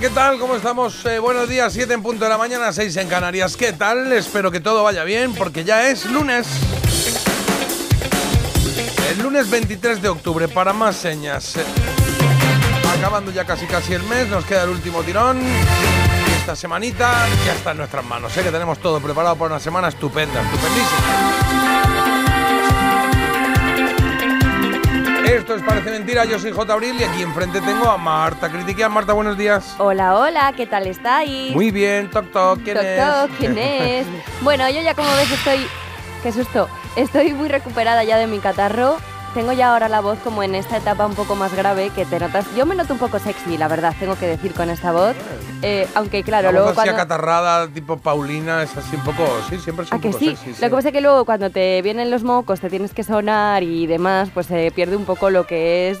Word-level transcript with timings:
¿Qué 0.00 0.10
tal? 0.10 0.40
¿Cómo 0.40 0.56
estamos? 0.56 1.04
Eh, 1.06 1.20
buenos 1.20 1.48
días, 1.48 1.72
7 1.72 1.94
en 1.94 2.02
punto 2.02 2.24
de 2.24 2.30
la 2.30 2.36
mañana, 2.36 2.72
6 2.72 2.96
en 2.96 3.08
Canarias. 3.08 3.56
¿Qué 3.56 3.72
tal? 3.72 4.12
Espero 4.12 4.50
que 4.50 4.58
todo 4.58 4.82
vaya 4.82 5.04
bien 5.04 5.34
porque 5.34 5.62
ya 5.62 5.88
es 5.88 6.04
lunes. 6.06 6.48
El 9.12 9.22
lunes 9.22 9.48
23 9.48 10.02
de 10.02 10.08
octubre, 10.08 10.48
para 10.48 10.72
más 10.72 10.96
señas. 10.96 11.56
Eh, 11.56 11.64
Acabando 12.98 13.30
ya 13.30 13.44
casi 13.44 13.66
casi 13.66 13.92
el 13.94 14.02
mes, 14.04 14.26
nos 14.28 14.44
queda 14.44 14.64
el 14.64 14.70
último 14.70 15.02
tirón. 15.02 15.40
Esta 16.40 16.56
semanita 16.56 17.26
ya 17.46 17.52
está 17.52 17.70
en 17.70 17.76
nuestras 17.76 18.04
manos. 18.04 18.32
Sé 18.32 18.42
que 18.42 18.50
tenemos 18.50 18.78
todo 18.78 19.00
preparado 19.00 19.36
para 19.36 19.54
una 19.54 19.60
semana 19.60 19.88
estupenda, 19.88 20.42
estupendísima. 20.42 21.93
Esto 25.44 25.56
es 25.56 25.62
Parece 25.62 25.90
Mentira, 25.90 26.24
yo 26.24 26.38
soy 26.38 26.52
J. 26.52 26.72
Abril 26.72 26.96
y 26.98 27.04
aquí 27.04 27.20
enfrente 27.20 27.60
tengo 27.60 27.86
a 27.90 27.98
Marta 27.98 28.50
Critiquian. 28.50 28.90
Marta, 28.90 29.12
buenos 29.12 29.36
días. 29.36 29.74
Hola, 29.76 30.16
hola, 30.16 30.54
¿qué 30.56 30.66
tal 30.66 30.86
estáis? 30.86 31.54
Muy 31.54 31.70
bien, 31.70 32.08
toc 32.08 32.32
toc, 32.32 32.62
¿quién 32.64 32.76
Toc, 32.78 32.86
es? 32.86 33.04
toc, 33.04 33.30
¿quién 33.38 33.58
es? 33.58 34.06
bueno, 34.40 34.66
yo 34.70 34.80
ya 34.80 34.94
como 34.94 35.14
ves 35.16 35.30
estoy... 35.30 35.66
Qué 36.22 36.32
susto. 36.32 36.66
Estoy 36.96 37.34
muy 37.34 37.48
recuperada 37.50 38.04
ya 38.04 38.16
de 38.16 38.26
mi 38.26 38.38
catarro. 38.38 38.96
Tengo 39.34 39.52
ya 39.52 39.72
ahora 39.72 39.88
la 39.88 40.00
voz 40.00 40.18
como 40.20 40.44
en 40.44 40.54
esta 40.54 40.76
etapa 40.76 41.04
un 41.06 41.14
poco 41.16 41.34
más 41.34 41.52
grave 41.54 41.90
que 41.90 42.04
te 42.06 42.20
notas. 42.20 42.46
Yo 42.56 42.66
me 42.66 42.76
noto 42.76 42.92
un 42.92 43.00
poco 43.00 43.18
sexy, 43.18 43.58
la 43.58 43.66
verdad, 43.66 43.92
tengo 43.98 44.16
que 44.16 44.28
decir 44.28 44.54
con 44.54 44.70
esta 44.70 44.92
voz. 44.92 45.16
Eh, 45.60 45.88
aunque 45.96 46.22
claro, 46.22 46.46
La 46.48 46.52
luego 46.52 46.66
voz 46.68 46.78
así 46.78 46.86
cuando... 46.88 47.02
acatarrada, 47.02 47.66
tipo 47.66 47.96
Paulina, 47.96 48.62
es 48.62 48.76
así 48.76 48.94
un 48.94 49.02
poco. 49.02 49.26
Sí, 49.50 49.58
siempre 49.58 49.86
es 49.86 49.90
un 49.90 49.98
¿A 49.98 50.00
que 50.00 50.08
poco 50.10 50.18
sí? 50.20 50.36
sexy, 50.36 50.62
Lo 50.62 50.68
que 50.68 50.74
pasa 50.76 50.88
es 50.88 50.92
que 50.94 51.00
luego 51.00 51.24
cuando 51.24 51.50
te 51.50 51.82
vienen 51.82 52.12
los 52.12 52.22
mocos, 52.22 52.60
te 52.60 52.70
tienes 52.70 52.94
que 52.94 53.02
sonar 53.02 53.64
y 53.64 53.88
demás, 53.88 54.28
pues 54.32 54.46
se 54.46 54.70
pierde 54.70 54.94
un 54.94 55.04
poco 55.04 55.30
lo 55.30 55.48
que 55.48 55.90
es 55.90 55.98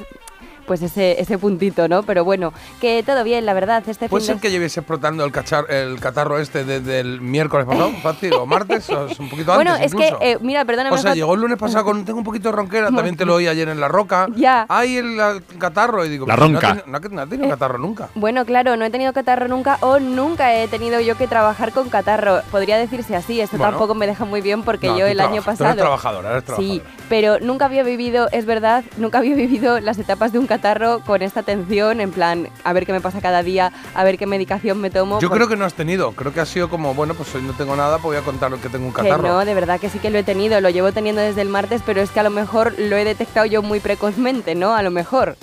pues 0.66 0.82
ese, 0.82 1.20
ese 1.20 1.38
puntito, 1.38 1.88
¿no? 1.88 2.02
Pero 2.02 2.24
bueno, 2.24 2.52
que 2.80 3.02
todo 3.04 3.24
bien, 3.24 3.46
la 3.46 3.54
verdad, 3.54 3.82
este 3.86 4.08
¿Puede 4.08 4.20
fin 4.22 4.26
ser 4.26 4.34
de... 4.36 4.40
que 4.42 4.50
lleviese 4.50 4.80
explotando 4.80 5.24
el, 5.24 5.32
cachar, 5.32 5.70
el 5.70 5.98
catarro 6.00 6.38
este 6.38 6.64
desde 6.64 7.00
el 7.00 7.20
miércoles 7.20 7.66
pasado? 7.66 7.90
¿Fácil? 8.02 8.32
¿O 8.34 8.46
martes? 8.46 8.88
¿O 8.90 9.06
es 9.06 9.18
un 9.18 9.28
poquito 9.30 9.52
antes? 9.52 9.70
Bueno, 9.72 9.84
es 9.84 9.94
que, 9.94 10.14
eh, 10.20 10.38
mira, 10.40 10.64
perdóname... 10.64 10.94
O 10.94 10.98
sea, 10.98 11.14
llegó 11.14 11.34
el 11.34 11.40
lunes 11.40 11.58
pasado 11.58 11.84
con. 11.84 12.04
Tengo 12.04 12.18
un 12.18 12.24
poquito 12.24 12.48
de 12.50 12.56
ronquera, 12.56 12.86
también 12.94 13.16
te 13.16 13.24
lo 13.24 13.34
oí 13.34 13.46
ayer 13.46 13.68
en 13.68 13.80
la 13.80 13.88
roca. 13.88 14.26
Ya. 14.36 14.66
Ay, 14.68 14.96
el, 14.96 15.18
el 15.18 15.42
catarro. 15.58 16.04
Y 16.04 16.08
digo, 16.08 16.26
La 16.26 16.36
pues, 16.36 16.50
ronca. 16.50 16.74
No, 16.86 16.98
no, 16.98 17.08
no 17.08 17.20
ha 17.22 17.26
tenido 17.26 17.48
catarro 17.48 17.78
nunca. 17.78 18.08
Bueno, 18.14 18.44
claro, 18.44 18.76
no 18.76 18.84
he 18.84 18.90
tenido 18.90 19.12
catarro 19.12 19.48
nunca 19.48 19.78
o 19.80 19.98
nunca 20.00 20.54
he 20.54 20.68
tenido 20.68 21.00
yo 21.00 21.16
que 21.16 21.26
trabajar 21.26 21.72
con 21.72 21.88
catarro. 21.88 22.42
Podría 22.50 22.76
decirse 22.78 23.16
así, 23.16 23.40
esto 23.40 23.56
Bueno. 23.56 23.72
tampoco 23.72 23.94
me 23.94 24.06
deja 24.06 24.24
muy 24.24 24.40
bien 24.40 24.62
porque 24.62 24.88
No, 24.88 24.98
yo 24.98 25.06
el 25.06 25.20
año 25.20 25.42
trabajas, 25.42 25.58
tú 25.58 25.64
eres 25.64 25.74
pasado... 25.76 25.80
trabajadora, 25.82 26.30
eres 26.30 26.44
Sí, 26.44 26.80
trabajadora. 26.80 27.06
pero 27.08 27.40
nunca 27.40 27.64
había 27.66 27.82
vivido, 27.82 28.28
es 28.32 28.44
verdad, 28.46 28.84
nunca 28.96 29.18
había 29.18 29.34
vivido 29.34 29.80
las 29.80 29.98
etapas 29.98 30.32
de 30.32 30.38
un 30.38 30.46
catarro 30.54 31.00
con 31.00 31.20
esta 31.22 31.42
tensión, 31.42 32.00
en 32.00 32.12
plan, 32.12 32.48
a 32.62 32.72
ver 32.72 32.86
qué 32.86 32.92
me 32.92 33.00
pasa 33.00 33.20
cada 33.20 33.42
día, 33.42 33.72
a 33.94 34.04
ver 34.04 34.16
qué 34.18 34.26
medicación 34.26 34.80
me 34.80 34.90
tomo. 34.90 35.20
Yo 35.20 35.28
por- 35.28 35.36
creo 35.38 35.48
que 35.48 35.56
no 35.56 35.64
has 35.64 35.74
tenido. 35.74 36.12
Creo 36.12 36.32
que 36.32 36.40
ha 36.40 36.46
sido 36.46 36.68
como, 36.70 36.94
bueno, 36.94 37.14
pues 37.14 37.34
hoy 37.34 37.42
no 37.42 37.52
tengo 37.54 37.74
nada, 37.74 37.98
pues 37.98 38.04
voy 38.04 38.16
a 38.16 38.20
contar 38.22 38.52
que 38.58 38.68
tengo 38.68 38.86
un 38.86 38.92
que 38.94 39.02
catarro. 39.02 39.22
no, 39.28 39.44
de 39.44 39.54
verdad 39.54 39.80
que 39.80 39.88
sí 39.90 39.98
que 39.98 40.10
lo 40.10 40.18
he 40.18 40.22
tenido, 40.22 40.60
lo 40.60 40.70
llevo 40.70 40.92
teniendo 40.92 41.20
desde 41.22 41.42
el 41.42 41.48
martes, 41.48 41.82
pero 41.84 42.00
es 42.00 42.10
que 42.10 42.20
a 42.20 42.22
lo 42.22 42.30
mejor 42.30 42.74
lo 42.78 42.96
he 42.96 43.04
detectado 43.04 43.46
yo 43.46 43.62
muy 43.62 43.80
precozmente, 43.80 44.54
¿no? 44.54 44.74
A 44.74 44.82
lo 44.82 44.90
mejor. 44.90 45.36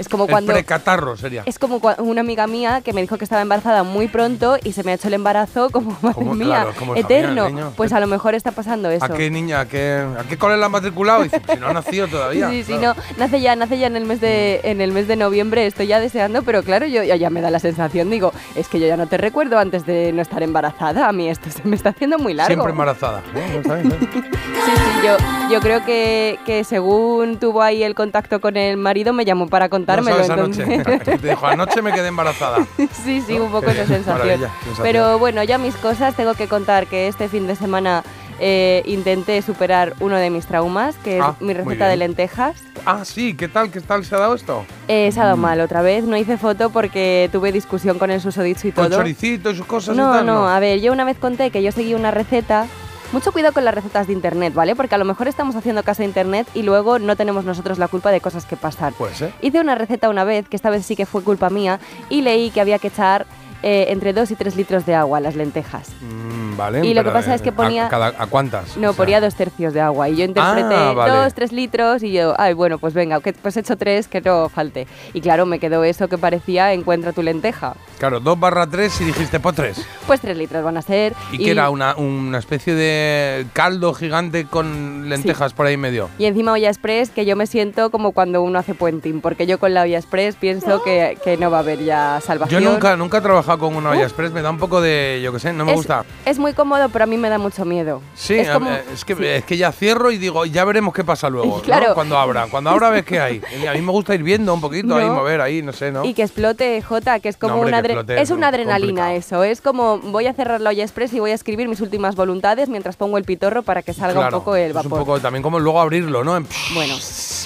Es 0.00 0.08
como 0.08 0.26
cuando... 0.26 0.50
precatarro 0.54 1.14
sería. 1.14 1.42
Es 1.44 1.58
como 1.58 1.78
una 1.98 2.22
amiga 2.22 2.46
mía 2.46 2.80
que 2.82 2.94
me 2.94 3.02
dijo 3.02 3.18
que 3.18 3.24
estaba 3.24 3.42
embarazada 3.42 3.82
muy 3.82 4.08
pronto 4.08 4.56
y 4.64 4.72
se 4.72 4.82
me 4.82 4.92
ha 4.92 4.94
hecho 4.94 5.08
el 5.08 5.14
embarazo 5.14 5.68
como, 5.68 5.90
madre 6.00 6.14
Como- 6.14 6.34
mía, 6.34 6.46
claro, 6.46 6.72
como 6.78 6.96
eterno. 6.96 7.72
Pues 7.76 7.92
a 7.92 8.00
lo 8.00 8.06
mejor 8.06 8.34
está 8.34 8.50
pasando 8.50 8.88
eso. 8.90 9.04
¿A 9.04 9.10
qué 9.10 9.30
niña? 9.30 9.60
¿A 9.60 9.68
qué, 9.68 10.02
¿A 10.18 10.24
qué 10.24 10.38
cole 10.38 10.56
la 10.56 10.66
han 10.66 10.72
matriculado? 10.72 11.20
Y 11.20 11.24
dice, 11.24 11.40
pues 11.40 11.58
si 11.58 11.60
no 11.60 11.68
ha 11.68 11.74
nacido 11.74 12.08
todavía. 12.08 12.48
Sí, 12.48 12.64
sí, 12.64 12.72
Claro. 12.78 12.94
no, 12.98 13.14
nace 13.18 13.42
ya, 13.42 13.54
nace 13.56 13.78
ya 13.78 13.88
en 13.88 13.96
el 13.96 14.06
mes 14.06 14.22
de, 14.22 14.60
en 14.64 14.80
el 14.80 14.92
mes 14.92 15.06
de 15.06 15.16
noviembre, 15.16 15.66
estoy 15.66 15.86
ya 15.86 16.00
deseando, 16.00 16.42
pero 16.44 16.62
claro, 16.62 16.86
yo 16.86 17.02
ya, 17.04 17.28
me 17.28 17.42
da 17.42 17.50
la 17.50 17.58
sensación, 17.60 18.08
digo, 18.08 18.32
es 18.54 18.68
que 18.68 18.80
yo 18.80 18.86
ya 18.86 18.96
no 18.96 19.06
te 19.06 19.18
recuerdo 19.18 19.58
antes 19.58 19.84
de 19.84 20.12
no 20.14 20.22
estar 20.22 20.42
embarazada, 20.42 21.08
a 21.08 21.12
mí 21.12 21.28
esto 21.28 21.50
se 21.50 21.62
me 21.68 21.76
está 21.76 21.90
haciendo 21.90 22.18
muy 22.18 22.32
largo. 22.32 22.54
Siempre 22.54 22.70
embarazada. 22.72 23.22
Bueno, 23.34 23.58
está 23.60 23.74
bien. 23.74 23.90
Sí, 24.00 24.72
sí, 24.76 25.06
yo, 25.06 25.16
yo 25.50 25.60
creo 25.60 25.84
que, 25.84 26.38
que 26.46 26.64
según 26.64 27.38
tuvo 27.38 27.62
ahí 27.62 27.82
el 27.82 27.94
contacto 27.94 28.40
con 28.40 28.56
el 28.56 28.76
marido, 28.76 29.12
me 29.12 29.24
llamó 29.24 29.46
para 29.48 29.66
No 29.66 29.70
contármelo. 29.96 30.24
sabes 30.24 30.30
anoche. 30.30 30.98
Te 31.18 31.28
dijo, 31.28 31.46
anoche 31.46 31.82
me 31.82 31.92
quedé 31.92 32.08
embarazada. 32.08 32.66
Sí, 33.04 33.20
sí, 33.26 33.36
¿No? 33.36 33.44
un 33.44 33.52
poco 33.52 33.70
esa 33.70 33.86
sensación. 33.86 34.40
Pero 34.82 35.18
bueno, 35.18 35.42
ya 35.42 35.58
mis 35.58 35.74
cosas, 35.76 36.14
tengo 36.14 36.34
que 36.34 36.48
contar 36.48 36.86
que 36.86 37.08
este 37.08 37.28
fin 37.28 37.46
de 37.46 37.56
semana 37.56 38.02
eh, 38.38 38.82
intenté 38.86 39.42
superar 39.42 39.94
uno 40.00 40.16
de 40.16 40.30
mis 40.30 40.46
traumas, 40.46 40.96
que 41.04 41.18
es 41.18 41.22
Ah, 41.24 41.34
mi 41.40 41.52
receta 41.52 41.88
de 41.88 41.96
lentejas. 41.96 42.56
Ah, 42.86 43.04
sí, 43.04 43.34
¿qué 43.34 43.48
tal? 43.48 43.70
¿Qué 43.70 43.80
tal 43.82 44.04
se 44.04 44.14
ha 44.14 44.18
dado 44.18 44.34
esto? 44.34 44.64
Eh, 44.88 45.10
se 45.12 45.20
ha 45.20 45.24
dado 45.24 45.36
mal 45.36 45.60
otra 45.60 45.82
vez, 45.82 46.04
no 46.04 46.16
hice 46.16 46.38
foto 46.38 46.70
porque 46.70 47.28
tuve 47.32 47.52
discusión 47.52 47.98
con 47.98 48.10
el 48.10 48.20
susodicho 48.20 48.68
y 48.68 48.72
Con 48.72 48.88
todo. 48.88 48.98
choricito 48.98 49.50
y 49.50 49.56
sus 49.56 49.66
cosas 49.66 49.94
y 49.94 49.98
No, 49.98 50.12
tal. 50.12 50.26
no, 50.26 50.48
a 50.48 50.58
ver, 50.58 50.80
yo 50.80 50.92
una 50.92 51.04
vez 51.04 51.18
conté 51.18 51.50
que 51.50 51.62
yo 51.62 51.70
seguí 51.72 51.92
una 51.94 52.10
receta. 52.10 52.66
Mucho 53.12 53.32
cuidado 53.32 53.52
con 53.52 53.64
las 53.64 53.74
recetas 53.74 54.06
de 54.06 54.12
internet, 54.12 54.54
¿vale? 54.54 54.76
Porque 54.76 54.94
a 54.94 54.98
lo 54.98 55.04
mejor 55.04 55.26
estamos 55.26 55.56
haciendo 55.56 55.82
caso 55.82 56.02
a 56.02 56.04
internet 56.04 56.46
y 56.54 56.62
luego 56.62 57.00
no 57.00 57.16
tenemos 57.16 57.44
nosotros 57.44 57.76
la 57.78 57.88
culpa 57.88 58.12
de 58.12 58.20
cosas 58.20 58.44
que 58.44 58.56
pasan. 58.56 58.92
Puede 58.92 59.14
ser. 59.14 59.34
Hice 59.40 59.58
una 59.58 59.74
receta 59.74 60.08
una 60.08 60.22
vez, 60.22 60.48
que 60.48 60.54
esta 60.54 60.70
vez 60.70 60.86
sí 60.86 60.94
que 60.94 61.06
fue 61.06 61.24
culpa 61.24 61.50
mía, 61.50 61.80
y 62.08 62.22
leí 62.22 62.50
que 62.50 62.60
había 62.60 62.78
que 62.78 62.86
echar 62.86 63.26
eh, 63.62 63.86
entre 63.90 64.12
2 64.12 64.30
y 64.30 64.34
3 64.36 64.56
litros 64.56 64.86
de 64.86 64.94
agua 64.94 65.20
las 65.20 65.36
lentejas. 65.36 65.88
Mm, 66.00 66.56
vale. 66.56 66.86
Y 66.86 66.94
lo 66.94 67.04
que 67.04 67.10
pasa 67.10 67.34
es 67.34 67.42
que 67.42 67.50
¿a- 67.50 67.54
ponía- 67.54 67.86
¿A, 67.86 67.88
cada- 67.88 68.14
a 68.18 68.26
cuántas? 68.26 68.76
No, 68.76 68.90
O 68.90 68.92
sea, 68.92 68.96
ponía 68.96 69.20
dos 69.20 69.34
tercios 69.34 69.72
de 69.74 69.80
agua 69.80 70.08
y 70.08 70.16
yo 70.16 70.24
interpreté 70.24 70.74
Ah, 70.74 70.92
vale. 70.92 71.12
dos, 71.14 71.34
tres 71.34 71.52
litros 71.52 72.02
y 72.02 72.12
yo, 72.12 72.34
ay, 72.38 72.54
bueno, 72.54 72.78
pues 72.78 72.94
venga, 72.94 73.20
que 73.20 73.32
pues 73.32 73.56
he 73.56 73.60
hecho 73.60 73.76
tres, 73.76 74.08
que 74.08 74.20
no 74.20 74.48
falte. 74.48 74.86
Y 75.12 75.20
claro, 75.20 75.46
me 75.46 75.58
quedó 75.58 75.84
eso 75.84 76.08
que 76.08 76.18
parecía 76.18 76.72
encuentra 76.72 77.12
tu 77.12 77.22
lenteja. 77.22 77.74
Claro, 77.98 78.20
2 78.20 78.38
barra 78.40 78.66
3 78.66 79.00
y 79.00 79.04
dijiste, 79.04 79.40
pues 79.40 79.54
3. 79.56 79.86
Pues 80.06 80.20
tres 80.20 80.36
litros 80.36 80.64
van 80.64 80.76
a 80.76 80.82
ser. 80.82 81.14
¿Y 81.32 81.38
qué 81.38 81.50
era? 81.50 81.68
Una, 81.70 81.94
una 81.96 82.38
especie 82.38 82.74
de 82.74 83.46
caldo 83.52 83.92
gigante 83.94 84.46
con 84.46 85.08
lentejas 85.08 85.52
por 85.52 85.66
ahí 85.66 85.76
medio. 85.76 86.08
Y 86.18 86.24
encima 86.24 86.52
olla 86.52 86.68
express, 86.68 87.10
que 87.10 87.24
yo 87.26 87.36
me 87.36 87.46
siento 87.46 87.90
como 87.90 88.12
cuando 88.12 88.42
uno 88.42 88.58
hace 88.58 88.74
puenting, 88.74 89.20
porque 89.20 89.46
yo 89.46 89.58
con 89.58 89.74
la 89.74 89.82
olla 89.82 89.98
express 89.98 90.36
pienso 90.36 90.82
que, 90.82 91.18
que 91.22 91.36
no 91.36 91.50
va 91.50 91.58
a 91.58 91.60
haber 91.60 91.84
ya 91.84 92.16
Yo 92.20 92.26
salvación. 92.26 92.64
nunca, 92.64 92.96
nunca 92.96 93.18
he 93.18 93.20
trabajado 93.20 93.49
con 93.58 93.74
una 93.76 93.90
olla 93.90 94.02
express, 94.04 94.32
me 94.32 94.42
da 94.42 94.50
un 94.50 94.58
poco 94.58 94.80
de, 94.80 95.20
yo 95.22 95.32
qué 95.32 95.38
sé, 95.40 95.52
no 95.52 95.64
me 95.64 95.72
es, 95.72 95.76
gusta. 95.76 96.04
Es 96.24 96.38
muy 96.38 96.52
cómodo, 96.54 96.88
pero 96.90 97.04
a 97.04 97.06
mí 97.06 97.16
me 97.16 97.28
da 97.28 97.38
mucho 97.38 97.64
miedo. 97.64 98.02
Sí, 98.14 98.34
es, 98.34 98.48
como- 98.50 98.70
eh, 98.70 98.82
es 98.92 99.04
que, 99.04 99.14
sí. 99.16 99.24
es 99.26 99.44
que 99.44 99.56
ya 99.56 99.72
cierro 99.72 100.10
y 100.10 100.18
digo, 100.18 100.44
ya 100.46 100.64
veremos 100.64 100.92
qué 100.94 101.04
pasa 101.04 101.28
luego, 101.30 101.56
¿no? 101.58 101.62
Claro. 101.62 101.94
Cuando 101.94 102.18
abra. 102.18 102.46
Cuando 102.50 102.70
abra 102.70 102.90
ves 102.90 103.04
qué 103.04 103.20
hay. 103.20 103.40
A 103.68 103.72
mí 103.74 103.80
me 103.82 103.92
gusta 103.92 104.14
ir 104.14 104.22
viendo 104.22 104.52
un 104.54 104.60
poquito, 104.60 104.96
ahí 104.96 105.06
mover, 105.08 105.40
ahí, 105.40 105.62
no 105.62 105.72
sé, 105.72 105.90
¿no? 105.92 106.04
Y 106.04 106.14
que 106.14 106.22
explote, 106.22 106.80
Jota, 106.82 107.20
que 107.20 107.28
es 107.28 107.36
como 107.36 107.54
No, 107.54 107.60
hombre, 107.60 107.70
una, 107.70 107.78
explote 107.80 108.14
es 108.16 108.22
es 108.22 108.30
una 108.30 108.48
adrenalina 108.48 109.08
complicado. 109.12 109.42
eso. 109.42 109.44
Es 109.44 109.60
como 109.60 109.98
voy 109.98 110.26
a 110.26 110.32
cerrar 110.34 110.60
la 110.60 110.70
olla 110.70 110.82
express 110.84 111.12
y 111.12 111.20
voy 111.20 111.30
a 111.30 111.34
escribir 111.34 111.68
mis 111.68 111.80
últimas 111.80 112.16
voluntades 112.16 112.68
mientras 112.68 112.96
pongo 112.96 113.18
el 113.18 113.24
pitorro 113.24 113.62
para 113.62 113.82
que 113.82 113.92
salga 113.92 114.14
Claro, 114.20 114.36
un 114.38 114.42
poco 114.44 114.56
el 114.56 114.68
es 114.68 114.74
vapor. 114.74 114.92
un 114.92 114.98
poco 115.06 115.20
también 115.20 115.42
como 115.42 115.58
luego 115.58 115.80
abrirlo, 115.80 116.24
¿no? 116.24 116.36
En- 116.36 116.46
Bueno, 116.74 116.94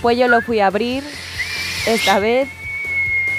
pues 0.02 0.18
yo 0.18 0.28
lo 0.28 0.40
fui 0.42 0.60
a 0.60 0.66
abrir 0.68 1.04
esta 1.86 2.18
vez. 2.18 2.48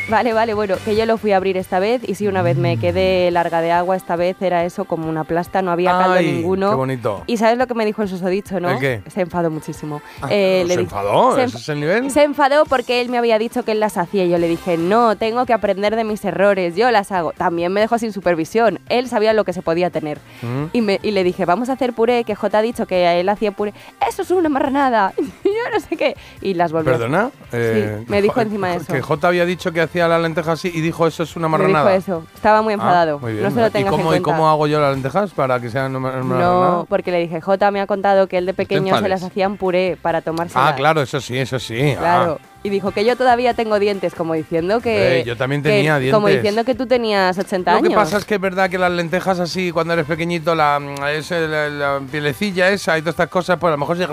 Vale, 0.08 0.34
vale, 0.34 0.54
bueno, 0.54 0.76
que 0.86 0.96
yo 0.96 1.06
lo 1.08 1.18
fui 1.18 1.32
a 1.32 1.38
abrir 1.38 1.58
esta 1.58 1.80
vez 1.80 2.02
y 2.08 2.14
si 2.14 2.28
una 2.28 2.44
vez 2.44 2.58
me 2.58 2.78
quedé 2.78 3.32
larga 3.32 3.62
de 3.62 3.72
agua, 3.72 3.96
esta 3.96 4.16
vez 4.16 4.40
era 4.40 4.64
eso 4.64 4.86
como 4.86 5.10
una 5.10 5.24
plasta, 5.24 5.64
no 5.64 5.72
había 5.72 5.92
caldo 5.92 6.14
Ay, 6.14 6.32
ninguno. 6.32 6.70
qué 6.70 6.76
bonito. 6.76 7.24
Y 7.26 7.38
¿sabes 7.38 7.58
lo 7.58 7.66
que 7.66 7.74
me 7.74 7.86
dijo 7.86 8.04
el 8.04 8.08
susodicho, 8.10 8.60
no? 8.60 8.70
¿El 8.70 8.80
qué? 8.80 9.02
Se 9.10 9.22
enfadó 9.22 9.50
muchísimo. 9.50 10.04
Ah, 10.22 10.28
Eh, 10.30 10.64
¿Se 10.68 10.78
di- 10.78 10.84
enfadó? 10.84 11.36
se 11.36 11.44
¿Ese 11.46 11.58
enf- 11.58 11.60
es 11.60 11.70
el 11.70 11.80
nivel? 11.80 12.12
se 12.12 12.22
enfadó 12.24 12.66
porque 12.66 13.02
él 13.02 13.10
me 13.10 13.18
había 13.18 13.40
dicho 13.40 13.64
que 13.64 13.72
él 13.72 13.80
las 13.80 13.98
hacía 13.98 14.26
y 14.26 14.30
yo 14.30 14.38
le 14.38 14.48
dije, 14.48 14.78
no, 14.78 15.16
tengo 15.18 15.46
que 15.48 15.54
aprender 15.54 15.96
de 15.96 16.04
mis 16.04 16.24
errores, 16.24 16.76
yo 16.76 16.92
las 16.92 17.12
hago. 17.12 17.32
También 17.34 17.74
me 17.74 17.82
dejó 17.82 17.98
sin 17.98 18.14
supervisión, 18.14 18.80
él 18.90 19.08
sabía 19.10 19.34
lo 19.34 19.44
que 19.44 19.54
se 19.54 19.64
podía 19.64 19.90
tener. 19.90 20.20
Mm. 20.44 20.66
Y, 20.72 20.82
me- 20.82 21.00
y 21.02 21.12
le 21.12 21.24
dije, 21.24 21.46
vamos 21.46 21.70
a 21.70 21.74
hacer 21.74 21.94
puré, 21.94 22.26
que 22.26 22.36
J 22.36 22.56
ha 22.60 22.62
dicho 22.62 22.86
que 22.86 23.20
él 23.20 23.28
hacía 23.28 23.54
puré. 23.54 23.74
Eso 24.08 24.22
es 24.22 24.30
una 24.30 24.50
marranada. 24.50 25.14
Yo 25.44 25.72
no 25.74 25.80
sé 25.80 25.98
qué. 25.98 26.16
Y 26.42 26.54
las 26.54 26.72
volvió. 26.72 26.92
¿Perdona? 26.92 27.32
Eh, 27.52 28.04
me 28.08 28.22
dijo 28.22 28.36
Jo- 28.36 28.42
encima 28.42 28.76
eso. 28.76 28.94
Que 28.94 29.02
J 29.02 29.28
había 29.28 29.46
dicho 29.46 29.72
que 29.72 29.82
hacía 29.82 29.95
la 30.00 30.20
lenteja 30.20 30.54
así 30.54 30.72
y 30.74 30.82
dijo 30.82 31.08
eso 31.08 31.24
es 31.24 31.36
una 31.36 31.48
Me 31.48 31.58
dijo 31.58 31.70
marranada. 31.70 31.96
eso. 31.96 32.24
Estaba 32.34 32.62
muy 32.62 32.74
Ah, 32.74 32.76
enfadado. 32.76 33.20
muy 33.20 33.34
bien. 33.34 33.44
no 33.44 33.52
se 33.52 33.60
lo 33.62 33.68
¿Y 33.68 33.72
tengas 33.72 33.92
cómo, 33.92 34.14
en 34.14 34.20
¿Y 34.20 34.24
cómo 34.24 34.50
hago 34.50 34.68
yo 34.68 34.80
las 34.80 34.94
lentejas 34.94 35.32
para 35.32 35.60
que 35.60 35.70
sean 35.70 35.96
una 35.96 36.12
No, 36.12 36.24
marranada? 36.30 36.84
porque 36.90 37.12
le 37.12 37.20
dije, 37.20 37.42
J 37.42 37.72
me 37.72 37.82
ha 37.82 37.88
contado 37.88 38.28
que 38.28 38.38
él 38.38 38.46
de 38.46 38.54
pequeño 38.54 38.98
se 39.00 39.08
las 39.10 39.24
hacía 39.24 39.46
en 39.46 39.58
puré 39.58 39.98
para 40.02 40.22
tomarse. 40.22 40.54
Ah, 40.58 40.74
claro, 40.76 41.02
eso 41.02 41.20
sí, 41.22 41.38
eso 41.38 41.60
sí. 41.60 41.94
Ah, 41.98 42.00
Claro. 42.00 42.40
Y 42.64 42.70
dijo 42.70 42.90
que 42.90 43.06
yo 43.06 43.16
todavía 43.16 43.54
tengo 43.54 43.78
dientes, 43.78 44.16
como 44.16 44.34
diciendo 44.34 44.80
que... 44.82 45.20
Eh, 45.20 45.24
yo 45.24 45.38
también 45.38 45.62
que- 45.62 45.70
tenía 45.70 45.94
Como 46.12 46.26
dientes. 46.30 46.38
diciendo 46.42 46.64
que 46.66 46.74
tú 46.74 46.88
tenías 46.88 47.38
80 47.38 47.70
Lo 47.74 47.78
años. 47.78 47.90
que 47.90 47.96
pasa 47.96 48.18
es 48.18 48.26
que 48.26 48.34
es 48.36 48.42
verdad 48.42 48.72
que 48.72 48.80
las 48.80 48.92
lentejas 48.92 49.40
así, 49.40 49.72
cuando 49.72 49.94
eres 49.94 50.08
pequeñito, 50.08 50.56
la, 50.56 50.82
es 51.16 51.30
la, 51.30 51.70
la 51.70 52.02
pielecilla 52.12 52.70
esa 52.70 52.98
y 52.98 53.02
todas 53.04 53.14
estas 53.14 53.30
cosas, 53.30 53.60
pues 53.60 53.70
a 53.70 53.76
lo 53.76 53.78
mejor 53.78 53.98
se 53.98 54.08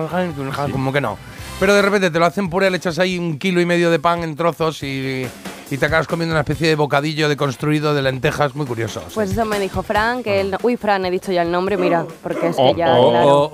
como 0.70 0.92
que 0.92 1.00
no. 1.00 1.16
Pero 1.60 1.72
de 1.74 1.80
repente 1.80 2.10
te 2.10 2.18
lo 2.18 2.26
hacen 2.26 2.50
puré, 2.50 2.68
le 2.70 2.76
echas 2.76 2.98
ahí 2.98 3.16
un 3.18 3.38
kilo 3.38 3.58
y 3.58 3.64
medio 3.64 3.90
de 3.90 3.98
pan 3.98 4.22
en 4.22 4.36
trozos 4.36 4.82
y, 4.82 5.26
y 5.72 5.78
te 5.78 5.86
acabas 5.86 6.06
comiendo 6.06 6.34
una 6.34 6.40
especie 6.40 6.68
de 6.68 6.74
bocadillo 6.74 7.30
deconstruido 7.30 7.94
de 7.94 8.02
lentejas 8.02 8.54
muy 8.54 8.66
curioso. 8.66 9.02
Pues 9.14 9.30
eso 9.30 9.46
me 9.46 9.58
dijo 9.58 9.82
Fran, 9.82 10.22
que 10.22 10.40
él... 10.42 10.50
no- 10.50 10.58
Uy, 10.62 10.76
Fran, 10.76 11.06
he 11.06 11.10
dicho 11.10 11.32
ya 11.32 11.40
el 11.42 11.50
nombre, 11.50 11.78
mira, 11.78 12.04
porque 12.22 12.48
es 12.48 12.56
que 12.56 12.62
O- 12.62 12.76
ya, 12.76 12.94
o- 12.98 13.10
claro. 13.10 13.26
o- 13.28 13.50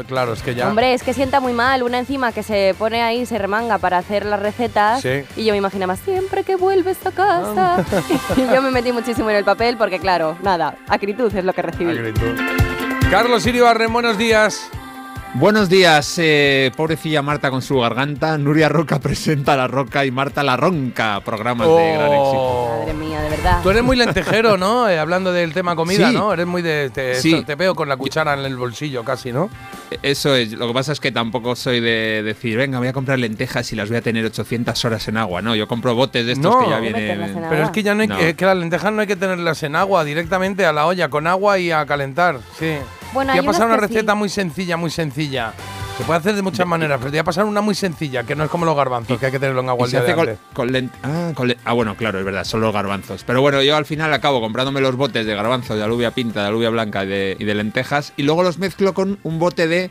o- 0.00 0.02
claro, 0.04 0.32
es 0.34 0.42
que 0.42 0.54
ya. 0.54 0.68
Hombre, 0.68 0.92
es 0.92 1.02
que 1.02 1.14
sienta 1.14 1.40
muy 1.40 1.54
mal 1.54 1.82
una 1.82 1.98
encima 1.98 2.32
que 2.32 2.42
se 2.42 2.74
pone 2.78 3.02
ahí, 3.02 3.24
se 3.24 3.38
remanga 3.38 3.78
para 3.78 3.96
hacer 3.96 4.26
las 4.26 4.40
recetas. 4.40 5.00
Sí. 5.00 5.22
Y 5.36 5.44
yo 5.46 5.52
me 5.52 5.58
imaginaba, 5.58 5.96
siempre 5.96 6.44
que 6.44 6.56
vuelves 6.56 6.98
a 7.06 7.12
casa. 7.12 7.82
y 8.36 8.40
yo 8.54 8.60
me 8.60 8.70
metí 8.70 8.92
muchísimo 8.92 9.30
en 9.30 9.36
el 9.36 9.44
papel 9.44 9.78
porque, 9.78 9.98
claro, 9.98 10.36
nada, 10.42 10.76
acritud 10.88 11.34
es 11.34 11.44
lo 11.44 11.54
que 11.54 11.62
recibí. 11.62 11.90
Agritud. 11.90 12.38
Carlos 13.10 13.46
Iribarren, 13.46 13.90
buenos 13.92 14.18
días. 14.18 14.68
Buenos 15.36 15.68
días, 15.68 16.14
eh, 16.18 16.70
pobrecilla 16.76 17.20
Marta 17.20 17.50
con 17.50 17.60
su 17.60 17.80
garganta. 17.80 18.38
Nuria 18.38 18.68
Roca 18.68 19.00
presenta 19.02 19.56
La 19.56 19.66
Roca 19.66 20.04
y 20.04 20.12
Marta 20.12 20.44
La 20.44 20.56
Ronca, 20.56 21.20
programas 21.24 21.66
de 21.66 21.74
gran 21.74 22.06
éxito. 22.12 22.20
Oh. 22.40 22.78
Madre 22.78 22.94
mía, 22.94 23.20
de 23.20 23.30
verdad. 23.30 23.60
Tú 23.62 23.70
eres 23.70 23.82
muy 23.82 23.96
lentejero, 23.96 24.56
¿no? 24.56 24.88
Eh, 24.94 24.98
hablando 24.98 25.32
del 25.32 25.52
tema 25.52 25.74
comida, 25.74 26.10
Sí. 26.10 26.14
¿no? 26.14 26.32
Eres 26.32 26.46
muy 26.46 26.62
de. 26.62 26.90
Te, 26.90 27.16
Sí. 27.16 27.42
te 27.44 27.54
veo 27.56 27.74
con 27.74 27.88
la 27.88 27.96
cuchara 27.96 28.34
en 28.34 28.40
el 28.44 28.56
bolsillo 28.56 29.02
casi, 29.02 29.32
¿no? 29.32 29.50
Eso 30.02 30.36
es, 30.36 30.52
lo 30.52 30.68
que 30.68 30.74
pasa 30.74 30.92
es 30.92 31.00
que 31.00 31.10
tampoco 31.10 31.56
soy 31.56 31.80
de 31.80 32.22
decir, 32.22 32.56
venga, 32.56 32.78
voy 32.78 32.88
a 32.88 32.92
comprar 32.92 33.18
lentejas 33.18 33.72
y 33.72 33.76
las 33.76 33.88
voy 33.88 33.96
a 33.98 34.02
tener 34.02 34.24
800 34.26 34.84
horas 34.84 35.08
en 35.08 35.16
agua. 35.16 35.42
No, 35.42 35.56
yo 35.56 35.66
compro 35.66 35.94
botes 35.96 36.26
de 36.26 36.32
estos 36.32 36.52
No. 36.54 36.60
que 36.64 36.70
ya 36.70 36.78
vienen. 36.78 37.34
Pero 37.48 37.64
es 37.64 37.70
que 37.70 37.82
ya 37.82 37.94
no 37.94 38.02
hay 38.02 38.08
No. 38.08 38.18
que, 38.18 38.28
es 38.30 38.36
que 38.36 38.44
las 38.46 38.56
lentejas 38.56 38.92
no 38.92 39.00
hay 39.00 39.06
que 39.08 39.16
tenerlas 39.16 39.62
en 39.64 39.74
agua, 39.74 40.04
directamente 40.04 40.64
a 40.66 40.72
la 40.72 40.86
olla, 40.86 41.08
con 41.08 41.26
agua 41.26 41.58
y 41.58 41.72
a 41.72 41.84
calentar. 41.86 42.38
Sí. 42.58 42.74
Bueno, 43.14 43.32
te 43.32 43.40
voy 43.40 43.48
a 43.48 43.52
pasar 43.52 43.66
una 43.68 43.76
sí. 43.76 43.80
receta 43.82 44.14
muy 44.14 44.28
sencilla, 44.28 44.76
muy 44.76 44.90
sencilla. 44.90 45.52
Se 45.96 46.02
puede 46.02 46.18
hacer 46.18 46.34
de 46.34 46.42
muchas 46.42 46.66
maneras, 46.66 46.98
pero 46.98 47.12
te 47.12 47.16
voy 47.16 47.20
a 47.20 47.24
pasar 47.24 47.44
una 47.44 47.60
muy 47.60 47.76
sencilla, 47.76 48.24
que 48.24 48.34
no 48.34 48.42
es 48.42 48.50
como 48.50 48.66
los 48.66 48.76
garbanzos, 48.76 49.16
que 49.20 49.26
hay 49.26 49.32
que 49.32 49.38
tenerlo 49.38 49.60
en 49.60 49.68
agua 49.68 49.86
Y 49.86 49.86
el 49.86 49.90
se 49.92 49.98
hace 49.98 50.14
con, 50.14 50.28
antes. 50.28 50.38
con 50.52 50.68
lent- 50.72 50.90
ah, 51.04 51.30
con 51.36 51.46
le- 51.46 51.56
ah, 51.64 51.72
bueno, 51.72 51.94
claro, 51.96 52.18
es 52.18 52.24
verdad, 52.24 52.42
son 52.42 52.60
los 52.62 52.74
garbanzos. 52.74 53.22
Pero 53.24 53.40
bueno, 53.40 53.62
yo 53.62 53.76
al 53.76 53.86
final 53.86 54.12
acabo 54.12 54.40
comprándome 54.40 54.80
los 54.80 54.96
botes 54.96 55.24
de 55.24 55.34
garbanzos, 55.36 55.76
de 55.76 55.84
alubia 55.84 56.10
pinta, 56.10 56.42
de 56.42 56.48
alubia 56.48 56.70
blanca 56.70 57.04
y 57.04 57.06
de, 57.06 57.36
y 57.38 57.44
de 57.44 57.54
lentejas, 57.54 58.12
y 58.16 58.24
luego 58.24 58.42
los 58.42 58.58
mezclo 58.58 58.92
con 58.92 59.20
un 59.22 59.38
bote 59.38 59.68
de 59.68 59.90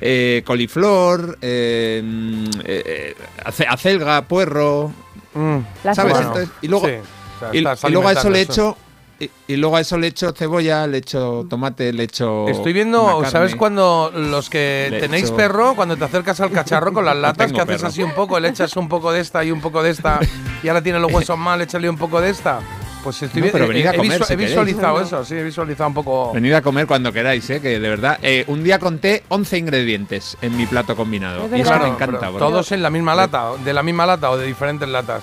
eh, 0.00 0.42
coliflor, 0.44 1.38
eh, 1.40 2.02
mm, 2.04 2.44
eh, 2.64 3.14
ace- 3.44 3.66
acelga, 3.68 4.22
puerro, 4.22 4.92
Mm. 5.34 5.58
¿sabes? 5.94 6.16
Entonces, 6.18 6.48
y 6.62 6.68
luego, 6.68 6.86
Sí, 6.88 6.94
o 6.94 7.76
sea, 7.76 7.88
y, 7.88 7.92
luego 7.92 8.08
a 8.08 8.12
eso 8.12 8.28
le 8.30 8.40
echo. 8.40 8.76
Y, 9.20 9.30
y 9.46 9.56
luego 9.56 9.76
a 9.76 9.80
eso 9.80 9.96
le 9.96 10.08
echo 10.08 10.32
cebolla, 10.32 10.86
le 10.86 10.98
echo 10.98 11.46
tomate, 11.48 11.92
le 11.92 12.02
echo. 12.04 12.48
Estoy 12.48 12.72
viendo. 12.72 13.24
¿sabes 13.30 13.54
cuando 13.54 14.10
los 14.14 14.50
que 14.50 14.88
Le 14.90 15.00
tenéis 15.00 15.26
echo- 15.26 15.36
perro, 15.36 15.74
cuando 15.76 15.96
te 15.96 16.04
acercas 16.04 16.40
al 16.40 16.50
cacharro 16.50 16.92
con 16.92 17.04
las 17.04 17.16
latas, 17.16 17.52
que 17.52 17.60
haces 17.60 17.76
perro. 17.76 17.88
así 17.88 18.02
un 18.02 18.12
poco, 18.12 18.40
le 18.40 18.48
echas 18.48 18.76
un 18.76 18.88
poco 18.88 19.12
de 19.12 19.20
esta 19.20 19.44
y 19.44 19.50
un 19.52 19.60
poco 19.60 19.82
de 19.82 19.90
esta, 19.90 20.18
y 20.62 20.68
ahora 20.68 20.82
tiene 20.82 20.98
los 20.98 21.12
huesos 21.14 21.38
mal, 21.38 21.60
échale 21.62 21.88
un 21.88 21.96
poco 21.96 22.20
de 22.20 22.30
esta? 22.30 22.58
Pues 23.04 23.22
estoy 23.22 23.42
No, 23.42 23.48
pero 23.52 23.66
he- 23.66 23.68
venid 23.68 23.86
a 23.86 23.92
he, 23.92 23.96
comer, 23.98 24.24
si 24.24 24.32
he 24.32 24.36
queréis. 24.36 24.50
visualizado 24.50 25.00
eso, 25.00 25.24
sí, 25.24 25.34
he 25.34 25.42
visualizado 25.44 25.88
un 25.88 25.94
poco. 25.94 26.32
Venid 26.32 26.54
a 26.54 26.62
comer 26.62 26.86
cuando 26.86 27.12
queráis, 27.12 27.48
¿eh? 27.50 27.60
que 27.60 27.78
de 27.78 27.88
verdad. 27.88 28.18
eh, 28.22 28.44
un 28.48 28.64
día 28.64 28.78
conté 28.78 29.22
11 29.28 29.58
ingredientes 29.58 30.36
en 30.40 30.56
mi 30.56 30.64
plato 30.66 30.96
combinado. 30.96 31.44
Es 31.46 31.52
Y 31.58 31.60
eso 31.60 31.78
me 31.78 31.88
encanta. 31.88 32.30
todos 32.38 32.72
en 32.72 32.82
la 32.82 32.88
misma 32.90 33.14
lata, 33.14 33.50
de 33.62 33.72
la 33.74 33.82
misma 33.82 34.06
lata 34.06 34.30
o 34.30 34.38
de 34.38 34.46
diferentes 34.46 34.88
latas. 34.88 35.22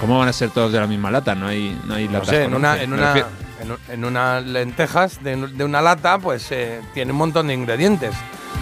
¿Cómo 0.00 0.18
van 0.18 0.28
a 0.28 0.32
ser 0.32 0.50
todos 0.50 0.72
de 0.72 0.80
la 0.80 0.86
misma 0.86 1.10
lata? 1.10 1.34
No 1.34 1.46
hay, 1.46 1.78
no 1.84 1.94
hay 1.94 2.08
No 2.08 2.24
sé, 2.24 2.44
en 2.44 2.54
una, 2.54 2.72
11. 2.72 2.84
en 3.92 4.04
una, 4.04 4.38
en, 4.38 4.52
lentejas 4.52 5.22
de, 5.22 5.36
de 5.36 5.64
una 5.64 5.82
lata, 5.82 6.18
pues 6.18 6.50
eh, 6.52 6.80
tiene 6.94 7.12
un 7.12 7.18
montón 7.18 7.48
de 7.48 7.54
ingredientes. 7.54 8.14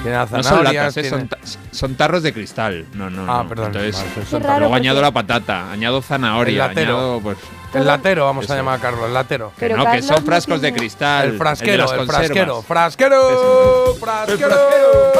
Tiene 0.02 0.16
No 0.16 0.42
son 0.42 0.64
latas, 0.64 0.96
¿eh? 0.96 1.02
tiene- 1.02 1.16
son, 1.18 1.28
ta- 1.28 1.38
son 1.72 1.94
tarros 1.96 2.22
de 2.22 2.32
cristal. 2.32 2.86
No, 2.94 3.10
no, 3.10 3.22
Ah, 3.32 3.42
no. 3.42 3.48
perdón. 3.48 3.66
Entonces, 3.66 3.96
vale, 3.96 4.08
pues 4.30 4.42
raro, 4.42 4.58
luego 4.60 4.74
añado 4.74 5.02
la 5.02 5.10
patata, 5.10 5.70
añado 5.72 6.00
zanahoria, 6.02 6.52
El 6.52 6.68
latero. 6.68 6.94
añado 6.96 7.20
pues 7.20 7.38
El 7.74 7.86
latero, 7.86 8.24
vamos 8.24 8.44
Eso 8.46 8.54
a 8.54 8.56
llamar 8.56 8.78
a. 8.78 8.82
Carlos, 8.82 9.04
el 9.08 9.12
latero. 9.14 9.52
que 9.58 9.68
no, 9.68 9.84
que 9.90 10.00
son 10.02 10.16
no 10.20 10.22
frascos 10.22 10.60
de 10.62 10.72
cristal. 10.72 11.28
El 11.30 11.36
frasquero, 11.36 11.90
de 11.90 11.98
el, 12.00 12.06
frasquero, 12.06 12.62
frasquero, 12.62 13.94
frasquero, 14.00 14.50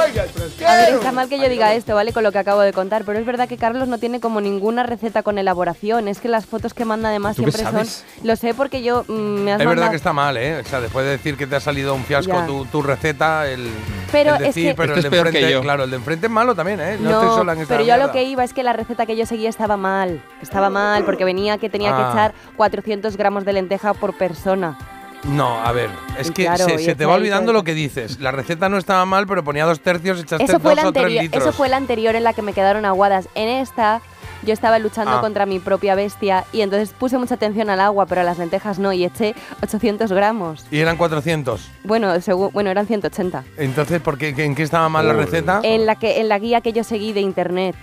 Oiga, 0.07 0.23
el 0.25 0.31
frasquero. 0.31 0.69
A 0.71 0.75
ver, 0.77 0.95
está 0.95 1.13
mal 1.13 1.29
que 1.29 1.39
yo 1.39 1.49
diga 1.49 1.75
esto, 1.75 1.95
¿vale? 1.95 2.13
Con 2.13 2.23
lo 2.23 2.33
que 2.33 2.39
acabo 2.39 2.61
de 2.63 2.73
contar, 2.73 3.05
pero 3.05 3.19
es 3.19 3.27
verdad 3.27 3.49
que 3.49 3.57
Carlos 3.59 3.89
no 3.89 3.99
tiene 3.99 4.21
como 4.21 4.41
ninguna 4.41 4.83
receta 4.83 5.23
con 5.23 5.39
elaboración. 5.39 6.09
Es 6.09 6.21
que 6.21 6.29
las 6.29 6.47
fotos 6.47 6.73
que 6.75 6.85
manda 6.87 7.09
además 7.11 7.37
¿Tú 7.37 7.45
qué 7.45 7.53
siempre 7.53 7.85
son. 7.85 8.05
Lo 8.25 8.37
sé 8.37 8.55
porque 8.55 8.83
yo 8.83 9.05
mm, 9.09 9.13
me 9.13 9.53
has 9.53 9.61
Es 9.61 9.67
verdad 9.67 9.91
que 9.91 9.97
está 9.97 10.13
mal, 10.15 10.37
¿eh? 10.39 10.61
O 10.65 10.69
sea, 10.69 10.81
después 10.81 11.05
de 11.05 11.13
decir 11.13 11.37
que 11.37 11.47
te 11.47 11.57
ha 11.57 11.61
salido 11.61 11.95
un 11.95 12.05
fiasco 12.05 12.41
tu, 12.47 12.65
tu 12.67 12.83
receta, 12.83 13.47
el, 13.49 13.69
Pero 14.11 14.37
el 14.37 14.47
es 14.47 14.55
que- 14.63 14.75
pero 14.75 14.93
el 14.93 14.99
es 14.99 15.05
de 15.05 15.11
peor 15.11 15.23
que 15.25 15.29
enfrente, 15.39 15.53
yo. 15.53 15.61
claro, 15.63 15.85
el 15.85 15.91
de 15.91 15.97
enfrente 15.97 16.27
es 16.27 16.33
malo 16.33 16.55
también, 16.55 16.81
¿eh? 16.81 16.97
No, 17.01 17.11
No, 17.11 17.21
estoy 17.23 17.37
sola 17.39 17.53
en 17.55 17.61
esta 17.61 17.75
pero 17.75 17.87
yo 17.87 17.95
a 17.95 17.97
lo 17.97 18.05
mierda. 18.05 18.13
que 18.13 18.25
iba 18.25 18.45
es 18.45 18.53
que 18.53 18.63
la 18.63 18.73
receta 18.73 19.07
que 19.07 19.17
yo 19.17 19.27
seguía 19.27 19.49
estaba 19.49 19.77
mal. 19.77 20.23
Estaba 20.43 20.71
mal 20.71 21.05
porque 21.05 21.25
venía 21.25 21.59
que 21.59 21.69
tenía 21.71 21.91
Ah. 21.95 21.97
que 22.05 22.11
echar 22.13 22.35
400 22.57 23.17
gramos 23.17 23.45
de 23.45 23.53
lenteja 23.53 23.95
por 23.95 24.17
persona. 24.17 24.77
No, 25.25 25.59
a 25.65 25.73
ver, 25.73 25.91
es 26.17 26.29
Y 26.29 26.33
que 26.33 26.45
claro, 26.45 26.65
se, 26.79 26.95
te 26.95 27.05
va 27.05 27.15
olvidando 27.15 27.53
lo 27.53 27.65
que 27.65 27.75
dices. 27.75 28.21
La 28.21 28.31
receta 28.31 28.69
no 28.69 28.79
estaba 28.79 29.05
mal, 29.05 29.27
pero 29.27 29.43
ponía 29.43 29.65
dos 29.65 29.81
tercios, 29.81 30.21
echaste 30.21 30.45
Eso 30.45 30.61
fue, 30.61 30.75
dos 30.77 30.83
la 30.83 30.89
o 30.89 30.93
tres 30.93 31.05
anterior, 31.07 31.23
litros. 31.25 31.43
eso 31.43 31.53
fue 31.53 31.69
la 31.69 31.77
anterior 31.77 32.15
en 32.15 32.23
la 32.23 32.33
que 32.35 32.43
me 32.43 32.53
quedaron 32.53 32.85
aguadas. 32.85 33.29
En 33.35 33.49
esta 33.49 34.01
yo 34.43 34.53
estaba 34.53 34.79
luchando 34.79 35.13
Ah. 35.19 35.21
contra 35.21 35.47
mi 35.47 35.59
propia 35.59 35.95
bestia 35.95 36.45
y 36.53 36.61
entonces 36.63 36.91
puse 36.99 37.19
mucha 37.19 37.35
atención 37.35 37.71
al 37.71 37.81
agua, 37.81 38.07
pero 38.07 38.21
a 38.21 38.25
las 38.25 38.39
lentejas 38.39 38.79
no 38.79 38.93
y 38.93 39.05
eché 39.05 39.35
800 39.63 40.13
gramos. 40.13 40.67
Y 40.71 40.79
eran 40.81 40.97
400. 40.97 41.69
Bueno, 41.85 42.13
bueno 42.53 42.71
eran 42.71 42.87
180. 42.87 43.45
Entonces, 43.57 44.01
¿por 44.01 44.19
qué, 44.19 44.35
¿en 44.37 44.55
qué 44.55 44.63
estaba 44.63 44.89
mal 44.89 45.07
la 45.07 45.15
receta? 45.15 45.61
En 45.63 45.87
la, 45.87 45.97
que, 45.97 46.21
en 46.21 46.29
la 46.29 46.39
guía 46.39 46.61
que 46.61 46.73
yo 46.73 46.85
seguí 46.85 47.13
de 47.13 47.21
internet. 47.21 47.75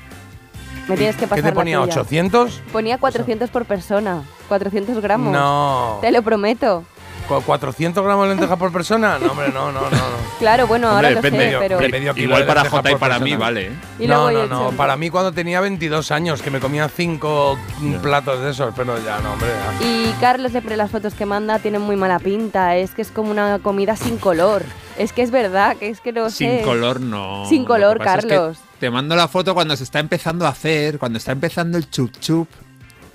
Me 0.87 0.95
tienes 0.97 1.15
que 1.15 1.25
¿Qué 1.27 1.41
te 1.41 1.51
ponía? 1.51 1.79
tuya. 1.81 2.03
¿800? 2.03 2.59
Ponía 2.71 2.97
400 2.99 3.49
por 3.49 3.65
persona. 3.65 4.21
400 4.47 5.01
gramos. 5.01 5.33
No. 5.33 5.97
Te 6.01 6.11
lo 6.11 6.21
prometo. 6.21 6.83
¿Cu- 7.27 7.41
¿400 7.41 8.03
gramos 8.03 8.27
de 8.27 8.35
lentejas 8.35 8.57
por 8.57 8.71
persona? 8.71 9.17
No, 9.19 9.31
hombre, 9.31 9.47
no, 9.49 9.71
no, 9.71 9.81
no. 9.81 9.89
no. 9.89 9.97
Claro, 10.39 10.67
bueno, 10.67 10.87
Hombre, 10.91 11.07
ahora 11.07 11.09
lo 11.11 11.21
depende. 11.21 11.49
sé, 11.51 11.57
pero... 11.59 11.79
Medio 11.79 12.13
kilo 12.13 12.27
Igual 12.27 12.45
para 12.45 12.69
Jota 12.69 12.91
y 12.91 12.95
para 12.95 13.19
mí, 13.19 13.35
vale. 13.35 13.67
¿eh? 13.67 13.71
Y 13.99 14.07
no, 14.07 14.31
yo 14.31 14.45
no, 14.47 14.71
no. 14.71 14.77
Para 14.77 14.95
mí 14.97 15.09
cuando 15.09 15.31
tenía 15.31 15.59
22 15.61 16.11
años, 16.11 16.41
que 16.41 16.51
me 16.51 16.59
comía 16.59 16.87
5 16.89 17.57
platos 18.01 18.41
de 18.41 18.51
esos, 18.51 18.73
pero 18.75 18.97
ya 19.03 19.19
no, 19.19 19.33
hombre. 19.33 19.47
ya. 19.79 19.85
Y 19.87 20.13
Carlos 20.19 20.51
siempre 20.51 20.77
las 20.77 20.91
fotos 20.91 21.13
que 21.13 21.25
manda 21.25 21.59
tienen 21.59 21.81
muy 21.81 21.95
mala 21.95 22.19
pinta. 22.19 22.75
Es 22.75 22.91
que 22.91 23.01
es 23.01 23.11
como 23.11 23.31
una 23.31 23.59
comida 23.59 23.95
sin 23.95 24.17
color. 24.17 24.63
Es 24.97 25.11
que 25.11 25.21
es 25.23 25.31
verdad, 25.31 25.75
que 25.77 25.89
es 25.89 25.99
que 26.01 26.11
no 26.13 26.29
Sin 26.29 26.49
sé. 26.59 26.61
color 26.63 27.01
no. 27.01 27.45
Sin 27.49 27.63
Lo 27.63 27.67
color, 27.67 27.97
que 27.97 28.05
pasa 28.05 28.17
es 28.19 28.25
que 28.25 28.35
Carlos. 28.35 28.57
te 28.79 28.89
mando 28.89 29.15
la 29.15 29.27
foto 29.27 29.53
cuando 29.53 29.75
se 29.75 29.83
está 29.83 29.99
empezando 29.99 30.45
a 30.45 30.49
hacer, 30.49 30.99
cuando 30.99 31.17
está 31.17 31.31
empezando 31.33 31.77
el 31.77 31.89
chup 31.89 32.11
chup 32.19 32.47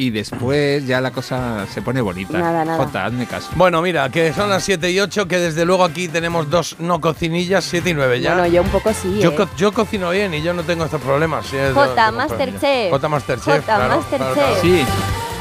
y 0.01 0.11
después 0.11 0.87
ya 0.87 1.01
la 1.01 1.11
cosa 1.11 1.67
se 1.73 1.83
pone 1.83 2.01
bonita. 2.01 2.39
Nada, 2.39 2.65
nada. 2.65 2.79
Jota, 2.85 3.05
hazme 3.05 3.27
caso. 3.27 3.51
Bueno, 3.55 3.83
mira, 3.83 4.09
que 4.09 4.33
son 4.33 4.49
las 4.49 4.65
7 4.65 4.91
y 4.91 4.99
8, 5.01 5.29
que 5.29 5.39
desde 5.39 5.65
luego 5.65 5.85
aquí 5.85 6.09
tenemos 6.09 6.49
dos 6.49 6.77
no 6.79 7.01
cocinillas, 7.01 7.65
7 7.65 7.91
y 7.91 7.95
9 7.95 8.21
ya. 8.21 8.33
Bueno, 8.35 8.49
yo 8.49 8.63
un 8.63 8.69
poco 8.69 8.93
sí. 8.95 9.19
yo, 9.21 9.31
¿eh? 9.33 9.35
co- 9.35 9.49
yo 9.57 9.73
cocino 9.73 10.11
bien 10.11 10.33
y 10.33 10.43
yo 10.43 10.55
no 10.55 10.63
tengo 10.63 10.85
estos 10.87 11.01
problemas. 11.03 11.47
sí, 11.47 11.57
Jota, 11.75 12.11
Masterchef. 12.13 12.91
Jota 12.91 13.09
Masterchef. 13.09 13.45
Jota, 13.61 13.63
claro, 13.77 13.97
Masterchef. 13.97 14.33
claro, 14.33 14.51
claro. 14.55 14.61
Sí, 14.63 14.85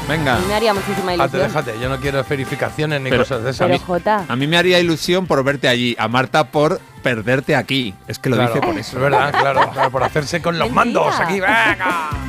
venga. 0.08 0.34
A 0.36 0.38
mí 0.40 0.44
me 0.48 0.54
haría 0.54 0.74
muchísima 0.74 1.12
Déjate, 1.12 1.36
ilusión. 1.38 1.64
déjate, 1.64 1.80
yo 1.80 1.88
no 1.88 1.96
quiero 1.98 2.24
verificaciones 2.28 3.00
ni 3.00 3.08
Pero- 3.10 3.22
cosas 3.22 3.42
de 3.44 3.50
esas. 3.52 3.66
Pero 3.68 3.80
Jota, 3.80 4.24
A 4.28 4.36
mí 4.36 4.46
me 4.46 4.58
haría 4.58 4.78
ilusión 4.78 5.26
por 5.26 5.42
verte 5.42 5.68
allí, 5.68 5.96
a 5.98 6.06
Marta 6.08 6.44
por 6.50 6.80
perderte 7.02 7.56
aquí. 7.56 7.94
Es 8.06 8.18
que 8.18 8.28
lo 8.28 8.36
Claro, 8.36 8.52
dice 8.54 8.66
por 8.66 8.76
eso. 8.78 8.96
Es 8.96 9.02
verdad, 9.02 9.30
claro, 9.40 9.70
claro, 9.72 9.90
por 9.90 10.02
hacerse 10.02 10.42
con 10.42 10.58
los 10.58 10.70
Mentira. 10.70 11.00
mandos 11.02 11.18
aquí. 11.20 11.40
Venga, 11.40 12.10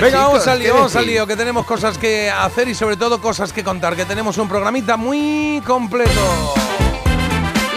Venga 0.00 0.18
vamos 0.26 0.46
al 0.46 0.58
lío, 0.58 0.66
¿qué 0.66 0.72
vamos 0.72 0.96
al 0.96 1.06
lío, 1.06 1.26
que 1.26 1.36
tenemos 1.36 1.64
cosas 1.66 1.98
que 1.98 2.30
hacer 2.30 2.68
y 2.68 2.74
sobre 2.74 2.96
todo 2.96 3.20
cosas 3.20 3.52
que 3.52 3.62
contar, 3.64 3.96
que 3.96 4.04
tenemos 4.04 4.38
un 4.38 4.48
programita 4.48 4.96
muy 4.96 5.62
completo. 5.66 6.10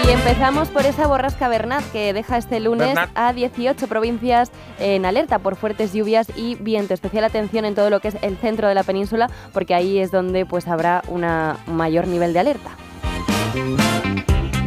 Y 0.06 0.10
empezamos 0.12 0.70
por 0.70 0.86
esa 0.86 1.06
borrasca 1.06 1.50
Bernat 1.50 1.84
que 1.92 2.14
deja 2.14 2.38
este 2.38 2.62
lunes 2.62 2.88
Bernat. 2.88 3.10
a 3.14 3.34
18 3.34 3.88
provincias 3.88 4.52
en 4.80 5.06
alerta 5.06 5.40
por 5.40 5.58
fuertes 5.58 5.92
lluvias 5.94 6.28
y 6.38 6.56
viento. 6.56 6.94
Especial 6.94 7.26
atención 7.26 7.66
en 7.66 7.76
todo 7.76 7.90
lo 7.90 8.00
que 8.00 8.08
es 8.10 8.16
el 8.22 8.38
centro 8.38 8.70
de 8.70 8.76
la 8.76 8.84
península 8.84 9.30
porque 9.52 9.76
ahí 9.76 10.00
es 10.00 10.10
donde 10.12 10.46
pues 10.46 10.68
habrá 10.70 11.04
una- 11.10 11.58
un 11.68 11.76
mayor 11.76 12.08
nivel 12.08 12.32
de 12.32 12.40
alerta. 12.40 12.70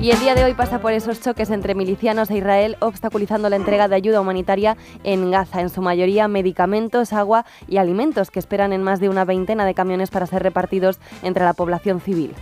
Y 0.03 0.13
el 0.13 0.19
día 0.19 0.35
de 0.35 0.45
hoy 0.45 0.55
pasa 0.55 0.81
por 0.81 0.95
esos 0.95 1.21
choques 1.21 1.51
entre 1.51 1.75
milicianos 1.75 2.31
e 2.31 2.39
Israel, 2.39 2.79
obstaculizando 2.81 3.51
la 3.51 3.57
entrega 3.57 3.87
de 3.87 3.97
ayuda 3.97 4.23
humanitaria 4.23 4.79
en 5.05 5.31
Gaza, 5.31 5.61
en 5.61 5.69
su 5.69 5.83
mayoría 5.83 6.27
medicamentos, 6.27 7.13
agua 7.13 7.45
y 7.69 7.77
alimentos 7.77 8.31
que 8.31 8.39
esperan 8.39 8.73
en 8.73 8.83
más 8.83 9.01
de 9.01 9.11
una 9.11 9.27
veintena 9.27 9.67
de 9.67 9.75
camiones 9.75 10.09
para 10.09 10.27
ser 10.27 10.43
repartidos 10.43 10.99
entre 11.23 11.45
la 11.45 11.53
población 11.53 12.01
civil. 12.01 12.35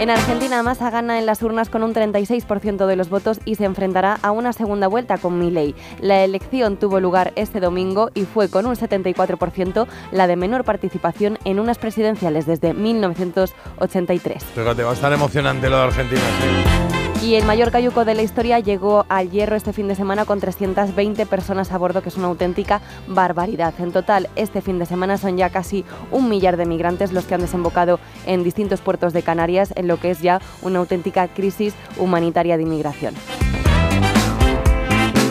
En 0.00 0.10
Argentina, 0.10 0.60
Massa 0.64 0.90
gana 0.90 1.20
en 1.20 1.26
las 1.26 1.40
urnas 1.42 1.70
con 1.70 1.84
un 1.84 1.94
36% 1.94 2.86
de 2.86 2.96
los 2.96 3.08
votos 3.08 3.38
y 3.44 3.54
se 3.54 3.64
enfrentará 3.64 4.18
a 4.22 4.32
una 4.32 4.52
segunda 4.52 4.88
vuelta 4.88 5.18
con 5.18 5.38
Milei. 5.38 5.74
La 6.00 6.24
elección 6.24 6.76
tuvo 6.76 6.98
lugar 6.98 7.32
este 7.36 7.60
domingo 7.60 8.10
y 8.12 8.24
fue 8.24 8.50
con 8.50 8.66
un 8.66 8.74
74% 8.74 9.86
la 10.10 10.26
de 10.26 10.34
menor 10.36 10.64
participación 10.64 11.38
en 11.44 11.60
unas 11.60 11.78
presidenciales 11.78 12.44
desde 12.44 12.74
1983. 12.74 14.44
Fíjate, 14.44 14.82
va 14.82 14.90
a 14.90 14.94
estar 14.94 15.12
emocionante 15.12 15.70
lo 15.70 15.76
de 15.76 15.82
Argentina, 15.84 16.22
sí. 16.40 16.94
Y 17.24 17.36
el 17.36 17.46
mayor 17.46 17.70
cayuco 17.70 18.04
de 18.04 18.14
la 18.14 18.20
historia 18.20 18.58
llegó 18.58 19.06
al 19.08 19.30
Hierro 19.30 19.56
este 19.56 19.72
fin 19.72 19.88
de 19.88 19.94
semana 19.94 20.26
con 20.26 20.40
320 20.40 21.24
personas 21.24 21.72
a 21.72 21.78
bordo, 21.78 22.02
que 22.02 22.10
es 22.10 22.18
una 22.18 22.26
auténtica 22.26 22.82
barbaridad. 23.06 23.72
En 23.78 23.92
total, 23.92 24.28
este 24.36 24.60
fin 24.60 24.78
de 24.78 24.84
semana 24.84 25.16
son 25.16 25.38
ya 25.38 25.48
casi 25.48 25.86
un 26.10 26.28
millar 26.28 26.58
de 26.58 26.66
migrantes 26.66 27.12
los 27.12 27.24
que 27.24 27.34
han 27.34 27.40
desembocado 27.40 27.98
en 28.26 28.44
distintos 28.44 28.82
puertos 28.82 29.14
de 29.14 29.22
Canarias, 29.22 29.72
en 29.74 29.83
lo 29.88 29.98
que 30.00 30.10
es 30.10 30.20
ya 30.20 30.40
una 30.62 30.78
auténtica 30.80 31.28
crisis 31.28 31.74
humanitaria 31.96 32.56
de 32.56 32.62
inmigración. 32.64 33.14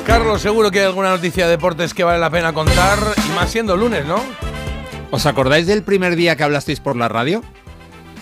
Carlos, 0.05 0.41
seguro 0.41 0.69
que 0.69 0.79
hay 0.79 0.85
alguna 0.85 1.09
noticia 1.11 1.45
de 1.45 1.51
deportes 1.51 1.93
que 1.93 2.03
vale 2.03 2.19
la 2.19 2.29
pena 2.29 2.53
contar, 2.53 2.99
y 3.27 3.31
más 3.35 3.49
siendo 3.49 3.77
lunes, 3.77 4.05
¿no? 4.05 4.17
¿Os 5.11 5.25
acordáis 5.25 5.65
del 5.67 5.83
primer 5.83 6.15
día 6.15 6.35
que 6.35 6.43
hablasteis 6.43 6.79
por 6.79 6.95
la 6.95 7.07
radio? 7.07 7.41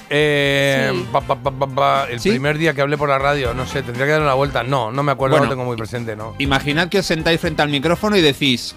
Eh, 0.09 0.91
Sí. 0.93 1.05
pa, 1.11 1.21
pa, 1.21 1.35
pa, 1.41 1.51
pa, 1.51 1.67
pa, 1.67 2.07
el 2.09 2.19
¿Sí? 2.19 2.29
primer 2.31 2.57
día 2.57 2.73
que 2.73 2.81
hablé 2.81 2.97
por 2.97 3.09
la 3.09 3.17
radio, 3.17 3.53
no 3.53 3.65
sé, 3.65 3.81
tendría 3.81 4.05
que 4.05 4.11
dar 4.11 4.21
una 4.21 4.33
vuelta. 4.33 4.61
No, 4.63 4.91
no 4.91 5.03
me 5.03 5.11
acuerdo, 5.13 5.37
Bueno. 5.37 5.45
no 5.45 5.51
tengo 5.51 5.63
muy 5.65 5.77
presente, 5.77 6.15
¿no? 6.15 6.35
Imaginad 6.37 6.89
que 6.89 6.99
os 6.99 7.05
sentáis 7.05 7.39
frente 7.39 7.61
al 7.61 7.69
micrófono 7.69 8.17
y 8.17 8.21
decís, 8.21 8.75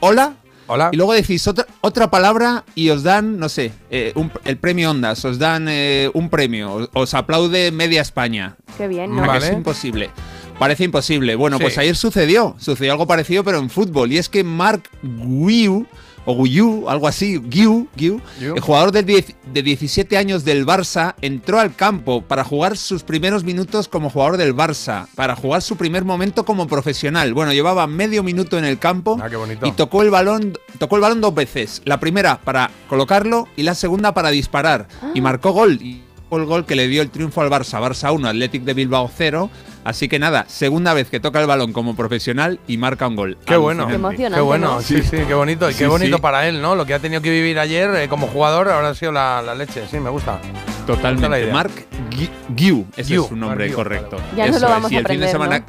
hola, 0.00 0.34
Hola. 0.66 0.88
y 0.92 0.96
luego 0.96 1.12
decís 1.12 1.46
otra, 1.46 1.66
otra 1.82 2.10
palabra 2.10 2.64
y 2.74 2.88
os 2.90 3.02
dan, 3.02 3.38
no 3.38 3.48
sé, 3.48 3.72
eh, 3.90 4.12
un- 4.14 4.32
el 4.44 4.56
premio 4.56 4.90
Ondas, 4.90 5.24
os 5.24 5.38
dan 5.38 5.66
eh, 5.68 6.10
un 6.14 6.30
premio, 6.30 6.72
os, 6.72 6.90
os 6.94 7.14
aplaude 7.14 7.70
media 7.70 8.00
España. 8.02 8.56
Qué 8.78 8.88
bien, 8.88 9.12
¿A 9.12 9.14
¿no? 9.16 9.22
que 9.22 9.28
Vale. 9.28 9.46
Es 9.48 9.52
imposible. 9.52 10.10
Parece 10.58 10.84
imposible. 10.84 11.34
Bueno, 11.34 11.56
Sí. 11.58 11.62
pues 11.64 11.78
ayer 11.78 11.96
sucedió, 11.96 12.54
sucedió 12.58 12.92
algo 12.92 13.06
parecido, 13.06 13.42
pero 13.44 13.58
en 13.58 13.68
fútbol. 13.70 14.12
Y 14.12 14.18
es 14.18 14.28
que 14.28 14.44
Mark 14.44 14.84
Guiu, 15.02 15.86
o 16.26 16.42
Guiu, 16.42 16.88
algo 16.88 17.06
así, 17.08 17.38
Guiu, 17.38 17.88
el 17.98 18.60
jugador 18.60 18.92
de, 18.92 19.02
10 19.02 19.34
de 19.52 19.62
17 19.62 20.16
años 20.16 20.44
del 20.44 20.66
Barça, 20.66 21.14
entró 21.20 21.58
al 21.60 21.74
campo 21.74 22.22
para 22.22 22.44
jugar 22.44 22.76
sus 22.76 23.02
primeros 23.02 23.44
minutos 23.44 23.88
como 23.88 24.10
jugador 24.10 24.36
del 24.36 24.54
Barça, 24.54 25.06
para 25.14 25.36
jugar 25.36 25.62
su 25.62 25.76
primer 25.76 26.04
momento 26.04 26.44
como 26.44 26.66
profesional. 26.66 27.34
Bueno, 27.34 27.52
llevaba 27.52 27.86
medio 27.86 28.22
minuto 28.22 28.58
en 28.58 28.64
el 28.64 28.78
campo 28.78 29.18
Ah, 29.22 29.28
qué 29.28 29.36
bonito. 29.36 29.66
y 29.66 29.72
tocó 29.72 30.02
el 30.02 30.10
balón, 30.10 30.58
tocó 30.78 30.96
el 30.96 31.02
balón 31.02 31.20
dos 31.20 31.34
veces. 31.34 31.82
La 31.84 32.00
primera 32.00 32.40
para 32.40 32.70
colocarlo 32.88 33.46
y 33.56 33.62
la 33.62 33.74
segunda 33.74 34.14
para 34.14 34.30
disparar. 34.30 34.88
Y 35.14 35.20
marcó 35.20 35.52
gol. 35.52 35.78
Y 35.82 36.02
fue 36.34 36.40
el 36.42 36.46
gol 36.48 36.66
que 36.66 36.74
le 36.74 36.88
dio 36.88 37.00
el 37.00 37.10
triunfo 37.10 37.42
al 37.42 37.48
Barça. 37.48 37.80
Barça 37.80 38.12
1, 38.12 38.26
Athletic 38.28 38.64
de 38.64 38.74
Bilbao 38.74 39.08
0. 39.16 39.48
Así 39.84 40.08
que 40.08 40.18
nada, 40.18 40.46
segunda 40.48 40.92
vez 40.94 41.08
que 41.10 41.20
toca 41.20 41.40
el 41.40 41.46
balón 41.46 41.72
como 41.72 41.94
profesional 41.94 42.58
y 42.66 42.76
marca 42.76 43.06
un 43.06 43.14
gol. 43.14 43.38
Qué 43.44 43.56
bueno. 43.56 43.86
Qué 43.86 43.92
Alucinante. 43.94 43.94
emocionante, 43.94 44.36
Qué 44.38 44.42
bueno, 44.42 44.74
¿no? 44.76 44.80
sí, 44.80 45.00
sí, 45.02 45.18
qué 45.28 45.34
bonito. 45.34 45.70
Y 45.70 45.74
qué 45.74 45.84
Sí, 45.84 45.86
bonito 45.86 46.16
sí. 46.16 46.22
para 46.22 46.48
él, 46.48 46.60
¿no? 46.60 46.74
Lo 46.74 46.86
que 46.86 46.94
ha 46.94 46.98
tenido 46.98 47.20
que 47.22 47.30
vivir 47.30 47.58
ayer 47.60 47.94
eh, 47.94 48.08
como 48.08 48.26
jugador 48.26 48.68
ahora 48.70 48.88
ha 48.88 48.94
sido 48.96 49.12
la, 49.12 49.42
la 49.42 49.54
leche. 49.54 49.84
Sí, 49.88 50.00
me 50.00 50.10
gusta. 50.10 50.40
Es 50.42 50.86
Totalmente. 50.86 51.38
idea. 51.40 51.52
Mark 51.52 51.70
Gui- 52.10 52.30
Guiu, 52.48 52.86
ese 52.96 53.14
es 53.14 53.26
su 53.26 53.36
nombre 53.36 53.70
correcto. 53.72 54.16
Ya 54.36 54.46
no 54.46 54.50
Eso 54.56 54.60
lo 54.60 54.66
es. 54.66 54.72
vamos 54.72 54.90
Y 54.92 54.96
a 54.96 54.98
el 55.00 55.06
fin 55.06 55.20
de 55.20 55.30
aprender. 55.30 55.62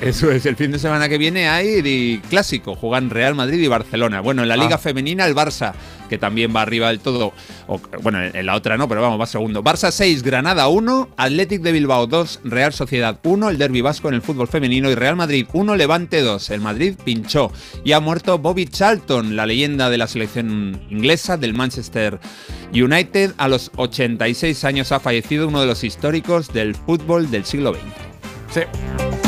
Eso 0.00 0.30
es, 0.30 0.46
el 0.46 0.56
fin 0.56 0.72
de 0.72 0.78
semana 0.78 1.10
que 1.10 1.18
viene 1.18 1.50
hay 1.50 2.22
clásico, 2.30 2.74
juegan 2.74 3.10
Real 3.10 3.34
Madrid 3.34 3.60
y 3.60 3.66
Barcelona. 3.66 4.22
Bueno, 4.22 4.42
en 4.42 4.48
la 4.48 4.56
Liga 4.56 4.76
Ah. 4.76 4.78
Femenina 4.78 5.26
el 5.26 5.34
Barça, 5.34 5.74
que 6.08 6.16
también 6.16 6.56
va 6.56 6.62
arriba 6.62 6.88
del 6.88 7.00
todo, 7.00 7.34
o, 7.66 7.78
bueno, 8.02 8.22
en 8.22 8.46
la 8.46 8.54
otra 8.54 8.78
no, 8.78 8.88
pero 8.88 9.02
vamos, 9.02 9.20
va 9.20 9.26
segundo. 9.26 9.62
Barça 9.62 9.90
6, 9.90 10.22
Granada 10.22 10.68
1, 10.68 11.10
Athletic 11.18 11.60
de 11.60 11.72
Bilbao 11.72 12.06
2, 12.06 12.40
Real 12.44 12.72
Sociedad 12.72 13.20
1, 13.22 13.50
el 13.50 13.58
Derby 13.58 13.82
Vasco 13.82 14.08
en 14.08 14.14
el 14.14 14.22
fútbol 14.22 14.48
femenino 14.48 14.90
y 14.90 14.94
Real 14.94 15.16
Madrid 15.16 15.46
1, 15.52 15.76
Levante 15.76 16.22
2. 16.22 16.48
El 16.48 16.62
Madrid 16.62 16.94
pinchó 17.04 17.52
y 17.84 17.92
ha 17.92 18.00
muerto 18.00 18.38
Bobby 18.38 18.64
Charlton, 18.64 19.36
la 19.36 19.44
leyenda 19.44 19.90
de 19.90 19.98
la 19.98 20.06
selección 20.06 20.80
inglesa 20.88 21.36
del 21.36 21.52
Manchester 21.52 22.18
United. 22.72 23.34
A 23.36 23.48
los 23.48 23.70
86 23.76 24.64
años 24.64 24.92
ha 24.92 25.00
fallecido 25.00 25.46
uno 25.46 25.60
de 25.60 25.66
los 25.66 25.84
históricos 25.84 26.50
del 26.54 26.74
fútbol 26.74 27.30
del 27.30 27.44
siglo 27.44 27.74
XX. 27.74 27.82
Sí. 28.54 29.19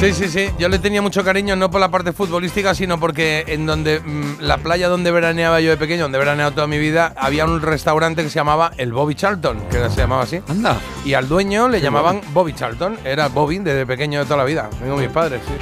Sí, 0.00 0.12
sí, 0.12 0.28
sí. 0.28 0.48
Yo 0.60 0.68
le 0.68 0.78
tenía 0.78 1.02
mucho 1.02 1.24
cariño, 1.24 1.56
no 1.56 1.70
por 1.72 1.80
la 1.80 1.90
parte 1.90 2.12
futbolística, 2.12 2.72
sino 2.72 3.00
porque 3.00 3.42
en 3.48 3.66
donde 3.66 3.98
mm, 3.98 4.36
la 4.40 4.58
playa 4.58 4.88
donde 4.88 5.10
veraneaba 5.10 5.60
yo 5.60 5.70
de 5.70 5.76
pequeño, 5.76 6.02
donde 6.02 6.18
he 6.18 6.20
veraneado 6.20 6.52
toda 6.52 6.68
mi 6.68 6.78
vida, 6.78 7.12
había 7.16 7.44
un 7.44 7.60
restaurante 7.60 8.22
que 8.22 8.28
se 8.30 8.36
llamaba 8.36 8.70
el 8.76 8.92
Bobby 8.92 9.16
Charlton, 9.16 9.58
que 9.68 9.78
se 9.90 9.96
llamaba 9.96 10.22
así. 10.22 10.40
Anda. 10.48 10.78
Y 11.04 11.14
al 11.14 11.26
dueño 11.28 11.68
le 11.68 11.80
llamaban 11.80 12.20
Bobby 12.32 12.52
Charlton. 12.54 12.96
Era 13.04 13.26
Bobby 13.26 13.58
desde 13.58 13.86
pequeño 13.86 14.20
de 14.20 14.24
toda 14.26 14.36
la 14.36 14.44
vida. 14.44 14.70
Vengo 14.80 14.96
mis 14.96 15.08
padres, 15.08 15.40
sí. 15.44 15.52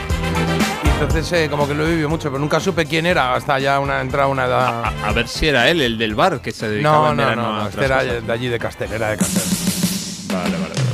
Y 0.84 0.88
entonces 0.90 1.32
eh, 1.32 1.48
como 1.50 1.66
que 1.66 1.72
lo 1.74 1.86
he 1.86 1.90
vivido 1.90 2.10
mucho, 2.10 2.28
pero 2.28 2.38
nunca 2.38 2.60
supe 2.60 2.84
quién 2.84 3.06
era 3.06 3.34
hasta 3.34 3.58
ya 3.58 3.80
una 3.80 4.02
entrada 4.02 4.28
una 4.28 4.44
edad. 4.44 4.84
A, 4.84 5.08
a 5.08 5.12
ver 5.12 5.28
si 5.28 5.48
era 5.48 5.70
él, 5.70 5.80
el 5.80 5.96
del 5.96 6.14
bar, 6.14 6.42
que 6.42 6.52
se 6.52 6.68
dedicaba 6.68 7.06
No, 7.06 7.10
en 7.12 7.16
no, 7.16 7.22
verano 7.22 7.42
no, 7.42 7.62
no. 7.62 7.68
Este 7.68 7.84
era 7.86 7.98
cosas. 8.00 8.26
de 8.26 8.32
allí 8.34 8.48
de 8.48 8.58
Castel, 8.58 8.92
era 8.92 9.08
de 9.08 9.16
Castel. 9.16 9.42
Vale, 10.36 10.50
vale. 10.58 10.85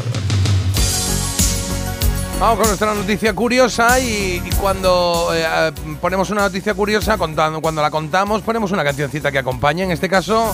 Vamos 2.43 2.59
con 2.59 2.67
nuestra 2.67 2.93
noticia 2.93 3.33
curiosa 3.35 4.01
y, 4.01 4.43
y 4.45 4.51
cuando 4.61 5.31
eh, 5.33 5.71
ponemos 6.01 6.29
una 6.31 6.41
noticia 6.41 6.75
curiosa, 6.75 7.17
contando, 7.17 7.61
cuando 7.61 7.81
la 7.81 7.89
contamos, 7.89 8.43
ponemos 8.43 8.73
una 8.73 8.83
cancioncita 8.83 9.31
que 9.31 9.39
acompañe. 9.39 9.85
En 9.85 9.93
este 9.93 10.09
caso, 10.09 10.53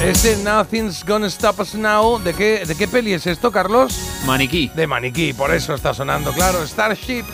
este 0.00 0.36
Nothing's 0.36 1.04
Gonna 1.04 1.26
Stop 1.26 1.58
Us 1.58 1.74
Now. 1.74 2.20
¿De 2.20 2.34
qué, 2.34 2.64
¿De 2.64 2.76
qué 2.76 2.86
peli 2.86 3.14
es 3.14 3.26
esto, 3.26 3.50
Carlos? 3.50 3.98
Maniquí. 4.26 4.70
De 4.76 4.86
Maniquí, 4.86 5.32
por 5.32 5.52
eso 5.52 5.74
está 5.74 5.92
sonando, 5.92 6.30
claro, 6.30 6.64
Starship. 6.64 7.24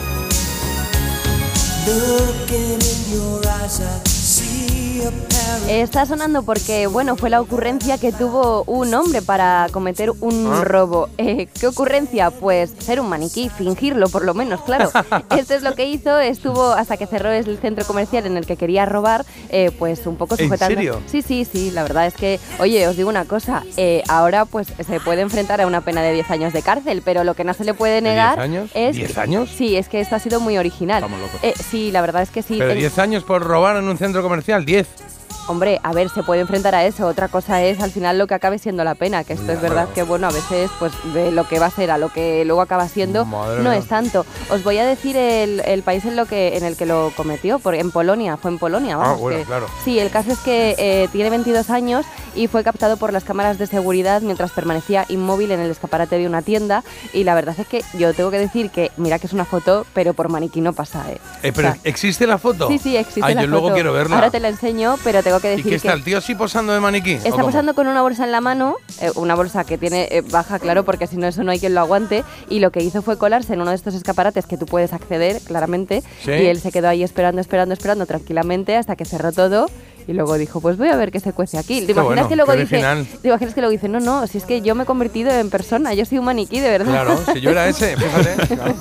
Está 5.69 6.05
sonando 6.07 6.43
porque, 6.43 6.87
bueno, 6.87 7.17
fue 7.17 7.31
la 7.31 7.41
ocurrencia 7.41 7.99
que 7.99 8.13
tuvo 8.13 8.65
un 8.65 8.93
hombre 8.95 9.23
para 9.23 9.67
cometer 9.73 10.11
un 10.21 10.51
Ah. 10.53 10.63
robo. 10.63 11.09
Eh, 11.19 11.49
¿Qué 11.59 11.67
ocurrencia? 11.67 12.31
Pues 12.31 12.73
ser 12.79 13.01
un 13.01 13.09
maniquí, 13.09 13.49
fingirlo 13.49 14.09
por 14.09 14.25
lo 14.25 14.35
menos, 14.35 14.61
claro. 14.63 14.91
Esto 15.37 15.55
es 15.55 15.63
lo 15.63 15.75
que 15.75 15.87
hizo, 15.87 16.19
estuvo 16.21 16.73
hasta 16.73 16.97
que 16.97 17.07
cerró 17.07 17.33
el 17.33 17.59
centro 17.59 17.85
comercial 17.87 18.27
en 18.27 18.37
el 18.37 18.47
que 18.47 18.57
quería 18.57 18.85
robar, 18.87 19.25
eh, 19.49 19.71
pues 19.79 20.07
un 20.07 20.17
poco 20.17 20.35
¿En 20.39 20.45
sujetando. 20.47 20.75
serio? 20.77 21.01
Sí, 21.07 21.23
sí, 21.23 21.45
sí, 21.51 21.71
la 21.71 21.83
verdad 21.83 22.07
es 22.07 22.15
que, 22.15 22.39
oye, 22.61 22.87
os 22.87 22.97
digo 22.97 23.09
una 23.09 23.25
cosa, 23.25 23.63
eh, 23.77 24.03
ahora 24.09 24.45
pues 24.45 24.69
se 24.87 25.01
puede 25.01 25.23
enfrentar 25.23 25.61
a 25.61 25.67
una 25.67 25.81
pena 25.81 26.03
de 26.03 26.13
10 26.13 26.31
años 26.31 26.53
de 26.53 26.63
cárcel, 26.63 27.03
pero 27.05 27.25
lo 27.25 27.35
que 27.35 27.45
no 27.45 27.55
se 27.55 27.65
le 27.65 27.75
puede 27.75 27.97
¿De 27.97 28.03
negar 28.03 28.37
10 28.37 28.45
años? 28.45 28.71
es... 28.75 28.97
¿10 28.97 29.19
años? 29.19 29.51
Sí, 29.57 29.77
es 29.77 29.89
que 29.89 30.01
esto 30.01 30.15
ha 30.17 30.19
sido 30.19 30.41
muy 30.41 30.57
original. 30.59 31.03
Estamos 31.03 31.21
locos. 31.21 31.41
Sí, 31.71 31.91
la 31.91 32.01
verdad 32.03 32.23
es 32.23 32.31
que 32.31 32.43
sí. 32.43 32.57
Pero 32.59 32.71
Ten- 32.71 32.79
10 32.79 32.99
años 32.99 33.25
por 33.25 33.43
robar 33.43 33.77
en 33.77 33.89
un 33.89 33.97
centro 33.99 34.14
comercial, 34.23 34.65
10. 34.65 35.24
Hombre, 35.47 35.79
a 35.83 35.93
ver, 35.93 36.09
se 36.09 36.23
puede 36.23 36.41
enfrentar 36.41 36.75
a 36.75 36.85
eso. 36.87 37.07
Otra 37.07 37.29
cosa 37.29 37.63
es 37.63 37.81
al 37.81 37.91
final 37.91 38.17
lo 38.19 38.27
que 38.27 38.35
acabe 38.35 38.59
siendo 38.59 38.83
la 38.83 38.95
pena, 38.95 39.25
que 39.25 39.35
esto 39.35 39.53
es 39.53 39.61
verdad 39.61 39.89
que, 39.95 40.03
bueno, 40.03 40.27
a 40.27 40.31
veces, 40.31 40.71
pues 40.79 40.93
de 41.13 41.33
lo 41.33 41.47
que 41.47 41.59
va 41.59 41.67
a 41.67 41.71
ser 41.71 41.91
a 41.91 41.99
lo 41.99 42.09
que 42.09 42.45
luego 42.47 42.63
acaba 42.63 42.89
siendo, 42.89 43.27
Madre 43.27 43.63
no 43.63 43.71
mía. 43.71 43.79
es 43.79 43.87
tanto. 43.87 44.25
Os 44.51 44.65
voy 44.65 44.79
a 44.79 44.87
decir 44.87 45.17
el, 45.17 45.61
el 45.67 45.83
país 45.83 46.05
en, 46.07 46.17
lo 46.17 46.25
que, 46.27 46.57
en 46.57 46.65
el 46.65 46.77
que 46.77 46.87
lo 46.87 47.13
cometió, 47.17 47.59
por, 47.59 47.75
en 47.75 47.91
Polonia, 47.91 48.37
fue 48.39 48.51
en 48.53 48.59
Polonia, 48.59 48.97
vamos. 48.97 49.19
Ah, 49.19 49.21
bueno, 49.21 49.39
que- 49.41 49.45
claro. 49.45 49.67
Sí, 49.85 49.99
el 49.99 50.11
caso 50.11 50.33
es 50.33 50.39
que 50.39 50.75
eh, 50.79 51.09
tiene 51.13 51.29
22 51.31 51.69
años 51.71 52.07
y 52.35 52.47
fue 52.49 52.65
captado 52.65 52.97
por 52.97 53.13
las 53.13 53.23
cámaras 53.25 53.59
de 53.59 53.67
seguridad 53.67 54.23
mientras 54.23 54.51
permanecía 54.51 55.05
inmóvil 55.09 55.51
en 55.53 55.61
el 55.61 55.71
escaparate 55.71 56.17
de 56.19 56.27
una 56.27 56.41
tienda. 56.43 56.83
Y 57.13 57.25
la 57.25 57.35
verdad 57.35 57.55
es 57.59 57.67
que 57.69 57.83
yo 57.99 58.15
tengo 58.15 58.31
que 58.31 58.39
decir 58.39 58.71
que, 58.71 58.91
mira 58.97 59.19
que 59.19 59.27
es 59.27 59.33
una 59.35 59.45
foto, 59.45 59.85
pero 59.95 60.15
por 60.15 60.31
maniquí 60.31 60.61
no 60.61 60.73
pasa, 60.73 61.05
¿eh? 61.13 61.19
Eh, 61.43 61.53
pero 61.55 61.69
O 61.69 61.73
sea, 61.73 61.81
¿existe 61.85 62.27
la 62.27 62.39
foto? 62.39 62.67
Sí, 62.69 62.79
sí, 62.79 62.97
existe 62.97 63.21
Ay, 63.23 63.35
la 63.35 63.43
yo 63.43 63.49
luego 63.49 63.73
quiero 63.75 63.93
verla. 63.93 64.17
Ahora 64.17 64.31
te 64.31 64.41
la 64.41 64.49
enseño, 64.49 64.97
pero 65.05 65.23
tengo 65.35 65.41
que 65.41 65.55
¿Y 65.55 65.57
decir 65.57 65.71
qué 65.71 65.77
está 65.77 65.89
que... 65.93 65.99
el 65.99 66.05
tío 66.05 66.19
así 66.19 66.35
posando 66.35 66.73
de 66.73 66.81
maniquí? 66.81 67.15
¿O 67.15 67.19
Está 67.29 67.43
posando 67.43 67.75
con 67.75 67.87
una 67.87 68.03
bolsa 68.03 68.25
en 68.25 68.33
la 68.33 68.41
mano, 68.41 68.77
eh, 69.01 69.11
una 69.15 69.35
bolsa 69.35 69.65
que 69.65 69.79
tiene 69.79 70.09
eh, 70.11 70.23
baja, 70.23 70.59
claro, 70.59 70.85
porque 70.85 71.07
si 71.07 71.17
no 71.17 71.27
eso 71.27 71.43
no 71.43 71.51
hay 71.51 71.61
quien 71.61 71.75
lo 71.75 71.81
aguante, 71.81 72.25
y 72.49 72.61
lo 72.61 72.71
que 72.71 72.83
hizo 72.83 73.03
fue 73.03 73.19
colarse 73.19 73.55
en 73.55 73.61
uno 73.61 73.71
de 73.71 73.77
estos 73.77 73.95
escaparates 73.95 74.47
que 74.47 74.57
tú 74.57 74.67
puedes 74.67 74.93
acceder, 74.93 75.41
claramente, 75.43 76.03
Sí. 76.25 76.31
y 76.31 76.47
él 76.47 76.61
se 76.61 76.73
quedó 76.73 76.89
ahí 76.89 77.03
esperando, 77.03 77.41
esperando, 77.41 77.73
esperando 77.73 78.07
tranquilamente 78.07 78.77
hasta 78.77 78.97
que 78.97 79.05
cerró 79.05 79.33
todo. 79.33 79.67
Y 80.07 80.13
luego 80.13 80.37
dijo, 80.37 80.61
pues 80.61 80.77
voy 80.77 80.89
a 80.89 80.97
ver 80.97 81.11
qué 81.11 81.19
se 81.19 81.33
cuece 81.33 81.57
aquí. 81.57 81.81
¿Te 81.87 81.93
imaginas 81.93 82.05
bueno, 82.05 82.29
que 82.29 82.37
luego 82.37 82.53
dice, 82.53 82.83
te 83.23 83.29
imaginas 83.29 83.55
que 83.55 83.61
luego 83.63 83.71
dice, 83.73 83.89
no, 83.89 84.01
no, 84.01 84.27
si 84.27 84.37
es 84.37 84.45
que 84.45 84.61
yo 84.61 84.75
me 84.75 84.83
he 84.83 84.87
convertido 84.87 85.31
en 85.31 85.49
persona, 85.49 85.95
yo 85.95 86.05
soy 86.05 86.19
un 86.19 86.27
maniquí 86.27 86.61
de 86.61 86.69
verdad. 86.69 86.93
Claro, 86.93 87.21
si 87.33 87.41
yo 87.41 87.51
era 87.51 87.67
ese, 87.69 87.97
fíjate. 87.97 88.35
claro, 88.55 88.75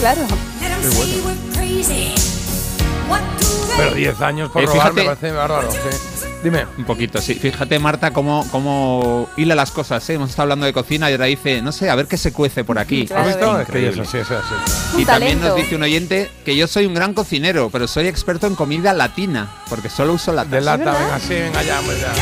claro. 0.00 0.22
Claro. 0.26 0.26
Pero 3.76 3.94
10 3.94 4.20
años 4.22 4.50
por 4.50 4.62
Eh, 4.62 4.66
robar 4.66 4.92
me 4.94 5.02
fíjate- 5.02 5.16
parece 5.16 5.36
bárbaro. 5.36 5.70
sí. 5.70 5.78
Dime. 6.42 6.64
Un 6.78 6.84
poquito, 6.84 7.20
sí. 7.20 7.34
Fíjate, 7.34 7.78
Marta, 7.78 8.12
cómo, 8.12 8.46
cómo 8.52 9.28
hila 9.36 9.54
las 9.54 9.70
cosas. 9.72 10.08
¿eh? 10.08 10.14
Hemos 10.14 10.30
estado 10.30 10.44
hablando 10.44 10.64
de 10.66 10.72
cocina 10.72 11.08
y 11.10 11.12
ahora 11.14 11.24
dice, 11.26 11.60
no 11.60 11.72
sé, 11.72 11.90
a 11.90 11.94
ver 11.94 12.06
qué 12.06 12.16
se 12.16 12.32
cuece 12.32 12.62
por 12.62 12.78
aquí. 12.78 13.00
Y 13.00 13.06
también 13.06 13.38
talento. 15.06 15.48
nos 15.48 15.56
dice 15.56 15.74
un 15.74 15.82
oyente 15.82 16.30
que 16.44 16.56
yo 16.56 16.66
soy 16.68 16.86
un 16.86 16.94
gran 16.94 17.14
cocinero, 17.14 17.68
pero 17.70 17.88
soy 17.88 18.06
experto 18.06 18.46
en 18.46 18.54
comida 18.54 18.92
latina, 18.92 19.50
porque 19.68 19.88
solo 19.90 20.12
uso 20.14 20.32
latas. 20.32 20.52
De 20.52 20.60
lata, 20.60 20.92
venga, 20.92 21.18
sí, 21.18 21.34
venga 21.34 21.62
ya, 21.62 21.80
pues 21.84 22.00
ya. 22.00 22.12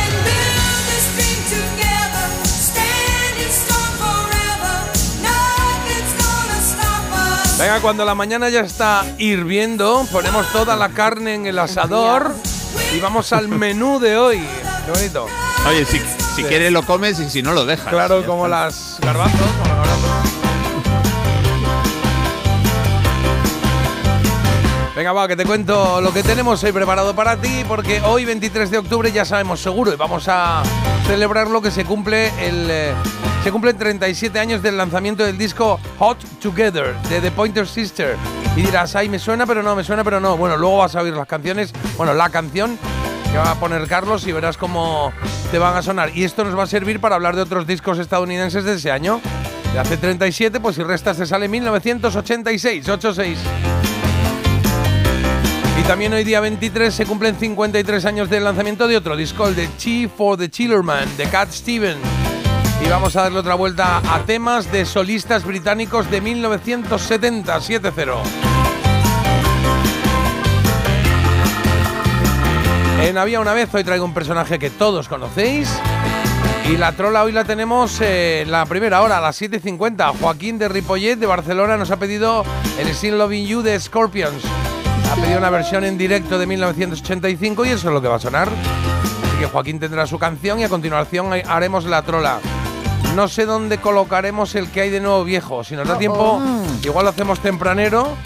Venga, 7.64 7.80
cuando 7.80 8.04
la 8.04 8.14
mañana 8.14 8.50
ya 8.50 8.60
está 8.60 9.06
hirviendo, 9.16 10.06
ponemos 10.12 10.46
toda 10.52 10.76
la 10.76 10.90
carne 10.90 11.32
en 11.34 11.46
el 11.46 11.58
asador 11.58 12.34
y 12.94 13.00
vamos 13.00 13.32
al 13.32 13.48
menú 13.48 13.98
de 14.00 14.18
hoy. 14.18 14.46
Qué 14.84 14.90
bonito. 14.92 15.26
Oye, 15.66 15.86
si, 15.86 15.98
si 15.98 16.04
Sí. 16.36 16.44
quieres 16.44 16.70
lo 16.72 16.82
comes 16.82 17.18
y 17.20 17.30
si 17.30 17.40
no 17.42 17.54
lo 17.54 17.64
dejas. 17.64 17.88
Claro, 17.88 18.22
como 18.26 18.48
las 18.48 18.98
garbanzos. 19.00 19.40
como 19.40 19.74
los 19.76 19.88
garbanzos. 19.88 20.33
Venga, 24.96 25.12
va, 25.12 25.26
que 25.26 25.34
te 25.34 25.44
cuento 25.44 26.00
lo 26.00 26.12
que 26.12 26.22
tenemos 26.22 26.62
hoy 26.62 26.70
preparado 26.70 27.16
para 27.16 27.36
ti, 27.36 27.64
porque 27.66 28.00
hoy, 28.02 28.24
23 28.24 28.70
de 28.70 28.78
octubre, 28.78 29.10
ya 29.10 29.24
sabemos 29.24 29.60
seguro, 29.60 29.92
y 29.92 29.96
vamos 29.96 30.28
a 30.28 30.62
celebrar 31.08 31.48
lo 31.48 31.60
que 31.60 31.72
se 31.72 31.84
cumple 31.84 32.28
el. 32.38 32.68
eh, 32.70 32.92
se 33.42 33.50
cumplen 33.50 33.76
37 33.76 34.38
años 34.38 34.62
del 34.62 34.76
lanzamiento 34.76 35.24
del 35.24 35.36
disco 35.36 35.80
Hot 35.98 36.18
Together 36.40 36.94
de 37.10 37.20
The 37.20 37.32
Pointer 37.32 37.66
Sister. 37.66 38.16
Y 38.56 38.62
dirás, 38.62 38.94
ay, 38.94 39.08
me 39.08 39.18
suena, 39.18 39.46
pero 39.46 39.64
no, 39.64 39.74
me 39.74 39.82
suena, 39.82 40.04
pero 40.04 40.20
no. 40.20 40.36
Bueno, 40.36 40.56
luego 40.56 40.78
vas 40.78 40.94
a 40.94 41.02
oír 41.02 41.12
las 41.12 41.26
canciones, 41.26 41.72
bueno, 41.96 42.14
la 42.14 42.30
canción 42.30 42.78
que 43.32 43.36
va 43.36 43.50
a 43.50 43.54
poner 43.56 43.88
Carlos 43.88 44.26
y 44.28 44.32
verás 44.32 44.56
cómo 44.56 45.12
te 45.50 45.58
van 45.58 45.76
a 45.76 45.82
sonar. 45.82 46.16
Y 46.16 46.22
esto 46.22 46.44
nos 46.44 46.56
va 46.56 46.62
a 46.62 46.66
servir 46.68 47.00
para 47.00 47.16
hablar 47.16 47.34
de 47.34 47.42
otros 47.42 47.66
discos 47.66 47.98
estadounidenses 47.98 48.62
de 48.62 48.74
ese 48.74 48.92
año. 48.92 49.20
De 49.72 49.80
hace 49.80 49.96
37, 49.96 50.60
pues 50.60 50.76
si 50.76 50.84
restas 50.84 51.16
te 51.16 51.26
sale 51.26 51.48
1986, 51.48 52.88
86. 52.88 53.38
También 55.86 56.14
hoy 56.14 56.24
día 56.24 56.40
23 56.40 56.94
se 56.94 57.04
cumplen 57.04 57.36
53 57.36 58.06
años 58.06 58.30
del 58.30 58.42
lanzamiento 58.42 58.88
de 58.88 58.96
otro 58.96 59.16
disco, 59.16 59.46
el 59.48 59.54
de 59.54 59.68
Chi 59.76 60.08
for 60.08 60.38
the 60.38 60.48
Chillerman, 60.48 61.14
de 61.18 61.26
Cat 61.26 61.50
Stevens. 61.50 62.00
Y 62.84 62.88
vamos 62.88 63.14
a 63.16 63.22
darle 63.22 63.38
otra 63.38 63.54
vuelta 63.54 63.98
a 63.98 64.20
temas 64.20 64.72
de 64.72 64.86
solistas 64.86 65.44
británicos 65.44 66.10
de 66.10 66.22
1970, 66.22 67.58
7-0. 67.58 68.16
En 73.02 73.18
Había 73.18 73.40
una 73.40 73.52
vez, 73.52 73.72
hoy 73.74 73.84
traigo 73.84 74.06
un 74.06 74.14
personaje 74.14 74.58
que 74.58 74.70
todos 74.70 75.08
conocéis. 75.08 75.68
Y 76.66 76.78
la 76.78 76.92
trola 76.92 77.24
hoy 77.24 77.32
la 77.32 77.44
tenemos 77.44 78.00
eh, 78.00 78.40
en 78.40 78.50
la 78.50 78.64
primera 78.64 79.02
hora, 79.02 79.18
a 79.18 79.20
las 79.20 79.40
7.50. 79.40 80.18
Joaquín 80.18 80.58
de 80.58 80.68
Ripollet, 80.68 81.16
de 81.16 81.26
Barcelona, 81.26 81.76
nos 81.76 81.90
ha 81.90 81.98
pedido 81.98 82.42
el 82.78 82.88
Still 82.94 83.18
Loving 83.18 83.46
You 83.46 83.60
de 83.60 83.78
Scorpions. 83.78 84.42
Ha 85.10 85.16
pedido 85.16 85.38
una 85.38 85.50
versión 85.50 85.84
en 85.84 85.96
directo 85.96 86.38
de 86.38 86.46
1985 86.46 87.64
y 87.64 87.68
eso 87.70 87.88
es 87.88 87.94
lo 87.94 88.02
que 88.02 88.08
va 88.08 88.16
a 88.16 88.20
sonar. 88.20 88.48
Así 88.48 89.38
que 89.38 89.46
Joaquín 89.46 89.78
tendrá 89.78 90.06
su 90.06 90.18
canción 90.18 90.60
y 90.60 90.64
a 90.64 90.68
continuación 90.68 91.30
haremos 91.32 91.84
la 91.84 92.02
trola. 92.02 92.40
No 93.14 93.28
sé 93.28 93.46
dónde 93.46 93.78
colocaremos 93.78 94.54
el 94.54 94.70
que 94.70 94.80
hay 94.82 94.90
de 94.90 95.00
nuevo 95.00 95.22
viejo. 95.24 95.62
Si 95.62 95.76
nos 95.76 95.86
da 95.86 95.98
tiempo, 95.98 96.40
igual 96.82 97.04
lo 97.04 97.10
hacemos 97.10 97.38
tempranero 97.40 98.16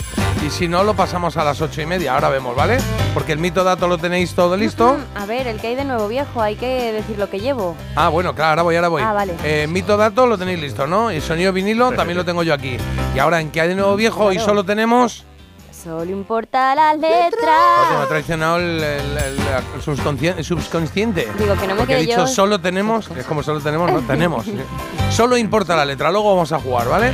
y 0.47 0.51
si 0.51 0.69
no, 0.69 0.85
lo 0.85 0.95
pasamos 0.95 1.37
a 1.37 1.45
las 1.45 1.61
ocho 1.61 1.83
y 1.83 1.87
media. 1.87 2.15
Ahora 2.15 2.29
vemos, 2.29 2.55
¿vale? 2.55 2.79
Porque 3.13 3.33
el 3.33 3.39
mito 3.39 3.65
dato 3.65 3.89
lo 3.89 3.99
tenéis 3.99 4.35
todo 4.35 4.57
listo. 4.57 4.97
A 5.15 5.27
ver, 5.27 5.47
el 5.47 5.61
que 5.61 5.69
hay 5.69 5.75
de 5.75 5.85
nuevo 5.85 6.09
viejo, 6.09 6.41
hay 6.41 6.57
que 6.57 6.93
decir 6.93 7.19
lo 7.19 7.29
que 7.29 7.41
llevo. 7.41 7.77
Ah, 7.97 8.09
bueno, 8.09 8.35
claro, 8.35 8.51
ahora 8.51 8.63
voy, 8.63 8.77
ahora 8.77 8.89
voy. 8.89 9.03
Ah, 9.03 9.13
vale. 9.13 9.35
Eh, 9.45 9.67
mito 9.69 9.97
dato 9.97 10.27
lo 10.27 10.39
tenéis 10.39 10.61
listo, 10.61 10.87
¿no? 10.87 11.13
Y 11.13 11.21
sonido 11.21 11.53
vinilo 11.53 11.93
también 11.93 12.17
lo 12.17 12.25
tengo 12.25 12.43
yo 12.43 12.55
aquí. 12.55 12.77
Y 13.15 13.19
ahora 13.19 13.41
en 13.41 13.51
que 13.51 13.61
hay 13.61 13.69
de 13.69 13.75
nuevo 13.75 13.97
viejo 13.97 14.33
y 14.33 14.39
solo 14.39 14.65
tenemos. 14.65 15.25
Solo 15.82 16.11
importa 16.11 16.75
la 16.75 16.90
Pues 16.90 17.00
me 17.00 17.08
ha 17.08 17.25
letra. 17.25 18.06
traicionado 18.08 18.56
el, 18.56 18.82
el- 18.82 19.16
el- 19.16 19.38
el 19.76 19.82
subconsciente, 19.82 20.40
el 20.40 20.44
subconsciente. 20.44 21.28
Digo, 21.38 21.54
que 21.54 21.66
no 21.66 21.75
me 21.75 21.80
Porque 21.80 21.92
he 21.94 21.97
quede 21.99 22.06
dicho 22.06 22.18
yo- 22.18 22.26
solo 22.26 22.61
tenemos, 22.61 23.08
es 23.12 23.26
como 23.26 23.42
solo 23.42 23.61
tenemos, 23.61 23.90
no 23.92 24.00
tenemos. 24.00 24.44
solo 25.11 25.37
importa 25.37 25.76
la 25.76 25.85
letra, 25.85 26.11
luego 26.11 26.35
vamos 26.35 26.52
a 26.52 26.58
jugar, 26.58 26.88
¿vale? 26.88 27.12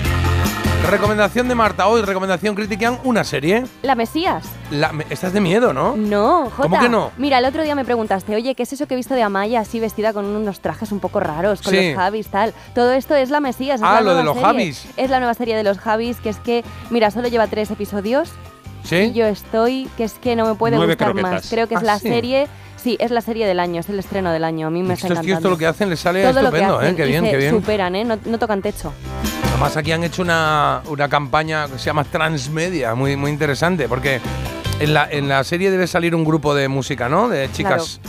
Recomendación 0.90 1.49
de 1.49 1.54
Marta 1.54 1.87
hoy, 1.87 2.02
recomendación 2.02 2.54
critican 2.54 2.99
una 3.04 3.25
serie. 3.25 3.64
¿La 3.83 3.94
Mesías? 3.94 4.44
La, 4.70 4.92
me- 4.92 5.05
de 5.07 5.40
miedo, 5.40 5.72
¿no? 5.72 5.96
No, 5.96 6.50
Jota. 6.50 6.68
¿Cómo 6.68 6.79
que 6.79 6.88
no? 6.90 7.11
Mira, 7.16 7.38
el 7.38 7.46
otro 7.46 7.62
día 7.62 7.74
me 7.74 7.87
preguntaste, 7.87 8.35
oye, 8.37 8.55
¿qué 8.55 8.64
es 8.64 8.72
eso 8.74 8.87
que 8.87 8.92
he 8.92 8.96
visto 8.96 9.14
de 9.14 9.22
Amaya 9.22 9.61
así 9.61 9.81
vestida 9.81 10.12
con 10.12 10.27
unos 10.27 10.61
trajes 10.61 10.92
un 10.92 11.00
poco 11.00 11.20
raros, 11.20 11.62
con 11.62 11.72
Sí. 11.72 11.88
los 11.88 11.96
Javis, 11.96 12.29
tal? 12.29 12.53
Todo 12.74 12.92
esto 12.92 13.14
es 13.14 13.31
la 13.31 13.40
Mesías. 13.40 13.81
es 13.81 13.87
Ah, 13.87 13.94
la 13.94 14.00
lo 14.03 14.14
de 14.14 14.24
nueva 14.24 14.24
los 14.24 14.35
serie. 14.35 14.46
Javis. 14.72 14.87
Es 14.98 15.09
la 15.11 15.18
nueva 15.20 15.33
serie 15.35 15.57
de 15.57 15.64
los 15.64 15.79
Javis, 15.79 16.18
que 16.18 16.29
es 16.29 16.37
que, 16.37 16.64
mira, 16.90 17.11
solo 17.11 17.29
lleva 17.29 17.46
tres 17.46 17.70
episodios 17.70 18.31
y 18.85 18.88
¿Sí? 18.88 19.12
yo 19.12 19.27
estoy, 19.27 19.88
que 19.97 20.05
es 20.05 20.14
que 20.14 20.37
no 20.37 20.47
me 20.47 20.55
puede 20.55 20.77
Nueve 20.77 20.92
gustar 20.92 21.09
croquetas. 21.12 21.33
más. 21.33 21.51
Creo 21.51 21.66
que 21.68 21.75
es 21.75 21.81
Ah, 21.81 21.85
la 21.85 21.99
sí. 21.99 22.09
serie, 22.09 22.47
sí, 22.77 22.97
es 23.01 23.11
la 23.11 23.20
serie 23.20 23.47
del 23.47 23.59
año, 23.61 23.81
es 23.81 23.88
el 23.88 23.99
estreno 23.99 24.31
del 24.33 24.44
año. 24.44 24.66
A 24.66 24.70
mí 24.70 24.83
me 24.83 24.94
está 24.94 25.07
Estos 25.09 25.20
tíos 25.20 25.38
encantando. 25.38 25.42
todo 25.42 25.51
lo 25.53 25.59
que 25.59 25.66
hacen 25.66 25.90
les 25.90 26.01
sale 26.01 26.23
Todo 26.23 26.33
lo 26.42 26.51
que 26.51 26.57
estupendo, 26.59 26.81
¿eh? 26.81 26.85
hacen 26.85 26.97
Qué 26.97 27.05
y 27.05 27.09
bien, 27.09 27.25
qué 27.25 27.37
bien. 27.37 27.51
superan, 27.55 27.97
¿eh? 27.97 28.05
No, 28.05 28.18
no 28.25 28.38
tocan 28.38 28.61
techo. 28.62 28.92
Además 29.51 29.77
aquí 29.77 29.92
han 29.92 30.03
hecho 30.05 30.23
una, 30.23 30.83
una 30.88 31.09
campaña 31.09 31.66
que 31.68 31.79
se 31.79 31.87
llama 31.87 32.05
Transmedia, 32.05 32.94
muy, 32.94 33.16
muy 33.16 33.31
interesante, 33.31 33.88
porque 33.88 34.20
en 34.81 34.95
la, 34.95 35.09
en 35.11 35.29
la 35.29 35.45
serie 35.45 35.71
debe 35.71 35.87
salir 35.87 36.15
un 36.15 36.25
grupo 36.25 36.55
de 36.55 36.69
música, 36.69 37.09
¿no? 37.09 37.29
De 37.29 37.51
chicas 37.53 38.01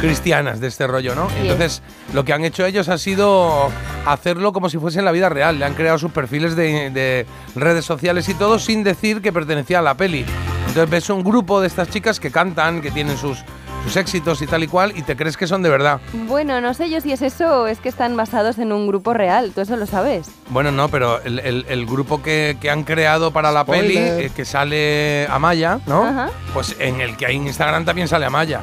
cristianas 0.00 0.60
de 0.60 0.68
este 0.68 0.86
rollo, 0.86 1.14
¿no? 1.14 1.28
Entonces, 1.40 1.82
lo 2.12 2.24
que 2.24 2.32
han 2.32 2.44
hecho 2.44 2.64
ellos 2.64 2.88
ha 2.88 2.98
sido 2.98 3.70
hacerlo 4.06 4.52
como 4.52 4.68
si 4.68 4.78
fuese 4.78 5.00
en 5.00 5.04
la 5.04 5.12
vida 5.12 5.28
real. 5.28 5.58
Le 5.58 5.64
han 5.64 5.74
creado 5.74 5.98
sus 5.98 6.12
perfiles 6.12 6.56
de, 6.56 6.90
de 6.90 7.26
redes 7.54 7.84
sociales 7.84 8.28
y 8.28 8.34
todo 8.34 8.58
sin 8.58 8.84
decir 8.84 9.20
que 9.20 9.32
pertenecía 9.32 9.80
a 9.80 9.82
la 9.82 9.96
peli. 9.96 10.24
Entonces 10.68 10.90
ves 10.90 11.10
un 11.10 11.24
grupo 11.24 11.60
de 11.60 11.66
estas 11.66 11.88
chicas 11.88 12.20
que 12.20 12.30
cantan, 12.30 12.80
que 12.80 12.90
tienen 12.90 13.16
sus, 13.16 13.38
sus 13.88 13.96
éxitos 13.96 14.42
y 14.42 14.46
tal 14.46 14.62
y 14.62 14.68
cual, 14.68 14.92
y 14.96 15.02
te 15.02 15.16
crees 15.16 15.36
que 15.38 15.46
son 15.46 15.62
de 15.62 15.70
verdad. 15.70 16.00
Bueno, 16.12 16.60
no 16.60 16.74
sé 16.74 16.90
yo 16.90 17.00
si 17.00 17.10
es 17.12 17.22
eso 17.22 17.62
o 17.62 17.66
es 17.66 17.78
que 17.80 17.88
están 17.88 18.16
basados 18.16 18.58
en 18.58 18.70
un 18.72 18.86
grupo 18.86 19.14
real. 19.14 19.52
¿Tú 19.54 19.62
eso 19.62 19.76
lo 19.76 19.86
sabes? 19.86 20.28
Bueno, 20.50 20.70
no, 20.70 20.88
pero 20.88 21.22
el, 21.22 21.38
el- 21.38 21.64
el 21.68 21.86
grupo 21.86 22.22
que, 22.22 22.58
que 22.60 22.70
han 22.70 22.84
creado 22.84 23.30
para 23.32 23.50
la 23.50 23.64
peli, 23.64 23.96
eh, 23.96 24.30
que 24.36 24.44
sale 24.44 25.26
Amaya, 25.30 25.80
¿no? 25.86 26.04
Ajá. 26.04 26.28
Pues 26.52 26.76
en 26.78 27.00
el 27.00 27.16
que 27.16 27.24
hay 27.26 27.36
en 27.36 27.46
Instagram 27.46 27.84
también 27.86 28.08
sale 28.08 28.26
Amaya. 28.26 28.60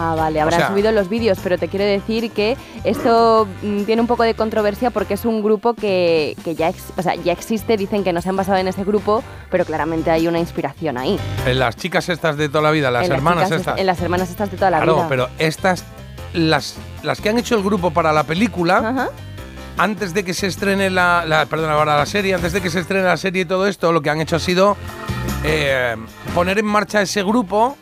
Ah, 0.00 0.14
vale, 0.14 0.40
habrán 0.40 0.60
sea- 0.60 0.68
subido 0.68 0.92
los 0.92 1.08
vídeos, 1.08 1.38
pero 1.42 1.58
te 1.58 1.66
quiero 1.66 1.84
decir 1.84 2.30
que 2.30 2.56
esto 2.84 3.48
mm, 3.62 3.82
tiene 3.82 4.00
un 4.00 4.06
poco 4.06 4.22
de 4.22 4.34
controversia 4.34 4.90
porque 4.90 5.14
es 5.14 5.24
un 5.24 5.42
grupo 5.42 5.74
que, 5.74 6.36
que 6.44 6.54
ya, 6.54 6.68
ex- 6.68 6.92
o 6.96 7.02
sea, 7.02 7.16
ya 7.16 7.32
existe, 7.32 7.76
dicen 7.76 8.04
que 8.04 8.12
no 8.12 8.22
se 8.22 8.28
han 8.28 8.36
basado 8.36 8.58
en 8.58 8.68
ese 8.68 8.84
grupo, 8.84 9.24
pero 9.50 9.64
claramente 9.64 10.12
hay 10.12 10.28
una 10.28 10.38
inspiración 10.38 10.98
ahí. 10.98 11.18
En 11.46 11.58
las 11.58 11.74
chicas 11.74 12.08
estas 12.08 12.36
de 12.36 12.48
toda 12.48 12.62
la 12.62 12.70
vida, 12.70 12.92
las 12.92 13.06
En 13.06 13.12
hermanas 13.12 13.44
chicas 13.46 13.60
estas. 13.60 13.78
En 13.78 13.86
las 13.86 14.00
hermanas 14.00 14.30
estas 14.30 14.50
de 14.52 14.56
toda 14.56 14.70
la 14.70 14.76
claro, 14.78 14.94
vida. 14.94 15.06
pero 15.08 15.28
estas, 15.38 15.84
las, 16.32 16.76
las 17.02 17.20
que 17.20 17.30
han 17.30 17.38
hecho 17.38 17.56
el 17.56 17.64
grupo 17.64 17.90
para 17.90 18.12
la 18.12 18.22
película, 18.22 18.76
Ajá. 18.78 19.08
antes 19.78 20.14
de 20.14 20.24
que 20.24 20.32
se 20.32 20.46
estrene 20.46 20.90
la, 20.90 21.24
la 21.26 21.46
perdón, 21.46 21.70
ahora 21.72 21.96
la 21.96 22.06
serie, 22.06 22.34
antes 22.34 22.52
de 22.52 22.60
que 22.60 22.70
se 22.70 22.78
estrene 22.78 23.02
la 23.04 23.16
serie 23.16 23.42
y 23.42 23.46
todo 23.46 23.66
esto, 23.66 23.90
lo 23.90 24.00
que 24.00 24.10
han 24.10 24.20
hecho 24.20 24.36
ha 24.36 24.40
sido 24.40 24.76
eh, 25.42 25.96
poner 26.36 26.58
en 26.60 26.66
marcha 26.66 27.02
ese 27.02 27.22
grupo 27.24 27.76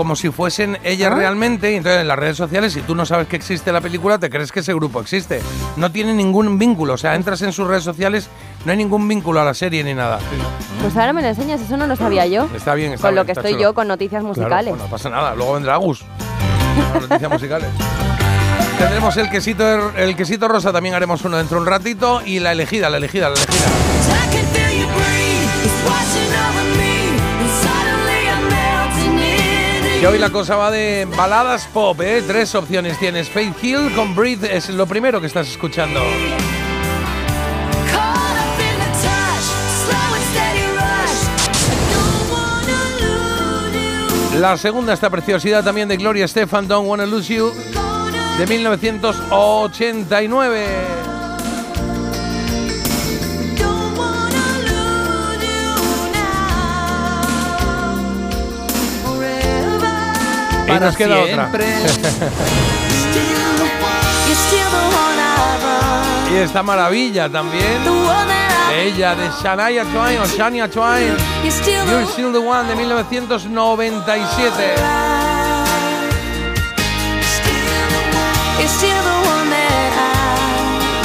como 0.00 0.16
si 0.16 0.30
fuesen 0.30 0.78
ellas 0.82 1.12
Ah. 1.12 1.14
realmente, 1.14 1.70
y 1.72 1.74
entonces 1.74 2.00
en 2.00 2.08
las 2.08 2.18
redes 2.18 2.34
sociales, 2.38 2.72
si 2.72 2.80
tú 2.80 2.94
no 2.94 3.04
sabes 3.04 3.28
que 3.28 3.36
existe 3.36 3.70
la 3.70 3.82
película, 3.82 4.18
te 4.18 4.30
crees 4.30 4.50
que 4.50 4.60
ese 4.60 4.72
grupo 4.72 4.98
existe. 4.98 5.42
No 5.76 5.92
tiene 5.92 6.14
ningún 6.14 6.58
vínculo, 6.58 6.94
o 6.94 6.96
sea, 6.96 7.14
entras 7.16 7.42
en 7.42 7.52
sus 7.52 7.68
redes 7.68 7.84
sociales, 7.84 8.30
no 8.64 8.72
hay 8.72 8.78
ningún 8.78 9.06
vínculo 9.06 9.42
a 9.42 9.44
la 9.44 9.52
serie 9.52 9.84
ni 9.84 9.92
nada. 9.92 10.18
Pues 10.80 10.96
ahora 10.96 11.12
me 11.12 11.20
lo 11.20 11.28
enseñas, 11.28 11.60
eso 11.60 11.76
no 11.76 11.86
lo 11.86 11.96
sabía 11.96 12.24
yo. 12.26 12.48
Está 12.56 12.72
bien, 12.72 12.94
está 12.94 13.08
Con 13.08 13.14
lo 13.14 13.26
que 13.26 13.32
estoy 13.32 13.50
chulo. 13.52 13.62
yo 13.62 13.74
con 13.74 13.88
noticias 13.88 14.22
Claro, 14.22 14.28
musicales. 14.28 14.70
pues 14.70 14.82
no 14.84 14.88
pasa 14.88 15.10
nada, 15.10 15.34
luego 15.34 15.52
vendrá 15.52 15.74
Agus. 15.74 16.02
Con 16.94 17.02
Noticias 17.02 17.30
musicales. 17.30 17.68
Tendremos 18.78 19.14
el 19.18 19.28
quesito, 19.28 19.94
el 19.98 20.16
quesito 20.16 20.48
rosa, 20.48 20.72
también 20.72 20.94
haremos 20.94 21.22
uno 21.26 21.36
dentro 21.36 21.56
de 21.58 21.60
un 21.64 21.66
ratito. 21.68 22.22
Y 22.24 22.38
la 22.40 22.52
elegida, 22.52 22.88
la 22.88 22.96
elegida, 22.96 23.28
la 23.28 23.34
elegida. 23.34 23.66
Y 30.00 30.06
hoy 30.06 30.18
la 30.18 30.30
cosa 30.30 30.56
va 30.56 30.70
de 30.70 31.06
baladas 31.14 31.66
pop, 31.66 32.00
¿eh? 32.00 32.24
Tres 32.26 32.54
opciones 32.54 32.98
tienes. 32.98 33.28
Faith 33.28 33.62
Hill 33.62 33.92
con 33.94 34.14
Breathe 34.14 34.56
es 34.56 34.70
lo 34.70 34.86
primero 34.86 35.20
que 35.20 35.26
estás 35.26 35.46
escuchando. 35.48 36.00
La 44.38 44.56
segunda, 44.56 44.94
esta 44.94 45.10
preciosidad 45.10 45.62
también 45.62 45.86
de 45.86 45.98
Gloria 45.98 46.24
Estefan, 46.24 46.66
Don't 46.66 46.88
Wanna 46.88 47.04
Lose 47.04 47.34
You, 47.34 47.52
de 48.38 48.46
1989. 48.46 51.19
Y 60.76 60.80
nos 60.80 60.96
queda 60.96 61.18
otra. 61.20 61.50
siempre. 61.50 61.66
You're 64.26 64.36
still 64.36 64.70
the 64.70 64.78
one 64.96 65.18
I 65.18 65.28
run. 65.62 66.34
Y 66.34 66.36
esta 66.38 66.62
maravilla 66.62 67.28
también 67.28 67.84
de 68.70 68.86
ella, 68.86 69.14
de 69.16 69.28
Shania 69.42 69.84
Twain 69.84 70.20
o 70.20 70.26
Shania 70.26 70.68
Twain. 70.70 71.16
You're 71.42 71.50
still 72.06 72.32
the 72.32 72.38
One 72.38 72.68
de 72.68 72.76
1997. 72.76 74.74
You're 78.58 78.68
still 78.68 79.02
the 79.02 79.28
one 79.28 79.50
that 79.50 79.92
I 79.96 80.06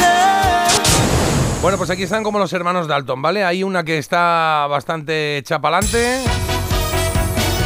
love. 0.02 1.62
Bueno, 1.62 1.78
pues 1.80 1.90
aquí 1.90 2.04
están 2.04 2.24
como 2.24 2.38
los 2.38 2.54
hermanos 2.54 2.88
Dalton, 2.88 3.22
¿vale? 3.22 3.44
Hay 3.44 3.64
una 3.64 3.84
que 3.84 3.98
está 3.98 4.68
bastante 4.70 5.42
chapalante, 5.44 6.20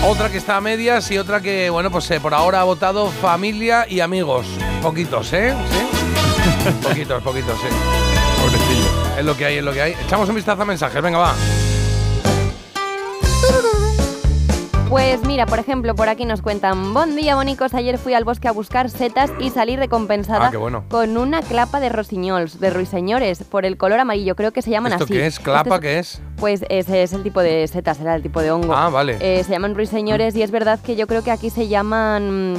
otra 0.03 0.29
que 0.29 0.37
está 0.37 0.57
a 0.57 0.61
medias 0.61 1.09
y 1.11 1.17
otra 1.17 1.41
que, 1.41 1.69
bueno, 1.69 1.91
pues 1.91 2.09
eh, 2.11 2.19
por 2.19 2.33
ahora 2.33 2.61
ha 2.61 2.63
votado 2.63 3.09
familia 3.09 3.85
y 3.87 3.99
amigos. 3.99 4.47
Poquitos, 4.81 5.33
¿eh? 5.33 5.53
¿Sí? 5.71 6.71
poquitos, 6.87 7.21
poquitos, 7.23 7.57
sí. 7.59 7.67
Es 9.17 9.25
lo 9.25 9.35
que 9.35 9.45
hay, 9.45 9.57
es 9.57 9.63
lo 9.63 9.73
que 9.73 9.81
hay. 9.81 9.95
Echamos 10.05 10.29
un 10.29 10.35
vistazo 10.35 10.61
a 10.61 10.65
mensajes, 10.65 11.01
venga, 11.01 11.19
va. 11.19 11.35
Pues 14.89 15.23
mira, 15.23 15.45
por 15.45 15.59
ejemplo, 15.59 15.93
por 15.93 16.09
aquí 16.09 16.25
nos 16.25 16.41
cuentan, 16.41 16.95
buen 16.95 17.15
día, 17.15 17.35
bonicos, 17.35 17.75
ayer 17.75 17.99
fui 17.99 18.15
al 18.15 18.23
bosque 18.23 18.47
a 18.47 18.51
buscar 18.51 18.89
setas 18.89 19.29
y 19.39 19.51
salí 19.51 19.75
recompensada 19.75 20.47
Ah, 20.47 20.51
qué 20.51 20.57
bueno. 20.57 20.83
con 20.89 21.15
una 21.15 21.43
clapa 21.43 21.79
de 21.79 21.89
rosiñols, 21.89 22.59
de 22.59 22.71
ruiseñores, 22.71 23.43
por 23.43 23.65
el 23.65 23.77
color 23.77 23.99
amarillo, 23.99 24.35
creo 24.35 24.51
que 24.51 24.63
se 24.63 24.71
llaman 24.71 24.93
¿Esto 24.93 25.03
así. 25.03 25.13
qué 25.13 25.27
es? 25.27 25.39
¿Clapa 25.39 25.79
qué 25.79 25.99
es? 25.99 26.23
Pues 26.37 26.65
ese 26.69 27.03
es 27.03 27.13
el 27.13 27.21
tipo 27.21 27.41
de 27.41 27.67
setas, 27.67 27.99
era 27.99 28.15
el 28.15 28.23
tipo 28.23 28.41
de 28.41 28.49
hongo. 28.49 28.73
Ah, 28.75 28.89
vale. 28.89 29.17
Eh, 29.21 29.43
se 29.43 29.51
llaman 29.51 29.75
ruiseñores 29.75 30.35
y 30.35 30.41
es 30.41 30.49
verdad 30.49 30.79
que 30.83 30.95
yo 30.95 31.05
creo 31.05 31.23
que 31.23 31.29
aquí 31.29 31.51
se 31.51 31.67
llaman 31.67 32.55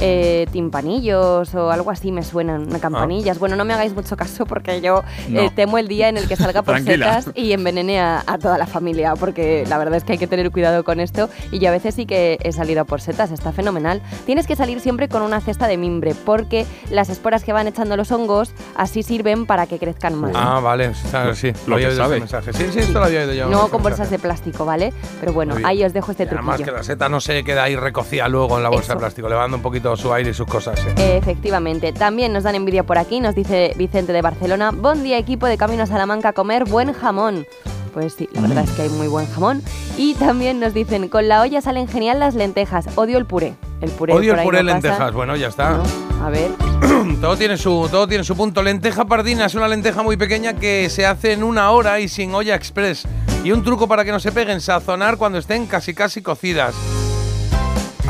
eh, 0.00 0.46
timpanillos 0.52 1.54
o 1.54 1.70
algo 1.70 1.90
así 1.90 2.10
me 2.12 2.22
suenan, 2.22 2.66
campanillas. 2.80 3.38
Bueno, 3.38 3.56
no 3.56 3.64
me 3.64 3.74
hagáis 3.74 3.94
mucho 3.94 4.16
caso 4.16 4.46
porque 4.46 4.80
yo 4.80 5.02
No. 5.28 5.40
eh, 5.40 5.50
temo 5.54 5.78
el 5.78 5.88
día 5.88 6.08
en 6.08 6.16
el 6.16 6.26
que 6.28 6.36
salga 6.36 6.62
por 6.62 6.80
setas 6.80 7.30
y 7.34 7.52
envenene 7.52 8.00
a, 8.00 8.22
a 8.26 8.38
toda 8.38 8.56
la 8.58 8.66
familia 8.66 9.14
porque 9.16 9.64
la 9.68 9.78
verdad 9.78 9.96
es 9.96 10.04
que 10.04 10.12
hay 10.12 10.18
que 10.18 10.26
tener 10.26 10.50
cuidado 10.50 10.84
con 10.84 11.00
esto 11.00 11.28
y 11.50 11.58
yo 11.58 11.68
a 11.68 11.72
veces 11.72 11.94
sí 11.94 12.06
que 12.06 12.38
he 12.42 12.52
salido 12.52 12.84
por 12.84 13.00
setas, 13.00 13.30
está 13.30 13.52
fenomenal. 13.52 14.00
Tienes 14.26 14.46
que 14.46 14.56
salir 14.56 14.80
siempre 14.80 15.08
con 15.08 15.22
una 15.22 15.40
cesta 15.40 15.66
de 15.68 15.76
mimbre 15.76 16.14
porque 16.24 16.66
las 16.90 17.10
esporas 17.10 17.44
que 17.44 17.52
van 17.52 17.66
echando 17.68 17.96
los 17.96 18.10
hongos 18.12 18.52
así 18.76 19.02
sirven 19.02 19.46
para 19.46 19.66
que 19.66 19.78
crezcan 19.78 20.14
más. 20.14 20.32
Ah, 20.34 20.60
vale, 20.60 20.92
claro, 21.10 21.34
sí. 21.34 21.52
Lo 21.66 21.74
había 21.76 21.88
que 21.88 21.94
oído 21.94 22.08
mensaje. 22.08 22.52
Sí, 22.52 22.64
sí, 22.72 22.78
esto 22.80 22.98
lo 22.98 23.04
había 23.04 23.20
oído 23.20 23.32
yo. 23.34 23.48
no 23.48 23.68
con 23.68 23.82
bolsas 23.82 24.10
de 24.10 24.18
plástico, 24.18 24.64
¿vale? 24.64 24.92
Pero 25.20 25.32
bueno, 25.32 25.56
ahí 25.64 25.84
os 25.84 25.92
dejo 25.92 26.10
este 26.12 26.24
Y 26.24 26.26
Además 26.28 26.56
que 26.56 26.64
truquillo. 26.64 26.76
la 26.78 26.82
seta 26.84 27.08
no 27.08 27.20
se 27.20 27.42
queda 27.44 27.64
ahí 27.64 27.76
recocida 27.76 28.28
luego 28.28 28.56
en 28.56 28.62
la 28.62 28.68
bolsa 28.68 28.84
Eso. 28.84 28.94
de 28.94 28.98
plástico, 29.00 29.28
le 29.28 29.34
va 29.34 29.42
dando 29.42 29.56
un 29.58 29.62
poquito 29.62 29.89
su 29.96 30.12
aire 30.12 30.30
y 30.30 30.34
sus 30.34 30.46
cosas. 30.46 30.78
sí. 30.80 30.88
Efectivamente. 30.96 31.92
También 31.92 32.32
nos 32.32 32.44
dan 32.44 32.54
envidia 32.54 32.84
por 32.84 32.98
aquí, 32.98 33.20
nos 33.20 33.34
dice 33.34 33.74
Vicente 33.76 34.12
de 34.12 34.22
Barcelona. 34.22 34.70
Buen 34.72 35.02
día 35.02 35.18
equipo 35.18 35.46
de 35.46 35.56
Camino 35.56 35.82
a 35.82 35.86
Salamanca 35.86 36.30
a 36.30 36.32
comer 36.32 36.64
buen 36.64 36.92
jamón. 36.92 37.46
Pues 37.92 38.14
sí, 38.14 38.28
la 38.32 38.42
verdad 38.42 38.64
es 38.64 38.70
que 38.70 38.82
hay 38.82 38.88
muy 38.88 39.08
buen 39.08 39.26
jamón. 39.26 39.62
Y 39.96 40.14
también 40.14 40.60
nos 40.60 40.74
dicen, 40.74 41.08
con 41.08 41.26
la 41.28 41.40
olla 41.42 41.60
salen 41.60 41.88
genial 41.88 42.20
las 42.20 42.34
lentejas. 42.34 42.86
Odio 42.96 43.18
el 43.18 43.26
puré. 43.26 43.54
El 43.80 43.90
puré 43.90 44.12
Odio 44.12 44.34
el 44.34 44.42
puré 44.42 44.62
no 44.62 44.64
pasa. 44.66 44.74
lentejas. 44.88 45.12
Bueno, 45.12 45.34
ya 45.36 45.48
está. 45.48 45.70
¿No? 45.70 45.82
A 46.24 46.30
ver. 46.30 46.50
todo, 47.20 47.36
tiene 47.36 47.56
su, 47.56 47.88
todo 47.90 48.06
tiene 48.06 48.22
su 48.24 48.36
punto. 48.36 48.62
Lenteja 48.62 49.06
pardina 49.06 49.46
es 49.46 49.54
una 49.54 49.66
lenteja 49.66 50.02
muy 50.02 50.16
pequeña 50.16 50.54
que 50.54 50.88
se 50.88 51.04
hace 51.04 51.32
en 51.32 51.42
una 51.42 51.70
hora 51.72 51.98
y 52.00 52.08
sin 52.08 52.34
olla 52.34 52.54
express. 52.54 53.08
Y 53.42 53.52
un 53.52 53.64
truco 53.64 53.88
para 53.88 54.04
que 54.04 54.12
no 54.12 54.20
se 54.20 54.32
peguen, 54.32 54.60
sazonar 54.60 55.16
cuando 55.16 55.38
estén 55.38 55.66
casi 55.66 55.94
casi 55.94 56.22
cocidas. 56.22 56.74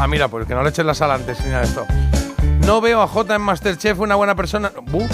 Ah, 0.02 0.06
mira, 0.08 0.28
pues 0.28 0.46
que 0.46 0.54
no 0.54 0.62
le 0.62 0.70
eches 0.70 0.86
la 0.86 0.94
sal 0.94 1.10
antes, 1.10 1.44
mira 1.44 1.60
esto. 1.60 1.84
No 2.64 2.80
veo 2.80 3.02
a 3.02 3.06
J 3.06 3.34
en 3.34 3.42
Masterchef 3.42 4.00
una 4.00 4.14
buena 4.14 4.34
persona. 4.34 4.72
¡Bu! 4.90 5.06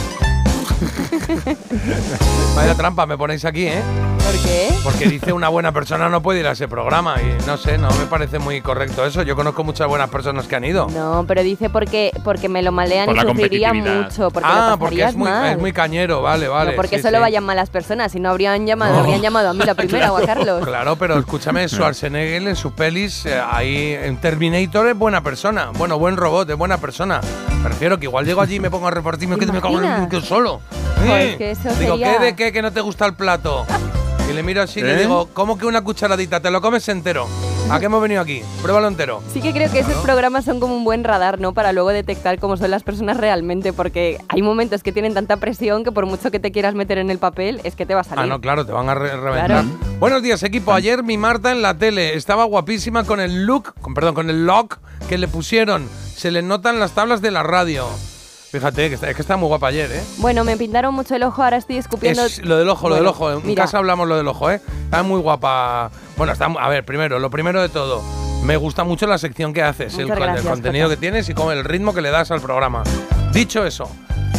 Vaya 2.56 2.74
trampa 2.74 3.06
me 3.06 3.16
ponéis 3.16 3.44
aquí, 3.44 3.66
¿eh? 3.66 3.82
¿Por 4.18 4.34
qué? 4.42 4.74
Porque 4.82 5.06
dice 5.06 5.32
una 5.32 5.48
buena 5.48 5.72
persona 5.72 6.08
no 6.08 6.20
puede 6.20 6.40
ir 6.40 6.46
a 6.46 6.52
ese 6.52 6.66
programa 6.66 7.16
y 7.22 7.46
no 7.46 7.56
sé, 7.56 7.78
no 7.78 7.88
me 7.90 8.06
parece 8.06 8.38
muy 8.38 8.60
correcto 8.60 9.04
eso. 9.06 9.22
Yo 9.22 9.36
conozco 9.36 9.62
muchas 9.62 9.86
buenas 9.86 10.10
personas 10.10 10.46
que 10.46 10.56
han 10.56 10.64
ido. 10.64 10.88
No, 10.88 11.24
pero 11.28 11.42
dice 11.42 11.70
porque, 11.70 12.10
porque 12.24 12.48
me 12.48 12.62
lo 12.62 12.72
malean 12.72 13.06
Por 13.06 13.14
y 13.14 13.18
la 13.18 13.22
sufriría 13.24 13.68
competitividad. 13.68 14.10
mucho. 14.10 14.30
Porque 14.30 14.48
ah, 14.50 14.70
lo 14.70 14.78
porque 14.78 15.04
es 15.04 15.14
muy, 15.14 15.28
mal. 15.28 15.52
es 15.52 15.58
muy 15.58 15.72
cañero, 15.72 16.22
vale, 16.22 16.48
vale. 16.48 16.70
no, 16.72 16.76
porque 16.76 16.96
sí, 16.96 17.02
solo 17.02 17.18
sí. 17.18 17.20
vayan 17.22 17.44
malas 17.44 17.70
personas, 17.70 18.12
si 18.12 18.18
no 18.18 18.30
habrían 18.30 18.66
llamado, 18.66 18.98
habrían 18.98 19.20
llamado 19.22 19.50
a 19.50 19.54
mí 19.54 19.64
la 19.64 19.74
primera 19.76 20.12
o 20.12 20.16
a 20.16 20.22
Carlos. 20.22 20.64
Claro, 20.64 20.96
pero 20.96 21.18
escúchame, 21.18 21.68
Schwarzenegger 21.68 22.48
en 22.48 22.56
sus 22.56 22.72
pelis, 22.72 23.26
eh, 23.26 23.40
ahí 23.40 23.92
en 23.92 24.16
Terminator 24.20 24.88
es 24.88 24.96
buena 24.96 25.22
persona. 25.22 25.70
Bueno, 25.76 25.98
buen 25.98 26.16
robot, 26.16 26.50
es 26.50 26.56
buena 26.56 26.78
persona. 26.78 27.20
Me 27.66 27.70
refiero 27.72 27.98
que 27.98 28.04
igual 28.06 28.24
llego 28.24 28.40
allí 28.40 28.54
y 28.54 28.60
me 28.60 28.70
pongo 28.70 28.86
a 28.86 28.92
repartir 28.92 29.24
y 29.24 29.26
me 29.26 29.34
¿Te 29.34 29.40
quedo 29.40 29.52
me 29.52 29.60
cago 29.60 29.82
en 29.82 30.08
que 30.08 30.20
solo. 30.20 30.60
Joder, 31.04 31.20
Eh, 31.30 31.36
que 31.36 31.50
eso 31.50 31.62
digo, 31.80 31.96
sería- 31.96 32.12
¿qué 32.18 32.24
de 32.24 32.36
qué 32.36 32.52
que 32.52 32.62
no 32.62 32.72
te 32.72 32.80
gusta 32.80 33.06
el 33.06 33.14
plato? 33.14 33.66
Y 34.30 34.32
le 34.34 34.44
miro 34.44 34.62
así 34.62 34.78
y 34.78 34.82
le 34.84 34.94
¿Eh? 34.94 34.98
digo, 35.00 35.30
¿cómo 35.34 35.58
que 35.58 35.66
una 35.66 35.82
cucharadita? 35.82 36.38
¿Te 36.40 36.52
lo 36.52 36.60
comes 36.60 36.88
entero? 36.88 37.26
¿A 37.68 37.80
qué 37.80 37.86
hemos 37.86 38.00
venido 38.00 38.20
aquí? 38.20 38.42
Pruébalo 38.62 38.86
entero. 38.86 39.22
Sí 39.32 39.40
que 39.42 39.52
creo 39.52 39.70
que 39.70 39.80
esos 39.80 39.96
programas 39.96 40.44
son 40.44 40.60
como 40.60 40.76
un 40.76 40.84
buen 40.84 41.02
radar, 41.02 41.40
¿no? 41.40 41.52
Para 41.52 41.72
luego 41.72 41.88
detectar 41.90 42.38
cómo 42.38 42.56
son 42.56 42.70
las 42.70 42.84
personas 42.84 43.16
realmente, 43.16 43.72
porque 43.72 44.18
hay 44.28 44.40
momentos 44.40 44.84
que 44.84 44.92
tienen 44.92 45.14
tanta 45.14 45.36
presión 45.38 45.82
que 45.82 45.90
por 45.90 46.06
mucho 46.06 46.30
que 46.30 46.38
te 46.38 46.52
quieras 46.52 46.74
meter 46.76 46.98
en 46.98 47.10
el 47.10 47.18
papel, 47.18 47.60
es 47.64 47.74
que 47.74 47.84
te 47.84 47.94
va 47.94 48.02
a 48.02 48.04
salir. 48.04 48.22
Ah, 48.22 48.26
no, 48.26 48.40
claro, 48.40 48.64
te 48.64 48.70
van 48.72 48.88
a 48.88 48.94
re- 48.94 49.16
reventar. 49.16 49.46
Claro. 49.46 49.68
Buenos 49.98 50.22
días, 50.22 50.42
equipo. 50.44 50.72
Ayer 50.72 51.02
mi 51.02 51.18
Marta 51.18 51.50
en 51.50 51.60
la 51.60 51.76
tele 51.76 52.14
estaba 52.14 52.44
guapísima 52.44 53.02
con 53.04 53.18
el 53.20 53.46
look, 53.46 53.74
con, 53.80 53.94
perdón, 53.94 54.14
con 54.14 54.30
el 54.30 54.46
lock 54.46 54.78
que 55.08 55.18
le 55.18 55.26
pusieron. 55.26 55.88
Se 56.14 56.30
le 56.30 56.42
notan 56.42 56.78
las 56.78 56.92
tablas 56.92 57.20
de 57.20 57.32
la 57.32 57.42
radio. 57.42 57.86
Fíjate, 58.56 58.88
que 58.88 58.94
está, 58.94 59.10
es 59.10 59.14
que 59.14 59.20
está 59.20 59.36
muy 59.36 59.48
guapa 59.48 59.66
ayer, 59.66 59.92
¿eh? 59.92 60.02
Bueno, 60.16 60.42
me 60.42 60.56
pintaron 60.56 60.94
mucho 60.94 61.14
el 61.14 61.22
ojo, 61.24 61.42
ahora 61.42 61.58
estoy 61.58 61.76
escupiendo... 61.76 62.24
Es 62.24 62.42
lo 62.42 62.56
del 62.56 62.66
ojo, 62.70 62.88
lo 62.88 62.94
del 62.94 63.06
ojo. 63.06 63.30
En 63.30 63.46
mira, 63.46 63.64
casa 63.64 63.76
hablamos 63.76 64.08
lo 64.08 64.16
del 64.16 64.26
ojo, 64.26 64.50
¿eh? 64.50 64.62
Está 64.84 65.02
muy 65.02 65.20
guapa. 65.20 65.90
Bueno, 66.16 66.32
está. 66.32 66.46
A 66.46 66.68
ver, 66.70 66.82
primero, 66.82 67.18
lo 67.18 67.28
primero 67.28 67.60
de 67.60 67.68
todo. 67.68 68.02
Me 68.44 68.56
gusta 68.56 68.82
mucho 68.82 69.06
la 69.06 69.18
sección 69.18 69.52
que 69.52 69.62
haces, 69.62 69.98
el, 69.98 70.08
contenido 70.08 70.86
Jota. 70.86 70.88
que 70.88 70.96
tienes 70.96 71.28
y 71.28 71.34
con 71.34 71.52
el 71.52 71.64
ritmo 71.64 71.92
que 71.92 72.00
le 72.00 72.10
das 72.10 72.30
al 72.30 72.40
programa. 72.40 72.82
Dicho 73.30 73.66
eso, 73.66 73.90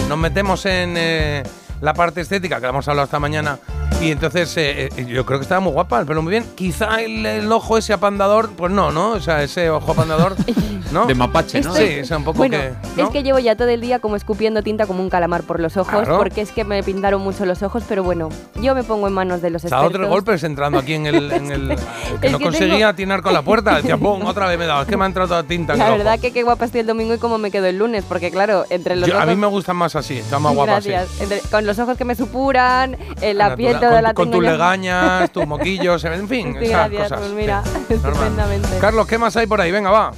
nos 0.10 0.18
metemos 0.18 0.66
en 0.66 0.96
eh, 0.98 1.44
la 1.82 1.94
parte 1.94 2.22
estética 2.22 2.60
que 2.60 2.66
hemos 2.66 2.88
hablado 2.88 3.06
esta 3.06 3.20
mañana. 3.20 3.60
Y 4.02 4.12
entonces 4.12 4.56
eh, 4.58 4.89
eh, 4.95 5.06
yo 5.08 5.26
creo 5.26 5.39
que 5.39 5.43
estaba 5.43 5.60
muy 5.60 5.73
guapa, 5.73 6.00
el 6.00 6.06
pelo 6.06 6.21
muy 6.21 6.30
bien. 6.30 6.45
Quizá 6.56 7.02
el, 7.02 7.26
el 7.26 7.52
ojo 7.52 7.80
ese 7.80 7.93
apandador, 7.93 8.52
pues 8.52 8.71
no, 8.71 8.91
¿no? 8.91 9.12
O 9.13 9.19
sea, 9.19 9.41
ese 9.41 9.71
ojo 9.71 9.91
apandador, 9.93 10.36
¿no? 10.91 11.08
De 11.08 11.15
mapache, 11.15 11.62
¿no? 11.62 11.73
Sí, 11.73 11.84
es 11.84 12.12
un 12.12 12.23
poco 12.23 12.38
Bueno, 12.38 12.58
que. 12.60 12.73
¿no? 12.95 13.06
es 13.06 13.10
que 13.10 13.23
llevo 13.23 13.39
ya 13.39 13.56
todo 13.56 13.69
el 13.69 13.82
día 13.82 13.97
como 13.97 14.15
escupiendo 14.15 14.62
tinta 14.62 14.86
como 14.86 15.02
un 15.02 15.10
calamar 15.10 15.41
por 15.41 15.60
los 15.60 15.78
ojos, 15.78 15.89
Claro. 16.04 16.17
porque 16.19 16.41
es 16.41 16.52
que 16.52 16.63
me 16.63 16.84
pintaron 16.84 17.21
mucho 17.21 17.43
los 17.47 17.63
ojos, 17.63 17.84
pero 17.89 18.04
bueno, 18.04 18.30
yo 18.62 18.76
me 18.76 18.84
pongo 18.84 19.08
en 19.08 19.13
manos 19.13 19.41
de 19.41 19.50
los 19.50 19.65
ha 19.65 19.69
dado 19.69 19.86
expertos. 19.86 20.00
tres 20.02 20.10
golpes 20.12 20.43
entrando 20.43 20.78
aquí 20.78 20.93
en 20.93 21.08
el. 21.08 21.32
En 21.32 21.52
el 21.52 21.76
que 22.21 22.30
no 22.30 22.38
que 22.38 22.43
conseguía 22.43 22.76
tengo- 22.78 22.88
atinar 22.89 23.21
con 23.23 23.34
la 23.34 23.41
puerta. 23.41 23.78
Decía, 23.78 23.97
pum, 23.97 24.23
otra 24.26 24.45
vez 24.47 24.60
me 24.60 24.65
he 24.65 24.67
dado. 24.67 24.84
Es 24.84 24.88
que 24.88 24.95
me 24.95 25.06
ha 25.06 25.08
entrado 25.08 25.28
toda 25.30 25.41
tinta 25.43 25.73
en 25.73 25.80
La 25.80 25.89
verdad 25.89 26.19
que 26.19 26.32
qué 26.32 26.43
guapa 26.43 26.65
estoy 26.65 26.82
el 26.82 26.88
domingo 26.88 27.15
y 27.15 27.17
cómo 27.17 27.39
me 27.39 27.50
quedo 27.50 27.65
el 27.65 27.80
lunes, 27.80 28.04
porque 28.08 28.30
claro, 28.30 28.63
entre 28.69 28.95
los 28.95 29.10
Yo- 29.10 29.19
a 29.19 29.26
mí 29.26 29.36
me 29.36 29.47
gustan 29.47 29.76
más 29.76 29.95
así, 29.95 30.19
está 30.19 30.38
más 30.38 30.54
guapa 30.54 30.78
así. 30.78 30.89
Gracias. 30.89 31.19
Entre- 31.19 31.39
con 31.50 31.65
los 31.65 31.80
ojos 31.80 31.97
que 31.97 32.06
me 32.06 32.13
supuran, 32.13 32.95
eh, 33.21 33.34
la 33.34 33.50
Natura- 33.50 33.77
con, 33.80 34.04
la 34.04 34.13
tus 34.13 34.44
legañas, 34.44 35.32
tus 35.32 35.48
moquillos, 35.48 36.04
en 36.06 36.28
fin, 36.28 36.56
Sí, 36.60 36.66
esas 36.66 36.90
gracias, 36.90 37.04
cosas. 37.04 37.20
pues 37.20 37.32
mira, 37.32 37.63
Sí, 37.63 37.72
normal. 37.90 38.12
estupendamente. 38.13 38.78
Carlos, 38.80 39.08
¿qué 39.08 39.18
más 39.18 39.36
hay 39.38 39.48
por 39.48 39.62
ahí? 39.62 39.72
Venga, 39.72 39.92
va. 39.92 40.12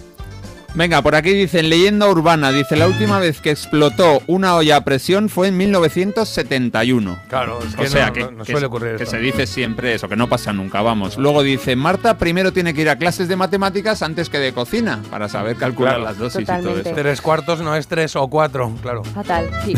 Venga, 0.75 1.01
por 1.01 1.15
aquí 1.15 1.31
dicen 1.33 1.67
leyenda 1.69 2.07
urbana. 2.07 2.51
Dice 2.51 2.75
la 2.77 2.87
última 2.87 3.19
vez 3.19 3.41
que 3.41 3.49
explotó 3.51 4.21
una 4.27 4.55
olla 4.55 4.77
a 4.77 4.83
presión 4.83 5.27
fue 5.27 5.47
en 5.47 5.57
1971. 5.57 7.19
Claro, 7.27 7.59
es 7.67 7.75
que 7.75 7.81
o 7.83 7.87
sea, 7.87 8.07
no, 8.07 8.13
que, 8.13 8.19
no- 8.21 8.31
no 8.31 8.43
que 8.43 8.51
suele 8.51 8.59
se- 8.61 8.65
ocurrir 8.67 8.95
que 8.97 9.03
esto. 9.03 9.15
se 9.15 9.21
dice 9.21 9.47
siempre 9.47 9.93
eso, 9.95 10.07
que 10.07 10.15
no 10.15 10.29
pasa 10.29 10.53
nunca, 10.53 10.81
vamos. 10.81 11.17
Luego 11.17 11.41
dice, 11.43 11.75
Marta 11.75 12.17
primero 12.17 12.53
tiene 12.53 12.73
que 12.73 12.81
ir 12.81 12.89
a 12.89 12.97
clases 12.97 13.27
de 13.27 13.35
matemáticas 13.35 14.01
antes 14.03 14.29
que 14.29 14.37
de 14.39 14.53
cocina, 14.53 15.01
para 15.09 15.27
saber 15.27 15.55
calcular 15.57 15.95
Claro. 15.95 16.03
las 16.09 16.17
dosis 16.17 16.41
y 16.41 16.45
Totalmente. 16.45 16.81
todo 16.81 16.91
eso. 16.91 17.01
Tres 17.01 17.21
cuartos 17.21 17.61
no 17.61 17.75
es 17.75 17.87
tres 17.87 18.15
o 18.15 18.27
cuatro, 18.27 18.71
claro. 18.81 19.03
Fatal, 19.03 19.49
sí. 19.65 19.73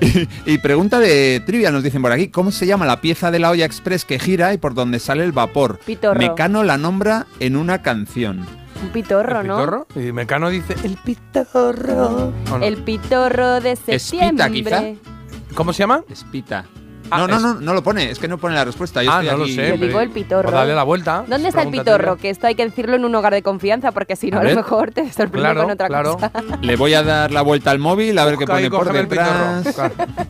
y, 0.46 0.52
y 0.54 0.58
pregunta 0.58 0.98
de 0.98 1.42
trivia, 1.44 1.70
nos 1.70 1.82
dicen 1.82 2.02
por 2.02 2.12
aquí, 2.12 2.28
¿cómo 2.28 2.50
se 2.50 2.66
llama 2.66 2.86
la 2.86 3.00
pieza 3.00 3.30
de 3.30 3.38
la 3.38 3.50
olla 3.50 3.66
express 3.66 4.04
que 4.04 4.18
gira 4.18 4.52
y 4.54 4.58
por 4.58 4.74
donde 4.74 4.98
sale 5.00 5.22
el 5.22 5.32
vapor? 5.32 5.78
Pitorro. 5.84 6.18
Mecano 6.18 6.64
la 6.64 6.78
nombra 6.78 7.26
en 7.40 7.56
una 7.56 7.82
canción. 7.82 8.46
Un 8.82 8.88
pitorro, 8.90 9.40
¿El 9.40 9.46
¿no? 9.46 9.56
pitorro? 9.56 9.86
Y 9.94 10.12
Mecano 10.12 10.48
dice, 10.50 10.74
el 10.84 10.96
pitorro. 10.96 12.32
¿O 12.52 12.58
no? 12.58 12.64
El 12.64 12.78
pitorro 12.82 13.60
de 13.60 13.72
Espita, 13.72 13.98
septiembre. 13.98 14.50
quizá. 14.52 15.54
¿Cómo 15.54 15.72
se 15.72 15.80
llama? 15.80 16.02
Espita. 16.08 16.64
Ah, 17.10 17.18
no, 17.18 17.28
no, 17.28 17.38
no, 17.40 17.54
no 17.60 17.74
lo 17.74 17.82
pone, 17.82 18.10
es 18.10 18.18
que 18.18 18.28
no 18.28 18.38
pone 18.38 18.54
la 18.54 18.64
respuesta. 18.64 19.02
Yo 19.02 19.10
ah, 19.12 19.22
estoy 19.22 19.30
no 19.38 19.44
lo 19.44 19.46
sé. 19.46 19.68
Yo 19.78 19.86
digo 19.86 20.00
el 20.00 20.10
pitorro. 20.10 20.42
Pues 20.44 20.54
dale 20.54 20.74
la 20.74 20.82
vuelta. 20.82 21.24
¿Dónde 21.26 21.48
está 21.48 21.62
el 21.62 21.70
pitorro? 21.70 22.16
Que 22.16 22.30
esto 22.30 22.46
hay 22.46 22.54
que 22.54 22.64
decirlo 22.64 22.96
en 22.96 23.04
un 23.04 23.14
hogar 23.14 23.32
de 23.32 23.42
confianza, 23.42 23.92
porque 23.92 24.16
si 24.16 24.30
no, 24.30 24.38
A 24.38 24.40
a, 24.40 24.44
lo 24.44 24.54
mejor 24.54 24.90
te 24.92 25.04
sorprende 25.12 25.38
Claro, 25.40 25.62
con 25.62 25.70
otra 25.70 25.86
claro. 25.88 26.14
cosa. 26.14 26.30
Le 26.62 26.76
voy 26.76 26.94
a 26.94 27.02
dar 27.02 27.30
la 27.32 27.42
vuelta 27.42 27.70
al 27.70 27.78
móvil 27.78 28.18
a 28.18 28.24
ver 28.24 28.36
qué 28.36 28.46
pone 28.46 28.66
y 28.66 28.70
por 28.70 28.94
el 28.96 29.08
detrás. 29.08 29.66
pitorro. 29.66 29.90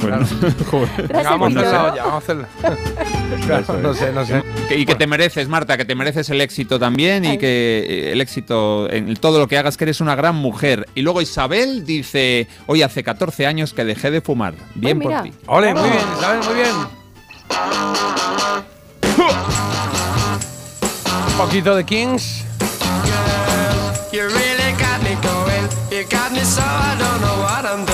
Claro. 0.00 0.26
Bueno, 0.26 0.26
joder. 0.70 0.90
El 1.16 1.24
vamos 1.24 1.56
a 1.56 2.16
hacerla. 2.18 2.48
Claro, 3.46 3.78
no 3.82 3.94
sé, 3.94 4.12
no 4.12 4.24
sé. 4.24 4.42
Que- 4.68 4.78
y 4.78 4.84
que 4.86 4.94
te 4.94 5.06
mereces, 5.06 5.48
Marta, 5.48 5.76
que 5.76 5.84
te 5.84 5.94
mereces 5.94 6.28
el 6.30 6.40
éxito 6.40 6.78
también 6.78 7.24
y 7.24 7.38
que 7.38 7.84
eh, 7.88 8.12
el 8.12 8.20
éxito 8.20 8.90
en 8.90 9.14
todo 9.16 9.38
lo 9.38 9.48
que 9.48 9.56
hagas, 9.58 9.76
que 9.76 9.84
eres 9.84 10.00
una 10.00 10.14
gran 10.14 10.34
mujer. 10.36 10.86
Y 10.94 11.02
luego 11.02 11.20
Isabel 11.22 11.84
dice, 11.86 12.48
hoy 12.66 12.82
hace 12.82 13.02
14 13.02 13.46
años 13.46 13.72
que 13.72 13.84
dejé 13.84 14.10
de 14.10 14.20
fumar. 14.20 14.54
Bien 14.74 14.98
por 15.00 15.22
ti. 15.22 15.32
Ole, 15.46 15.74
muy 15.74 15.88
bien, 15.88 16.04
Isabel, 16.24 16.42
muy 16.44 16.54
bien. 16.54 16.74
Un 21.26 21.36
poquito 21.36 21.76
de 21.76 21.84
Kings. 21.84 22.44
You 24.10 24.22
really 24.28 24.72
got 24.78 25.02
me 25.02 25.16
going. 25.20 25.68
You 25.90 26.08
got 26.08 26.32
me 26.32 26.40
so 26.40 26.62
I 26.62 26.96
don't 26.98 27.20
know 27.20 27.42
what 27.42 27.66
I'm 27.66 27.84
doing. 27.84 27.93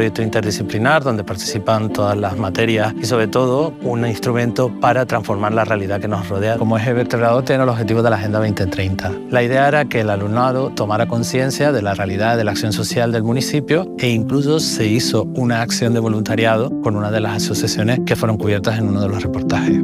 Proyecto 0.00 0.22
interdisciplinar 0.22 1.04
donde 1.04 1.24
participan 1.24 1.92
todas 1.92 2.16
las 2.16 2.34
materias 2.38 2.94
y 2.98 3.04
sobre 3.04 3.28
todo 3.28 3.74
un 3.82 4.06
instrumento 4.06 4.72
para 4.80 5.04
transformar 5.04 5.52
la 5.52 5.66
realidad 5.66 6.00
que 6.00 6.08
nos 6.08 6.26
rodea. 6.26 6.56
Como 6.56 6.78
eje 6.78 6.94
vertebrador 6.94 7.44
tiene 7.44 7.66
los 7.66 7.74
objetivos 7.74 8.02
de 8.02 8.08
la 8.08 8.16
Agenda 8.16 8.38
2030. 8.38 9.12
La 9.28 9.42
idea 9.42 9.68
era 9.68 9.84
que 9.84 10.00
el 10.00 10.08
alumnado 10.08 10.70
tomara 10.70 11.06
conciencia 11.06 11.70
de 11.70 11.82
la 11.82 11.92
realidad 11.92 12.38
de 12.38 12.44
la 12.44 12.52
acción 12.52 12.72
social 12.72 13.12
del 13.12 13.24
municipio 13.24 13.94
e 13.98 14.08
incluso 14.08 14.58
se 14.58 14.86
hizo 14.86 15.24
una 15.34 15.60
acción 15.60 15.92
de 15.92 16.00
voluntariado 16.00 16.70
con 16.80 16.96
una 16.96 17.10
de 17.10 17.20
las 17.20 17.36
asociaciones 17.36 18.00
que 18.06 18.16
fueron 18.16 18.38
cubiertas 18.38 18.78
en 18.78 18.88
uno 18.88 19.02
de 19.02 19.08
los 19.08 19.22
reportajes. 19.22 19.82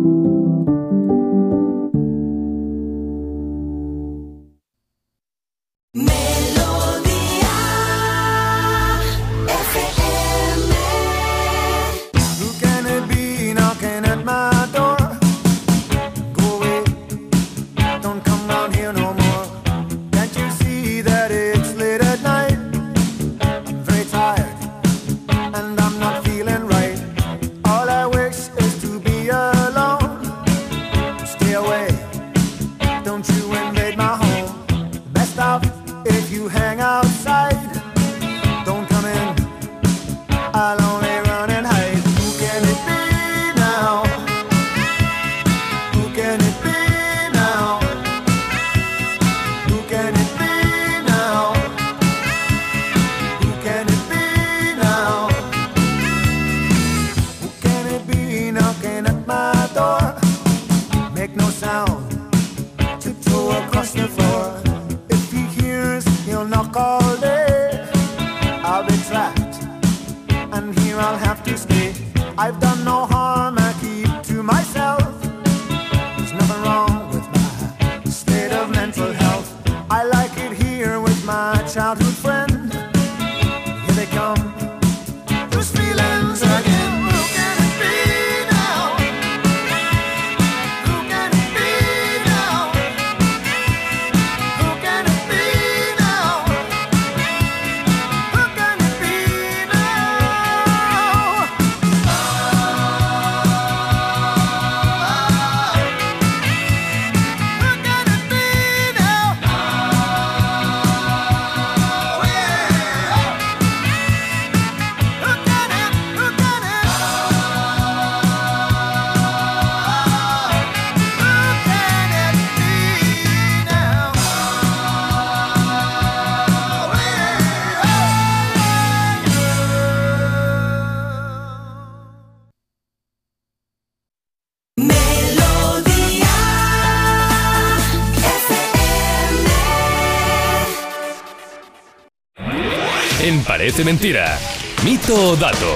Parece 143.67 143.83
mentira. 143.83 144.39
Mito 144.85 145.31
o 145.33 145.35
dato. 145.35 145.75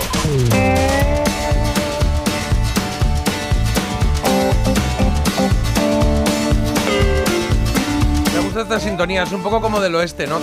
Me 8.33 8.41
gusta 8.45 8.61
esta 8.61 8.79
sintonía, 8.79 9.25
es 9.25 9.33
un 9.33 9.43
poco 9.43 9.61
como 9.61 9.81
del 9.81 9.97
oeste, 9.97 10.29
¿no? 10.29 10.39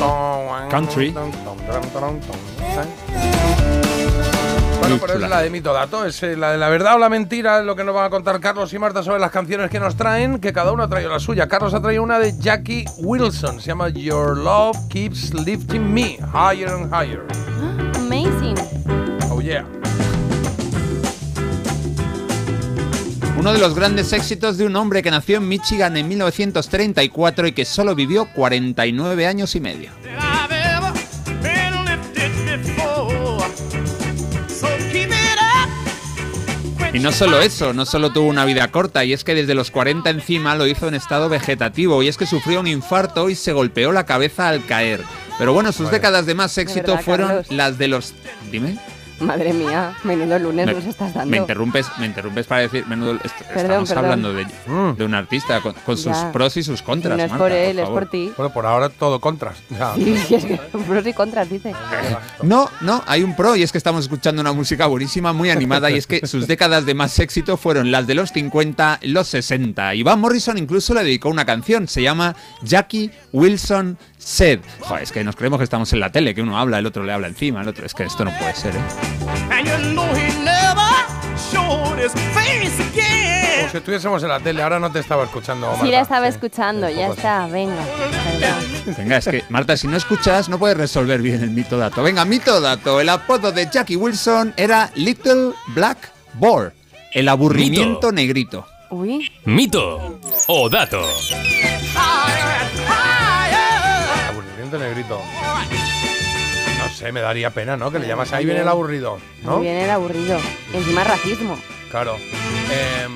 Country. 0.70 1.16
Bueno, 4.88 5.06
pero 5.06 5.19
es 5.21 5.30
la 5.30 5.41
de 5.41 5.50
mito 5.50 5.73
dato, 5.73 6.06
es 6.06 6.23
eh, 6.23 6.38
la 6.38 6.54
de 6.54 6.58
la 6.58 6.69
verdad 6.69 6.95
o 6.95 6.97
la 6.97 7.10
mentira, 7.10 7.60
es 7.60 7.65
lo 7.65 7.76
que 7.76 7.84
nos 7.84 7.93
van 7.93 8.06
a 8.06 8.10
contar 8.10 8.39
Carlos 8.39 8.71
y 8.71 8.80
Marta 8.80 9.04
sobre 9.04 9.19
las 9.19 9.32
canciones 9.32 9.69
que 9.69 9.82
nos 9.82 9.97
traen, 9.97 10.39
que 10.39 10.54
cada 10.54 10.71
uno 10.71 10.84
ha 10.84 10.88
traído 10.88 11.10
la 11.10 11.19
suya. 11.19 11.45
Carlos 11.50 11.73
ha 11.73 11.82
traído 11.82 12.04
una 12.04 12.19
de 12.19 12.38
Jackie 12.39 12.86
Wilson, 13.00 13.60
se 13.60 13.67
llama 13.67 13.89
Your 13.89 14.38
Love 14.38 14.78
Keeps 14.88 15.34
Lifting 15.34 15.93
Me, 15.93 16.17
Higher 16.34 16.69
and 16.69 16.89
Higher. 16.93 17.21
Amazing. 17.97 18.56
Oh 19.30 19.41
yeah. 19.41 19.65
Uno 23.38 23.52
de 23.52 23.60
los 23.60 23.76
grandes 23.76 24.13
éxitos 24.13 24.58
de 24.58 24.65
un 24.65 24.76
hombre 24.78 25.04
que 25.04 25.12
nació 25.12 25.38
en 25.38 25.50
Michigan 25.50 25.97
en 25.97 26.08
1934 26.08 27.47
y 27.47 27.52
que 27.52 27.65
solo 27.65 27.93
vivió 27.93 28.30
49 28.34 29.28
años 29.28 29.54
y 29.54 29.60
medio. 29.60 30.07
Y 36.93 37.00
no 37.00 37.12
solo 37.12 37.41
eso, 37.41 37.73
no 37.73 37.86
solo 37.86 38.12
tuvo 38.12 38.28
una 38.28 38.45
vida 38.45 38.69
corta, 38.69 39.04
y 39.04 39.13
es 39.13 39.23
que 39.23 39.36
desde 39.36 39.54
los 39.54 39.71
40 39.71 40.10
encima 40.10 40.56
lo 40.56 40.67
hizo 40.67 40.88
en 40.88 40.95
estado 40.95 41.30
vegetativo, 41.30 42.02
y 42.02 42.08
es 42.08 42.17
que 42.17 42.26
sufrió 42.26 42.60
un 42.60 42.67
infarto 42.67 43.30
y 43.30 43.36
se 43.36 43.54
golpeó 43.54 43.91
la 43.91 44.06
cabeza 44.06 44.47
al 44.47 44.65
caer. 44.65 45.02
Pero 45.38 45.54
bueno, 45.54 45.71
sus 45.71 45.91
décadas 45.91 46.26
de 46.26 46.34
más 46.34 46.58
éxito 46.58 46.97
fueron 46.97 47.43
las 47.50 47.78
de 47.78 47.88
los... 47.88 48.13
Dime. 48.52 48.80
Madre 49.19 49.51
mía, 49.53 49.93
menudo 50.03 50.38
lunes 50.38 50.65
Me, 50.67 50.73
nos 50.73 50.86
estás 50.86 51.13
dando. 51.13 51.32
me 51.32 51.38
interrumpes, 51.38 51.88
me 51.97 52.06
interrumpes 52.06 52.45
para 52.45 52.62
decir, 52.62 52.86
menudo, 52.88 53.13
est- 53.23 53.36
Perdón, 53.47 53.84
estamos 53.84 53.89
perdón. 53.89 54.06
hablando 54.06 54.34
de, 54.34 54.45
de 54.95 55.06
un 55.06 55.13
artista 55.15 55.60
con, 55.62 55.73
con 55.73 55.97
sus 55.97 56.15
pros 56.32 56.56
y 56.58 56.63
sus 56.63 56.82
contras. 56.82 57.17
no 57.17 57.23
es 57.23 57.30
Marta, 57.32 57.43
por 57.45 57.51
él, 57.51 57.80
es 57.80 57.89
por 57.89 58.10
ti. 58.10 58.32
Bueno, 58.38 58.53
por 58.53 58.65
ahora 58.65 58.89
todo 58.89 59.19
contras. 59.19 59.58
Ya. 59.71 59.95
Sí, 59.95 60.17
sí, 60.27 60.36
es 60.36 60.45
que 60.45 60.58
pros 60.88 61.06
y 61.08 61.13
contras, 61.13 61.49
dice. 61.49 61.73
No, 62.43 62.69
no, 62.82 63.03
hay 63.08 63.23
un 63.23 63.36
pro 63.36 63.56
y 63.56 63.63
es 63.63 63.71
que 63.71 63.77
estamos 63.77 64.03
escuchando 64.03 64.41
una 64.41 64.53
música 64.53 64.86
buenísima, 64.86 65.34
muy 65.34 65.49
animada 65.49 65.89
y 65.89 65.97
es 65.97 66.06
que 66.08 66.25
sus 66.27 66.47
décadas 66.47 66.86
de 66.86 66.93
más 66.93 67.17
éxito 67.19 67.58
fueron 67.58 67.91
las 67.91 68.06
de 68.08 68.15
los 68.15 68.32
50, 68.32 68.99
los 69.03 69.27
60. 69.27 69.95
Y 69.95 70.03
Van 70.03 70.19
Morrison 70.19 70.58
incluso 70.58 70.93
le 70.93 71.03
dedicó 71.03 71.30
una 71.30 71.45
canción, 71.45 71.88
se 71.88 72.01
llama 72.03 72.36
Jackie 72.62 73.12
Wilson 73.34 73.97
Joder, 74.28 75.04
es 75.04 75.12
que 75.13 75.24
nos 75.24 75.38
creemos 75.38 75.58
que 75.58 75.63
estamos 75.63 75.92
en 75.94 76.02
la 76.02 76.12
tele, 76.12 76.36
que 76.36 76.42
uno 76.42 76.58
habla, 76.58 76.80
el 76.80 76.86
otro 76.86 77.04
le 77.04 77.13
habla 77.13 77.28
encima, 77.28 77.62
el 77.62 77.68
otro, 77.70 77.86
es 77.86 77.94
que 77.94 78.04
esto 78.04 78.26
no 78.26 78.38
puede 78.38 78.54
ser, 78.56 78.76
¿eh? 78.76 78.80
And 79.52 79.66
you 79.66 79.92
know 79.94 80.06
he 80.13 80.28
never 80.44 81.08
showed 81.50 81.98
his 81.98 82.12
face 82.34 82.82
again. 82.92 83.58
Como 83.60 83.70
si 83.72 83.78
estuviésemos 83.78 84.24
en 84.24 84.30
la 84.30 84.40
tele, 84.42 84.62
ahora 84.62 84.80
no 84.80 84.92
te 84.92 85.00
estaba 85.00 85.24
escuchando. 85.24 85.68
Sí 85.68 85.78
Marta. 85.78 85.92
la 85.92 86.02
estaba 86.02 86.28
escuchando, 86.28 86.90
ya 86.90 87.08
está, 87.08 87.48
venga. 87.48 87.82
Venga, 88.98 89.18
es 89.18 89.28
que 89.30 89.44
Marta, 89.50 89.78
si 89.78 89.88
no 89.88 89.96
escuchas, 89.96 90.50
no 90.50 90.60
puedes 90.60 90.78
resolver 90.78 91.22
bien 91.22 91.42
el 91.42 91.52
mito 91.52 91.78
dato. 91.78 92.04
Venga, 92.04 92.26
mito 92.26 92.60
dato. 92.60 93.00
El 93.00 93.08
apodo 93.08 93.54
de 93.54 93.70
Jackie 93.72 93.96
Wilson 93.96 94.54
era 94.58 94.92
Little 94.96 95.54
Black 95.68 96.12
Boar, 96.34 96.74
el 97.13 97.30
aburrimiento 97.30 98.12
negrito. 98.12 98.66
Uy, 98.90 99.32
Mito 99.46 100.20
o 100.48 100.70
dato. 100.70 101.02
Negrito. 104.77 105.21
No 106.80 106.89
sé, 106.93 107.12
me 107.12 107.21
daría 107.21 107.49
pena, 107.51 107.77
¿no? 107.77 107.91
Que 107.91 107.99
le 107.99 108.08
llamas 108.08 108.34
ahí 108.34 108.45
viene 108.45 108.62
el 108.62 108.67
aburrido, 108.67 109.17
¿no? 109.43 109.60
bien 109.60 109.77
el 109.77 109.89
aburrido. 109.89 110.38
Encima 110.73 111.03
racismo. 111.03 111.58
Claro. 111.91 112.15
Em, 112.71 113.12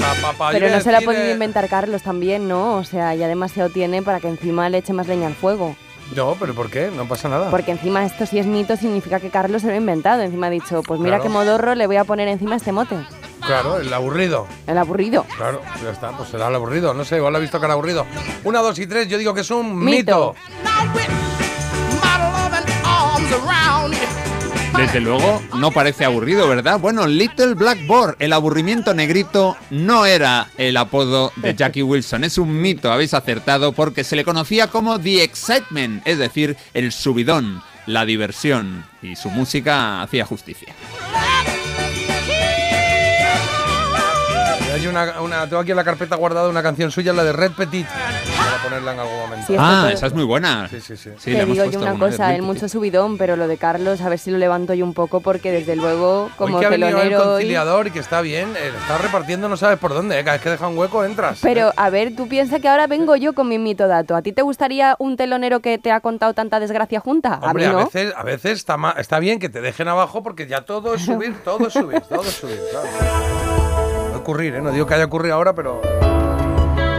pa- 0.00 0.14
pa- 0.20 0.32
pa- 0.38 0.50
Pero 0.52 0.68
no 0.70 0.80
se 0.80 0.90
la 0.90 0.98
ha 0.98 1.00
decir, 1.00 1.06
podido 1.06 1.24
eh, 1.24 1.32
inventar 1.32 1.68
Carlos 1.68 2.02
también, 2.02 2.48
¿no? 2.48 2.76
O 2.76 2.84
sea, 2.84 3.14
ya 3.14 3.26
demasiado 3.28 3.70
tiene 3.70 4.02
para 4.02 4.20
que 4.20 4.28
encima 4.28 4.68
le 4.68 4.78
eche 4.78 4.92
más 4.92 5.08
leña 5.08 5.26
al 5.26 5.34
fuego. 5.34 5.74
No, 6.14 6.36
pero 6.38 6.54
¿por 6.54 6.70
qué? 6.70 6.90
No 6.94 7.06
pasa 7.08 7.28
nada. 7.28 7.50
Porque 7.50 7.70
encima 7.72 8.04
esto 8.04 8.26
si 8.26 8.38
es 8.38 8.46
mito 8.46 8.76
significa 8.76 9.18
que 9.18 9.30
Carlos 9.30 9.62
se 9.62 9.68
lo 9.68 9.74
ha 9.74 9.76
inventado. 9.76 10.22
Encima 10.22 10.48
ha 10.48 10.50
dicho, 10.50 10.82
pues 10.82 11.00
mira 11.00 11.16
Claro. 11.16 11.22
qué 11.24 11.28
modorro 11.30 11.74
le 11.74 11.86
voy 11.86 11.96
a 11.96 12.04
poner 12.04 12.28
encima 12.28 12.56
este 12.56 12.70
mote. 12.72 12.96
Claro, 13.46 13.78
el 13.78 13.92
aburrido. 13.92 14.46
El 14.66 14.78
aburrido. 14.78 15.26
Claro, 15.36 15.60
ya 15.82 15.90
está, 15.90 16.16
pues 16.16 16.28
será 16.28 16.48
el 16.48 16.54
aburrido. 16.54 16.94
No 16.94 17.04
sé, 17.04 17.16
igual 17.16 17.32
lo 17.32 17.38
ha 17.38 17.40
visto 17.40 17.60
cara 17.60 17.72
aburrido. 17.72 18.06
Una, 18.44 18.60
dos 18.60 18.78
y 18.78 18.86
tres, 18.86 19.08
yo 19.08 19.18
digo 19.18 19.34
que 19.34 19.40
es 19.40 19.50
un 19.50 19.78
Mito. 19.78 20.34
Desde 24.76 25.00
luego, 25.00 25.42
no 25.58 25.70
parece 25.70 26.04
aburrido, 26.04 26.48
¿verdad? 26.48 26.80
Bueno, 26.80 27.06
Little 27.06 27.54
Black 27.54 27.86
Boar, 27.86 28.16
el 28.18 28.32
aburrimiento 28.32 28.94
negrito, 28.94 29.56
no 29.70 30.06
era 30.06 30.48
el 30.56 30.76
apodo 30.78 31.30
de 31.36 31.54
Jackie 31.54 31.82
Wilson. 31.82 32.24
Es 32.24 32.38
un 32.38 32.60
mito, 32.60 32.90
habéis 32.90 33.12
acertado, 33.12 33.72
porque 33.72 34.02
se 34.02 34.16
le 34.16 34.24
conocía 34.24 34.68
como 34.68 34.98
The 34.98 35.22
Excitement, 35.22 36.02
es 36.06 36.18
decir, 36.18 36.56
el 36.72 36.90
subidón, 36.90 37.62
la 37.86 38.06
diversión. 38.06 38.84
Y 39.02 39.14
su 39.14 39.28
música 39.30 40.02
hacía 40.02 40.24
justicia. 40.24 40.74
Hay 44.82 44.88
una, 44.88 45.20
una- 45.20 45.44
tengo 45.48 45.62
aquí 45.62 45.70
en 45.70 45.76
la 45.76 45.84
carpeta 45.84 46.16
guardada 46.16 46.48
una 46.48 46.60
canción 46.60 46.90
suya, 46.90 47.12
la 47.12 47.22
de 47.22 47.32
Red 47.32 47.52
Petit. 47.52 47.86
Para 47.86 48.62
ponerla 48.64 48.92
en 48.94 48.98
algún 48.98 49.16
momento. 49.16 49.46
Sí, 49.46 49.54
Ah, 49.56 49.88
esa 49.92 50.08
es 50.08 50.12
muy 50.12 50.24
buena. 50.24 50.66
Sí, 50.68 50.80
sí, 50.80 50.96
sí. 50.96 51.10
Sí, 51.18 51.32
Te 51.34 51.44
digo 51.46 51.64
yo 51.66 51.78
una 51.78 51.96
cosa, 51.96 52.30
Little 52.30 52.42
mucho 52.46 52.68
subidón, 52.68 53.16
pero 53.16 53.36
lo 53.36 53.46
de 53.46 53.58
Carlos, 53.58 54.00
a 54.00 54.08
ver 54.08 54.18
si 54.18 54.32
lo 54.32 54.38
levanto 54.38 54.74
yo 54.74 54.84
un 54.84 54.92
poco, 54.92 55.20
porque 55.20 55.52
desde 55.52 55.76
luego, 55.76 56.30
como 56.36 56.56
Hoy 56.56 56.60
que 56.62 56.66
ha 56.66 56.70
venido 56.70 56.88
el 56.88 56.94
telonero 56.96 57.22
conciliador 57.24 57.86
y 57.86 57.90
que 57.92 58.00
está 58.00 58.20
bien, 58.22 58.48
eh, 58.56 58.72
está 58.76 58.98
repartiendo 58.98 59.48
no 59.48 59.56
sabes 59.56 59.78
por 59.78 59.94
dónde, 59.94 60.18
eh, 60.18 60.24
cada 60.24 60.32
vez 60.38 60.42
que 60.42 60.50
deja 60.50 60.66
un 60.66 60.76
hueco 60.76 61.04
entras. 61.04 61.38
Pero, 61.42 61.72
a 61.76 61.88
ver, 61.88 62.16
tú 62.16 62.26
piensas 62.26 62.60
que 62.60 62.68
ahora 62.68 62.88
vengo 62.88 63.14
yo 63.14 63.34
con 63.34 63.48
mi 63.48 63.60
mito 63.60 63.86
dato. 63.86 64.16
¿A 64.16 64.22
ti 64.22 64.32
te 64.32 64.42
gustaría 64.42 64.96
un 64.98 65.16
telonero 65.16 65.60
que 65.60 65.78
te 65.78 65.92
ha 65.92 66.00
contado 66.00 66.34
tanta 66.34 66.58
desgracia 66.58 66.98
junta? 66.98 67.38
Hombre, 67.40 67.66
a 67.66 67.68
mí 67.68 67.74
a 67.76 67.78
no. 67.78 67.84
veces, 67.84 68.12
a 68.16 68.24
veces 68.24 68.58
está, 68.58 68.76
ma- 68.76 68.96
está 68.98 69.20
bien 69.20 69.38
que 69.38 69.48
te 69.48 69.60
dejen 69.60 69.86
abajo 69.86 70.24
porque 70.24 70.48
ya 70.48 70.62
todo 70.62 70.94
es 70.94 71.02
subir, 71.02 71.36
todo 71.44 71.68
es 71.68 71.72
subir, 71.72 72.00
todo 72.00 72.22
es 72.22 72.32
subir. 72.34 72.58
Claro. 72.72 73.51
Ocurrir, 74.22 74.54
¿eh? 74.54 74.62
no 74.62 74.70
digo 74.70 74.86
que 74.86 74.94
haya 74.94 75.04
ocurrido 75.06 75.34
ahora, 75.34 75.52
pero... 75.52 75.80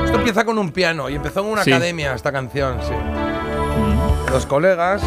Esto 0.03 0.17
empieza 0.17 0.43
con 0.43 0.57
un 0.57 0.71
piano 0.71 1.09
y 1.09 1.15
empezó 1.15 1.39
en 1.39 1.45
una 1.47 1.63
Sí. 1.63 1.71
academia 1.71 2.13
esta 2.13 2.31
canción, 2.33 2.79
sí. 2.81 2.93
Los 4.31 4.45
colegas 4.45 5.01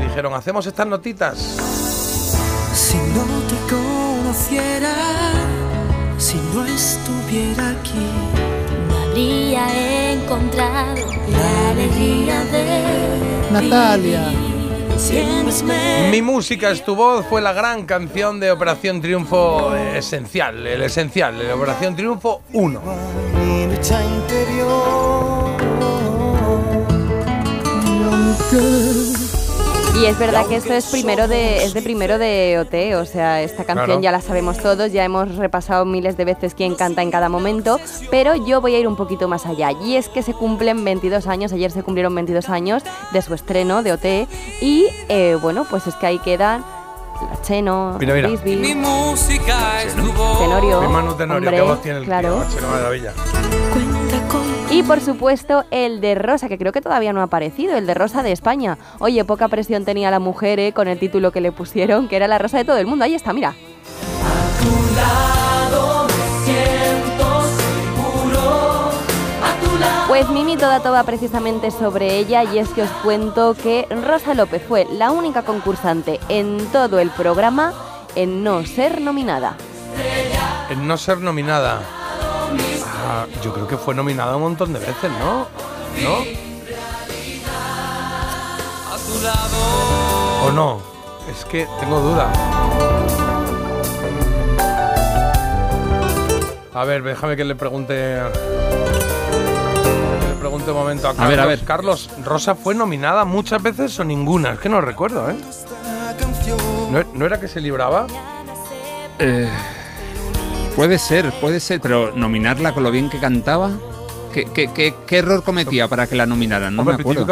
y 0.00 0.08
dijeron, 0.08 0.34
hacemos 0.34 0.66
estas 0.66 0.86
notitas. 0.88 1.38
Si 2.74 2.96
no 2.96 3.22
te 3.48 3.72
conociera, 3.72 4.92
si 6.18 6.38
no 6.52 6.64
estuviera 6.66 7.70
aquí, 7.70 8.08
no 8.88 8.96
habría 8.98 10.12
encontrado 10.12 10.96
la 11.30 11.70
alegría 11.70 12.44
de 12.46 13.50
Natalia. 13.52 14.24
Mi 16.10 16.22
música 16.22 16.70
es 16.70 16.84
tu 16.84 16.94
voz 16.94 17.26
fue 17.26 17.40
la 17.40 17.52
gran 17.52 17.84
canción 17.84 18.38
de 18.38 18.52
Operación 18.52 19.00
Triunfo 19.00 19.74
eh, 19.74 19.98
esencial, 19.98 20.66
el 20.66 20.82
esencial, 20.82 21.36
de 21.38 21.52
Operación 21.52 21.96
Triunfo 21.96 22.42
1. 22.52 22.80
Y 29.96 30.06
es 30.06 30.18
verdad 30.18 30.46
que 30.46 30.56
esto 30.56 30.72
es 30.74 30.86
primero 30.86 31.28
de 31.28 31.64
es 31.64 31.72
de 31.72 31.80
primero 31.80 32.18
de 32.18 32.58
OT, 32.58 33.00
o 33.00 33.06
sea, 33.06 33.42
esta 33.42 33.64
canción 33.64 33.86
Claro. 33.86 34.00
ya 34.00 34.12
la 34.12 34.20
sabemos 34.20 34.58
todos, 34.58 34.90
ya 34.92 35.04
hemos 35.04 35.36
repasado 35.36 35.84
miles 35.84 36.16
de 36.16 36.24
veces 36.24 36.54
quién 36.54 36.74
canta 36.74 37.00
en 37.02 37.10
cada 37.10 37.28
momento, 37.28 37.78
pero 38.10 38.34
yo 38.34 38.60
voy 38.60 38.74
a 38.74 38.78
ir 38.80 38.88
un 38.88 38.96
poquito 38.96 39.28
más 39.28 39.46
allá. 39.46 39.70
Y 39.72 39.96
es 39.96 40.08
que 40.08 40.22
se 40.22 40.34
cumplen 40.34 40.84
22 40.84 41.26
años, 41.28 41.52
ayer 41.52 41.70
se 41.70 41.82
cumplieron 41.82 42.14
22 42.14 42.48
años 42.48 42.82
de 43.12 43.22
su 43.22 43.34
estreno 43.34 43.82
de 43.82 43.92
OT 43.92 44.04
y 44.60 44.86
eh, 45.08 45.38
bueno, 45.40 45.64
pues 45.70 45.86
es 45.86 45.94
que 45.94 46.06
ahí 46.06 46.18
quedan 46.18 46.64
la 47.30 47.40
Cheno, 47.42 47.96
Mira, 48.00 48.14
mira. 48.14 48.28
Mi 48.28 48.74
música 48.74 49.82
es 49.82 49.94
tu 49.94 50.12
voz. 50.12 50.38
Tenorio, 50.40 50.80
Mi 50.80 51.14
Tenorio, 51.16 51.36
hombre, 51.36 51.50
qué 51.52 51.60
voz 51.62 51.82
tiene 51.82 51.98
el 51.98 52.04
claro. 52.04 52.44
tío, 52.50 52.68
maravilla. 52.68 53.12
Cuenta 53.72 54.28
con 54.28 54.63
Y 54.74 54.82
por 54.82 55.00
supuesto 55.00 55.64
el 55.70 56.00
de 56.00 56.16
Rosa, 56.16 56.48
que 56.48 56.58
creo 56.58 56.72
que 56.72 56.80
todavía 56.80 57.12
no 57.12 57.20
ha 57.20 57.24
aparecido, 57.24 57.76
el 57.76 57.86
de 57.86 57.94
Rosa 57.94 58.24
de 58.24 58.32
España. 58.32 58.76
Oye, 58.98 59.24
poca 59.24 59.46
presión 59.46 59.84
tenía 59.84 60.10
la 60.10 60.18
mujer 60.18 60.58
eh, 60.58 60.72
con 60.72 60.88
el 60.88 60.98
título 60.98 61.30
que 61.30 61.40
le 61.40 61.52
pusieron, 61.52 62.08
que 62.08 62.16
era 62.16 62.26
la 62.26 62.38
Rosa 62.38 62.58
de 62.58 62.64
todo 62.64 62.78
el 62.78 62.86
mundo. 62.88 63.04
Ahí 63.04 63.14
está, 63.14 63.32
mira. 63.32 63.54
Pues 70.08 70.28
mi 70.30 70.42
mito 70.42 70.66
dato 70.66 70.90
va 70.90 71.04
precisamente 71.04 71.70
sobre 71.70 72.18
ella 72.18 72.42
y 72.42 72.58
es 72.58 72.68
que 72.70 72.82
os 72.82 72.90
cuento 73.04 73.54
que 73.54 73.86
Rosa 74.04 74.34
López 74.34 74.60
fue 74.66 74.88
la 74.90 75.12
única 75.12 75.42
concursante 75.42 76.18
en 76.28 76.58
todo 76.72 76.98
el 76.98 77.10
programa 77.10 77.74
en 78.16 78.42
no 78.42 78.66
ser 78.66 79.00
nominada. 79.00 79.56
En 80.68 80.88
no 80.88 80.96
ser 80.96 81.18
nominada. 81.18 82.03
Ah, 83.06 83.26
yo 83.42 83.52
creo 83.52 83.68
que 83.68 83.76
fue 83.76 83.94
nominada 83.94 84.36
un 84.36 84.42
montón 84.42 84.72
de 84.72 84.78
veces, 84.78 85.10
¿no? 85.20 85.46
¿No? 86.02 86.24
a. 88.92 90.46
¿O 90.46 90.50
no? 90.52 90.80
Es 91.30 91.44
que 91.44 91.66
tengo 91.80 92.00
duda. 92.00 92.30
A 96.74 96.84
ver, 96.84 97.02
déjame 97.02 97.36
que 97.36 97.44
le 97.44 97.54
pregunte. 97.54 97.94
que 97.94 98.22
Le 100.28 100.34
pregunte 100.40 100.70
un 100.70 100.76
momento 100.76 101.08
a 101.08 101.12
Carlos. 101.14 101.28
ver, 101.28 101.40
a 101.40 101.46
ver. 101.46 101.60
Carlos, 101.64 102.10
¿Rosa 102.24 102.54
fue 102.54 102.74
nominada 102.74 103.24
muchas 103.24 103.62
veces 103.62 103.98
o 104.00 104.04
ninguna? 104.04 104.54
Es 104.54 104.58
que 104.58 104.68
no 104.68 104.80
recuerdo, 104.80 105.30
¿eh? 105.30 105.36
¿No, 106.90 107.02
no 107.12 107.26
era 107.26 107.38
que 107.38 107.48
se 107.48 107.60
libraba? 107.60 108.06
Eh, 109.18 109.48
puede 110.76 110.98
ser, 110.98 111.30
puede 111.40 111.60
ser, 111.60 111.80
pero 111.80 112.12
nominarla 112.14 112.72
con 112.72 112.82
lo 112.82 112.90
bien 112.90 113.08
que 113.10 113.18
cantaba. 113.18 113.70
¿Qué, 114.32 114.46
qué- 114.52 114.68
qué- 114.74 114.92
qué 115.06 115.18
error 115.18 115.44
cometía 115.44 115.86
para 115.86 116.08
que 116.08 116.16
la 116.16 116.26
nominaran? 116.26 116.74
No 116.74 116.82
me 116.82 116.94
acuerdo. 116.94 117.24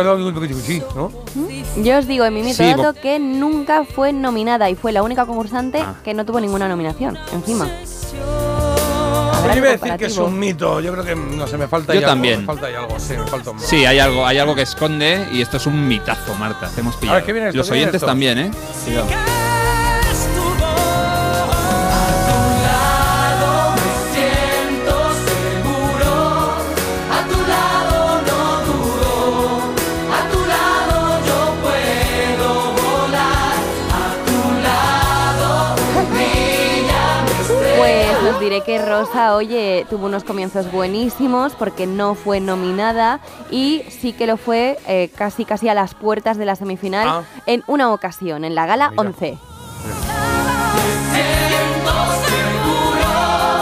sí, 0.65 0.81
¿no? 0.95 1.11
Yo 1.83 1.99
os 1.99 2.07
digo 2.07 2.25
en 2.25 2.35
mi 2.35 2.43
Sí, 2.55 2.63
mito 2.63 2.77
dato 2.79 2.93
bo- 2.95 3.01
que 3.01 3.19
nunca 3.19 3.85
fue 3.85 4.13
nominada 4.13 4.71
y 4.71 4.77
fue 4.77 4.93
la 4.93 5.03
única 5.03 5.27
concursante 5.27 5.81
Ah. 5.81 5.97
que 6.05 6.15
no 6.15 6.25
tuvo 6.25 6.39
ninguna 6.41 6.69
nominación 6.69 7.19
encima. 7.33 7.67
Yo 9.53 9.57
iba 9.59 9.69
a 9.69 9.73
decir 9.73 9.97
que 9.97 10.05
es 10.07 10.17
un 10.17 10.39
mito. 10.39 10.81
Yo 10.81 10.93
creo 10.93 11.05
que 11.05 11.17
no 11.17 11.49
se 11.49 11.59
me 11.59 11.67
falta 11.67 11.93
Yo 11.93 11.99
ahí 11.99 12.05
algo, 12.05 12.13
también. 12.13 12.41
me 12.43 12.47
falta 12.47 12.67
algo, 12.69 13.01
sí, 13.01 13.15
me 13.19 13.27
falta 13.27 13.51
un- 13.51 13.59
Sí, 13.59 13.85
hay 13.85 13.99
algo, 13.99 14.25
hay 14.25 14.39
algo 14.39 14.55
que 14.55 14.63
esconde 14.63 15.27
y 15.33 15.43
esto 15.43 15.57
es 15.57 15.67
un 15.67 15.89
mitazo, 15.89 16.35
Marta. 16.37 16.69
Te 16.73 16.81
hemos 16.83 16.95
pillado. 16.95 17.25
¿qué 17.27 17.33
viene 17.33 17.49
esto? 17.49 17.59
Los 17.59 17.67
¿Qué 17.67 17.73
viene 17.73 17.87
oyentes 17.87 17.97
esto? 18.03 18.07
también, 18.07 18.39
¿eh? 18.39 18.51
Diré 38.43 38.63
que 38.63 38.79
Rosa, 38.85 39.37
oye, 39.37 39.87
tuvo 39.89 40.07
unos 40.07 40.25
comienzos 40.25 40.71
buenísimos 40.73 41.55
porque 41.55 41.87
no 41.87 42.15
fue 42.15 42.41
nominada 42.41 43.21
y 43.51 43.85
sí 43.89 44.13
que 44.13 44.27
lo 44.27 44.37
fue 44.37 44.79
eh, 44.87 45.11
casi 45.17 45.45
casi 45.45 45.69
a 45.69 45.75
las 45.75 45.95
puertas 45.95 46.37
de 46.39 46.45
la 46.45 46.57
semifinal 46.57 47.07
Ah. 47.09 47.23
en 47.47 47.63
una 47.69 47.93
ocasión, 47.93 48.45
en 48.45 48.55
la 48.55 48.67
gala 48.67 48.93
11. 48.97 49.39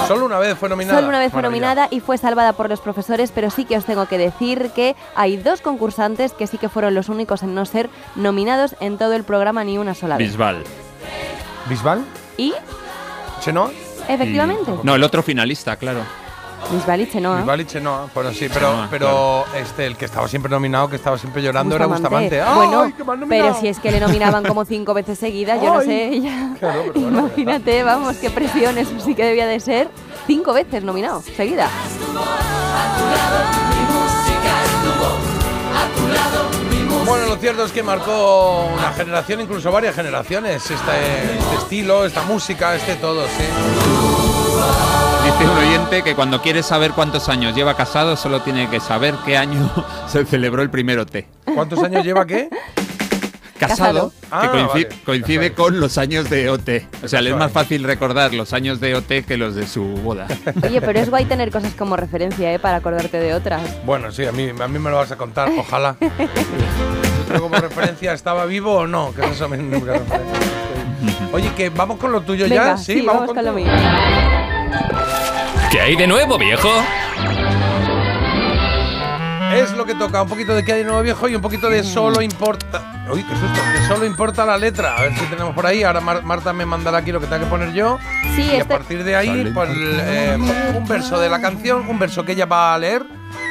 Solo 0.08 0.26
una 0.26 0.38
vez 0.40 0.58
fue 0.58 0.68
nominada. 0.68 0.98
Solo 0.98 1.08
una 1.08 1.18
vez 1.20 1.30
fue 1.30 1.40
Maravilla. 1.42 1.66
nominada 1.68 1.88
y 1.92 2.00
fue 2.00 2.18
salvada 2.18 2.52
por 2.54 2.68
los 2.68 2.80
profesores, 2.80 3.30
pero 3.32 3.48
sí 3.50 3.64
que 3.64 3.76
os 3.76 3.84
tengo 3.84 4.06
que 4.06 4.18
decir 4.18 4.70
que 4.74 4.96
hay 5.14 5.36
dos 5.36 5.60
concursantes 5.60 6.32
que 6.32 6.48
sí 6.48 6.58
que 6.58 6.68
fueron 6.68 6.94
los 6.96 7.08
únicos 7.08 7.44
en 7.44 7.54
no 7.54 7.64
ser 7.64 7.88
nominados 8.16 8.74
en 8.80 8.98
todo 8.98 9.12
el 9.12 9.22
programa 9.22 9.62
ni 9.62 9.78
una 9.78 9.94
sola 9.94 10.16
vez. 10.16 10.26
Bisbal. 10.28 10.64
¿Bisbal? 11.68 12.04
Y, 12.36 12.52
¿Chenoa? 13.40 13.70
Efectivamente, 14.09 14.72
No, 14.82 14.94
el 14.94 15.03
otro 15.03 15.22
finalista, 15.22 15.76
claro. 15.76 16.01
Bisbal 16.70 17.01
y 17.01 17.11
Chenoa. 17.11 17.38
Bisbal 17.38 17.61
y 17.62 17.64
Chenoa. 17.64 18.09
Bueno, 18.14 18.30
sí, 18.32 18.46
pero, 18.53 18.68
Chenoa, 18.70 18.88
pero 18.90 19.44
este, 19.57 19.86
el 19.86 19.96
que 19.96 20.05
estaba 20.05 20.28
siempre 20.28 20.51
nominado, 20.51 20.88
que 20.88 20.96
estaba 20.96 21.16
siempre 21.18 21.42
llorando, 21.42 21.74
era 21.74 21.86
Bustamante. 21.86 22.38
Bustamante. 22.38 22.94
¡Ay, 22.98 23.05
Bueno, 23.05 23.26
pero 23.28 23.55
si 23.55 23.68
es 23.68 23.78
que 23.80 23.90
le 23.90 23.98
nominaban 23.98 24.44
como 24.44 24.64
cinco 24.64 24.92
veces 24.94 25.18
seguidas, 25.18 25.61
yo 25.62 25.74
no 25.74 25.80
sé. 25.80 26.20
Claro, 26.59 26.82
pero 26.92 27.01
bueno, 27.01 27.18
Imagínate, 27.20 27.82
vamos, 27.82 28.16
qué 28.18 28.30
presión, 28.30 28.76
eso 28.78 28.92
sí 29.01 29.14
que 29.14 29.24
debía 29.24 29.46
de 29.46 29.59
ser 29.59 29.88
cinco 30.26 30.53
veces 30.53 30.84
nominado, 30.84 31.22
seguida. 31.22 31.68
Bueno, 37.11 37.26
lo 37.26 37.36
cierto 37.38 37.64
es 37.64 37.72
que 37.72 37.82
marcó 37.82 38.66
una 38.72 38.92
generación, 38.92 39.40
incluso 39.40 39.72
varias 39.72 39.96
generaciones, 39.96 40.62
este, 40.70 41.34
este 41.36 41.56
estilo, 41.56 42.06
esta 42.06 42.22
música, 42.22 42.76
este 42.76 42.94
todo, 42.94 43.26
sí. 43.26 43.42
Dice 45.24 45.50
un 45.50 45.58
oyente 45.58 46.04
que 46.04 46.14
cuando 46.14 46.40
quiere 46.40 46.62
saber 46.62 46.92
cuántos 46.92 47.28
años 47.28 47.56
lleva 47.56 47.74
casado, 47.74 48.16
solo 48.16 48.42
tiene 48.42 48.70
que 48.70 48.78
saber 48.78 49.16
qué 49.24 49.36
año 49.36 49.68
se 50.06 50.24
celebró 50.24 50.62
el 50.62 50.70
primero 50.70 51.04
té. 51.04 51.26
¿Cuántos 51.52 51.82
años 51.82 52.04
lleva 52.04 52.24
qué? 52.26 52.48
Casado, 53.68 54.12
Ah, 54.30 54.42
que 54.42 54.48
coincide, 54.48 54.84
vale. 54.88 55.02
coincide 55.04 55.52
con 55.52 55.80
los 55.80 55.98
años 55.98 56.28
de 56.30 56.48
OT. 56.50 56.86
O 57.02 57.08
sea, 57.08 57.20
le 57.20 57.30
es 57.30 57.36
más 57.36 57.52
fácil 57.52 57.84
recordar 57.84 58.32
los 58.34 58.52
años 58.52 58.80
de 58.80 58.94
OT 58.94 59.24
que 59.26 59.36
los 59.36 59.54
de 59.54 59.66
su 59.66 59.82
boda. 59.84 60.26
Oye, 60.64 60.80
pero 60.80 60.98
es 61.00 61.11
guay 61.11 61.24
tener 61.26 61.50
cosas 61.50 61.74
como 61.74 61.96
referencia, 61.96 62.52
¿eh? 62.52 62.58
Para 62.58 62.76
acordarte 62.76 63.18
de 63.18 63.34
otras. 63.34 63.61
Bueno, 63.84 64.11
sí, 64.12 64.24
a 64.24 64.32
mí, 64.32 64.48
a 64.48 64.68
mí 64.68 64.78
me 64.78 64.90
lo 64.90 64.96
vas 64.96 65.12
a 65.12 65.16
contar, 65.16 65.50
ojalá. 65.56 65.96
Como 67.38 67.54
referencia, 67.54 68.12
¿estaba 68.12 68.44
vivo 68.44 68.72
o 68.74 68.86
no? 68.88 69.14
Que 69.14 69.24
eso 69.24 69.48
me 69.48 69.56
nunca 69.56 69.92
referencia. 69.92 70.38
Oye, 71.32 71.48
que 71.54 71.70
vamos 71.70 71.98
con 71.98 72.11
lo 72.11 72.22
tuyo 72.22 72.48
Venga, 72.48 72.74
ya, 72.74 72.76
sí, 72.76 73.02
vamos 73.02 73.32
con 73.32 73.44
lo 73.44 73.52
mío. 73.52 73.70
¿Qué 75.70 75.80
hay 75.80 75.94
de 75.94 76.08
nuevo, 76.08 76.36
viejo? 76.38 76.68
Es 79.53 79.72
lo 79.72 79.84
que 79.84 79.94
toca, 79.94 80.22
un 80.22 80.28
poquito 80.28 80.55
de 80.55 80.64
que 80.64 80.72
hay 80.72 80.78
de 80.80 80.84
nuevo 80.84 81.03
viejo 81.03 81.28
y 81.28 81.34
un 81.34 81.42
poquito 81.42 81.68
de 81.68 81.82
solo 81.82 82.22
importa. 82.22 83.05
Uy, 83.12 83.22
qué 83.24 83.34
susto, 83.34 83.61
que 83.72 83.86
solo 83.88 84.05
importa 84.07 84.44
la 84.46 84.57
letra. 84.57 84.96
A 84.96 85.03
ver 85.03 85.14
si 85.16 85.24
tenemos 85.26 85.55
por 85.55 85.66
ahí. 85.66 85.82
Ahora 85.82 86.01
Mar- 86.01 86.22
Marta 86.22 86.53
me 86.53 86.64
mandará 86.64 86.98
aquí 86.98 87.11
lo 87.11 87.20
que 87.20 87.26
tenga 87.26 87.40
que 87.40 87.46
poner 87.46 87.72
yo. 87.72 87.98
Sí, 88.36 88.42
y 88.42 88.51
a 88.51 88.59
este- 88.59 88.64
partir 88.66 89.03
de 89.03 89.16
ahí, 89.16 89.51
pues, 89.53 89.70
eh, 89.74 90.38
un 90.76 90.86
verso 90.86 91.18
de 91.18 91.28
la 91.28 91.40
canción, 91.40 91.88
un 91.88 91.98
verso 91.98 92.24
que 92.24 92.32
ella 92.32 92.46
va 92.46 92.74
a 92.74 92.78
leer. 92.78 93.05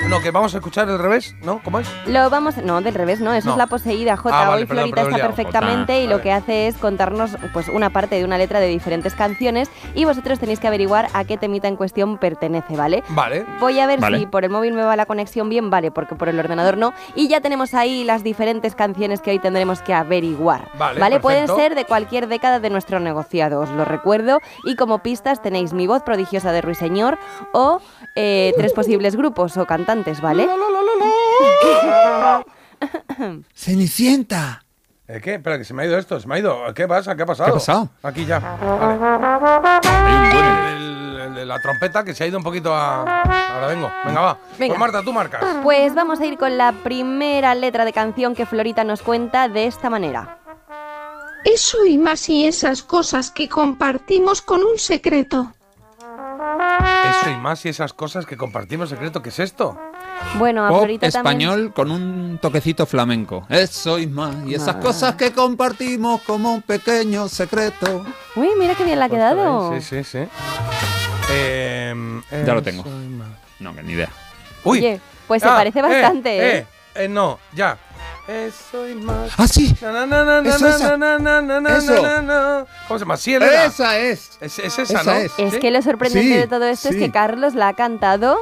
No, 0.08 0.22
que 0.22 0.32
vamos 0.32 0.54
a 0.56 0.58
escuchar 0.58 0.88
el 0.90 0.98
revés, 0.98 1.36
¿no? 1.44 1.62
¿Cómo 1.64 1.80
es? 1.80 1.88
Lo 2.08 2.30
vamos, 2.30 2.58
no, 2.58 2.82
del 2.82 2.94
revés, 2.96 3.20
no, 3.22 3.34
eso 3.34 3.48
No. 3.48 3.52
es 3.54 3.58
la 3.58 3.68
poseída 3.68 4.18
J. 4.18 4.30
Ah, 4.36 4.48
vale, 4.50 4.62
Hoy 4.62 4.66
perdón, 4.68 4.84
Florita 4.90 4.96
perdón, 4.96 5.12
está 5.14 5.18
liado. 5.18 5.36
perfectamente 5.36 5.94
Ah, 5.94 6.00
y 6.00 6.04
lo 6.06 6.10
vale. 6.12 6.24
que 6.24 6.32
hace 6.32 6.68
es 6.68 6.78
contarnos 6.78 7.32
pues 7.54 7.68
una 7.70 7.90
parte 7.90 8.16
de 8.16 8.24
una 8.26 8.38
letra 8.38 8.60
de 8.60 8.68
diferentes 8.68 9.14
canciones 9.14 9.70
y 9.96 10.06
vosotros 10.06 10.40
tenéis 10.40 10.60
que 10.60 10.68
averiguar 10.68 11.08
a 11.14 11.26
qué 11.26 11.38
temita 11.38 11.68
en 11.68 11.76
cuestión 11.76 12.18
pertenece, 12.18 12.76
¿vale? 12.76 13.04
Vale. 13.10 13.46
Voy 13.60 13.80
a 13.80 13.88
ver 13.88 14.00
Vale. 14.00 14.20
si 14.20 14.26
por 14.26 14.44
el 14.46 14.50
móvil 14.50 14.74
me 14.74 14.84
va 14.84 14.96
la 14.96 15.06
conexión 15.06 15.50
bien, 15.50 15.70
vale, 15.70 15.92
porque 15.92 16.16
por 16.16 16.30
el 16.30 16.40
ordenador 16.40 16.78
no. 16.78 16.94
Y 17.16 17.28
ya 17.28 17.42
tenemos 17.42 17.74
ahí 17.74 18.04
las 18.04 18.24
diferentes 18.24 18.76
canciones 18.76 19.22
que 19.22 19.32
hoy 19.32 19.40
tendremos 19.40 19.82
que 19.82 19.94
averiguar. 19.94 20.70
Vale, 20.78 21.20
Pueden 21.20 21.42
perfecto. 21.48 21.56
ser 21.58 21.76
de 21.76 21.86
cualquier 21.86 22.28
década 22.28 22.60
de 22.60 22.70
nuestro 22.70 23.00
negociado, 23.00 23.60
os 23.62 23.70
lo 23.70 23.86
recuerdo. 23.86 24.40
Y 24.64 24.76
como 24.76 25.00
pistas 25.00 25.42
tenéis 25.42 25.74
mi 25.74 25.88
voz 25.88 26.04
prodigiosa 26.04 26.52
de 26.52 26.62
Ruiseñor 26.62 27.18
o 27.54 27.82
eh, 28.16 28.54
tres 28.58 28.74
posibles 28.74 29.16
grupos 29.16 29.56
o 29.58 29.66
cantantes, 29.70 30.20
¿vale? 30.20 30.50
¡Cenicienta! 33.54 34.64
¿Eh, 35.08 35.20
¿Qué? 35.22 35.36
Espera, 35.36 35.58
que 35.58 35.64
se 35.64 35.74
me 35.74 35.84
ha 35.84 35.86
ido 35.86 35.98
esto. 35.98 36.20
Se 36.20 36.28
me 36.28 36.36
ha 36.36 36.40
ido. 36.40 36.74
¿Qué 36.74 36.88
pasa? 36.88 37.16
¿Qué 37.16 37.24
ha 37.24 37.26
pasado? 37.26 37.48
¿Qué 37.48 37.52
ha 37.52 37.56
pasado? 37.56 37.90
Aquí 38.04 38.26
ya. 38.26 38.40
Vale. 38.40 39.80
El, 40.76 41.20
el 41.20 41.36
de 41.36 41.46
la 41.46 41.62
trompeta 41.62 42.04
que 42.04 42.14
se 42.14 42.24
ha 42.24 42.28
ido 42.28 42.38
un 42.38 42.44
poquito 42.44 42.74
a. 42.74 43.02
Ahora 43.54 43.68
vengo. 43.68 43.92
Venga, 44.06 44.22
va. 44.22 44.38
Venga. 44.58 44.74
Pues 44.74 44.80
Marta, 44.80 45.04
tú 45.04 45.14
marcas. 45.14 45.44
Pues 45.64 45.94
vamos 45.96 46.20
a 46.20 46.26
ir 46.26 46.38
con 46.38 46.58
la 46.58 46.72
primera 46.72 47.56
letra 47.56 47.86
de 47.86 47.94
canción 47.94 48.36
que 48.36 48.46
Florita 48.46 48.84
nos 48.84 49.02
cuenta 49.02 49.50
de 49.50 49.66
esta 49.66 49.90
manera. 49.90 50.38
Eso 51.46 51.86
y 51.86 51.98
más 51.98 52.28
y 52.30 52.46
esas 52.46 52.84
cosas 52.84 53.32
que 53.32 53.48
compartimos 53.48 54.42
con 54.42 54.62
un 54.64 54.78
secreto. 54.78 55.54
Eso 57.10 57.30
y 57.30 57.36
más 57.38 57.66
y 57.66 57.70
esas 57.70 57.94
cosas 57.94 58.26
que 58.26 58.38
compartimos 58.38 58.90
secreto. 58.90 59.22
¿Qué 59.22 59.30
es 59.30 59.40
esto? 59.40 59.78
Bueno, 60.38 60.68
Pop 60.68 60.80
Florita 60.80 61.10
también. 61.10 61.42
español 61.50 61.74
con 61.74 61.92
un 61.92 62.40
toquecito 62.42 62.86
flamenco. 62.86 63.46
Eso 63.50 64.00
y 64.00 64.08
más. 64.08 64.36
Y 64.46 64.54
esas 64.56 64.76
Ah. 64.76 64.80
cosas 64.80 65.16
que 65.16 65.32
compartimos 65.32 66.22
como 66.22 66.54
un 66.54 66.62
pequeño 66.62 67.28
secreto. 67.30 68.06
Uy, 68.36 68.50
mira 68.60 68.76
qué 68.76 68.84
bien 68.84 69.00
la 69.00 69.06
ha 69.06 69.10
quedado. 69.10 69.74
Sí, 69.74 69.82
sí, 69.82 70.04
sí. 70.04 70.20
Eh, 71.32 71.94
Ya 72.46 72.54
lo 72.54 72.62
tengo. 72.64 72.84
No, 73.60 73.76
que 73.76 73.84
ni 73.84 73.94
idea. 73.94 74.10
Uy. 74.64 74.80
Oye, 74.80 75.02
pues 75.28 75.42
se 75.42 75.48
Ah, 75.50 75.56
parece 75.56 75.80
eh, 75.80 75.82
bastante, 75.82 76.38
¿eh? 76.38 76.58
eh, 76.60 76.66
eh, 76.96 77.08
no, 77.08 77.40
ya. 77.54 77.78
Eso 78.30 78.88
y 78.88 78.94
más. 78.96 79.32
¡Ah, 79.38 79.48
sí! 79.48 79.76
Na, 79.82 79.92
na, 79.92 80.06
na, 80.06 80.24
na, 80.24 80.42
na, 80.42 80.50
Eso, 80.50 80.68
Eso. 81.96 82.68
¿Cómo 82.88 83.00
se 83.00 83.06
llama? 83.06 83.18
Sí, 83.18 83.34
Elena. 83.34 83.66
¡Esa 83.66 83.98
es! 83.98 84.38
Es, 84.40 84.60
es 84.60 84.78
esa, 84.80 85.02
Esa 85.02 85.04
¿no? 85.04 85.12
es. 85.18 85.32
Es 85.38 85.54
¿Sí? 85.54 85.60
que 85.60 85.72
lo 85.72 85.82
sorprendente 85.82 86.34
Sí, 86.34 86.38
de 86.38 86.48
todo 86.48 86.66
esto 86.66 86.90
es 86.90 86.96
que 86.98 87.12
Carlos 87.12 87.56
la 87.56 87.70
ha 87.70 87.74
cantado. 87.74 88.38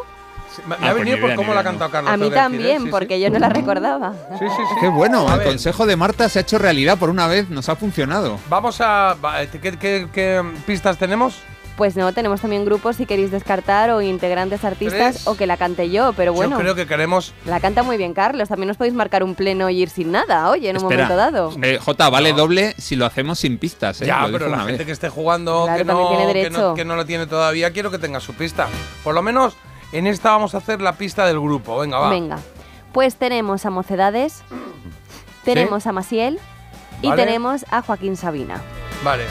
Sí, 0.53 0.61
Me, 0.65 0.75
me 0.77 0.87
Ah, 0.87 0.89
ha 0.89 0.91
pues 0.91 0.95
venido 0.99 1.15
ni 1.17 1.21
por 1.21 1.29
idea, 1.29 1.35
cómo 1.37 1.53
la 1.53 1.61
ha 1.61 1.63
cantado 1.63 1.89
Carlos. 1.91 2.11
A 2.13 2.17
mí 2.17 2.23
decir, 2.23 2.35
también, 2.35 2.77
¿eh? 2.81 2.85
Sí, 2.85 2.89
porque 2.91 3.15
sí. 3.15 3.21
yo 3.21 3.29
no 3.29 3.39
la 3.39 3.49
recordaba. 3.49 4.13
Sí, 4.37 4.45
sí, 4.45 4.45
sí. 4.69 4.75
¡Qué 4.81 4.87
bueno! 4.89 5.27
A 5.29 5.33
El 5.33 5.39
ver, 5.39 5.47
consejo 5.47 5.85
de 5.85 5.95
Marta 5.95 6.27
se 6.27 6.39
ha 6.39 6.41
hecho 6.41 6.57
realidad 6.57 6.97
por 6.97 7.09
una 7.09 7.27
vez. 7.27 7.49
Nos 7.49 7.69
ha 7.69 7.75
funcionado. 7.77 8.39
Vamos 8.49 8.81
a. 8.81 9.15
eh, 9.39 9.47
¿Qué, 9.61 9.77
qué- 9.77 10.07
qué 10.11 10.43
pistas 10.65 10.97
tenemos? 10.97 11.39
Pues 11.77 11.95
no, 11.95 12.11
tenemos 12.11 12.41
también 12.41 12.65
grupos 12.65 12.95
si 12.95 13.05
queréis 13.05 13.29
descartar 13.29 13.91
o 13.91 14.01
integrantes 14.01 14.65
artistas 14.65 15.13
Tres. 15.13 15.27
o 15.27 15.37
que 15.37 15.45
la 15.45 15.57
cante 15.57 15.91
yo, 15.91 16.11
pero 16.13 16.33
bueno. 16.33 16.55
Yo 16.57 16.61
creo 16.61 16.75
que 16.75 16.87
queremos. 16.87 17.35
La 17.45 17.59
canta 17.59 17.83
muy 17.83 17.97
bien 17.97 18.15
Carlos, 18.15 18.49
también 18.49 18.71
os 18.71 18.77
podéis 18.77 18.95
marcar 18.95 19.23
un 19.23 19.35
pleno 19.35 19.69
y 19.69 19.79
ir 19.83 19.89
sin 19.91 20.11
nada, 20.11 20.49
oye, 20.49 20.69
en 20.71 20.77
un 20.77 20.83
Espera. 20.83 21.03
momento 21.07 21.15
dado. 21.15 21.51
Eh, 21.61 21.77
J, 21.79 22.09
vale 22.09 22.33
doble 22.33 22.73
si 22.79 22.95
lo 22.95 23.05
hacemos 23.05 23.37
sin 23.37 23.59
pistas. 23.59 24.01
¿eh? 24.01 24.07
Ya, 24.07 24.25
Lo 24.27 24.33
pero 24.39 24.49
la 24.49 24.57
gente 24.61 24.77
vez. 24.77 24.85
que 24.87 24.91
esté 24.91 25.09
jugando 25.09 25.65
Claro, 25.65 25.77
que, 25.77 25.85
no, 25.85 26.07
tiene 26.09 26.33
que, 26.43 26.49
no, 26.49 26.73
que 26.73 26.83
no 26.83 26.95
la 26.95 27.05
tiene 27.05 27.27
todavía, 27.27 27.71
quiero 27.71 27.91
que 27.91 27.99
tenga 27.99 28.19
su 28.19 28.33
pista. 28.33 28.67
Por 29.03 29.13
lo 29.13 29.21
menos 29.21 29.55
en 29.91 30.07
esta 30.07 30.31
vamos 30.31 30.55
a 30.55 30.57
hacer 30.57 30.81
la 30.81 30.93
pista 30.93 31.27
del 31.27 31.39
grupo. 31.39 31.77
Venga, 31.77 31.99
va. 31.99 32.09
Venga, 32.09 32.39
pues 32.91 33.17
tenemos 33.17 33.67
a 33.67 33.69
Mocedades, 33.69 34.41
tenemos 35.45 35.85
a 35.85 35.91
Masiel 35.91 36.39
Y 37.03 37.09
¿vale? 37.09 37.23
tenemos 37.23 37.65
a 37.69 37.83
Joaquín 37.83 38.17
Sabina. 38.17 38.59
Vale. 39.03 39.25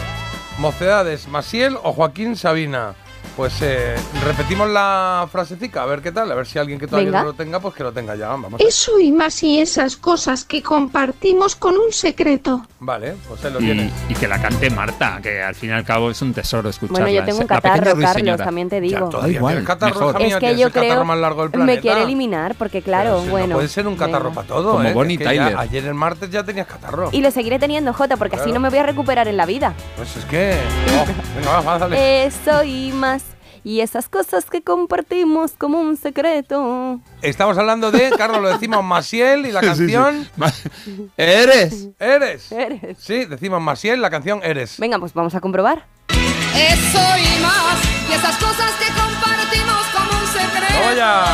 Mocedades, 0.58 1.28
Masiel 1.28 1.76
o 1.82 1.92
Joaquín 1.92 2.36
Sabina. 2.36 2.94
Pues 3.36 3.60
eh, 3.60 3.94
repetimos 4.24 4.70
la 4.70 5.28
frasecita, 5.30 5.82
a 5.82 5.86
ver 5.86 6.00
qué 6.00 6.10
tal, 6.10 6.32
a 6.32 6.34
ver 6.34 6.46
si 6.46 6.58
alguien 6.58 6.78
que 6.78 6.86
todavía 6.86 7.10
Venga. 7.10 7.20
no 7.20 7.26
lo 7.26 7.32
tenga, 7.34 7.60
pues 7.60 7.74
que 7.74 7.82
lo 7.82 7.92
tenga 7.92 8.16
ya. 8.16 8.28
Vamos. 8.28 8.60
Eso 8.60 8.98
y 8.98 9.12
más 9.12 9.42
y 9.42 9.60
esas 9.60 9.96
cosas 9.96 10.44
que 10.44 10.62
compartimos 10.62 11.54
con 11.54 11.74
un 11.76 11.92
secreto. 11.92 12.66
Vale, 12.78 13.14
pues 13.26 13.42
él 13.44 13.54
lo 13.54 13.60
Y, 13.60 13.64
tiene. 13.64 13.90
y 14.10 14.14
que 14.14 14.28
la 14.28 14.38
cante 14.40 14.68
Marta, 14.68 15.18
que 15.22 15.42
al 15.42 15.54
fin 15.54 15.70
y 15.70 15.72
al 15.72 15.82
cabo 15.84 16.10
es 16.10 16.20
un 16.20 16.34
tesoro 16.34 16.68
escucharla. 16.68 17.04
Bueno, 17.04 17.18
yo 17.20 17.24
tengo 17.24 17.38
un 17.40 17.46
catarro. 17.46 17.96
Carlos, 17.98 18.36
también 18.36 18.68
te 18.68 18.80
digo. 18.82 19.08
Da 19.08 19.28
igual, 19.28 19.64
catarro, 19.64 19.94
mejor. 19.94 20.10
hija 20.10 20.18
mía, 20.18 20.36
Es 20.50 20.54
que 20.54 20.60
yo 20.60 20.66
el 20.66 20.72
catarro 20.74 20.90
creo 20.92 21.04
más 21.06 21.18
largo 21.18 21.40
del 21.42 21.50
me 21.52 21.56
planeta. 21.56 21.80
quiere 21.80 22.02
eliminar 22.02 22.54
porque 22.56 22.82
claro, 22.82 23.22
Si 23.22 23.30
bueno. 23.30 23.46
No 23.48 23.54
puede 23.54 23.68
ser 23.68 23.86
un 23.88 23.96
catarro 23.96 24.24
venga. 24.30 24.34
para 24.34 24.48
todo, 24.48 24.72
Como 24.72 24.84
¿eh? 24.88 24.92
Bonnie 24.92 25.16
ya 25.16 25.24
Tyler. 25.24 25.56
ayer 25.56 25.86
el 25.86 25.94
martes 25.94 26.28
ya 26.30 26.44
tenías 26.44 26.66
catarro. 26.66 27.08
Y 27.12 27.22
lo 27.22 27.30
seguiré 27.30 27.58
teniendo, 27.58 27.94
Jota, 27.94 28.18
porque 28.18 28.36
así 28.36 28.52
no 28.52 28.60
me 28.60 28.68
voy 28.68 28.78
a 28.78 28.82
recuperar 28.82 29.26
en 29.26 29.38
la 29.38 29.46
vida. 29.46 29.72
Pues 29.96 30.14
es 30.16 30.24
que. 30.26 30.58
oh, 31.00 31.06
venga, 31.38 31.60
va, 31.62 31.78
dale. 31.78 32.26
Eso 32.26 32.62
y 32.62 32.92
más. 32.92 33.22
Y 33.66 33.80
esas 33.80 34.08
cosas 34.08 34.44
que 34.44 34.62
compartimos 34.62 35.54
como 35.58 35.80
un 35.80 35.96
secreto. 35.96 37.00
Estamos 37.20 37.58
hablando 37.58 37.90
de, 37.90 38.10
Carlos, 38.16 38.40
lo 38.40 38.50
decimos 38.50 38.84
Masiel 38.84 39.44
y 39.44 39.50
la 39.50 39.60
Sí, 39.60 39.66
sí. 39.66 39.76
canción. 39.92 40.28
¿Eres? 41.16 41.88
¿Eres? 41.98 42.52
Eres. 42.52 42.96
Sí, 43.00 43.24
decimos 43.24 43.60
Masiel, 43.60 44.00
la 44.00 44.08
canción 44.08 44.40
Eres. 44.44 44.78
Venga, 44.78 45.00
pues 45.00 45.12
vamos 45.14 45.34
a 45.34 45.40
comprobar. 45.40 45.84
Eso 46.08 47.00
y 47.18 47.42
más, 47.42 47.76
y 48.08 48.12
esas 48.12 48.36
cosas 48.36 48.70
que 48.78 48.86
compartimos 48.94 49.84
como 49.92 50.20
un 50.20 50.26
secreto. 50.28 50.88
¡Oya! 50.88 51.24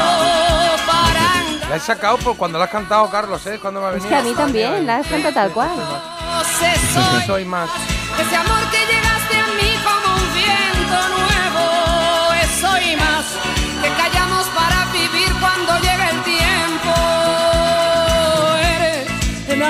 Para 0.87 1.69
La 1.69 1.77
he 1.77 1.81
sacado 1.81 2.17
por 2.17 2.39
cuando 2.39 2.59
la 2.59 2.65
has 2.65 2.71
cantado, 2.71 3.11
Carlos, 3.11 3.47
¿eh? 3.47 3.59
Cuando 3.61 3.81
me 3.81 3.87
ha 3.89 3.91
Es 3.91 3.95
venido. 3.97 4.09
que 4.09 4.17
a 4.17 4.23
mí 4.23 4.33
también, 4.35 4.87
la 4.87 4.97
has 4.97 5.07
cantado 5.07 5.35
tal 5.35 5.51
cual. 5.53 5.71
soy 6.95 7.23
Soy 7.27 7.45
más. 7.45 7.69
ese 8.19 8.37
amor 8.37 8.59
que 8.71 8.79
llegaste 8.79 9.12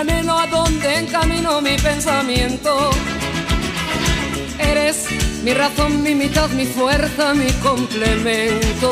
anhelo 0.03 0.39
a 0.39 0.47
donde 0.47 0.99
encamino 0.99 1.61
mi 1.61 1.77
pensamiento. 1.77 2.91
Eres 4.59 5.07
mi 5.45 5.55
razón, 5.55 6.03
mi 6.03 6.15
mitad, 6.15 6.49
mi 6.51 6.67
fuerza, 6.67 7.35
mi 7.35 7.51
complemento. 7.63 8.91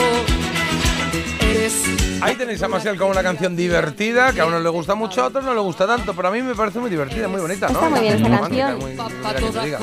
Eres 1.41 1.75
Ahí 2.23 2.37
tenéis 2.37 2.63
a 2.63 2.69
Masiel 2.69 2.97
con 2.97 3.09
una 3.11 3.23
canción 3.23 3.57
divertida, 3.57 4.33
que 4.35 4.43
a 4.43 4.47
uno 4.47 4.61
le 4.61 4.69
gusta 4.69 4.95
mucho, 4.95 5.23
a 5.23 5.27
otros 5.29 5.43
no 5.43 5.55
le 5.55 5.61
gusta 5.61 5.87
tanto, 5.87 6.13
pero 6.15 6.29
a 6.29 6.31
mí 6.31 6.43
me 6.43 6.55
parece 6.55 6.79
muy 6.79 6.91
divertida, 6.91 7.29
muy 7.29 7.41
bonita, 7.41 7.67
¿no? 7.69 7.73
Está 7.73 7.89
muy 7.89 8.01
bien 8.01 8.15
esta 8.15 8.29
romántica, 8.29 8.67
canción. 8.67 8.79
muy- 8.79 9.65
diga. 9.65 9.79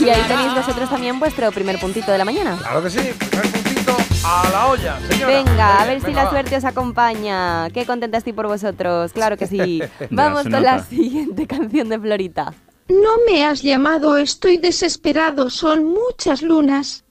Y 0.00 0.08
ahí 0.10 0.22
tenéis 0.26 0.54
vosotros 0.54 0.88
también 0.88 1.20
vuestro 1.20 1.52
primer 1.52 1.78
puntito 1.78 2.10
de 2.10 2.18
la 2.18 2.24
mañana. 2.24 2.56
Claro 2.58 2.82
que 2.82 2.88
sí, 2.90 2.98
primer 3.18 3.50
puntito 3.50 3.73
a 4.24 4.48
la 4.50 4.66
olla, 4.66 4.98
señora. 5.08 5.26
Venga, 5.26 5.82
a 5.82 5.86
ver 5.86 6.00
si 6.00 6.06
venga, 6.06 6.18
la 6.18 6.24
va. 6.24 6.30
suerte 6.30 6.56
os 6.56 6.64
acompaña. 6.64 7.70
Qué 7.70 7.86
contenta 7.86 8.18
estoy 8.18 8.32
por 8.32 8.46
vosotros. 8.46 9.12
Claro 9.12 9.36
que 9.36 9.46
sí. 9.46 9.82
Vamos 10.10 10.42
con 10.44 10.62
la 10.62 10.82
siguiente 10.84 11.46
canción 11.48 11.88
de 11.88 11.98
Florita. 11.98 12.54
No 12.88 13.16
me 13.26 13.44
has 13.46 13.62
llamado, 13.62 14.18
estoy 14.18 14.58
desesperado, 14.58 15.48
son 15.48 15.84
muchas 15.84 16.42
lunas. 16.42 17.04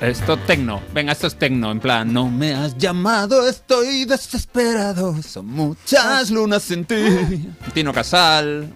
Esto 0.00 0.36
tecno. 0.38 0.80
Venga, 0.94 1.12
esto 1.12 1.26
es 1.26 1.36
tecno. 1.36 1.70
En 1.70 1.78
plan, 1.78 2.12
no 2.12 2.28
me 2.28 2.54
has 2.54 2.76
llamado, 2.76 3.46
estoy 3.46 4.06
desesperado. 4.06 5.22
Son 5.22 5.46
muchas 5.46 6.30
lunas 6.30 6.70
en 6.70 6.84
ti. 6.86 7.50
Tino 7.74 7.92
Casal. 7.92 8.68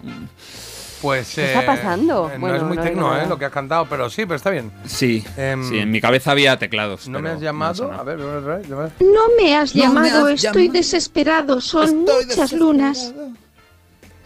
Pues. 1.05 1.35
¿Qué 1.35 1.45
está 1.53 1.63
pasando? 1.65 2.29
eh, 2.29 2.33
no 2.33 2.39
Bueno, 2.39 2.55
es 2.55 2.63
muy 2.63 2.77
no 2.77 2.83
tecno, 2.83 3.15
¿eh? 3.15 3.27
Lo 3.29 3.37
que 3.37 3.45
has 3.45 3.51
cantado, 3.51 3.85
pero 3.87 4.09
sí, 4.09 4.23
pero 4.25 4.35
está 4.37 4.49
bien. 4.49 4.71
Sí. 4.85 5.23
Em, 5.37 5.63
sí, 5.69 5.77
en 5.77 5.91
mi 5.91 6.01
cabeza 6.01 6.31
había 6.31 6.57
teclados. 6.57 7.07
No 7.07 7.19
me 7.19 7.29
has 7.29 7.39
llamado. 7.39 7.75
sonaba. 7.75 8.01
a 8.01 8.03
ver, 8.03 8.19
a 8.19 8.25
ver, 8.25 8.35
a 8.37 8.39
ver, 8.57 8.73
a 8.73 8.75
ver. 8.77 8.91
No 9.01 9.21
me 9.37 9.55
has 9.55 9.75
No 9.75 9.81
me 9.81 9.87
llamado, 10.09 10.25
has 10.25 10.43
estoy 10.43 10.63
llamado. 10.63 10.73
desesperado, 10.73 11.61
son 11.61 11.97
muchas 12.05 12.53
lunas. 12.53 13.13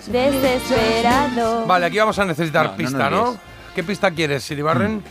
Desesperado. 0.08 1.66
Vale, 1.66 1.86
aquí 1.86 1.98
vamos 2.00 2.18
a 2.18 2.26
necesitar 2.26 2.66
No, 2.66 2.72
no 2.72 2.78
pista, 2.78 3.10
¿no? 3.10 3.38
¿Qué 3.76 3.84
pista 3.84 4.12
quieres, 4.12 4.44
Siribarren? 4.44 5.04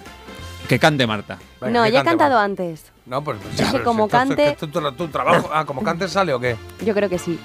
Que 0.68 0.78
cante 0.78 1.06
Marta. 1.06 1.38
Venga, 1.60 1.80
No, 1.80 1.86
ya 1.86 2.00
he 2.00 2.04
cantado 2.04 2.36
va. 2.36 2.44
antes. 2.44 2.84
No, 3.06 3.22
pues. 3.22 3.38
pues 3.42 3.60
Es 3.60 3.66
que 3.66 3.72
pero 3.72 3.84
como 3.84 4.04
si 4.04 4.16
esto- 4.16 4.18
cante- 4.18 4.48
esto 4.52 4.66
es 4.66 4.72
tu, 4.72 4.92
tu 4.92 5.08
trabajo. 5.08 5.50
Ah, 5.52 5.64
como 5.64 5.82
cante 5.82 6.08
sale 6.08 6.32
o 6.34 6.40
qué? 6.40 6.56
Yo 6.84 6.94
creo 6.94 7.08
que 7.08 7.18
sí. 7.18 7.38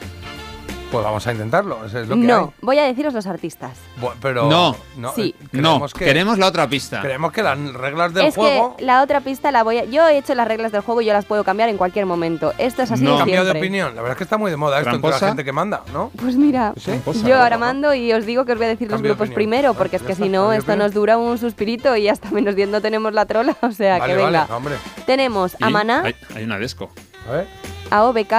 Pues 0.94 1.04
vamos 1.06 1.26
a 1.26 1.32
intentarlo. 1.32 1.84
Eso 1.88 2.00
es 2.02 2.08
lo 2.08 2.14
que 2.14 2.22
No, 2.22 2.54
voy 2.62 2.78
a 2.78 2.84
deciros 2.84 3.16
los 3.16 3.26
artistas. 3.26 3.72
hay. 3.98 4.04
Bu- 4.04 4.14
Pero. 4.22 4.48
No. 4.48 4.76
Sí. 5.16 5.34
eh, 5.42 5.48
No, 5.54 5.84
que, 5.88 6.06
queremos 6.06 6.38
la 6.38 6.46
otra 6.46 6.68
pista. 6.68 7.02
Creemos 7.02 7.32
que 7.32 7.42
las 7.42 7.58
reglas 7.74 8.14
del 8.14 8.28
es 8.28 8.36
juego. 8.36 8.78
que 8.78 8.86
la 8.86 9.02
otra 9.02 9.22
pista 9.22 9.52
la 9.52 9.64
voy 9.64 9.80
a... 9.80 9.86
Yo 9.86 10.08
he 10.08 10.20
hecho 10.20 10.36
las 10.36 10.48
reglas 10.48 10.72
del 10.72 10.82
juego 10.82 11.02
y 11.02 11.06
yo 11.06 11.14
las 11.14 11.26
puedo 11.26 11.44
cambiar 11.44 11.70
en 11.70 11.78
cualquier 11.78 12.06
momento. 12.06 12.54
Esto 12.60 12.84
es 12.84 12.92
así 12.92 13.04
No. 13.04 13.14
de 13.14 13.18
cambiado 13.18 13.46
de 13.52 13.58
opinión. 13.58 13.96
La 13.96 14.02
verdad 14.04 14.12
es 14.12 14.18
que 14.20 14.24
está 14.24 14.38
muy 14.38 14.52
de 14.52 14.58
moda 14.58 14.80
esto 14.80 14.92
entre 14.96 15.10
la 15.10 15.18
gente 15.20 15.44
que 15.44 15.52
manda, 15.52 15.82
¿no? 15.92 16.12
Pues 16.16 16.36
mira, 16.36 16.74
Sí. 16.78 16.92
yo 17.26 17.42
ahora 17.42 17.58
mando 17.58 17.96
y 17.96 18.14
os 18.14 18.28
digo 18.28 18.46
que 18.46 18.52
os 18.52 18.58
voy 18.60 18.66
a 18.68 18.70
decir 18.70 18.88
los 18.88 18.98
Cambio 18.98 19.16
grupos 19.16 19.34
primero, 19.34 19.74
porque 19.74 19.96
es 19.96 20.04
que 20.04 20.12
está, 20.12 20.24
si 20.26 20.30
no, 20.30 20.52
esto 20.54 20.72
opinión. 20.74 20.86
nos 20.86 20.94
dura 20.94 21.18
un 21.18 21.40
suspirito 21.40 21.96
y 21.96 22.08
hasta 22.08 22.30
menos 22.30 22.56
10 22.56 22.70
no 22.70 22.82
tenemos 22.82 23.14
la 23.14 23.26
trola, 23.26 23.58
o 23.64 23.72
sea 23.72 23.98
vale, 23.98 24.14
que 24.14 24.18
venga. 24.24 24.42
vale, 24.42 24.54
hombre. 24.54 24.76
Tenemos 25.08 25.58
a 25.60 25.72
Maná, 25.72 26.04
Hay, 26.06 26.16
hay 26.36 26.44
una 26.44 26.60
disco. 26.60 26.92
A 27.28 27.32
ver. 27.32 27.48
a 27.90 28.04
OBK, 28.04 28.34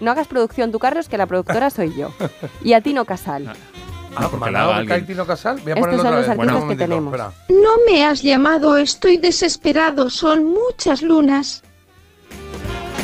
no 0.00 0.10
hagas 0.10 0.26
producción 0.26 0.72
tú, 0.72 0.78
Carlos, 0.78 1.08
que 1.08 1.16
la 1.18 1.26
productora 1.26 1.70
soy 1.70 1.94
yo, 1.96 2.12
y 2.64 2.72
a 2.72 2.80
Tino 2.80 3.04
Casal. 3.04 3.52
Ah, 4.16 4.22
porque 4.28 4.38
Maná, 4.38 4.50
la 4.52 4.64
haga 4.64 4.78
Beca 4.80 4.94
y 4.94 4.94
alguien. 4.94 5.06
Tino 5.06 5.26
Casal. 5.26 5.60
Voy 5.62 5.72
a 5.72 5.74
Estos 5.76 5.80
ponerlo 5.80 6.02
son 6.02 6.06
otra 6.06 6.18
los 6.18 6.28
vez. 6.28 6.38
artistas 6.38 6.62
un 6.62 6.68
que 6.68 6.76
tenemos. 6.76 7.14
espera. 7.14 7.32
No 7.48 7.70
me 7.86 8.04
has 8.04 8.22
llamado, 8.22 8.76
estoy 8.76 9.16
desesperado, 9.18 10.10
son 10.10 10.44
muchas 10.46 11.02
lunas. 11.02 11.62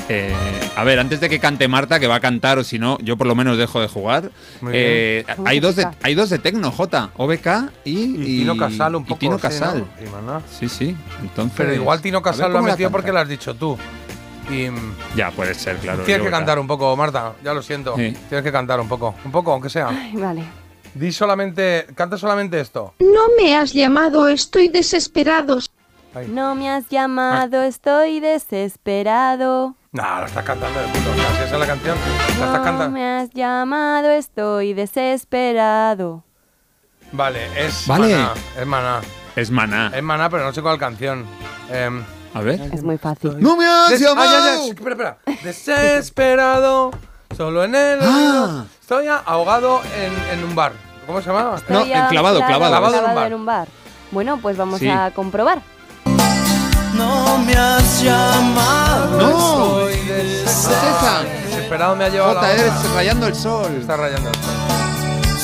Eh, 0.08 0.32
a 0.76 0.84
ver, 0.84 1.00
antes 1.00 1.18
de 1.20 1.28
que 1.28 1.40
cante 1.40 1.66
Marta, 1.66 1.98
que 1.98 2.06
va 2.06 2.16
a 2.16 2.20
cantar, 2.20 2.58
o 2.58 2.64
si 2.64 2.78
no, 2.78 2.96
yo 3.00 3.16
por 3.16 3.26
lo 3.26 3.34
menos 3.34 3.58
dejo 3.58 3.80
de 3.80 3.88
jugar. 3.88 4.30
Eh, 4.72 5.24
hay, 5.44 5.58
dos 5.58 5.74
de, 5.74 5.86
hay 6.02 6.14
dos 6.14 6.30
de 6.30 6.38
Tecno, 6.38 6.70
J, 6.70 7.10
OBK 7.16 7.46
y, 7.84 7.90
Y 7.92 8.38
Tino 8.38 8.56
Casal 8.56 8.94
un 8.94 9.02
y 9.02 9.06
poco. 9.06 9.18
Tino 9.18 9.36
sí, 9.36 9.42
Casal. 9.42 9.84
Y. 10.00 10.58
Sí, 10.58 10.68
sí. 10.68 10.96
Entonces, 11.22 11.54
Pero 11.56 11.74
igual 11.74 12.00
Tino 12.00 12.22
Casal 12.22 12.52
lo 12.52 12.58
ha 12.58 12.62
metido 12.62 12.90
porque 12.90 13.10
lo 13.12 13.18
has 13.18 13.28
dicho 13.28 13.54
tú. 13.54 13.76
Y 14.48 14.68
Ya, 15.16 15.30
puede 15.30 15.54
ser, 15.54 15.76
claro. 15.78 16.04
tienes 16.04 16.24
que 16.24 16.30
cantar 16.30 16.58
un 16.58 16.66
poco, 16.66 16.96
Marta. 16.96 17.32
Ya 17.42 17.52
lo 17.52 17.62
siento. 17.62 17.96
Sí. 17.96 18.16
Tienes 18.28 18.44
que 18.44 18.52
cantar 18.52 18.80
un 18.80 18.88
poco. 18.88 19.14
Un 19.24 19.32
poco, 19.32 19.52
aunque 19.52 19.68
sea. 19.68 19.88
Ay, 19.88 20.12
vale. 20.14 20.42
Di 20.94 21.12
solamente. 21.12 21.86
Canta 21.94 22.16
solamente 22.16 22.60
esto. 22.60 22.94
No 23.00 23.28
me 23.38 23.56
has 23.56 23.72
llamado, 23.72 24.28
estoy 24.28 24.68
desesperado. 24.68 25.58
Ahí. 26.14 26.28
No 26.28 26.54
me 26.54 26.70
has 26.70 26.88
llamado, 26.88 27.62
estoy 27.62 28.20
desesperado. 28.20 29.74
No, 29.92 30.20
lo 30.20 30.26
estás 30.26 30.44
cantando 30.44 30.78
de 30.80 30.86
puto. 30.88 31.12
Esa 31.44 31.54
es 31.54 31.60
la 31.60 31.66
canción. 31.66 31.96
La 31.98 32.26
estás 32.32 32.50
No 32.58 32.62
cantando. 32.64 32.90
me 32.90 33.04
has 33.18 33.30
llamado, 33.30 34.10
estoy 34.10 34.72
desesperado. 34.74 36.24
Vale, 37.12 37.40
es 37.66 37.86
Vale. 37.86 38.14
Maná. 38.14 38.32
Es 38.58 38.66
Maná. 38.66 39.00
Es 39.36 39.50
Maná. 39.50 39.90
Es 39.94 40.02
Maná, 40.02 40.30
pero 40.30 40.44
no 40.44 40.52
sé 40.52 40.62
cuál 40.62 40.78
canción. 40.78 41.24
Em, 41.70 42.02
A 42.36 42.40
ver. 42.42 42.60
Es 42.72 42.82
muy 42.82 42.98
fácil. 42.98 43.36
¡No 43.40 43.56
me 43.56 43.66
has 43.66 43.88
des- 43.90 44.00
llamado! 44.00 44.28
Ah, 44.28 44.32
ya, 44.32 44.56
ya. 44.56 44.64
Espera, 44.68 44.90
espera. 44.90 45.18
Desesperado. 45.42 46.90
Solo 47.34 47.64
en 47.64 47.74
el. 47.74 47.98
Ah. 48.02 48.64
Estoy 48.80 49.06
ahogado 49.08 49.80
en, 49.96 50.38
en 50.38 50.44
un 50.44 50.54
bar. 50.54 50.72
¿Cómo 51.06 51.20
se 51.22 51.28
llamaba? 51.28 51.52
No, 51.68 51.78
Estoy 51.80 51.92
el 51.92 52.06
clavado, 52.08 52.42
anclado, 52.42 52.60
clavado. 52.60 52.70
Clavado 52.70 52.94
en 52.94 52.98
un 52.98 53.04
clavado 53.04 53.14
bar. 53.16 53.26
en 53.26 53.34
un 53.34 53.46
bar. 53.46 53.68
Bueno, 54.10 54.38
pues 54.42 54.56
vamos 54.58 54.80
Sí. 54.80 54.88
a 54.88 55.10
comprobar. 55.14 55.62
No 56.94 57.38
me 57.38 57.54
has 57.54 58.02
llamado. 58.02 59.16
¡No! 59.18 59.88
estoy 59.88 60.00
Desesperado 60.44 61.96
me 61.96 62.04
ha 62.04 62.08
llevado 62.08 62.34
J, 62.34 62.46
la 62.46 62.52
eres 62.52 62.92
rayando 62.94 63.26
el 63.28 63.34
sol. 63.34 63.72
Está 63.80 63.96
rayando. 63.96 64.30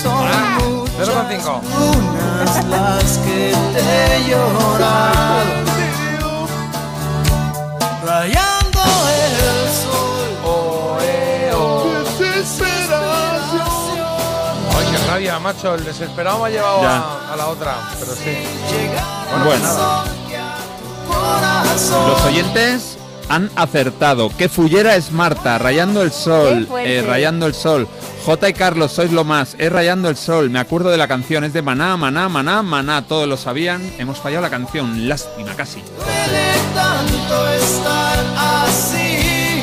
Son 0.02 0.12
Ah, 0.14 0.58
muchas 0.62 1.08
0,5. 1.08 1.62
lunas 1.78 2.64
las 2.66 3.18
que 3.18 3.54
te 3.74 4.16
he 4.16 4.28
llorado. 4.28 5.71
Rayando 8.04 8.80
el 8.80 9.70
sol. 9.70 10.38
Oh, 10.44 10.98
eh, 11.00 11.50
oh. 11.54 11.84
Ay, 14.76 14.86
qué 14.90 14.98
rabia, 15.08 15.38
macho. 15.38 15.74
El 15.74 15.84
desesperado 15.84 16.40
me 16.40 16.46
ha 16.46 16.50
llevado 16.50 16.82
a, 16.86 17.32
a 17.32 17.36
la 17.36 17.48
otra. 17.48 17.76
Pero 17.98 18.12
sí. 18.14 18.38
Bueno, 19.30 19.44
pues 19.44 19.60
nada. 19.62 20.04
Los 22.08 22.22
oyentes 22.24 22.91
han 23.28 23.50
acertado. 23.56 24.30
Que 24.36 24.48
fullera 24.48 24.96
es 24.96 25.12
Marta, 25.12 25.58
rayando 25.58 26.02
el 26.02 26.12
sol. 26.12 26.68
eh, 26.80 27.04
rayando 27.06 27.46
el 27.46 27.54
sol. 27.54 27.88
J 28.24 28.48
y 28.48 28.52
Carlos, 28.52 28.92
sois 28.92 29.10
lo 29.10 29.24
más. 29.24 29.56
Es 29.58 29.72
rayando 29.72 30.08
el 30.08 30.16
sol. 30.16 30.48
Me 30.50 30.58
acuerdo 30.60 30.90
de 30.90 30.96
la 30.96 31.08
canción. 31.08 31.42
Es 31.44 31.52
de 31.52 31.62
Maná, 31.62 31.96
Maná, 31.96 32.28
Maná, 32.28 32.62
Maná. 32.62 33.02
Todos 33.06 33.28
lo 33.28 33.36
sabían. 33.36 33.82
Hemos 33.98 34.18
fallado 34.18 34.42
la 34.42 34.50
canción. 34.50 35.08
Lástima, 35.08 35.54
casi. 35.54 35.82
Duele 35.82 36.52
tanto 36.74 37.48
estar 37.48 38.18
así. 38.64 39.62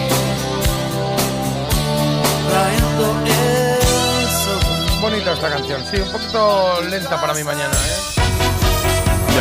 Rayando 2.53 3.15
el 3.27 4.27
sol. 4.27 5.01
Bonita 5.01 5.33
esta 5.33 5.49
canción. 5.49 5.81
Sí, 5.89 5.97
un 6.01 6.11
poquito 6.11 6.81
lenta 6.89 7.19
para 7.21 7.33
mi 7.33 7.43
mañana, 7.43 7.73
¿eh? 7.73 8.19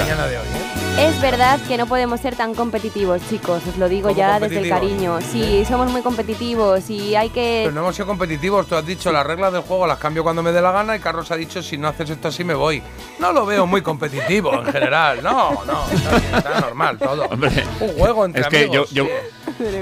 Mañana 0.01 0.27
de 0.27 0.39
hoy, 0.39 0.47
¿eh? 0.47 0.68
Es 0.99 1.21
verdad 1.21 1.61
que 1.69 1.77
no 1.77 1.87
podemos 1.87 2.21
ser 2.21 2.35
tan 2.35 2.55
competitivos, 2.55 3.21
chicos, 3.29 3.63
os 3.69 3.77
lo 3.77 3.89
digo 3.89 4.09
¿Cómo 4.09 4.19
ya 4.19 4.41
desde 4.41 4.59
el 4.59 4.69
cariño. 4.69 5.21
Sí, 5.21 5.65
somos 5.65 5.91
muy 5.93 6.03
competitivos 6.03 6.91
y 6.91 7.15
hay 7.15 7.31
que... 7.31 7.63
Pero 7.65 7.75
no 7.75 7.83
hemos 7.83 7.95
sido 7.95 8.07
competitivos. 8.09 8.67
Tú 8.67 8.75
has 8.75 8.85
dicho 8.85 9.13
las 9.13 9.25
reglas 9.25 9.53
del 9.53 9.63
juego 9.63 9.87
las 9.87 9.99
cambio 9.99 10.25
cuando 10.25 10.43
me 10.43 10.51
dé 10.51 10.61
la 10.61 10.73
gana 10.73 10.97
y 10.97 11.01
Carlos 11.01 11.31
ha 11.31 11.37
dicho 11.37 11.63
si 11.63 11.79
no 11.79 11.87
haces 11.89 12.11
esto 12.11 12.29
así 12.29 12.43
me 12.43 12.55
voy. 12.55 12.83
No 13.21 13.33
lo 13.33 13.47
veo 13.47 13.65
muy 13.67 13.81
competitivo 13.81 14.53
en 14.55 14.67
general. 14.67 15.23
No, 15.23 15.63
no, 15.65 15.85
está 15.93 16.19
bien, 16.19 16.35
está 16.35 16.61
normal 16.61 16.99
todo. 16.99 17.25
Hombre, 17.27 17.65
Un 17.81 17.89
juego 17.97 18.25
entre 18.25 18.43
es 18.43 18.49
que 18.49 18.65
yo, 18.65 18.85
amigos. 18.85 18.91
yo 18.91 19.07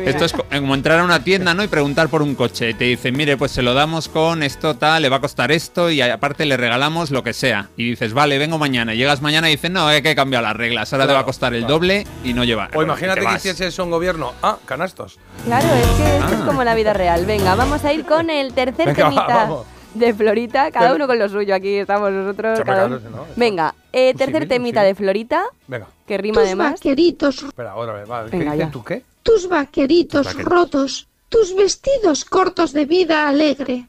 esto 0.04 0.24
es 0.24 0.32
co- 0.32 0.44
como 0.50 0.74
entrar 0.74 0.98
a 1.00 1.04
una 1.04 1.22
tienda, 1.22 1.54
¿no? 1.54 1.62
Y 1.62 1.68
preguntar 1.68 2.08
por 2.08 2.22
un 2.22 2.34
coche. 2.34 2.74
Te 2.74 2.84
dicen, 2.84 3.16
mire, 3.16 3.36
pues 3.36 3.52
se 3.52 3.62
lo 3.62 3.74
damos 3.74 4.08
con 4.08 4.42
esto 4.42 4.74
tal, 4.76 5.02
le 5.02 5.08
va 5.08 5.16
a 5.16 5.20
costar 5.20 5.52
esto 5.52 5.90
y 5.90 6.00
aparte 6.00 6.44
le 6.46 6.56
regalamos 6.56 7.10
lo 7.10 7.22
que 7.22 7.32
sea. 7.32 7.68
Y 7.76 7.90
dices, 7.90 8.12
vale, 8.12 8.38
vengo 8.38 8.58
mañana. 8.58 8.94
Y 8.94 8.96
llegas 8.98 9.22
mañana 9.22 9.48
y 9.48 9.52
dicen, 9.52 9.72
no, 9.72 9.86
hay 9.86 10.02
que 10.02 10.14
cambiar 10.14 10.42
las 10.42 10.56
reglas. 10.56 10.92
Ahora 10.92 11.06
te 11.06 11.12
va 11.12 11.20
a 11.20 11.24
costar 11.24 11.54
el 11.54 11.60
claro. 11.60 11.74
doble 11.74 12.06
y 12.24 12.32
no 12.32 12.44
lleva. 12.44 12.68
O 12.74 12.82
imagínate 12.82 13.20
Te 13.20 13.26
que 13.26 13.34
hiciese 13.36 13.66
eso 13.68 13.84
un 13.84 13.90
gobierno. 13.90 14.32
Ah, 14.42 14.56
canastos. 14.64 15.18
Claro, 15.44 15.66
es 15.74 15.86
que 15.88 16.16
esto 16.18 16.34
es 16.34 16.40
Ah. 16.40 16.46
como 16.46 16.64
la 16.64 16.74
vida 16.74 16.92
real. 16.92 17.26
Venga, 17.26 17.54
vamos 17.54 17.84
a 17.84 17.92
ir 17.92 18.04
con 18.04 18.30
el 18.30 18.52
tercer 18.54 18.86
Venga, 18.86 19.04
va, 19.04 19.08
temita 19.10 19.26
vamos. 19.26 19.66
De 19.98 20.14
Florita. 20.14 20.70
Cada 20.70 20.94
uno 20.94 21.06
con 21.06 21.18
lo 21.18 21.28
suyo. 21.28 21.54
Aquí 21.54 21.76
estamos 21.76 22.10
nosotros. 22.12 22.60
Cada 22.64 22.86
uno. 22.86 23.00
Venga, 23.36 23.74
eh, 23.92 24.14
tercer 24.14 24.46
temita 24.48 24.82
de 24.82 24.94
Florita, 24.94 25.44
Venga, 25.66 25.86
que 26.06 26.18
rima 26.18 26.34
Tus 26.40 26.46
además. 26.46 26.72
vaqueritos, 26.74 27.42
espera, 27.42 27.74
otra 27.76 27.94
vez. 27.94 28.10
Va. 28.10 28.24
¿Qué 28.26 28.36
Venga, 28.38 28.54
ya. 28.56 28.70
tú 28.70 28.82
qué? 28.84 29.02
tus 29.22 29.48
vaqueritos 29.48 30.24
Vaqueritos. 30.26 30.52
rotos, 30.52 31.08
tus 31.28 31.56
vestidos 31.56 32.24
cortos 32.24 32.72
de 32.72 32.84
vida 32.84 33.28
alegre. 33.28 33.86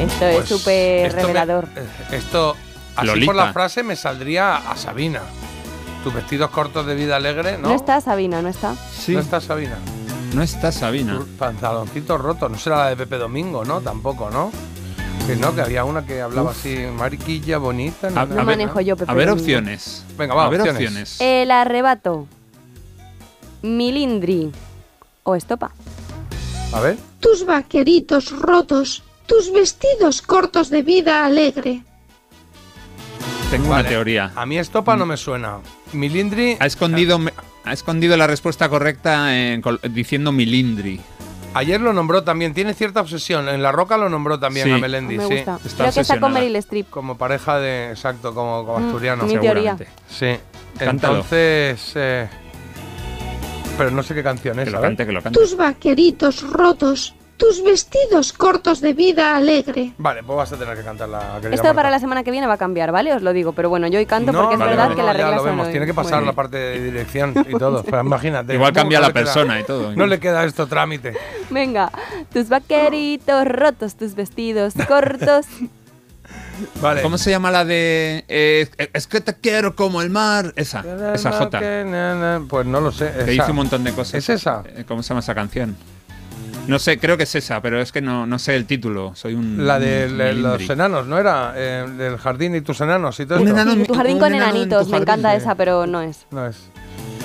Esto 0.00 0.26
es 0.26 0.36
Pues, 0.36 0.48
súper 0.48 1.14
me- 1.14 1.20
revelador. 1.22 1.68
eh, 1.76 2.16
esto, 2.16 2.56
así 2.96 3.06
Lolita. 3.06 3.26
por 3.26 3.34
la 3.36 3.52
frase, 3.52 3.82
me 3.82 3.94
saldría 3.94 4.56
a 4.56 4.76
Sabina. 4.76 5.20
Tus 6.02 6.12
vestidos 6.14 6.50
cortos 6.50 6.84
de 6.86 6.94
vida 6.96 7.14
alegre, 7.16 7.58
¿no? 7.58 7.68
¿No? 7.68 7.74
está 7.74 8.00
Sabina, 8.00 8.42
no 8.42 8.48
está. 8.48 8.74
Sí, 8.74 9.12
No 9.12 9.20
está 9.20 9.40
Sabina. 9.40 9.76
No 10.34 10.42
está 10.42 10.72
Sabina. 10.72 11.16
Tus 11.18 11.28
pantaloncitos 11.28 12.20
rotos. 12.20 12.50
No 12.50 12.58
será 12.58 12.76
la 12.78 12.88
de 12.90 12.96
Pepe 12.96 13.16
Domingo, 13.18 13.64
¿no? 13.64 13.80
Tampoco, 13.80 14.30
¿no? 14.30 14.50
Que 15.26 15.36
no, 15.36 15.54
que 15.54 15.60
había 15.60 15.84
una 15.84 16.04
que 16.04 16.20
hablaba 16.20 16.50
así, 16.50 16.76
mariquilla, 16.96 17.58
bonita. 17.58 18.08
A, 18.08 18.10
No 18.10 18.20
a 18.20 18.24
ver, 18.26 18.44
manejo 18.44 18.80
yo 18.80 18.96
Pepe 18.96 19.10
a 19.10 19.14
ver 19.14 19.28
Domingo. 19.28 19.42
opciones. 19.44 20.04
Venga, 20.18 20.34
va, 20.34 20.46
a 20.46 20.48
ver 20.48 20.60
opciones. 20.62 20.82
opciones. 20.82 21.20
El 21.20 21.50
arrebato, 21.50 22.26
milindri 23.62 24.50
o 25.22 25.34
estopa. 25.36 25.70
A 26.72 26.80
ver. 26.80 26.96
Tus 27.20 27.44
vaqueritos 27.46 28.32
rotos, 28.36 29.02
tus 29.26 29.52
vestidos 29.52 30.22
cortos 30.22 30.70
de 30.70 30.82
vida 30.82 31.24
alegre. 31.24 31.82
Tengo 33.50 33.68
Vale. 33.68 33.82
una 33.82 33.88
teoría. 33.88 34.32
A 34.34 34.46
mí 34.46 34.58
estopa 34.58 34.96
no 34.96 35.04
me 35.06 35.16
suena. 35.16 35.58
Milindri. 35.92 36.56
Ha 36.58 36.66
escondido, 36.66 37.18
me- 37.18 37.32
ha 37.64 37.72
escondido 37.72 38.16
la 38.16 38.26
respuesta 38.26 38.68
correcta 38.68 39.36
en 39.36 39.62
diciendo 39.90 40.32
milindri. 40.32 41.00
Ayer 41.54 41.80
lo 41.82 41.92
nombró 41.92 42.24
también, 42.24 42.54
tiene 42.54 42.72
cierta 42.72 43.02
obsesión. 43.02 43.46
En 43.48 43.62
La 43.62 43.72
Roca 43.72 43.98
lo 43.98 44.08
nombró 44.08 44.38
también 44.40 44.66
Sí. 44.68 44.72
a 44.72 44.78
Melendi, 44.78 45.18
me 45.18 45.26
sí. 45.28 45.34
gusta. 45.36 45.58
Está 45.64 45.76
Creo 45.84 45.92
que 45.92 46.00
está 46.00 46.18
con. 46.20 46.32
Meryl 46.32 46.56
Streep. 46.56 46.88
Como 46.88 47.18
pareja 47.18 47.58
de. 47.58 47.90
Exacto, 47.90 48.34
como, 48.34 48.64
como 48.64 48.78
Mm, 48.80 48.86
asturiano. 48.86 49.24
mi 49.24 49.36
teoría. 49.38 49.76
Seguramente. 49.76 49.88
Sí. 50.08 50.36
Cántalo. 50.78 51.14
Entonces. 51.16 51.92
eh, 51.96 52.28
pero 53.76 53.90
no 53.90 54.02
sé 54.02 54.14
qué 54.14 54.22
canción 54.22 54.58
es. 54.60 54.64
Que 54.66 54.70
lo 54.70 54.80
cante, 54.80 55.04
que 55.06 55.12
lo 55.12 55.22
cante. 55.22 55.38
Tus 55.38 55.56
vaqueritos 55.56 56.42
rotos, 56.50 57.14
tus 57.42 57.64
vestidos 57.64 58.32
cortos 58.32 58.80
de 58.80 58.92
vida 58.92 59.36
alegre. 59.36 59.92
Vale, 59.98 60.22
pues 60.22 60.36
vas 60.36 60.52
a 60.52 60.56
tener 60.56 60.76
que 60.76 60.84
cantarla. 60.84 61.18
querida 61.40 61.54
Esto 61.56 61.64
Marta. 61.64 61.74
para 61.74 61.90
la 61.90 61.98
semana 61.98 62.22
que 62.22 62.30
viene 62.30 62.46
va 62.46 62.54
a 62.54 62.58
cambiar, 62.58 62.92
¿vale? 62.92 63.12
Os 63.12 63.20
lo 63.22 63.32
digo. 63.32 63.52
Pero 63.52 63.68
bueno, 63.68 63.88
yo 63.88 63.98
hoy 63.98 64.06
canto 64.06 64.30
No, 64.30 64.38
porque 64.42 64.54
es 64.54 64.58
vale, 64.60 64.70
verdad 64.70 64.84
vale, 64.84 64.94
que 64.94 65.00
no, 65.02 65.06
las 65.08 65.16
ya 65.16 65.22
reglas 65.24 65.36
lo 65.38 65.44
vemos. 65.44 65.66
hoy. 65.66 65.72
Tiene 65.72 65.86
que 65.86 65.94
pasar 65.94 66.18
Muy 66.20 66.26
la 66.26 66.32
parte 66.34 66.56
de 66.56 66.80
dirección 66.84 67.34
y 67.48 67.58
todo. 67.58 67.82
Pero 67.82 68.00
imagínate. 68.04 68.54
Igual 68.54 68.72
¿cómo 68.72 68.80
cambia 68.82 69.00
la 69.00 69.08
le 69.08 69.12
queda- 69.12 69.24
persona 69.24 69.58
y 69.60 69.64
todo. 69.64 69.92
No 69.96 70.06
le 70.06 70.20
queda 70.20 70.44
esto 70.44 70.66
trámite. 70.68 71.14
Venga, 71.50 71.90
tus 72.32 72.48
vaqueritos 72.48 73.44
rotos, 73.48 73.96
tus 73.96 74.14
vestidos 74.14 74.74
cortos. 74.86 75.46
Vale. 76.80 77.02
¿Cómo 77.02 77.18
se 77.18 77.30
llama 77.30 77.50
la 77.50 77.64
de 77.64 78.24
eh, 78.28 78.68
Es 78.92 79.06
que 79.08 79.20
te 79.20 79.34
quiero 79.34 79.74
como 79.74 80.00
el 80.00 80.10
mar? 80.10 80.52
Esa, 80.56 80.84
esa 81.12 81.32
J. 81.32 81.58
Que 81.58 82.40
Pues 82.48 82.66
no 82.66 82.80
lo 82.80 82.92
sé. 82.92 83.10
Que 83.12 83.20
esa. 83.22 83.30
dice 83.30 83.50
un 83.50 83.56
montón 83.56 83.82
de 83.84 83.92
cosas. 83.92 84.14
¿Es 84.14 84.28
esa? 84.30 84.62
Eh, 84.76 84.84
¿Cómo 84.86 85.02
se 85.02 85.08
llama 85.10 85.20
esa 85.20 85.34
canción? 85.34 85.76
No 86.68 86.78
sé, 86.78 86.98
creo 86.98 87.16
que 87.16 87.24
es 87.24 87.34
esa, 87.34 87.60
pero 87.60 87.80
es 87.80 87.90
que 87.90 88.00
no, 88.00 88.24
no 88.26 88.38
sé 88.38 88.54
el 88.54 88.66
título. 88.66 89.12
Soy 89.16 89.34
un. 89.34 89.66
La 89.66 89.78
de 89.80 90.06
un 90.08 90.18
le- 90.18 90.32
los 90.34 90.68
enanos, 90.70 91.06
¿no 91.06 91.18
era? 91.18 91.54
Eh, 91.56 91.86
del 91.98 92.18
jardín 92.18 92.54
y 92.54 92.60
tus 92.60 92.80
enanos 92.80 93.18
y 93.18 93.26
todo 93.26 93.40
Un 93.40 93.48
enano 93.48 93.74
tu 93.84 93.94
jardín 93.94 94.14
un 94.14 94.20
con 94.20 94.34
enano 94.34 94.46
en 94.46 94.52
tu 94.52 94.58
enanitos, 94.62 94.88
me 94.88 94.98
encanta 94.98 95.32
sí. 95.32 95.38
esa, 95.38 95.54
pero 95.56 95.86
no 95.86 96.00
es. 96.02 96.26
No 96.30 96.46
es. 96.46 96.56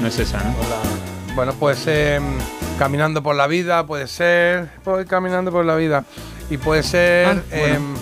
No 0.02 0.08
es 0.08 0.18
esa, 0.20 0.40
¿no? 0.40 0.50
Hola. 0.50 1.36
Bueno, 1.36 1.54
pues 1.60 1.84
eh, 1.86 2.20
caminando 2.80 3.22
por 3.22 3.36
la 3.36 3.46
vida, 3.46 3.86
puede 3.86 4.08
ser. 4.08 4.70
Voy 4.84 5.06
caminando 5.06 5.52
por 5.52 5.66
la 5.66 5.76
vida. 5.76 6.04
Y 6.50 6.58
puede 6.58 6.82
ser. 6.82 7.28
Ah, 7.28 7.42
bueno. 7.52 7.76
em, 7.76 7.94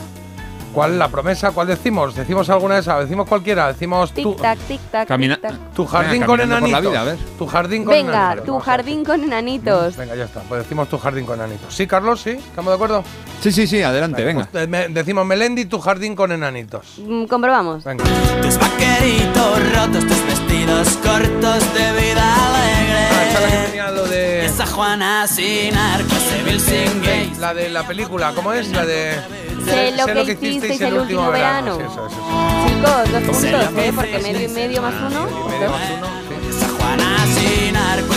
¿Cuál 0.76 0.92
es 0.92 0.98
la 0.98 1.08
promesa? 1.08 1.52
¿Cuál 1.52 1.68
decimos? 1.68 2.14
¿Decimos 2.16 2.50
alguna 2.50 2.76
de 2.76 2.82
esas? 2.82 3.00
¿Decimos 3.00 3.30
cualquiera? 3.30 3.68
¿Decimos 3.72 4.12
tu, 4.12 4.34
Tic 4.34 4.42
tac, 4.42 4.60
tic 4.68 4.82
tac. 4.92 5.08
Camina- 5.08 5.36
tic, 5.38 5.44
tac. 5.50 5.74
tu 5.74 5.86
jardín 5.86 6.12
Venga, 6.12 6.26
con 6.26 6.42
enanitos? 6.42 6.82
vida, 6.82 7.02
a 7.02 7.04
ver. 7.06 7.18
Tu 7.38 7.48
jardín 7.48 7.84
con 7.86 7.94
Venga, 7.94 8.12
enanitos. 8.12 8.46
tu 8.46 8.52
Vamos 8.52 8.68
a 8.68 8.72
ver. 8.72 8.78
jardín 8.78 9.06
con 9.06 9.24
enanitos. 9.24 9.96
Venga, 9.96 10.16
ya 10.16 10.26
está. 10.26 10.42
Pues 10.42 10.64
decimos 10.64 10.90
tu 10.90 10.98
jardín 10.98 11.26
con 11.26 11.36
enanitos. 11.40 11.74
¿Sí, 11.74 11.88
Carlos? 11.88 12.20
¿Sí? 12.22 12.32
¿Estamos 12.32 12.72
de 12.72 12.76
acuerdo? 12.76 13.04
Sí, 13.42 13.54
sí, 13.54 13.68
sí, 13.68 13.82
adelante, 13.82 14.24
venga. 14.26 14.50
Pues, 14.52 14.68
eh, 14.70 14.88
decimos 14.90 15.26
Melendi, 15.26 15.64
tu 15.66 15.80
jardín 15.80 16.14
con 16.14 16.34
enanitos. 16.34 16.96
Mm, 16.98 17.24
Comprobamos. 17.26 17.84
Venga. 17.86 18.04
Tus 18.42 18.58
vaqueritos 18.60 19.74
rotos, 19.74 20.06
tus 20.08 20.26
vestidos 20.28 20.90
cortos 20.98 21.74
de 21.74 21.92
vida 22.02 22.22
Ah, 22.22 22.50
alegre. 22.50 23.66
tenía 23.68 23.92
lo 23.92 24.06
de. 24.08 24.46
Esa 24.46 24.66
Juana 24.66 25.26
sin 25.28 25.74
arcos, 25.76 26.18
Seville 26.30 26.60
sin 26.60 27.02
gays. 27.02 27.38
La 27.40 27.54
de 27.54 27.70
la 27.70 27.88
película, 27.88 28.34
¿cómo 28.36 28.52
es? 28.52 28.68
La 28.72 28.86
de. 28.86 29.16
Sé 29.66 29.92
lo 29.98 30.06
que 30.06 30.32
hicisteis 30.32 30.82
el 30.82 30.94
último 30.94 31.32
verano. 31.32 31.78
Sí, 31.78 31.82
eso, 31.84 32.08
eso, 32.08 32.08
eso. 32.08 32.68
Chicos, 32.68 33.12
dos 33.12 33.24
puntos, 33.24 33.84
¿eh? 33.84 33.92
Porque 33.96 34.20
medio 34.20 34.42
y 34.42 34.48
medio 34.50 34.82
más 34.82 34.94
uno. 34.96 35.26
Medio 35.50 35.70
más 35.70 35.82
uno, 35.98 36.08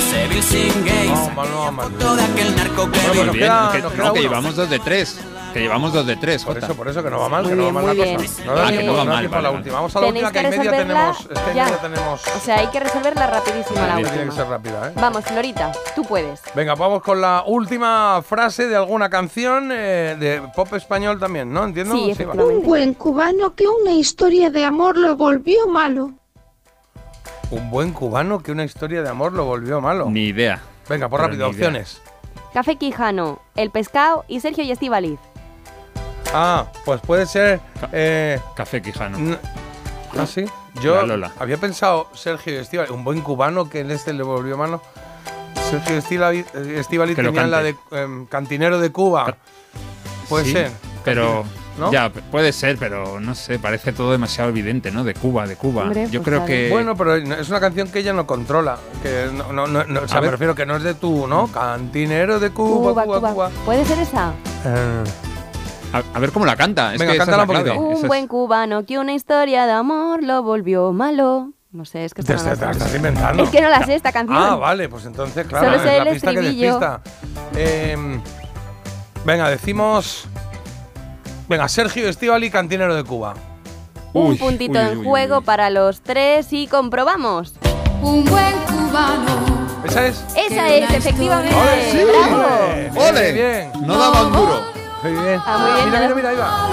No, 0.08 1.30
mal, 1.34 1.50
no, 1.50 1.72
mal. 1.72 1.92
Todo 1.98 2.14
aquel 2.22 2.56
narco 2.56 2.90
que 2.90 2.98
Bueno, 3.08 3.32
bien, 3.32 3.44
queda- 3.44 3.72
que, 3.72 3.82
no, 3.82 3.90
queda 3.90 4.12
que 4.14 4.20
llevamos 4.20 4.56
dos 4.56 4.70
de 4.70 4.78
tres. 4.78 5.20
Que 5.52 5.60
llevamos 5.60 5.92
dos 5.92 6.06
de 6.06 6.16
tres, 6.16 6.44
Por 6.44 6.54
Jota. 6.54 6.66
eso, 6.66 6.74
por 6.76 6.88
eso 6.88 7.02
que 7.02 7.10
no 7.10 7.18
va 7.20 7.28
mal, 7.28 7.42
Muy 7.42 7.50
que 7.52 7.56
no 7.56 7.64
va 7.66 7.72
mal 7.72 7.86
la 7.86 7.92
bien. 8.04 8.16
cosa. 8.16 8.44
No 8.44 8.54
da 8.54 8.62
Ah, 8.66 8.70
que 8.70 8.78
tiempo, 8.78 9.04
no 9.04 9.18
tiempo 9.18 9.36
a 9.36 9.42
la 9.42 9.50
última. 9.50 9.74
Vamos 9.76 9.96
a 9.96 10.00
la 10.00 10.06
Tenéis 10.06 10.24
última, 10.26 10.28
que 10.42 10.48
que 10.48 10.54
en 10.54 10.58
media 10.60 10.70
resolverla 10.70 10.94
tenemos. 10.94 11.20
Es 11.20 11.26
que 11.26 11.50
en 11.50 11.56
media 11.56 11.78
tenemos. 11.80 12.26
O 12.26 12.40
sea, 12.40 12.58
hay 12.58 12.66
que 12.68 12.80
resolverla 12.80 13.26
rapidísima 13.26 13.80
la 13.86 13.94
Tiene 13.96 14.10
que 14.10 14.16
última. 14.18 14.34
ser 14.34 14.46
rápida, 14.48 14.88
¿eh? 14.88 14.92
Vamos, 14.94 15.24
Florita, 15.24 15.72
tú 15.94 16.04
puedes. 16.04 16.40
Venga, 16.54 16.74
vamos 16.74 17.02
con 17.02 17.20
la 17.20 17.44
última 17.46 18.22
frase 18.26 18.66
de 18.68 18.76
alguna 18.76 19.08
canción 19.10 19.70
eh, 19.72 20.16
de 20.18 20.42
pop 20.54 20.72
español 20.74 21.18
también, 21.18 21.52
¿no? 21.52 21.64
¿Entiendo? 21.64 21.94
Sí, 21.94 22.10
efectivamente. 22.10 22.54
Un 22.56 22.62
buen 22.64 22.94
cubano 22.94 23.54
que 23.54 23.66
una 23.66 23.92
historia 23.92 24.50
de 24.50 24.64
amor 24.64 24.96
lo 24.98 25.16
volvió 25.16 25.66
malo. 25.66 26.12
Un 27.50 27.70
buen 27.70 27.92
cubano 27.92 28.40
que 28.40 28.52
una 28.52 28.64
historia 28.64 29.02
de 29.02 29.08
amor 29.08 29.32
lo 29.32 29.44
volvió 29.44 29.80
malo. 29.80 30.06
Ni 30.10 30.24
idea. 30.26 30.60
Venga, 30.88 31.08
por 31.08 31.20
Pero 31.20 31.28
rápido, 31.28 31.46
ni 31.48 31.54
idea. 31.56 31.66
opciones. 31.68 32.00
Café 32.52 32.76
Quijano, 32.76 33.40
El 33.56 33.70
Pescado 33.70 34.24
y 34.28 34.40
Sergio 34.40 34.64
y 34.64 34.70
Estivaliz. 34.70 35.18
Ah, 36.32 36.66
pues 36.84 37.00
puede 37.00 37.26
ser. 37.26 37.60
Eh, 37.92 38.38
Café 38.54 38.82
Quijano. 38.82 39.18
n- 39.18 39.38
¿Ah, 40.18 40.26
sí? 40.26 40.44
Yo 40.82 40.96
La 40.96 41.02
Lola. 41.06 41.32
había 41.38 41.56
pensado 41.56 42.08
Sergio 42.14 42.58
Estivali, 42.60 42.90
un 42.92 43.04
buen 43.04 43.20
cubano 43.20 43.68
que 43.68 43.80
en 43.80 43.90
este 43.90 44.12
le 44.12 44.22
volvió 44.22 44.56
malo. 44.56 44.80
Sergio 45.70 45.96
Estivali, 45.96 46.44
Estivali 46.54 47.14
Que 47.14 47.22
lo 47.22 47.30
tenía 47.32 47.46
la 47.46 47.62
de 47.62 47.74
cante. 47.74 48.02
em, 48.02 48.26
Cantinero 48.26 48.78
de 48.78 48.90
Cuba. 48.92 49.36
Puede 50.28 50.44
Sí, 50.46 50.52
ser. 50.52 50.70
Pero. 51.04 51.44
¿No? 51.78 51.92
Ya, 51.92 52.10
puede 52.10 52.52
ser, 52.52 52.76
pero 52.78 53.20
no 53.20 53.34
sé, 53.34 53.58
parece 53.58 53.92
todo 53.92 54.10
demasiado 54.12 54.50
evidente, 54.50 54.90
¿no? 54.90 55.04
De 55.04 55.14
Cuba, 55.14 55.46
de 55.46 55.56
Cuba. 55.56 55.84
Hombre, 55.84 56.06
Yo 56.10 56.20
pues 56.20 56.24
creo 56.24 56.38
claro. 56.40 56.46
que. 56.46 56.68
Bueno, 56.70 56.96
pero 56.96 57.14
es 57.16 57.48
una 57.48 57.60
canción 57.60 57.88
que 57.88 58.00
ella 58.00 58.12
no 58.12 58.26
controla. 58.26 58.78
Que 59.02 59.30
no, 59.32 59.52
no, 59.52 59.66
no, 59.66 59.84
no- 59.84 60.00
o 60.00 60.08
sea, 60.08 60.20
me 60.20 60.30
refiero 60.30 60.54
que 60.54 60.66
no 60.66 60.76
es 60.76 60.82
de 60.82 60.94
tú, 60.94 61.26
¿no? 61.28 61.46
Cantinero 61.48 62.40
de 62.40 62.50
Cuba, 62.50 62.92
Cuba, 62.92 63.04
Cuba, 63.04 63.16
Cuba. 63.18 63.32
Cuba. 63.32 63.50
¿Puede 63.64 63.84
ser 63.84 63.98
esa? 64.00 64.32
Eh, 64.64 65.04
a, 65.92 66.02
a 66.14 66.18
ver 66.18 66.32
cómo 66.32 66.44
la 66.46 66.56
canta. 66.56 66.92
Es 66.94 66.98
Venga, 66.98 67.12
que 67.12 67.18
es 67.18 67.24
cántala 67.24 67.44
un 67.44 67.48
poquito. 67.48 67.80
Un 67.80 67.92
es- 67.96 68.06
buen 68.08 68.26
cubano 68.26 68.84
que 68.84 68.98
una 68.98 69.14
historia 69.14 69.66
de 69.66 69.72
amor 69.72 70.22
lo 70.24 70.42
volvió 70.42 70.92
malo. 70.92 71.52
No 71.70 71.84
sé, 71.84 72.04
es 72.06 72.14
que 72.14 72.22
te, 72.22 72.34
te- 72.34 72.42
te 72.42 72.52
estás 72.52 72.94
inventando. 72.94 73.42
Es 73.44 73.50
que 73.50 73.60
no 73.60 73.68
la 73.68 73.84
sé 73.84 73.94
esta 73.94 74.10
canción. 74.10 74.36
Ah, 74.38 74.56
vale, 74.56 74.88
pues 74.88 75.04
entonces, 75.04 75.46
claro, 75.46 75.66
Solo 75.66 75.76
es 75.76 75.82
sé 75.82 75.96
la 75.98 76.02
el 76.02 76.08
pista 76.14 76.30
que 76.32 76.40
despista. 76.40 77.00
Eh, 77.54 78.20
venga, 79.24 79.50
decimos. 79.50 80.26
Venga, 81.48 81.66
Sergio 81.68 82.08
Estivali, 82.08 82.50
cantinero 82.50 82.94
de 82.94 83.04
Cuba. 83.04 83.34
Uy, 84.12 84.32
un 84.32 84.38
puntito 84.38 84.78
uy, 84.78 84.84
en 84.84 84.98
uy, 84.98 85.04
juego 85.06 85.40
para 85.40 85.70
los 85.70 86.02
tres 86.02 86.52
y 86.52 86.66
comprobamos. 86.66 87.54
Un 88.02 88.24
buen 88.26 88.54
cubano. 88.66 89.58
¿Esa 89.84 90.06
es? 90.08 90.24
Esa 90.36 90.68
es, 90.68 90.90
efectivamente. 90.90 91.54
¡Ole! 91.54 91.90
Sí. 91.90 91.98
¡Bravo! 92.04 93.08
¡Ole! 93.08 93.32
Bien. 93.32 93.72
No 93.86 93.98
daba 93.98 94.26
un 94.26 94.32
duro. 94.32 94.62
Muy 95.02 95.12
bien. 95.12 95.40
Ah, 95.46 95.58
muy 95.58 95.72
bien. 95.72 95.86
Mira, 95.86 96.00
mira, 96.00 96.14
mira, 96.14 96.28
ahí 96.30 96.36
va. 96.36 96.68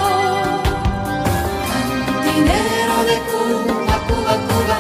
Cantinero 2.24 3.04
de 3.06 3.18
Cuba, 3.32 3.96
Cuba, 4.08 4.34
Cuba. 4.48 4.76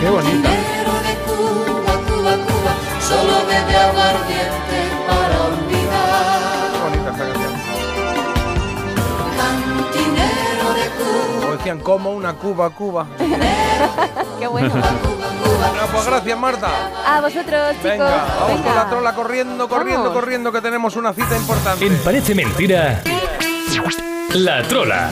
Qué 0.00 0.10
bonita. 0.10 0.48
Cantinero 0.48 0.94
de 1.02 1.14
Cuba, 1.26 1.92
Cuba, 2.06 2.32
Cuba. 2.46 2.72
Solo 3.00 3.46
bebe 3.48 3.76
aguardiente 3.76 4.78
para 5.08 5.36
un 5.48 5.69
decían, 11.60 11.80
como 11.80 12.10
una 12.10 12.34
Cuba, 12.34 12.70
Cuba. 12.70 13.06
Qué 14.38 14.46
bueno. 14.46 14.70
Bueno, 14.70 15.86
pues 15.92 16.06
gracias, 16.06 16.38
Marta. 16.38 16.68
A 17.06 17.20
vosotros, 17.20 17.72
chicos. 17.72 17.84
Venga, 17.84 18.26
vamos 18.40 18.60
con 18.62 18.74
la 18.74 18.88
trola 18.88 19.14
corriendo, 19.14 19.68
corriendo, 19.68 20.04
Vamos. 20.04 20.14
corriendo, 20.14 20.52
que 20.52 20.60
tenemos 20.62 20.96
una 20.96 21.12
cita 21.12 21.36
importante. 21.36 21.86
En 21.86 21.98
Parece 21.98 22.34
Mentira, 22.34 23.02
la 24.34 24.62
trola. 24.62 25.10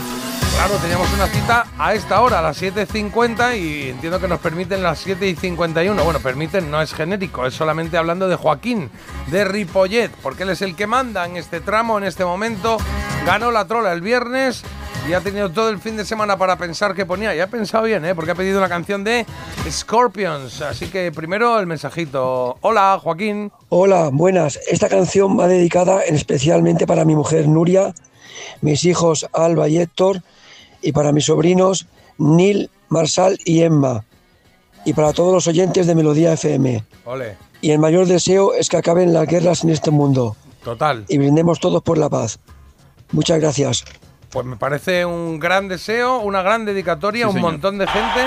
Claro, 0.55 0.75
teníamos 0.77 1.13
una 1.13 1.27
cita 1.29 1.67
a 1.79 1.95
esta 1.95 2.21
hora, 2.21 2.41
a 2.41 2.43
las 2.43 2.61
7.50, 2.61 3.57
y 3.61 3.91
entiendo 3.91 4.19
que 4.19 4.27
nos 4.27 4.41
permiten 4.41 4.83
las 4.83 5.07
7.51. 5.07 6.03
Bueno, 6.03 6.19
permiten, 6.19 6.69
no 6.71 6.81
es 6.83 6.95
genérico, 6.95 7.47
es 7.47 7.55
solamente 7.55 7.97
hablando 7.97 8.27
de 8.27 8.35
Joaquín, 8.35 8.91
de 9.29 9.45
Ripollet, 9.45 10.11
porque 10.23 10.43
él 10.43 10.51
es 10.51 10.63
el 10.63 10.75
que 10.75 10.89
manda 10.89 11.27
en 11.27 11.37
este 11.37 11.61
tramo, 11.61 11.99
en 11.99 12.05
este 12.05 12.25
momento. 12.25 12.79
Ganó 13.25 13.53
la 13.53 13.67
trola 13.67 13.93
el 13.93 14.01
viernes 14.01 14.65
y 15.09 15.15
ha 15.15 15.21
tenido 15.21 15.51
todo 15.51 15.71
el 15.71 15.79
fin 15.79 15.97
de 15.97 16.05
semana 16.05 16.37
para 16.37 16.59
pensar 16.59 16.95
qué 16.95 17.07
ponía. 17.07 17.35
Y 17.35 17.41
ha 17.41 17.47
pensado 17.47 17.85
bien, 17.85 18.05
¿eh? 18.05 18.15
porque 18.15 18.33
ha 18.33 18.35
pedido 18.35 18.59
una 18.59 18.69
canción 18.69 19.05
de 19.05 19.25
Scorpions. 19.71 20.61
Así 20.61 20.89
que 20.89 21.11
primero 21.13 21.59
el 21.59 21.67
mensajito. 21.67 22.59
Hola, 22.61 23.01
Joaquín. 23.03 23.51
Hola, 23.71 24.11
buenas. 24.13 24.59
Esta 24.69 24.89
canción 24.89 25.39
va 25.39 25.49
dedicada 25.49 26.05
en 26.05 26.15
especialmente 26.15 26.87
para 26.87 27.07
mi 27.07 27.17
mujer 27.17 27.49
Nuria, 27.49 27.95
mis 28.61 28.85
hijos 28.85 29.27
Alba 29.33 29.69
y 29.69 29.79
Héctor, 29.79 30.23
y 30.83 30.93
para 30.93 31.13
mis 31.13 31.25
sobrinos 31.25 31.87
Neil, 32.19 32.71
Marsal 32.91 33.39
y 33.47 33.63
Emma, 33.63 34.05
y 34.85 34.93
para 34.93 35.15
todos 35.15 35.33
los 35.33 35.47
oyentes 35.47 35.87
de 35.87 35.95
Melodía 35.95 36.35
FM. 36.35 36.85
Ole, 37.07 37.37
Y 37.63 37.71
el 37.71 37.79
mayor 37.79 38.07
deseo 38.07 38.53
es 38.53 38.69
que 38.69 38.77
acaben 38.77 39.15
las 39.15 39.27
guerras 39.27 39.65
en 39.65 39.71
este 39.71 39.91
mundo 39.91 40.37
total. 40.63 41.07
y 41.09 41.17
brindemos 41.17 41.61
todos 41.61 41.83
por 41.83 41.97
la 41.97 42.11
paz. 42.11 42.39
Muchas 43.13 43.41
gracias. 43.41 43.85
Pues 44.31 44.45
me 44.45 44.57
parece 44.57 45.07
un 45.07 45.41
gran 45.41 45.69
deseo, 45.69 46.19
una 46.19 46.43
gran 46.43 46.65
dedicatoria, 46.67 47.25
Sí, 47.25 47.29
un 47.29 47.35
señor. 47.35 47.53
montón 47.53 47.79
de 47.79 47.87
gente 47.87 48.21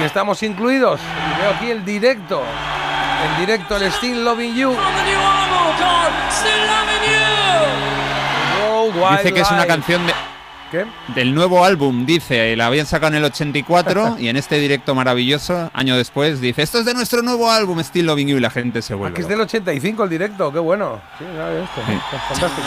y 0.00 0.02
estamos 0.02 0.42
incluidos. 0.42 0.98
Y 1.00 1.40
veo 1.42 1.50
aquí 1.50 1.70
el 1.70 1.84
directo, 1.84 2.42
el 2.42 3.40
directo, 3.46 3.76
el 3.76 3.92
Still 3.92 4.24
Loving 4.24 4.54
You. 4.54 4.74
Dice 9.12 9.32
que 9.32 9.40
es 9.40 9.50
una 9.50 9.66
canción 9.66 10.06
de, 10.06 10.14
¿Qué? 10.70 10.86
del 11.14 11.34
nuevo 11.34 11.64
álbum, 11.64 12.06
dice, 12.06 12.56
la 12.56 12.66
habían 12.66 12.86
sacado 12.86 13.12
en 13.12 13.16
el 13.18 13.24
84 13.24 14.16
y 14.18 14.28
en 14.28 14.36
este 14.36 14.56
directo 14.56 14.94
maravilloso, 14.94 15.70
año 15.74 15.96
después, 15.96 16.40
dice, 16.40 16.62
esto 16.62 16.78
es 16.78 16.84
de 16.86 16.94
nuestro 16.94 17.22
nuevo 17.22 17.50
álbum, 17.50 17.78
Still 17.80 18.06
Loving 18.06 18.28
You, 18.28 18.36
y 18.38 18.40
la 18.40 18.50
gente 18.50 18.80
se 18.82 18.94
vuelve. 18.94 19.14
Aquí 19.14 19.22
es 19.22 19.28
del 19.28 19.40
85 19.40 20.04
el 20.04 20.10
directo, 20.10 20.52
qué 20.52 20.58
bueno. 20.58 21.00
Sí, 21.18 21.24
esto. 21.24 21.82
Sí. 21.86 21.92
Está 21.92 22.18
fantástico. 22.20 22.66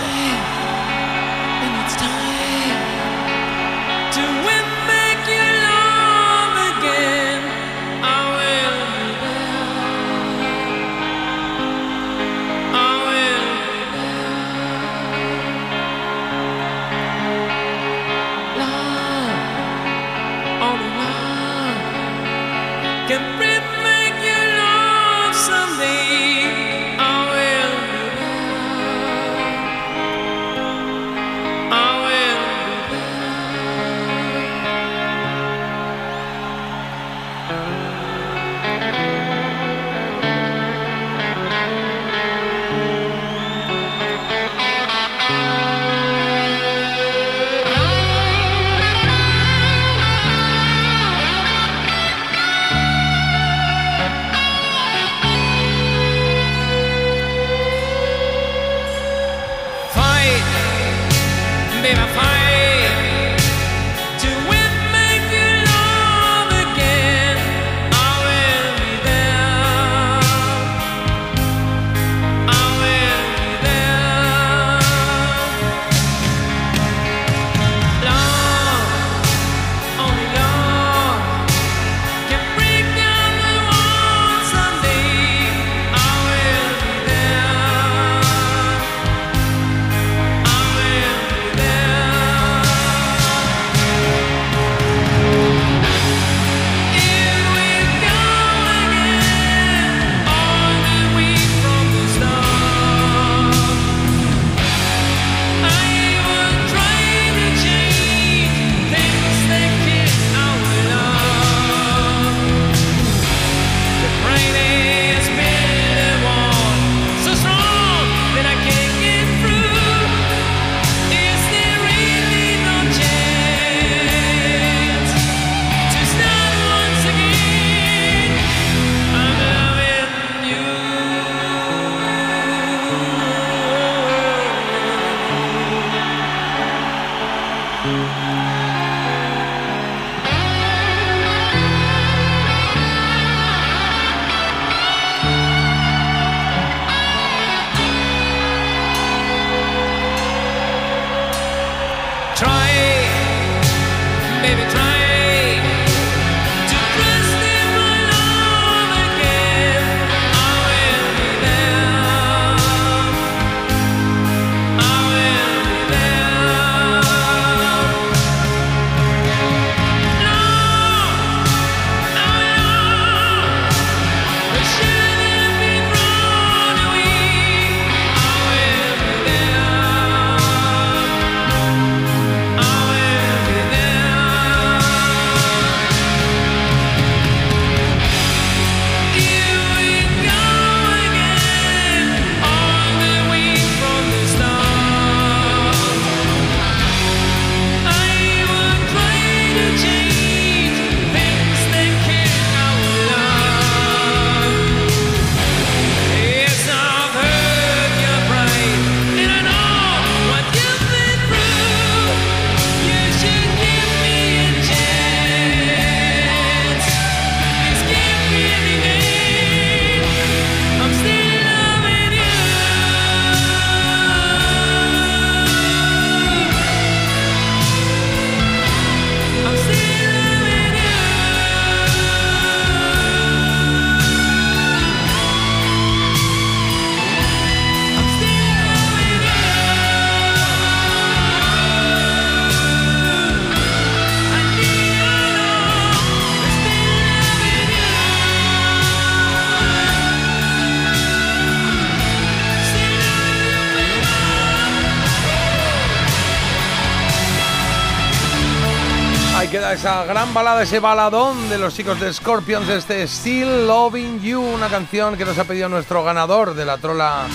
Gran 260.01 260.33
balada, 260.33 260.63
ese 260.63 260.79
baladón 260.79 261.49
de 261.49 261.57
los 261.57 261.75
chicos 261.75 261.99
de 261.99 262.11
Scorpions, 262.11 262.67
este 262.67 263.07
Still 263.07 263.67
Loving 263.67 264.19
You, 264.21 264.41
una 264.41 264.67
canción 264.67 265.15
que 265.15 265.23
nos 265.23 265.37
ha 265.37 265.43
pedido 265.43 265.69
nuestro 265.69 266.03
ganador 266.03 266.55
de 266.55 266.65
la 266.65 266.77
trola 266.77 267.27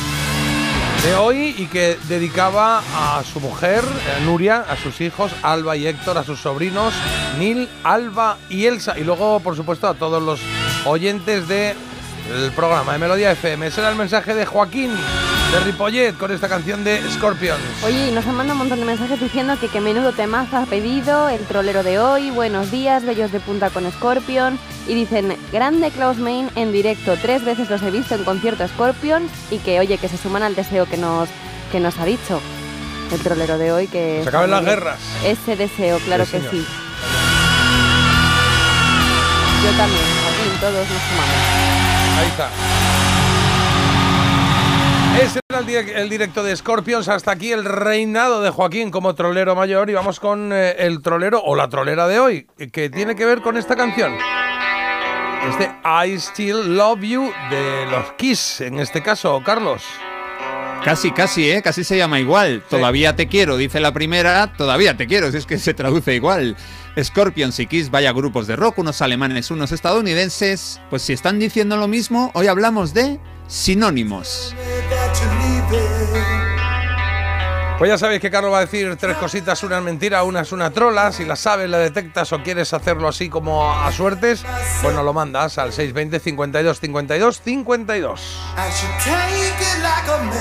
de 1.05 1.15
hoy 1.15 1.55
y 1.57 1.67
que 1.67 1.97
dedicaba 2.09 2.83
a 2.97 3.23
su 3.23 3.39
mujer, 3.41 3.85
eh, 3.85 4.25
Nuria, 4.25 4.67
a 4.69 4.77
sus 4.77 5.01
hijos, 5.01 5.31
Alba 5.43 5.77
y 5.77 5.87
Héctor, 5.87 6.19
a 6.19 6.25
sus 6.25 6.41
sobrinos, 6.41 6.93
Nil, 7.39 7.69
Alba 7.85 8.37
y 8.49 8.67
Elsa, 8.67 8.99
y 8.99 9.05
luego, 9.05 9.39
por 9.41 9.55
supuesto, 9.55 9.87
a 9.87 9.95
todos 9.95 10.21
los 10.21 10.41
oyentes 10.85 11.47
del 12.29 12.53
programa 12.53 12.93
de 12.93 12.99
Melodía 12.99 13.33
FM. 13.33 13.67
Ese 13.67 13.81
era 13.81 13.91
el 13.91 13.97
mensaje 13.97 14.35
de 14.35 14.45
Joaquín 14.47 14.91
de 15.53 15.61
Ripollet 15.61 16.17
con 16.17 16.31
esta 16.31 16.49
canción 16.49 16.85
de 16.85 17.01
Scorpions. 17.11 17.59
Oye, 17.85 18.09
y 18.09 18.11
nos 18.13 18.27
han 18.27 18.35
mandado 18.35 18.53
un 18.55 18.59
montón 18.59 18.81
de 18.81 18.85
mensajes 18.85 19.19
diciendo 19.19 19.57
que 19.59 19.69
qué 19.69 19.81
menudo 19.81 20.13
temazo 20.13 20.59
ha 20.59 20.67
pedido, 20.67 21.29
el 21.31 21.41
trolero 21.47 21.83
de 21.83 21.99
hoy, 21.99 22.31
buenos 22.31 22.71
días, 22.71 23.05
bellos 23.05 23.33
de 23.33 23.41
punta 23.41 23.71
con 23.71 23.91
Scorpion. 23.91 24.59
Y 24.87 24.95
dicen, 24.95 25.37
grande 25.53 25.91
Klaus 25.91 26.19
Main 26.19 26.51
en 26.55 26.71
directo, 26.73 27.17
tres 27.21 27.45
veces 27.45 27.71
los 27.71 27.83
he 27.83 27.91
visto 27.91 28.15
en 28.15 28.25
concierto 28.25 28.67
Scorpion 28.69 29.29
y 29.51 29.59
que, 29.59 29.81
oye, 29.81 29.97
que 29.99 30.09
se 30.09 30.19
suman 30.19 30.43
al 30.43 30.55
deseo 30.55 30.87
que 30.87 30.97
nos, 30.99 31.29
que 31.73 31.81
nos 31.81 31.99
ha 31.99 32.05
dicho 32.05 32.41
el 33.13 33.21
trolero 33.21 33.57
de 33.57 33.73
hoy. 33.73 33.87
Que 33.87 34.21
Se 34.23 34.29
acaben 34.29 34.51
las 34.51 34.65
guerras. 34.65 34.99
Ese 35.25 35.57
deseo, 35.57 35.99
claro 36.01 36.25
Sí, 36.27 36.33
que 36.33 36.39
señor. 36.39 36.53
sí. 36.53 36.67
Yo 39.65 39.71
también, 39.77 40.03
Joaquín, 40.23 40.61
todos 40.61 40.75
nos 40.75 40.87
sumamos. 40.87 41.58
Ahí 42.19 42.27
está. 42.29 42.51
Ese 45.23 45.41
era 45.49 45.61
el, 45.61 45.67
direc- 45.67 45.93
el 45.97 46.09
directo 46.09 46.43
de 46.43 46.55
Scorpions. 46.57 47.09
Hasta 47.09 47.33
aquí 47.33 47.53
el 47.53 47.65
reinado 47.65 48.41
de 48.43 48.51
Joaquín 48.51 48.91
como 48.91 49.15
trolero 49.15 49.55
mayor. 49.55 49.91
Y 49.91 49.95
vamos 49.95 50.21
con 50.21 50.53
eh, 50.53 50.77
el 50.79 51.03
trolero 51.03 51.41
o 51.43 51.57
la 51.57 51.69
trolera 51.69 52.07
de 52.09 52.21
hoy, 52.21 52.47
que 52.73 52.91
tiene 52.91 53.15
que 53.17 53.25
ver 53.25 53.41
con 53.41 53.57
esta 53.57 53.75
canción. 53.77 54.15
Es 55.49 55.59
de 55.59 55.71
I 56.07 56.19
Still 56.19 56.77
Love 56.77 57.01
You 57.01 57.33
de 57.51 57.87
los 57.91 58.13
Kiss, 58.13 58.61
en 58.61 58.81
este 58.81 59.03
caso, 59.03 59.41
Carlos. 59.45 59.83
Casi, 60.85 61.11
casi, 61.11 61.51
¿eh? 61.51 61.63
Casi 61.63 61.83
se 61.85 61.97
llama 61.97 62.21
igual. 62.21 62.63
Todavía 62.69 63.15
te 63.17 63.27
quiero, 63.29 63.57
dice 63.57 63.81
la 63.81 63.93
primera, 63.93 64.53
todavía 64.57 64.97
te 64.97 65.07
quiero, 65.07 65.31
si 65.31 65.39
es 65.39 65.47
que 65.47 65.59
se 65.59 65.75
traduce 65.75 66.15
igual. 66.15 66.57
Scorpions 67.03 67.59
y 67.61 67.67
Kiss, 67.67 67.91
vaya 67.91 68.13
grupos 68.13 68.47
de 68.47 68.57
rock, 68.57 68.79
unos 68.79 69.03
alemanes, 69.03 69.51
unos 69.51 69.73
estadounidenses. 69.73 70.81
Pues 70.91 71.03
si 71.03 71.13
están 71.13 71.39
diciendo 71.39 71.77
lo 71.77 71.89
mismo, 71.89 72.31
hoy 72.35 72.47
hablamos 72.47 72.95
de 72.95 73.21
sinónimos. 73.47 74.55
Pues 77.79 77.89
ya 77.91 77.97
sabéis 77.97 78.21
que 78.21 78.29
Carlos 78.29 78.53
va 78.53 78.59
a 78.59 78.63
decir 78.63 78.97
tres 78.97 79.17
cositas, 79.19 79.63
una 79.63 79.79
es 79.79 79.85
mentira, 79.85 80.25
una 80.25 80.41
es 80.41 80.51
una 80.51 80.73
trola. 80.73 81.13
Si 81.13 81.25
la 81.25 81.37
sabes, 81.37 81.71
la 81.71 81.79
detectas 81.79 82.33
o 82.33 82.43
quieres 82.43 82.73
hacerlo 82.73 83.07
así 83.07 83.29
como 83.29 83.73
a 83.73 83.93
suertes, 83.93 84.45
pues 84.83 84.97
nos 84.97 85.05
lo 85.05 85.13
mandas 85.13 85.59
al 85.59 85.73
620 85.73 86.19
52 86.19 86.81
52 86.81 87.41
52. 87.41 88.21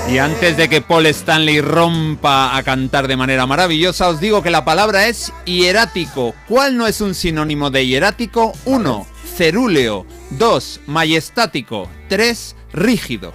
Y 0.08 0.18
antes 0.18 0.56
de 0.56 0.68
que 0.68 0.80
Paul 0.80 1.06
Stanley 1.06 1.60
rompa 1.60 2.56
a 2.56 2.62
cantar 2.64 3.06
de 3.06 3.16
manera 3.16 3.46
maravillosa, 3.46 4.08
os 4.08 4.18
digo 4.18 4.42
que 4.42 4.50
la 4.50 4.64
palabra 4.64 5.06
es 5.06 5.32
hierático. 5.44 6.34
¿Cuál 6.48 6.76
no 6.76 6.88
es 6.88 7.00
un 7.00 7.14
sinónimo 7.14 7.70
de 7.70 7.86
hierático? 7.86 8.52
1. 8.64 9.06
Cerúleo. 9.36 10.06
2. 10.30 10.80
Majestático. 10.86 11.88
3. 12.08 12.56
Rígido. 12.72 13.32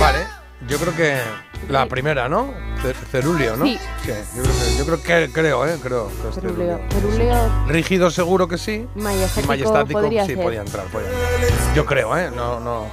Vale, 0.00 0.26
yo 0.66 0.78
creo 0.78 0.96
que 0.96 1.47
la 1.68 1.86
primera, 1.86 2.28
¿no? 2.28 2.52
Ce- 2.82 2.94
Cerulio, 3.10 3.56
¿no? 3.56 3.64
Sí. 3.64 3.78
yo 4.06 4.42
creo 4.42 4.54
que, 4.54 4.76
yo 4.78 4.84
creo 4.84 5.02
que 5.02 5.32
creo, 5.32 5.66
¿eh? 5.66 5.76
Creo 5.82 6.08
que 6.08 6.28
es 6.28 6.34
cerulio. 6.34 6.80
Rígido 7.66 8.10
seguro 8.10 8.46
que 8.48 8.58
sí. 8.58 8.86
majestático, 8.94 9.48
majestático 9.48 10.00
podría 10.00 10.24
sí 10.26 10.34
ser. 10.34 10.42
podía 10.44 10.60
entrar, 10.60 10.84
podía 10.86 11.08
entrar. 11.08 11.74
Yo 11.74 11.84
creo, 11.84 12.16
¿eh? 12.16 12.30
No, 12.34 12.60
no. 12.60 12.86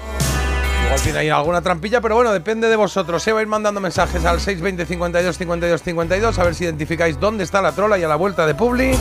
Igual 0.86 1.02
tiene 1.02 1.18
ahí 1.20 1.30
alguna 1.30 1.62
trampilla, 1.62 2.00
pero 2.00 2.16
bueno, 2.16 2.32
depende 2.32 2.70
de 2.70 2.76
vosotros. 2.76 3.22
Se 3.24 3.32
va 3.32 3.40
a 3.40 3.42
ir 3.42 3.48
mandando 3.48 3.80
mensajes 3.82 4.24
al 4.26 4.40
620 4.40 4.86
52 4.86 5.36
52 5.38 5.82
52 5.82 6.40
a 6.40 6.44
ver 6.44 6.54
si 6.56 6.64
identificáis 6.66 7.20
dónde 7.20 7.44
está 7.44 7.62
la 7.62 7.72
trola 7.72 7.98
y 7.98 8.04
a 8.04 8.08
la 8.08 8.16
vuelta 8.16 8.46
de 8.46 8.54
Publi 8.54 8.94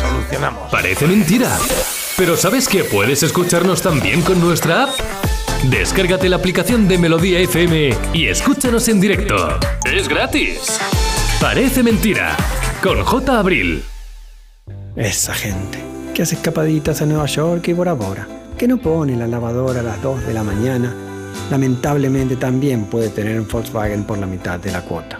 solucionamos. 0.00 0.70
Parece 0.70 1.06
mentira. 1.06 1.50
Pero 2.16 2.36
¿sabes 2.36 2.68
que 2.68 2.84
puedes 2.84 3.22
escucharnos 3.22 3.82
también 3.82 4.22
con 4.22 4.40
nuestra 4.40 4.84
app? 4.84 4.90
Descárgate 5.70 6.28
la 6.28 6.36
aplicación 6.36 6.88
de 6.88 6.98
Melodía 6.98 7.38
FM 7.38 7.94
y 8.12 8.26
escúchanos 8.26 8.88
en 8.88 9.00
directo. 9.00 9.60
Es 9.84 10.08
gratis. 10.08 10.80
Parece 11.40 11.84
mentira. 11.84 12.36
Con 12.82 13.00
J. 13.04 13.38
Abril. 13.38 13.84
Esa 14.96 15.32
gente 15.34 15.78
que 16.14 16.22
hace 16.22 16.34
escapaditas 16.34 17.00
a 17.00 17.06
Nueva 17.06 17.26
York 17.26 17.68
y 17.68 17.74
Bora 17.74 17.92
Bora, 17.92 18.26
que 18.58 18.66
no 18.66 18.78
pone 18.78 19.16
la 19.16 19.28
lavadora 19.28 19.80
a 19.80 19.84
las 19.84 20.02
2 20.02 20.26
de 20.26 20.34
la 20.34 20.42
mañana, 20.42 20.92
lamentablemente 21.48 22.34
también 22.34 22.86
puede 22.86 23.10
tener 23.10 23.38
un 23.38 23.46
Volkswagen 23.46 24.02
por 24.02 24.18
la 24.18 24.26
mitad 24.26 24.58
de 24.58 24.72
la 24.72 24.82
cuota. 24.82 25.18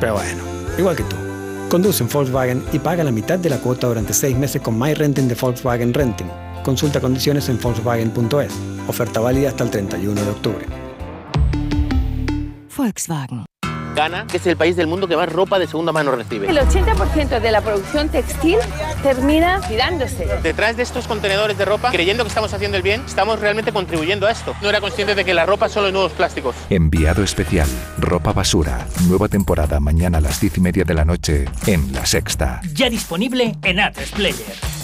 Pero 0.00 0.14
bueno, 0.14 0.42
igual 0.78 0.96
que 0.96 1.02
tú. 1.02 1.16
Conduce 1.68 2.02
un 2.02 2.08
Volkswagen 2.08 2.64
y 2.72 2.78
paga 2.78 3.04
la 3.04 3.12
mitad 3.12 3.38
de 3.38 3.50
la 3.50 3.58
cuota 3.58 3.88
durante 3.88 4.14
6 4.14 4.38
meses 4.38 4.62
con 4.62 4.78
My 4.78 4.94
Renting 4.94 5.28
de 5.28 5.34
Volkswagen 5.34 5.92
Renting. 5.92 6.43
Consulta 6.64 6.98
condiciones 6.98 7.48
en 7.50 7.60
Volkswagen.es. 7.60 8.52
Oferta 8.88 9.20
válida 9.20 9.50
hasta 9.50 9.64
el 9.64 9.70
31 9.70 10.20
de 10.20 10.30
octubre. 10.30 10.66
Volkswagen. 12.74 13.44
Ghana, 13.94 14.26
que 14.26 14.38
es 14.38 14.46
el 14.46 14.56
país 14.56 14.74
del 14.74 14.88
mundo 14.88 15.06
que 15.06 15.16
más 15.16 15.32
ropa 15.32 15.58
de 15.58 15.68
segunda 15.68 15.92
mano 15.92 16.10
recibe. 16.10 16.48
El 16.48 16.58
80% 16.58 17.38
de 17.38 17.50
la 17.52 17.60
producción 17.60 18.08
textil 18.08 18.56
termina 19.02 19.60
tirándose. 19.68 20.26
Detrás 20.42 20.76
de 20.76 20.82
estos 20.82 21.06
contenedores 21.06 21.56
de 21.56 21.64
ropa, 21.64 21.92
creyendo 21.92 22.24
que 22.24 22.28
estamos 22.28 22.52
haciendo 22.52 22.76
el 22.76 22.82
bien, 22.82 23.02
estamos 23.06 23.38
realmente 23.38 23.70
contribuyendo 23.70 24.26
a 24.26 24.32
esto. 24.32 24.56
No 24.62 24.68
era 24.68 24.80
consciente 24.80 25.14
de 25.14 25.24
que 25.24 25.32
la 25.32 25.46
ropa 25.46 25.68
solo 25.68 25.88
es 25.88 25.92
nuevos 25.92 26.12
plásticos. 26.12 26.56
Enviado 26.70 27.22
especial. 27.22 27.68
Ropa 27.98 28.32
basura. 28.32 28.84
Nueva 29.06 29.28
temporada 29.28 29.78
mañana 29.78 30.18
a 30.18 30.20
las 30.22 30.40
10 30.40 30.58
y 30.58 30.60
media 30.60 30.84
de 30.84 30.94
la 30.94 31.04
noche 31.04 31.44
en 31.66 31.92
La 31.92 32.04
Sexta. 32.04 32.62
Ya 32.72 32.90
disponible 32.90 33.54
en 33.62 33.76
A3 33.76 34.10
Player. 34.10 34.83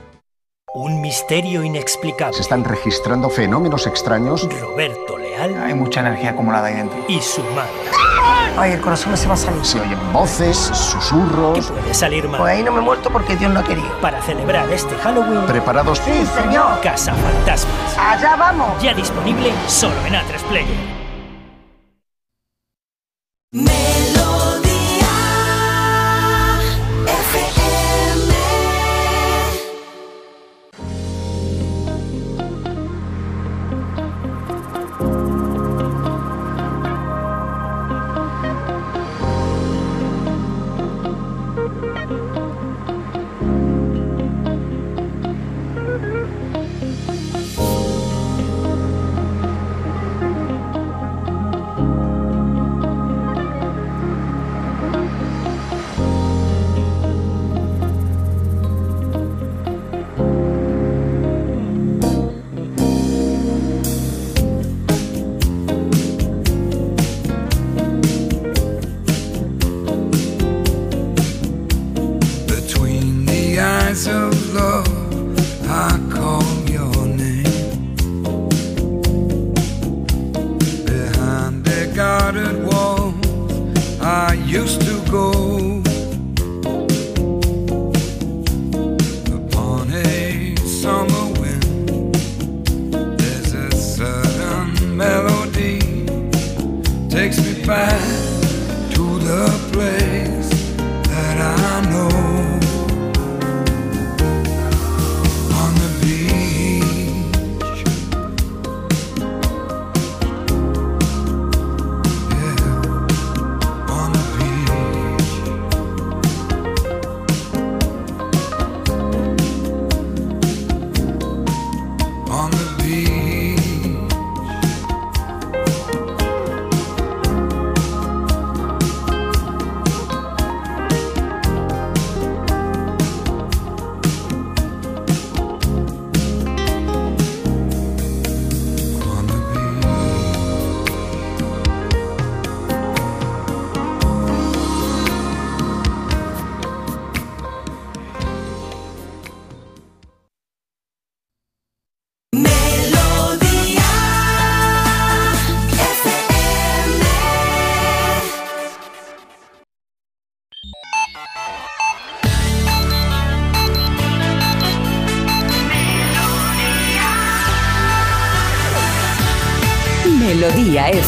Un 0.73 1.01
misterio 1.01 1.63
inexplicable. 1.63 2.33
Se 2.33 2.41
están 2.43 2.63
registrando 2.63 3.29
fenómenos 3.29 3.87
extraños. 3.87 4.47
Roberto 4.61 5.17
Leal 5.17 5.61
Hay 5.61 5.73
mucha 5.73 5.99
energía 5.99 6.31
acumulada 6.31 6.67
ahí 6.67 6.75
dentro. 6.75 6.97
y 7.09 7.19
su 7.21 7.43
madre. 7.43 7.71
Ay, 8.57 8.73
el 8.73 8.81
corazón 8.81 9.11
me 9.11 9.17
se 9.17 9.27
va 9.27 9.33
a 9.33 9.37
salir. 9.37 9.65
Se 9.65 9.79
oyen 9.79 9.99
voces, 10.13 10.55
susurros. 10.57 11.67
¿Qué 11.67 11.73
puede 11.73 11.93
salir 11.93 12.27
mal? 12.27 12.39
Pues 12.41 12.53
ahí 12.53 12.63
no 12.63 12.71
me 12.71 12.79
he 12.79 12.81
muerto 12.81 13.09
porque 13.09 13.35
Dios 13.35 13.51
no 13.53 13.59
ha 13.59 13.63
querido. 13.63 13.99
Para 14.01 14.21
celebrar 14.21 14.69
este 14.71 14.95
Halloween, 14.95 15.45
¿Preparados? 15.45 15.99
Sí, 15.99 16.25
señor. 16.25 16.79
Casa 16.81 17.13
Fantasmas. 17.15 17.97
Allá 17.97 18.35
vamos. 18.37 18.81
Ya 18.81 18.93
disponible 18.93 19.51
solo 19.67 19.95
en 20.05 20.13
A3 20.13 20.41
Player. 20.49 21.01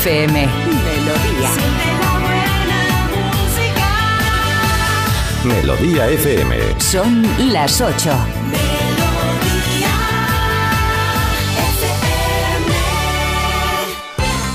FM. 0.03 0.33
Melodía. 0.35 1.51
Melodía 5.45 6.09
FM. 6.09 6.77
Son 6.77 7.25
las 7.53 7.79
8. 7.79 8.11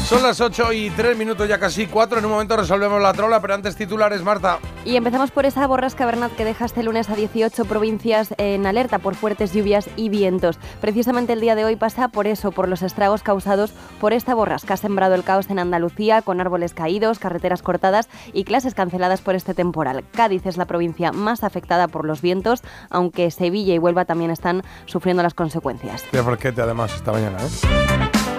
Son 0.06 0.22
las 0.22 0.38
8 0.38 0.72
y 0.74 0.90
3 0.90 1.16
minutos, 1.16 1.48
ya 1.48 1.58
casi 1.58 1.86
4. 1.86 2.18
En 2.18 2.26
un 2.26 2.32
momento 2.32 2.54
resolvemos 2.54 3.00
la 3.00 3.14
trola, 3.14 3.40
pero 3.40 3.54
antes 3.54 3.74
titulares, 3.74 4.22
Marta. 4.22 4.58
Y 4.84 4.96
empezamos 4.96 5.30
por 5.30 5.44
esa 5.44 5.66
borrasca 5.66 6.06
Bernat 6.06 6.32
que 6.32 6.44
deja 6.44 6.64
este 6.64 6.82
lunes 6.82 7.10
a 7.10 7.14
18 7.14 7.66
provincias 7.66 8.34
en 8.38 8.64
alerta 8.66 8.98
por 8.98 9.14
fuertes 9.14 9.52
lluvias 9.52 9.90
y 9.96 10.08
vientos. 10.08 10.58
Precisamente 10.80 11.34
el 11.34 11.40
día 11.40 11.54
de 11.54 11.64
hoy 11.66 11.76
pasa 11.76 12.08
por 12.08 12.26
eso, 12.26 12.52
por 12.52 12.68
los 12.68 12.82
estragos 12.82 13.22
causados 13.22 13.72
por 14.00 14.14
esta 14.14 14.34
borrasca. 14.34 14.74
Ha 14.74 14.76
sembrado 14.78 15.14
el 15.14 15.24
caos 15.24 15.50
en 15.50 15.58
Andalucía 15.58 16.22
con 16.22 16.40
árboles 16.40 16.72
caídos, 16.72 17.18
carreteras 17.18 17.60
cortadas 17.60 18.08
y 18.32 18.44
clases 18.44 18.74
canceladas 18.74 19.20
por 19.20 19.34
este 19.34 19.52
temporal. 19.52 20.04
Cádiz 20.12 20.46
es 20.46 20.56
la 20.56 20.64
provincia 20.64 21.12
más 21.12 21.44
afectada 21.44 21.88
por 21.88 22.06
los 22.06 22.22
vientos, 22.22 22.62
aunque 22.88 23.30
Sevilla 23.30 23.74
y 23.74 23.78
Huelva 23.78 24.06
también 24.06 24.30
están 24.30 24.62
sufriendo 24.86 25.22
las 25.22 25.34
consecuencias. 25.34 26.04
Qué 26.10 26.22
forquete, 26.22 26.62
además, 26.62 26.94
esta 26.94 27.12
mañana, 27.12 27.38
¿eh? 27.42 27.88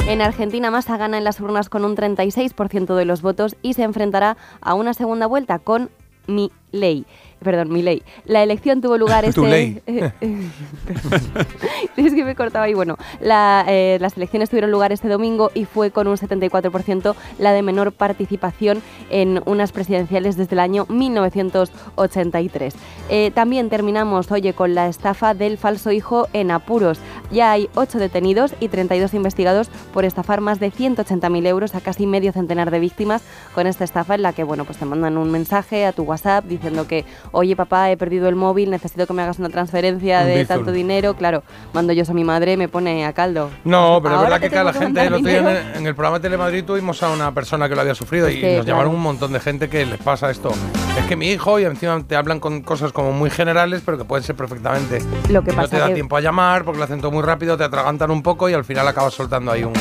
En 0.09 0.23
Argentina, 0.23 0.71
Massa 0.71 0.97
gana 0.97 1.19
en 1.19 1.23
las 1.23 1.39
urnas 1.39 1.69
con 1.69 1.85
un 1.85 1.95
36% 1.95 2.95
de 2.95 3.05
los 3.05 3.21
votos 3.21 3.55
y 3.61 3.75
se 3.75 3.83
enfrentará 3.83 4.37
a 4.59 4.73
una 4.73 4.95
segunda 4.95 5.27
vuelta 5.27 5.59
con 5.59 5.91
mi 6.29 6.49
ley. 6.71 7.03
Perdón, 7.43 7.71
mi 7.71 7.81
ley. 7.81 8.03
La 8.25 8.43
elección 8.43 8.81
tuvo 8.81 8.97
lugar 8.97 9.25
este. 9.25 9.39
Tu 9.39 9.47
ley. 9.47 9.81
es 11.97 12.13
que 12.13 12.23
me 12.23 12.35
cortaba 12.35 12.65
ahí. 12.65 12.73
Bueno, 12.73 12.97
la, 13.21 13.65
eh, 13.67 13.97
las 14.01 14.17
elecciones 14.17 14.49
tuvieron 14.49 14.71
lugar 14.71 14.91
este 14.91 15.07
domingo 15.07 15.51
y 15.53 15.65
fue 15.65 15.91
con 15.91 16.07
un 16.07 16.17
74% 16.17 17.15
la 17.37 17.53
de 17.53 17.61
menor 17.61 17.91
participación 17.91 18.81
en 19.09 19.41
unas 19.45 19.71
presidenciales 19.71 20.37
desde 20.37 20.55
el 20.55 20.59
año 20.59 20.85
1983. 20.89 22.73
Eh, 23.09 23.31
también 23.33 23.69
terminamos, 23.69 24.31
oye, 24.31 24.53
con 24.53 24.75
la 24.75 24.87
estafa 24.87 25.33
del 25.33 25.57
falso 25.57 25.91
hijo 25.91 26.27
en 26.33 26.51
apuros. 26.51 26.99
Ya 27.31 27.51
hay 27.51 27.69
8 27.75 27.99
detenidos 27.99 28.53
y 28.59 28.67
32 28.67 29.13
investigados 29.13 29.69
por 29.93 30.05
estafar 30.05 30.41
más 30.41 30.59
de 30.59 30.71
180.000 30.71 31.47
euros 31.47 31.75
a 31.75 31.81
casi 31.81 32.07
medio 32.07 32.31
centenar 32.31 32.71
de 32.71 32.79
víctimas 32.79 33.23
con 33.53 33.67
esta 33.67 33.83
estafa 33.83 34.15
en 34.15 34.23
la 34.23 34.33
que, 34.33 34.43
bueno, 34.43 34.65
pues 34.65 34.77
te 34.77 34.85
mandan 34.85 35.17
un 35.17 35.31
mensaje 35.31 35.85
a 35.85 35.91
tu 35.91 36.03
WhatsApp 36.03 36.45
diciendo 36.45 36.87
que, 36.87 37.05
oye 37.31 37.55
papá, 37.55 37.91
he 37.91 37.97
perdido 37.97 38.27
el 38.29 38.35
móvil, 38.35 38.69
necesito 38.69 39.05
que 39.07 39.13
me 39.13 39.21
hagas 39.21 39.39
una 39.39 39.49
transferencia 39.49 40.21
Un 40.21 40.27
de 40.27 40.45
tanto 40.45 40.71
dinero. 40.71 41.13
Claro, 41.15 41.43
mando 41.73 41.93
yo 41.93 42.03
a 42.09 42.13
mi 42.13 42.23
madre, 42.23 42.57
me 42.57 42.67
pone 42.67 43.05
a 43.05 43.13
caldo. 43.13 43.49
No, 43.63 43.99
pero 44.01 44.15
es 44.15 44.21
verdad 44.21 44.39
que 44.39 44.49
que 44.49 44.79
gente, 44.79 45.01
el 45.05 45.13
otro 45.13 45.27
día 45.29 45.39
en 45.39 45.47
el, 45.47 45.75
en 45.75 45.87
el 45.87 45.95
programa 45.95 46.19
de 46.19 46.23
Telemadrid 46.23 46.63
tuvimos 46.63 47.01
a 47.03 47.09
una 47.09 47.33
persona 47.33 47.67
que 47.69 47.75
lo 47.75 47.81
había 47.81 47.95
sufrido 47.95 48.27
Es 48.27 48.35
y 48.35 48.41
que, 48.41 48.47
nos 48.57 48.65
claro. 48.65 48.67
llamaron 48.79 48.95
un 48.95 49.01
montón 49.01 49.31
de 49.33 49.39
gente 49.39 49.69
que 49.69 49.85
les 49.85 49.99
pasa 49.99 50.29
esto. 50.31 50.51
Es 50.97 51.05
que 51.05 51.15
mi 51.15 51.29
hijo, 51.29 51.59
y 51.59 51.65
encima 51.65 52.01
te 52.07 52.15
hablan 52.15 52.39
con 52.39 52.61
cosas 52.61 52.91
como 52.91 53.11
muy 53.11 53.29
generales, 53.29 53.81
pero 53.85 53.97
que 53.97 54.05
pueden 54.05 54.23
ser 54.23 54.35
perfectamente. 54.35 54.99
Lo 55.29 55.41
que 55.43 55.51
Y 55.51 55.55
no 55.55 55.67
te 55.67 55.77
da 55.77 55.87
que- 55.87 55.93
tiempo 55.93 56.17
a 56.17 56.21
llamar 56.21 56.63
porque 56.65 56.77
lo 56.79 56.83
hacen 56.85 56.99
todo 57.01 57.11
muy 57.11 57.23
rápido, 57.23 57.57
te 57.57 57.63
atragantan 57.63 58.11
un 58.11 58.21
poco 58.23 58.49
y 58.49 58.53
al 58.53 58.63
final 58.65 58.87
acabas 58.87 59.13
soltando 59.13 59.51
ahí 59.51 59.63
un, 59.63 59.73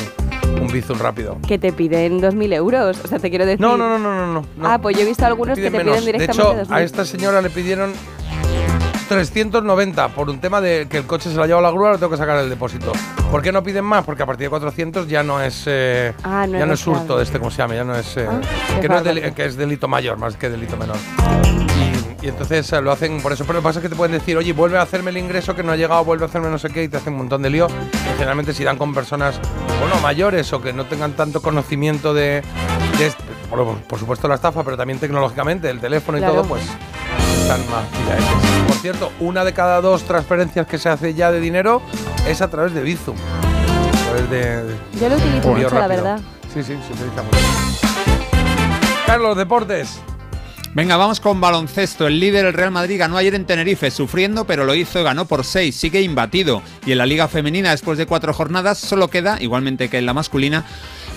un 0.60 0.68
bizum 0.68 0.98
rápido. 0.98 1.38
Que 1.46 1.58
te 1.58 1.72
piden 1.72 2.20
2.000 2.20 2.52
euros. 2.54 2.98
O 3.04 3.08
sea, 3.08 3.18
te 3.18 3.30
quiero 3.30 3.44
decir. 3.46 3.60
No, 3.60 3.76
no, 3.76 3.98
no, 3.98 3.98
no, 3.98 4.26
no. 4.26 4.44
no. 4.56 4.68
Ah, 4.68 4.78
pues 4.78 4.96
yo 4.96 5.02
he 5.02 5.06
visto 5.06 5.24
algunos 5.26 5.56
que 5.58 5.70
te 5.70 5.78
menos. 5.78 5.96
piden 5.98 6.04
De 6.04 6.12
directamente 6.12 6.62
hecho, 6.62 6.70
2.000. 6.70 6.74
a 6.76 6.82
esta 6.82 7.04
señora 7.04 7.40
le 7.42 7.50
pidieron 7.50 7.92
390 9.08 10.08
por 10.08 10.28
un 10.28 10.38
tema 10.38 10.60
de 10.60 10.86
que 10.90 10.98
el 10.98 11.04
coche 11.06 11.30
se 11.30 11.36
lo 11.36 11.42
ha 11.42 11.46
llevado 11.46 11.62
la 11.66 11.70
grúa, 11.72 11.92
le 11.92 11.98
tengo 11.98 12.10
que 12.10 12.18
sacar 12.18 12.38
el 12.38 12.50
depósito. 12.50 12.92
¿Por 13.30 13.40
qué 13.42 13.52
no 13.52 13.62
piden 13.62 13.84
más? 13.84 14.04
Porque 14.04 14.22
a 14.22 14.26
partir 14.26 14.46
de 14.46 14.50
400 14.50 15.08
ya 15.08 15.22
no 15.22 15.40
es 15.42 15.64
eh, 15.66 16.12
Ah, 16.22 16.46
no 16.46 16.58
ya 16.58 16.66
no 16.66 16.74
es 16.74 16.86
hurto 16.86 17.16
de 17.16 17.24
este, 17.24 17.38
¿cómo 17.38 17.50
se 17.50 17.58
llama? 17.58 17.74
Ya 17.74 17.84
no 17.84 17.94
es 17.96 18.16
eh, 18.16 18.26
Ah, 18.28 18.40
que, 18.80 18.88
no 18.88 18.98
es 18.98 19.32
que 19.32 19.48
delito 19.50 19.88
mayor 19.88 20.18
más 20.18 20.36
que 20.36 20.50
delito 20.50 20.76
menor. 20.76 20.96
Y, 21.56 21.97
y 22.20 22.28
entonces 22.28 22.72
eh, 22.72 22.80
lo 22.82 22.90
hacen 22.90 23.20
por 23.20 23.32
eso, 23.32 23.44
pero 23.44 23.54
lo 23.54 23.60
que 23.60 23.64
pasa 23.64 23.78
es 23.78 23.82
que 23.84 23.88
te 23.88 23.96
pueden 23.96 24.12
decir, 24.12 24.36
oye, 24.36 24.52
vuelve 24.52 24.76
a 24.78 24.82
hacerme 24.82 25.10
el 25.10 25.18
ingreso 25.18 25.54
que 25.54 25.62
no 25.62 25.72
ha 25.72 25.76
llegado, 25.76 26.04
vuelve 26.04 26.24
a 26.24 26.28
hacerme 26.28 26.48
no 26.50 26.58
sé 26.58 26.68
qué, 26.70 26.82
y 26.84 26.88
te 26.88 26.96
hacen 26.96 27.12
un 27.12 27.20
montón 27.20 27.42
de 27.42 27.50
lío. 27.50 27.68
Y 27.92 28.12
generalmente 28.16 28.52
si 28.52 28.64
dan 28.64 28.76
con 28.76 28.92
personas, 28.92 29.40
bueno, 29.80 29.94
mayores 30.02 30.52
o 30.52 30.60
que 30.60 30.72
no 30.72 30.84
tengan 30.86 31.12
tanto 31.12 31.40
conocimiento 31.40 32.12
de, 32.14 32.42
de 32.98 33.12
por, 33.48 33.76
por 33.82 33.98
supuesto 33.98 34.26
la 34.28 34.34
estafa, 34.34 34.64
pero 34.64 34.76
también 34.76 34.98
tecnológicamente, 34.98 35.70
el 35.70 35.78
teléfono 35.80 36.18
y 36.18 36.20
Claro. 36.20 36.34
todo, 36.36 36.44
pues 36.46 36.62
están 37.40 37.60
más 37.70 37.84
pillaetes. 37.86 38.64
Por 38.66 38.76
cierto, 38.76 39.12
una 39.20 39.44
de 39.44 39.52
cada 39.54 39.80
dos 39.80 40.02
transferencias 40.02 40.66
que 40.66 40.76
se 40.78 40.88
hace 40.88 41.14
ya 41.14 41.30
de 41.30 41.40
dinero 41.40 41.80
es 42.26 42.42
a 42.42 42.48
través 42.50 42.74
de 42.74 42.82
Bizum. 42.82 43.16
A 43.16 44.10
través 44.10 44.30
de, 44.30 44.64
de- 44.64 44.76
Yo 45.00 45.08
lo 45.08 45.16
utilizo 45.16 45.48
mucho, 45.50 45.78
la 45.78 45.86
verdad. 45.86 46.20
Sí, 46.52 46.62
sí, 46.64 46.76
se 46.86 46.92
utiliza 46.94 47.22
mucho. 47.22 47.38
Carlos, 49.06 49.36
deportes. 49.36 50.00
Venga, 50.78 50.96
vamos 50.96 51.18
con 51.18 51.40
baloncesto. 51.40 52.06
El 52.06 52.20
líder, 52.20 52.46
el 52.46 52.52
Real 52.52 52.70
Madrid, 52.70 53.00
ganó 53.00 53.16
ayer 53.16 53.34
en 53.34 53.46
Tenerife, 53.46 53.90
sufriendo, 53.90 54.44
pero 54.44 54.64
lo 54.64 54.76
hizo 54.76 55.02
ganó 55.02 55.24
por 55.24 55.44
6. 55.44 55.74
Sigue 55.74 56.02
imbatido. 56.02 56.62
Y 56.86 56.92
en 56.92 56.98
la 56.98 57.06
Liga 57.06 57.26
Femenina, 57.26 57.72
después 57.72 57.98
de 57.98 58.06
cuatro 58.06 58.32
jornadas, 58.32 58.78
solo 58.78 59.08
queda, 59.08 59.38
igualmente 59.40 59.88
que 59.88 59.98
en 59.98 60.06
la 60.06 60.14
masculina, 60.14 60.64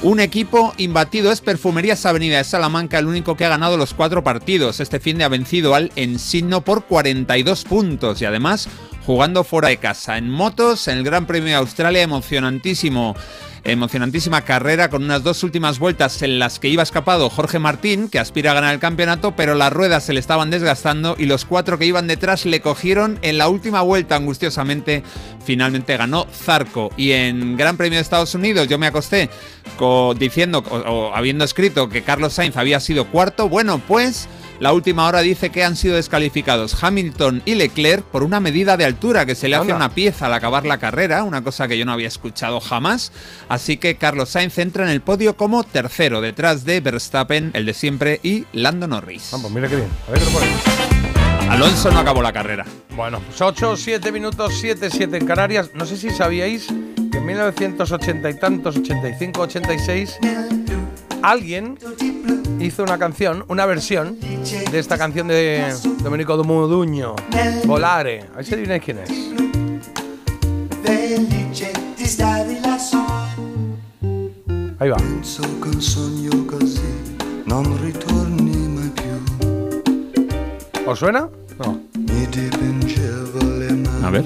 un 0.01 0.19
equipo 0.19 0.73
imbatido. 0.77 1.31
Es 1.31 1.41
Perfumerías 1.41 2.07
Avenida 2.07 2.39
de 2.39 2.43
Salamanca, 2.43 2.97
el 2.97 3.05
único 3.05 3.37
que 3.37 3.45
ha 3.45 3.49
ganado 3.49 3.77
los 3.77 3.93
cuatro 3.93 4.23
partidos. 4.23 4.79
Este 4.79 4.99
fin 4.99 5.19
de 5.19 5.25
ha 5.25 5.29
vencido 5.29 5.75
al 5.75 5.91
Ensigno 5.95 6.61
por 6.61 6.85
42 6.85 7.63
puntos. 7.65 8.19
Y 8.19 8.25
además, 8.25 8.67
jugando 9.05 9.43
fuera 9.43 9.69
de 9.69 9.77
casa. 9.77 10.17
En 10.17 10.29
motos, 10.29 10.87
en 10.87 10.97
el 10.99 11.03
Gran 11.03 11.25
Premio 11.25 11.49
de 11.49 11.55
Australia, 11.55 12.01
emocionantísimo. 12.01 13.15
Emocionantísima 13.63 14.41
carrera 14.41 14.89
con 14.89 15.03
unas 15.03 15.21
dos 15.21 15.43
últimas 15.43 15.77
vueltas 15.77 16.23
en 16.23 16.39
las 16.39 16.57
que 16.57 16.67
iba 16.67 16.81
escapado 16.81 17.29
Jorge 17.29 17.59
Martín, 17.59 18.09
que 18.09 18.17
aspira 18.17 18.49
a 18.49 18.53
ganar 18.55 18.73
el 18.73 18.79
campeonato, 18.79 19.35
pero 19.35 19.53
las 19.53 19.71
ruedas 19.71 20.03
se 20.03 20.13
le 20.13 20.19
estaban 20.19 20.49
desgastando 20.49 21.15
y 21.15 21.27
los 21.27 21.45
cuatro 21.45 21.77
que 21.77 21.85
iban 21.85 22.07
detrás 22.07 22.47
le 22.47 22.59
cogieron 22.61 23.19
en 23.21 23.37
la 23.37 23.49
última 23.49 23.83
vuelta 23.83 24.15
angustiosamente. 24.15 25.03
Finalmente 25.45 25.95
ganó 25.95 26.25
Zarco. 26.33 26.89
Y 26.97 27.11
en 27.11 27.55
Gran 27.55 27.77
Premio 27.77 27.97
de 27.97 28.01
Estados 28.01 28.33
Unidos 28.33 28.67
yo 28.67 28.79
me 28.79 28.87
acosté 28.87 29.29
co- 29.77 30.15
diciendo 30.17 30.63
o, 30.67 30.77
o 30.77 31.15
habiendo 31.15 31.45
escrito 31.45 31.87
que 31.87 32.01
Carlos 32.01 32.33
Sainz 32.33 32.57
había 32.57 32.79
sido 32.79 33.05
cuarto. 33.11 33.47
Bueno, 33.47 33.79
pues 33.87 34.27
la 34.61 34.73
última 34.73 35.07
hora 35.07 35.21
dice 35.21 35.49
que 35.49 35.63
han 35.63 35.75
sido 35.75 35.95
descalificados 35.95 36.83
Hamilton 36.83 37.41
y 37.45 37.55
Leclerc 37.55 38.03
por 38.03 38.21
una 38.21 38.39
medida 38.39 38.77
de 38.77 38.85
altura 38.85 39.25
que 39.25 39.33
se 39.33 39.49
le 39.49 39.55
hace 39.55 39.71
Anda. 39.71 39.75
una 39.75 39.95
pieza 39.95 40.27
al 40.27 40.33
acabar 40.35 40.67
la 40.67 40.77
carrera, 40.77 41.23
una 41.23 41.43
cosa 41.43 41.67
que 41.67 41.79
yo 41.79 41.83
no 41.83 41.93
había 41.93 42.07
escuchado 42.07 42.59
jamás. 42.59 43.11
Así 43.49 43.77
que 43.77 43.95
Carlos 43.95 44.29
Sainz 44.29 44.59
entra 44.59 44.83
en 44.83 44.91
el 44.91 45.01
podio 45.01 45.35
como 45.35 45.63
tercero, 45.63 46.21
detrás 46.21 46.63
de 46.63 46.79
Verstappen, 46.79 47.49
el 47.55 47.65
de 47.65 47.73
siempre, 47.73 48.19
y 48.21 48.45
Lando 48.53 48.87
Norris. 48.87 49.29
Vamos, 49.31 49.49
mira 49.49 49.67
qué 49.67 49.77
bien. 49.77 49.89
A 50.07 50.11
ver 50.11 50.19
qué 50.19 50.27
pone. 50.27 50.47
Alonso 51.49 51.89
no 51.89 51.99
acabó 51.99 52.21
la 52.21 52.31
carrera. 52.31 52.63
Bueno, 52.95 53.19
pues 53.19 53.41
8, 53.41 53.75
7 53.75 54.11
minutos, 54.11 54.53
7, 54.61 54.89
7 54.91 55.17
en 55.17 55.25
Canarias. 55.25 55.71
No 55.73 55.87
sé 55.87 55.97
si 55.97 56.11
sabíais 56.11 56.67
que 57.11 57.17
en 57.17 57.25
1980 57.25 58.29
y 58.29 58.33
tantos, 58.35 58.77
85, 58.77 59.41
86, 59.41 60.19
alguien 61.21 61.77
hizo 62.59 62.83
una 62.83 62.97
canción, 62.97 63.45
una 63.47 63.65
versión 63.65 64.17
de 64.19 64.79
esta 64.79 64.97
canción 64.97 65.27
de 65.27 65.73
Domenico 66.03 66.43
Moduño, 66.43 67.15
Volare. 67.65 68.25
A 68.33 68.37
ver 68.37 68.45
si 68.45 68.53
adivináis 68.53 68.83
quién 68.83 68.99
es. 68.99 69.09
Ahí 74.79 74.89
va. 74.89 74.97
¿Os 80.87 80.99
suena? 80.99 81.29
No. 81.59 81.79
A 84.03 84.09
ver. 84.09 84.25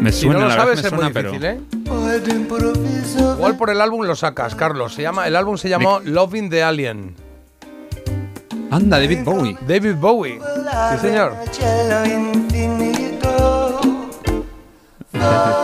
Me 0.00 0.12
Si 0.12 0.26
no 0.26 0.32
suena, 0.32 0.40
lo 0.40 0.48
la 0.48 0.54
sabes 0.54 0.82
verdad 0.82 0.86
es 0.86 0.92
muy 0.92 1.00
suena, 1.00 1.10
pero... 1.12 1.32
difícil, 1.32 1.46
¿eh? 1.46 1.79
Igual 3.36 3.56
por 3.56 3.70
el 3.70 3.80
álbum 3.80 4.04
lo 4.04 4.16
sacas, 4.16 4.54
Carlos. 4.54 4.94
Se 4.94 5.02
llama, 5.02 5.26
el 5.26 5.36
álbum 5.36 5.56
se 5.56 5.68
llamó 5.68 6.00
Loving 6.04 6.50
the 6.50 6.62
Alien. 6.62 7.14
Anda, 8.70 9.00
David 9.00 9.24
Bowie. 9.24 9.56
David 9.66 9.96
Bowie. 9.96 10.40
Sí, 10.92 10.98
señor. 10.98 11.34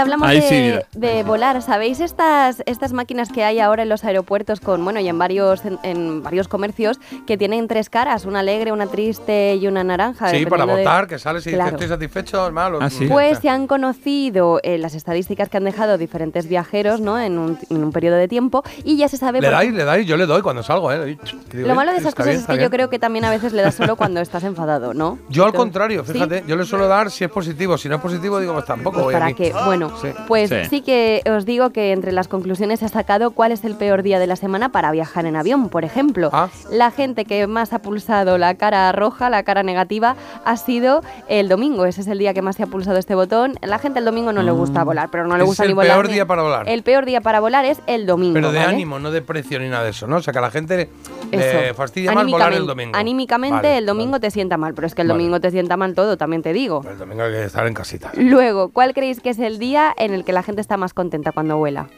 hablamos 0.00 0.28
Ahí 0.28 0.40
de, 0.40 0.84
sí, 0.92 1.22
volar. 1.26 1.62
¿Sabéis 1.62 2.00
estas, 2.00 2.62
estas 2.66 2.92
máquinas 2.92 3.30
que 3.30 3.44
hay 3.44 3.60
ahora 3.60 3.82
en 3.84 3.88
los 3.88 4.04
aeropuertos 4.04 4.60
con, 4.60 4.82
bueno, 4.84 5.00
y 5.00 5.08
en 5.08 5.18
varios, 5.18 5.64
en, 5.64 5.78
en 5.82 6.22
varios 6.22 6.48
comercios 6.48 6.98
que 7.26 7.36
tienen 7.38 7.68
tres 7.68 7.90
caras, 7.90 8.24
una 8.24 8.40
alegre, 8.40 8.72
una 8.72 8.86
triste 8.86 9.56
y 9.56 9.66
una 9.66 9.84
naranja? 9.84 10.30
Sí, 10.30 10.46
para 10.46 10.66
de- 10.66 10.72
votar, 10.78 11.06
que 11.06 11.18
sales 11.18 11.46
y 11.46 11.50
dices, 11.50 11.60
Claro. 11.60 11.76
estoy 11.76 11.88
satisfecho, 11.88 12.46
es 12.46 12.52
malo. 12.52 12.78
Pues 13.08 13.38
se 13.38 13.48
han 13.48 13.66
conocido 13.66 14.60
eh, 14.62 14.78
las 14.78 14.94
estadísticas 14.94 15.48
que 15.48 15.56
han 15.56 15.64
dejado 15.64 15.98
diferentes 15.98 16.48
viajeros 16.48 17.00
¿no? 17.00 17.18
en, 17.18 17.38
un, 17.38 17.58
en 17.68 17.84
un 17.84 17.92
periodo 17.92 18.16
de 18.16 18.28
tiempo 18.28 18.62
y 18.84 18.96
ya 18.96 19.08
se 19.08 19.16
sabe... 19.16 19.40
Le 19.40 19.50
dais, 19.50 19.72
le 19.72 19.84
dais, 19.84 20.06
yo 20.06 20.16
le 20.16 20.26
doy 20.26 20.42
cuando 20.42 20.62
salgo, 20.62 20.90
¿eh? 20.92 21.18
Digo, 21.52 21.68
Lo 21.68 21.74
malo 21.74 21.90
de 21.90 21.98
"Eh, 21.98 22.00
esas 22.00 22.14
cosas 22.14 22.28
bien, 22.30 22.40
es 22.40 22.46
que 22.46 22.52
bien". 22.54 22.62
yo 22.64 22.70
creo 22.70 22.88
que 22.90 22.98
también 22.98 23.24
a 23.24 23.30
veces 23.30 23.52
le 23.52 23.62
das 23.62 23.74
solo 23.74 23.96
cuando 23.96 24.20
estás 24.20 24.44
enfadado, 24.44 24.94
¿no? 24.94 25.18
Yo 25.28 25.44
al 25.44 25.52
contrario, 25.52 26.04
¿Sí? 26.04 26.12
fíjate, 26.12 26.44
yo 26.46 26.56
le 26.56 26.64
suelo 26.64 26.88
dar 26.88 27.10
si 27.10 27.24
es 27.24 27.30
positivo, 27.30 27.76
si 27.76 27.88
no 27.88 27.96
es 27.96 28.00
positivo 28.00 28.38
digo, 28.40 28.52
pues 28.54 28.64
tampoco 28.64 28.94
Pues 28.94 29.04
voy 29.06 29.14
para 29.14 29.26
aquí. 29.26 29.34
qué. 29.34 29.52
Bueno, 29.64 29.89
Sí. 30.00 30.08
pues 30.28 30.50
sí. 30.68 30.80
que 30.82 31.22
os 31.34 31.44
digo 31.44 31.70
que 31.70 31.92
entre 31.92 32.12
las 32.12 32.28
conclusiones 32.28 32.80
se 32.80 32.86
ha 32.86 32.88
sacado 32.88 33.30
cuál 33.32 33.52
es 33.52 33.64
el 33.64 33.74
peor 33.74 34.02
día 34.02 34.18
de 34.18 34.26
la 34.26 34.36
semana 34.36 34.70
para 34.70 34.90
viajar 34.92 35.26
en 35.26 35.36
avión. 35.36 35.68
Por 35.68 35.84
ejemplo, 35.84 36.30
Ah. 36.32 36.48
la 36.70 36.90
gente 36.90 37.24
que 37.24 37.46
más 37.46 37.72
ha 37.72 37.80
pulsado 37.80 38.38
la 38.38 38.54
cara 38.54 38.90
roja, 38.92 39.30
la 39.30 39.42
cara 39.42 39.62
negativa, 39.62 40.16
ha 40.44 40.56
sido 40.56 41.02
el 41.28 41.48
domingo. 41.48 41.84
Ese 41.84 42.00
es 42.00 42.06
el 42.08 42.18
día 42.18 42.32
que 42.34 42.42
más 42.42 42.56
se 42.56 42.62
ha 42.62 42.66
pulsado 42.66 42.98
este 42.98 43.14
botón. 43.14 43.54
La 43.62 43.78
gente 43.78 43.98
el 43.98 44.04
domingo 44.04 44.32
no 44.32 44.42
le 44.42 44.50
gusta 44.52 44.84
volar, 44.84 45.08
pero 45.10 45.26
no 45.26 45.36
le 45.36 45.44
Mm. 45.44 45.46
Gusta 45.46 45.62
el 45.64 45.68
ni 45.70 45.74
volar. 45.74 45.92
peor 45.96 46.06
ni- 46.08 46.14
día 46.14 46.26
para 46.26 46.42
volar. 46.42 46.68
El 46.68 46.82
peor 46.82 47.04
día 47.04 47.20
para 47.20 47.40
volar 47.40 47.64
es 47.64 47.80
el 47.86 48.06
domingo. 48.06 48.34
Pero 48.34 48.52
de 48.52 48.58
¿vale? 48.58 48.70
ánimo, 48.74 48.98
no 48.98 49.10
de 49.10 49.20
precio 49.22 49.58
ni 49.58 49.68
nada 49.68 49.84
de 49.84 49.90
eso, 49.90 50.06
¿no? 50.06 50.16
O 50.16 50.22
sea, 50.22 50.32
que 50.32 50.38
a 50.38 50.42
la 50.42 50.50
gente 50.50 50.88
le, 51.30 51.74
fastidia 51.74 52.12
más 52.12 52.26
volar 52.26 52.52
el 52.52 52.66
domingo. 52.66 52.96
Anímicamente 52.96 53.56
Vale, 53.56 53.78
el 53.78 53.86
domingo 53.86 54.20
te 54.20 54.30
sienta 54.30 54.56
mal, 54.56 54.74
pero 54.74 54.86
es 54.86 54.94
que 54.94 55.02
el 55.02 55.08
Vale. 55.08 55.18
domingo 55.18 55.40
te 55.40 55.50
sienta 55.50 55.76
mal 55.76 55.94
todo, 55.94 56.16
también 56.16 56.42
te 56.42 56.52
digo. 56.52 56.82
El 56.88 56.98
domingo 56.98 57.22
hay 57.22 57.32
que 57.32 57.44
estar 57.44 57.66
en 57.66 57.74
casita. 57.74 58.10
Luego, 58.14 58.70
¿cuál 58.70 58.94
creéis 58.94 59.20
que 59.20 59.30
es 59.30 59.38
el 59.38 59.58
día 59.80 59.94
en 59.96 60.12
el 60.14 60.24
que 60.24 60.32
la 60.32 60.42
gente 60.42 60.60
está 60.60 60.76
más 60.76 60.94
contenta 60.94 61.32
cuando 61.32 61.56
vuela? 61.56 61.88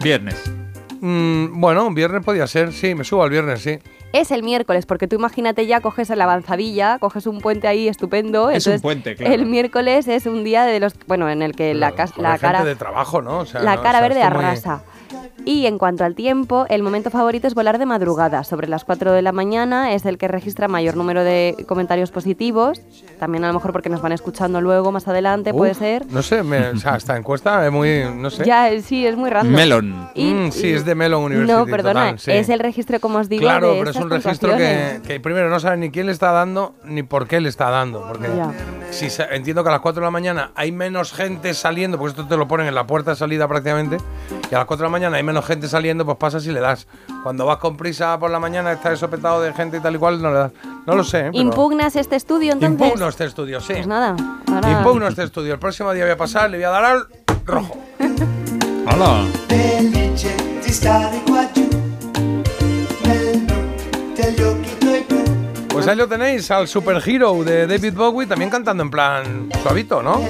Viernes. 0.00 0.50
Mm, 1.00 1.60
bueno, 1.60 1.86
un 1.86 1.94
viernes 1.94 2.24
podía 2.24 2.46
ser, 2.46 2.72
sí, 2.72 2.94
me 2.94 3.04
subo 3.04 3.22
al 3.22 3.30
viernes, 3.30 3.60
sí. 3.60 3.78
Es 4.12 4.30
el 4.30 4.42
miércoles, 4.42 4.86
porque 4.86 5.08
tú 5.08 5.16
imagínate 5.16 5.66
ya, 5.66 5.80
coges 5.80 6.08
la 6.08 6.24
avanzadilla, 6.24 6.98
coges 6.98 7.26
un 7.26 7.40
puente 7.40 7.66
ahí 7.66 7.88
estupendo. 7.88 8.48
Es 8.48 8.66
un 8.66 8.80
puente, 8.80 9.16
claro. 9.16 9.34
El 9.34 9.44
miércoles 9.46 10.06
es 10.08 10.26
un 10.26 10.44
día 10.44 10.64
de 10.64 10.78
los, 10.80 10.94
bueno, 11.06 11.28
en 11.28 11.42
el 11.42 11.54
que 11.56 11.74
la, 11.74 11.92
la 12.16 12.38
cara, 12.38 12.64
de 12.64 12.76
trabajo, 12.76 13.20
¿no? 13.20 13.40
O 13.40 13.46
sea, 13.46 13.60
la 13.60 13.76
no, 13.76 13.82
cara 13.82 13.98
o 13.98 14.00
sea, 14.00 14.08
verde 14.08 14.20
muy- 14.20 14.26
arrasa. 14.44 14.82
Y 15.46 15.66
en 15.66 15.76
cuanto 15.78 16.04
al 16.04 16.14
tiempo, 16.14 16.64
el 16.70 16.82
momento 16.82 17.10
favorito 17.10 17.46
es 17.46 17.54
volar 17.54 17.78
de 17.78 17.84
madrugada. 17.86 18.44
Sobre 18.44 18.66
las 18.66 18.84
4 18.84 19.12
de 19.12 19.20
la 19.22 19.32
mañana 19.32 19.92
es 19.92 20.06
el 20.06 20.16
que 20.16 20.26
registra 20.26 20.68
mayor 20.68 20.96
número 20.96 21.22
de 21.22 21.54
comentarios 21.68 22.10
positivos. 22.10 22.80
También 23.18 23.44
a 23.44 23.48
lo 23.48 23.54
mejor 23.54 23.72
porque 23.72 23.90
nos 23.90 24.00
van 24.00 24.12
escuchando 24.12 24.60
luego, 24.62 24.90
más 24.90 25.06
adelante, 25.06 25.52
puede 25.52 25.72
Uf, 25.72 25.78
ser. 25.78 26.06
No 26.10 26.22
sé, 26.22 26.42
me- 26.42 26.68
o 26.70 26.76
sea, 26.78 26.96
esta 26.96 27.16
encuesta 27.16 27.64
es 27.66 27.70
muy, 27.72 28.04
no 28.16 28.30
sé. 28.30 28.44
Ya, 28.44 28.70
sí, 28.80 29.06
es 29.06 29.16
muy 29.16 29.28
random. 29.28 29.54
Melon. 29.54 30.08
Y- 30.14 30.32
Mm, 30.32 30.50
sí, 30.50 30.72
es 30.72 30.84
de 30.84 30.94
Melon 30.94 31.24
University. 31.24 31.52
No, 31.52 31.66
perdona, 31.66 32.00
total, 32.04 32.18
sí. 32.18 32.30
es 32.32 32.48
el 32.48 32.60
registro, 32.60 32.98
como 33.00 33.18
os 33.18 33.28
digo, 33.28 33.42
Claro, 33.42 33.72
de 33.72 33.78
pero 33.80 33.90
es 33.90 33.96
un 33.96 34.10
registro 34.10 34.56
que, 34.56 35.00
que 35.06 35.20
primero 35.20 35.50
no 35.50 35.60
sabe 35.60 35.76
ni 35.76 35.90
quién 35.90 36.06
le 36.06 36.12
está 36.12 36.32
dando 36.32 36.74
ni 36.84 37.02
por 37.02 37.28
qué 37.28 37.40
le 37.40 37.48
está 37.50 37.68
dando. 37.70 38.04
Porque 38.08 38.28
Ya. 38.34 38.50
si 38.90 39.08
entiendo 39.30 39.62
que 39.62 39.68
a 39.68 39.72
las 39.72 39.80
4 39.80 40.00
de 40.00 40.06
la 40.06 40.10
mañana 40.10 40.52
hay 40.54 40.72
menos 40.72 41.12
gente 41.12 41.52
saliendo, 41.54 41.98
porque 41.98 42.12
esto 42.12 42.26
te 42.26 42.36
lo 42.38 42.48
ponen 42.48 42.66
en 42.66 42.74
la 42.74 42.86
puerta 42.86 43.10
de 43.10 43.16
salida 43.16 43.46
prácticamente, 43.46 43.98
y 44.50 44.54
a 44.54 44.58
las 44.58 44.66
4 44.66 44.84
de 44.84 44.88
la 44.88 44.92
mañana 44.92 45.03
hay 45.12 45.22
menos 45.22 45.44
gente 45.44 45.68
saliendo, 45.68 46.04
pues 46.06 46.16
pasa 46.16 46.40
si 46.40 46.50
le 46.52 46.60
das. 46.60 46.86
Cuando 47.22 47.44
vas 47.44 47.58
con 47.58 47.76
prisa 47.76 48.18
por 48.18 48.30
la 48.30 48.38
mañana, 48.38 48.72
está 48.72 48.92
eso 48.92 49.10
petado 49.10 49.42
de 49.42 49.52
gente 49.52 49.76
y 49.76 49.80
tal 49.80 49.96
y 49.96 49.98
cual, 49.98 50.22
no 50.22 50.30
le 50.30 50.38
das. 50.38 50.52
No 50.86 50.94
lo 50.94 51.04
sé. 51.04 51.18
¿eh? 51.26 51.30
Pero- 51.32 51.42
¿Impugnas 51.42 51.96
este 51.96 52.16
estudio 52.16 52.52
entonces? 52.52 52.80
Impugno 52.86 53.08
este 53.08 53.24
estudio, 53.24 53.60
sí. 53.60 53.74
Pues 53.74 53.86
nada. 53.86 54.16
ahora- 54.50 54.70
Impugno 54.70 55.08
este 55.08 55.24
estudio. 55.24 55.52
El 55.54 55.58
próximo 55.58 55.92
día 55.92 56.04
voy 56.04 56.12
a 56.12 56.16
pasar, 56.16 56.48
le 56.50 56.58
voy 56.58 56.64
a 56.64 56.70
dar 56.70 56.84
al 56.84 57.06
rojo. 57.44 57.76
Blu 64.38 64.94
Pues 65.68 65.88
ahí 65.88 65.96
lo 65.96 66.06
tenéis, 66.08 66.50
al 66.50 66.68
Super 66.68 67.02
Hero 67.04 67.42
de 67.44 67.66
David 67.66 67.94
Bowie, 67.94 68.26
también 68.26 68.50
cantando 68.50 68.82
en 68.82 68.90
plan 68.90 69.48
suavito, 69.62 70.02
¿no? 70.02 70.20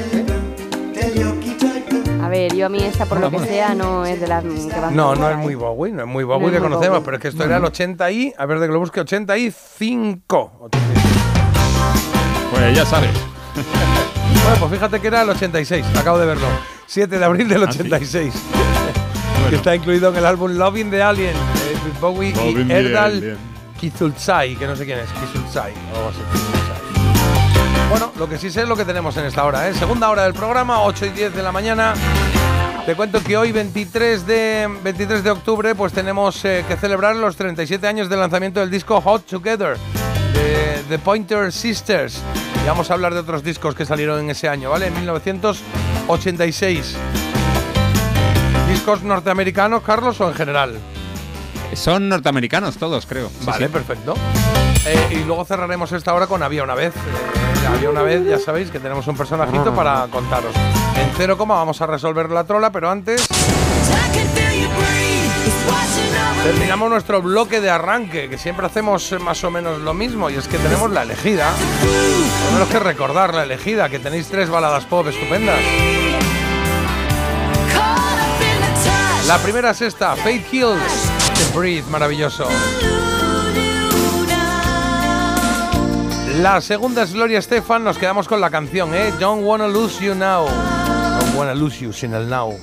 A 2.24 2.28
ver, 2.28 2.54
yo 2.56 2.66
a 2.66 2.68
mí 2.70 2.82
esta, 2.82 3.04
por 3.06 3.20
lo 3.20 3.30
que 3.30 3.38
sea, 3.40 3.74
no 3.74 4.06
es 4.06 4.18
de 4.20 4.26
las 4.26 4.42
que 4.44 4.80
van 4.80 4.96
No, 4.96 5.14
no 5.14 5.28
es 5.28 5.36
muy 5.36 5.54
Bowie, 5.54 5.92
no 5.92 6.02
es 6.02 6.08
muy 6.08 6.24
Bowie 6.24 6.46
No 6.46 6.52
que 6.52 6.60
muy 6.60 6.68
conocemos, 6.70 6.98
Bowie. 6.98 7.04
pero 7.04 7.16
es 7.18 7.22
que 7.22 7.28
esto 7.28 7.44
era 7.44 7.58
el 7.58 7.64
80 7.64 8.10
y, 8.12 8.32
a 8.38 8.46
ver 8.46 8.60
de 8.60 8.66
que 8.66 8.72
lo 8.72 8.78
busque, 8.80 9.00
85. 9.00 10.70
Pues 12.50 12.76
ya 12.76 12.86
sabes. 12.86 13.10
Bueno, 13.54 14.56
pues 14.58 14.72
fíjate 14.72 15.00
que 15.00 15.06
era 15.08 15.22
el 15.22 15.30
86, 15.30 15.84
acabo 15.98 16.18
de 16.18 16.26
verlo. 16.26 16.46
7 16.86 17.18
de 17.18 17.24
abril 17.24 17.48
del 17.48 17.64
Ah, 17.64 17.72
sí. 17.72 17.78
86. 17.80 18.32
Que 19.50 19.56
está 19.56 19.74
incluido 19.76 20.08
en 20.08 20.16
el 20.16 20.24
álbum 20.24 20.52
Loving 20.56 20.90
the 20.90 21.02
Alien, 21.02 21.34
de 21.34 22.00
Bowie 22.00 22.32
Loving 22.34 22.70
y 22.70 22.72
Erdal. 22.72 23.38
Kizulzai, 23.78 24.56
que 24.56 24.66
no 24.66 24.74
sé 24.74 24.86
quién 24.86 24.98
es, 25.00 25.10
Kizulzai. 25.10 25.72
o 25.92 25.96
algo 25.96 26.08
así, 26.08 26.18
Kizulzai. 26.32 26.93
Bueno, 27.94 28.10
lo 28.18 28.28
que 28.28 28.38
sí 28.38 28.50
sé 28.50 28.62
es 28.62 28.68
lo 28.68 28.76
que 28.76 28.84
tenemos 28.84 29.16
en 29.18 29.24
esta 29.24 29.44
hora, 29.44 29.68
¿eh? 29.68 29.74
Segunda 29.74 30.10
hora 30.10 30.24
del 30.24 30.34
programa, 30.34 30.82
8 30.82 31.06
y 31.06 31.10
10 31.10 31.32
de 31.32 31.44
la 31.44 31.52
mañana. 31.52 31.94
Te 32.84 32.96
cuento 32.96 33.22
que 33.22 33.36
hoy, 33.36 33.52
23 33.52 34.26
de, 34.26 34.68
23 34.82 35.22
de 35.22 35.30
octubre, 35.30 35.76
pues 35.76 35.92
tenemos 35.92 36.44
eh, 36.44 36.64
que 36.66 36.74
celebrar 36.74 37.14
los 37.14 37.36
37 37.36 37.86
años 37.86 38.08
del 38.08 38.18
lanzamiento 38.18 38.58
del 38.58 38.68
disco 38.68 39.00
Hot 39.00 39.26
Together 39.26 39.76
de 40.32 40.82
The 40.88 40.98
Pointer 40.98 41.52
Sisters. 41.52 42.20
Y 42.64 42.66
vamos 42.66 42.90
a 42.90 42.94
hablar 42.94 43.14
de 43.14 43.20
otros 43.20 43.44
discos 43.44 43.76
que 43.76 43.86
salieron 43.86 44.18
en 44.18 44.30
ese 44.30 44.48
año, 44.48 44.70
¿vale? 44.70 44.88
En 44.88 44.94
1986. 44.94 46.96
¿Discos 48.70 49.04
norteamericanos, 49.04 49.84
Carlos, 49.84 50.20
o 50.20 50.26
en 50.26 50.34
general? 50.34 50.80
Son 51.74 52.08
norteamericanos 52.08 52.76
todos, 52.76 53.06
creo. 53.06 53.28
Sí, 53.28 53.46
Vale, 53.46 53.68
sí. 53.68 53.72
perfecto. 53.72 54.14
Eh, 54.84 55.10
y 55.12 55.24
luego 55.24 55.44
cerraremos 55.44 55.92
esta 55.92 56.12
hora 56.12 56.26
con 56.26 56.42
Había 56.42 56.64
una 56.64 56.74
vez. 56.74 56.92
Eh, 56.92 57.53
había 57.66 57.90
una 57.90 58.02
vez, 58.02 58.24
ya 58.26 58.38
sabéis 58.38 58.70
que 58.70 58.78
tenemos 58.78 59.06
un 59.06 59.16
personajito 59.16 59.74
para 59.74 60.06
contaros. 60.10 60.54
En 60.96 61.10
cero 61.16 61.36
coma 61.36 61.54
vamos 61.54 61.80
a 61.80 61.86
resolver 61.86 62.30
la 62.30 62.44
trola, 62.44 62.70
pero 62.70 62.90
antes 62.90 63.26
terminamos 66.44 66.90
nuestro 66.90 67.22
bloque 67.22 67.60
de 67.60 67.70
arranque, 67.70 68.28
que 68.28 68.36
siempre 68.36 68.66
hacemos 68.66 69.14
más 69.20 69.42
o 69.44 69.50
menos 69.50 69.80
lo 69.80 69.94
mismo, 69.94 70.28
y 70.28 70.34
es 70.34 70.46
que 70.46 70.58
tenemos 70.58 70.90
la 70.90 71.02
elegida. 71.02 71.50
Menos 72.52 72.68
que 72.68 72.78
recordar 72.78 73.34
la 73.34 73.44
elegida, 73.44 73.88
que 73.88 73.98
tenéis 73.98 74.28
tres 74.28 74.50
baladas 74.50 74.84
pop 74.84 75.06
estupendas. 75.08 75.58
La 79.26 79.38
primera 79.38 79.70
es 79.70 79.80
esta, 79.80 80.14
Faith 80.16 80.52
Hills, 80.52 81.10
The 81.34 81.58
Breathe, 81.58 81.90
maravilloso. 81.90 82.46
La 86.40 86.60
segunda 86.60 87.02
es 87.02 87.12
Gloria 87.12 87.38
Estefan, 87.38 87.84
nos 87.84 87.96
quedamos 87.96 88.26
con 88.26 88.40
la 88.40 88.50
canción, 88.50 88.92
¿eh? 88.92 89.12
Don't 89.20 89.44
Wanna 89.44 89.68
Lose 89.68 90.04
You 90.04 90.14
Now. 90.14 90.46
Don't 91.20 91.36
Wanna 91.36 91.54
Lose 91.54 91.78
You 91.78 91.92
sin 91.92 92.12
el 92.12 92.28
now. 92.28 92.58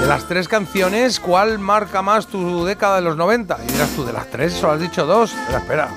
De 0.00 0.06
las 0.06 0.26
tres 0.26 0.48
canciones, 0.48 1.20
¿cuál 1.20 1.58
marca 1.58 2.00
más 2.00 2.26
tu 2.26 2.64
década 2.64 2.96
de 2.96 3.02
los 3.02 3.16
90? 3.16 3.58
Y 3.68 3.72
dirás 3.72 3.90
tú, 3.90 4.04
de 4.04 4.14
las 4.14 4.28
tres, 4.30 4.54
solo 4.54 4.72
has 4.72 4.80
dicho 4.80 5.04
dos. 5.04 5.32
Espera, 5.32 5.58
espera. 5.58 5.88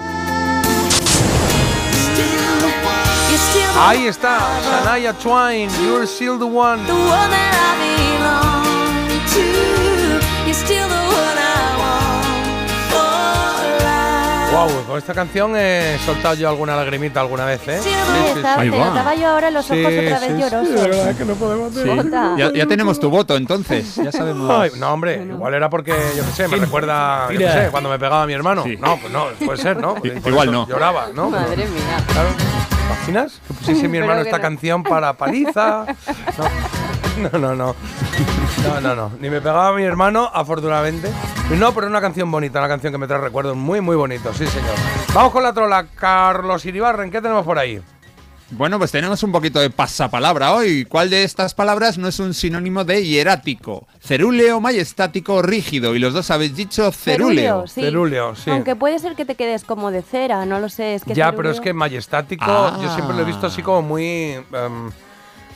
Ahí 3.79 4.07
está, 4.07 4.39
Shania 4.61 5.13
Twain, 5.13 5.69
You're 5.81 6.05
Still 6.05 6.37
the 6.37 6.45
One. 6.45 6.83
Wow, 14.55 14.69
con 14.87 14.97
esta 14.97 15.13
canción 15.13 15.53
he 15.57 15.97
soltado 16.05 16.33
yo 16.35 16.47
alguna 16.47 16.77
lagrimita 16.77 17.19
alguna 17.19 17.43
vez, 17.43 17.59
¿eh? 17.67 17.77
Sí, 17.83 17.89
está- 18.37 18.55
te 18.55 18.65
notaba 18.69 19.13
yo 19.13 19.27
ahora 19.27 19.51
los 19.51 19.65
ojos 19.65 19.77
Sí, 19.77 19.83
otra 19.85 20.19
vez 20.19 20.29
sí, 20.29 20.35
sí, 20.35 20.41
llorosos. 20.41 20.69
de 20.81 20.87
verdad 20.87 21.15
que 21.17 21.25
no 21.25 21.33
podemos 21.33 21.73
Sí. 21.73 21.81
Ya, 22.37 22.53
ya 22.53 22.65
tenemos 22.65 22.97
tu 22.97 23.09
voto, 23.09 23.35
entonces. 23.35 23.95
Ya 23.97 24.13
sabemos. 24.13 24.49
Ay, 24.49 24.71
no, 24.77 24.93
hombre, 24.93 25.25
igual 25.29 25.53
era 25.55 25.69
porque, 25.69 25.91
yo 26.15 26.23
qué 26.25 26.31
sé, 26.31 26.47
me 26.47 26.55
recuerda, 26.55 27.29
yo 27.33 27.37
qué 27.39 27.49
sé, 27.51 27.67
cuando 27.69 27.89
me 27.89 27.99
pegaba 27.99 28.25
mi 28.25 28.31
hermano. 28.33 28.63
Sí. 28.63 28.77
No, 28.79 28.97
pues 28.97 29.11
no, 29.11 29.25
puede 29.45 29.61
ser, 29.61 29.75
¿no? 29.77 29.95
Igual 30.25 30.49
no. 30.53 30.65
Lloraba, 30.67 31.07
¿no? 31.13 31.29
Madre 31.29 31.57
mía. 31.57 31.97
Claro. 32.13 32.29
¿Te 32.37 33.11
imaginas 33.11 33.41
que 33.47 33.53
pusiese 33.55 33.87
mi 33.89 33.97
hermano 33.97 34.21
esta 34.21 34.37
no. 34.37 34.41
canción 34.41 34.83
para 34.83 35.13
paliza? 35.13 35.85
No, 36.37 36.45
no, 37.31 37.39
no. 37.39 37.55
No, 37.55 37.75
no, 38.65 38.81
no. 38.81 38.95
no. 38.95 39.11
Ni 39.19 39.29
me 39.29 39.39
pegaba 39.41 39.73
mi 39.73 39.83
hermano, 39.83 40.29
afortunadamente. 40.33 41.09
No, 41.57 41.73
pero 41.73 41.87
una 41.87 42.01
canción 42.01 42.29
bonita, 42.31 42.59
una 42.59 42.67
canción 42.67 42.91
que 42.93 42.97
me 42.97 43.07
trae 43.07 43.19
recuerdos 43.21 43.55
muy, 43.55 43.81
muy 43.81 43.95
bonitos, 43.95 44.35
sí, 44.37 44.47
señor. 44.47 44.75
Vamos 45.13 45.31
con 45.31 45.43
la 45.43 45.53
trola. 45.53 45.85
Carlos 45.95 46.65
Iribarren, 46.65 47.11
¿qué 47.11 47.21
tenemos 47.21 47.45
por 47.45 47.57
ahí? 47.59 47.81
Bueno, 48.51 48.77
pues 48.77 48.91
tenemos 48.91 49.23
un 49.23 49.31
poquito 49.31 49.59
de 49.59 49.71
pasapalabra 49.71 50.53
hoy. 50.53 50.85
¿Cuál 50.85 51.09
de 51.09 51.23
estas 51.23 51.55
palabras 51.55 51.97
no 51.97 52.07
es 52.07 52.19
un 52.19 52.33
sinónimo 52.35 52.83
de 52.83 53.03
hierático? 53.03 53.87
Cerúleo, 53.99 54.61
majestático, 54.61 55.41
rígido. 55.41 55.95
Y 55.95 55.99
los 55.99 56.13
dos 56.13 56.29
habéis 56.29 56.55
dicho 56.55 56.91
cerúleo. 56.91 57.65
sí. 57.65 57.81
Cerúleo, 57.81 58.35
sí. 58.35 58.51
Aunque 58.51 58.75
puede 58.75 58.99
ser 58.99 59.15
que 59.15 59.25
te 59.25 59.33
quedes 59.33 59.63
como 59.63 59.89
de 59.89 60.03
cera, 60.03 60.45
no 60.45 60.59
lo 60.59 60.69
sé. 60.69 60.93
Es 60.93 61.03
que 61.03 61.15
ya, 61.15 61.31
cerúleo- 61.31 61.35
pero 61.37 61.49
es 61.51 61.59
que 61.59 61.73
majestático, 61.73 62.45
Ah. 62.47 62.79
yo 62.83 62.93
siempre 62.93 63.15
lo 63.15 63.23
he 63.23 63.25
visto 63.25 63.47
así 63.47 63.63
como 63.63 63.81
muy. 63.81 64.33
em, 64.33 64.91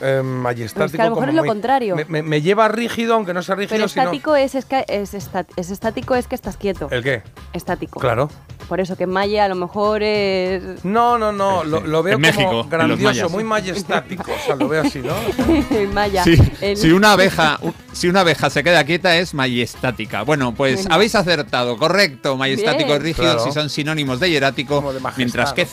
eh, 0.00 0.22
majestático. 0.22 0.96
Que 0.96 1.02
a 1.02 1.04
lo 1.06 1.10
mejor 1.10 1.22
como 1.24 1.30
es 1.30 1.34
lo 1.36 1.42
muy- 1.42 1.48
contrario. 1.48 1.96
Me, 1.96 2.04
me- 2.06 2.22
me 2.22 2.42
lleva 2.42 2.68
rígido, 2.68 3.14
aunque 3.14 3.34
no 3.34 3.42
sea 3.42 3.54
rígido, 3.54 3.76
Pero 3.76 3.88
sino. 3.88 4.02
estático 4.02 4.36
es, 4.36 4.54
es, 4.54 4.64
que- 4.64 4.84
es, 4.88 5.14
es 5.14 5.70
estático 5.70 6.14
es 6.14 6.26
que 6.26 6.34
estás 6.34 6.56
quieto. 6.56 6.88
¿El 6.90 7.02
qué? 7.02 7.22
Estático. 7.52 8.00
Claro. 8.00 8.30
Por 8.68 8.78
eso 8.80 8.96
que 8.96 9.06
Maya 9.06 9.46
a 9.46 9.48
lo 9.48 9.56
mejor 9.56 10.02
es. 10.02 10.84
No, 10.84 11.18
no, 11.18 11.32
no, 11.32 11.64
lo, 11.64 11.80
lo 11.80 12.02
veo 12.04 12.14
En 12.16 12.20
como 12.22 12.32
México, 12.32 12.64
grandioso, 12.70 13.02
mayas. 13.02 13.30
muy 13.32 13.42
majestático. 13.44 14.30
O 14.32 14.46
sea, 14.46 14.54
lo 14.54 14.68
veo 14.68 14.82
así, 14.82 15.00
¿no? 15.00 15.14
Maya. 15.92 16.22
Sí, 16.24 16.36
El- 16.60 16.76
si 16.76 16.92
una 16.92 17.12
abeja, 17.12 17.58
un- 17.62 17.74
si 17.92 18.08
una 18.08 18.20
abeja 18.20 18.48
se 18.50 18.62
queda 18.62 18.84
quieta 18.84 19.16
es 19.16 19.34
majestática. 19.34 20.22
Bueno, 20.22 20.54
pues 20.54 20.76
Bueno. 20.82 20.94
habéis 20.94 21.14
acertado, 21.14 21.76
correcto. 21.76 22.36
Majestático 22.36 22.90
Bien. 22.90 23.00
y 23.00 23.04
rígido 23.04 23.24
Claro. 23.34 23.44
si 23.44 23.52
son 23.52 23.70
sinónimos 23.70 24.20
de 24.20 24.30
hierático, 24.30 24.80
majestad, 24.82 25.12
mientras 25.16 25.52
que 25.52 25.62
¿no? 25.62 25.68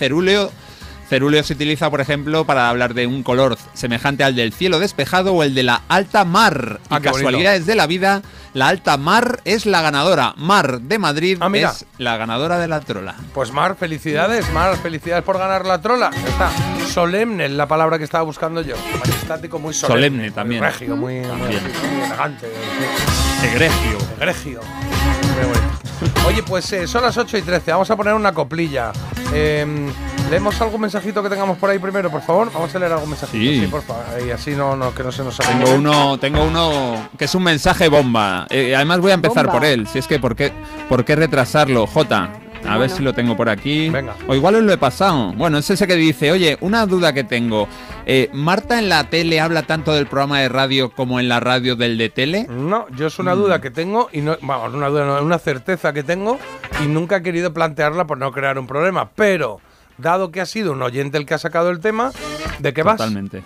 Cerúleo 1.09 1.43
se 1.43 1.53
utiliza, 1.53 1.89
por 1.89 2.01
ejemplo, 2.01 2.45
para 2.45 2.69
hablar 2.69 2.93
de 2.93 3.07
un 3.07 3.23
color 3.23 3.57
semejante 3.73 4.23
al 4.23 4.35
del 4.35 4.53
cielo 4.53 4.79
despejado 4.79 5.33
o 5.33 5.43
el 5.43 5.53
de 5.55 5.63
la 5.63 5.81
alta 5.87 6.25
mar. 6.25 6.79
Ah, 6.89 6.97
y 6.99 7.01
qué 7.01 7.09
bonito. 7.09 7.11
casualidades 7.13 7.65
de 7.65 7.75
la 7.75 7.87
vida, 7.87 8.21
la 8.53 8.67
alta 8.67 8.97
mar 8.97 9.39
es 9.45 9.65
la 9.65 9.81
ganadora. 9.81 10.33
Mar 10.37 10.81
de 10.81 10.99
Madrid 10.99 11.37
Ah, 11.39 11.49
es 11.53 11.85
la 11.97 12.17
ganadora 12.17 12.57
de 12.59 12.67
la 12.67 12.79
trola. 12.81 13.15
Pues 13.33 13.51
Mar, 13.51 13.75
felicidades, 13.79 14.51
Mar, 14.51 14.75
felicidades 14.77 15.23
por 15.23 15.37
ganar 15.37 15.65
la 15.65 15.79
trola. 15.81 16.09
Está. 16.27 16.49
Solemne 16.87 17.45
es 17.45 17.51
la 17.51 17.67
palabra 17.67 17.97
que 17.97 18.03
estaba 18.03 18.23
buscando 18.23 18.61
yo. 18.61 18.75
Majestático, 18.99 19.59
muy 19.59 19.73
solemne. 19.73 19.97
Solemne 19.97 20.23
muy 20.23 20.31
también. 20.31 20.63
regio, 20.63 20.95
muy, 20.95 21.19
muy 21.19 21.27
También. 21.27 21.61
así, 21.65 21.87
muy 21.95 22.05
elegante. 22.05 22.47
Egregio. 23.43 23.97
Egregio. 24.17 24.61
Muy. 24.61 26.27
Oye, 26.27 26.43
pues 26.43 26.71
eh, 26.73 26.87
son 26.87 27.03
las 27.03 27.17
8 27.17 27.37
y 27.37 27.41
13. 27.41 27.71
Vamos 27.71 27.89
a 27.91 27.95
poner 27.95 28.13
una 28.13 28.33
coplilla. 28.33 28.91
Eh, 29.33 29.65
¿Leemos 30.29 30.59
algún 30.59 30.81
mensajito 30.81 31.23
que 31.23 31.29
tengamos 31.29 31.57
por 31.57 31.69
ahí 31.69 31.79
primero, 31.79 32.11
por 32.11 32.21
favor? 32.21 32.51
Vamos 32.53 32.73
a 32.75 32.79
leer 32.79 32.91
algún 32.91 33.09
mensajito. 33.11 33.61
Sí. 33.63 33.67
por 33.71 33.81
favor. 33.81 34.03
Y 34.27 34.31
así 34.31 34.51
no, 34.51 34.75
no, 34.75 34.93
que 34.93 35.01
no 35.03 35.11
se 35.11 35.23
nos 35.23 35.37
Tengo 35.37 35.73
uno, 35.75 36.17
tengo 36.19 36.43
uno 36.43 37.09
que 37.17 37.25
es 37.25 37.33
un 37.35 37.43
mensaje 37.43 37.87
bomba. 37.87 38.45
Eh, 38.49 38.75
además 38.75 38.99
voy 38.99 39.11
a 39.11 39.13
empezar 39.13 39.45
Bomba. 39.45 39.59
por 39.59 39.65
él. 39.65 39.87
Si 39.87 39.99
es 39.99 40.07
que, 40.07 40.19
¿por 40.19 40.35
qué, 40.35 40.51
por 40.89 41.05
qué 41.05 41.15
retrasarlo? 41.15 41.87
J. 41.87 42.29
A 42.67 42.77
ver 42.77 42.89
si 42.89 43.01
lo 43.03 43.13
tengo 43.13 43.37
por 43.37 43.47
aquí. 43.47 43.89
Venga. 43.89 44.15
O 44.27 44.35
igual 44.35 44.55
os 44.55 44.63
lo 44.63 44.73
he 44.73 44.77
pasado. 44.77 45.31
Bueno, 45.33 45.59
es 45.59 45.69
ese 45.69 45.87
que 45.87 45.95
dice, 45.95 46.31
oye, 46.33 46.57
una 46.59 46.85
duda 46.85 47.13
que 47.13 47.23
tengo. 47.23 47.69
Eh, 48.05 48.29
¿Marta 48.33 48.79
en 48.79 48.89
la 48.89 49.05
tele 49.05 49.39
habla 49.39 49.63
tanto 49.63 49.93
del 49.93 50.07
programa 50.07 50.41
de 50.41 50.49
radio 50.49 50.89
como 50.91 51.21
en 51.21 51.29
la 51.29 51.39
radio 51.39 51.77
del 51.77 51.97
de 51.97 52.09
tele? 52.09 52.47
No, 52.49 52.85
yo 52.89 53.07
es 53.07 53.17
una 53.19 53.33
Mm. 53.33 53.37
duda 53.37 53.61
que 53.61 53.71
tengo 53.71 54.09
y 54.11 54.19
no, 54.19 54.35
vamos, 54.41 54.73
una 54.73 54.89
duda, 54.89 55.05
no, 55.05 55.21
una 55.23 55.39
certeza 55.39 55.93
que 55.93 56.03
tengo 56.03 56.37
y 56.83 56.87
nunca 56.87 57.17
he 57.17 57.21
querido 57.23 57.53
plantearla 57.53 58.05
por 58.05 58.17
no 58.17 58.33
crear 58.33 58.59
un 58.59 58.67
problema. 58.67 59.09
Pero, 59.15 59.61
dado 59.97 60.31
que 60.31 60.41
ha 60.41 60.45
sido 60.45 60.71
un 60.73 60.81
oyente 60.81 61.17
el 61.17 61.25
que 61.25 61.33
ha 61.33 61.37
sacado 61.37 61.69
el 61.69 61.79
tema, 61.79 62.11
¿de 62.59 62.73
qué 62.73 62.83
vas? 62.83 62.97
Totalmente. 62.97 63.43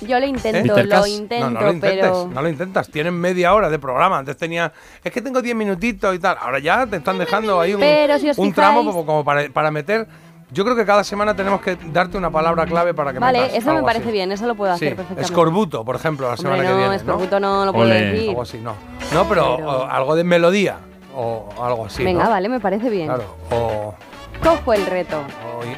Yo 0.00 0.18
lo 0.18 0.26
intento, 0.26 0.58
¿Intercas? 0.58 1.00
lo 1.00 1.06
intento, 1.06 1.50
no, 1.50 1.50
no 1.50 1.60
lo 1.66 1.72
intentes, 1.72 2.00
pero. 2.00 2.28
no 2.32 2.42
lo 2.42 2.48
intentas. 2.48 2.88
Tienen 2.88 3.14
media 3.14 3.54
hora 3.54 3.70
de 3.70 3.78
programa. 3.78 4.18
Antes 4.18 4.36
tenía, 4.36 4.72
es 5.04 5.12
que 5.12 5.22
tengo 5.22 5.40
10 5.40 5.54
minutitos 5.54 6.12
y 6.14 6.18
tal. 6.18 6.36
Ahora 6.40 6.58
ya 6.58 6.84
te 6.84 6.96
están 6.96 7.16
dejando 7.16 7.60
ahí 7.60 7.74
un, 7.74 7.80
Pero 7.80 8.18
si 8.18 8.28
os 8.28 8.36
un 8.38 8.52
tramo 8.52 8.80
fijáis- 8.80 8.92
como, 8.92 9.06
como 9.06 9.24
para, 9.24 9.48
para 9.50 9.70
meter. 9.70 10.06
Yo 10.50 10.62
creo 10.64 10.76
que 10.76 10.84
cada 10.84 11.02
semana 11.04 11.34
tenemos 11.34 11.60
que 11.60 11.76
darte 11.92 12.16
una 12.16 12.30
palabra 12.30 12.66
clave 12.66 12.92
para 12.92 13.12
que 13.12 13.18
Vale, 13.18 13.40
metas 13.40 13.56
eso 13.56 13.72
me 13.72 13.82
parece 13.82 14.04
así. 14.04 14.12
bien, 14.12 14.30
eso 14.30 14.46
lo 14.46 14.54
puedo 14.54 14.72
Sí, 14.76 14.84
hacer 14.84 14.96
perfectamente. 14.96 15.24
escorbuto, 15.32 15.84
por 15.84 15.96
ejemplo, 15.96 16.28
la 16.30 16.36
semana 16.36 16.56
Hombre, 16.56 16.68
que 16.68 16.72
no, 16.74 16.78
viene. 16.80 16.96
escorbuto 16.96 17.40
no 17.40 17.64
lo 17.64 17.72
puedo 17.72 17.86
Ole. 17.86 18.00
decir. 18.00 18.28
Algo 18.28 18.42
así, 18.42 18.58
no. 18.58 18.74
No, 19.12 19.28
pero, 19.28 19.56
Pero- 19.56 19.68
o 19.68 19.84
algo 19.86 20.14
de 20.14 20.22
melodía 20.24 20.76
o 21.16 21.48
algo 21.60 21.86
así. 21.86 22.04
Venga, 22.04 22.24
¿no? 22.24 22.30
vale, 22.30 22.48
me 22.48 22.60
parece 22.60 22.90
bien. 22.90 23.06
Claro. 23.06 23.24
O, 23.50 23.94
Cojo 24.42 24.72
el 24.74 24.86
reto. 24.86 25.24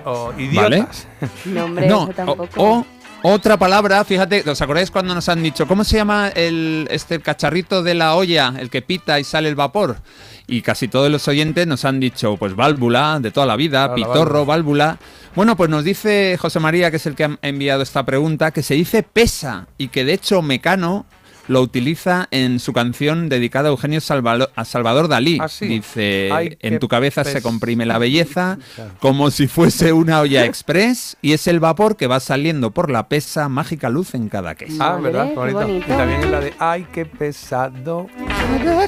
o- 0.05 0.11
o 0.11 0.33
idiotas. 0.39 1.07
No, 1.45 1.65
hombre, 1.65 1.87
no, 1.89 2.05
eso 2.05 2.13
tampoco. 2.15 2.49
o, 2.57 2.87
o 3.23 3.33
otra 3.33 3.57
palabra, 3.57 4.05
fíjate, 4.05 4.49
¿os 4.49 4.61
acordáis 4.61 4.91
cuando 4.91 5.15
nos 5.15 5.29
han 5.29 5.43
dicho 5.43 5.67
cómo 5.67 5.85
se 5.85 5.97
llama 5.97 6.29
el 6.35 6.87
este 6.91 7.21
cacharrito 7.21 7.83
de 7.83 7.95
la 7.95 8.15
olla, 8.15 8.53
el 8.59 8.71
que 8.71 8.83
pita 8.83 9.19
y 9.21 9.25
sale 9.25 9.49
el 9.49 9.55
vapor? 9.55 9.97
Y 10.49 10.63
casi 10.63 10.87
todos 10.87 11.11
los 11.11 11.27
oyentes 11.27 11.67
nos 11.67 11.85
han 11.85 11.99
dicho, 11.99 12.37
pues 12.37 12.55
válvula, 12.55 13.19
de 13.21 13.33
toda 13.33 13.47
la 13.47 13.57
vida, 13.57 13.89
la 13.89 13.95
pitorro, 13.95 14.45
válvula. 14.47 14.97
Bueno, 15.35 15.57
pues 15.57 15.69
nos 15.71 15.83
dice 15.85 16.37
José 16.41 16.61
María, 16.61 16.91
que 16.91 16.99
es 16.99 17.07
el 17.07 17.15
que 17.17 17.25
ha 17.25 17.39
enviado 17.43 17.83
esta 17.83 18.05
pregunta, 18.07 18.53
que 18.53 18.63
se 18.63 18.75
dice 18.75 19.03
pesa 19.03 19.67
y 19.77 19.89
que 19.89 20.05
de 20.05 20.13
hecho 20.15 20.43
Mecano 20.43 21.05
lo 21.49 21.61
utiliza 21.61 22.29
en 22.31 22.59
su 22.61 22.73
canción 22.73 23.29
dedicada 23.29 23.69
a 23.69 23.71
Eugenio 23.73 24.01
Salvalo- 24.01 24.51
a 24.57 24.65
Salvador 24.65 25.09
Dalí. 25.09 25.39
Ah, 25.41 25.49
sí. 25.49 25.67
Dice, 25.67 26.31
Ay, 26.33 26.51
qué 26.57 26.69
en 26.69 26.79
tu 26.79 26.89
cabeza 26.89 27.25
se 27.25 27.43
comprime 27.43 27.87
la 27.87 27.99
belleza, 27.99 28.59
como 29.01 29.31
si 29.31 29.47
fuese 29.47 29.93
una 29.93 30.21
olla 30.21 30.45
express 30.45 31.17
y 31.23 31.33
es 31.33 31.47
el 31.47 31.61
vapor 31.61 31.97
que 31.97 32.07
va 32.07 32.21
saliendo 32.21 32.71
por 32.71 32.91
la 32.91 33.09
pesa, 33.09 33.49
mágica 33.49 33.89
luz 33.89 34.15
en 34.15 34.29
cada 34.29 34.55
queso. 34.55 34.83
Ah, 34.83 34.99
¿verdad? 35.01 35.25
Qué 35.25 35.31
qué 35.31 35.37
bonito. 35.37 35.59
bonito. 35.61 35.87
Y 35.93 35.97
también 35.97 36.21
es 36.21 36.31
la 36.31 36.41
de 36.41 36.55
Ay, 36.59 36.87
qué 36.93 37.05
pesado. 37.07 38.07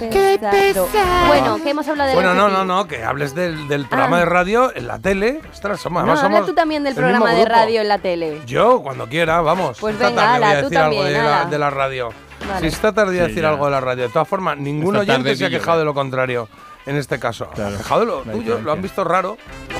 Exacto. 0.01 0.89
Bueno, 1.27 1.63
que 1.63 1.71
hemos 1.71 1.87
hablado 1.89 2.09
de 2.11 2.15
Bueno, 2.15 2.35
no, 2.35 2.49
no, 2.49 2.65
no, 2.65 2.87
que 2.87 3.05
hables 3.05 3.35
del, 3.35 3.69
del 3.69 3.87
programa 3.87 4.17
Ah. 4.17 4.21
de 4.21 4.27
radio 4.27 4.73
en 4.75 4.87
la 4.87 4.99
tele. 4.99 5.41
Ostras, 5.53 5.81
somos, 5.81 6.05
No, 6.05 6.17
somos 6.17 6.47
tú 6.47 6.55
también 6.55 6.83
del 6.85 6.95
programa 6.95 7.33
de 7.35 7.45
radio 7.45 7.81
en 7.83 7.89
la 7.89 7.99
tele. 7.99 8.41
Yo, 8.47 8.83
cuando 8.83 9.07
quiera, 9.09 9.41
vamos. 9.41 9.79
Pues 9.81 9.95
Esta 9.95 10.09
venga, 10.09 10.23
tarde 10.23 10.39
voy 10.41 10.49
a 10.49 10.59
tú 10.59 10.63
decir 10.65 10.79
algo 10.79 10.97
también, 10.97 11.13
de 11.19 11.23
la, 11.29 11.41
ala. 11.43 11.51
de 11.51 11.59
la 11.59 11.71
radio. 11.71 12.09
Vale. 12.49 12.61
Si 12.71 12.75
esta 12.75 12.93
tarde 12.93 13.21
a 13.21 13.25
Sí, 13.25 13.29
decir 13.29 13.43
ya. 13.43 13.51
algo 13.51 13.65
de 13.67 13.71
la 13.73 13.81
radio. 13.81 14.05
De 14.05 14.09
todas 14.09 14.27
formas, 14.29 14.57
ningún 14.59 14.97
Esta 14.97 15.13
oyente 15.15 15.37
se 15.37 15.47
ha 15.47 15.51
quejado 15.51 15.79
de 15.81 15.85
lo 15.85 15.95
contrario 15.95 16.49
en 16.89 16.97
este 16.97 17.19
caso. 17.19 17.49
Claro, 17.55 17.75
Ha 17.75 17.79
quejado 17.79 18.01
de 18.01 18.07
lo 18.07 18.23
tuyo, 18.23 18.59
lo 18.61 18.73
han 18.73 18.83
visto 18.83 19.05
raro. 19.05 19.37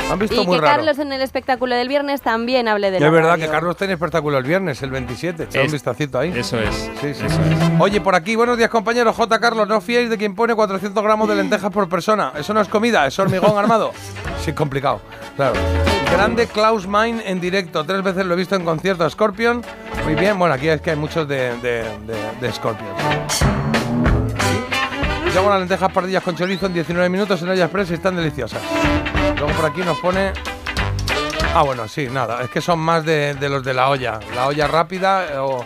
Lo 0.07 0.13
han 0.13 0.19
visto 0.19 0.41
Y 0.43 0.47
muy 0.47 0.57
que 0.57 0.63
raro. 0.63 0.77
Carlos 0.77 0.99
en 0.99 1.13
el 1.13 1.21
espectáculo 1.23 1.75
del 1.75 1.89
viernes 1.89 2.23
también 2.23 2.69
hable 2.69 2.91
de 2.91 3.01
la 3.01 3.07
es 3.07 3.13
verdad 3.13 3.31
radio. 3.31 3.47
que 3.47 3.51
Carlos 3.51 3.77
tiene 3.77 3.95
espectáculo 3.95 4.39
el 4.39 4.45
viernes, 4.45 4.83
el 4.83 4.91
27. 4.91 5.45
Echa 5.45 5.63
un 5.63 5.71
vistacito 5.73 6.19
ahí. 6.19 6.33
Eso 6.37 6.59
es. 6.59 6.75
Sí, 7.01 7.15
sí. 7.15 7.27
eso 7.27 7.27
es. 7.27 7.81
Oye, 7.81 8.01
por 8.01 8.15
aquí, 8.15 8.37
buenos 8.37 8.57
días 8.57 8.71
compañeros. 8.71 9.15
J. 9.17 9.39
Carlos, 9.41 9.69
no 9.69 9.81
fiéis 9.81 10.09
de 10.11 10.17
quien 10.19 10.35
pone 10.35 10.55
400 10.55 11.03
gramos 11.03 11.29
de 11.29 11.35
lentejas 11.35 11.71
por 11.71 11.89
persona. 11.89 12.33
Eso 12.37 12.55
no 12.55 12.61
es 12.61 12.69
comida, 12.69 13.07
es 13.07 13.19
hormigón 13.19 13.57
armado. 13.59 13.93
Sí, 14.45 14.53
complicado, 14.53 15.01
claro. 15.37 15.55
Grande 16.13 16.47
Klaus 16.47 16.87
Main 16.87 17.21
en 17.27 17.41
directo. 17.41 17.85
Tres 17.85 18.03
veces 18.03 18.25
lo 18.25 18.35
he 18.35 18.37
visto 18.37 18.55
en 18.55 18.65
concierto 18.65 19.03
de 19.05 19.11
Scorpion. 19.11 19.63
Muy 20.05 20.15
bien, 20.15 20.39
bueno, 20.39 20.55
aquí 20.55 20.69
es 20.69 20.81
que 20.81 20.91
hay 20.91 20.97
muchos 20.97 21.27
de, 21.29 21.55
de, 21.59 21.83
de- 22.07 22.41
de 22.41 22.53
Scorpion. 22.53 22.89
Hago 25.39 25.51
las 25.51 25.61
lentejas 25.61 25.93
pardillas 25.93 26.23
con 26.25 26.35
chorizo 26.35 26.67
en 26.67 26.75
19 26.75 27.09
minutos 27.09 27.41
en 27.43 27.49
olla 27.49 27.65
express 27.65 27.93
y 27.93 27.95
están 27.95 28.17
deliciosas. 28.17 28.61
Luego 29.39 29.53
por 29.55 29.67
aquí 29.71 29.83
nos 29.83 29.97
pone 29.99 30.33
Ah, 31.55 31.63
bueno, 31.63 31.87
sí, 31.87 32.09
nada. 32.11 32.43
Es 32.43 32.51
que 32.51 32.61
son 32.61 32.81
más 32.81 33.05
de, 33.05 33.35
de 33.35 33.49
los 33.49 33.63
de 33.65 33.73
la 33.73 33.89
olla. 33.89 34.19
La 34.35 34.49
olla 34.49 34.67
rápida 34.67 35.27
eh, 35.33 35.39
o. 35.39 35.65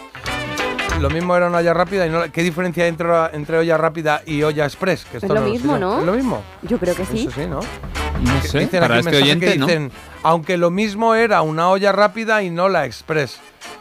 Lo 1.01 1.09
mismo 1.09 1.35
era 1.35 1.49
una 1.49 1.59
olla 1.59 1.73
rápida 1.73 2.07
y 2.07 2.11
no. 2.11 2.31
¿Qué 2.31 2.43
diferencia 2.43 2.85
hay 2.85 2.91
entre, 2.91 3.09
entre 3.33 3.59
olla 3.59 3.79
rápida 3.79 4.23
y 4.27 4.43
olla 4.43 4.65
express? 4.67 5.05
Que 5.07 5.17
Es 5.17 5.23
esto 5.25 5.35
lo 5.35 5.41
no 5.41 5.49
mismo. 5.49 5.79
¿no? 5.79 5.99
¿Es 6.01 6.05
lo 6.05 6.13
mismo? 6.13 6.43
Yo 6.63 6.79
creo 6.79 6.95
que 6.95 7.07
sí. 7.07 7.23
Eso 7.23 7.31
sí, 7.31 7.47
¿no? 7.47 7.61
No 7.61 8.43
sé, 8.43 8.59
Dicen 8.61 8.81
para 8.81 8.99
este 9.01 9.17
oyente, 9.17 9.53
que 9.53 9.59
¿no? 9.59 9.67
dicen, 9.67 9.91
aunque 10.23 10.57
lo 10.59 10.71
mismo 10.71 11.15
era 11.15 11.41
una 11.43 11.71
olla 11.71 11.93
rápida 11.93 12.43
y 12.43 12.51
no 12.51 12.69
la 12.69 12.85
express. 12.85 13.41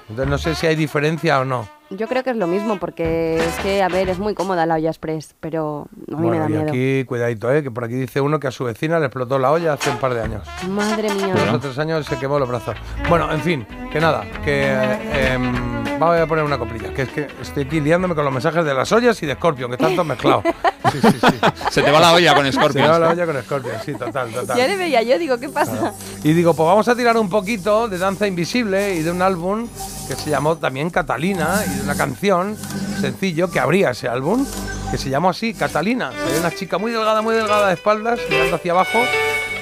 Entonces 0.09 0.29
no 0.29 0.37
sé 0.37 0.55
si 0.55 0.67
hay 0.67 0.75
diferencia 0.77 1.39
o 1.41 1.45
no. 1.45 1.67
Yo 1.97 2.07
creo 2.07 2.23
que 2.23 2.29
es 2.29 2.37
lo 2.37 2.47
mismo, 2.47 2.79
porque 2.79 3.37
es 3.37 3.53
que, 3.61 3.83
a 3.83 3.87
ver, 3.89 4.07
es 4.09 4.17
muy 4.17 4.33
cómoda 4.33 4.65
la 4.65 4.75
olla 4.75 4.89
express, 4.89 5.35
pero 5.39 5.87
a 6.11 6.15
mí 6.15 6.21
me 6.21 6.27
Bueno, 6.27 6.43
da 6.43 6.49
y 6.49 6.53
miedo. 6.53 6.69
aquí, 6.69 7.03
cuidadito, 7.05 7.51
¿eh? 7.53 7.63
que 7.63 7.69
por 7.71 7.83
aquí 7.83 7.95
dice 7.95 8.21
uno 8.21 8.39
que 8.39 8.47
a 8.47 8.51
su 8.51 8.63
vecina 8.63 8.97
le 8.99 9.07
explotó 9.07 9.37
la 9.37 9.51
olla 9.51 9.73
hace 9.73 9.89
un 9.89 9.97
par 9.97 10.13
de 10.13 10.21
años. 10.21 10.47
Madre 10.69 11.13
mía. 11.13 11.33
Dos 11.35 11.53
o 11.55 11.59
tres 11.59 11.77
años 11.79 12.05
se 12.05 12.17
quemó 12.17 12.39
los 12.39 12.47
brazos. 12.47 12.75
Bueno, 13.09 13.31
en 13.31 13.41
fin, 13.41 13.67
que 13.91 13.99
nada, 13.99 14.21
que 14.43 14.63
eh, 14.71 15.33
em, 15.33 15.83
voy 15.99 16.17
a 16.19 16.25
poner 16.27 16.45
una 16.45 16.57
coplilla, 16.57 16.93
que 16.93 17.01
es 17.03 17.09
que 17.09 17.27
estoy 17.41 17.63
aquí 17.63 17.81
liándome 17.81 18.15
con 18.15 18.23
los 18.23 18.33
mensajes 18.33 18.63
de 18.63 18.73
las 18.73 18.91
ollas 18.91 19.21
y 19.21 19.25
de 19.25 19.33
Scorpion, 19.35 19.69
que 19.69 19.75
están 19.75 19.93
todos 19.93 20.07
mezclados. 20.07 20.43
Sí, 20.91 20.99
sí, 20.99 21.19
sí. 21.21 21.39
Se 21.69 21.83
te 21.83 21.89
va 21.91 22.01
la 22.01 22.11
olla 22.11 22.33
con 22.35 22.43
Se 22.43 22.51
Scorpion. 22.51 22.83
me 22.83 22.89
va 22.89 22.99
la 22.99 23.09
olla 23.11 23.25
con 23.25 23.41
Scorpion, 23.43 23.75
sí, 23.85 23.93
total, 23.93 24.29
total. 24.31 24.57
Ya 24.57 24.67
le 24.67 24.75
veía 24.75 25.01
yo, 25.03 25.17
digo, 25.17 25.37
¿qué 25.37 25.47
pasa? 25.47 25.93
Y 26.21 26.33
digo, 26.33 26.53
pues 26.53 26.67
vamos 26.67 26.85
a 26.89 26.95
tirar 26.97 27.15
un 27.15 27.29
poquito 27.29 27.87
de 27.87 27.97
Danza 27.97 28.27
Invisible 28.27 28.95
y 28.95 29.01
de 29.01 29.09
un 29.11 29.21
álbum 29.21 29.69
que 30.09 30.15
se 30.15 30.29
llamó 30.31 30.57
también 30.57 30.89
Catalina 30.89 31.61
y 31.65 31.80
de 31.81 31.85
una 31.85 31.95
canción 31.95 32.55
sencillo 32.99 33.49
que 33.49 33.59
abría 33.59 33.91
ese 33.91 34.07
álbum, 34.07 34.45
que 34.91 34.97
se 34.97 35.09
llamó 35.09 35.29
así, 35.29 35.53
Catalina. 35.53 36.09
Hay 36.09 36.39
una 36.39 36.53
chica 36.53 36.77
muy 36.77 36.91
delgada, 36.91 37.21
muy 37.21 37.33
delgada 37.33 37.67
de 37.67 37.73
espaldas, 37.73 38.19
mirando 38.29 38.55
hacia 38.57 38.71
abajo. 38.71 38.99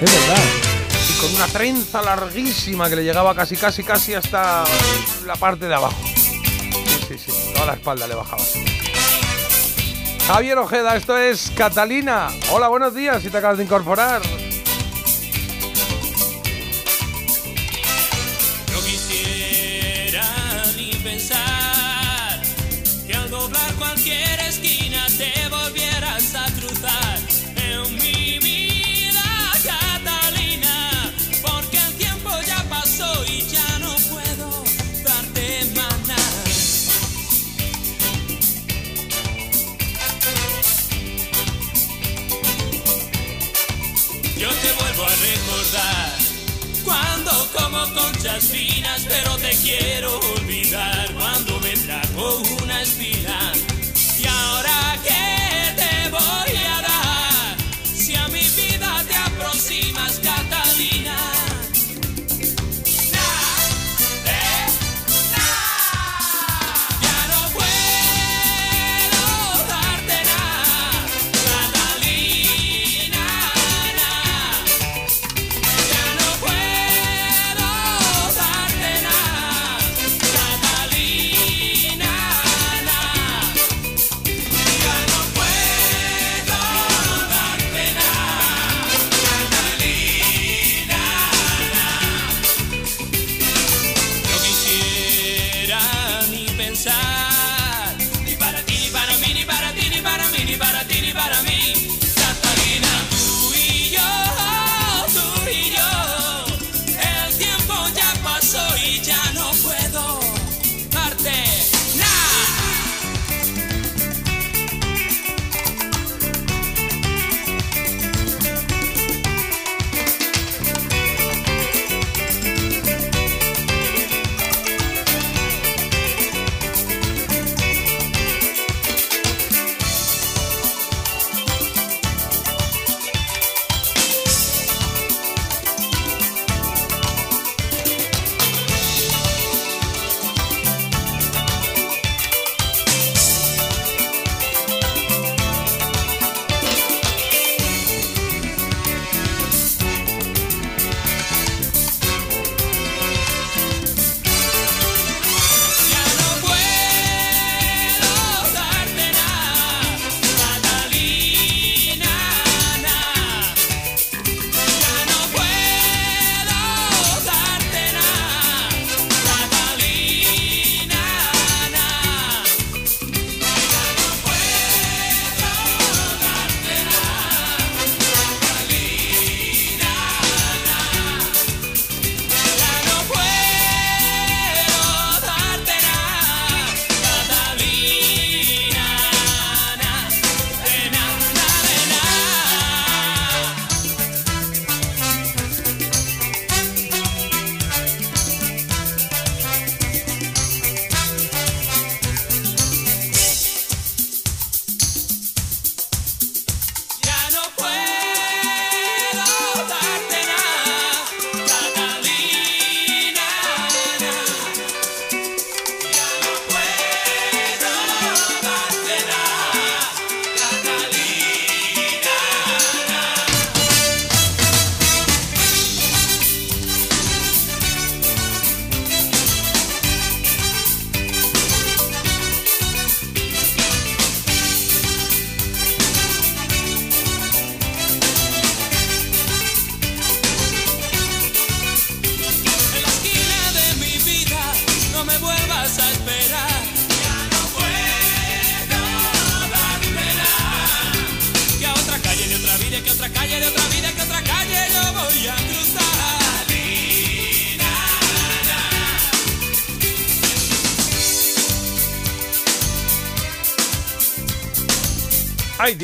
Es 0.00 0.12
verdad. 0.12 0.42
Y 1.08 1.20
con 1.20 1.34
una 1.34 1.46
trenza 1.46 2.02
larguísima 2.02 2.88
que 2.90 2.96
le 2.96 3.04
llegaba 3.04 3.34
casi, 3.34 3.56
casi, 3.56 3.82
casi 3.82 4.14
hasta 4.14 4.64
la 5.26 5.36
parte 5.36 5.66
de 5.66 5.74
abajo. 5.74 5.96
Sí, 6.04 7.18
sí, 7.18 7.32
sí, 7.32 7.52
toda 7.54 7.66
la 7.66 7.72
espalda 7.74 8.06
le 8.06 8.14
bajaba. 8.14 8.42
Javier 10.26 10.58
Ojeda, 10.58 10.96
esto 10.96 11.16
es 11.16 11.50
Catalina. 11.56 12.28
Hola, 12.52 12.68
buenos 12.68 12.94
días, 12.94 13.22
si 13.22 13.30
te 13.30 13.38
acabas 13.38 13.58
de 13.58 13.64
incorporar. 13.64 14.20
Conchas 47.70 48.44
finas, 48.44 49.06
pero 49.08 49.36
te 49.36 49.50
quiero 49.62 50.18
olvidar 50.36 51.12
cuando 51.14 51.60
me 51.60 51.70
trajo 51.70 52.42
una 52.62 52.82
espina. 52.82 53.52
Y 54.18 54.26
ahora 54.26 54.98
que 55.02 55.74
te 55.76 56.10
voy 56.10 56.56
a 56.56 56.59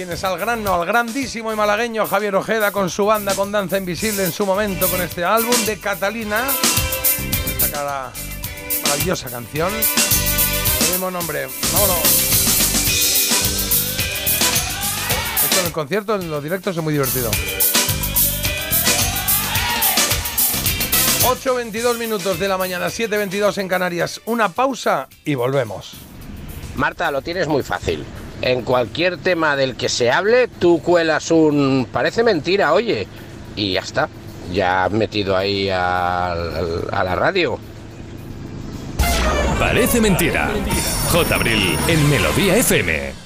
tienes 0.07 0.23
al 0.23 0.39
grano, 0.39 0.73
al 0.73 0.87
grandísimo 0.87 1.53
y 1.53 1.57
malagueño 1.57 2.07
Javier 2.07 2.37
Ojeda 2.37 2.71
con 2.71 2.89
su 2.89 3.07
banda 3.07 3.35
con 3.35 3.51
Danza 3.51 3.77
Invisible 3.77 4.23
en 4.23 4.31
su 4.31 4.47
momento 4.47 4.87
con 4.87 5.03
este 5.03 5.25
álbum 5.25 5.57
de 5.67 5.79
Catalina. 5.79 6.47
Esta 7.49 7.69
cara 7.73 8.13
maravillosa 8.85 9.29
canción. 9.29 9.73
El 9.75 10.91
mismo 10.93 11.11
nombre. 11.11 11.49
Vámonos. 11.73 11.99
Esto 15.43 15.59
en 15.59 15.67
el 15.67 15.73
concierto, 15.73 16.15
en 16.15 16.31
los 16.31 16.41
directos 16.41 16.77
es 16.77 16.83
muy 16.85 16.93
divertido. 16.93 17.29
8.22 21.25 21.99
minutos 21.99 22.39
de 22.39 22.47
la 22.47 22.57
mañana, 22.57 22.87
7.22 22.87 23.59
en 23.59 23.67
Canarias. 23.67 24.21
Una 24.27 24.51
pausa 24.51 25.09
y 25.25 25.35
volvemos. 25.35 25.95
Marta, 26.77 27.11
lo 27.11 27.23
tienes 27.23 27.49
muy 27.49 27.65
fácil. 27.65 28.05
En 28.47 28.63
cualquier 28.63 29.17
tema 29.19 29.57
del 29.57 29.75
que 29.75 29.89
se 29.89 30.09
hable, 30.13 30.47
tú 30.47 30.81
cuelas 30.81 31.33
un... 31.33 31.89
Parece 31.91 32.23
mentira, 32.23 32.73
oye. 32.75 33.09
Y 33.57 33.73
ya 33.73 33.81
está. 33.81 34.09
Ya 34.53 34.85
has 34.85 34.93
metido 34.93 35.37
ahí 35.37 35.69
al- 35.69 36.87
a 36.93 37.03
la 37.03 37.17
radio. 37.17 37.59
Parece 39.59 40.01
mentira. 40.01 40.49
J. 41.11 41.35
Abril 41.35 41.77
en 41.89 42.09
Melodía 42.09 42.57
FM. 42.57 43.26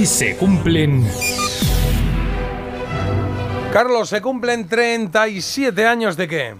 Hoy 0.00 0.06
se 0.06 0.34
cumplen... 0.34 1.06
Carlos, 3.70 4.08
se 4.08 4.22
cumplen 4.22 4.66
37 4.66 5.86
años 5.86 6.16
de 6.16 6.26
qué? 6.26 6.54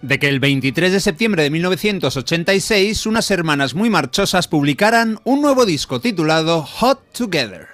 de 0.00 0.18
que 0.18 0.28
el 0.28 0.40
23 0.40 0.90
de 0.90 0.98
septiembre 0.98 1.44
de 1.44 1.50
1986 1.50 3.06
unas 3.06 3.30
hermanas 3.30 3.76
muy 3.76 3.88
marchosas 3.88 4.48
publicaran 4.48 5.20
un 5.22 5.42
nuevo 5.42 5.64
disco 5.64 6.00
titulado 6.00 6.62
Hot 6.62 7.00
Together. 7.12 7.71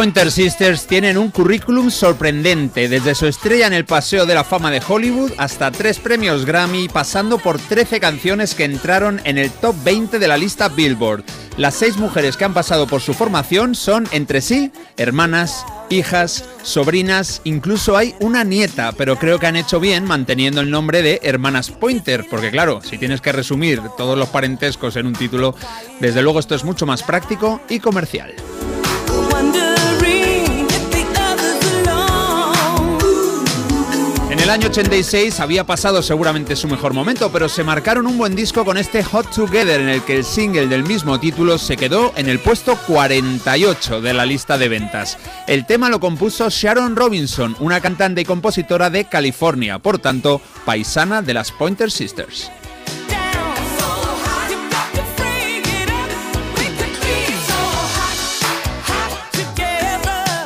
Pointer 0.00 0.32
Sisters 0.32 0.86
tienen 0.86 1.18
un 1.18 1.30
currículum 1.30 1.90
sorprendente, 1.90 2.88
desde 2.88 3.14
su 3.14 3.26
estrella 3.26 3.66
en 3.66 3.74
el 3.74 3.84
Paseo 3.84 4.24
de 4.24 4.34
la 4.34 4.44
Fama 4.44 4.70
de 4.70 4.80
Hollywood 4.80 5.32
hasta 5.36 5.70
tres 5.70 5.98
premios 5.98 6.46
Grammy, 6.46 6.88
pasando 6.88 7.36
por 7.36 7.58
13 7.58 8.00
canciones 8.00 8.54
que 8.54 8.64
entraron 8.64 9.20
en 9.24 9.36
el 9.36 9.50
top 9.50 9.76
20 9.84 10.18
de 10.18 10.26
la 10.26 10.38
lista 10.38 10.70
Billboard. 10.70 11.22
Las 11.58 11.74
seis 11.74 11.98
mujeres 11.98 12.38
que 12.38 12.46
han 12.46 12.54
pasado 12.54 12.86
por 12.86 13.02
su 13.02 13.12
formación 13.12 13.74
son 13.74 14.08
entre 14.10 14.40
sí 14.40 14.72
hermanas, 14.96 15.66
hijas, 15.90 16.46
sobrinas, 16.62 17.42
incluso 17.44 17.94
hay 17.98 18.14
una 18.20 18.42
nieta, 18.42 18.92
pero 18.92 19.16
creo 19.16 19.38
que 19.38 19.48
han 19.48 19.56
hecho 19.56 19.80
bien 19.80 20.06
manteniendo 20.06 20.62
el 20.62 20.70
nombre 20.70 21.02
de 21.02 21.20
Hermanas 21.22 21.70
Pointer, 21.70 22.24
porque 22.30 22.50
claro, 22.50 22.80
si 22.80 22.96
tienes 22.96 23.20
que 23.20 23.32
resumir 23.32 23.82
todos 23.98 24.16
los 24.16 24.30
parentescos 24.30 24.96
en 24.96 25.08
un 25.08 25.12
título, 25.12 25.54
desde 26.00 26.22
luego 26.22 26.40
esto 26.40 26.54
es 26.54 26.64
mucho 26.64 26.86
más 26.86 27.02
práctico 27.02 27.60
y 27.68 27.80
comercial. 27.80 28.34
El 34.50 34.54
año 34.54 34.66
86 34.66 35.38
había 35.38 35.62
pasado 35.62 36.02
seguramente 36.02 36.56
su 36.56 36.66
mejor 36.66 36.92
momento, 36.92 37.30
pero 37.30 37.48
se 37.48 37.62
marcaron 37.62 38.08
un 38.08 38.18
buen 38.18 38.34
disco 38.34 38.64
con 38.64 38.78
este 38.78 39.04
Hot 39.04 39.32
Together 39.32 39.80
en 39.80 39.88
el 39.88 40.02
que 40.02 40.16
el 40.16 40.24
single 40.24 40.66
del 40.66 40.82
mismo 40.82 41.20
título 41.20 41.56
se 41.56 41.76
quedó 41.76 42.12
en 42.16 42.28
el 42.28 42.40
puesto 42.40 42.76
48 42.88 44.00
de 44.00 44.12
la 44.12 44.26
lista 44.26 44.58
de 44.58 44.68
ventas. 44.68 45.18
El 45.46 45.66
tema 45.66 45.88
lo 45.88 46.00
compuso 46.00 46.50
Sharon 46.50 46.96
Robinson, 46.96 47.54
una 47.60 47.80
cantante 47.80 48.22
y 48.22 48.24
compositora 48.24 48.90
de 48.90 49.04
California, 49.04 49.78
por 49.78 50.00
tanto, 50.00 50.40
paisana 50.64 51.22
de 51.22 51.34
las 51.34 51.52
Pointer 51.52 51.92
Sisters. 51.92 52.50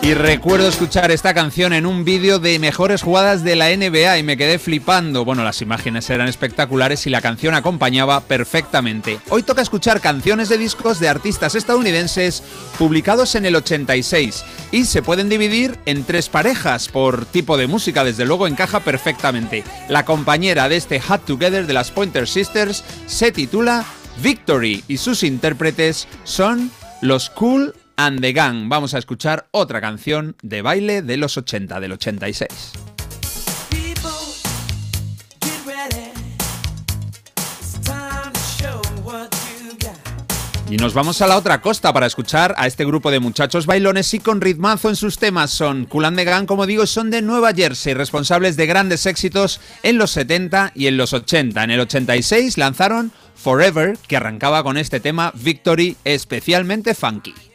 Y 0.05 0.13
recuerdo 0.13 0.69
escuchar 0.69 1.11
esta 1.11 1.33
canción 1.33 1.73
en 1.73 1.87
un 1.87 2.05
vídeo 2.05 2.39
de 2.39 2.59
mejores 2.59 3.01
jugadas 3.01 3.43
de 3.43 3.57
la 3.57 3.75
NBA 3.75 4.19
y 4.19 4.23
me 4.23 4.37
quedé 4.37 4.59
flipando. 4.59 5.25
Bueno, 5.25 5.45
las 5.45 5.63
imágenes 5.63 6.11
eran 6.11 6.29
espectaculares 6.29 7.07
y 7.07 7.11
la 7.11 7.23
canción 7.23 7.55
acompañaba 7.55 8.21
perfectamente. 8.21 9.19
Hoy 9.31 9.43
toca 9.43 9.63
escuchar 9.63 10.03
canciones 10.03 10.51
de 10.51 10.59
discos 10.59 11.01
de 11.01 11.09
artistas 11.09 11.55
estadounidenses 11.55 12.43
publicados 12.79 13.35
en 13.35 13.47
el 13.47 13.57
86 13.57 14.45
y 14.73 14.85
se 14.85 15.01
pueden 15.01 15.31
dividir 15.31 15.79
en 15.87 16.05
tres 16.05 16.29
parejas 16.29 16.91
por 16.91 17.25
tipo 17.25 17.57
de 17.57 17.67
música, 17.67 18.05
desde 18.05 18.27
luego 18.27 18.47
encaja 18.47 18.81
perfectamente. 18.81 19.65
La 19.89 20.05
compañera 20.05 20.69
de 20.69 20.77
este 20.77 21.01
Hot 21.01 21.25
Together 21.25 21.67
de 21.67 21.73
las 21.73 21.91
Pointer 21.91 22.29
Sisters 22.29 22.85
se 23.07 23.33
titula 23.33 23.87
Victory 24.23 24.85
y 24.87 24.99
sus 24.99 25.23
intérpretes 25.23 26.09
son 26.25 26.71
los 27.01 27.31
Cool 27.31 27.75
and 27.97 28.21
the 28.21 28.33
Gang. 28.33 28.69
Vamos 28.69 28.95
a 28.95 28.99
escuchar 28.99 29.47
otra 29.51 29.81
canción 29.81 30.37
de 30.43 30.63
baile 30.63 31.03
de 31.03 31.17
los 31.17 31.37
80, 31.37 31.81
del 31.81 31.93
86. 31.93 32.73
Y 40.71 40.77
nos 40.77 40.93
vamos 40.95 41.23
a 41.23 41.29
la 41.29 41.37
otra 41.37 41.61
costa 41.61 41.93
para 41.93 42.07
escuchar 42.07 42.55
a 42.59 42.67
este 42.67 42.85
grupo 42.85 43.11
de 43.13 43.21
muchachos 43.21 43.65
bailones 43.67 44.13
y 44.13 44.19
con 44.19 44.41
ritmazo 44.41 44.89
en 44.89 44.97
sus 44.97 45.19
temas. 45.19 45.51
Son 45.51 45.85
Kool 45.85 46.07
and 46.07 46.17
the 46.17 46.25
Gang, 46.25 46.47
como 46.47 46.67
digo, 46.67 46.87
son 46.87 47.11
de 47.11 47.23
Nueva 47.23 47.53
Jersey, 47.53 47.95
responsables 47.95 48.57
de 48.57 48.67
grandes 48.67 49.07
éxitos 49.07 49.61
en 49.85 49.99
los 49.99 50.11
70 50.11 50.73
y 50.75 50.89
en 50.89 50.97
los 50.97 51.13
80. 51.13 51.63
En 51.63 51.71
el 51.71 51.81
86 51.81 52.59
lanzaron 52.59 53.13
Forever, 53.37 53.97
que 54.09 54.17
arrancaba 54.17 54.65
con 54.65 54.77
este 54.77 55.01
tema 55.01 55.33
Victory 55.37 55.97
especialmente 56.03 56.95
funky. 56.95 57.54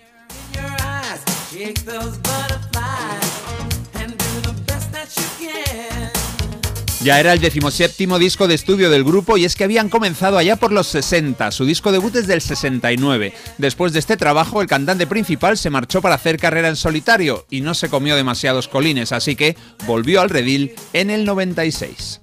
Ya 7.01 7.19
era 7.19 7.31
el 7.31 7.39
decimoséptimo 7.39 8.19
disco 8.19 8.47
de 8.47 8.55
estudio 8.55 8.89
del 8.89 9.05
grupo 9.05 9.37
y 9.37 9.45
es 9.45 9.55
que 9.55 9.63
habían 9.63 9.87
comenzado 9.87 10.37
allá 10.37 10.57
por 10.57 10.73
los 10.73 10.87
60. 10.87 11.49
Su 11.51 11.65
disco 11.65 11.93
debut 11.93 12.13
es 12.17 12.27
del 12.27 12.41
69. 12.41 13.33
Después 13.57 13.93
de 13.93 13.99
este 13.99 14.17
trabajo, 14.17 14.61
el 14.61 14.67
cantante 14.67 15.07
principal 15.07 15.57
se 15.57 15.69
marchó 15.69 16.01
para 16.01 16.15
hacer 16.15 16.37
carrera 16.37 16.67
en 16.67 16.75
solitario 16.75 17.45
y 17.49 17.61
no 17.61 17.73
se 17.73 17.89
comió 17.89 18.17
demasiados 18.17 18.67
colines, 18.67 19.13
así 19.13 19.37
que 19.37 19.55
volvió 19.87 20.19
al 20.19 20.29
redil 20.29 20.73
en 20.91 21.09
el 21.09 21.23
96. 21.23 22.19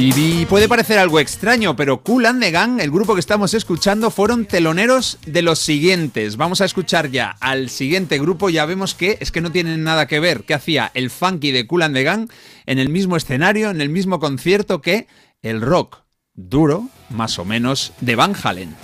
Y 0.00 0.46
puede 0.46 0.68
parecer 0.68 1.00
algo 1.00 1.18
extraño, 1.18 1.74
pero 1.74 2.04
Kool 2.04 2.26
and 2.26 2.40
the 2.40 2.52
Gang, 2.52 2.78
el 2.78 2.92
grupo 2.92 3.14
que 3.14 3.20
estamos 3.20 3.52
escuchando, 3.52 4.12
fueron 4.12 4.46
teloneros 4.46 5.18
de 5.26 5.42
los 5.42 5.58
siguientes. 5.58 6.36
Vamos 6.36 6.60
a 6.60 6.66
escuchar 6.66 7.10
ya 7.10 7.36
al 7.40 7.68
siguiente 7.68 8.16
grupo, 8.20 8.48
ya 8.48 8.64
vemos 8.64 8.94
que 8.94 9.18
es 9.20 9.32
que 9.32 9.40
no 9.40 9.50
tienen 9.50 9.82
nada 9.82 10.06
que 10.06 10.20
ver. 10.20 10.44
¿Qué 10.44 10.54
hacía 10.54 10.92
el 10.94 11.10
funky 11.10 11.50
de 11.50 11.66
Kool 11.66 11.82
and 11.82 11.96
the 11.96 12.04
Gang 12.04 12.30
en 12.66 12.78
el 12.78 12.90
mismo 12.90 13.16
escenario, 13.16 13.70
en 13.70 13.80
el 13.80 13.88
mismo 13.88 14.20
concierto 14.20 14.80
que 14.80 15.08
el 15.42 15.60
rock 15.60 16.04
duro, 16.32 16.88
más 17.10 17.40
o 17.40 17.44
menos, 17.44 17.92
de 18.00 18.14
Van 18.14 18.36
Halen? 18.40 18.76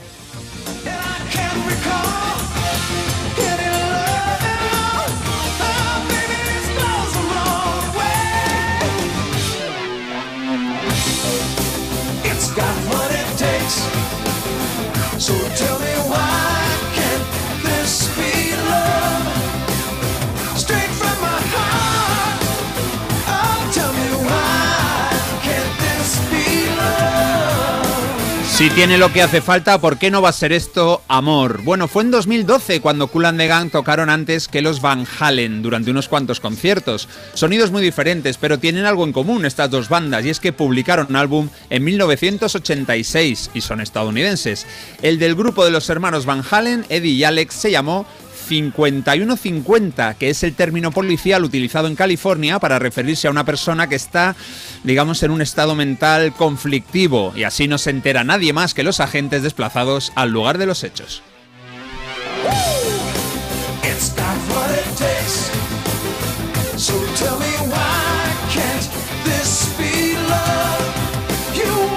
Si 28.55 28.71
tiene 28.71 28.99
lo 28.99 29.13
que 29.13 29.21
hace 29.21 29.41
falta, 29.41 29.81
¿por 29.81 29.99
qué 29.99 30.13
no 30.13 30.23
va 30.23 30.29
a 30.29 30.33
ser 30.33 30.53
esto 30.53 31.03
amor? 31.09 31.63
Bueno, 31.63 31.89
fue 31.89 32.05
en 32.05 32.13
2012 32.13 32.81
cuando 32.81 33.09
Kool 33.09 33.25
and 33.25 33.43
Gang 33.43 33.69
tocaron 33.69 34.09
antes 34.09 34.47
que 34.47 34.63
los 34.63 34.81
Van 34.81 35.05
Halen 35.19 35.61
durante 35.61 35.91
unos 35.91 36.09
cuantos 36.09 36.39
conciertos. 36.39 37.09
Sonidos 37.35 37.73
muy 37.73 37.83
diferentes, 37.83 38.39
pero 38.39 38.61
tienen 38.61 38.85
algo 38.85 39.03
en 39.03 39.13
común 39.13 39.45
estas 39.45 39.71
dos 39.71 39.89
bandas 39.89 40.25
y 40.25 40.31
es 40.31 40.39
que 40.39 40.53
publicaron 40.53 41.09
un 41.11 41.17
álbum 41.17 41.49
en 41.69 41.83
1986 41.83 43.51
y 43.55 43.61
son 43.61 43.81
estadounidenses. 43.81 44.69
El 45.03 45.19
del 45.19 45.35
grupo 45.35 45.65
de 45.65 45.73
los 45.73 45.91
hermanos 45.91 46.25
Van 46.25 46.45
Halen, 46.49 46.87
Eddie 46.91 47.11
y 47.11 47.25
Alex, 47.25 47.57
se 47.57 47.73
llamó 47.73 48.07
5150, 48.45 50.15
que 50.15 50.31
es 50.31 50.43
el 50.43 50.55
término 50.55 50.91
policial 50.91 51.45
utilizado 51.45 51.89
en 51.89 51.97
California 51.97 52.59
para 52.59 52.79
referirse 52.79 53.27
a 53.27 53.31
una 53.31 53.45
persona 53.45 53.89
que 53.89 53.95
está, 53.95 54.37
digamos, 54.85 55.23
en 55.23 55.31
un 55.31 55.43
estado 55.43 55.75
mental 55.75 56.33
conflictivo 56.33 57.33
y 57.37 57.45
así 57.45 57.69
no 57.69 57.79
se 57.79 57.91
entera 57.91 58.25
nadie 58.25 58.53
más 58.53 58.75
que 58.75 58.83
los 58.83 59.01
agentes 59.01 59.43
desplazados 59.43 60.13
al 60.15 60.31
lugar 60.31 60.59
de 60.59 60.67
los 60.67 60.85
hechos. 60.85 61.23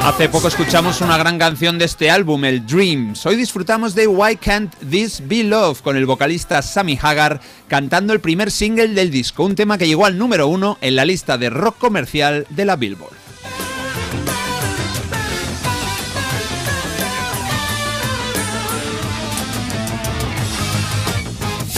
Hace 0.07 0.29
poco 0.29 0.47
escuchamos 0.47 1.01
una 1.01 1.17
gran 1.17 1.37
canción 1.37 1.77
de 1.77 1.83
este 1.83 2.09
álbum, 2.09 2.45
el 2.45 2.65
Dreams. 2.65 3.25
Hoy 3.25 3.35
disfrutamos 3.35 3.93
de 3.93 4.07
Why 4.07 4.37
Can't 4.37 4.73
This 4.89 5.21
Be 5.27 5.43
Love 5.43 5.81
con 5.81 5.97
el 5.97 6.05
vocalista 6.05 6.61
Sammy 6.61 6.97
Hagar 7.01 7.41
cantando 7.67 8.13
el 8.13 8.21
primer 8.21 8.49
single 8.49 8.87
del 8.87 9.11
disco, 9.11 9.43
un 9.43 9.55
tema 9.55 9.77
que 9.77 9.85
llegó 9.85 10.05
al 10.05 10.17
número 10.17 10.47
uno 10.47 10.77
en 10.79 10.95
la 10.95 11.03
lista 11.03 11.37
de 11.37 11.49
rock 11.49 11.77
comercial 11.77 12.47
de 12.49 12.63
la 12.63 12.77
Billboard. 12.77 13.17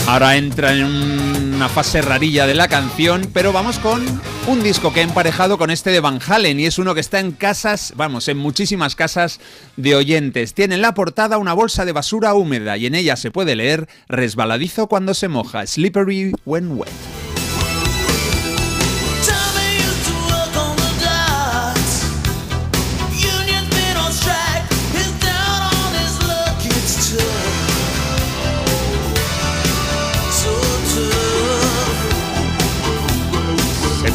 Ahora 0.06 0.36
entra 0.36 0.72
en 0.72 0.84
una 0.84 1.68
fase 1.68 2.00
rarilla 2.00 2.46
de 2.46 2.54
la 2.54 2.68
canción, 2.68 3.28
pero 3.34 3.52
vamos 3.52 3.80
con 3.80 4.04
un 4.46 4.62
disco 4.62 4.92
que 4.92 5.00
he 5.00 5.02
emparejado 5.02 5.58
con 5.58 5.70
este 5.70 5.90
de 5.90 6.00
Van 6.00 6.18
Halen 6.26 6.58
y 6.60 6.66
es 6.66 6.78
uno 6.78 6.94
que 6.94 7.00
está 7.00 7.20
en 7.20 7.32
casas, 7.32 7.92
vamos, 7.96 8.28
en 8.28 8.36
muchísimas 8.38 8.96
casas 8.96 9.40
de 9.76 9.94
oyentes. 9.94 10.54
Tiene 10.54 10.76
en 10.76 10.82
la 10.82 10.94
portada 10.94 11.38
una 11.38 11.52
bolsa 11.52 11.84
de 11.84 11.92
basura 11.92 12.34
húmeda 12.34 12.76
y 12.76 12.86
en 12.86 12.94
ella 12.94 13.16
se 13.16 13.30
puede 13.30 13.56
leer 13.56 13.88
resbaladizo 14.08 14.86
cuando 14.86 15.14
se 15.14 15.28
moja, 15.28 15.66
slippery 15.66 16.32
when 16.44 16.78
wet. 16.78 17.19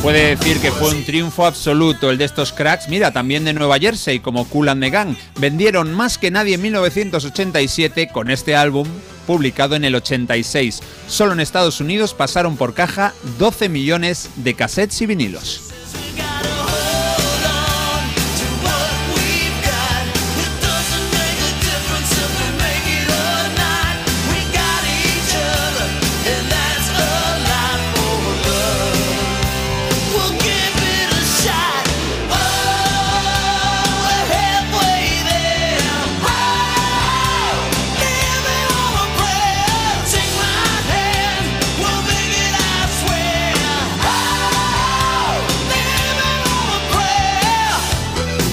Puede 0.06 0.36
decir 0.36 0.60
que 0.60 0.72
fue 0.72 0.92
un 0.92 1.04
triunfo 1.04 1.48
absoluto 1.48 2.12
el 2.12 2.20
de 2.20 2.26
estos 2.26 2.54
cracks, 2.54 2.90
mira, 2.90 3.12
también 3.12 3.44
de 3.44 3.54
Nueva 3.54 3.80
Jersey, 3.80 4.20
como 4.20 4.48
Kool 4.48 4.70
and 4.70 4.84
the 4.84 4.92
Gang. 4.92 5.16
Vendieron 5.40 5.92
más 5.96 6.20
que 6.20 6.30
nadie 6.30 6.54
en 6.54 6.62
1987 6.62 8.10
con 8.10 8.30
este 8.30 8.56
álbum, 8.56 8.88
publicado 9.26 9.76
en 9.76 9.84
el 9.84 9.96
86. 9.96 10.82
Solo 11.08 11.34
en 11.34 11.40
Estados 11.40 11.82
Unidos 11.82 12.14
pasaron 12.14 12.56
por 12.56 12.76
caja 12.76 13.16
12 13.40 13.68
millones 13.68 14.30
de 14.36 14.54
cassettes 14.54 15.02
y 15.02 15.08
vinilos. 15.08 15.75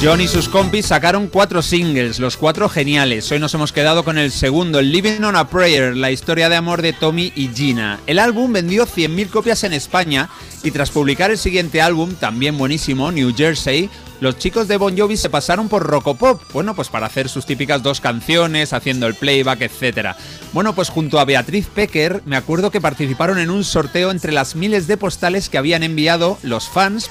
John 0.03 0.21
y 0.21 0.27
sus 0.27 0.49
compis 0.49 0.87
sacaron 0.87 1.29
cuatro 1.29 1.63
singles, 1.63 2.19
los 2.19 2.37
cuatro 2.37 2.69
geniales. 2.69 3.31
Hoy 3.31 3.39
nos 3.39 3.55
hemos 3.55 3.71
quedado 3.71 4.03
con 4.03 4.19
el 4.19 4.33
segundo, 4.33 4.81
el 4.81 4.91
Living 4.91 5.23
on 5.23 5.37
a 5.37 5.49
Prayer, 5.49 5.97
la 5.97 6.11
historia 6.11 6.49
de 6.49 6.57
amor 6.57 6.83
de 6.83 6.93
Tommy 6.93 7.33
y 7.37 7.51
Gina. 7.55 8.01
El 8.09 8.19
álbum 8.19 8.53
vendió 8.53 8.85
100.000 8.85 9.31
copias 9.31 9.63
en 9.63 9.73
España 9.73 10.29
y 10.65 10.73
tras 10.73 10.91
publicar 10.91 11.31
el 11.31 11.39
siguiente 11.39 11.81
álbum, 11.81 12.17
también 12.17 12.59
buenísimo, 12.59 13.13
New 13.13 13.33
Jersey, 13.33 13.89
los 14.21 14.39
chicos 14.39 14.67
de 14.67 14.77
Bon 14.77 14.99
Jovi 14.99 15.17
se 15.17 15.31
pasaron 15.31 15.69
por 15.69 15.85
Rocopop, 15.85 16.43
bueno, 16.53 16.75
pues 16.75 16.89
para 16.89 17.07
hacer 17.07 17.29
sus 17.29 17.47
típicas 17.47 17.85
dos 17.85 18.01
canciones, 18.01 18.73
haciendo 18.73 19.07
el 19.07 19.15
playback, 19.15 19.61
etc. 19.61 20.17
Bueno, 20.53 20.75
pues 20.75 20.89
junto 20.89 21.21
a 21.21 21.25
Beatriz 21.25 21.69
Pecker, 21.73 22.23
me 22.27 22.35
acuerdo 22.35 22.73
que 22.73 22.81
participaron 22.81 23.39
en 23.39 23.51
un 23.51 23.63
sorteo 23.63 24.11
entre 24.11 24.33
las 24.33 24.57
miles 24.57 24.89
de 24.89 24.97
postales 24.97 25.49
que 25.49 25.59
habían 25.59 25.85
enviado 25.85 26.39
los 26.43 26.69
fans 26.69 27.09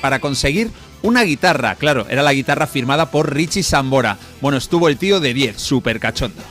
para 0.00 0.20
conseguir 0.20 0.70
una 1.02 1.22
guitarra, 1.22 1.74
claro, 1.76 2.06
era 2.08 2.22
la 2.22 2.32
guitarra 2.32 2.66
firmada 2.66 3.10
por 3.10 3.32
Richie 3.34 3.62
Sambora. 3.62 4.18
Bueno, 4.40 4.58
estuvo 4.58 4.88
el 4.88 4.96
tío 4.96 5.20
de 5.20 5.34
10, 5.34 5.60
súper 5.60 6.00
cachondo. 6.00 6.42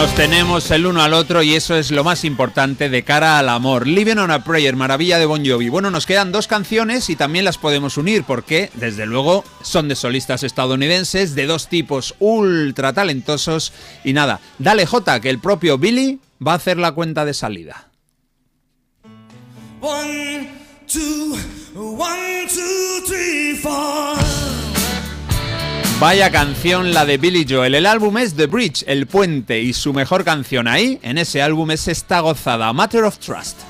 Nos 0.00 0.14
tenemos 0.14 0.70
el 0.70 0.86
uno 0.86 1.02
al 1.02 1.12
otro 1.12 1.42
y 1.42 1.54
eso 1.54 1.76
es 1.76 1.90
lo 1.90 2.04
más 2.04 2.24
importante 2.24 2.88
de 2.88 3.02
cara 3.02 3.38
al 3.38 3.50
amor. 3.50 3.86
Living 3.86 4.16
on 4.16 4.30
a 4.30 4.42
Prayer, 4.42 4.74
maravilla 4.74 5.18
de 5.18 5.26
Bon 5.26 5.44
Jovi. 5.44 5.68
Bueno, 5.68 5.90
nos 5.90 6.06
quedan 6.06 6.32
dos 6.32 6.46
canciones 6.46 7.10
y 7.10 7.16
también 7.16 7.44
las 7.44 7.58
podemos 7.58 7.98
unir 7.98 8.24
porque, 8.26 8.70
desde 8.76 9.04
luego, 9.04 9.44
son 9.60 9.88
de 9.88 9.96
solistas 9.96 10.42
estadounidenses, 10.42 11.34
de 11.34 11.44
dos 11.44 11.68
tipos 11.68 12.14
ultra 12.18 12.94
talentosos. 12.94 13.74
Y 14.02 14.14
nada, 14.14 14.40
dale 14.58 14.86
J, 14.86 15.20
que 15.20 15.28
el 15.28 15.38
propio 15.38 15.76
Billy 15.76 16.18
va 16.44 16.52
a 16.52 16.56
hacer 16.56 16.78
la 16.78 16.92
cuenta 16.92 17.26
de 17.26 17.34
salida. 17.34 17.90
One, 19.82 20.48
two, 20.86 21.36
one, 21.76 22.48
two, 22.48 23.04
three, 23.06 23.54
four. 23.54 24.69
Vaya 26.00 26.30
canción 26.30 26.94
la 26.94 27.04
de 27.04 27.18
Billy 27.18 27.44
Joel. 27.46 27.74
El 27.74 27.84
álbum 27.84 28.16
es 28.16 28.34
The 28.34 28.46
Bridge, 28.46 28.84
El 28.86 29.06
Puente, 29.06 29.60
y 29.60 29.74
su 29.74 29.92
mejor 29.92 30.24
canción 30.24 30.66
ahí, 30.66 30.98
en 31.02 31.18
ese 31.18 31.42
álbum, 31.42 31.70
es 31.72 31.88
esta 31.88 32.20
gozada, 32.20 32.72
Matter 32.72 33.04
of 33.04 33.18
Trust. 33.18 33.69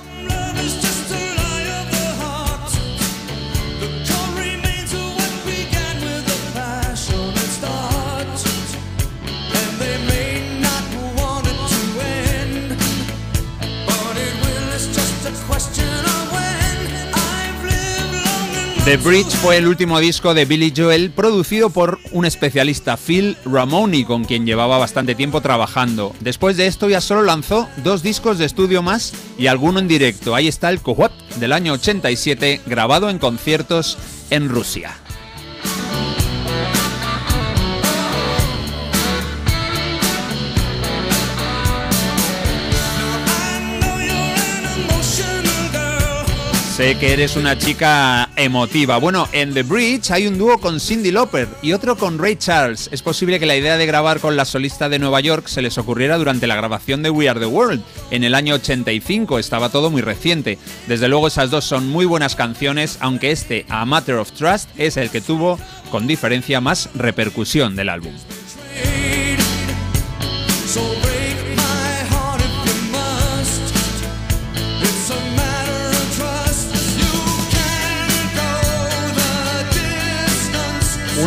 The 18.85 18.97
Bridge 18.97 19.37
fue 19.43 19.59
el 19.59 19.69
último 19.69 20.01
disco 20.01 20.33
de 20.33 20.47
Billy 20.47 20.73
Joel 20.75 21.11
producido 21.11 21.69
por 21.69 21.99
un 22.13 22.25
especialista, 22.25 22.97
Phil 22.97 23.37
Ramoni, 23.45 24.05
con 24.05 24.25
quien 24.25 24.47
llevaba 24.47 24.79
bastante 24.79 25.15
tiempo 25.15 25.43
trabajando. 25.43 26.15
Después 26.21 26.57
de 26.57 26.67
esto 26.67 26.89
ya 26.89 27.03
solo 27.03 27.23
lanzó 27.23 27.69
dos 27.85 28.03
discos 28.03 28.39
de 28.39 28.47
estudio 28.47 28.83
más 28.83 29.13
y 29.39 29.49
alguno 29.49 29.81
en 29.81 29.87
directo. 29.87 30.35
Ahí 30.35 30.49
está 30.49 30.71
el 30.71 30.81
Cohort 30.81 31.13
del 31.37 31.53
año 31.53 31.75
87, 31.75 32.63
grabado 32.67 33.11
en 33.11 33.19
conciertos 33.19 33.99
en 34.31 34.49
Rusia. 34.49 34.97
Sé 46.81 46.97
que 46.97 47.13
eres 47.13 47.37
una 47.37 47.59
chica 47.59 48.31
emotiva. 48.37 48.97
Bueno, 48.97 49.29
en 49.33 49.53
The 49.53 49.65
Bridge 49.65 50.13
hay 50.13 50.27
un 50.27 50.39
dúo 50.39 50.57
con 50.57 50.81
Cindy 50.81 51.11
Lauper 51.11 51.47
y 51.61 51.75
otro 51.75 51.95
con 51.95 52.19
Ray 52.19 52.37
Charles. 52.37 52.89
Es 52.91 53.03
posible 53.03 53.39
que 53.39 53.45
la 53.45 53.55
idea 53.55 53.77
de 53.77 53.85
grabar 53.85 54.19
con 54.19 54.35
la 54.35 54.47
solista 54.47 54.89
de 54.89 54.99
Nueva 54.99 55.21
York 55.21 55.47
se 55.47 55.61
les 55.61 55.77
ocurriera 55.77 56.17
durante 56.17 56.47
la 56.47 56.57
grabación 56.57 57.03
de 57.03 57.11
We 57.11 57.29
Are 57.29 57.39
the 57.39 57.45
World 57.45 57.83
en 58.11 58.25
el 58.25 58.35
año 58.35 58.55
85. 58.55 59.39
Estaba 59.39 59.69
todo 59.69 59.91
muy 59.91 60.01
reciente. 60.01 60.57
Desde 60.89 61.09
luego 61.09 61.27
esas 61.27 61.51
dos 61.51 61.67
son 61.67 61.87
muy 61.87 62.07
buenas 62.07 62.35
canciones, 62.35 62.97
aunque 63.01 63.31
este, 63.31 63.67
A 63.69 63.85
Matter 63.85 64.15
of 64.15 64.33
Trust, 64.33 64.71
es 64.79 64.97
el 64.97 65.11
que 65.11 65.21
tuvo 65.21 65.59
con 65.91 66.07
diferencia 66.07 66.63
más 66.63 66.89
repercusión 66.95 67.77
del 67.77 67.91
álbum. 67.91 68.15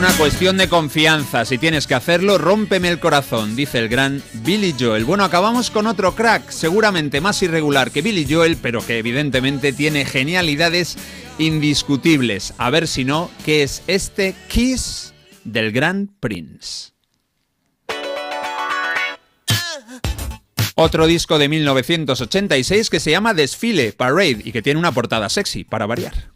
Una 0.03 0.17
cuestión 0.17 0.57
de 0.57 0.67
confianza. 0.67 1.45
Si 1.45 1.57
tienes 1.57 1.87
que 1.87 1.95
hacerlo, 1.95 2.37
rómpeme 2.37 2.89
el 2.89 2.99
corazón, 2.99 3.55
dice 3.55 3.79
el 3.79 3.87
gran 3.87 4.21
Billy 4.43 4.75
Joel. 4.77 5.05
Bueno, 5.05 5.23
acabamos 5.23 5.71
con 5.71 5.87
otro 5.87 6.13
crack, 6.13 6.49
seguramente 6.49 7.21
más 7.21 7.41
irregular 7.41 7.89
que 7.89 8.01
Billy 8.01 8.27
Joel, 8.29 8.57
pero 8.57 8.85
que 8.85 8.97
evidentemente 8.97 9.71
tiene 9.71 10.03
genialidades 10.03 10.97
indiscutibles. 11.37 12.53
A 12.57 12.69
ver 12.69 12.89
si 12.89 13.05
no, 13.05 13.31
¿qué 13.45 13.63
es 13.63 13.81
este 13.87 14.35
Kiss 14.49 15.13
del 15.45 15.71
gran 15.71 16.09
Prince? 16.19 16.91
Otro 20.75 21.07
disco 21.07 21.37
de 21.37 21.47
1986 21.47 22.89
que 22.89 22.99
se 22.99 23.11
llama 23.11 23.33
Desfile, 23.33 23.93
Parade, 23.93 24.41
y 24.43 24.51
que 24.51 24.61
tiene 24.61 24.81
una 24.81 24.91
portada 24.91 25.29
sexy, 25.29 25.63
para 25.63 25.85
variar. 25.85 26.32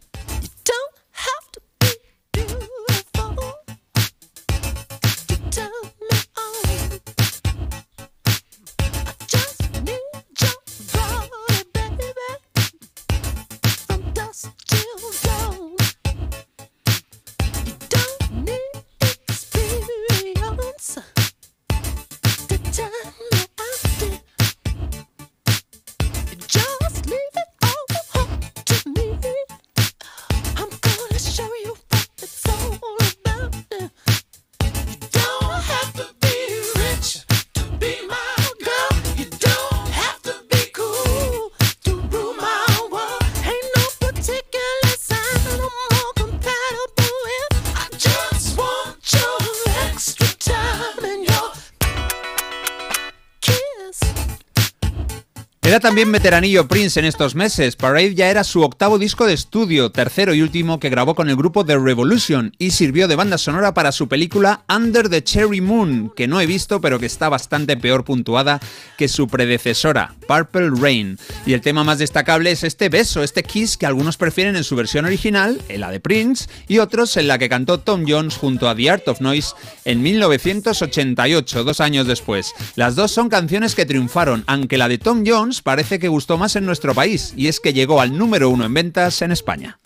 También 55.98 56.12
veteranillo 56.12 56.68
Prince 56.68 57.00
en 57.00 57.06
estos 57.06 57.34
meses. 57.34 57.74
Parade 57.74 58.14
ya 58.14 58.30
era 58.30 58.44
su 58.44 58.62
octavo 58.62 59.00
disco 59.00 59.26
de 59.26 59.32
estudio, 59.32 59.90
tercero 59.90 60.32
y 60.32 60.42
último 60.42 60.78
que 60.78 60.90
grabó 60.90 61.16
con 61.16 61.28
el 61.28 61.34
grupo 61.34 61.64
The 61.66 61.76
Revolution 61.76 62.54
y 62.56 62.70
sirvió 62.70 63.08
de 63.08 63.16
banda 63.16 63.36
sonora 63.36 63.74
para 63.74 63.90
su 63.90 64.06
película 64.06 64.62
Under 64.72 65.08
the 65.08 65.24
Cherry 65.24 65.60
Moon, 65.60 66.12
que 66.14 66.28
no 66.28 66.40
he 66.40 66.46
visto 66.46 66.80
pero 66.80 67.00
que 67.00 67.06
está 67.06 67.28
bastante 67.28 67.76
peor 67.76 68.04
puntuada 68.04 68.60
que 68.96 69.08
su 69.08 69.26
predecesora, 69.26 70.14
Purple 70.28 70.70
Rain. 70.80 71.18
Y 71.44 71.54
el 71.54 71.62
tema 71.62 71.82
más 71.82 71.98
destacable 71.98 72.52
es 72.52 72.62
este 72.62 72.88
beso, 72.90 73.24
este 73.24 73.42
kiss 73.42 73.76
que 73.76 73.86
algunos 73.86 74.16
prefieren 74.16 74.54
en 74.54 74.62
su 74.62 74.76
versión 74.76 75.04
original, 75.04 75.60
en 75.68 75.80
la 75.80 75.90
de 75.90 75.98
Prince, 75.98 76.48
y 76.68 76.78
otros 76.78 77.16
en 77.16 77.26
la 77.26 77.38
que 77.38 77.48
cantó 77.48 77.80
Tom 77.80 78.04
Jones 78.06 78.36
junto 78.36 78.68
a 78.68 78.76
The 78.76 78.88
Art 78.88 79.08
of 79.08 79.20
Noise 79.20 79.56
en 79.84 80.00
1988, 80.00 81.64
dos 81.64 81.80
años 81.80 82.06
después. 82.06 82.52
Las 82.76 82.94
dos 82.94 83.10
son 83.10 83.28
canciones 83.28 83.74
que 83.74 83.84
triunfaron, 83.84 84.44
aunque 84.46 84.78
la 84.78 84.86
de 84.86 84.98
Tom 84.98 85.24
Jones 85.26 85.60
parece 85.60 85.87
que 85.96 86.08
gustó 86.08 86.36
más 86.36 86.56
en 86.56 86.66
nuestro 86.66 86.94
país, 86.94 87.32
y 87.36 87.48
es 87.48 87.60
que 87.60 87.72
llegó 87.72 88.00
al 88.00 88.18
número 88.18 88.50
uno 88.50 88.66
en 88.66 88.74
ventas 88.74 89.22
en 89.22 89.32
España. 89.32 89.78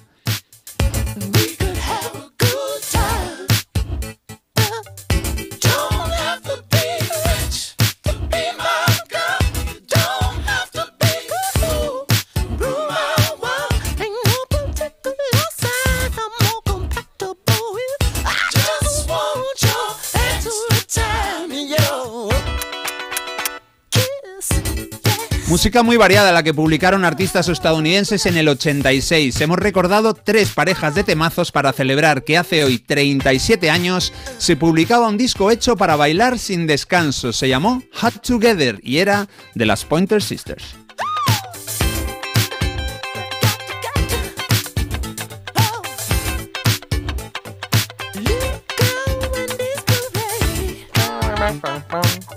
Música 25.52 25.82
muy 25.82 25.98
variada 25.98 26.32
la 26.32 26.42
que 26.42 26.54
publicaron 26.54 27.04
artistas 27.04 27.46
estadounidenses 27.50 28.24
en 28.24 28.38
el 28.38 28.48
86. 28.48 29.38
Hemos 29.38 29.58
recordado 29.58 30.14
tres 30.14 30.48
parejas 30.48 30.94
de 30.94 31.04
temazos 31.04 31.52
para 31.52 31.74
celebrar 31.74 32.24
que 32.24 32.38
hace 32.38 32.64
hoy 32.64 32.78
37 32.78 33.68
años 33.68 34.14
se 34.38 34.56
publicaba 34.56 35.08
un 35.08 35.18
disco 35.18 35.50
hecho 35.50 35.76
para 35.76 35.94
bailar 35.94 36.38
sin 36.38 36.66
descanso. 36.66 37.34
Se 37.34 37.50
llamó 37.50 37.82
Hot 38.00 38.26
Together 38.26 38.80
y 38.82 38.96
era 38.96 39.28
de 39.54 39.66
las 39.66 39.84
Pointer 39.84 40.22
Sisters. 40.22 40.74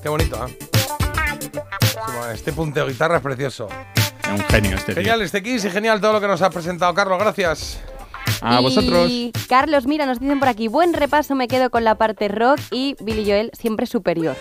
Qué 0.04 0.10
bonito, 0.10 0.48
¿eh? 0.48 0.75
Sí, 2.16 2.18
bueno, 2.18 2.34
Este 2.34 2.54
punteo 2.54 2.86
de 2.86 2.94
guitarra 2.94 3.18
es 3.18 3.22
precioso. 3.24 3.68
Es 3.96 4.30
un 4.30 4.40
genio 4.46 4.76
este 4.76 4.94
tío. 4.94 4.96
Genial 4.96 5.22
este 5.22 5.44
Kiss 5.44 5.66
y 5.66 5.70
genial 5.70 6.00
todo 6.02 6.14
lo 6.14 6.22
que 6.22 6.28
nos 6.28 6.42
ha 6.42 6.50
presentado 6.50 6.94
Carlos, 6.94 7.20
gracias. 7.20 7.80
A 8.42 8.60
vosotros. 8.60 9.10
Y 9.10 9.32
Carlos, 9.48 9.86
mira, 9.86 10.06
nos 10.06 10.20
dicen 10.20 10.40
por 10.40 10.48
aquí, 10.50 10.68
buen 10.68 10.94
repaso 10.94 11.36
me 11.36 11.48
quedo 11.48 11.70
con 11.70 11.84
la 11.84 11.96
parte 11.96 12.28
rock 12.28 12.60
y 12.72 12.96
Billy 13.00 13.26
Joel 13.26 13.52
siempre 13.58 13.86
superior. 13.86 14.36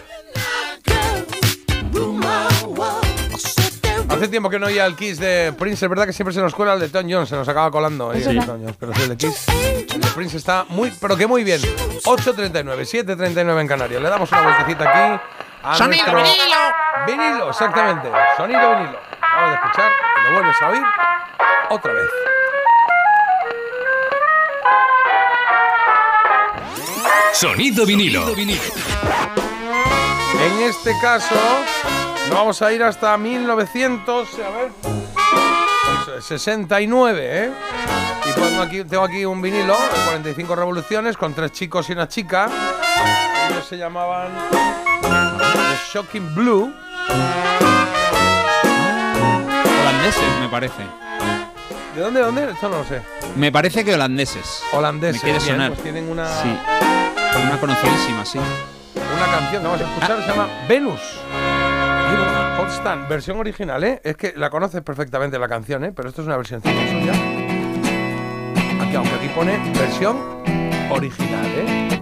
Hace 4.08 4.28
tiempo 4.28 4.48
que 4.48 4.58
no 4.58 4.66
oía 4.66 4.86
el 4.86 4.94
Kiss 4.94 5.18
de 5.18 5.52
Prince, 5.58 5.84
es 5.84 5.88
verdad 5.88 6.06
que 6.06 6.12
siempre 6.12 6.32
se 6.32 6.40
nos 6.40 6.54
cuela 6.54 6.74
el 6.74 6.80
de 6.80 6.88
Tom 6.88 7.06
Jones, 7.10 7.28
se 7.28 7.34
nos 7.34 7.48
acaba 7.48 7.70
colando 7.70 8.10
ahí 8.10 8.20
Es 8.20 8.26
el 8.28 8.38
de. 8.38 8.46
Tom 8.46 8.60
Jones, 8.60 8.76
pero 8.78 8.94
sí, 8.94 9.02
el 9.02 9.08
de 9.08 9.16
Kiss. 9.16 9.46
El 9.92 10.00
de 10.00 10.08
Prince 10.14 10.36
está 10.36 10.64
muy, 10.68 10.92
pero 11.00 11.16
que 11.16 11.26
muy 11.26 11.42
bien. 11.42 11.60
8.39, 11.60 13.04
7.39 13.06 13.60
en 13.60 13.66
Canarias. 13.66 14.00
Le 14.02 14.08
damos 14.08 14.30
una 14.30 14.42
vueltecita 14.42 14.88
aquí 14.88 15.22
a 15.64 15.74
Sonido 15.76 16.12
nuestro- 16.12 16.22
vinilo. 16.22 16.56
Vinilo, 17.06 17.50
exactamente. 17.50 18.10
Sonido 18.36 18.70
vinilo. 18.76 18.98
Vamos 19.20 19.50
a 19.50 19.54
escuchar, 19.54 19.90
lo 20.24 20.32
vuelves 20.34 20.62
a 20.62 20.68
oír 20.68 20.82
otra 21.70 21.92
vez. 21.92 22.10
Sonido 27.32 27.84
vinilo. 27.86 28.28
En 28.28 28.50
este 30.62 30.92
caso, 31.00 31.34
nos 32.28 32.38
vamos 32.38 32.62
a 32.62 32.72
ir 32.72 32.82
hasta 32.82 33.16
1900, 33.16 34.28
a 34.34 34.50
ver, 34.50 34.70
eso 36.02 36.16
es, 36.18 36.24
69, 36.24 37.46
¿eh? 37.46 37.50
Y 38.26 38.32
pongo 38.40 38.62
aquí, 38.62 38.84
tengo 38.84 39.04
aquí 39.04 39.24
un 39.24 39.40
vinilo 39.42 39.74
de 39.74 40.00
45 40.06 40.56
revoluciones 40.56 41.16
con 41.16 41.34
tres 41.34 41.52
chicos 41.52 41.88
y 41.90 41.92
una 41.92 42.08
chica. 42.08 42.48
Ellos 43.50 43.66
se 43.66 43.76
llamaban 43.76 44.28
Shocking 45.94 46.34
Blue. 46.34 46.72
Holandeses, 49.80 50.40
me 50.40 50.48
parece. 50.48 50.82
¿De 51.94 52.00
dónde, 52.00 52.18
de 52.18 52.26
dónde? 52.26 52.50
Esto 52.50 52.68
no 52.68 52.78
lo 52.78 52.84
sé. 52.84 53.00
Me 53.36 53.52
parece 53.52 53.84
que 53.84 53.94
holandeses. 53.94 54.60
Holandeses, 54.72 55.22
Me 55.22 55.30
quiere 55.30 55.38
bien, 55.38 55.50
sonar. 55.52 55.68
pues 55.70 55.82
tienen 55.84 56.08
una- 56.08 56.26
Sí. 56.42 56.48
Una 57.46 57.60
conocidísima, 57.60 58.24
sí. 58.24 58.38
Una 58.38 59.26
canción 59.26 59.62
que 59.62 59.68
vamos 59.68 59.80
a 59.80 59.84
escuchar 59.84 60.20
se 60.22 60.26
llama 60.28 60.48
Venus. 60.68 61.00
Hot 62.56 62.70
Stand, 62.70 63.08
versión 63.08 63.38
original, 63.38 63.84
¿eh? 63.84 64.00
Es 64.02 64.16
que 64.16 64.32
la 64.36 64.50
conoces 64.50 64.82
perfectamente 64.82 65.38
la 65.38 65.46
canción, 65.48 65.84
¿eh? 65.84 65.92
Pero 65.94 66.08
esto 66.08 66.22
es 66.22 66.26
una 66.26 66.36
versión 66.36 66.60
suya. 66.60 67.12
Aquí, 68.82 68.96
aunque 68.96 69.14
aquí 69.14 69.28
pone 69.34 69.58
versión 69.78 70.16
original, 70.90 71.46
¿eh? 71.46 72.00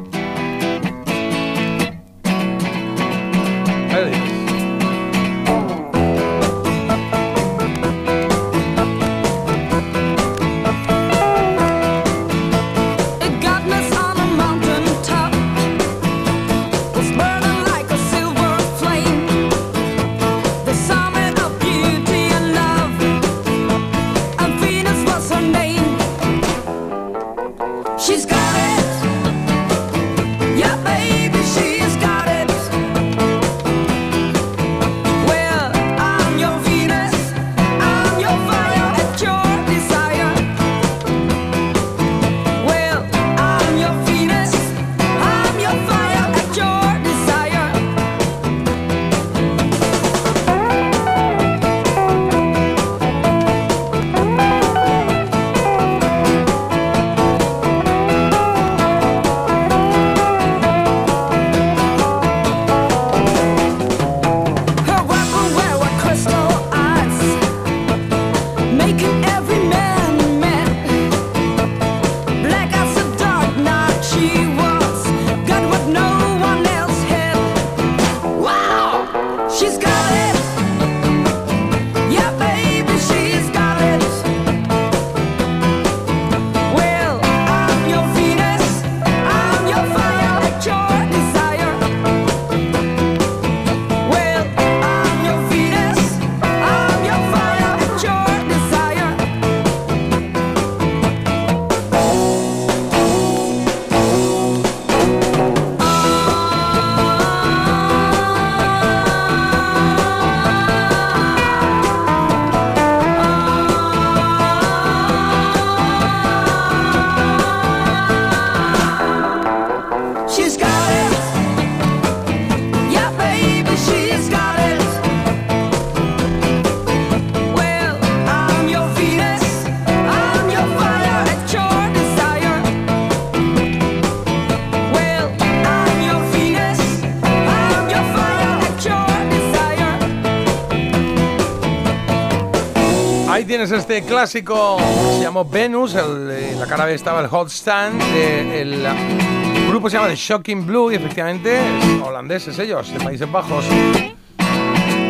Este 143.77 144.03
clásico, 144.03 144.77
se 145.17 145.23
llamó 145.23 145.45
Venus, 145.45 145.95
en 145.95 146.61
la 146.61 146.67
cara 146.67 146.85
B 146.85 146.95
estaba 146.95 147.21
el 147.21 147.29
Hot 147.29 147.49
Stand, 147.49 148.03
eh, 148.15 148.61
el 148.61 149.69
grupo 149.69 149.89
se 149.89 149.97
llama 149.97 150.09
The 150.09 150.17
Shocking 150.17 150.67
Blue 150.67 150.93
y 150.93 150.97
efectivamente 150.97 151.59
es 151.59 152.03
holandeses 152.03 152.59
ellos, 152.59 152.93
de 152.93 153.01
Países 153.01 153.31
Bajos. 153.31 153.65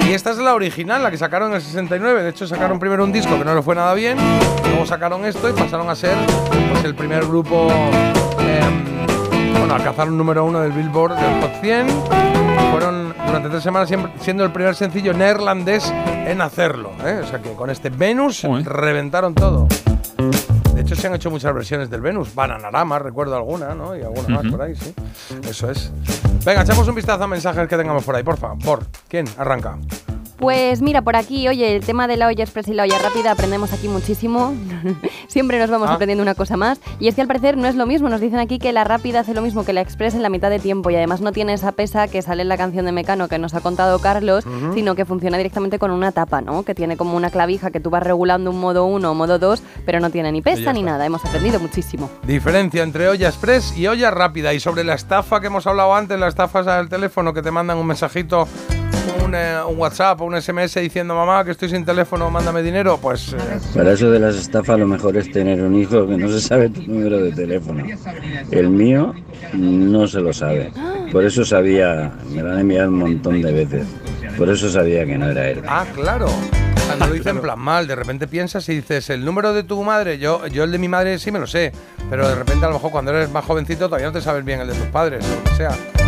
Y 0.06 0.12
esta 0.12 0.30
es 0.30 0.38
la 0.38 0.54
original, 0.54 1.02
la 1.02 1.10
que 1.10 1.18
sacaron 1.18 1.50
en 1.50 1.56
el 1.56 1.62
69, 1.62 2.22
de 2.22 2.30
hecho 2.30 2.46
sacaron 2.46 2.78
primero 2.78 3.02
un 3.02 3.10
disco 3.10 3.36
que 3.36 3.44
no 3.44 3.54
le 3.54 3.62
fue 3.62 3.74
nada 3.74 3.94
bien, 3.94 4.16
luego 4.68 4.86
sacaron 4.86 5.24
esto 5.24 5.48
y 5.48 5.52
pasaron 5.52 5.90
a 5.90 5.96
ser 5.96 6.16
pues, 6.70 6.84
el 6.84 6.94
primer 6.94 7.26
grupo, 7.26 7.68
em, 8.38 9.52
bueno, 9.58 9.74
alcanzaron 9.74 10.16
número 10.16 10.44
uno 10.44 10.60
del 10.60 10.72
Billboard 10.72 11.16
del 11.16 11.40
Hot 11.42 11.60
100, 11.60 11.86
fueron 12.70 13.14
durante 13.26 13.48
tres 13.48 13.62
semanas 13.62 13.90
siendo 14.20 14.44
el 14.44 14.52
primer 14.52 14.76
sencillo 14.76 15.12
neerlandés 15.12 15.92
en 16.26 16.40
hacerlo. 16.40 16.91
¿Eh? 17.06 17.20
O 17.22 17.26
sea 17.26 17.40
que 17.40 17.52
con 17.52 17.70
este 17.70 17.90
Venus 17.90 18.42
reventaron 18.64 19.34
todo. 19.34 19.68
De 20.74 20.80
hecho, 20.80 20.96
se 20.96 21.06
han 21.06 21.14
hecho 21.14 21.30
muchas 21.30 21.54
versiones 21.54 21.90
del 21.90 22.00
Venus. 22.00 22.34
Bananarama, 22.34 22.98
recuerdo 22.98 23.36
alguna, 23.36 23.74
¿no? 23.74 23.96
Y 23.96 24.02
alguna 24.02 24.40
más 24.40 24.50
por 24.50 24.62
ahí, 24.62 24.74
sí. 24.74 24.94
Eso 25.48 25.70
es. 25.70 25.92
Venga, 26.44 26.62
echamos 26.62 26.88
un 26.88 26.94
vistazo 26.94 27.24
a 27.24 27.26
mensajes 27.26 27.68
que 27.68 27.76
tengamos 27.76 28.04
por 28.04 28.16
ahí, 28.16 28.22
por 28.22 28.38
favor. 28.38 28.58
Por. 28.58 28.86
¿Quién? 29.08 29.26
Arranca. 29.36 29.78
Pues 30.38 30.82
mira, 30.82 31.02
por 31.02 31.14
aquí, 31.14 31.46
oye, 31.46 31.76
el 31.76 31.84
tema 31.84 32.08
de 32.08 32.16
la 32.16 32.26
olla 32.26 32.42
express 32.42 32.66
y 32.66 32.74
la 32.74 32.82
olla 32.82 32.98
rápida 32.98 33.30
aprendemos 33.30 33.72
aquí 33.72 33.86
muchísimo. 33.86 34.54
Siempre 35.32 35.58
nos 35.58 35.70
vamos 35.70 35.88
Ah. 35.88 35.94
aprendiendo 35.94 36.20
una 36.22 36.34
cosa 36.34 36.58
más. 36.58 36.78
Y 37.00 37.08
es 37.08 37.14
que 37.14 37.22
al 37.22 37.26
parecer 37.26 37.56
no 37.56 37.66
es 37.66 37.74
lo 37.74 37.86
mismo. 37.86 38.10
Nos 38.10 38.20
dicen 38.20 38.38
aquí 38.38 38.58
que 38.58 38.70
la 38.72 38.84
rápida 38.84 39.20
hace 39.20 39.32
lo 39.32 39.40
mismo 39.40 39.64
que 39.64 39.72
la 39.72 39.80
express 39.80 40.14
en 40.14 40.22
la 40.22 40.28
mitad 40.28 40.50
de 40.50 40.58
tiempo 40.58 40.90
y 40.90 40.96
además 40.96 41.22
no 41.22 41.32
tiene 41.32 41.54
esa 41.54 41.72
pesa 41.72 42.06
que 42.06 42.20
sale 42.20 42.42
en 42.42 42.48
la 42.48 42.58
canción 42.58 42.84
de 42.84 42.92
Mecano 42.92 43.28
que 43.28 43.38
nos 43.38 43.54
ha 43.54 43.60
contado 43.62 43.98
Carlos, 43.98 44.44
sino 44.74 44.94
que 44.94 45.06
funciona 45.06 45.38
directamente 45.38 45.78
con 45.78 45.90
una 45.90 46.12
tapa, 46.12 46.42
¿no? 46.42 46.64
Que 46.64 46.74
tiene 46.74 46.98
como 46.98 47.16
una 47.16 47.30
clavija 47.30 47.70
que 47.70 47.80
tú 47.80 47.88
vas 47.88 48.02
regulando 48.02 48.50
un 48.50 48.60
modo 48.60 48.84
1 48.84 49.10
o 49.10 49.14
modo 49.14 49.38
2, 49.38 49.62
pero 49.86 50.00
no 50.00 50.10
tiene 50.10 50.30
ni 50.32 50.40
ya 50.40 50.44
pesa 50.44 50.72
ni 50.74 50.82
nada. 50.82 51.06
Hemos 51.06 51.24
aprendido 51.24 51.58
muchísimo. 51.60 52.10
Diferencia 52.26 52.82
entre 52.82 53.08
olla 53.08 53.28
express 53.28 53.74
y 53.76 53.86
olla 53.86 54.10
rápida. 54.10 54.52
Y 54.52 54.60
sobre 54.60 54.84
la 54.84 54.94
estafa 54.94 55.40
que 55.40 55.46
hemos 55.46 55.66
hablado 55.66 55.94
antes, 55.94 56.18
la 56.20 56.28
estafa 56.28 56.60
al 56.78 56.88
teléfono 56.90 57.32
que 57.32 57.40
te 57.40 57.50
mandan 57.50 57.78
un 57.78 57.86
mensajito, 57.86 58.46
un, 59.24 59.34
eh, 59.34 59.56
un 59.68 59.78
WhatsApp 59.78 60.20
o 60.20 60.24
un 60.24 60.40
SMS 60.40 60.74
diciendo 60.80 61.14
mamá 61.14 61.44
que 61.44 61.50
estoy 61.52 61.68
sin 61.68 61.84
teléfono, 61.84 62.30
mándame 62.30 62.62
dinero, 62.62 62.98
pues... 63.00 63.32
eh, 63.32 63.36
Para 63.74 63.92
eso 63.92 64.10
de 64.10 64.18
las 64.18 64.36
estafas 64.36 64.78
lo 64.78 64.86
mejor 64.86 65.16
es 65.16 65.30
tener 65.30 65.62
un 65.62 65.74
hijo 65.74 66.06
que 66.06 66.16
no 66.16 66.28
se 66.28 66.40
sabe 66.40 66.68
tu 66.70 66.82
número 66.82 67.18
de 67.18 67.32
teléfono. 67.32 67.84
El 68.50 68.70
mío 68.70 69.14
no 69.52 70.06
se 70.06 70.20
lo 70.20 70.32
sabe. 70.32 70.72
Por 71.10 71.24
eso 71.24 71.44
sabía, 71.44 72.12
me 72.30 72.42
lo 72.42 72.52
han 72.52 72.60
enviado 72.60 72.88
un 72.88 72.98
montón 72.98 73.42
de 73.42 73.52
veces. 73.52 73.86
Por 74.36 74.48
eso 74.48 74.70
sabía 74.70 75.04
que 75.04 75.18
no 75.18 75.30
era 75.30 75.48
él. 75.50 75.62
Ah, 75.66 75.84
claro. 75.94 76.26
O 76.26 76.84
sea, 76.86 76.96
no 76.96 77.06
lo 77.06 77.14
dice 77.14 77.30
en 77.30 77.40
plan 77.40 77.58
mal, 77.58 77.86
de 77.86 77.94
repente 77.94 78.26
piensas 78.26 78.68
y 78.68 78.74
dices, 78.76 79.08
el 79.10 79.24
número 79.24 79.52
de 79.52 79.62
tu 79.62 79.82
madre, 79.84 80.18
yo, 80.18 80.46
yo 80.48 80.64
el 80.64 80.72
de 80.72 80.78
mi 80.78 80.88
madre 80.88 81.18
sí 81.18 81.30
me 81.30 81.38
lo 81.38 81.46
sé, 81.46 81.70
pero 82.10 82.28
de 82.28 82.34
repente 82.34 82.64
a 82.64 82.68
lo 82.68 82.74
mejor 82.74 82.90
cuando 82.90 83.12
eres 83.12 83.30
más 83.30 83.44
jovencito 83.44 83.86
todavía 83.86 84.06
no 84.08 84.12
te 84.12 84.20
sabes 84.20 84.44
bien 84.44 84.60
el 84.60 84.68
de 84.68 84.74
tus 84.74 84.86
padres 84.86 85.24
o 85.24 85.36
lo 85.36 85.44
que 85.50 85.56
sea. 85.56 86.01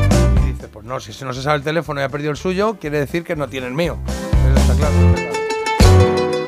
Pues 0.69 0.85
no, 0.85 1.01
si 1.01 1.25
no 1.25 1.33
se 1.33 1.43
sabe 1.43 1.57
el 1.57 1.63
teléfono 1.63 2.01
y 2.01 2.05
ha 2.05 2.09
perdido 2.09 2.31
el 2.31 2.37
suyo, 2.37 2.79
quiere 2.81 2.99
decir 2.99 3.25
que 3.25 3.37
no 3.37 3.49
tiene 3.49 3.67
el 3.67 3.75
mío. 3.75 3.99
Eso 4.07 4.61
está 4.61 4.75
claro. 4.75 5.44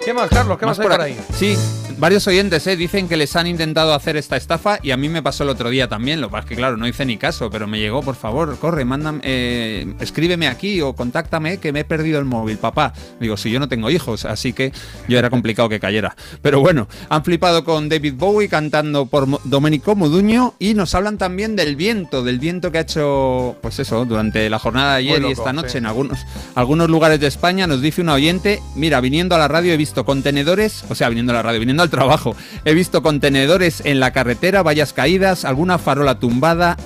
¿Qué 0.06 0.14
más, 0.14 0.30
Carlos? 0.30 0.56
¿Qué 0.56 0.66
más, 0.66 0.78
hay 0.78 0.86
por 0.86 1.00
ahí? 1.00 1.18
Sí, 1.34 1.56
varios 1.98 2.28
oyentes 2.28 2.64
¿eh? 2.68 2.76
dicen 2.76 3.08
que 3.08 3.16
les 3.16 3.34
han 3.34 3.48
intentado 3.48 3.92
hacer 3.92 4.16
esta 4.16 4.36
estafa 4.36 4.78
y 4.80 4.92
a 4.92 4.96
mí 4.96 5.08
me 5.08 5.20
pasó 5.20 5.42
el 5.42 5.48
otro 5.48 5.68
día 5.68 5.88
también. 5.88 6.20
Lo 6.20 6.28
que 6.28 6.32
pasa 6.32 6.44
es 6.44 6.48
que, 6.50 6.54
claro, 6.54 6.76
no 6.76 6.86
hice 6.86 7.04
ni 7.04 7.16
caso, 7.16 7.50
pero 7.50 7.66
me 7.66 7.80
llegó, 7.80 8.02
por 8.02 8.14
favor, 8.14 8.56
corre, 8.60 8.84
mándame, 8.84 9.18
eh, 9.24 9.94
escríbeme 9.98 10.46
aquí 10.46 10.80
o 10.80 10.94
contáctame 10.94 11.58
que 11.58 11.72
me 11.72 11.80
he 11.80 11.84
perdido 11.84 12.20
el 12.20 12.24
móvil, 12.24 12.56
papá. 12.56 12.92
Digo, 13.18 13.36
si 13.36 13.50
yo 13.50 13.58
no 13.58 13.68
tengo 13.68 13.90
hijos, 13.90 14.24
así 14.26 14.52
que 14.52 14.72
yo 15.08 15.18
era 15.18 15.28
complicado 15.28 15.68
que 15.68 15.80
cayera. 15.80 16.14
Pero 16.40 16.60
bueno, 16.60 16.86
han 17.08 17.24
flipado 17.24 17.64
con 17.64 17.88
David 17.88 18.14
Bowie 18.16 18.48
cantando 18.48 19.06
por 19.06 19.26
Domenico 19.42 19.96
Moduño 19.96 20.54
y 20.60 20.74
nos 20.74 20.94
hablan 20.94 21.18
también 21.18 21.56
del 21.56 21.74
viento, 21.74 22.22
del 22.22 22.38
viento 22.38 22.70
que 22.70 22.78
ha 22.78 22.82
hecho, 22.82 23.56
pues 23.60 23.80
eso, 23.80 24.04
durante 24.04 24.48
la 24.50 24.60
jornada 24.60 24.92
de 24.92 24.98
ayer 24.98 25.22
y 25.22 25.32
esta 25.32 25.52
noche 25.52 25.70
sí. 25.70 25.78
en 25.78 25.86
algunos, 25.86 26.20
algunos 26.54 26.88
lugares 26.88 27.18
de 27.18 27.26
España. 27.26 27.66
Nos 27.66 27.82
dice 27.82 28.02
un 28.02 28.10
oyente, 28.10 28.60
mira, 28.76 29.00
viniendo 29.00 29.34
a 29.34 29.38
la 29.38 29.48
radio 29.48 29.72
he 29.72 29.76
visto 29.76 29.95
contenedores, 30.04 30.84
o 30.88 30.94
sea, 30.94 31.08
viniendo 31.08 31.32
a 31.32 31.36
la 31.36 31.42
radio, 31.42 31.60
viniendo 31.60 31.82
al 31.82 31.90
trabajo, 31.90 32.36
he 32.64 32.74
visto 32.74 33.02
contenedores 33.02 33.82
en 33.84 34.00
la 34.00 34.12
carretera, 34.12 34.62
vallas 34.62 34.92
caídas, 34.92 35.44
alguna 35.44 35.78
farola 35.78 36.18
tumbada, 36.18 36.76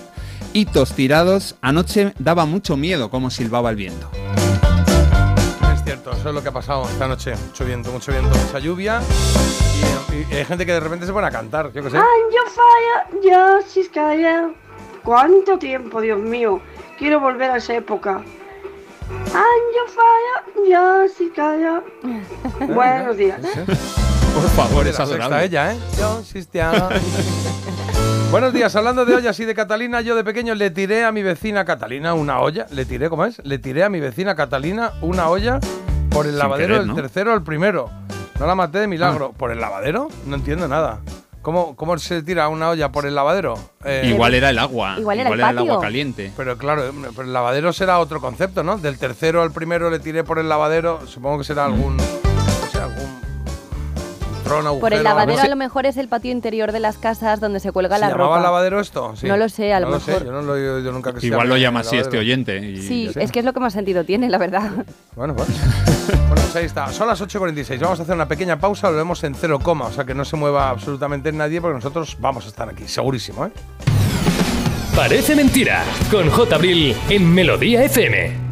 hitos 0.53 0.93
tirados. 0.93 1.57
Anoche 1.61 2.13
daba 2.19 2.47
mucho 2.47 2.77
miedo 2.77 3.11
cómo 3.11 3.31
silbaba 3.31 3.71
el 3.71 3.77
viento. 3.77 4.11
Es 5.75 5.85
cierto, 5.85 6.13
eso 6.13 6.29
es 6.29 6.35
lo 6.35 6.43
que 6.43 6.49
ha 6.49 6.53
pasado 6.53 6.89
esta 6.89 7.09
noche. 7.09 7.35
Mucho 7.49 7.65
viento, 7.65 7.93
mucho 7.93 8.13
viento, 8.13 8.37
mucha 8.37 8.59
lluvia. 8.59 9.01
Y, 10.13 10.33
y 10.33 10.37
hay 10.37 10.45
gente 10.45 10.67
que 10.67 10.73
de 10.73 10.81
repente 10.81 11.07
se 11.07 11.13
pone 11.13 11.27
a 11.27 11.31
cantar, 11.31 11.73
yo 11.73 11.83
qué 11.83 11.91
sé. 11.91 11.97
Año 11.97 12.05
falla, 12.47 13.21
ya 13.23 13.59
Ciscaya. 13.67 14.51
¿Cuánto 15.03 15.59
tiempo, 15.59 16.01
Dios 16.01 16.21
mío? 16.21 16.61
Quiero 16.99 17.21
volver 17.21 17.51
a 17.51 17.57
esa 17.57 17.75
época. 17.75 18.23
Año 19.11 19.83
falla, 19.89 20.69
ya 20.69 21.05
Ciscaya. 21.17 21.83
Buenos 22.75 23.17
días. 23.17 23.41
Por 24.35 24.49
favor, 24.51 24.85
De 24.85 24.91
es 24.91 25.01
adorable. 25.01 25.45
ella, 25.45 25.73
¿eh? 25.73 25.79
Yo. 25.99 26.23
Buenos 28.31 28.53
días, 28.53 28.75
hablando 28.77 29.05
de 29.05 29.15
ollas 29.17 29.39
y 29.41 29.45
de 29.45 29.55
Catalina, 29.55 30.01
yo 30.03 30.15
de 30.15 30.23
pequeño 30.23 30.55
le 30.55 30.71
tiré 30.71 31.05
a 31.05 31.11
mi 31.13 31.23
vecina 31.23 31.65
Catalina 31.65 32.15
una 32.15 32.41
olla. 32.41 32.67
Le 32.71 32.85
tiré, 32.85 33.09
¿cómo 33.11 33.25
es? 33.25 33.45
Le 33.45 33.59
tiré 33.59 33.83
a 33.83 33.89
mi 33.89 33.99
vecina 34.01 34.37
Catalina 34.37 34.93
una 35.01 35.29
olla 35.29 35.59
por 36.11 36.27
el 36.27 36.33
Sin 36.33 36.39
lavadero 36.39 36.75
querer, 36.75 36.87
del 36.87 36.95
tercero 36.95 37.33
al 37.33 37.43
primero. 37.43 37.91
No 38.39 38.47
la 38.47 38.55
maté 38.55 38.79
de 38.79 38.85
Ah. 38.85 38.89
milagro. 38.89 39.33
¿Por 39.33 39.51
el 39.51 39.61
lavadero? 39.61 40.09
No 40.27 40.37
entiendo 40.37 40.69
nada. 40.69 41.01
¿Cómo, 41.43 41.75
¿Cómo 41.75 41.97
se 41.99 42.23
tira 42.23 42.49
una 42.49 42.69
olla 42.69 42.93
por 42.93 43.07
el 43.07 43.15
lavadero? 43.15 43.55
Eh, 43.85 44.03
Igual 44.13 44.35
era 44.35 44.51
el 44.51 44.59
agua, 44.59 44.97
Igual 44.99 45.21
era 45.21 45.31
el 45.31 45.59
agua 45.59 45.81
caliente. 45.81 46.33
Pero 46.37 46.59
claro, 46.59 46.87
eh, 46.87 46.93
pero 47.17 47.23
el 47.23 47.33
lavadero 47.33 47.73
será 47.73 47.99
otro 47.99 48.21
concepto, 48.21 48.63
¿no? 48.63 48.77
Del 48.77 48.99
tercero 48.99 49.43
al 49.43 49.51
primero 49.51 49.89
le 49.89 50.01
tiré 50.01 50.23
por 50.23 50.39
el 50.39 50.49
lavadero. 50.51 51.07
Supongo 51.07 51.39
que 51.39 51.45
será 51.45 51.65
algún. 51.65 51.97
Agujero. 54.59 54.81
Por 54.81 54.93
el 54.93 55.03
lavadero 55.05 55.37
no 55.37 55.41
sé. 55.41 55.47
a 55.47 55.51
lo 55.51 55.57
mejor 55.57 55.87
es 55.87 55.97
el 55.97 56.09
patio 56.09 56.31
interior 56.33 56.73
de 56.73 56.81
las 56.81 56.99
casas 56.99 57.41
donde 57.41 57.61
se 57.61 57.73
cuelga 57.73 57.97
¿Se 57.97 58.01
la 58.03 58.09
llamaba 58.11 58.37
ropa. 58.37 58.43
lavadero 58.43 58.81
esto? 58.81 59.15
Sí. 59.17 59.27
No 59.27 59.37
lo 59.37 59.49
sé, 59.49 59.73
a 59.73 59.81
lo 59.81 59.87
No 59.91 59.93
mejor. 59.99 60.19
sé, 60.21 60.25
yo 60.25 60.33
no 60.33 60.43
lo 60.43 60.57
he 60.57 60.71
oído 60.71 60.93
nunca 60.93 61.13
que 61.13 61.21
se 61.21 61.27
Igual 61.27 61.49
lo 61.49 61.57
llama 61.57 61.81
así 61.81 61.97
este 61.97 62.19
oyente. 62.19 62.59
y 62.59 62.77
Sí, 62.83 63.11
es 63.15 63.33
que 63.33 63.39
es 63.41 63.45
lo 63.45 63.53
que 63.53 63.61
más 63.61 63.73
sentido 63.73 64.05
tiene, 64.05 64.29
la 64.29 64.39
verdad. 64.39 64.71
Bueno, 65.17 65.35
pues. 65.35 65.49
bueno, 66.09 66.35
pues 66.35 66.57
ahí 66.57 66.65
está. 66.67 66.89
Son 66.93 67.07
las 67.07 67.21
8.46. 67.21 67.79
Vamos 67.81 68.01
a 68.01 68.03
hacer 68.03 68.15
una 68.15 68.29
pequeña 68.29 68.59
pausa. 68.59 68.91
Lo 68.91 68.97
vemos 68.97 69.23
en 69.25 69.35
cero 69.35 69.59
coma. 69.61 69.87
O 69.87 69.93
sea 69.93 70.05
que 70.05 70.15
no 70.15 70.25
se 70.25 70.37
mueva 70.37 70.71
absolutamente 70.71 71.31
nadie 71.33 71.61
porque 71.61 71.75
nosotros 71.77 72.17
vamos 72.21 72.45
a 72.47 72.49
estar 72.49 72.69
aquí. 72.69 72.89
Segurísimo, 72.89 73.47
¿eh? 73.47 73.51
Parece 74.97 75.37
mentira, 75.37 75.85
con 76.11 76.29
J. 76.29 76.55
Abril 76.57 76.97
en 77.09 77.33
Melodía 77.33 77.85
FM. 77.85 78.50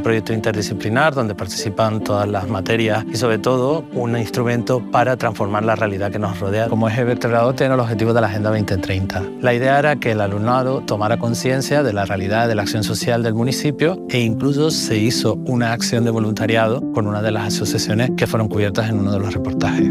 Un 0.00 0.04
proyecto 0.04 0.32
interdisciplinar 0.32 1.14
donde 1.14 1.34
participan 1.34 2.02
todas 2.02 2.26
las 2.26 2.48
materias 2.48 3.04
y 3.12 3.16
sobre 3.16 3.38
todo 3.38 3.84
un 3.92 4.16
instrumento 4.16 4.80
para 4.90 5.18
transformar 5.18 5.62
la 5.62 5.76
realidad 5.76 6.10
que 6.10 6.18
nos 6.18 6.40
rodea. 6.40 6.68
Como 6.68 6.88
eje 6.88 7.04
vertebrador 7.04 7.54
tiene 7.54 7.76
los 7.76 7.84
objetivos 7.84 8.14
de 8.14 8.22
la 8.22 8.28
Agenda 8.28 8.48
2030. 8.48 9.22
La 9.42 9.52
idea 9.52 9.78
era 9.78 9.96
que 9.96 10.12
el 10.12 10.22
alumnado 10.22 10.80
tomara 10.80 11.18
conciencia 11.18 11.82
de 11.82 11.92
la 11.92 12.06
realidad 12.06 12.48
de 12.48 12.54
la 12.54 12.62
acción 12.62 12.82
social 12.82 13.22
del 13.22 13.34
municipio 13.34 14.02
e 14.08 14.20
incluso 14.20 14.70
se 14.70 14.96
hizo 14.96 15.34
una 15.44 15.74
acción 15.74 16.06
de 16.06 16.10
voluntariado 16.10 16.80
con 16.92 17.06
una 17.06 17.20
de 17.20 17.32
las 17.32 17.48
asociaciones 17.48 18.10
que 18.16 18.26
fueron 18.26 18.48
cubiertas 18.48 18.88
en 18.88 19.00
uno 19.00 19.12
de 19.12 19.18
los 19.18 19.34
reportajes. 19.34 19.90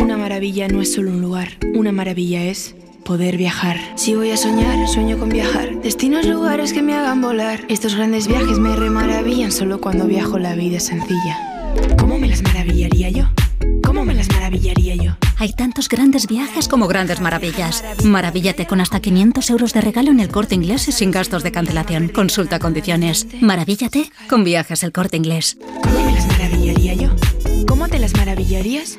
Una 0.00 0.16
maravilla 0.16 0.66
no 0.66 0.82
es 0.82 0.92
solo 0.92 1.12
un 1.12 1.22
lugar, 1.22 1.50
una 1.76 1.92
maravilla 1.92 2.42
es 2.42 2.74
poder 3.04 3.36
viajar. 3.36 3.78
Si 3.94 4.14
voy 4.14 4.30
a 4.30 4.36
soñar, 4.36 4.88
sueño 4.88 5.18
con 5.18 5.28
viajar. 5.28 5.80
Destinos, 5.82 6.26
lugares 6.26 6.72
que 6.72 6.82
me 6.82 6.94
hagan 6.94 7.20
volar. 7.20 7.60
Estos 7.68 7.94
grandes 7.94 8.26
viajes 8.26 8.58
me 8.58 8.74
remaravillan 8.74 9.52
solo 9.52 9.80
cuando 9.80 10.06
viajo 10.06 10.38
la 10.38 10.54
vida 10.54 10.78
es 10.78 10.84
sencilla. 10.84 11.38
¿Cómo 11.98 12.18
me 12.18 12.28
las 12.28 12.42
maravillaría 12.42 13.10
yo? 13.10 13.28
¿Cómo 13.84 14.04
me 14.04 14.14
las 14.14 14.28
maravillaría 14.30 14.94
yo? 14.96 15.16
Hay 15.36 15.52
tantos 15.52 15.88
grandes 15.88 16.26
viajes 16.26 16.68
como 16.68 16.88
grandes 16.88 17.20
maravillas. 17.20 17.84
Maravíllate 18.02 18.66
con 18.66 18.80
hasta 18.80 19.00
500 19.00 19.50
euros 19.50 19.72
de 19.74 19.82
regalo 19.82 20.10
en 20.10 20.20
el 20.20 20.28
corte 20.28 20.54
inglés 20.54 20.88
y 20.88 20.92
sin 20.92 21.10
gastos 21.10 21.42
de 21.42 21.52
cancelación. 21.52 22.08
Consulta 22.08 22.58
condiciones. 22.58 23.26
Maravíllate 23.40 24.10
con 24.28 24.44
viajes 24.44 24.82
el 24.82 24.92
corte 24.92 25.16
inglés. 25.16 25.58
¿Cómo 25.82 26.04
me 26.04 26.12
las 26.12 26.26
maravillaría 26.26 26.94
yo? 26.94 27.10
¿Cómo 27.66 27.88
te 27.88 27.98
las 27.98 28.14
maravillarías? 28.14 28.98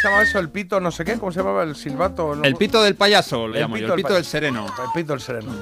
¿Se 0.00 0.06
llamaba 0.08 0.22
eso? 0.22 0.38
¿El 0.38 0.48
pito? 0.48 0.80
No 0.80 0.90
sé 0.90 1.04
qué. 1.04 1.18
¿Cómo 1.18 1.30
se 1.32 1.40
llamaba? 1.40 1.62
¿El 1.62 1.76
silbato? 1.76 2.34
No- 2.34 2.44
El 2.44 2.56
pito 2.56 2.82
del 2.82 2.94
payaso, 2.94 3.46
lo 3.48 3.54
llamo 3.58 3.76
yo. 3.76 3.86
El 3.88 3.94
pito 3.94 4.14
del 4.14 4.24
sereno. 4.24 4.66
El 4.66 4.90
pito 4.94 5.12
del 5.12 5.20
sereno. 5.20 5.52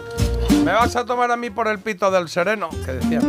¿Me 0.64 0.72
vas 0.72 0.94
a 0.96 1.04
tomar 1.04 1.30
a 1.30 1.36
mí 1.36 1.50
por 1.50 1.66
el 1.68 1.78
pito 1.78 2.10
del 2.10 2.28
sereno? 2.28 2.68
Que 2.84 2.92
decía. 2.92 3.20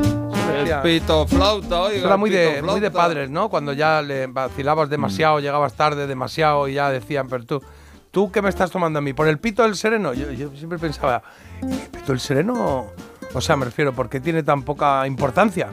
El 0.54 0.82
pito 0.82 1.28
flauta, 1.28 1.82
oiga. 1.84 1.98
Eso 1.98 2.06
era 2.06 2.16
el 2.16 2.20
muy 2.20 2.30
pito 2.32 2.42
de, 2.42 2.62
muy 2.62 2.80
de 2.80 2.92
padres, 2.92 3.30
¿no? 3.30 3.50
Cuando 3.50 3.72
ya 3.74 4.02
le 4.02 4.28
vacilabas 4.28 4.90
demasiado, 4.90 5.40
llegabas 5.40 5.74
tarde 5.74 6.06
demasiado 6.08 6.68
y 6.68 6.74
ya 6.74 6.90
decían, 6.90 7.28
pero 7.30 7.46
tú, 7.46 7.64
¿tú 8.12 8.32
qué 8.32 8.42
me 8.42 8.50
estás 8.50 8.70
tomando 8.72 9.00
a 9.00 9.02
mí? 9.02 9.14
¿Por 9.14 9.28
el 9.28 9.38
pito 9.40 9.64
del 9.64 9.76
sereno? 9.76 10.14
Yo, 10.14 10.32
yo 10.32 10.50
siempre 10.56 10.80
pensaba, 10.80 11.22
¿el 11.62 11.70
pito 11.92 12.08
del 12.12 12.20
sereno? 12.20 12.88
O 13.34 13.42
sea, 13.42 13.56
me 13.56 13.66
refiero, 13.66 13.94
¿por 13.94 14.10
qué 14.10 14.20
tiene 14.20 14.42
tan 14.44 14.64
poca 14.64 15.06
importancia? 15.06 15.68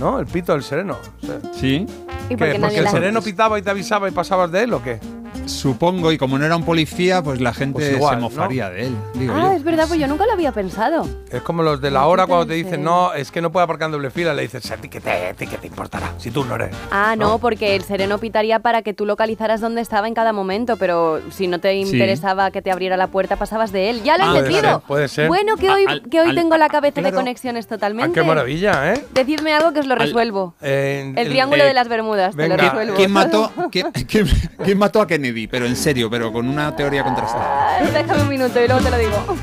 ¿No? 0.00 0.18
El 0.18 0.26
pito 0.26 0.52
del 0.52 0.62
sereno. 0.62 0.96
O 1.22 1.26
sea, 1.26 1.38
Sí. 1.54 1.86
¿Y 2.32 2.36
¿qué? 2.36 2.44
por 2.44 2.52
qué 2.52 2.58
nadie 2.58 2.76
¿Porque 2.78 2.88
el 2.88 3.02
sereno 3.02 3.22
pitaba 3.22 3.58
y 3.58 3.62
te 3.62 3.70
avisaba 3.70 4.08
y 4.08 4.12
pasabas 4.12 4.50
de 4.50 4.62
él 4.64 4.74
o 4.74 4.82
qué? 4.82 4.98
Supongo, 5.46 6.12
y 6.12 6.18
como 6.18 6.38
no 6.38 6.44
era 6.46 6.56
un 6.56 6.64
policía, 6.64 7.22
pues 7.22 7.40
la 7.40 7.52
gente 7.52 7.74
Pues 7.80 7.92
igual, 7.92 8.14
se 8.16 8.20
mofaría 8.20 8.70
de 8.70 8.86
él. 8.86 8.96
Digo 9.14 9.34
Ah, 9.36 9.42
yo. 9.50 9.52
es 9.52 9.64
verdad, 9.64 9.84
pues 9.88 9.98
yo 10.00 10.06
nunca 10.06 10.24
lo 10.26 10.32
había 10.32 10.52
pensado. 10.52 11.06
Es 11.30 11.42
como 11.42 11.62
los 11.62 11.80
de 11.80 11.90
la 11.90 12.06
hora 12.06 12.26
cuando 12.26 12.46
te 12.46 12.54
dicen, 12.54 12.82
no, 12.82 13.12
es 13.14 13.30
que 13.30 13.40
no 13.40 13.50
puede 13.52 13.64
aparcar 13.64 13.86
en 13.86 13.92
doble 13.92 14.10
fila, 14.10 14.34
le 14.34 14.42
dices, 14.42 14.70
¿a 14.70 14.76
ti 14.76 14.88
qué 14.88 15.00
te, 15.00 15.10
a 15.28 15.34
ti 15.34 15.46
qué 15.46 15.58
te 15.58 15.66
importará? 15.66 16.12
Si 16.18 16.30
tú 16.30 16.44
no 16.44 16.54
eres. 16.54 16.70
Ah, 16.90 17.14
no, 17.16 17.38
porque 17.38 17.74
el 17.76 17.82
sereno 17.82 18.18
pitaría 18.18 18.60
para 18.60 18.82
que 18.82 18.94
tú 18.94 19.04
localizaras 19.06 19.60
dónde 19.60 19.80
estaba 19.80 20.08
en 20.08 20.14
cada 20.14 20.32
momento, 20.32 20.76
pero 20.76 21.20
si 21.30 21.46
no 21.48 21.58
te 21.58 21.72
Sí. 21.72 21.92
interesaba 21.92 22.50
que 22.50 22.62
te 22.62 22.70
abriera 22.70 22.96
la 22.96 23.08
puerta, 23.08 23.36
pasabas 23.36 23.72
de 23.72 23.90
él. 23.90 24.02
Ya 24.04 24.16
lo 24.18 24.24
he 24.24 24.26
Ah, 24.26 24.30
puede 24.32 24.46
entendido. 24.46 24.72
ser, 24.78 24.86
puede 24.86 25.08
ser. 25.08 25.28
Bueno, 25.28 25.56
que 25.56 25.70
hoy, 25.70 25.84
Al- 25.88 26.02
que 26.02 26.20
hoy 26.20 26.30
al- 26.30 26.34
tengo 26.36 26.56
la 26.56 26.68
cabeza 26.68 27.00
de 27.02 27.12
conexiones 27.12 27.66
Ah, 27.66 27.68
totalmente. 27.70 28.20
qué 28.20 28.26
maravilla, 28.26 28.92
¿eh? 28.94 29.04
Decidme 29.12 29.52
algo 29.54 29.72
que 29.72 29.80
os 29.80 29.86
lo 29.86 29.94
Al- 29.94 30.00
resuelvo. 30.00 30.54
Eh, 30.62 31.12
el 31.16 31.28
triángulo 31.28 31.64
eh, 31.64 31.66
de 31.66 31.74
las 31.74 31.88
Bermudas, 31.88 32.36
te 32.36 32.48
lo 32.48 32.56
resuelvo. 32.56 32.94
¿Quién 32.96 33.10
mató, 33.12 33.50
quién, 33.72 33.90
quién- 34.08 34.28
quién 34.64 34.78
mató 34.78 35.00
a 35.00 35.06
Kennedy? 35.06 35.31
Pero 35.50 35.66
en 35.66 35.76
serio, 35.76 36.08
pero 36.10 36.32
con 36.32 36.48
una 36.48 36.74
teoría 36.76 37.02
contrastada. 37.04 37.78
Ah, 37.78 37.82
Déjame 37.92 38.22
un 38.22 38.28
minuto 38.28 38.60
y 38.62 38.66
luego 38.66 38.82
te 38.82 38.90
lo 38.90 38.98
digo. 38.98 39.36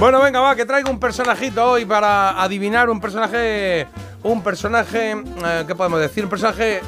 Bueno, 0.00 0.20
venga, 0.22 0.40
va, 0.40 0.54
que 0.56 0.64
traigo 0.64 0.90
un 0.90 0.98
personajito 0.98 1.64
hoy 1.72 1.84
para 1.84 2.42
adivinar 2.42 2.88
un 2.90 3.00
personaje. 3.00 3.86
Un 4.22 4.42
personaje. 4.42 5.12
eh, 5.12 5.64
¿Qué 5.66 5.74
podemos 5.74 6.00
decir? 6.00 6.24
Un 6.24 6.30
personaje 6.30 6.80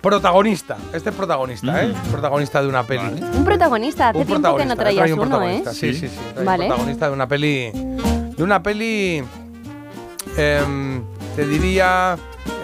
protagonista. 0.00 0.76
Este 0.92 1.10
es 1.10 1.14
protagonista, 1.16 1.84
¿eh? 1.84 1.92
Protagonista 2.10 2.60
de 2.62 2.68
una 2.68 2.82
peli. 2.84 3.22
Un 3.34 3.44
protagonista, 3.44 4.08
hace 4.10 4.18
Un 4.18 4.26
tiempo 4.26 4.56
que 4.56 4.64
protagonista, 4.64 4.74
no 4.74 4.80
traías 4.80 5.10
un 5.12 5.18
uno, 5.20 5.24
¿eh? 5.24 5.28
protagonista, 5.62 5.72
Sí, 5.72 5.94
sí, 5.94 6.08
sí. 6.08 6.18
Vale. 6.44 6.64
Un 6.64 6.68
protagonista 6.68 7.06
de 7.08 7.12
una 7.12 7.28
peli. 7.28 7.70
De 8.36 8.42
una 8.42 8.62
peli. 8.62 9.22
em, 10.36 11.02
te 11.36 11.46
diría. 11.46 12.16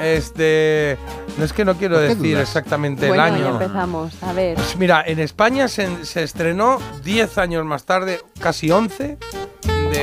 Este. 0.03 0.97
No 1.39 1.45
es 1.45 1.53
que 1.53 1.65
no 1.65 1.75
quiero 1.77 1.95
¿Por 1.95 2.03
qué 2.03 2.09
decir 2.17 2.35
dudas? 2.35 2.49
exactamente 2.49 3.07
bueno, 3.09 3.25
el 3.27 3.31
ya 3.31 3.37
año. 3.47 3.53
empezamos. 3.61 4.23
A 4.23 4.33
ver. 4.33 4.57
Pues 4.57 4.77
mira, 4.77 5.05
en 5.07 5.21
España 5.21 5.69
se, 5.69 6.05
se 6.05 6.23
estrenó 6.25 6.79
10 7.05 7.39
años 7.39 7.65
más 7.65 7.85
tarde, 7.85 8.21
casi 8.41 8.71
11, 8.73 9.17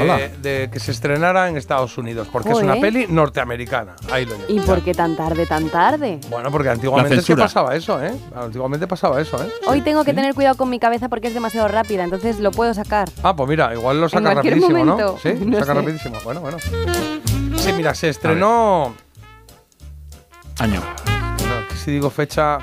Hola. 0.02 0.18
de, 0.18 0.30
de 0.62 0.70
que 0.72 0.80
se 0.80 0.92
estrenara 0.92 1.50
en 1.50 1.58
Estados 1.58 1.98
Unidos, 1.98 2.30
porque 2.32 2.52
es 2.52 2.58
una 2.60 2.76
peli 2.76 3.08
norteamericana. 3.10 3.96
Ahí 4.12 4.26
lo 4.26 4.36
llevo. 4.38 4.46
¿Y 4.48 4.60
por 4.62 4.82
qué 4.82 4.94
tan 4.94 5.18
tarde, 5.18 5.46
tan 5.46 5.70
tarde? 5.70 6.20
Bueno, 6.30 6.50
porque 6.52 6.70
antiguamente 6.70 7.16
es 7.16 7.26
que 7.26 7.36
pasaba 7.36 7.76
eso, 7.76 8.02
¿eh? 8.02 8.14
Antiguamente 8.34 8.88
pasaba 8.88 9.20
eso, 9.20 9.42
¿eh? 9.44 9.50
Hoy 9.68 9.82
tengo 9.82 10.06
que 10.06 10.14
tener 10.14 10.34
cuidado 10.36 10.56
con 10.56 10.70
mi 10.70 10.80
cabeza 10.80 11.10
porque 11.10 11.28
es 11.28 11.34
demasiado 11.34 11.68
rápida, 11.68 12.06
entonces 12.06 12.40
lo 12.40 12.52
puedo 12.52 12.74
sacar. 12.74 13.10
Ah, 13.24 13.36
pues 13.36 13.50
mira, 13.50 13.74
igual 13.74 14.00
lo 14.00 14.08
saca 14.08 14.34
rapidísimo, 14.36 14.70
¿no? 14.86 14.86
momento. 14.98 15.18
Sí, 15.22 15.34
No 15.46 15.60
saca 15.60 15.74
sé. 15.74 15.80
rapidísimo. 15.82 16.18
Bueno, 16.24 16.40
bueno. 16.40 16.58
Sí, 17.58 17.74
mira, 17.74 17.94
se 17.94 18.08
estrenó. 18.10 18.94
Año. 20.60 20.82
No, 20.82 21.76
si 21.78 21.92
digo 21.92 22.10
fecha. 22.10 22.60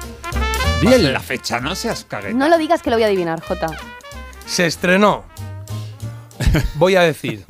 Bien 0.81 1.13
la 1.13 1.21
fecha, 1.21 1.61
no 1.61 1.75
seas 1.75 2.05
cagueta. 2.05 2.35
No 2.37 2.49
lo 2.49 2.59
digas 2.59 2.83
que 2.83 2.91
lo 2.91 2.97
voy 2.97 3.05
a 3.05 3.07
adivinar, 3.07 3.41
Jota. 3.43 3.69
Se 4.47 4.67
estrenó. 4.67 5.25
Voy 6.75 6.97
a 6.97 7.03
decir. 7.03 7.45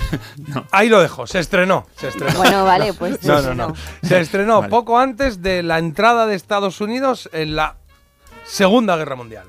Ahí 0.70 0.88
lo 0.88 1.00
dejo, 1.00 1.26
se 1.26 1.38
estrenó. 1.38 1.86
Se 1.96 2.08
estrenó. 2.08 2.36
Bueno, 2.36 2.64
vale, 2.64 2.92
pues 2.98 3.22
No, 3.24 3.40
no, 3.40 3.54
no. 3.54 3.74
Se 4.02 4.20
estrenó 4.20 4.68
poco 4.68 4.98
antes 4.98 5.42
de 5.42 5.62
la 5.62 5.78
entrada 5.78 6.26
de 6.26 6.34
Estados 6.34 6.80
Unidos 6.80 7.28
en 7.32 7.56
la 7.56 7.76
Segunda 8.44 8.96
Guerra 8.96 9.16
Mundial. 9.16 9.46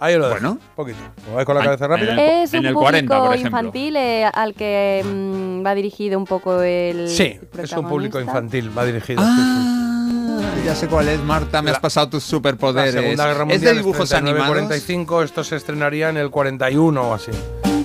Ahí 0.00 0.16
lo 0.16 0.28
dejo. 0.28 0.40
Bueno. 0.40 0.58
poquito. 0.74 0.98
¿Me 1.28 1.34
vais 1.36 1.46
con 1.46 1.56
la 1.56 1.64
cabeza 1.64 1.86
rápida? 1.86 2.20
Es 2.20 2.52
un 2.52 2.58
En 2.58 2.66
el 2.66 2.72
público 2.74 2.80
40, 2.80 3.18
por 3.18 3.34
ejemplo. 3.34 3.58
infantil 3.60 3.96
eh, 3.96 4.24
al 4.32 4.54
que 4.54 5.02
mm, 5.04 5.64
va 5.64 5.74
dirigido 5.74 6.18
un 6.18 6.24
poco 6.26 6.60
el. 6.62 7.08
Sí, 7.08 7.38
es 7.58 7.72
un 7.72 7.88
público 7.88 8.18
protagonista. 8.18 8.20
infantil, 8.58 8.76
va 8.78 8.84
dirigido. 8.84 9.22
sí, 9.22 9.28
Ah, 9.30 10.54
ya 10.64 10.74
sé 10.74 10.88
cuál 10.88 11.08
es, 11.08 11.20
Marta. 11.20 11.62
Me 11.62 11.70
La- 11.70 11.76
has 11.76 11.80
pasado 11.80 12.08
tus. 12.08 12.24
La 12.24 12.28
superpoderes. 12.30 12.92
Segunda 12.92 13.26
Guerra 13.26 13.44
Mundial 13.44 13.56
¿Es 13.56 13.62
de 13.62 13.74
dibujos 13.74 14.02
es 14.04 14.10
39, 14.10 14.40
animados? 14.40 14.62
45, 14.68 15.22
esto 15.22 15.44
se 15.44 15.56
estrenaría 15.56 16.08
en 16.10 16.16
el 16.16 16.30
41 16.30 17.02
o 17.02 17.14
así. 17.14 17.30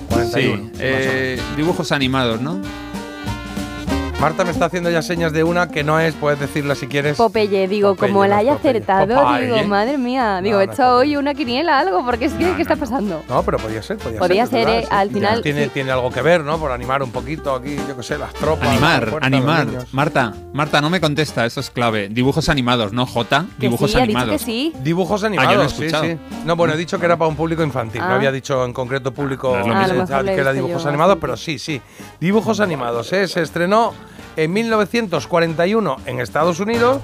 41. 0.10 0.30
Sí, 0.32 0.64
más 0.64 0.72
o 0.74 0.78
eh, 0.80 1.40
dibujos 1.56 1.92
animados, 1.92 2.42
¿no? 2.42 2.60
Marta 4.20 4.44
me 4.44 4.52
está 4.52 4.66
haciendo 4.66 4.90
ya 4.90 5.02
señas 5.02 5.32
de 5.32 5.46
una 5.46 5.70
que 5.70 5.82
no 5.82 5.98
es, 5.98 6.14
puedes 6.14 6.38
decirla 6.42 6.76
si 6.76 6.88
quieres. 6.88 7.16
Popeye, 7.16 7.70
digo, 7.70 7.96
Popeye, 7.96 8.12
como 8.12 8.26
la 8.26 8.38
haya 8.40 8.54
Popeye. 8.58 8.70
acertado, 8.72 9.16
Popeye. 9.24 9.46
digo, 9.46 9.68
madre 9.70 9.98
mía. 9.98 10.42
Digo, 10.44 10.58
No, 10.58 10.62
he 10.62 10.68
no 10.68 10.74
hecho 10.74 10.96
hoy 10.98 11.16
una 11.16 11.34
quiniela, 11.34 11.80
algo, 11.80 12.04
porque 12.04 12.26
es 12.26 12.34
que, 12.34 12.54
¿qué 12.58 12.62
está 12.62 12.76
pasando? 12.76 13.24
No, 13.30 13.44
pero 13.44 13.58
podía 13.60 13.82
ser, 13.82 13.98
podía, 13.98 14.20
Podía 14.20 14.46
ser. 14.46 14.66
ser, 14.68 14.76
eh, 14.76 14.82
sí. 14.82 14.88
al 14.92 15.10
final, 15.10 15.42
Tiene, 15.42 15.64
sí. 15.66 15.70
tiene 15.74 15.92
algo 15.92 16.12
que 16.12 16.22
ver, 16.22 16.42
¿no? 16.44 16.58
Por 16.60 16.74
animar 16.74 17.02
un 17.02 17.12
poquito 17.12 17.56
aquí, 17.56 17.78
yo 17.88 17.96
qué 17.96 18.04
sé, 18.04 18.18
las 18.18 18.34
tropas. 18.34 18.68
Animar, 18.68 19.20
animar. 19.22 19.68
Marta, 19.94 20.34
Marta, 20.52 20.82
no 20.82 20.90
me 20.90 21.00
contesta, 21.00 21.46
eso 21.46 21.62
es 21.62 21.70
clave. 21.70 22.10
Dibujos 22.10 22.50
animados, 22.50 22.92
no 22.92 23.06
J. 23.06 23.46
Que 23.58 23.68
Dibujos 23.68 23.90
sí, 23.92 23.98
ha 23.98 24.02
dicho 24.02 24.18
animados. 24.20 24.32
que 24.42 24.46
sí. 24.46 24.74
Dibujos 24.84 25.24
Ah, 25.24 25.30
yo 25.30 25.34
lo 25.36 25.42
he 25.42 25.46
animados, 25.46 25.74
sí. 25.74 26.18
No, 26.44 26.58
bueno, 26.58 26.74
he 26.74 26.78
dicho 26.78 27.00
que 27.00 27.06
era 27.06 27.16
para 27.16 27.30
un 27.30 27.38
público 27.38 27.64
infantil. 27.64 28.02
No 28.02 28.08
Ah. 28.08 28.16
había 28.16 28.34
dicho 28.34 28.66
en 28.66 28.74
concreto 28.74 29.14
público 29.14 29.52
No 29.58 29.82
es 29.82 29.94
lo 29.94 30.02
Ah, 30.14 30.22
eh, 30.22 30.26
que 30.26 30.32
era 30.42 30.52
dibujos 30.52 30.86
animados, 30.86 31.18
pero 31.22 31.38
sí, 31.38 31.58
sí. 31.58 31.82
Dibujos 32.20 32.60
animados, 32.60 33.14
¿eh? 33.14 33.26
Se 33.26 33.42
estrenó 33.42 33.94
en 34.44 34.54
1941 34.54 35.98
en 36.06 36.20
Estados 36.20 36.60
Unidos 36.60 37.02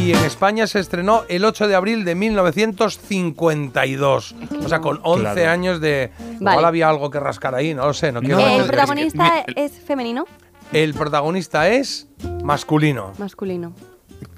y 0.00 0.12
en 0.12 0.18
España 0.24 0.66
se 0.66 0.80
estrenó 0.80 1.22
el 1.28 1.44
8 1.44 1.68
de 1.68 1.74
abril 1.74 2.04
de 2.04 2.14
1952. 2.14 4.34
O 4.64 4.68
sea, 4.68 4.80
con 4.80 5.00
11 5.02 5.32
Claro. 5.32 5.50
años 5.50 5.80
de... 5.80 6.10
Vale. 6.40 6.54
Igual 6.56 6.64
había 6.64 6.88
algo 6.88 7.10
que 7.10 7.20
rascar 7.20 7.54
ahí, 7.54 7.74
no 7.74 7.86
lo 7.86 7.94
sé. 7.94 8.10
No 8.12 8.20
quiero 8.20 8.36
No, 8.40 8.46
¿El 8.46 8.52
es 8.52 8.62
que- 8.62 8.68
protagonista 8.68 9.44
mi- 9.46 9.54
es 9.62 9.72
femenino? 9.80 10.24
El 10.72 10.94
protagonista 10.94 11.68
es 11.68 12.08
Masculino. 12.42 13.12
Masculino. 13.18 13.74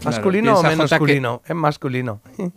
¿Masculino 0.05 0.59
o 0.59 0.63
piensa, 0.63 0.77
Jota, 0.77 0.89
que- 0.89 0.95
masculino? 0.95 1.43
Es 1.47 1.55
masculino. 1.55 2.21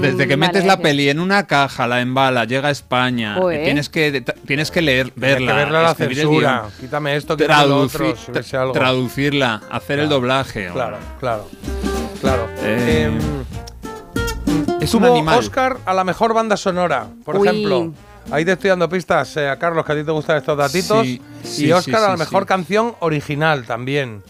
Desde 0.00 0.26
que 0.28 0.36
metes 0.36 0.62
vale, 0.62 0.66
la 0.66 0.76
peli 0.78 1.08
en 1.08 1.20
una 1.20 1.46
caja, 1.46 1.86
la 1.86 2.00
embala, 2.00 2.44
llega 2.44 2.68
a 2.68 2.70
España, 2.70 3.38
tienes 3.48 3.88
que 3.88 4.24
tienes 4.46 4.70
que 4.70 4.82
leer, 4.82 5.10
Tienes 5.10 5.14
que 5.14 5.20
verla, 5.44 5.54
verla 5.54 5.82
la 5.82 5.90
el 5.90 5.96
censura. 5.96 6.64
Quítame 6.80 7.16
esto, 7.16 7.36
quítame 7.36 7.68
lo 7.68 7.80
otro, 7.82 8.14
traducir- 8.14 8.42
si 8.42 8.56
algo. 8.56 8.72
traducirla, 8.72 9.62
hacer 9.70 9.98
el 10.00 10.08
doblaje. 10.08 10.68
Claro, 10.72 10.96
claro. 11.20 11.48
Claro. 12.20 12.48
Eh, 12.60 13.04
Em, 13.10 13.18
es 14.80 14.94
un 14.94 15.04
animal. 15.04 15.38
Oscar 15.38 15.78
a 15.86 15.94
la 15.94 16.04
mejor 16.04 16.34
banda 16.34 16.56
sonora, 16.56 17.06
por 17.24 17.36
Uy. 17.36 17.48
ejemplo. 17.48 17.92
Ahí 18.30 18.44
te 18.44 18.52
estoy 18.52 18.70
dando 18.70 18.88
pistas, 18.88 19.36
eh, 19.36 19.48
a 19.48 19.58
Carlos, 19.58 19.84
que 19.84 19.92
a 19.92 19.96
ti 19.96 20.04
te 20.04 20.12
gustan 20.12 20.36
estos 20.36 20.56
datitos. 20.56 21.02
Sí, 21.04 21.20
sí, 21.42 21.66
y 21.66 21.72
Oscar 21.72 21.98
sí, 22.00 22.04
a 22.06 22.08
la 22.10 22.16
mejor 22.16 22.44
sí. 22.44 22.46
canción 22.46 22.94
original 23.00 23.64
también. 23.66 24.22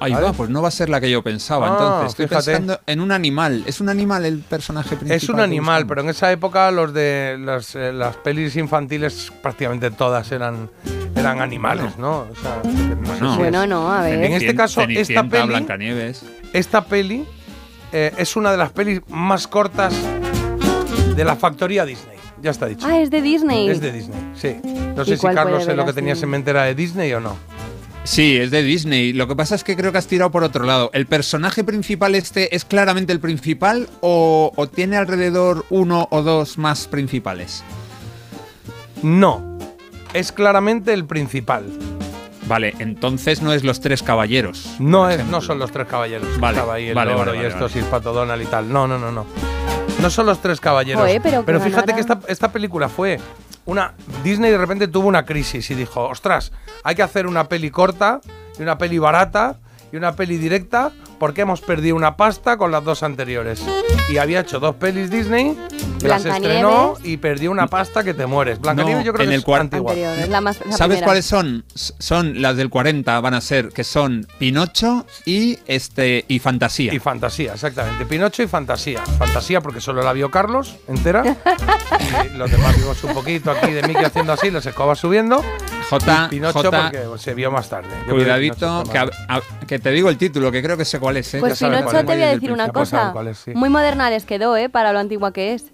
Ahí 0.00 0.12
¿Vale? 0.12 0.26
va, 0.26 0.32
pues 0.32 0.50
no 0.50 0.60
va 0.60 0.68
a 0.68 0.70
ser 0.72 0.88
la 0.88 1.00
que 1.00 1.10
yo 1.10 1.22
pensaba. 1.22 1.66
Ah, 1.68 1.70
entonces, 1.72 2.10
estoy 2.10 2.26
fíjate. 2.26 2.44
pensando 2.52 2.80
en 2.86 3.00
un 3.00 3.12
animal. 3.12 3.62
¿Es 3.66 3.80
un 3.80 3.88
animal 3.88 4.24
el 4.26 4.40
personaje 4.40 4.90
principal? 4.96 5.16
Es 5.16 5.28
un 5.28 5.40
animal, 5.40 5.86
pero 5.86 6.00
en 6.02 6.08
esa 6.10 6.30
época 6.32 6.70
los 6.70 6.92
de 6.92 7.36
las, 7.40 7.74
eh, 7.74 7.92
las 7.92 8.16
pelis 8.16 8.56
infantiles 8.56 9.32
prácticamente 9.42 9.90
todas 9.92 10.30
eran, 10.32 10.68
eran 11.16 11.40
animales, 11.40 11.96
¿no? 11.96 12.26
O 12.30 12.34
sea, 12.40 12.60
no 12.64 12.70
sé 12.72 12.94
Bueno. 13.20 13.32
si 13.32 13.38
Bueno, 13.38 13.62
es- 13.62 13.68
no, 13.68 13.92
a 13.92 14.02
ver. 14.02 14.24
En 14.24 14.32
este 14.32 14.54
caso, 14.54 14.82
esta 14.82 15.24
peli, 15.24 15.46
Blancanieves. 15.46 16.22
esta 16.52 16.84
peli 16.84 17.24
eh, 17.92 18.12
es 18.18 18.34
una 18.36 18.50
de 18.50 18.56
las 18.58 18.72
pelis 18.72 19.00
más 19.08 19.46
cortas 19.46 19.94
de 21.14 21.24
la 21.24 21.36
factoría 21.36 21.84
Disney. 21.84 22.16
Ya 22.42 22.50
está 22.50 22.66
dicho. 22.66 22.86
Ah, 22.86 22.98
es 22.98 23.10
de 23.10 23.22
Disney. 23.22 23.70
Es 23.70 23.80
de 23.80 23.92
Disney, 23.92 24.32
sí. 24.34 24.56
No 24.94 25.02
¿Y 25.02 25.06
sé 25.06 25.16
si 25.16 25.26
Carlos 25.28 25.66
lo 25.66 25.86
que 25.86 25.92
tenías 25.94 26.22
en 26.22 26.28
mente 26.28 26.50
era 26.50 26.64
de 26.64 26.74
Disney 26.74 27.10
o 27.14 27.20
no. 27.20 27.36
Sí, 28.04 28.36
es 28.36 28.50
de 28.50 28.62
Disney. 28.62 29.14
Lo 29.14 29.26
que 29.26 29.34
pasa 29.34 29.54
es 29.54 29.64
que 29.64 29.76
creo 29.76 29.90
que 29.90 29.96
has 29.98 30.06
tirado 30.06 30.30
por 30.30 30.44
otro 30.44 30.64
lado. 30.64 30.90
¿El 30.92 31.06
personaje 31.06 31.64
principal 31.64 32.14
este 32.14 32.54
es 32.54 32.66
claramente 32.66 33.12
el 33.12 33.20
principal 33.20 33.88
o, 34.02 34.52
o 34.54 34.66
tiene 34.68 34.96
alrededor 34.98 35.64
uno 35.70 36.06
o 36.10 36.22
dos 36.22 36.58
más 36.58 36.86
principales? 36.86 37.64
No. 39.02 39.58
Es 40.12 40.32
claramente 40.32 40.92
el 40.92 41.06
principal. 41.06 41.64
Vale, 42.46 42.74
entonces 42.78 43.40
no 43.40 43.54
es 43.54 43.64
los 43.64 43.80
tres 43.80 44.02
caballeros. 44.02 44.76
No, 44.78 45.08
es, 45.08 45.24
no 45.24 45.40
son 45.40 45.58
los 45.58 45.72
tres 45.72 45.86
caballeros. 45.86 46.28
Vale, 46.38 46.58
Estaba 46.58 46.74
ahí 46.74 46.88
el 46.88 46.94
vale, 46.94 47.14
vale, 47.14 47.32
y 47.32 47.36
vale, 47.36 47.48
estos 47.48 47.72
vale. 47.72 47.80
y 47.80 47.84
el 47.84 47.90
pato 47.90 48.12
Donald 48.12 48.42
y 48.42 48.46
tal. 48.46 48.70
No, 48.70 48.86
no, 48.86 48.98
no, 48.98 49.10
no. 49.10 49.24
No 50.02 50.10
son 50.10 50.26
los 50.26 50.40
tres 50.42 50.60
caballeros. 50.60 51.08
Pero 51.46 51.60
fíjate 51.60 51.94
que 51.94 52.04
esta 52.28 52.52
película 52.52 52.90
fue 52.90 53.18
una. 53.66 53.94
Disney 54.22 54.50
de 54.50 54.58
repente 54.58 54.88
tuvo 54.88 55.08
una 55.08 55.24
crisis 55.24 55.70
y 55.70 55.74
dijo: 55.74 56.02
Ostras, 56.08 56.52
hay 56.82 56.94
que 56.94 57.02
hacer 57.02 57.26
una 57.26 57.48
peli 57.48 57.70
corta 57.70 58.20
y 58.58 58.62
una 58.62 58.78
peli 58.78 58.98
barata 58.98 59.58
y 59.92 59.96
una 59.96 60.16
peli 60.16 60.38
directa 60.38 60.92
porque 61.24 61.40
hemos 61.40 61.62
perdido 61.62 61.96
una 61.96 62.18
pasta 62.18 62.58
con 62.58 62.70
las 62.70 62.84
dos 62.84 63.02
anteriores. 63.02 63.62
Y 64.10 64.18
había 64.18 64.40
hecho 64.40 64.60
dos 64.60 64.74
pelis 64.74 65.08
Disney, 65.08 65.56
que 65.98 66.06
las 66.06 66.22
estrenó 66.22 66.96
y 67.02 67.16
perdió 67.16 67.50
una 67.50 67.66
pasta 67.66 68.04
que 68.04 68.12
te 68.12 68.26
mueres. 68.26 68.60
Blancanieves 68.60 68.98
No, 68.98 69.06
yo 69.06 69.12
creo 69.14 69.24
en 69.24 69.30
que 69.30 69.36
el 69.36 69.40
es 69.40 69.60
antigua. 69.60 69.92
Anterior, 69.92 70.18
es 70.18 70.28
la 70.28 70.42
más 70.42 70.60
la 70.60 70.72
¿Sabes 70.72 70.98
primera. 70.98 71.06
cuáles 71.06 71.24
son? 71.24 71.64
Son 71.74 72.42
las 72.42 72.58
del 72.58 72.68
40, 72.68 73.18
van 73.20 73.32
a 73.32 73.40
ser, 73.40 73.70
que 73.70 73.84
son 73.84 74.26
Pinocho 74.38 75.06
y 75.24 75.58
este 75.64 76.26
y 76.28 76.40
Fantasía. 76.40 76.92
Y 76.92 76.98
fantasía, 76.98 77.54
exactamente. 77.54 78.04
Pinocho 78.04 78.42
y 78.42 78.46
fantasía. 78.46 79.00
Fantasía 79.18 79.62
porque 79.62 79.80
solo 79.80 80.02
la 80.02 80.12
vio 80.12 80.30
Carlos 80.30 80.76
entera. 80.88 81.24
y 82.34 82.36
los 82.36 82.50
demás 82.50 82.76
vimos 82.76 83.02
un 83.02 83.14
poquito 83.14 83.50
aquí 83.50 83.72
de 83.72 83.82
Mickey 83.88 84.04
haciendo 84.04 84.34
así, 84.34 84.50
los 84.50 84.66
escobas 84.66 84.98
subiendo. 84.98 85.42
J, 85.90 86.28
Pinocho 86.30 86.62
J, 86.62 86.90
porque 86.90 87.18
se 87.18 87.34
vio 87.34 87.50
más 87.50 87.68
tarde. 87.68 87.88
Yo 88.06 88.14
cuidadito, 88.14 88.82
que, 88.90 88.98
está 88.98 89.10
a- 89.28 89.36
a- 89.36 89.66
que 89.66 89.78
te 89.78 89.90
digo 89.90 90.08
el 90.08 90.16
título, 90.18 90.50
que 90.50 90.62
creo 90.62 90.76
que 90.76 90.84
sé 90.84 90.98
cuál 90.98 91.16
es. 91.18 91.32
¿eh? 91.34 91.40
Pues 91.40 91.58
Pinocho 91.58 91.84
cuál 91.84 91.96
es. 91.96 92.06
te 92.06 92.12
voy 92.14 92.22
a 92.22 92.28
decir 92.28 92.52
una 92.52 92.68
cosa. 92.68 93.10
cuál 93.12 93.28
es, 93.28 93.38
sí. 93.38 93.52
Muy 93.54 93.68
moderna 93.68 94.10
les 94.10 94.24
quedó, 94.24 94.56
¿eh? 94.56 94.68
Para 94.68 94.92
lo 94.92 94.98
antigua 94.98 95.32
que 95.32 95.54
es. 95.54 95.66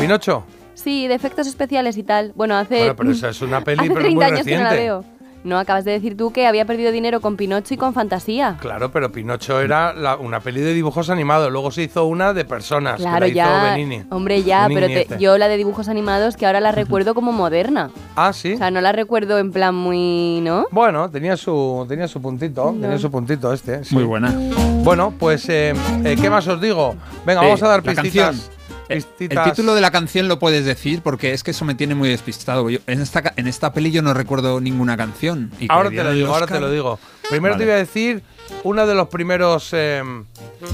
Pinocho. 0.00 0.44
Sí, 0.74 1.08
de 1.08 1.14
efectos 1.14 1.46
especiales 1.46 1.96
y 1.96 2.02
tal. 2.04 2.32
Bueno, 2.36 2.56
hace. 2.56 2.78
Bueno, 2.78 2.96
pero 2.96 3.10
esa 3.10 3.30
es 3.30 3.42
una 3.42 3.60
peli 3.64 3.80
hace 3.80 3.88
pero 3.88 4.00
30 4.00 4.14
muy 4.14 4.24
años 4.24 4.46
que 4.46 4.56
no 4.56 4.62
la 4.64 4.70
reciente. 4.70 4.84
veo. 4.84 5.04
No, 5.44 5.58
acabas 5.58 5.84
de 5.84 5.92
decir 5.92 6.16
tú 6.16 6.32
que 6.32 6.46
había 6.46 6.64
perdido 6.64 6.90
dinero 6.92 7.20
con 7.20 7.36
Pinocho 7.36 7.74
y 7.74 7.76
con 7.76 7.94
Fantasía. 7.94 8.56
Claro, 8.60 8.90
pero 8.90 9.10
Pinocho 9.12 9.60
era 9.60 9.92
la- 9.94 10.16
una 10.16 10.40
peli 10.40 10.60
de 10.60 10.74
dibujos 10.74 11.10
animados. 11.10 11.50
Luego 11.52 11.70
se 11.70 11.82
hizo 11.84 12.04
una 12.06 12.32
de 12.34 12.44
personas. 12.44 12.96
que 12.96 13.02
Claro, 13.02 13.20
la 13.20 13.26
hizo 13.28 13.36
ya. 13.36 13.62
Benini. 13.74 14.02
Hombre, 14.10 14.42
ya, 14.42 14.68
Benini 14.68 14.86
pero 14.94 15.08
te- 15.08 15.18
yo 15.18 15.38
la 15.38 15.48
de 15.48 15.56
dibujos 15.56 15.88
animados 15.88 16.36
que 16.36 16.44
ahora 16.46 16.60
la 16.60 16.72
recuerdo 16.72 17.14
como 17.14 17.32
moderna. 17.32 17.90
Ah, 18.20 18.32
sí. 18.32 18.54
O 18.54 18.58
sea, 18.58 18.70
no 18.72 18.80
la 18.80 18.90
recuerdo 18.90 19.38
en 19.38 19.52
plan 19.52 19.74
muy. 19.76 20.40
¿No? 20.42 20.66
Bueno, 20.72 21.08
tenía 21.08 21.36
su, 21.36 21.86
tenía 21.88 22.08
su 22.08 22.20
puntito, 22.20 22.74
tenía 22.80 22.98
su 22.98 23.10
puntito 23.12 23.52
este. 23.52 23.84
sí. 23.84 23.94
Muy 23.94 24.02
buena. 24.04 24.34
Bueno, 24.82 25.14
pues, 25.16 25.48
eh, 25.48 25.72
eh, 26.04 26.16
¿qué 26.20 26.28
más 26.28 26.46
os 26.48 26.60
digo? 26.60 26.96
Venga, 27.24 27.42
Eh, 27.42 27.44
vamos 27.46 27.62
a 27.62 27.68
dar 27.68 27.86
la 27.86 27.92
pistitas. 27.92 28.26
canción. 28.26 28.57
Eh, 28.88 29.02
El 29.20 29.42
título 29.44 29.74
de 29.74 29.80
la 29.80 29.90
canción 29.90 30.28
lo 30.28 30.38
puedes 30.38 30.64
decir 30.64 31.02
porque 31.02 31.32
es 31.32 31.42
que 31.42 31.50
eso 31.50 31.64
me 31.64 31.74
tiene 31.74 31.94
muy 31.94 32.08
despistado. 32.08 32.68
Yo- 32.70 32.78
en, 32.86 33.00
esta, 33.02 33.32
en 33.36 33.46
esta 33.46 33.72
peli 33.72 33.90
yo 33.90 34.02
no 34.02 34.14
recuerdo 34.14 34.60
ninguna 34.60 34.96
canción. 34.96 35.50
Y 35.60 35.66
Ahora 35.70 35.90
te 35.90 36.02
lo 36.02 36.12
digo, 36.12 36.28
ahora 36.28 36.44
Oscar. 36.44 36.58
te 36.58 36.60
lo 36.64 36.70
digo. 36.70 36.98
Primero 37.28 37.54
Vale. 37.54 37.64
te 37.64 37.70
voy 37.70 37.74
a 37.74 37.78
decir 37.78 38.22
una 38.64 38.86
de 38.86 38.94
los 38.94 39.08
primeros 39.08 39.70
eh, 39.72 40.02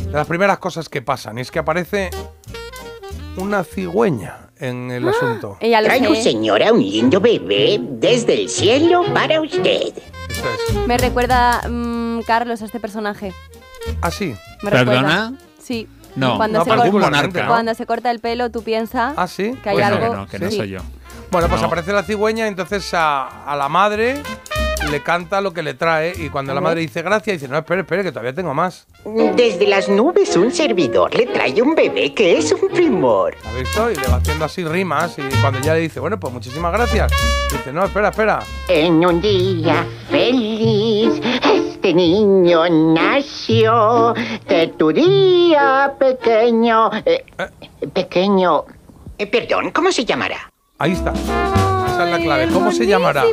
de 0.06 0.12
las 0.12 0.26
primeras 0.26 0.58
cosas 0.58 0.88
que 0.88 1.02
pasan. 1.02 1.38
Y 1.38 1.40
es 1.40 1.50
que 1.50 1.58
aparece 1.58 2.10
una 3.36 3.64
cigüeña 3.64 4.50
en 4.58 4.90
el 4.92 5.08
asunto. 5.08 5.56
Ella 5.60 5.80
lo 5.80 5.86
Traigo, 5.88 6.14
sé. 6.14 6.22
señora, 6.22 6.72
un 6.72 6.80
lindo 6.80 7.20
bebé 7.20 7.78
desde 7.80 8.40
el 8.42 8.48
cielo 8.48 9.02
para 9.12 9.40
usted. 9.40 9.92
Es. 10.28 10.86
Me 10.86 10.96
recuerda, 10.98 11.60
mm, 11.68 12.20
Carlos, 12.26 12.62
a 12.62 12.66
este 12.66 12.78
personaje. 12.78 13.32
Ah, 14.00 14.10
sí. 14.10 14.34
Me 14.62 14.70
¿Perdona? 14.70 14.92
recuerda. 15.00 15.32
Sí. 15.62 15.88
No, 16.16 16.36
cuando, 16.36 16.58
no, 16.60 16.64
se 16.64 16.70
corta, 16.70 16.90
monarca, 16.92 17.42
¿no? 17.42 17.48
cuando 17.48 17.74
se 17.74 17.86
corta 17.86 18.10
el 18.10 18.20
pelo, 18.20 18.50
tú 18.50 18.62
piensas 18.62 19.14
Ah, 19.16 19.26
sí. 19.26 19.52
que 19.62 19.70
hay 19.70 19.76
Pues 19.76 19.88
no, 19.90 19.94
algo. 19.96 20.10
que 20.10 20.16
no, 20.16 20.26
que 20.26 20.38
no 20.38 20.50
Sí. 20.50 20.56
soy 20.56 20.68
yo. 20.70 20.78
Bueno, 21.30 21.48
pues 21.48 21.60
No. 21.60 21.66
aparece 21.66 21.92
la 21.92 22.02
cigüeña, 22.04 22.46
entonces 22.46 22.92
a, 22.94 23.44
a 23.44 23.56
la 23.56 23.68
madre 23.68 24.22
le 24.90 25.02
canta 25.02 25.40
lo 25.40 25.52
que 25.52 25.62
le 25.62 25.74
trae. 25.74 26.12
Y 26.16 26.28
cuando 26.28 26.54
la 26.54 26.60
madre 26.60 26.80
dice 26.82 27.02
gracias, 27.02 27.40
dice, 27.40 27.48
no, 27.50 27.58
espere, 27.58 27.80
espere, 27.80 28.02
que 28.04 28.12
todavía 28.12 28.34
tengo 28.34 28.52
más. 28.54 28.86
Desde 29.34 29.66
las 29.66 29.88
nubes 29.88 30.36
un 30.36 30.52
servidor 30.52 31.12
le 31.14 31.26
trae 31.26 31.60
un 31.62 31.74
bebé 31.74 32.12
que 32.14 32.36
es 32.38 32.52
un 32.52 32.68
primor. 32.68 33.34
¿Ha 33.44 33.58
visto? 33.58 33.90
Y 33.90 33.96
le 33.96 34.06
va 34.06 34.16
haciendo 34.16 34.44
así 34.44 34.62
rimas. 34.62 35.16
Y 35.18 35.22
cuando 35.40 35.58
ya 35.60 35.74
le 35.74 35.80
dice, 35.80 35.98
bueno, 36.00 36.20
pues 36.20 36.32
muchísimas 36.32 36.70
gracias, 36.72 37.10
dice, 37.50 37.72
no, 37.72 37.84
espera, 37.86 38.10
espera. 38.10 38.40
En 38.68 39.04
un 39.04 39.20
día 39.20 39.84
feliz, 40.10 41.20
este 41.84 41.92
niño 41.92 42.62
nació 42.94 44.14
de 44.48 44.68
tu 44.68 44.90
día 44.90 45.92
pequeño. 45.98 46.90
eh, 47.04 47.26
pequeño. 47.92 48.64
eh, 49.18 49.26
perdón, 49.26 49.70
¿cómo 49.70 49.92
se 49.92 50.02
llamará? 50.06 50.50
Ahí 50.78 50.92
está. 50.92 51.12
Esa 51.94 52.04
es 52.04 52.10
la 52.10 52.18
clave. 52.18 52.48
¿Cómo 52.52 52.72
se 52.72 52.86
llamará? 52.86 53.24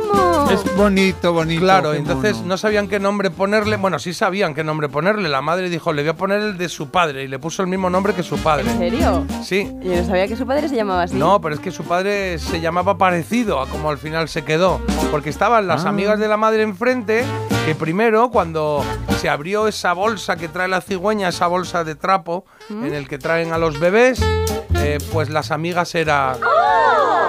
Es 0.50 0.76
bonito, 0.76 1.32
bonito. 1.32 1.60
Claro, 1.62 1.94
entonces 1.94 2.36
mono. 2.36 2.48
no 2.48 2.56
sabían 2.58 2.86
qué 2.88 3.00
nombre 3.00 3.30
ponerle. 3.30 3.76
Bueno, 3.76 3.98
sí 3.98 4.12
sabían 4.14 4.54
qué 4.54 4.62
nombre 4.64 4.88
ponerle. 4.88 5.28
La 5.28 5.40
madre 5.42 5.68
dijo, 5.68 5.92
le 5.92 6.02
voy 6.02 6.10
a 6.10 6.14
poner 6.16 6.40
el 6.40 6.58
de 6.58 6.68
su 6.68 6.88
padre. 6.90 7.24
Y 7.24 7.28
le 7.28 7.38
puso 7.38 7.62
el 7.62 7.68
mismo 7.68 7.90
nombre 7.90 8.14
que 8.14 8.22
su 8.22 8.36
padre. 8.38 8.70
¿En 8.70 8.78
serio? 8.78 9.26
Sí. 9.42 9.70
Yo 9.82 9.96
no 9.96 10.04
sabía 10.06 10.28
que 10.28 10.36
su 10.36 10.46
padre 10.46 10.68
se 10.68 10.76
llamaba 10.76 11.02
así. 11.04 11.14
No, 11.16 11.40
pero 11.40 11.54
es 11.54 11.60
que 11.60 11.70
su 11.70 11.84
padre 11.84 12.38
se 12.38 12.60
llamaba 12.60 12.96
parecido 12.98 13.60
a 13.60 13.66
como 13.68 13.90
al 13.90 13.98
final 13.98 14.28
se 14.28 14.44
quedó. 14.44 14.80
Porque 15.10 15.30
estaban 15.30 15.66
las 15.66 15.84
Ah. 15.84 15.88
amigas 15.88 16.18
de 16.18 16.28
la 16.28 16.36
madre 16.36 16.62
enfrente, 16.62 17.24
que 17.66 17.74
primero, 17.74 18.30
cuando 18.30 18.84
se 19.20 19.28
abrió 19.28 19.68
esa 19.68 19.92
bolsa 19.92 20.36
que 20.36 20.48
trae 20.48 20.68
la 20.68 20.80
cigüeña, 20.80 21.28
esa 21.28 21.46
bolsa 21.46 21.84
de 21.84 21.94
trapo 21.94 22.44
¿Mm? 22.68 22.84
en 22.86 22.94
el 22.94 23.08
que 23.08 23.18
traen 23.18 23.52
a 23.52 23.58
los 23.58 23.78
bebés, 23.80 24.20
eh, 24.76 24.98
pues 25.12 25.30
las 25.30 25.50
amigas 25.50 25.94
era. 25.94 26.32
¡Qué 26.34 26.38
encanto! 26.38 27.21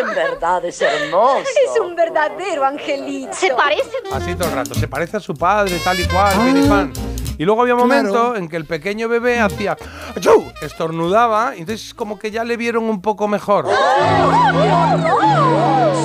En 0.00 0.14
verdad 0.14 0.64
es 0.64 0.80
hermoso. 0.80 1.40
Es 1.40 1.80
un 1.80 1.94
verdadero 1.94 2.64
angelito. 2.64 3.32
Se 3.32 3.50
parece. 3.54 3.90
Así 4.12 4.34
todo 4.34 4.48
el 4.48 4.54
rato. 4.54 4.74
Se 4.74 4.88
parece 4.88 5.16
a 5.16 5.20
su 5.20 5.34
padre, 5.34 5.78
tal 5.84 5.98
y 5.98 6.04
cual, 6.04 6.34
pim 6.38 6.92
y 7.38 7.44
luego 7.44 7.62
había 7.62 7.74
un 7.74 7.80
momento 7.80 8.34
en 8.34 8.48
que 8.48 8.56
el 8.56 8.64
pequeño 8.64 9.08
bebé 9.08 9.38
hacía 9.38 9.76
¡Achú! 10.16 10.44
estornudaba, 10.60 11.54
y 11.54 11.60
entonces 11.60 11.94
como 11.94 12.18
que 12.18 12.32
ya 12.32 12.42
le 12.42 12.56
vieron 12.56 12.82
un 12.84 13.00
poco 13.00 13.28
mejor. 13.28 13.66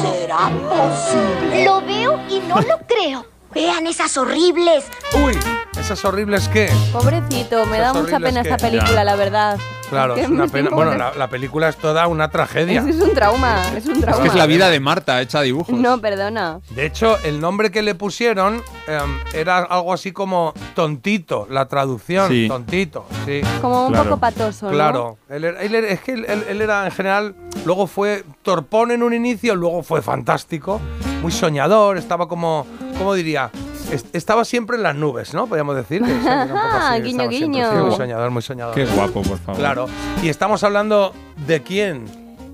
¿Será 0.01 0.51
posible? 0.69 1.65
Lo 1.65 1.81
veo 1.81 2.19
y 2.29 2.39
no 2.39 2.61
lo 2.61 2.77
creo. 2.87 3.32
Vean 3.53 3.87
esas 3.87 4.17
horribles. 4.17 4.85
Uy, 5.23 5.37
esas 5.79 6.03
horribles 6.05 6.47
qué. 6.49 6.69
Pobrecito, 6.91 7.65
me 7.67 7.79
da 7.79 7.93
mucha 7.93 8.19
pena 8.19 8.41
esta 8.41 8.57
película, 8.57 8.91
Ya. 8.93 9.03
la 9.03 9.15
verdad. 9.15 9.59
Claro, 9.89 10.15
es 10.17 10.27
una 10.27 10.47
pena. 10.47 10.69
Bueno, 10.73 10.95
la, 10.95 11.13
la 11.13 11.27
película 11.29 11.69
es 11.69 11.77
toda 11.77 12.07
una 12.07 12.29
tragedia. 12.29 12.79
Es, 12.81 12.95
es 12.95 13.01
un 13.01 13.13
trauma, 13.13 13.61
es 13.77 13.85
un 13.85 13.93
Es 13.95 14.01
trauma. 14.01 14.21
que 14.23 14.29
es 14.29 14.35
la 14.35 14.47
vida 14.47 14.69
de 14.71 14.79
Marta 14.79 15.21
hecha 15.21 15.41
dibujos. 15.41 15.77
No, 15.77 15.99
perdona. 15.99 16.59
De 16.71 16.85
hecho, 16.85 17.17
el 17.23 17.39
nombre 17.39 17.69
que 17.69 17.83
le 17.83 17.93
pusieron 17.93 18.63
em, 18.87 19.19
era 19.33 19.59
algo 19.59 19.93
así 19.93 20.11
como 20.11 20.53
tontito, 20.73 21.45
la 21.49 21.67
traducción, 21.67 22.29
Sí. 22.29 22.47
tontito, 22.47 23.05
sí. 23.25 23.41
Como 23.61 23.85
un 23.85 23.91
Claro. 23.93 24.09
poco 24.09 24.19
patoso, 24.19 24.65
¿no? 24.65 24.71
Claro, 24.71 25.17
él, 25.29 25.43
era- 25.43 25.61
él 25.61 25.75
es 25.75 25.99
que 26.01 26.13
él, 26.13 26.25
él- 26.27 26.45
él 26.49 26.61
era 26.61 26.85
en 26.85 26.91
general, 26.91 27.35
luego 27.65 27.85
fue 27.85 28.23
torpón 28.41 28.89
en 28.91 29.03
un 29.03 29.13
inicio, 29.13 29.55
luego 29.55 29.83
fue 29.83 30.01
fantástico, 30.01 30.81
muy 31.21 31.31
soñador, 31.31 31.97
estaba 31.97 32.27
como, 32.27 32.65
¿cómo 32.97 33.13
diría? 33.13 33.49
Es- 33.91 34.05
Estaba 34.13 34.45
siempre 34.45 34.77
en 34.77 34.83
las 34.83 34.95
nubes, 34.95 35.33
¿no? 35.33 35.47
Podríamos 35.47 35.75
decir. 35.75 36.01
que 36.01 36.07
sí, 36.09 36.19
era 36.25 36.43
un 36.43 36.49
poco 36.49 36.59
así, 36.61 37.01
Guiño, 37.03 37.27
guiño. 37.29 37.69
sí, 37.71 37.77
muy 37.77 37.95
soñador, 37.95 38.31
muy 38.31 38.41
soñador. 38.41 38.75
Qué 38.75 38.85
guapo, 38.85 39.21
por 39.21 39.37
favor. 39.39 39.59
Claro. 39.59 39.85
Y 40.21 40.29
estamos 40.29 40.63
hablando 40.63 41.13
de 41.47 41.61
quién? 41.61 42.05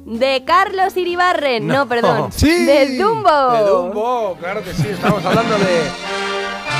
De 0.05 0.43
Carlos 0.45 0.97
Iribarren. 0.97 1.67
No, 1.67 1.87
perdón. 1.87 2.31
Sí. 2.35 2.65
De 2.65 2.97
Dumbo. 2.97 3.51
De 3.51 3.59
Dumbo, 3.69 4.37
claro 4.39 4.63
que 4.63 4.73
sí. 4.73 4.87
Estamos 4.89 5.23
hablando 5.23 5.55
de 5.57 5.81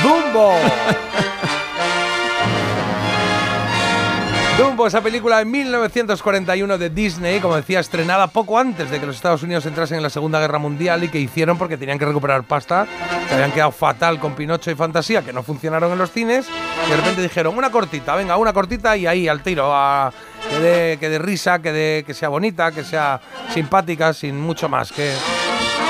Dumbo. 0.03 0.51
Dumbo, 4.59 4.85
esa 4.87 4.99
película 4.99 5.37
de 5.37 5.45
1941 5.45 6.77
de 6.77 6.89
Disney, 6.89 7.39
como 7.39 7.55
decía, 7.55 7.79
estrenada 7.79 8.27
poco 8.27 8.59
antes 8.59 8.91
de 8.91 8.99
que 8.99 9.05
los 9.05 9.15
Estados 9.15 9.41
Unidos 9.41 9.65
entrasen 9.65 9.95
en 9.97 10.03
la 10.03 10.09
Segunda 10.09 10.37
Guerra 10.41 10.59
Mundial 10.59 11.01
y 11.05 11.07
que 11.07 11.17
hicieron 11.17 11.57
porque 11.57 11.77
tenían 11.77 11.97
que 11.97 12.03
recuperar 12.05 12.43
pasta. 12.43 12.85
Se 13.29 13.35
habían 13.35 13.53
quedado 13.53 13.71
fatal 13.71 14.19
con 14.19 14.35
Pinocho 14.35 14.69
y 14.69 14.75
Fantasía, 14.75 15.21
que 15.21 15.31
no 15.31 15.43
funcionaron 15.43 15.93
en 15.93 15.97
los 15.97 16.11
cines. 16.11 16.45
Y 16.85 16.89
de 16.89 16.97
repente 16.97 17.21
dijeron, 17.21 17.57
una 17.57 17.71
cortita, 17.71 18.15
venga, 18.15 18.35
una 18.35 18.51
cortita 18.51 18.97
y 18.97 19.07
ahí 19.07 19.29
al 19.29 19.41
tiro. 19.41 19.73
a- 19.73 20.11
que, 20.49 20.59
dé, 20.59 20.97
que 20.99 21.19
risa, 21.19 21.59
que, 21.59 21.71
dé- 21.71 22.03
que 22.05 22.13
sea 22.13 22.27
bonita, 22.29 22.71
que 22.71 22.83
sea 22.83 23.19
simpática, 23.53 24.11
sin 24.13 24.37
mucho 24.39 24.67
más. 24.67 24.91
que 24.91 25.13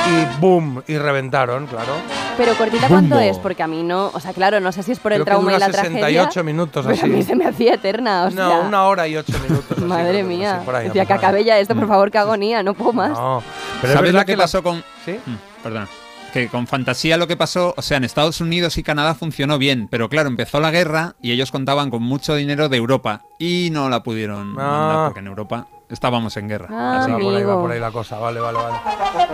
Y 0.09 0.39
boom, 0.41 0.83
y 0.87 0.97
reventaron, 0.97 1.67
claro. 1.67 1.93
Pero 2.37 2.55
cortita, 2.55 2.87
¿cuánto 2.87 3.19
es? 3.19 3.37
Porque 3.37 3.61
a 3.63 3.67
mí 3.67 3.83
no. 3.83 4.07
O 4.13 4.19
sea, 4.19 4.33
claro, 4.33 4.59
no 4.59 4.71
sé 4.71 4.81
si 4.81 4.93
es 4.93 4.99
por 4.99 5.11
el 5.11 5.17
Creo 5.23 5.25
que 5.25 5.29
trauma 5.31 5.51
y 5.51 5.55
dura 5.55 5.67
la 5.67 5.73
tragedia. 5.73 5.99
68 5.99 6.43
minutos, 6.43 6.85
pero 6.85 6.97
así. 6.97 7.05
a 7.05 7.07
mí 7.09 7.21
se 7.23 7.35
me 7.35 7.45
hacía 7.45 7.73
eterna. 7.73 8.23
O 8.25 8.31
sea, 8.31 8.45
No, 8.45 8.61
una 8.61 8.85
hora 8.85 9.07
y 9.07 9.17
ocho 9.17 9.37
minutos. 9.39 9.71
así, 9.77 9.81
Madre 9.81 10.09
creo 10.09 10.27
que 10.29 10.35
mía. 10.35 10.57
sí, 10.59 10.65
por 10.65 10.75
ahí, 10.75 10.87
Decía 10.87 11.03
no 11.03 11.07
que 11.07 11.13
acabe 11.13 11.43
ya 11.43 11.59
esto, 11.59 11.75
por 11.75 11.87
favor, 11.87 12.09
qué 12.11 12.17
agonía, 12.17 12.63
no 12.63 12.73
puedo 12.73 12.93
más. 12.93 13.11
No, 13.11 13.43
pero 13.81 13.93
es 13.93 13.97
¿Sabes 13.97 14.11
verdad 14.13 14.21
lo 14.21 14.25
que 14.25 14.33
que 14.33 14.37
pasó 14.37 14.63
con. 14.63 14.83
¿Sí? 15.05 15.19
Mm, 15.25 15.35
Perdona. 15.63 15.87
Que 16.31 16.47
con 16.47 16.67
fantasía 16.67 17.17
lo 17.17 17.27
que 17.27 17.35
pasó, 17.35 17.73
o 17.75 17.81
sea, 17.81 17.97
en 17.97 18.03
Estados 18.03 18.39
Unidos 18.39 18.77
y 18.77 18.83
Canadá 18.83 19.15
funcionó 19.15 19.57
bien, 19.57 19.87
pero 19.89 20.07
claro, 20.09 20.29
empezó 20.29 20.59
la 20.59 20.69
guerra 20.71 21.15
y 21.21 21.31
ellos 21.31 21.51
contaban 21.51 21.89
con 21.89 22.03
mucho 22.03 22.35
dinero 22.35 22.69
de 22.69 22.77
Europa 22.77 23.23
y 23.39 23.69
no 23.71 23.89
la 23.89 24.03
pudieron 24.03 24.51
Ah. 24.57 24.63
mandar 24.63 25.05
porque 25.07 25.19
en 25.21 25.27
Europa 25.27 25.67
estábamos 25.89 26.35
en 26.37 26.47
guerra. 26.47 26.67
Ah, 26.71 26.99
Así 27.01 27.11
va 27.11 27.17
que- 27.17 27.23
por 27.23 27.35
ahí, 27.35 27.43
va 27.43 27.61
por 27.61 27.71
ahí 27.71 27.79
la 27.79 27.91
cosa, 27.91 28.17
vale, 28.19 28.39
vale, 28.39 28.57
vale. 28.59 28.77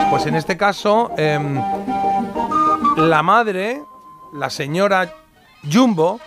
Pues 0.09 0.25
en 0.25 0.35
este 0.35 0.55
caso, 0.57 1.11
em, 1.17 1.61
la 2.97 3.21
madre, 3.23 3.81
la 4.33 4.49
señora 4.49 5.11
Jumbo, 5.71 6.19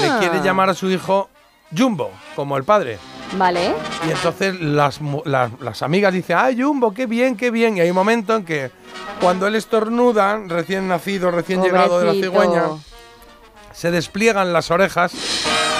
le 0.00 0.08
Ah. 0.08 0.16
quiere 0.18 0.40
llamar 0.42 0.70
a 0.70 0.74
su 0.74 0.90
hijo 0.90 1.28
Jumbo, 1.76 2.10
como 2.36 2.56
el 2.56 2.64
padre. 2.64 2.98
Vale. 3.36 3.74
Y 4.06 4.10
entonces 4.10 4.58
las, 4.60 5.00
las, 5.24 5.50
las 5.60 5.82
amigas 5.82 6.12
dicen, 6.14 6.36
¡ay, 6.40 6.60
Jumbo, 6.60 6.92
qué 6.94 7.06
bien, 7.06 7.36
qué 7.36 7.50
bien! 7.50 7.76
Y 7.76 7.80
hay 7.80 7.90
un 7.90 7.96
momento 7.96 8.34
en 8.34 8.44
que 8.44 8.70
cuando 9.20 9.46
él 9.46 9.54
estornuda, 9.54 10.38
recién 10.46 10.88
nacido, 10.88 11.30
recién 11.30 11.62
llegado 11.62 11.98
de 12.00 12.06
la 12.06 12.12
cigüeña, 12.14 12.62
se 13.72 13.90
despliegan 13.90 14.52
las 14.52 14.70
orejas 14.70 15.12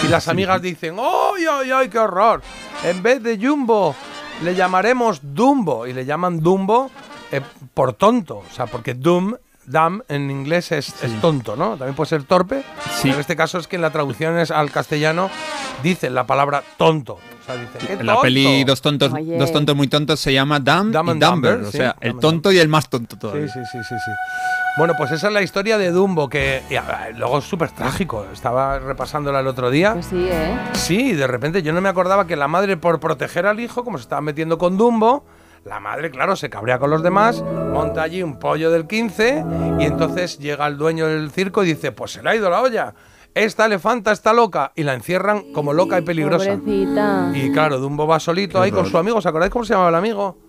y 0.04 0.08
las 0.08 0.28
amigas 0.28 0.60
dicen, 0.60 0.96
¡ay, 1.00 1.46
ay, 1.50 1.70
ay, 1.72 1.88
qué 1.88 1.98
horror! 1.98 2.42
En 2.84 3.02
vez 3.02 3.22
de 3.22 3.38
Jumbo, 3.38 3.94
le 4.42 4.54
llamaremos 4.54 5.20
Dumbo. 5.22 5.86
Y 5.86 5.92
le 5.92 6.04
llaman 6.04 6.40
Dumbo 6.40 6.90
eh, 7.32 7.40
por 7.74 7.92
tonto. 7.94 8.38
O 8.38 8.54
sea, 8.54 8.66
porque 8.66 8.94
Dum, 8.94 9.34
Dam 9.66 10.02
en 10.08 10.30
inglés 10.30 10.72
es, 10.72 10.94
es 11.02 11.20
tonto, 11.20 11.54
¿no? 11.56 11.70
También 11.76 11.94
puede 11.94 12.08
ser 12.08 12.22
torpe. 12.22 12.62
Pero 13.02 13.14
en 13.14 13.20
este 13.20 13.36
caso 13.36 13.58
es 13.58 13.66
que 13.66 13.76
en 13.76 13.82
la 13.82 13.90
traducción 13.90 14.38
es 14.38 14.50
al 14.50 14.70
castellano 14.70 15.28
dicen 15.82 16.14
la 16.14 16.26
palabra 16.26 16.62
tonto. 16.76 17.14
O 17.14 17.44
sea, 17.46 17.56
dicen, 17.56 17.86
"¡Qué 17.86 17.92
En 17.94 18.06
la 18.06 18.14
tonto!". 18.14 18.22
peli 18.22 18.64
Dos 18.64 18.80
tontos, 18.80 19.12
Oye. 19.12 19.36
dos 19.38 19.52
tontos 19.52 19.76
muy 19.76 19.88
tontos 19.88 20.20
se 20.20 20.32
llama 20.32 20.58
Dumb 20.58 20.88
y 20.90 20.92
Dumber, 20.92 21.18
Dumber, 21.18 21.52
o 21.60 21.70
sí, 21.70 21.78
sea, 21.78 21.92
Dumb 22.00 22.02
el 22.02 22.18
tonto 22.18 22.52
y 22.52 22.58
el 22.58 22.68
más 22.68 22.88
tonto 22.88 23.18
todavía. 23.18 23.46
Sí, 23.48 23.52
sí, 23.54 23.60
sí, 23.72 23.78
sí, 23.88 23.94
sí. 24.04 24.10
Bueno, 24.78 24.94
pues 24.96 25.10
esa 25.10 25.26
es 25.26 25.32
la 25.32 25.42
historia 25.42 25.76
de 25.76 25.90
Dumbo, 25.90 26.28
que 26.28 26.62
y, 26.70 26.76
luego 27.18 27.38
es 27.38 27.44
súper 27.44 27.72
trágico. 27.72 28.24
Estaba 28.32 28.78
repasándola 28.78 29.40
el 29.40 29.48
otro 29.48 29.70
día. 29.70 30.00
sí, 30.00 30.28
¿eh? 30.30 30.56
Sí, 30.74 31.14
de 31.14 31.26
repente 31.26 31.64
yo 31.64 31.72
no 31.72 31.80
me 31.80 31.88
acordaba 31.88 32.28
que 32.28 32.36
la 32.36 32.46
madre, 32.46 32.76
por 32.76 33.00
proteger 33.00 33.46
al 33.46 33.58
hijo, 33.58 33.82
como 33.82 33.98
se 33.98 34.02
estaba 34.02 34.20
metiendo 34.20 34.56
con 34.56 34.78
Dumbo, 34.78 35.24
la 35.64 35.80
madre, 35.80 36.12
claro, 36.12 36.36
se 36.36 36.48
cabrea 36.48 36.78
con 36.78 36.90
los 36.90 37.02
demás, 37.02 37.42
monta 37.42 38.02
allí 38.02 38.22
un 38.22 38.38
pollo 38.38 38.70
del 38.70 38.86
15 38.86 39.44
y 39.80 39.84
entonces 39.84 40.38
llega 40.38 40.64
el 40.68 40.78
dueño 40.78 41.08
del 41.08 41.32
circo 41.32 41.64
y 41.64 41.66
dice, 41.66 41.90
pues 41.90 42.12
se 42.12 42.22
le 42.22 42.30
ha 42.30 42.36
ido 42.36 42.48
la 42.48 42.62
olla. 42.62 42.94
Esta 43.34 43.66
elefanta 43.66 44.12
está 44.12 44.32
loca 44.32 44.70
y 44.76 44.84
la 44.84 44.94
encierran 44.94 45.52
como 45.52 45.72
loca 45.72 45.98
y 45.98 46.02
peligrosa. 46.02 46.56
Pobrecita. 46.56 47.32
Y 47.34 47.50
claro, 47.50 47.78
Dumbo 47.78 48.06
va 48.06 48.20
solito 48.20 48.60
ahí 48.60 48.70
con 48.70 48.86
su 48.86 48.96
amigo. 48.96 49.18
¿Os 49.18 49.26
acordáis 49.26 49.50
cómo 49.50 49.64
se 49.64 49.72
llamaba 49.72 49.88
el 49.88 49.96
amigo? 49.96 50.47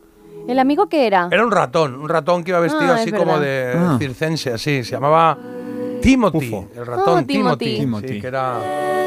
¿El 0.49 0.59
amigo 0.59 0.87
qué 0.89 1.05
era? 1.07 1.27
Era 1.31 1.45
un 1.45 1.51
ratón, 1.51 1.95
un 1.95 2.09
ratón 2.09 2.43
que 2.43 2.51
iba 2.51 2.59
vestido 2.59 2.91
Ah, 2.91 2.95
así 2.95 3.11
como 3.11 3.39
de 3.39 3.73
Ah. 3.77 3.95
circense, 3.99 4.51
así. 4.53 4.83
Se 4.83 4.91
llamaba 4.91 5.37
Timothy, 6.01 6.55
el 6.75 6.85
ratón 6.85 7.19
Oh, 7.23 7.25
Timothy. 7.25 7.27
Timothy. 7.35 7.79
Timothy. 7.79 8.07
Sí, 8.07 8.21
que 8.21 8.27
era... 8.27 8.57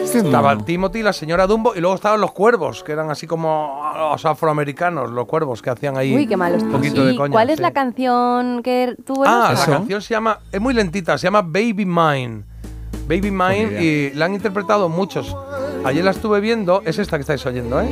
Estaba 0.02 0.54
mono. 0.54 0.64
Timothy, 0.64 1.02
la 1.02 1.12
señora 1.12 1.46
Dumbo 1.46 1.74
y 1.76 1.80
luego 1.80 1.94
estaban 1.94 2.20
los 2.20 2.32
cuervos, 2.32 2.82
que 2.82 2.90
eran 2.92 3.10
así 3.10 3.26
como 3.26 3.80
los 3.96 4.24
afroamericanos, 4.26 5.10
los 5.10 5.26
cuervos 5.26 5.62
que 5.62 5.70
hacían 5.70 5.96
ahí 5.96 6.14
Uy, 6.14 6.26
qué 6.26 6.36
malos. 6.36 6.62
un 6.64 6.72
poquito 6.72 7.04
de 7.04 7.14
¿Y 7.14 7.16
coña. 7.16 7.32
cuál 7.32 7.50
es 7.50 7.56
sí. 7.56 7.62
la 7.62 7.70
canción 7.72 8.62
que 8.64 8.96
tuvo 9.06 9.24
el 9.24 9.30
Ah, 9.32 9.54
la 9.56 9.64
canción 9.64 10.02
se 10.02 10.14
llama, 10.14 10.38
es 10.50 10.60
muy 10.60 10.74
lentita, 10.74 11.16
se 11.18 11.28
llama 11.28 11.42
Baby 11.42 11.84
Mine. 11.86 12.42
Baby 13.06 13.30
Mine 13.30 13.62
idea. 13.62 13.80
y 13.82 14.10
la 14.14 14.24
han 14.26 14.34
interpretado 14.34 14.88
muchos. 14.88 15.36
Ayer 15.84 16.04
la 16.04 16.10
estuve 16.10 16.40
viendo, 16.40 16.82
es 16.84 16.98
esta 16.98 17.16
que 17.16 17.20
estáis 17.22 17.44
oyendo, 17.46 17.80
¿eh? 17.80 17.88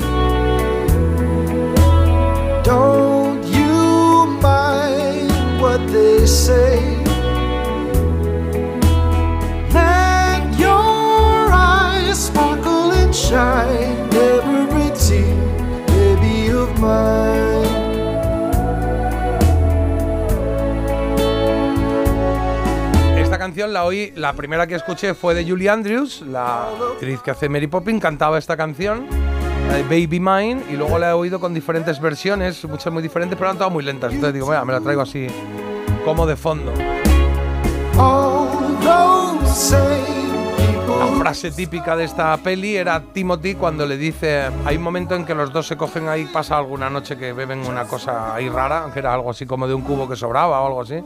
Esta 23.16 23.38
canción 23.38 23.72
la 23.72 23.84
oí, 23.84 24.12
la 24.16 24.32
primera 24.34 24.66
que 24.66 24.74
escuché 24.74 25.14
fue 25.14 25.34
de 25.34 25.48
Julie 25.48 25.68
Andrews, 25.68 26.22
la 26.22 26.68
actriz 26.92 27.20
que 27.20 27.30
hace 27.30 27.48
Mary 27.48 27.68
Poppins, 27.68 28.02
cantaba 28.02 28.38
esta 28.38 28.56
canción, 28.56 29.06
Baby 29.88 30.18
Mine, 30.20 30.62
y 30.70 30.76
luego 30.76 30.98
la 30.98 31.10
he 31.10 31.12
oído 31.12 31.38
con 31.38 31.54
diferentes 31.54 32.00
versiones, 32.00 32.64
muchas 32.64 32.92
muy 32.92 33.02
diferentes, 33.02 33.38
pero 33.38 33.50
han 33.50 33.56
estado 33.56 33.70
muy 33.70 33.84
lentas. 33.84 34.12
Entonces 34.12 34.34
digo, 34.34 34.48
mira, 34.48 34.64
me 34.64 34.72
la 34.72 34.80
traigo 34.80 35.02
así, 35.02 35.28
como 36.04 36.26
de 36.26 36.36
fondo. 36.36 36.72
La 40.98 41.06
frase 41.18 41.50
típica 41.50 41.96
de 41.96 42.04
esta 42.04 42.36
peli 42.38 42.76
era 42.76 43.00
Timothy 43.12 43.54
cuando 43.54 43.86
le 43.86 43.96
dice, 43.96 44.48
hay 44.64 44.76
un 44.76 44.82
momento 44.82 45.14
en 45.14 45.24
que 45.24 45.34
los 45.34 45.52
dos 45.52 45.66
se 45.66 45.76
cogen 45.76 46.08
ahí, 46.08 46.24
pasa 46.32 46.56
alguna 46.56 46.90
noche 46.90 47.16
que 47.16 47.32
beben 47.32 47.60
una 47.66 47.84
cosa 47.84 48.34
ahí 48.34 48.48
rara, 48.48 48.90
que 48.92 48.98
era 48.98 49.14
algo 49.14 49.30
así 49.30 49.46
como 49.46 49.66
de 49.66 49.74
un 49.74 49.82
cubo 49.82 50.08
que 50.08 50.16
sobraba 50.16 50.60
o 50.60 50.66
algo 50.66 50.80
así, 50.82 51.02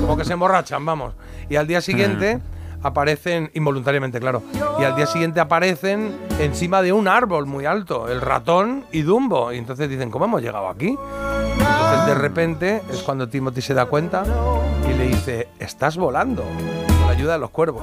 como 0.00 0.16
que 0.16 0.24
se 0.24 0.32
emborrachan, 0.32 0.84
vamos. 0.84 1.14
Y 1.48 1.56
al 1.56 1.66
día 1.66 1.80
siguiente 1.80 2.40
aparecen, 2.82 3.50
involuntariamente, 3.54 4.20
claro, 4.20 4.42
y 4.78 4.84
al 4.84 4.94
día 4.96 5.06
siguiente 5.06 5.40
aparecen 5.40 6.16
encima 6.38 6.82
de 6.82 6.92
un 6.92 7.08
árbol 7.08 7.46
muy 7.46 7.66
alto, 7.66 8.08
el 8.08 8.20
ratón 8.20 8.84
y 8.92 9.02
Dumbo, 9.02 9.52
y 9.52 9.58
entonces 9.58 9.88
dicen, 9.88 10.10
¿cómo 10.10 10.26
hemos 10.26 10.42
llegado 10.42 10.68
aquí? 10.68 10.96
De 12.08 12.14
repente 12.14 12.82
es 12.90 13.02
cuando 13.02 13.28
Timothy 13.28 13.60
se 13.62 13.74
da 13.74 13.86
cuenta 13.86 14.24
y 14.88 14.96
le 14.96 15.08
dice, 15.08 15.48
estás 15.58 15.96
volando, 15.96 16.42
con 16.42 17.06
la 17.06 17.12
ayuda 17.12 17.34
de 17.34 17.38
los 17.38 17.50
cuervos. 17.50 17.82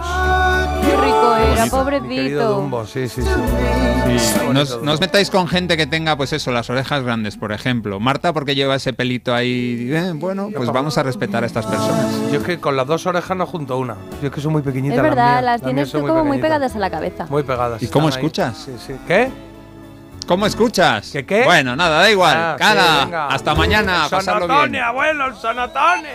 Qué 0.81 0.95
rico 0.97 1.35
era, 1.53 1.65
pobrecito. 1.67 2.49
Dumbo, 2.55 2.85
sí, 2.85 3.07
sí, 3.07 3.21
sí. 3.21 3.27
Sí, 4.17 4.39
no 4.51 4.61
os- 4.61 4.69
todo. 4.69 4.81
no 4.83 4.91
os 4.93 4.99
metáis 5.01 5.29
con 5.31 5.47
gente 5.47 5.77
que 5.77 5.87
tenga, 5.87 6.15
pues 6.15 6.31
eso, 6.33 6.51
las 6.51 6.69
orejas 6.69 7.03
grandes, 7.03 7.37
por 7.37 7.51
ejemplo. 7.51 7.99
Marta, 7.99 8.33
porque 8.33 8.53
lleva 8.55 8.75
ese 8.75 8.93
pelito 8.93 9.33
ahí. 9.33 9.89
Eh, 9.91 10.11
bueno, 10.15 10.49
pues 10.55 10.69
vamos 10.71 10.97
a 10.97 11.03
respetar 11.03 11.43
a 11.43 11.47
estas 11.47 11.65
personas. 11.65 12.05
Yo 12.31 12.39
es 12.39 12.45
que 12.45 12.59
con 12.59 12.75
las 12.77 12.85
dos 12.87 13.05
orejas 13.07 13.35
no 13.35 13.45
junto 13.47 13.77
una. 13.79 13.95
Yo 14.21 14.27
es 14.27 14.33
que 14.33 14.41
soy 14.41 14.51
muy 14.51 14.61
pequeñita. 14.61 14.95
Es 14.95 15.01
las 15.01 15.09
verdad, 15.09 15.31
mías. 15.33 15.43
las 15.43 15.61
tienes 15.61 15.89
son 15.89 16.01
tú 16.01 16.07
como 16.07 16.19
muy 16.23 16.37
pequeñitas. 16.37 16.47
pegadas 16.59 16.75
a 16.75 16.79
la 16.79 16.89
cabeza. 16.91 17.25
Muy 17.29 17.43
pegadas. 17.43 17.81
¿Y 17.83 17.87
cómo 17.87 18.09
escuchas? 18.09 18.57
Sí, 18.57 18.71
sí. 18.85 18.93
¿Qué? 19.07 19.31
¿Cómo 20.27 20.45
escuchas? 20.47 21.09
¿Qué 21.11 21.25
qué? 21.25 21.43
Bueno, 21.43 21.75
nada, 21.75 21.99
da 21.99 22.09
igual. 22.09 22.35
Ah, 22.35 22.55
sí, 22.57 23.13
hasta 23.35 23.53
mañana, 23.53 24.05
El 24.05 24.09
pasarlo 24.09 24.47
sonotone, 24.47 24.69
bien. 24.71 24.83
abuelo, 24.83 25.27
el 25.27 25.35
sonotone. 25.35 26.09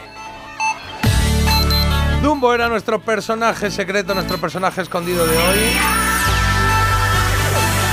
Dumbo 2.22 2.52
era 2.52 2.68
nuestro 2.68 3.00
personaje 3.00 3.70
secreto, 3.70 4.12
nuestro 4.14 4.38
personaje 4.38 4.82
escondido 4.82 5.24
de 5.26 5.36
hoy. 5.38 5.58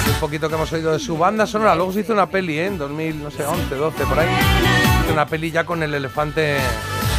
Un 0.08 0.20
poquito 0.20 0.50
que 0.50 0.56
hemos 0.56 0.72
oído 0.74 0.92
de 0.92 1.00
su 1.00 1.18
banda 1.18 1.46
sonora. 1.46 1.76
Luego 1.76 1.94
se 1.94 2.00
hizo 2.00 2.14
una 2.14 2.26
peli, 2.28 2.58
¿eh? 2.58 2.66
En 2.66 2.78
2000, 2.80 3.24
no 3.24 3.30
sé, 3.32 3.46
11, 3.46 3.76
12, 3.76 4.04
por 4.06 4.20
ahí. 4.20 4.28
Una 5.14 5.28
peli 5.28 5.52
ya 5.52 5.66
con 5.66 5.84
el 5.84 5.94
elefante, 5.94 6.58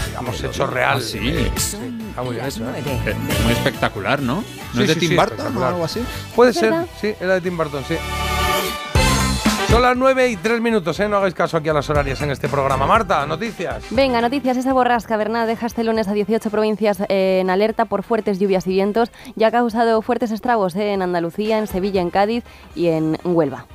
digamos, 0.09 0.43
hecho 0.43 0.67
real. 0.67 0.99
Ah, 0.99 1.01
sí. 1.01 1.51
Está 1.55 2.23
muy 2.23 2.35
bien 2.35 2.47
hecho, 2.47 2.65
¿eh? 2.69 2.83
Eh, 3.07 3.15
Muy 3.45 3.53
espectacular, 3.53 4.21
¿no? 4.21 4.37
¿No 4.37 4.43
Sí, 4.75 4.83
es 4.83 4.89
de 4.89 4.95
sí, 4.95 5.01
Tim 5.01 5.09
sí, 5.11 5.17
Burton 5.17 5.57
o 5.57 5.65
algo 5.67 5.85
así? 5.85 6.05
Puede 6.35 6.51
¿Es 6.51 6.57
ser, 6.59 6.75
sí, 7.01 7.15
era 7.21 7.35
de 7.35 7.41
Tim 7.41 7.57
Burton, 7.57 7.85
sí. 7.87 7.97
Son 9.69 9.83
las 9.83 9.97
9 9.97 10.29
y 10.31 10.37
3 10.37 10.61
minutos, 10.63 10.99
¿eh? 10.99 11.09
No 11.09 11.19
hagáis 11.19 11.35
caso 11.35 11.59
aquí 11.59 11.69
a 11.69 11.75
las 11.75 11.89
horarias 11.91 12.23
en 12.23 12.31
este 12.31 12.49
programa. 12.49 12.87
Marta, 12.87 13.27
noticias. 13.27 13.85
Venga, 13.91 14.21
noticias. 14.23 14.57
Esa 14.57 14.73
borrasca 14.73 15.17
Bernal 15.19 15.47
deja 15.47 15.67
este 15.67 15.85
lunes 15.85 16.09
a 16.09 16.15
18 16.15 16.49
provincias 16.51 17.01
eh, 17.09 17.41
en 17.41 17.51
alerta 17.51 17.85
por 17.85 18.03
fuertes 18.03 18.39
lluvias 18.39 18.67
y 18.67 18.71
vientos. 18.71 19.11
Ya 19.37 19.49
ha 19.49 19.51
causado 19.51 20.01
fuertes 20.01 20.31
estragos 20.31 20.75
eh, 20.75 20.93
en 20.95 21.03
Andalucía, 21.03 21.59
en 21.59 21.67
Sevilla, 21.67 22.01
en 22.01 22.09
Cádiz 22.11 22.45
y 22.75 22.89
en 22.89 23.19
Huelva. 23.25 23.67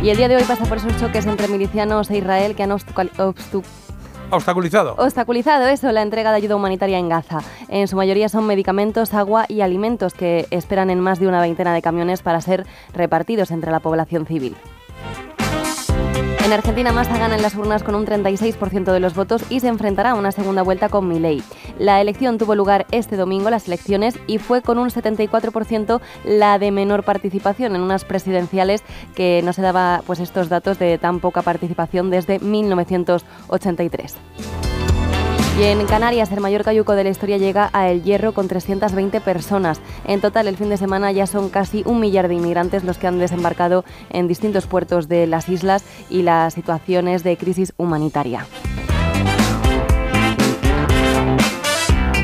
Y 0.00 0.10
el 0.10 0.16
día 0.16 0.28
de 0.28 0.36
hoy 0.36 0.44
pasa 0.44 0.64
por 0.64 0.78
esos 0.78 0.96
choques 0.96 1.26
entre 1.26 1.48
milicianos 1.48 2.10
e 2.10 2.16
Israel 2.18 2.54
que 2.54 2.62
han 2.62 2.70
obstacu- 2.70 3.10
obstu- 3.16 3.64
Obstaculizado. 4.32 4.94
obstaculizado 4.96 5.68
eso, 5.68 5.92
la 5.92 6.00
entrega 6.00 6.30
de 6.30 6.38
ayuda 6.38 6.56
humanitaria 6.56 6.98
en 6.98 7.10
Gaza. 7.10 7.40
En 7.68 7.86
su 7.86 7.96
mayoría 7.96 8.30
son 8.30 8.46
medicamentos, 8.46 9.12
agua 9.12 9.44
y 9.46 9.60
alimentos 9.60 10.14
que 10.14 10.46
esperan 10.50 10.88
en 10.88 11.00
más 11.00 11.20
de 11.20 11.28
una 11.28 11.40
veintena 11.40 11.74
de 11.74 11.82
camiones 11.82 12.22
para 12.22 12.40
ser 12.40 12.66
repartidos 12.94 13.50
entre 13.50 13.70
la 13.70 13.80
población 13.80 14.24
civil. 14.24 14.56
En 16.52 16.58
Argentina 16.58 16.92
Massa 16.92 17.16
gana 17.16 17.36
en 17.36 17.40
las 17.40 17.54
urnas 17.54 17.82
con 17.82 17.94
un 17.94 18.04
36% 18.04 18.92
de 18.92 19.00
los 19.00 19.14
votos 19.14 19.42
y 19.48 19.60
se 19.60 19.68
enfrentará 19.68 20.10
a 20.10 20.14
una 20.14 20.32
segunda 20.32 20.60
vuelta 20.60 20.90
con 20.90 21.08
Milei. 21.08 21.42
La 21.78 21.98
elección 22.02 22.36
tuvo 22.36 22.54
lugar 22.54 22.86
este 22.90 23.16
domingo, 23.16 23.48
las 23.48 23.68
elecciones, 23.68 24.18
y 24.26 24.36
fue 24.36 24.60
con 24.60 24.76
un 24.76 24.90
74% 24.90 26.02
la 26.24 26.58
de 26.58 26.70
menor 26.70 27.04
participación 27.04 27.74
en 27.74 27.80
unas 27.80 28.04
presidenciales 28.04 28.82
que 29.14 29.40
no 29.42 29.54
se 29.54 29.62
daba 29.62 30.02
pues 30.06 30.20
estos 30.20 30.50
datos 30.50 30.78
de 30.78 30.98
tan 30.98 31.20
poca 31.20 31.40
participación 31.40 32.10
desde 32.10 32.38
1983. 32.38 34.18
Y 35.58 35.64
en 35.64 35.84
Canarias, 35.86 36.32
el 36.32 36.40
mayor 36.40 36.64
cayuco 36.64 36.94
de 36.94 37.04
la 37.04 37.10
historia 37.10 37.36
llega 37.36 37.68
a 37.74 37.90
El 37.90 38.02
Hierro 38.02 38.32
con 38.32 38.48
320 38.48 39.20
personas. 39.20 39.80
En 40.06 40.22
total, 40.22 40.48
el 40.48 40.56
fin 40.56 40.70
de 40.70 40.78
semana 40.78 41.12
ya 41.12 41.26
son 41.26 41.50
casi 41.50 41.82
un 41.84 42.00
millar 42.00 42.28
de 42.28 42.34
inmigrantes 42.34 42.84
los 42.84 42.96
que 42.96 43.06
han 43.06 43.18
desembarcado 43.18 43.84
en 44.10 44.28
distintos 44.28 44.66
puertos 44.66 45.08
de 45.08 45.26
las 45.26 45.50
islas 45.50 45.84
y 46.08 46.22
las 46.22 46.54
situaciones 46.54 47.22
de 47.22 47.36
crisis 47.36 47.74
humanitaria. 47.76 48.46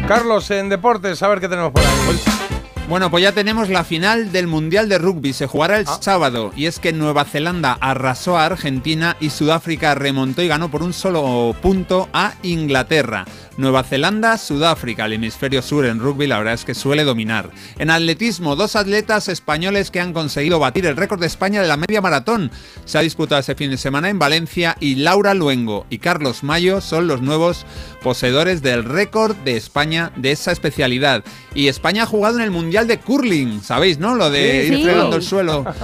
Carlos, 0.08 0.50
en 0.50 0.70
deportes, 0.70 1.22
a 1.22 1.28
ver 1.28 1.40
qué 1.40 1.48
tenemos 1.48 1.72
por 1.72 1.82
ahí. 1.82 2.57
Bueno, 2.88 3.10
pues 3.10 3.22
ya 3.22 3.32
tenemos 3.32 3.68
la 3.68 3.84
final 3.84 4.32
del 4.32 4.46
Mundial 4.46 4.88
de 4.88 4.96
Rugby. 4.96 5.34
Se 5.34 5.46
jugará 5.46 5.78
el 5.78 5.86
sábado. 5.86 6.52
Y 6.56 6.64
es 6.64 6.78
que 6.78 6.94
Nueva 6.94 7.26
Zelanda 7.26 7.76
arrasó 7.82 8.38
a 8.38 8.46
Argentina 8.46 9.14
y 9.20 9.28
Sudáfrica 9.28 9.94
remontó 9.94 10.40
y 10.40 10.48
ganó 10.48 10.70
por 10.70 10.82
un 10.82 10.94
solo 10.94 11.54
punto 11.60 12.08
a 12.14 12.32
Inglaterra. 12.42 13.26
Nueva 13.58 13.82
Zelanda, 13.82 14.38
Sudáfrica, 14.38 15.04
el 15.04 15.14
hemisferio 15.14 15.62
sur 15.62 15.84
en 15.84 15.98
rugby 15.98 16.28
la 16.28 16.38
verdad 16.38 16.54
es 16.54 16.64
que 16.64 16.76
suele 16.76 17.02
dominar. 17.02 17.50
En 17.78 17.90
atletismo, 17.90 18.54
dos 18.54 18.76
atletas 18.76 19.28
españoles 19.28 19.90
que 19.90 20.00
han 20.00 20.12
conseguido 20.12 20.60
batir 20.60 20.86
el 20.86 20.96
récord 20.96 21.20
de 21.20 21.26
España 21.26 21.60
de 21.60 21.66
la 21.66 21.76
media 21.76 22.00
maratón. 22.00 22.52
Se 22.84 22.98
ha 22.98 23.02
disputado 23.02 23.40
ese 23.40 23.56
fin 23.56 23.70
de 23.70 23.76
semana 23.76 24.10
en 24.10 24.20
Valencia 24.20 24.76
y 24.78 24.94
Laura 24.94 25.34
Luengo 25.34 25.86
y 25.90 25.98
Carlos 25.98 26.44
Mayo 26.44 26.80
son 26.80 27.08
los 27.08 27.20
nuevos 27.20 27.66
poseedores 28.00 28.62
del 28.62 28.84
récord 28.84 29.34
de 29.38 29.56
España 29.56 30.12
de 30.14 30.30
esa 30.30 30.52
especialidad. 30.52 31.24
Y 31.52 31.66
España 31.66 32.04
ha 32.04 32.06
jugado 32.06 32.36
en 32.36 32.44
el 32.44 32.52
Mundial 32.52 32.77
de 32.86 32.98
Curling, 32.98 33.62
¿sabéis, 33.62 33.98
no? 33.98 34.14
Lo 34.14 34.30
de 34.30 34.62
Sí, 34.66 34.72
ir 34.72 34.76
sí. 34.78 34.84
fregando 34.84 35.16
el 35.16 35.22
suelo. 35.22 35.64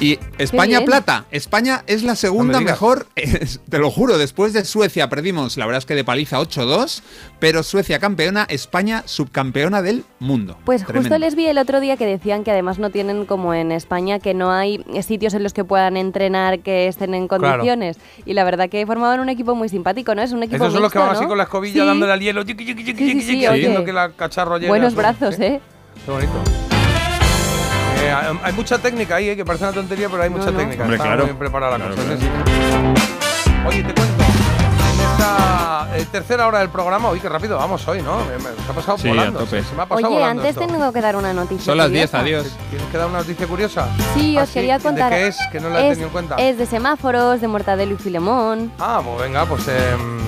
Y 0.00 0.16
España 0.38 0.82
plata. 0.84 1.24
España 1.32 1.82
es 1.88 2.04
la 2.04 2.14
segunda 2.14 2.60
mejor, 2.60 3.08
es- 3.16 3.58
te 3.68 3.78
lo 3.80 3.90
juro, 3.90 4.16
después 4.16 4.52
de 4.52 4.64
Suecia 4.64 5.08
perdimos, 5.08 5.56
la 5.56 5.66
verdad 5.66 5.78
es 5.80 5.86
que 5.86 5.96
de 5.96 6.04
paliza 6.04 6.38
8-2, 6.38 7.02
pero 7.40 7.64
Suecia 7.64 7.98
campeona, 7.98 8.46
España 8.48 9.02
subcampeona 9.06 9.82
del 9.82 10.04
mundo. 10.20 10.56
Pues 10.64 10.84
Tremendo. 10.84 11.08
justo 11.08 11.18
les 11.18 11.34
vi 11.34 11.46
el 11.46 11.58
otro 11.58 11.80
día 11.80 11.96
que 11.96 12.06
decían 12.06 12.44
que 12.44 12.52
además 12.52 12.78
no 12.78 12.90
tienen 12.90 13.24
como 13.26 13.54
en 13.54 13.72
España 13.72 14.20
que 14.20 14.34
no 14.34 14.52
hay 14.52 14.84
sitios 15.04 15.34
en 15.34 15.42
los 15.42 15.52
que 15.52 15.64
puedan 15.64 15.96
entrenar 15.96 16.60
que 16.60 16.86
estén 16.86 17.12
en 17.14 17.26
Claro. 17.26 17.42
condiciones 17.54 17.96
y 18.24 18.34
la 18.34 18.44
verdad 18.44 18.68
que 18.70 18.86
formaban 18.86 19.18
un 19.18 19.30
equipo 19.30 19.56
muy 19.56 19.68
simpático, 19.68 20.14
¿no? 20.14 20.22
Es 20.22 20.30
un 20.30 20.44
equipo 20.44 20.62
Esos 20.62 20.74
son 20.74 20.82
los 20.82 20.92
que 20.92 21.00
van 21.00 21.10
así 21.10 21.26
con 21.26 21.36
la 21.38 21.42
escobilla 21.42 21.82
Sí. 21.82 21.86
dándole 21.88 22.12
al 22.12 22.20
hielo, 22.20 22.44
Sí, 22.44 22.54
sí, 23.20 23.40
que 23.40 23.92
la 23.92 24.12
cacharro 24.12 24.58
llegue. 24.58 24.68
Buenos 24.68 24.94
brazos, 24.94 25.40
¿eh? 25.40 25.60
Qué 26.08 26.12
bonito. 26.12 26.32
Eh, 28.00 28.14
hay- 28.42 28.52
mucha 28.54 28.78
técnica 28.78 29.16
ahí, 29.16 29.28
eh, 29.28 29.36
que 29.36 29.44
parece 29.44 29.64
una 29.64 29.74
tontería, 29.74 30.08
pero 30.08 30.22
hay 30.22 30.30
mucha 30.30 30.50
no. 30.50 30.56
técnica. 30.58 30.84
Hombre, 30.84 30.96
Está 30.96 31.04
claro. 31.08 31.18
muy 31.24 31.26
bien 31.26 31.38
preparada 31.38 31.76
la 31.76 31.84
Claro, 31.84 31.96
cosa. 32.02 32.16
claro. 32.16 32.94
Oye, 33.68 33.82
te 33.82 33.92
cuento. 33.94 34.24
En 34.24 35.00
esta 35.12 35.88
eh, 35.98 36.06
tercera 36.10 36.46
hora 36.46 36.60
del 36.60 36.70
programa, 36.70 37.10
uy, 37.10 37.20
qué 37.20 37.28
rápido 37.28 37.58
vamos 37.58 37.86
hoy, 37.86 38.00
¿no? 38.00 38.20
Me, 38.24 38.36
me- 38.38 38.42
se 38.64 38.70
ha 38.70 38.74
pasado 38.74 38.96
Sí, 38.96 39.08
volando. 39.08 39.40
a 39.40 39.42
tope. 39.44 39.62
Se, 39.62 39.68
se 39.68 39.74
me 39.74 39.82
ha 39.82 39.86
pasado 39.86 40.06
Oye, 40.08 40.16
volando 40.18 40.42
antes 40.42 40.56
esto. 40.56 40.72
tengo 40.72 40.92
que 40.94 41.00
dar 41.02 41.14
una 41.16 41.34
noticia. 41.34 41.64
Son 41.66 41.76
las 41.76 41.90
10, 41.90 42.10
curiosa. 42.10 42.24
adiós. 42.24 42.56
¿Tienes 42.70 42.88
que 42.88 42.96
dar 42.96 43.06
una 43.08 43.18
noticia 43.18 43.46
curiosa? 43.46 43.88
Sí, 44.14 44.38
¿Ah, 44.38 44.44
os 44.44 44.48
quería 44.50 44.78
contar. 44.78 45.12
¿De 45.12 45.18
qué 45.18 45.26
es? 45.26 45.36
Que 45.52 45.60
no 45.60 45.68
la 45.68 45.80
he 45.80 45.88
es, 45.88 45.90
tenido 45.90 46.06
en 46.06 46.12
cuenta. 46.14 46.36
Es 46.36 46.56
de 46.56 46.64
semáforos, 46.64 47.42
de 47.42 47.48
Mortadelo 47.48 47.92
y 47.92 47.98
Filemón. 47.98 48.72
Ah, 48.78 49.02
pues 49.04 49.20
venga, 49.28 49.44
pues. 49.44 49.68
em, 49.68 50.20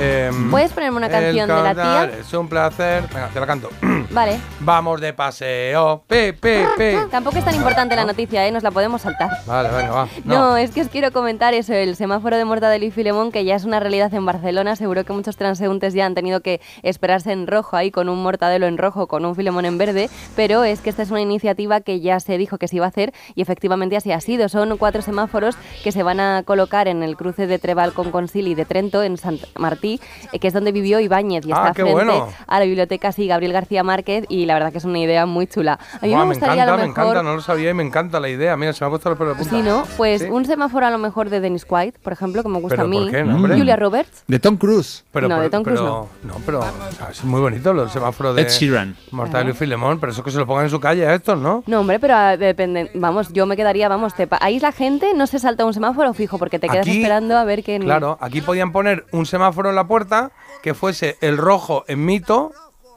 em, 0.00 0.50
¿Puedes 0.50 0.72
ponerme 0.72 0.98
una 0.98 1.08
canción 1.08 1.48
de 1.48 1.62
la 1.62 1.74
tía? 1.74 2.18
Es 2.20 2.32
un 2.34 2.48
placer. 2.48 3.04
Venga, 3.08 3.28
te 3.28 3.40
la 3.40 3.46
canto. 3.46 3.70
Vale. 4.10 4.38
Vamos 4.60 5.00
de 5.00 5.12
paseo. 5.12 6.02
Pe, 6.06 6.32
pe, 6.32 6.66
pe. 6.76 7.06
Tampoco 7.10 7.38
es 7.38 7.44
tan 7.44 7.54
importante 7.54 7.96
la 7.96 8.04
noticia, 8.04 8.46
¿eh? 8.46 8.52
Nos 8.52 8.62
la 8.62 8.70
podemos 8.70 9.02
saltar. 9.02 9.30
Vale, 9.46 9.68
venga, 9.70 9.90
va. 9.90 10.08
No. 10.24 10.56
es 10.56 10.70
que 10.70 10.80
os 10.82 10.88
quiero 10.88 11.12
comentar 11.12 11.54
eso, 11.54 11.72
el 11.72 11.96
semáforo 11.96 12.36
de 12.36 12.44
Mortadelo 12.44 12.84
y 12.84 12.90
Filemón, 12.90 13.32
que 13.32 13.44
ya 13.44 13.54
es 13.54 13.64
una 13.64 13.80
realidad 13.80 14.12
en 14.14 14.26
Barcelona. 14.26 14.76
Seguro 14.76 15.04
que 15.04 15.12
muchos 15.12 15.36
transeúntes 15.36 15.94
ya 15.94 16.06
han 16.06 16.14
tenido 16.14 16.40
que 16.40 16.60
esperarse 16.82 17.32
en 17.32 17.46
rojo 17.46 17.76
ahí, 17.76 17.90
con 17.90 18.08
un 18.08 18.22
Mortadelo 18.22 18.66
en 18.66 18.78
rojo, 18.78 19.06
con 19.06 19.24
un 19.24 19.34
Filemón 19.34 19.64
en 19.64 19.78
verde. 19.78 20.10
Pero 20.36 20.64
es 20.64 20.80
que 20.80 20.90
esta 20.90 21.02
es 21.02 21.10
una 21.10 21.20
iniciativa 21.20 21.80
que 21.80 22.00
ya 22.00 22.20
se 22.20 22.36
dijo 22.38 22.58
que 22.58 22.68
se 22.68 22.76
iba 22.76 22.86
a 22.86 22.88
hacer 22.88 23.12
y 23.34 23.42
efectivamente 23.42 23.96
así 23.96 24.12
ha 24.12 24.20
sido. 24.20 24.48
Son 24.48 24.76
cuatro 24.76 25.02
semáforos 25.02 25.56
que 25.82 25.92
se 25.92 26.02
van 26.02 26.20
a 26.20 26.42
colocar 26.44 26.88
en 26.88 27.02
el 27.02 27.16
cruce 27.16 27.46
de 27.46 27.58
Trebal 27.58 27.92
con 27.92 28.10
Concili 28.10 28.54
de 28.54 28.64
Trento, 28.64 29.02
en 29.02 29.16
Sant 29.16 29.40
Martí, 29.80 30.00
eh, 30.32 30.38
que 30.38 30.48
es 30.48 30.52
donde 30.54 30.72
vivió 30.72 31.00
Ibáñez 31.00 31.46
y 31.46 31.52
Ah, 31.52 31.56
está 31.68 31.72
qué 31.72 31.82
frente 31.82 31.92
bueno. 31.92 32.28
a 32.46 32.58
la 32.58 32.64
biblioteca 32.66 33.12
sí, 33.12 33.26
Gabriel 33.26 33.52
García 33.52 33.82
Márquez. 33.82 34.26
Y 34.28 34.44
la 34.46 34.54
verdad 34.54 34.72
que 34.72 34.78
es 34.78 34.84
una 34.84 34.98
idea 34.98 35.24
muy 35.26 35.46
chula. 35.46 35.78
A 36.00 36.06
mí 36.06 36.14
me 36.14 36.18
me 36.20 36.24
gustaría 36.26 36.54
encanta, 36.64 36.74
a 36.74 36.76
lo 36.76 36.82
me 36.82 36.88
encanta, 36.90 37.22
no 37.22 37.34
lo 37.36 37.40
sabía 37.40 37.70
y 37.70 37.74
me 37.74 37.82
encanta 37.82 38.20
la 38.20 38.28
idea. 38.28 38.56
Mira, 38.56 38.72
se 38.74 38.84
me 38.84 38.88
ha 38.88 38.90
puesto 38.90 39.08
los 39.08 39.18
pelos 39.18 39.38
de 39.38 39.42
punta. 39.44 39.56
Sí, 39.56 39.62
¿no? 39.62 39.84
Pues 39.96 40.20
Sí. 40.22 40.28
un 40.30 40.44
semáforo 40.44 40.86
a 40.86 40.90
lo 40.90 40.98
mejor 40.98 41.30
de 41.30 41.40
Dennis 41.40 41.64
White, 41.68 41.98
por 42.02 42.12
ejemplo, 42.12 42.42
que 42.42 42.48
me 42.48 42.60
gusta 42.60 42.76
¿Pero 42.76 42.86
a 42.86 42.90
mí. 42.90 42.98
por 43.00 43.10
qué, 43.10 43.24
no? 43.24 43.38
Julia 43.38 43.76
Roberts. 43.76 44.24
De 44.26 44.38
Tom 44.38 44.56
Cruise. 44.56 45.04
Pero, 45.12 45.28
No, 45.28 45.36
pero- 45.36 45.42
de 45.44 45.50
Tom 45.50 45.62
Cruise 45.64 45.80
pero- 45.80 46.08
no, 46.24 46.34
pero 46.44 46.64
es 47.10 47.24
muy 47.24 47.40
bonito 47.40 47.70
el 47.70 47.88
semáforo 47.90 48.34
de 48.34 48.42
Ed 48.42 48.48
Sheeran. 48.48 48.96
Mortadelo 49.12 49.50
y 49.50 49.54
Filemón, 49.54 49.98
pero 49.98 50.12
eso 50.12 50.22
que 50.22 50.30
se 50.30 50.38
lo 50.38 50.46
pongan 50.46 50.64
en 50.64 50.70
su 50.70 50.80
calle 50.80 51.06
a 51.06 51.14
estos, 51.14 51.38
¿no? 51.38 51.62
No, 51.66 51.80
hombre, 51.80 51.98
pero 51.98 52.14
ah, 52.16 52.36
depende. 52.36 52.90
Vamos, 52.94 53.32
yo 53.32 53.46
me 53.46 53.56
quedaría, 53.56 53.88
vamos, 53.88 54.14
te 54.14 54.28
ahí 54.40 54.60
la 54.60 54.72
gente 54.72 55.14
no 55.14 55.26
se 55.26 55.38
salta 55.38 55.64
un 55.64 55.72
semáforo 55.74 56.12
fijo 56.14 56.38
porque 56.38 56.58
te 56.58 56.68
quedas 56.68 56.86
Aquí- 56.86 56.98
esperando 56.98 57.36
a 57.36 57.44
ver 57.44 57.62
quién. 57.62 57.82
Claro, 57.82 58.18
aquí 58.20 58.40
podían 58.40 58.72
poner 58.72 59.04
un 59.12 59.26
semáforo 59.26 59.69
en 59.70 59.76
la 59.76 59.86
puerta 59.86 60.30
que 60.62 60.74
fuese 60.74 61.16
el 61.20 61.38
rojo 61.38 61.84
en 61.88 62.04
mito 62.04 62.52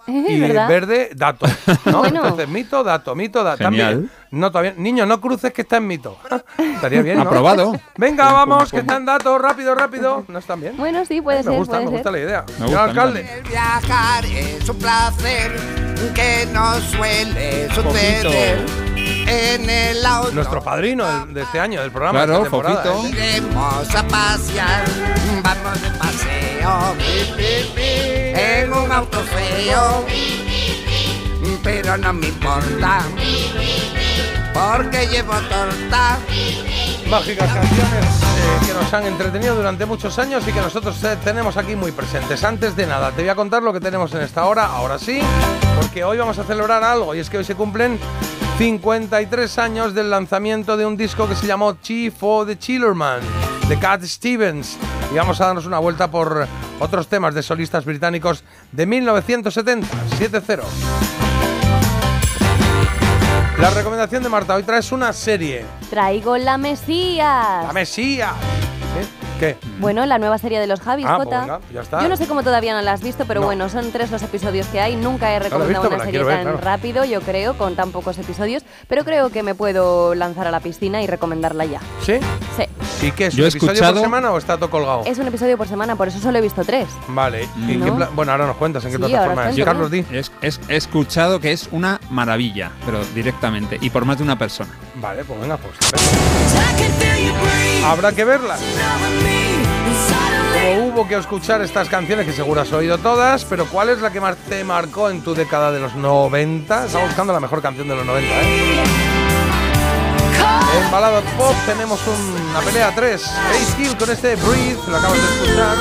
y 0.05 0.39
¿verdad? 0.39 0.63
el 0.63 0.67
verde 0.67 1.09
dato. 1.15 1.45
¿no? 1.85 1.99
Bueno. 1.99 2.21
Entonces, 2.23 2.49
mito, 2.49 2.83
dato, 2.83 3.15
mito, 3.15 3.43
dato. 3.43 3.63
Genial. 3.63 3.91
También. 3.93 4.11
No, 4.31 4.51
todavía. 4.51 4.73
Niño, 4.75 5.05
no 5.05 5.21
cruces 5.21 5.53
que 5.53 5.61
está 5.61 5.77
en 5.77 5.87
mito. 5.87 6.17
Estaría 6.57 7.01
bien, 7.01 7.17
¿no? 7.17 7.23
Aprobado. 7.23 7.79
Venga, 7.97 8.31
vamos, 8.33 8.69
que 8.71 8.79
están 8.79 9.05
datos, 9.05 9.41
rápido, 9.41 9.73
rápido. 9.75 10.25
No 10.27 10.39
están 10.39 10.59
bien. 10.59 10.75
Bueno, 10.75 11.05
sí, 11.05 11.21
puede 11.21 11.37
me 11.37 11.43
ser, 11.43 11.53
gusta, 11.53 11.71
puede 11.73 11.85
me 11.85 11.89
ser. 11.89 11.97
gusta 11.97 12.11
la 12.11 12.19
idea. 12.19 12.45
Me 12.59 12.65
gusta, 12.65 12.83
alcalde. 12.83 13.29
El 13.37 13.43
viajar 13.43 14.25
es 14.25 14.67
un 14.67 14.77
placer 14.77 15.51
que 16.13 16.47
no 16.51 16.73
suele 16.81 17.69
suceder 17.73 18.65
en 19.27 19.69
el 19.69 20.05
auto. 20.05 20.31
Nuestro 20.31 20.61
padrino 20.61 21.25
de 21.27 21.41
este 21.41 21.59
año, 21.59 21.81
del 21.81 21.91
programa. 21.91 22.25
Claro, 22.25 22.43
de 22.43 22.49
Fofito. 22.49 23.05
¿eh? 23.05 23.09
Iremos 23.09 23.95
a 23.95 24.07
pasear, 24.07 24.85
vamos 25.43 25.81
de 25.81 25.91
paseo 25.91 26.95
en 28.35 28.73
un 28.73 28.91
auto 28.91 29.19
feo, 29.19 30.05
pero 31.63 31.97
no 31.97 32.13
me 32.13 32.27
importa 32.27 33.01
porque 34.53 35.07
llevo 35.07 35.33
torta. 35.33 36.19
Mágicas 37.09 37.53
canciones 37.53 38.05
eh, 38.23 38.65
que 38.65 38.73
nos 38.73 38.93
han 38.93 39.05
entretenido 39.05 39.55
durante 39.55 39.85
muchos 39.85 40.17
años 40.19 40.47
y 40.47 40.51
que 40.51 40.61
nosotros 40.61 41.03
eh, 41.03 41.17
tenemos 41.23 41.57
aquí 41.57 41.75
muy 41.75 41.91
presentes. 41.91 42.43
Antes 42.43 42.75
de 42.75 42.87
nada, 42.87 43.11
te 43.11 43.21
voy 43.21 43.29
a 43.29 43.35
contar 43.35 43.61
lo 43.61 43.73
que 43.73 43.79
tenemos 43.79 44.13
en 44.13 44.21
esta 44.21 44.45
hora, 44.45 44.65
ahora 44.65 44.97
sí, 44.97 45.19
porque 45.79 46.03
hoy 46.03 46.17
vamos 46.17 46.39
a 46.39 46.43
celebrar 46.43 46.83
algo 46.83 47.13
y 47.13 47.19
es 47.19 47.29
que 47.29 47.37
hoy 47.37 47.43
se 47.43 47.55
cumplen 47.55 47.99
53 48.57 49.57
años 49.57 49.93
del 49.95 50.11
lanzamiento 50.11 50.77
de 50.77 50.85
un 50.85 50.95
disco 50.95 51.27
que 51.27 51.35
se 51.35 51.47
llamó 51.47 51.73
Chief 51.81 52.13
for 52.13 52.45
the 52.45 52.57
Chillerman 52.57 53.19
de 53.67 53.79
Cat 53.79 54.03
Stevens. 54.03 54.77
Y 55.11 55.15
vamos 55.15 55.41
a 55.41 55.47
darnos 55.47 55.65
una 55.65 55.79
vuelta 55.79 56.11
por 56.11 56.47
otros 56.79 57.07
temas 57.07 57.33
de 57.33 57.41
solistas 57.41 57.83
británicos 57.83 58.43
de 58.71 58.85
1970, 58.85 59.87
7-0. 60.19 60.61
La 63.59 63.69
recomendación 63.71 64.21
de 64.21 64.29
Marta, 64.29 64.55
hoy 64.55 64.63
traes 64.63 64.91
una 64.91 65.13
serie. 65.13 65.65
Traigo 65.89 66.37
la 66.37 66.57
Mesías. 66.57 67.65
La 67.65 67.73
Mesía. 67.73 68.33
¿Qué, 69.47 69.57
¿Qué? 69.59 69.67
Bueno, 69.79 70.05
la 70.05 70.17
nueva 70.17 70.37
serie 70.37 70.59
de 70.59 70.67
los 70.67 70.79
Javis, 70.81 71.05
Ah, 71.07 71.15
pues 71.17 71.29
venga, 71.29 71.59
ya 71.73 71.81
está. 71.81 72.01
Yo 72.01 72.09
no 72.09 72.17
sé 72.17 72.27
cómo 72.27 72.43
todavía 72.43 72.73
no 72.73 72.81
la 72.81 72.93
has 72.93 73.01
visto, 73.01 73.25
pero 73.25 73.41
No. 73.41 73.47
bueno, 73.47 73.69
son 73.69 73.91
tres 73.91 74.11
los 74.11 74.21
episodios 74.23 74.67
que 74.67 74.79
hay. 74.79 74.95
Nunca 74.95 75.31
he 75.31 75.39
recomendado 75.39 75.83
visto, 75.83 75.95
una 75.95 76.05
serie 76.05 76.23
ver, 76.23 76.35
tan 76.35 76.43
claro. 76.43 76.57
rápido, 76.61 77.05
yo 77.05 77.21
creo, 77.21 77.57
con 77.57 77.75
tan 77.75 77.91
pocos 77.91 78.17
episodios. 78.17 78.63
Pero 78.87 79.03
creo 79.03 79.29
que 79.29 79.43
me 79.43 79.55
puedo 79.55 80.15
lanzar 80.15 80.47
a 80.47 80.51
la 80.51 80.59
piscina 80.59 81.01
y 81.01 81.07
recomendarla 81.07 81.65
ya. 81.65 81.79
¿Sí? 82.01 82.19
Sí. 82.57 83.05
¿Y 83.07 83.11
qué 83.11 83.27
es? 83.27 83.33
Yo 83.35 83.43
¿Un 83.43 83.45
he 83.45 83.49
episodio 83.49 83.71
escuchado- 83.73 83.93
por 83.95 84.01
semana 84.03 84.31
o 84.31 84.37
está 84.37 84.57
todo 84.57 84.69
colgado? 84.69 85.03
Es 85.05 85.17
un 85.19 85.27
episodio 85.27 85.57
por 85.57 85.67
semana, 85.67 85.95
por 85.95 86.07
eso 86.07 86.19
solo 86.19 86.37
he 86.37 86.41
visto 86.41 86.63
tres. 86.63 86.87
Vale. 87.09 87.47
¿Y 87.67 87.73
en 87.73 87.79
¿No? 87.79 87.85
qué 87.85 87.91
pla- 87.91 88.09
bueno, 88.15 88.31
ahora 88.31 88.47
nos 88.47 88.55
cuentas 88.57 88.83
en 88.85 88.91
qué 88.91 88.97
Sí, 88.97 89.03
plataforma 89.03 89.41
es. 89.43 89.47
cuento. 89.55 89.65
Carlos, 89.65 89.91
di. 89.91 90.05
Es, 90.11 90.31
es- 90.41 90.59
he 90.69 90.75
escuchado 90.77 91.39
que 91.39 91.51
es 91.51 91.67
una 91.71 91.99
maravilla, 92.09 92.71
pero 92.85 93.03
directamente, 93.13 93.77
y 93.81 93.89
por 93.89 94.05
más 94.05 94.17
de 94.17 94.23
una 94.23 94.37
persona. 94.37 94.71
Vale, 94.95 95.23
pues 95.23 95.39
venga, 95.39 95.57
pues. 95.57 95.75
Habrá 97.83 98.11
que 98.11 98.23
verla. 98.23 98.57
Como 100.53 100.87
hubo 100.87 101.07
que 101.07 101.15
escuchar 101.15 101.61
estas 101.61 101.89
canciones 101.89 102.25
que 102.25 102.33
seguro 102.33 102.61
has 102.61 102.71
oído 102.71 102.97
todas, 102.99 103.43
pero 103.45 103.65
¿cuál 103.65 103.89
es 103.89 103.99
la 103.99 104.11
que 104.11 104.21
más 104.21 104.37
te 104.47 104.63
marcó 104.63 105.09
en 105.09 105.21
tu 105.21 105.33
década 105.33 105.71
de 105.71 105.79
los 105.79 105.95
90? 105.95 106.85
Estamos 106.85 107.07
buscando 107.07 107.33
la 107.33 107.39
mejor 107.39 107.61
canción 107.61 107.87
de 107.87 107.95
los 107.95 108.05
90, 108.05 108.41
¿eh? 108.41 108.83
En 110.75 110.91
Balada 110.91 111.21
Pop 111.37 111.55
tenemos 111.65 111.99
una 112.07 112.59
pelea 112.61 112.87
a 112.89 112.95
tres. 112.95 113.23
Ace 113.25 113.81
Hill 113.81 113.97
con 113.97 114.09
este 114.09 114.35
Breathe, 114.35 114.79
lo 114.87 114.97
acabas 114.97 115.17
de 115.17 115.23
escuchar. 115.23 115.77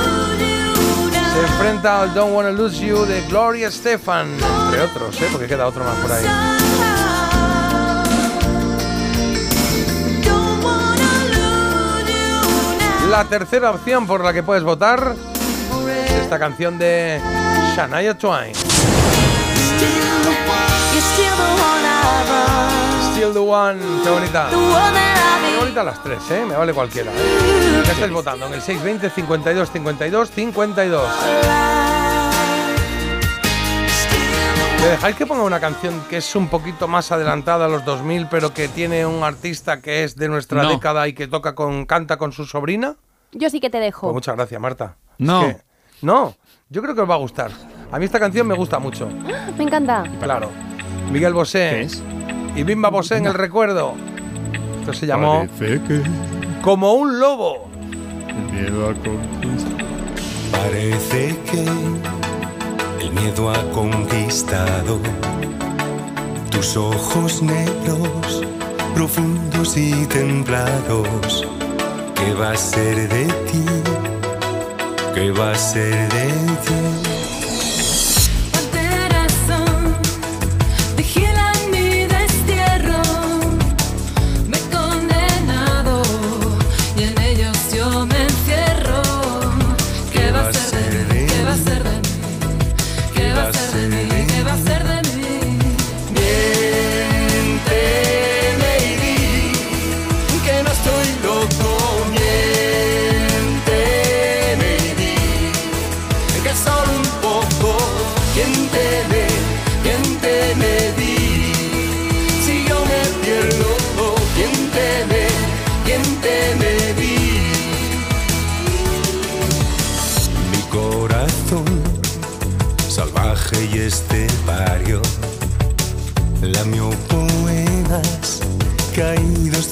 Se 1.33 1.39
enfrenta 1.39 2.01
al 2.01 2.13
Don't 2.13 2.35
Wanna 2.35 2.51
Lose 2.51 2.85
You 2.85 3.05
de 3.05 3.21
Gloria 3.27 3.71
Stefan, 3.71 4.27
entre 4.65 4.81
otros, 4.81 5.19
¿eh? 5.21 5.29
Porque 5.31 5.47
queda 5.47 5.67
otro 5.67 5.83
más 5.83 5.95
por 5.97 6.11
ahí. 6.11 6.25
La 13.13 13.25
tercera 13.25 13.69
opción 13.69 14.07
por 14.07 14.23
la 14.23 14.33
que 14.33 14.41
puedes 14.41 14.63
votar 14.63 15.13
es 15.87 16.11
esta 16.13 16.39
canción 16.39 16.79
de 16.79 17.21
Shania 17.75 18.17
Twain. 18.17 18.55
Still 23.11 23.33
the 23.33 23.39
one, 23.39 23.79
qué 24.03 24.09
bonita. 24.09 24.47
Qué 24.49 25.57
bonita 25.59 25.83
las 25.83 26.01
tres, 26.01 26.23
¿eh? 26.31 26.43
Me 26.43 26.55
vale 26.55 26.73
cualquiera. 26.73 27.11
¿eh? 27.11 27.83
Ya 27.85 27.91
estáis 27.91 28.11
votando 28.11 28.47
en 28.47 28.53
el 28.53 28.63
620 28.63 29.11
52 29.11 29.69
52 29.69 30.31
52. 30.31 31.09
¿Me 34.83 34.89
dejáis 34.89 35.15
que 35.15 35.25
ponga 35.25 35.43
una 35.43 35.59
canción 35.61 36.01
que 36.09 36.17
es 36.17 36.35
un 36.35 36.49
poquito 36.49 36.87
más 36.89 37.11
adelantada 37.11 37.65
a 37.65 37.67
los 37.69 37.85
2000, 37.85 38.27
pero 38.29 38.53
que 38.53 38.67
tiene 38.67 39.05
un 39.05 39.23
artista 39.23 39.81
que 39.81 40.03
es 40.03 40.15
de 40.17 40.27
nuestra 40.27 40.63
No. 40.63 40.69
década 40.69 41.07
y 41.07 41.13
que 41.13 41.27
toca 41.27 41.55
con 41.55 41.85
canta 41.85 42.17
con 42.17 42.31
su 42.33 42.45
sobrina? 42.45 42.95
Yo 43.31 43.49
sí 43.49 43.59
que 43.61 43.69
te 43.69 43.79
dejo. 43.79 44.01
Pues 44.07 44.13
muchas 44.13 44.35
gracias, 44.35 44.59
Marta. 44.59 44.95
Es 45.17 45.25
No. 45.25 45.41
que- 45.47 45.57
no, 46.01 46.35
yo 46.69 46.81
creo 46.81 46.95
que 46.95 47.01
os 47.01 47.09
va 47.09 47.13
a 47.15 47.17
gustar. 47.19 47.49
A 47.91 47.97
mí 47.99 48.05
esta 48.05 48.19
canción 48.19 48.45
me 48.45 48.55
gusta 48.55 48.77
mucho. 48.79 49.07
Me 49.57 49.63
encanta. 49.63 50.03
Claro. 50.21 50.49
Miguel 51.11 51.33
Bosé. 51.33 51.87
Y 52.55 52.63
Bimba 52.63 52.89
Bosé 52.89 53.17
en 53.17 53.25
el 53.27 53.33
recuerdo. 53.33 53.93
Esto 54.81 54.93
se 54.93 55.07
llamó 55.07 55.47
Como 56.61 56.93
un 56.93 57.19
lobo. 57.19 57.69
miedo 58.51 58.89
a. 58.89 58.93
Parece 60.51 61.35
que 61.49 61.65
miedo 63.13 63.49
ha 63.49 63.61
conquistado 63.71 64.99
tus 66.49 66.77
ojos 66.77 67.41
negros, 67.41 68.43
profundos 68.93 69.77
y 69.77 70.05
templados. 70.07 71.47
¿Qué 72.15 72.33
va 72.33 72.51
a 72.51 72.57
ser 72.57 73.09
de 73.09 73.25
ti? 73.49 73.65
¿Qué 75.13 75.31
va 75.31 75.51
a 75.51 75.55
ser 75.55 76.09
de 76.13 76.27
ti? 76.65 77.02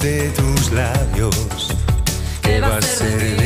De 0.01 0.29
tus 0.31 0.71
labios. 0.71 1.67
¿Qué 2.41 2.59
va 2.59 2.77
a 2.77 2.81
ser 2.81 3.40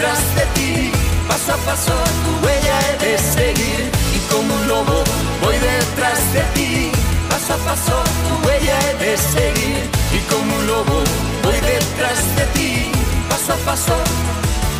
detrás 0.00 0.34
de 0.34 0.46
ti. 0.54 0.92
Paso 1.28 1.52
a 1.52 1.56
paso 1.58 1.92
tu 2.24 2.46
huella 2.46 2.76
he 2.88 3.04
de 3.04 3.18
seguir 3.18 3.90
y 4.16 4.18
como 4.32 4.54
un 4.54 4.68
lobo 4.68 5.04
voy 5.42 5.56
detrás 5.58 6.18
de 6.32 6.42
ti. 6.54 6.90
Paso 7.28 7.52
a 7.54 7.56
paso 7.58 7.96
tu 8.24 8.46
huella 8.46 8.78
he 8.80 9.04
de 9.04 9.16
seguir 9.16 9.90
y 10.16 10.18
como 10.32 10.56
un 10.56 10.66
lobo 10.66 11.02
voy 11.42 11.60
detrás 11.60 12.18
de 12.36 12.44
ti. 12.54 12.92
Paso 13.28 13.52
a 13.52 13.56
paso, 13.56 13.96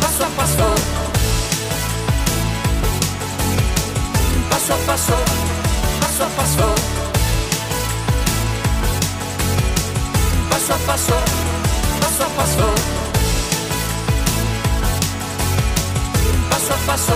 paso 0.01 0.25
a 0.25 0.29
paso. 0.39 0.67
Paso 4.49 4.73
a 4.73 4.77
paso, 4.87 5.17
paso 6.01 6.23
a 6.23 6.29
paso. 6.39 6.67
Paso 10.49 10.73
a 10.73 10.77
paso, 10.77 11.15
paso 12.01 12.23
a 12.23 12.27
paso. 12.37 13.00
Paso 16.71 16.83
a 16.83 16.85
paso, 16.85 17.13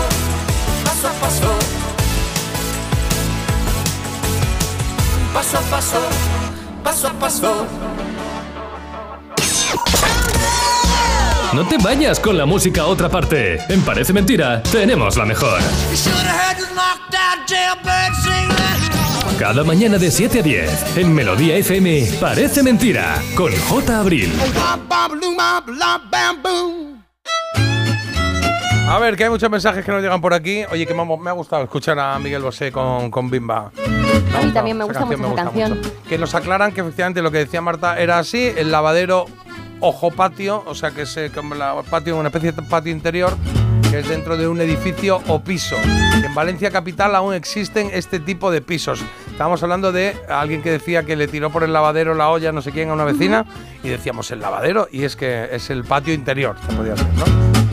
paso 0.84 1.08
a 1.08 1.12
paso. 1.14 1.60
Paso 5.34 5.58
a 5.58 5.62
paso, 5.62 6.00
paso 6.84 7.08
a 7.08 7.14
paso. 7.14 7.68
No 11.54 11.66
te 11.68 11.78
vayas 11.78 12.20
con 12.20 12.38
la 12.38 12.46
música 12.46 12.82
a 12.82 12.88
otra 12.88 13.08
parte. 13.08 13.58
En 13.70 13.82
Parece 13.84 14.12
Mentira, 14.12 14.62
tenemos 14.64 15.16
la 15.16 15.24
mejor. 15.26 15.62
Cada 19.40 19.64
mañana 19.64 19.98
de 19.98 20.12
7 20.12 20.40
a 20.40 20.44
10, 20.44 20.98
en 20.98 21.14
Melodía 21.14 21.56
FM, 21.56 22.10
Parece 22.20 22.62
Mentira, 22.62 23.22
con 23.36 23.54
J. 23.56 24.00
Abril. 24.00 24.34
A 28.88 29.00
ver, 29.00 29.16
que 29.16 29.24
hay 29.24 29.30
muchos 29.30 29.50
mensajes 29.50 29.84
que 29.84 29.92
nos 29.92 30.02
llegan 30.02 30.22
por 30.22 30.34
aquí. 30.34 30.64
Oye, 30.72 30.86
que 30.86 30.94
me 30.94 31.02
ha, 31.02 31.06
me 31.06 31.30
ha 31.30 31.34
gustado 31.34 31.64
escuchar 31.64 31.98
a 32.00 32.20
Miguel 32.20 32.44
Bosé 32.44 32.72
con, 32.72 33.10
con 33.10 33.30
Bimba. 33.30 33.72
A 34.36 34.42
mí 34.44 34.52
también 34.52 34.78
me 34.78 34.84
gusta 34.84 35.06
mucho 35.06 35.26
esa 35.26 35.36
canción. 35.36 35.82
Que 36.08 36.18
nos 36.18 36.36
aclaran 36.36 36.72
que 36.72 36.82
efectivamente 36.82 37.22
lo 37.22 37.32
que 37.32 37.40
decía 37.40 37.62
Marta 37.62 38.00
era 38.00 38.20
así, 38.20 38.52
el 38.56 38.72
lavadero 38.72 39.26
ojo 39.80 40.12
patio, 40.12 40.64
o 40.68 40.76
sea 40.76 40.92
que 40.92 41.02
es 41.02 41.18
eh, 41.18 41.32
como 41.34 41.56
la 41.56 41.82
patio, 41.90 42.18
una 42.18 42.30
especie 42.30 42.52
de 42.52 42.62
patio 42.62 42.92
interior 42.92 43.36
que 43.90 44.00
es 44.00 44.08
dentro 44.08 44.38
de 44.38 44.48
un 44.48 44.62
edificio 44.62 45.22
o 45.28 45.44
piso. 45.44 45.76
En 46.24 46.34
Valencia 46.34 46.72
capital 46.72 47.16
aún 47.16 47.34
existen 47.34 47.90
este 47.92 48.20
tipo 48.20 48.52
de 48.52 48.62
pisos. 48.62 49.04
Estábamos 49.36 49.62
hablando 49.64 49.92
de 49.92 50.16
alguien 50.30 50.62
que 50.62 50.72
decía 50.72 51.04
que 51.04 51.18
le 51.18 51.28
tiró 51.28 51.50
por 51.50 51.66
el 51.66 51.74
lavadero 51.74 52.14
la 52.14 52.30
olla 52.30 52.54
no 52.54 52.62
sé 52.62 52.72
quién 52.72 52.90
a 52.90 52.94
una 52.94 53.04
vecina 53.04 53.46
y 53.84 53.90
decíamos 53.90 54.32
el 54.32 54.40
lavadero 54.40 54.88
y 54.90 55.04
es 55.04 55.18
que 55.18 55.50
es 55.52 55.70
el 55.70 55.84
patio 55.84 56.14
interior, 56.14 56.56
se 56.66 56.74
podía 56.74 56.96
ser, 56.96 57.08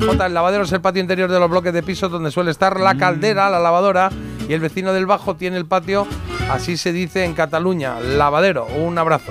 ¿no? 0.01 0.25
El 0.25 0.35
lavadero 0.35 0.65
es 0.65 0.73
el 0.73 0.81
patio 0.81 1.01
interior 1.01 1.31
de 1.31 1.39
los 1.39 1.49
bloques 1.49 1.73
de 1.73 1.85
pisos 1.85 2.11
donde 2.11 2.33
suele 2.33 2.51
estar 2.51 2.81
la 2.81 2.97
caldera, 2.97 3.49
la 3.49 3.61
lavadora 3.61 4.11
y 4.49 4.53
el 4.53 4.59
vecino 4.59 4.93
del 4.93 5.07
bajo 5.07 5.37
tiene 5.37 5.57
el 5.57 5.67
patio, 5.67 6.05
así 6.51 6.77
se 6.77 6.93
dice 6.93 7.25
en 7.25 7.35
Cataluña, 7.35 8.01
lavadero. 8.01 8.67
Un 8.67 8.99
abrazo. 8.99 9.31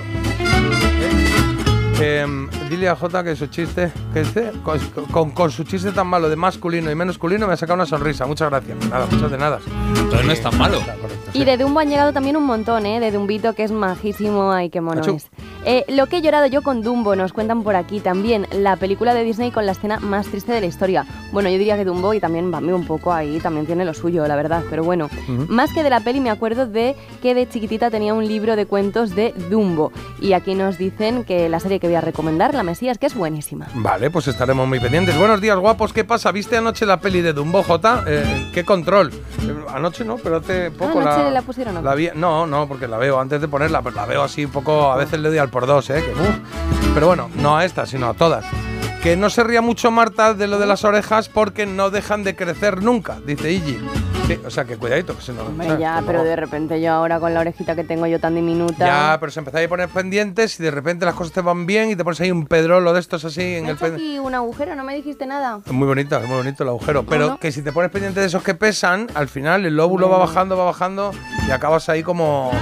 Eh, 2.04 2.26
dile 2.68 2.88
a 2.88 2.96
Jota 2.96 3.22
que 3.22 3.36
su 3.36 3.46
chiste, 3.46 3.92
que 4.12 4.20
dice, 4.24 4.50
con, 4.64 4.78
con- 5.12 5.30
con 5.30 5.50
su 5.52 5.62
chiste 5.62 5.92
tan 5.92 6.08
malo 6.08 6.28
de 6.28 6.34
masculino 6.34 6.90
y 6.90 6.94
masculino 6.96 7.46
me 7.46 7.52
ha 7.52 7.56
sacado 7.56 7.76
una 7.76 7.86
sonrisa. 7.86 8.26
Muchas 8.26 8.50
gracias. 8.50 8.76
Nada, 8.90 9.06
muchas 9.08 9.30
de 9.30 9.38
nada. 9.38 9.60
Entonces 9.96 10.26
no 10.26 10.32
es 10.32 10.42
tan 10.42 10.58
malo. 10.58 10.78
Y 11.32 11.44
de 11.44 11.56
Dumbo 11.56 11.78
han 11.80 11.88
llegado 11.88 12.12
también 12.12 12.36
un 12.36 12.44
montón, 12.44 12.84
¿eh? 12.86 12.98
De 13.00 13.10
Dumbito, 13.12 13.54
que 13.54 13.62
es 13.62 13.70
majísimo. 13.72 14.50
Ay, 14.52 14.68
qué 14.68 14.80
mono 14.80 15.00
Achú. 15.00 15.14
es. 15.16 15.28
Eh, 15.64 15.84
lo 15.88 16.06
que 16.08 16.16
he 16.18 16.22
llorado 16.22 16.46
yo 16.46 16.62
con 16.62 16.82
Dumbo, 16.82 17.14
nos 17.14 17.32
cuentan 17.32 17.62
por 17.62 17.76
aquí 17.76 18.00
también. 18.00 18.46
La 18.52 18.74
película 18.76 19.14
de 19.14 19.22
Disney 19.22 19.50
con 19.52 19.64
la 19.64 19.72
escena 19.72 20.00
más 20.00 20.26
triste 20.26 20.52
de 20.52 20.60
la 20.60 20.66
historia. 20.66 21.06
Bueno, 21.30 21.48
yo 21.50 21.56
diría 21.56 21.76
que 21.76 21.84
Dumbo 21.84 22.12
y 22.14 22.20
también 22.20 22.50
Bambi 22.50 22.72
un 22.72 22.84
poco 22.84 23.12
ahí, 23.12 23.38
también 23.38 23.64
tiene 23.66 23.84
lo 23.84 23.94
suyo, 23.94 24.26
la 24.26 24.34
verdad. 24.36 24.64
Pero 24.68 24.82
bueno, 24.82 25.08
Ujú. 25.28 25.46
más 25.48 25.72
que 25.72 25.82
de 25.84 25.90
la 25.90 26.00
peli 26.00 26.20
me 26.20 26.30
acuerdo 26.30 26.66
de 26.66 26.96
que 27.22 27.34
de 27.34 27.48
chiquitita 27.48 27.90
tenía 27.90 28.12
un 28.12 28.26
libro 28.26 28.56
de 28.56 28.66
cuentos 28.66 29.14
de 29.14 29.32
Dumbo. 29.50 29.92
Y 30.20 30.32
aquí 30.34 30.54
nos 30.56 30.76
dicen 30.78 31.24
que 31.24 31.48
la 31.48 31.60
serie 31.60 31.78
que 31.80 31.88
voy 31.92 31.98
a 31.98 32.00
recomendar, 32.00 32.54
La 32.54 32.62
Mesías, 32.62 32.96
que 32.96 33.04
es 33.06 33.14
buenísima. 33.14 33.66
Vale, 33.74 34.10
pues 34.10 34.26
estaremos 34.26 34.66
muy 34.66 34.80
pendientes. 34.80 35.16
Buenos 35.18 35.42
días, 35.42 35.58
guapos. 35.58 35.92
¿Qué 35.92 36.04
pasa? 36.04 36.32
¿Viste 36.32 36.56
anoche 36.56 36.86
la 36.86 37.00
peli 37.00 37.20
de 37.20 37.34
Dumbo, 37.34 37.62
Jota? 37.62 38.02
Eh, 38.06 38.50
¿Qué 38.54 38.64
control? 38.64 39.10
Eh, 39.12 39.54
anoche 39.74 40.02
no, 40.02 40.16
pero 40.16 40.36
hace 40.38 40.70
poco 40.70 41.00
Ah, 41.00 41.04
la, 41.04 41.14
¿anoche 41.16 41.30
la 41.32 41.42
pusieron 41.42 41.76
o 41.76 41.80
qué? 41.80 41.84
la 41.84 41.94
vi- 41.94 42.10
No, 42.14 42.46
no, 42.46 42.66
porque 42.66 42.88
la 42.88 42.96
veo 42.96 43.20
antes 43.20 43.42
de 43.42 43.48
ponerla, 43.48 43.82
pero 43.82 43.94
la 43.96 44.06
veo 44.06 44.22
así 44.22 44.46
un 44.46 44.50
poco. 44.52 44.90
A 44.90 44.96
veces 44.96 45.20
le 45.20 45.28
doy 45.28 45.36
al 45.36 45.50
por 45.50 45.66
dos, 45.66 45.90
¿eh? 45.90 46.02
Que, 46.02 46.12
uf. 46.12 46.94
Pero 46.94 47.08
bueno, 47.08 47.28
no 47.36 47.58
a 47.58 47.64
esta, 47.66 47.84
sino 47.84 48.08
a 48.08 48.14
todas. 48.14 48.44
Que 49.02 49.16
no 49.16 49.30
se 49.30 49.42
ría 49.42 49.60
mucho 49.62 49.90
Marta 49.90 50.32
de 50.32 50.46
lo 50.46 50.60
de 50.60 50.66
las 50.66 50.84
orejas 50.84 51.28
porque 51.28 51.66
no 51.66 51.90
dejan 51.90 52.22
de 52.22 52.36
crecer 52.36 52.82
nunca, 52.84 53.18
dice 53.26 53.50
Iggy. 53.50 53.80
Sí, 54.28 54.38
o 54.46 54.50
sea, 54.50 54.64
que 54.64 54.76
cuidadito, 54.76 55.16
que 55.16 55.22
se 55.22 55.32
nos. 55.32 55.48
Hombre, 55.48 55.66
ya, 55.80 55.96
Que 55.98 56.02
pero 56.06 56.12
luego- 56.18 56.24
de 56.28 56.36
repente 56.36 56.80
yo 56.80 56.92
ahora 56.92 57.18
con 57.18 57.34
la 57.34 57.40
orejita 57.40 57.74
que 57.74 57.82
tengo 57.82 58.06
yo 58.06 58.20
tan 58.20 58.36
diminuta. 58.36 58.86
Ya, 58.86 59.16
pero 59.18 59.32
se 59.32 59.40
empezáis 59.40 59.66
a 59.66 59.68
poner 59.68 59.88
pendientes 59.88 60.60
y 60.60 60.62
de 60.62 60.70
repente 60.70 61.04
las 61.04 61.16
cosas 61.16 61.32
te 61.32 61.40
van 61.40 61.66
bien 61.66 61.90
y 61.90 61.96
te 61.96 62.04
pones 62.04 62.20
ahí 62.20 62.30
un 62.30 62.46
pedrolo 62.46 62.92
de 62.92 63.00
estos 63.00 63.24
así 63.24 63.42
en 63.56 63.64
¿Me 63.64 63.70
el 63.70 63.76
pendiente. 63.76 64.04
aquí 64.12 64.18
un 64.20 64.32
agujero? 64.36 64.76
¿No 64.76 64.84
me 64.84 64.94
dijiste 64.94 65.26
nada? 65.26 65.58
Es 65.66 65.72
muy 65.72 65.88
bonito, 65.88 66.16
es 66.18 66.28
muy 66.28 66.36
bonito 66.36 66.62
el 66.62 66.68
agujero. 66.68 67.02
Pero 67.04 67.26
no? 67.30 67.38
que 67.40 67.50
si 67.50 67.62
te 67.62 67.72
pones 67.72 67.90
pendiente 67.90 68.20
de 68.20 68.26
esos 68.26 68.44
que 68.44 68.54
pesan, 68.54 69.08
al 69.14 69.26
final 69.28 69.66
el 69.66 69.74
lóbulo 69.76 70.08
va 70.08 70.18
bajando, 70.18 70.56
va 70.56 70.66
bajando 70.66 71.10
y 71.48 71.50
acabas 71.50 71.88
ahí 71.88 72.04
como, 72.04 72.52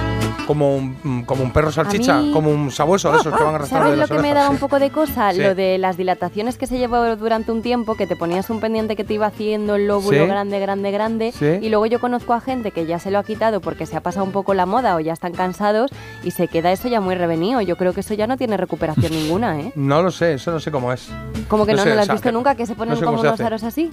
como, 0.47 0.75
un, 0.75 1.23
como 1.27 1.43
un 1.43 1.53
perro 1.53 1.71
salchicha, 1.71 2.17
mí- 2.17 2.31
como 2.33 2.49
un 2.49 2.71
sabueso 2.71 3.11
de 3.11 3.19
esos 3.19 3.37
que 3.37 3.43
van 3.43 3.53
arrastrando 3.53 3.85
¿Sabes 3.85 3.91
de 3.91 3.95
lo 3.97 4.01
las 4.01 4.09
que 4.09 4.13
me 4.15 4.19
orejas. 4.31 4.35
daba 4.35 4.47
Sí. 4.47 4.53
un 4.55 4.59
poco 4.59 4.79
de 4.79 4.89
cosa? 4.89 5.31
Sí. 5.31 5.41
Lo 5.41 5.53
de 5.53 5.77
las 5.77 5.95
dilataciones 5.95 6.30
que 6.31 6.65
se 6.67 6.77
llevó 6.77 7.15
durante 7.17 7.51
un 7.51 7.61
tiempo, 7.61 7.95
que 7.95 8.07
te 8.07 8.15
ponías 8.15 8.49
un 8.49 8.59
pendiente 8.59 8.95
que 8.95 9.03
te 9.03 9.13
iba 9.13 9.25
haciendo 9.27 9.75
el 9.75 9.87
lóbulo 9.87 10.17
Sí. 10.21 10.25
grande, 10.27 10.59
grande, 10.59 10.91
grande. 10.91 11.31
Sí. 11.33 11.45
Y 11.61 11.69
luego 11.69 11.85
yo 11.87 11.99
conozco 11.99 12.33
a 12.33 12.39
gente 12.41 12.71
que 12.71 12.85
ya 12.85 12.99
se 12.99 13.11
lo 13.11 13.19
ha 13.19 13.23
quitado 13.23 13.59
porque 13.61 13.85
se 13.85 13.97
ha 13.97 14.01
pasado 14.01 14.25
un 14.25 14.31
poco 14.31 14.53
la 14.53 14.65
moda 14.65 14.95
o 14.95 14.99
ya 14.99 15.13
están 15.13 15.33
cansados 15.33 15.91
y 16.23 16.31
se 16.31 16.47
queda 16.47 16.71
eso 16.71 16.87
ya 16.87 17.01
muy 17.01 17.15
revenido. 17.15 17.61
Yo 17.61 17.75
creo 17.75 17.93
que 17.93 17.99
eso 17.99 18.13
ya 18.13 18.27
no 18.27 18.37
tiene 18.37 18.55
recuperación 18.57 19.11
ninguna, 19.23 19.59
¿eh? 19.59 19.71
No 19.75 20.01
lo 20.01 20.09
sé, 20.11 20.33
eso 20.35 20.51
no 20.51 20.59
sé 20.59 20.71
cómo 20.71 20.93
es. 20.93 21.09
Como 21.47 21.65
que 21.65 21.73
no, 21.73 21.77
no, 21.79 21.83
sé, 21.83 21.89
lo 21.89 21.95
o 21.97 21.99
has 21.99 22.05
sea, 22.05 22.15
visto 22.15 22.31
nunca, 22.31 22.55
que 22.55 22.65
se 22.65 22.75
ponen 22.75 22.93
no 22.93 22.99
sé 22.99 23.05
como 23.05 23.19
unos 23.19 23.33
hace. 23.33 23.43
aros 23.43 23.63
así. 23.63 23.89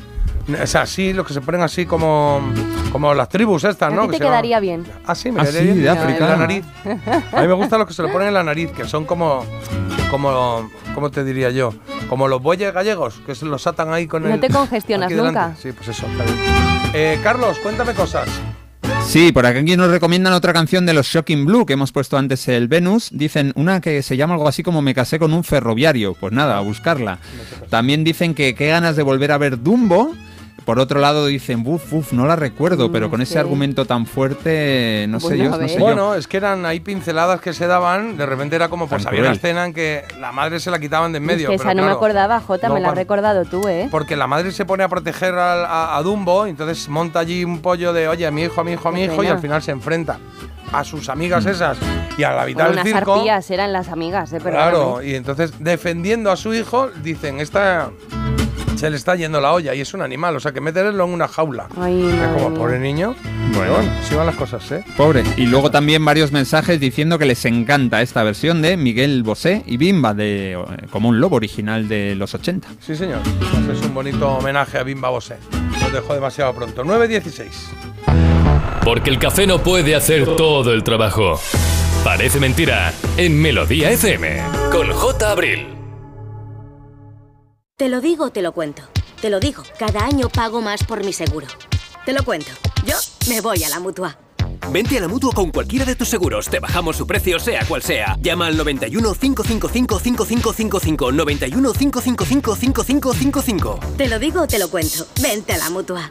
O 0.62 0.66
sea, 0.66 0.87
sí, 0.87 1.12
los 1.12 1.27
que 1.27 1.35
se 1.35 1.41
ponen 1.43 1.61
así 1.61 1.85
como, 1.85 2.41
como 2.91 3.12
las 3.15 3.29
tribus 3.29 3.65
estas, 3.65 3.93
A 3.93 3.95
¿no? 3.95 4.03
ti 4.03 4.12
Que 4.12 4.19
te 4.19 4.25
quedaría 4.25 4.61
bien. 4.61 4.85
Ah, 5.07 5.15
sí, 5.15 5.31
me 5.31 5.41
Ah, 5.43 5.45
quedaría 5.45 5.61
sí, 5.61 5.66
bien. 5.81 5.83
de 5.85 5.91
En 5.91 5.99
África. 5.99 6.27
la 6.29 6.37
nariz. 6.37 6.65
A 7.33 7.41
mí 7.43 7.47
me 7.49 7.53
gustan 7.55 7.79
los 7.81 7.89
que 7.89 7.95
se 7.95 8.03
lo 8.03 8.11
ponen 8.11 8.29
en 8.29 8.35
la 8.35 8.43
nariz, 8.45 8.70
que 8.73 8.85
son 8.87 9.05
como, 9.05 9.45
como, 10.11 10.70
¿cómo 10.95 11.11
te 11.11 11.23
diría 11.25 11.51
yo? 11.51 11.75
Como 12.09 12.29
los 12.29 12.41
bueyes 12.43 12.73
gallegos, 12.73 13.20
que 13.27 13.35
se 13.35 13.45
los 13.45 13.66
atan 13.66 13.93
ahí 13.93 14.07
con 14.07 14.23
No 14.23 14.33
el... 14.35 14.41
te 14.41 14.49
congestionas 14.49 15.12
nunca. 15.12 15.55
Sí, 15.61 15.73
pues 15.73 15.89
eso. 15.89 16.07
Eh, 16.95 17.19
Carlos, 17.23 17.59
cuéntame 17.59 17.93
cosas. 17.93 18.29
Sí, 19.07 19.33
por 19.33 19.47
aquí 19.47 19.77
nos 19.77 19.91
recomiendan 19.91 20.33
otra 20.33 20.53
canción 20.53 20.85
de 20.87 20.93
los 20.93 21.07
Shocking 21.07 21.45
Blue 21.47 21.65
que 21.66 21.75
hemos 21.75 21.93
puesto 21.93 22.16
antes 22.19 22.47
el 22.49 22.69
Venus. 22.69 23.11
Dicen 23.12 23.53
una 23.55 23.81
que 23.81 24.03
se 24.03 24.16
llama 24.16 24.35
algo 24.35 24.49
así 24.49 24.62
como 24.62 24.83
Me 24.83 24.95
casé 24.95 25.19
con 25.19 25.33
un 25.33 25.45
ferroviario. 25.45 26.15
Pues 26.15 26.33
nada, 26.33 26.59
a 26.59 26.61
buscarla. 26.61 27.19
También 27.70 28.05
dicen 28.05 28.35
que 28.35 28.55
qué 28.55 28.69
ganas 28.69 28.97
de 28.97 29.03
volver 29.03 29.33
a 29.33 29.39
ver 29.39 29.62
Dumbo. 29.62 30.15
Por 30.69 30.81
otro 30.81 31.01
lado 31.01 31.24
dicen, 31.24 31.62
uff, 31.65 31.95
uff, 31.95 32.12
no 32.12 32.27
la 32.27 32.36
recuerdo, 32.36 32.93
pero 32.93 33.09
con 33.09 33.23
ese 33.23 33.32
sí. 33.32 33.39
argumento 33.39 33.86
tan 33.86 34.05
fuerte, 34.05 35.07
no 35.09 35.19
sé 35.19 35.39
yo, 35.39 35.49
no 35.49 35.57
sé 35.66 35.74
yo. 35.77 35.81
Bueno, 35.81 36.15
es 36.15 36.28
que 36.28 36.36
eran 36.36 36.66
ahí 36.66 36.78
pinceladas 36.81 37.40
que 37.40 37.55
se 37.55 37.66
daban, 37.66 38.19
de 38.19 38.27
repente 38.27 38.55
era 38.55 38.69
como, 38.69 38.86
pues 38.86 39.07
había 39.07 39.23
una 39.23 39.32
escena 39.32 39.65
en 39.65 39.73
que 39.73 40.05
la 40.20 40.31
madre 40.31 40.61
se 40.61 40.70
la 40.70 40.78
quitaban 40.78 41.12
de 41.12 41.16
en 41.16 41.24
Es 41.24 41.27
medio. 41.27 41.49
que 41.49 41.57
pero 41.57 41.70
esa 41.70 41.74
no 41.74 41.81
me 41.81 41.86
claro, 41.86 41.97
acordaba, 41.97 42.40
Jota, 42.43 42.69
no 42.69 42.74
me 42.74 42.81
la 42.81 42.90
has 42.90 42.97
recordado 42.97 43.47
tú, 43.47 43.66
¿eh? 43.66 43.89
Porque 43.90 44.15
la 44.15 44.27
madre 44.27 44.53
se 44.53 44.66
pone 44.66 44.85
a 44.85 44.89
proteger 44.89 45.32
al- 45.32 45.65
a, 45.65 45.97
a 45.97 46.03
Dumbo, 46.03 46.45
entonces 46.45 46.86
monta 46.90 47.20
allí 47.20 47.45
un 47.45 47.61
pollo 47.62 47.95
de, 47.95 48.07
oye, 48.07 48.27
a 48.27 48.31
mi 48.31 48.43
hijo, 48.43 48.61
a 48.61 48.65
mi 48.65 48.73
hijo, 48.73 48.90
a 48.90 48.93
mi 48.93 48.99
Qué 49.07 49.12
hijo, 49.15 49.24
y 49.24 49.28
al 49.28 49.39
final 49.39 49.62
se 49.62 49.70
enfrenta 49.70 50.19
a 50.70 50.84
sus 50.84 51.09
amigas 51.09 51.47
Mm. 51.47 51.49
esas 51.49 51.78
y 52.18 52.25
a 52.25 52.28
la 52.28 52.34
Bueno, 52.42 52.47
vital 52.49 52.67
del 52.67 52.81
unas 52.81 52.84
circo. 52.94 53.15
arpías 53.15 53.51
eran 53.51 53.73
las 53.73 53.89
amigas, 53.89 54.31
¿eh? 54.34 54.39
Claro, 54.39 54.76
Perdóname. 54.97 55.07
y 55.07 55.15
entonces 55.15 55.52
defendiendo 55.60 56.31
a 56.31 56.36
su 56.36 56.52
hijo, 56.52 56.91
dicen, 57.02 57.41
esta 57.41 57.89
se 58.78 58.89
le 58.90 58.97
está 58.97 59.16
yendo 59.16 59.40
la 59.40 59.52
olla 59.52 59.74
y 59.74 59.81
es 59.81 59.92
un 59.92 60.02
animal, 60.02 60.36
o 60.36 60.40
sea 60.40 60.52
que 60.52 60.60
meterlo 60.60 61.05
en 61.05 61.10
una 61.10 61.26
jaula. 61.26 61.66
Ay, 61.76 61.94
madre 61.94 62.32
como 62.32 62.55
pobre 62.55 62.78
niño. 62.78 63.16
Bueno. 63.55 63.73
Bueno, 63.73 63.92
así 64.00 64.15
van 64.15 64.26
las 64.26 64.36
cosas, 64.36 64.70
¿eh? 64.70 64.84
Pobre. 64.97 65.24
Y 65.36 65.47
luego 65.47 65.73
también 65.73 66.05
varios 66.05 66.31
mensajes 66.31 66.78
diciendo 66.78 67.18
que 67.18 67.24
les 67.24 67.44
encanta 67.44 68.02
esta 68.02 68.23
versión 68.23 68.62
de 68.62 68.76
Miguel 68.76 69.24
Bosé 69.24 69.65
y 69.66 69.78
Bimba, 69.78 70.15
de 70.15 70.52
eh, 70.52 70.86
como 70.90 71.08
un 71.08 71.18
lobo 71.18 71.36
original 71.36 71.89
de 71.89 72.15
los 72.15 72.34
80. 72.34 72.68
Sí, 72.81 72.94
señor. 72.94 73.18
Pues 73.66 73.78
es 73.78 73.84
un 73.84 73.94
bonito 73.94 74.28
homenaje 74.28 74.78
a 74.78 74.84
Bimba 74.84 75.08
Bosé. 75.10 75.39
Nos 75.81 75.92
dejó 75.92 76.15
demasiado 76.15 76.55
pronto. 76.55 76.84
9.16. 76.84 77.48
Porque 78.84 79.10
el 79.10 79.18
café 79.18 79.47
no 79.48 79.58
puede 79.58 79.97
hacer 79.97 80.36
todo 80.36 80.73
el 80.73 80.84
trabajo. 80.84 81.40
Parece 82.05 82.39
mentira 82.39 82.92
en 83.16 83.42
Melodía 83.42 83.90
FM 83.90 84.40
con 84.70 84.89
J. 84.92 85.31
Abril. 85.32 85.77
Te 87.78 87.89
lo 87.89 88.00
digo 88.00 88.24
o 88.24 88.31
te 88.31 88.42
lo 88.42 88.50
cuento. 88.50 88.82
Te 89.23 89.31
lo 89.31 89.39
digo, 89.39 89.62
cada 89.78 90.05
año 90.05 90.28
pago 90.28 90.60
más 90.60 90.82
por 90.82 91.05
mi 91.05 91.12
seguro. 91.12 91.47
Te 92.05 92.12
lo 92.12 92.24
cuento. 92.24 92.50
Yo 92.84 92.97
me 93.28 93.40
voy 93.40 93.62
a 93.62 93.68
la 93.68 93.78
mutua. 93.78 94.18
Vente 94.73 94.98
a 94.98 95.00
la 95.00 95.07
mutua 95.07 95.32
con 95.32 95.52
cualquiera 95.52 95.84
de 95.84 95.94
tus 95.94 96.08
seguros. 96.08 96.48
Te 96.48 96.58
bajamos 96.58 96.97
su 96.97 97.07
precio, 97.07 97.39
sea 97.39 97.65
cual 97.66 97.81
sea. 97.81 98.16
Llama 98.20 98.48
al 98.48 98.57
91 98.57 99.15
555 99.15 100.00
5555. 100.00 101.12
91 101.12 101.73
555 101.73 102.57
5555. 102.57 103.81
Te 103.97 104.08
lo 104.08 104.18
digo 104.18 104.42
o 104.42 104.47
te 104.48 104.58
lo 104.58 104.68
cuento. 104.68 105.07
Vente 105.23 105.52
a 105.52 105.58
la 105.58 105.70
mutua. 105.70 106.10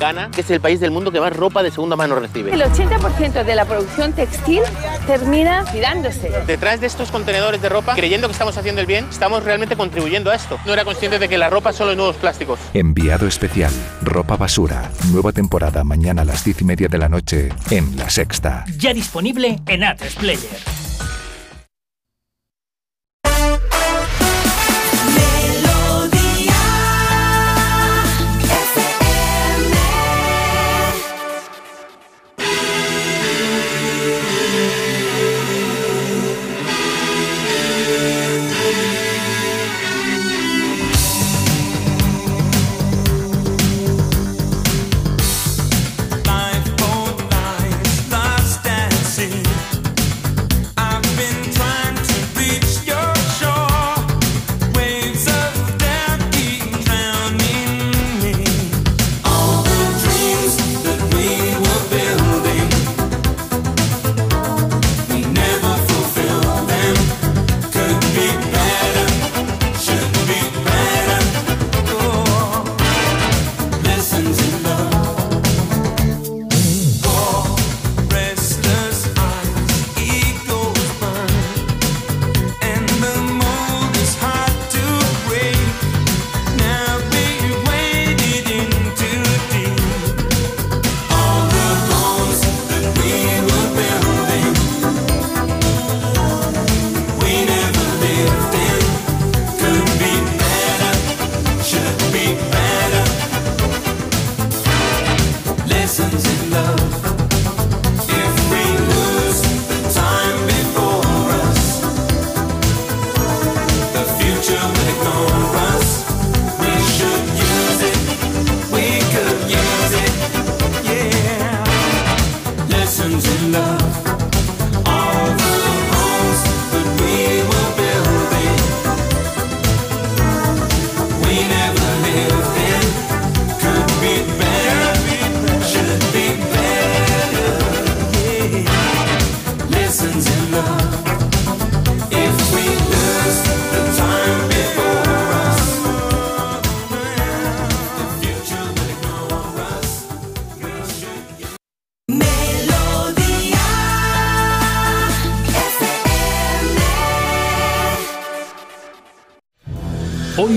Ghana, 0.00 0.30
que 0.34 0.40
es 0.40 0.50
el 0.50 0.60
país 0.60 0.80
del 0.80 0.90
mundo 0.90 1.12
que 1.12 1.20
más 1.20 1.36
ropa 1.36 1.62
de 1.62 1.70
segunda 1.70 1.94
mano 1.94 2.16
recibe. 2.16 2.52
El 2.52 2.62
80% 2.62 3.44
de 3.44 3.54
la 3.54 3.66
producción 3.66 4.12
textil 4.12 4.62
termina 5.06 5.64
tirándose. 5.70 6.32
Detrás 6.46 6.80
de 6.80 6.88
estos 6.88 7.12
contenedores 7.12 7.62
de 7.62 7.68
ropa, 7.68 7.94
creyendo 7.94 8.26
que 8.26 8.32
estamos 8.32 8.56
haciendo 8.56 8.80
el 8.80 8.86
bien, 8.86 9.06
estamos 9.10 9.44
realmente 9.44 9.76
contribuyendo 9.76 10.30
a 10.30 10.34
esto. 10.34 10.58
No 10.66 10.72
era 10.72 10.84
consciente 10.84 11.18
de 11.18 11.28
que 11.28 11.38
la 11.38 11.50
ropa 11.50 11.72
solo 11.72 11.92
es 11.92 11.96
nuevos 11.96 12.16
plásticos. 12.16 12.58
Enviado 12.74 13.28
especial. 13.28 13.72
Ropa 14.02 14.36
basura. 14.36 14.90
Nueva 15.12 15.32
temporada 15.32 15.84
mañana 15.84 16.22
a 16.22 16.24
las 16.24 16.44
10 16.44 16.62
y 16.62 16.64
media 16.64 16.88
de 16.88 16.98
la 16.98 17.08
noche 17.08 17.50
en 17.70 17.96
La 17.96 18.08
Sexta. 18.08 18.64
Ya 18.78 18.94
disponible 18.94 19.60
en 19.66 19.82
A3 19.82 20.14
Player. 20.16 20.89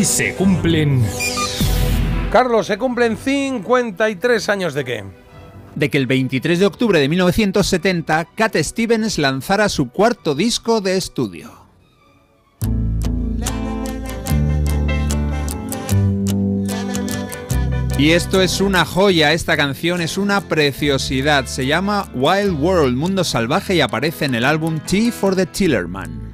Hoy 0.03 0.07
se 0.07 0.35
cumplen... 0.35 1.01
Carlos, 2.29 2.67
se 2.67 2.77
cumplen 2.77 3.15
53 3.15 4.49
años 4.49 4.73
de 4.73 4.83
qué? 4.83 5.05
de 5.75 5.89
que 5.89 5.97
el 5.97 6.07
23 6.07 6.59
de 6.59 6.65
octubre 6.65 6.99
de 6.99 7.07
1970 7.07 8.27
Cat 8.35 8.57
Stevens 8.57 9.17
lanzara 9.17 9.69
su 9.69 9.91
cuarto 9.91 10.35
disco 10.35 10.81
de 10.81 10.97
estudio. 10.97 11.53
Y 17.97 18.11
esto 18.11 18.41
es 18.41 18.59
una 18.59 18.83
joya, 18.83 19.31
esta 19.31 19.55
canción 19.55 20.01
es 20.01 20.17
una 20.17 20.41
preciosidad, 20.41 21.45
se 21.45 21.65
llama 21.65 22.11
Wild 22.13 22.59
World, 22.59 22.97
Mundo 22.97 23.23
Salvaje 23.23 23.75
y 23.75 23.79
aparece 23.79 24.25
en 24.25 24.35
el 24.35 24.43
álbum 24.43 24.81
Tea 24.81 25.13
for 25.13 25.33
the 25.33 25.45
Tillerman. 25.45 26.33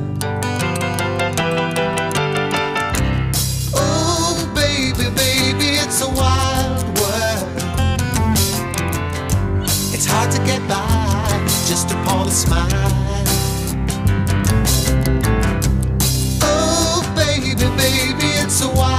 Smile. 12.31 12.69
Oh, 16.41 17.03
baby, 17.15 17.55
baby, 17.55 18.27
it's 18.41 18.61
a 18.63 18.69
wild 18.69 18.90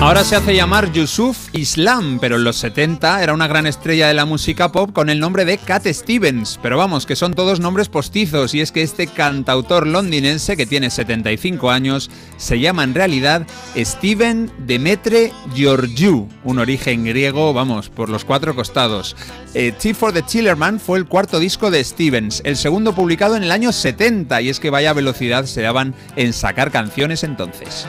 Ahora 0.00 0.24
se 0.24 0.34
hace 0.34 0.56
llamar 0.56 0.92
Yusuf 0.92 1.50
Islam, 1.52 2.18
pero 2.20 2.36
en 2.36 2.44
los 2.44 2.56
70 2.56 3.22
era 3.22 3.34
una 3.34 3.46
gran 3.46 3.66
estrella 3.66 4.08
de 4.08 4.14
la 4.14 4.24
música 4.24 4.72
pop 4.72 4.92
con 4.94 5.10
el 5.10 5.20
nombre 5.20 5.44
de 5.44 5.58
Cat 5.58 5.86
Stevens. 5.86 6.58
Pero 6.62 6.78
vamos, 6.78 7.04
que 7.04 7.16
son 7.16 7.34
todos 7.34 7.60
nombres 7.60 7.90
postizos, 7.90 8.54
y 8.54 8.62
es 8.62 8.72
que 8.72 8.80
este 8.80 9.08
cantautor 9.08 9.86
londinense 9.86 10.56
que 10.56 10.64
tiene 10.64 10.88
75 10.88 11.70
años 11.70 12.10
se 12.38 12.58
llama 12.58 12.82
en 12.82 12.94
realidad 12.94 13.46
Steven 13.76 14.50
Demetre 14.60 15.34
Georgiou, 15.54 16.30
un 16.44 16.58
origen 16.58 17.04
griego, 17.04 17.52
vamos, 17.52 17.90
por 17.90 18.08
los 18.08 18.24
cuatro 18.24 18.56
costados. 18.56 19.14
Eh, 19.52 19.74
for 19.92 20.14
the 20.14 20.22
Tillerman 20.22 20.80
fue 20.80 20.98
el 20.98 21.04
cuarto 21.04 21.38
disco 21.38 21.70
de 21.70 21.84
Stevens, 21.84 22.40
el 22.46 22.56
segundo 22.56 22.94
publicado 22.94 23.36
en 23.36 23.42
el 23.42 23.52
año 23.52 23.70
70, 23.70 24.40
y 24.40 24.48
es 24.48 24.60
que 24.60 24.70
vaya 24.70 24.94
velocidad 24.94 25.44
se 25.44 25.60
daban 25.60 25.94
en 26.16 26.32
sacar 26.32 26.70
canciones 26.70 27.22
entonces. 27.22 27.86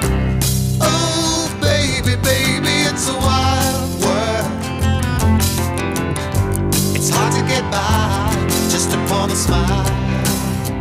Baby, 0.00 1.29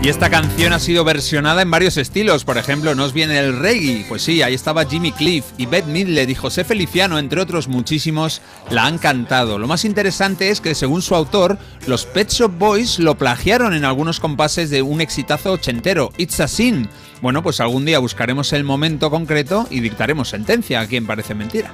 Y 0.02 0.08
esta 0.08 0.30
canción 0.30 0.72
ha 0.72 0.80
sido 0.80 1.04
versionada 1.04 1.62
en 1.62 1.70
varios 1.70 1.98
estilos, 1.98 2.46
por 2.46 2.58
ejemplo, 2.58 2.96
¿nos 2.96 3.12
viene 3.12 3.38
el 3.38 3.60
reggae? 3.60 4.06
Pues 4.08 4.22
sí, 4.22 4.42
ahí 4.42 4.54
estaba 4.54 4.86
Jimmy 4.86 5.12
Cliff 5.12 5.44
y 5.58 5.66
Beth 5.66 5.88
Midler 5.88 6.30
y 6.30 6.36
José 6.36 6.64
Feliciano, 6.64 7.20
entre 7.20 7.42
otros 7.42 7.68
muchísimos, 7.68 8.42
la 8.70 8.86
han 8.86 8.98
cantado. 8.98 9.60
Lo 9.60 9.68
más 9.68 9.84
interesante 9.84 10.52
es 10.52 10.62
que, 10.62 10.74
según 10.74 11.02
su 11.02 11.16
autor, 11.16 11.58
los 11.86 12.06
Pet 12.06 12.32
Shop 12.32 12.52
Boys 12.58 12.98
lo 12.98 13.18
plagiaron 13.18 13.74
en 13.74 13.84
algunos 13.84 14.22
compases 14.22 14.70
de 14.70 14.82
un 14.82 15.02
exitazo 15.02 15.52
ochentero, 15.52 16.14
It's 16.16 16.40
a 16.40 16.48
Sin. 16.48 16.88
Bueno, 17.22 17.44
pues 17.44 17.60
algún 17.60 17.84
día 17.84 18.00
buscaremos 18.00 18.54
el 18.54 18.64
momento 18.64 19.10
concreto 19.10 19.68
y 19.70 19.82
dictaremos 19.82 20.30
sentencia 20.30 20.80
a 20.80 20.88
quien 20.88 21.06
parece 21.06 21.36
mentira. 21.36 21.74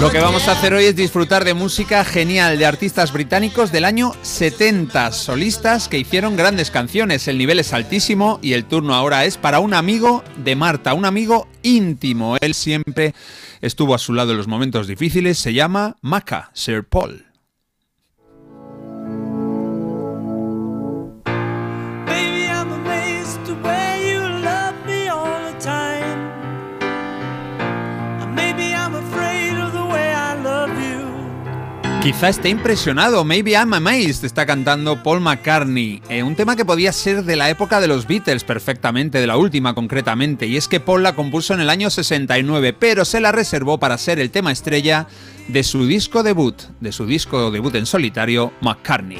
Lo 0.00 0.10
que 0.10 0.20
vamos 0.20 0.46
a 0.46 0.52
hacer 0.52 0.74
hoy 0.74 0.84
es 0.84 0.94
disfrutar 0.94 1.44
de 1.44 1.54
música 1.54 2.04
genial 2.04 2.58
de 2.58 2.66
artistas 2.66 3.12
británicos 3.12 3.72
del 3.72 3.86
año 3.86 4.12
70, 4.22 5.10
solistas 5.12 5.88
que 5.88 5.98
hicieron 5.98 6.36
grandes 6.36 6.70
canciones. 6.70 7.26
El 7.28 7.38
nivel 7.38 7.58
es 7.60 7.72
altísimo 7.72 8.38
y 8.42 8.52
el 8.52 8.66
turno 8.66 8.94
ahora 8.94 9.24
es 9.24 9.38
para 9.38 9.58
un 9.58 9.72
amigo 9.72 10.22
de 10.36 10.54
Marta, 10.54 10.92
un 10.92 11.06
amigo 11.06 11.48
íntimo. 11.62 12.36
Él 12.40 12.54
siempre 12.54 13.14
estuvo 13.62 13.94
a 13.94 13.98
su 13.98 14.12
lado 14.12 14.32
en 14.32 14.38
los 14.38 14.48
momentos 14.48 14.86
difíciles. 14.86 15.38
Se 15.38 15.54
llama 15.54 15.96
Maca, 16.02 16.50
Sir 16.52 16.84
Paul. 16.84 17.25
Quizá 32.06 32.28
esté 32.28 32.50
impresionado, 32.50 33.24
Maybe 33.24 33.54
I'm 33.54 33.74
Amazed, 33.74 34.24
está 34.24 34.46
cantando 34.46 35.02
Paul 35.02 35.20
McCartney, 35.20 36.00
eh, 36.08 36.22
un 36.22 36.36
tema 36.36 36.54
que 36.54 36.64
podía 36.64 36.92
ser 36.92 37.24
de 37.24 37.34
la 37.34 37.50
época 37.50 37.80
de 37.80 37.88
los 37.88 38.06
Beatles 38.06 38.44
perfectamente, 38.44 39.18
de 39.18 39.26
la 39.26 39.36
última 39.36 39.74
concretamente, 39.74 40.46
y 40.46 40.56
es 40.56 40.68
que 40.68 40.78
Paul 40.78 41.02
la 41.02 41.16
compuso 41.16 41.52
en 41.52 41.58
el 41.58 41.68
año 41.68 41.90
69, 41.90 42.74
pero 42.74 43.04
se 43.04 43.18
la 43.18 43.32
reservó 43.32 43.78
para 43.80 43.98
ser 43.98 44.20
el 44.20 44.30
tema 44.30 44.52
estrella 44.52 45.08
de 45.48 45.64
su 45.64 45.84
disco 45.84 46.22
debut, 46.22 46.54
de 46.78 46.92
su 46.92 47.06
disco 47.06 47.50
debut 47.50 47.74
en 47.74 47.86
solitario, 47.86 48.52
McCartney. 48.60 49.18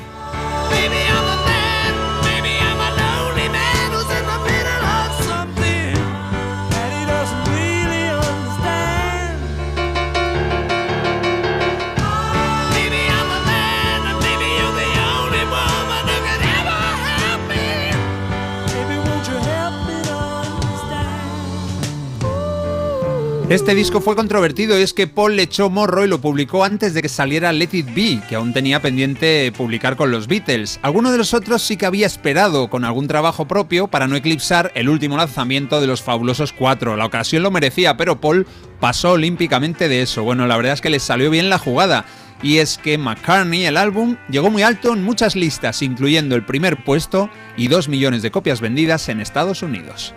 Este 23.48 23.76
disco 23.76 24.00
fue 24.00 24.16
controvertido 24.16 24.76
y 24.76 24.82
es 24.82 24.92
que 24.92 25.06
Paul 25.06 25.36
le 25.36 25.42
echó 25.42 25.70
morro 25.70 26.04
y 26.04 26.08
lo 26.08 26.20
publicó 26.20 26.64
antes 26.64 26.94
de 26.94 27.00
que 27.00 27.08
saliera 27.08 27.52
Let 27.52 27.68
It 27.70 27.94
Be, 27.94 28.20
que 28.28 28.34
aún 28.34 28.52
tenía 28.52 28.82
pendiente 28.82 29.52
publicar 29.56 29.94
con 29.94 30.10
los 30.10 30.26
Beatles. 30.26 30.80
Alguno 30.82 31.12
de 31.12 31.18
los 31.18 31.32
otros 31.32 31.62
sí 31.62 31.76
que 31.76 31.86
había 31.86 32.08
esperado 32.08 32.68
con 32.68 32.84
algún 32.84 33.06
trabajo 33.06 33.46
propio 33.46 33.86
para 33.86 34.08
no 34.08 34.16
eclipsar 34.16 34.72
el 34.74 34.88
último 34.88 35.16
lanzamiento 35.16 35.80
de 35.80 35.86
los 35.86 36.02
Fabulosos 36.02 36.52
4. 36.52 36.96
La 36.96 37.06
ocasión 37.06 37.44
lo 37.44 37.52
merecía, 37.52 37.96
pero 37.96 38.20
Paul 38.20 38.48
pasó 38.80 39.12
olímpicamente 39.12 39.88
de 39.88 40.02
eso. 40.02 40.24
Bueno, 40.24 40.48
la 40.48 40.56
verdad 40.56 40.72
es 40.72 40.80
que 40.80 40.90
le 40.90 40.98
salió 40.98 41.30
bien 41.30 41.48
la 41.48 41.60
jugada. 41.60 42.04
Y 42.42 42.58
es 42.58 42.78
que 42.78 42.98
McCartney, 42.98 43.64
el 43.64 43.76
álbum, 43.76 44.16
llegó 44.28 44.50
muy 44.50 44.62
alto 44.64 44.92
en 44.92 45.04
muchas 45.04 45.36
listas, 45.36 45.82
incluyendo 45.82 46.34
el 46.34 46.44
primer 46.44 46.82
puesto 46.82 47.30
y 47.56 47.68
dos 47.68 47.88
millones 47.88 48.22
de 48.22 48.32
copias 48.32 48.60
vendidas 48.60 49.08
en 49.08 49.20
Estados 49.20 49.62
Unidos. 49.62 50.14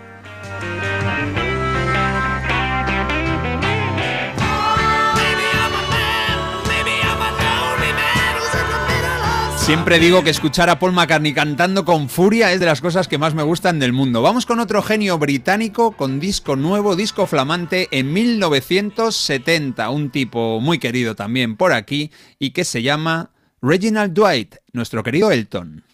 Siempre 9.60 9.98
digo 9.98 10.24
que 10.24 10.30
escuchar 10.30 10.70
a 10.70 10.78
Paul 10.78 10.92
McCartney 10.92 11.34
cantando 11.34 11.84
con 11.84 12.08
furia 12.08 12.50
es 12.50 12.60
de 12.60 12.66
las 12.66 12.80
cosas 12.80 13.06
que 13.08 13.18
más 13.18 13.34
me 13.34 13.42
gustan 13.42 13.78
del 13.78 13.92
mundo. 13.92 14.22
Vamos 14.22 14.46
con 14.46 14.58
otro 14.58 14.82
genio 14.82 15.18
británico 15.18 15.92
con 15.92 16.18
disco 16.18 16.56
nuevo, 16.56 16.96
disco 16.96 17.26
flamante 17.26 17.86
en 17.92 18.10
1970. 18.12 19.90
Un 19.90 20.10
tipo 20.10 20.60
muy 20.60 20.78
querido 20.78 21.14
también 21.14 21.56
por 21.56 21.72
aquí 21.72 22.10
y 22.38 22.50
que 22.50 22.64
se 22.64 22.82
llama 22.82 23.30
Reginald 23.60 24.14
Dwight, 24.14 24.56
nuestro 24.72 25.02
querido 25.02 25.30
Elton. 25.30 25.84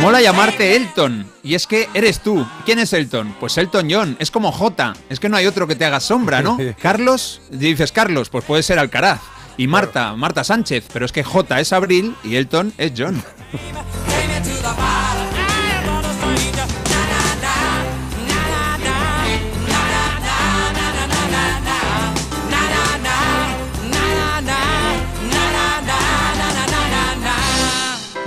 Mola 0.00 0.20
llamarte 0.20 0.76
Elton. 0.76 1.26
Y 1.42 1.54
es 1.54 1.66
que 1.66 1.88
eres 1.92 2.20
tú. 2.20 2.46
¿Quién 2.64 2.78
es 2.78 2.92
Elton? 2.92 3.34
Pues 3.40 3.58
Elton 3.58 3.88
John. 3.90 4.16
Es 4.20 4.30
como 4.30 4.52
J. 4.52 4.94
Es 5.10 5.18
que 5.18 5.28
no 5.28 5.36
hay 5.36 5.46
otro 5.46 5.66
que 5.66 5.74
te 5.74 5.84
haga 5.84 6.00
sombra, 6.00 6.40
¿no? 6.40 6.56
Carlos, 6.80 7.40
dices 7.50 7.90
Carlos, 7.90 8.28
pues 8.30 8.44
puede 8.44 8.62
ser 8.62 8.78
Alcaraz. 8.78 9.20
Y 9.56 9.66
Marta, 9.66 10.14
Marta 10.14 10.44
Sánchez. 10.44 10.84
Pero 10.92 11.04
es 11.04 11.12
que 11.12 11.24
J 11.24 11.60
es 11.60 11.72
Abril 11.72 12.14
y 12.22 12.36
Elton 12.36 12.72
es 12.78 12.92
John. 12.96 13.22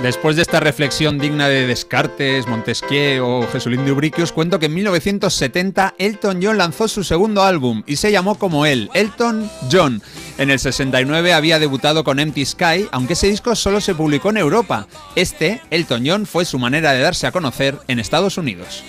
Después 0.02 0.34
de 0.34 0.42
esta 0.42 0.58
reflexión 0.58 1.16
digna 1.20 1.48
de 1.48 1.64
Descartes, 1.64 2.48
Montesquieu 2.48 3.24
o 3.24 3.46
Jesulín 3.46 3.84
de 3.84 3.92
Ubrique, 3.92 4.24
os 4.24 4.32
cuento 4.32 4.58
que 4.58 4.66
en 4.66 4.74
1970 4.74 5.94
Elton 5.96 6.40
John 6.42 6.58
lanzó 6.58 6.88
su 6.88 7.04
segundo 7.04 7.44
álbum 7.44 7.84
y 7.86 7.94
se 7.94 8.10
llamó 8.10 8.34
como 8.34 8.66
él, 8.66 8.90
Elton 8.94 9.48
John. 9.70 10.02
En 10.38 10.50
el 10.50 10.58
69 10.58 11.32
había 11.32 11.60
debutado 11.60 12.02
con 12.02 12.18
Empty 12.18 12.44
Sky, 12.44 12.88
aunque 12.90 13.12
ese 13.12 13.28
disco 13.28 13.54
solo 13.54 13.80
se 13.80 13.94
publicó 13.94 14.30
en 14.30 14.38
Europa. 14.38 14.88
Este, 15.14 15.60
Elton 15.70 16.02
John, 16.04 16.26
fue 16.26 16.46
su 16.46 16.58
manera 16.58 16.92
de 16.92 17.00
darse 17.00 17.28
a 17.28 17.32
conocer 17.32 17.78
en 17.86 18.00
Estados 18.00 18.36
Unidos. 18.38 18.82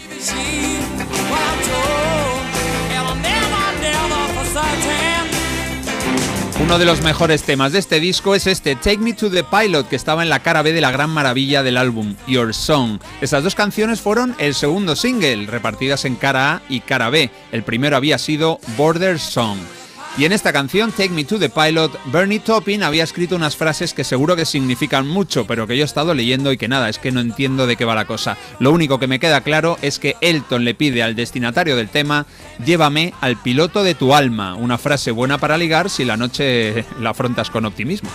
Uno 6.64 6.80
de 6.80 6.85
los 6.85 7.01
mejores 7.01 7.43
temas 7.43 7.74
de 7.74 7.80
este 7.80 8.00
disco 8.00 8.35
es 8.35 8.48
este 8.48 8.77
Take 8.77 9.00
Me 9.00 9.11
to 9.11 9.30
the 9.30 9.43
Pilot, 9.43 9.90
que 9.90 9.98
estaba 9.98 10.24
en 10.24 10.30
la 10.30 10.40
cara 10.40 10.61
B 10.61 10.72
de 10.72 10.80
la 10.80 10.92
gran 10.92 11.09
maravilla 11.09 11.61
del 11.61 11.75
álbum, 11.75 12.16
Your 12.25 12.53
Song. 12.53 13.00
Estas 13.19 13.43
dos 13.43 13.53
canciones 13.53 14.00
fueron 14.00 14.33
el 14.40 14.53
segundo 14.56 14.95
single, 14.95 15.45
repartidas 15.45 16.06
en 16.06 16.16
cara 16.16 16.53
A 16.53 16.61
y 16.69 16.80
cara 16.80 17.09
B. 17.09 17.30
El 17.51 17.64
primero 17.64 17.98
había 17.98 18.17
sido 18.17 18.61
Border 18.77 19.19
Song. 19.19 19.58
Y 20.16 20.25
en 20.25 20.32
esta 20.32 20.53
canción, 20.53 20.92
Take 20.92 21.09
Me 21.09 21.24
to 21.24 21.40
the 21.40 21.50
Pilot, 21.50 22.00
Bernie 22.11 22.40
Taupin 22.40 22.83
había 22.83 23.03
escrito 23.03 23.35
unas 23.35 23.58
frases 23.58 23.95
que 23.95 24.03
seguro 24.03 24.35
que 24.35 24.45
significan 24.45 25.08
mucho, 25.08 25.48
pero 25.48 25.66
que 25.66 25.75
yo 25.75 25.82
he 25.82 25.85
estado 25.85 26.14
leyendo 26.14 26.51
y 26.51 26.58
que 26.58 26.67
nada, 26.67 26.88
es 26.88 27.00
que 27.00 27.11
no 27.11 27.19
entiendo 27.19 27.66
de 27.66 27.75
qué 27.75 27.83
va 27.83 27.95
la 27.95 28.06
cosa. 28.06 28.38
Lo 28.59 28.72
único 28.72 29.00
que 29.00 29.08
me 29.08 29.17
queda 29.17 29.42
claro 29.42 29.80
es 29.82 29.98
que 29.98 30.16
Elton 30.22 30.66
le 30.66 30.75
pide 30.75 31.01
al 31.01 31.16
destinatario 31.16 31.75
del 31.75 31.90
tema, 31.90 32.27
llévame 32.64 33.11
al 33.22 33.42
piloto 33.42 33.82
de 33.82 33.95
tu 33.95 34.14
alma, 34.14 34.53
una 34.53 34.77
frase 34.77 35.09
buena 35.09 35.40
para 35.40 35.58
ligar 35.58 35.90
si 35.90 36.06
la 36.06 36.16
noche 36.16 36.85
la 37.00 37.09
afrontas 37.09 37.50
con 37.50 37.66
optimismo. 37.66 38.11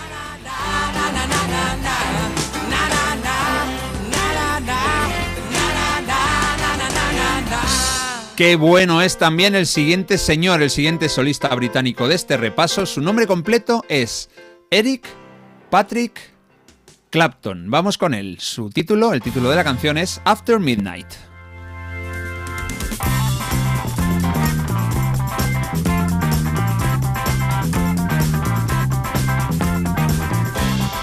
Qué 8.39 8.55
bueno 8.55 9.01
es 9.01 9.17
también 9.17 9.53
el 9.53 9.67
siguiente 9.67 10.17
señor, 10.17 10.61
el 10.61 10.69
siguiente 10.69 11.09
solista 11.09 11.53
británico 11.53 12.07
de 12.07 12.15
este 12.15 12.37
repaso. 12.37 12.85
Su 12.85 13.01
nombre 13.01 13.27
completo 13.27 13.83
es 13.89 14.29
Eric 14.71 15.05
Patrick 15.69 16.17
Clapton. 17.09 17.69
Vamos 17.69 17.97
con 17.97 18.13
él. 18.13 18.37
Su 18.39 18.69
título, 18.69 19.11
el 19.11 19.21
título 19.21 19.49
de 19.49 19.57
la 19.57 19.65
canción 19.65 19.97
es 19.97 20.21
After 20.23 20.57
Midnight. 20.57 21.07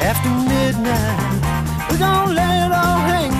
After 0.00 0.30
midnight, 0.30 1.90
we're 1.90 1.98
gonna 1.98 2.32
let 2.32 2.66
it 2.66 2.72
all 2.72 2.98
hang 3.04 3.35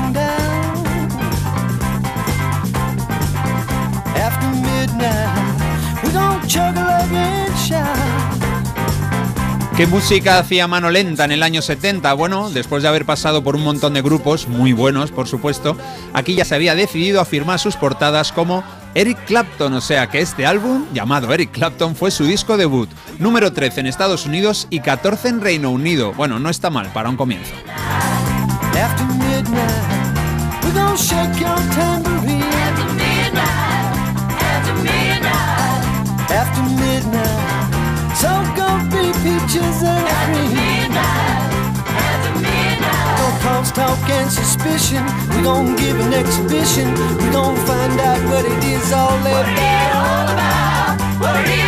After 4.17 4.49
midnight, 4.49 6.13
gonna 6.13 6.47
chug 6.47 6.77
and 6.77 7.57
shout. 7.57 8.17
¿Qué 9.77 9.87
música 9.87 10.39
hacía 10.39 10.67
mano 10.67 10.89
lenta 10.89 11.27
en 11.27 11.33
el 11.33 11.43
año 11.43 11.61
70? 11.61 12.11
Bueno, 12.15 12.49
después 12.49 12.83
de 12.83 12.89
haber 12.89 13.05
pasado 13.05 13.45
por 13.45 13.57
un 13.57 13.63
montón 13.63 13.93
de 13.93 14.01
grupos, 14.01 14.49
muy 14.49 14.73
buenos 14.73 15.11
por 15.11 15.29
supuesto, 15.29 15.77
aquí 16.15 16.35
ya 16.35 16.47
se 16.47 16.55
había 16.55 16.75
decidido 16.75 17.21
a 17.21 17.27
firmar 17.27 17.59
sus 17.59 17.77
portadas 17.77 18.33
como 18.33 18.65
Eric 18.95 19.19
Clapton, 19.27 19.75
o 19.75 19.83
sea 19.83 20.07
que 20.07 20.21
este 20.23 20.47
álbum, 20.47 20.87
llamado 20.95 21.31
Eric 21.35 21.51
Clapton, 21.53 21.95
fue 21.95 22.11
su 22.11 22.25
disco 22.25 22.57
debut, 22.57 22.89
número 23.19 23.53
13 23.53 23.81
en 23.81 23.87
Estados 23.89 24.25
Unidos 24.25 24.67
y 24.71 24.81
14 24.81 25.29
en 25.29 25.41
Reino 25.43 25.71
Unido. 25.71 26.15
Bueno, 26.15 26.39
no 26.39 26.49
está 26.49 26.71
mal 26.71 26.91
para 26.95 27.11
un 27.11 27.17
comienzo. 27.17 27.53
After 36.31 36.63
midnight, 36.63 38.17
so 38.17 38.29
gonna 38.57 38.85
be 38.91 39.13
peaches 39.23 39.83
and 39.83 40.07
cream. 40.25 40.93
After 40.93 42.33
midnight, 42.41 43.19
no 43.19 43.27
cross 43.43 43.71
talk 43.73 44.09
and 44.11 44.31
suspicion. 44.31 45.05
We're 45.31 45.45
gonna 45.45 45.77
give 45.77 45.99
an 46.01 46.13
exhibition. 46.13 46.93
We're 47.19 47.33
gonna 47.33 47.67
find 47.67 48.01
out 48.01 48.21
what 48.31 48.45
it 48.45 48.65
is 48.65 48.93
all 48.93 49.19
about. 49.21 49.33
What 49.33 49.49
it 49.49 49.93
all 49.95 50.29
about. 50.35 51.66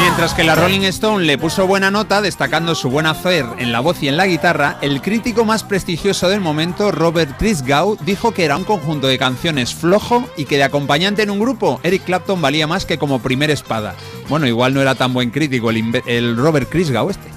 Mientras 0.00 0.34
que 0.34 0.44
la 0.44 0.54
Rolling 0.54 0.82
Stone 0.82 1.24
le 1.24 1.38
puso 1.38 1.66
buena 1.66 1.90
nota, 1.90 2.20
destacando 2.20 2.74
su 2.74 2.90
buen 2.90 3.06
hacer 3.06 3.44
en 3.58 3.72
la 3.72 3.80
voz 3.80 4.02
y 4.02 4.08
en 4.08 4.16
la 4.16 4.26
guitarra, 4.26 4.78
el 4.80 5.00
crítico 5.02 5.44
más 5.44 5.64
prestigioso 5.64 6.28
del 6.28 6.40
momento, 6.40 6.92
Robert 6.92 7.36
Christgau, 7.38 7.96
dijo 8.02 8.32
que 8.32 8.44
era 8.44 8.56
un 8.56 8.64
conjunto 8.64 9.06
de 9.06 9.18
canciones 9.18 9.74
flojo 9.74 10.24
y 10.36 10.44
que 10.44 10.56
de 10.56 10.64
acompañante 10.64 11.22
en 11.22 11.30
un 11.30 11.40
grupo, 11.40 11.80
Eric 11.82 12.04
Clapton 12.04 12.40
valía 12.40 12.66
más 12.66 12.86
que 12.86 12.98
como 12.98 13.20
primer 13.20 13.50
espada. 13.50 13.94
Bueno, 14.28 14.46
igual 14.46 14.74
no 14.74 14.80
era 14.80 14.94
tan 14.94 15.12
buen 15.12 15.30
crítico 15.30 15.70
el, 15.70 16.02
el 16.06 16.36
Robert 16.36 16.68
Christgau 16.70 17.10
este. 17.10 17.35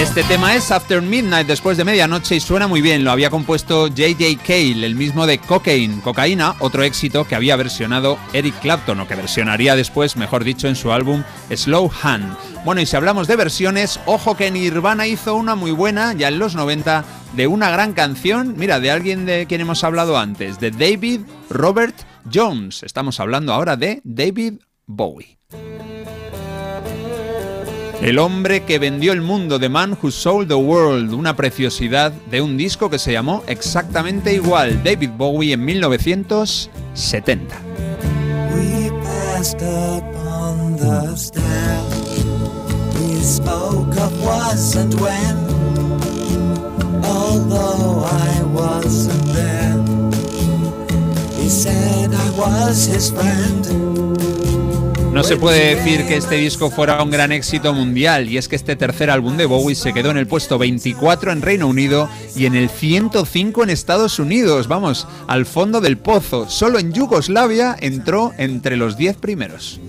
Este 0.00 0.22
tema 0.22 0.54
es 0.54 0.70
After 0.70 1.02
Midnight, 1.02 1.46
después 1.46 1.76
de 1.76 1.84
medianoche, 1.84 2.34
y 2.34 2.40
suena 2.40 2.66
muy 2.66 2.80
bien. 2.80 3.04
Lo 3.04 3.10
había 3.10 3.28
compuesto 3.28 3.82
J.J. 3.88 4.42
Cale, 4.42 4.86
el 4.86 4.94
mismo 4.94 5.26
de 5.26 5.36
Cocaine, 5.36 6.00
Cocaína, 6.00 6.56
otro 6.60 6.82
éxito 6.84 7.26
que 7.26 7.34
había 7.34 7.54
versionado 7.56 8.18
Eric 8.32 8.58
Clapton, 8.60 8.98
o 8.98 9.06
que 9.06 9.14
versionaría 9.14 9.76
después, 9.76 10.16
mejor 10.16 10.42
dicho, 10.42 10.68
en 10.68 10.74
su 10.74 10.90
álbum 10.90 11.22
Slow 11.54 11.90
Hand. 12.02 12.34
Bueno, 12.64 12.80
y 12.80 12.86
si 12.86 12.96
hablamos 12.96 13.28
de 13.28 13.36
versiones, 13.36 14.00
ojo 14.06 14.38
que 14.38 14.50
Nirvana 14.50 15.06
hizo 15.06 15.34
una 15.34 15.54
muy 15.54 15.70
buena, 15.70 16.14
ya 16.14 16.28
en 16.28 16.38
los 16.38 16.54
90, 16.54 17.04
de 17.34 17.46
una 17.46 17.70
gran 17.70 17.92
canción, 17.92 18.54
mira, 18.56 18.80
de 18.80 18.90
alguien 18.90 19.26
de 19.26 19.44
quien 19.46 19.60
hemos 19.60 19.84
hablado 19.84 20.16
antes, 20.18 20.58
de 20.58 20.70
David 20.70 21.20
Robert 21.50 21.94
Jones. 22.32 22.84
Estamos 22.84 23.20
hablando 23.20 23.52
ahora 23.52 23.76
de 23.76 24.00
David 24.02 24.54
Bowie. 24.86 25.36
El 28.02 28.18
hombre 28.18 28.64
que 28.64 28.78
vendió 28.78 29.12
el 29.12 29.20
mundo, 29.20 29.60
The 29.60 29.68
Man 29.68 29.98
Who 30.00 30.10
Sold 30.10 30.48
the 30.48 30.54
World, 30.54 31.12
una 31.12 31.36
preciosidad 31.36 32.12
de 32.12 32.40
un 32.40 32.56
disco 32.56 32.88
que 32.88 32.98
se 32.98 33.12
llamó 33.12 33.44
exactamente 33.46 34.32
igual, 34.32 34.82
David 34.82 35.10
Bowie 35.18 35.52
en 35.52 35.62
1970. 35.62 37.60
We 38.54 38.90
No 55.12 55.24
se 55.24 55.36
puede 55.36 55.74
decir 55.74 56.06
que 56.06 56.16
este 56.16 56.36
disco 56.36 56.70
fuera 56.70 57.02
un 57.02 57.10
gran 57.10 57.32
éxito 57.32 57.74
mundial, 57.74 58.28
y 58.28 58.38
es 58.38 58.46
que 58.46 58.54
este 58.54 58.76
tercer 58.76 59.10
álbum 59.10 59.36
de 59.36 59.44
Bowie 59.44 59.74
se 59.74 59.92
quedó 59.92 60.12
en 60.12 60.16
el 60.16 60.28
puesto 60.28 60.56
24 60.56 61.32
en 61.32 61.42
Reino 61.42 61.66
Unido 61.66 62.08
y 62.36 62.46
en 62.46 62.54
el 62.54 62.70
105 62.70 63.64
en 63.64 63.70
Estados 63.70 64.20
Unidos. 64.20 64.68
Vamos, 64.68 65.08
al 65.26 65.46
fondo 65.46 65.80
del 65.80 65.98
pozo. 65.98 66.48
Solo 66.48 66.78
en 66.78 66.92
Yugoslavia 66.92 67.76
entró 67.80 68.32
entre 68.38 68.76
los 68.76 68.96
10 68.96 69.16
primeros. 69.16 69.80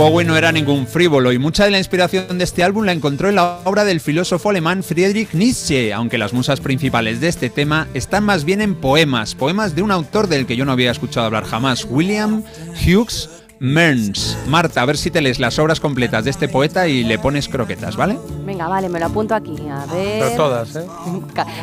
Bowie 0.00 0.24
no 0.24 0.34
era 0.34 0.50
ningún 0.50 0.86
frívolo 0.86 1.30
y 1.30 1.38
mucha 1.38 1.66
de 1.66 1.70
la 1.70 1.76
inspiración 1.76 2.38
de 2.38 2.44
este 2.44 2.64
álbum 2.64 2.86
la 2.86 2.92
encontró 2.92 3.28
en 3.28 3.34
la 3.34 3.58
obra 3.64 3.84
del 3.84 4.00
filósofo 4.00 4.48
alemán 4.48 4.82
Friedrich 4.82 5.34
Nietzsche, 5.34 5.92
aunque 5.92 6.16
las 6.16 6.32
musas 6.32 6.58
principales 6.58 7.20
de 7.20 7.28
este 7.28 7.50
tema 7.50 7.86
están 7.92 8.24
más 8.24 8.46
bien 8.46 8.62
en 8.62 8.76
poemas, 8.76 9.34
poemas 9.34 9.74
de 9.74 9.82
un 9.82 9.90
autor 9.90 10.26
del 10.26 10.46
que 10.46 10.56
yo 10.56 10.64
no 10.64 10.72
había 10.72 10.90
escuchado 10.90 11.26
hablar 11.26 11.44
jamás, 11.44 11.84
William 11.84 12.44
Hughes 12.82 13.28
Mearns. 13.60 14.36
Marta, 14.48 14.80
a 14.82 14.86
ver 14.86 14.96
si 14.96 15.10
te 15.10 15.20
lees 15.20 15.38
las 15.38 15.58
obras 15.58 15.80
completas 15.80 16.24
de 16.24 16.30
este 16.30 16.48
poeta 16.48 16.88
y 16.88 17.04
le 17.04 17.18
pones 17.18 17.46
croquetas, 17.48 17.94
¿vale? 17.94 18.18
Venga, 18.44 18.66
vale, 18.68 18.88
me 18.88 18.98
lo 18.98 19.06
apunto 19.06 19.34
aquí. 19.34 19.56
A 19.70 19.84
ver. 19.86 20.22
Pero 20.24 20.36
todas, 20.36 20.74
¿eh? 20.76 20.86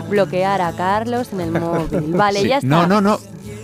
Bloquear 0.08 0.61
a 0.61 0.72
Carlos 0.74 1.30
en 1.34 1.42
el 1.42 1.51
móvil. 1.51 2.14
Vale, 2.14 2.42
Sí. 2.43 2.48
ya 2.50 2.58
está. 2.58 2.67
No, 2.67 2.85
no, 2.88 3.01
no. 3.01 3.19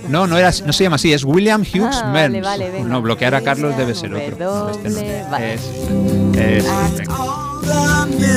No, 0.10 0.28
no, 0.28 0.38
era, 0.38 0.52
no 0.66 0.74
se 0.74 0.84
llama 0.84 0.98
así, 0.98 1.14
es 1.14 1.24
William 1.24 1.62
Hughes 1.62 1.96
Ah, 2.04 2.12
Mearns. 2.12 2.42
vale, 2.42 2.42
vale, 2.42 2.72
venga. 2.72 2.90
no, 2.90 3.02
bloquear 3.02 3.36
a 3.36 3.42
Carlos 3.42 3.78
debe 3.78 3.96
ser 3.96 4.14
otro. 4.14 4.36
No, 4.38 4.70
este 4.70 4.90
no. 5.24 5.30
Vale. 5.30 5.54
Es- 5.54 5.62
es- 6.36 6.66
venga. 6.66 7.53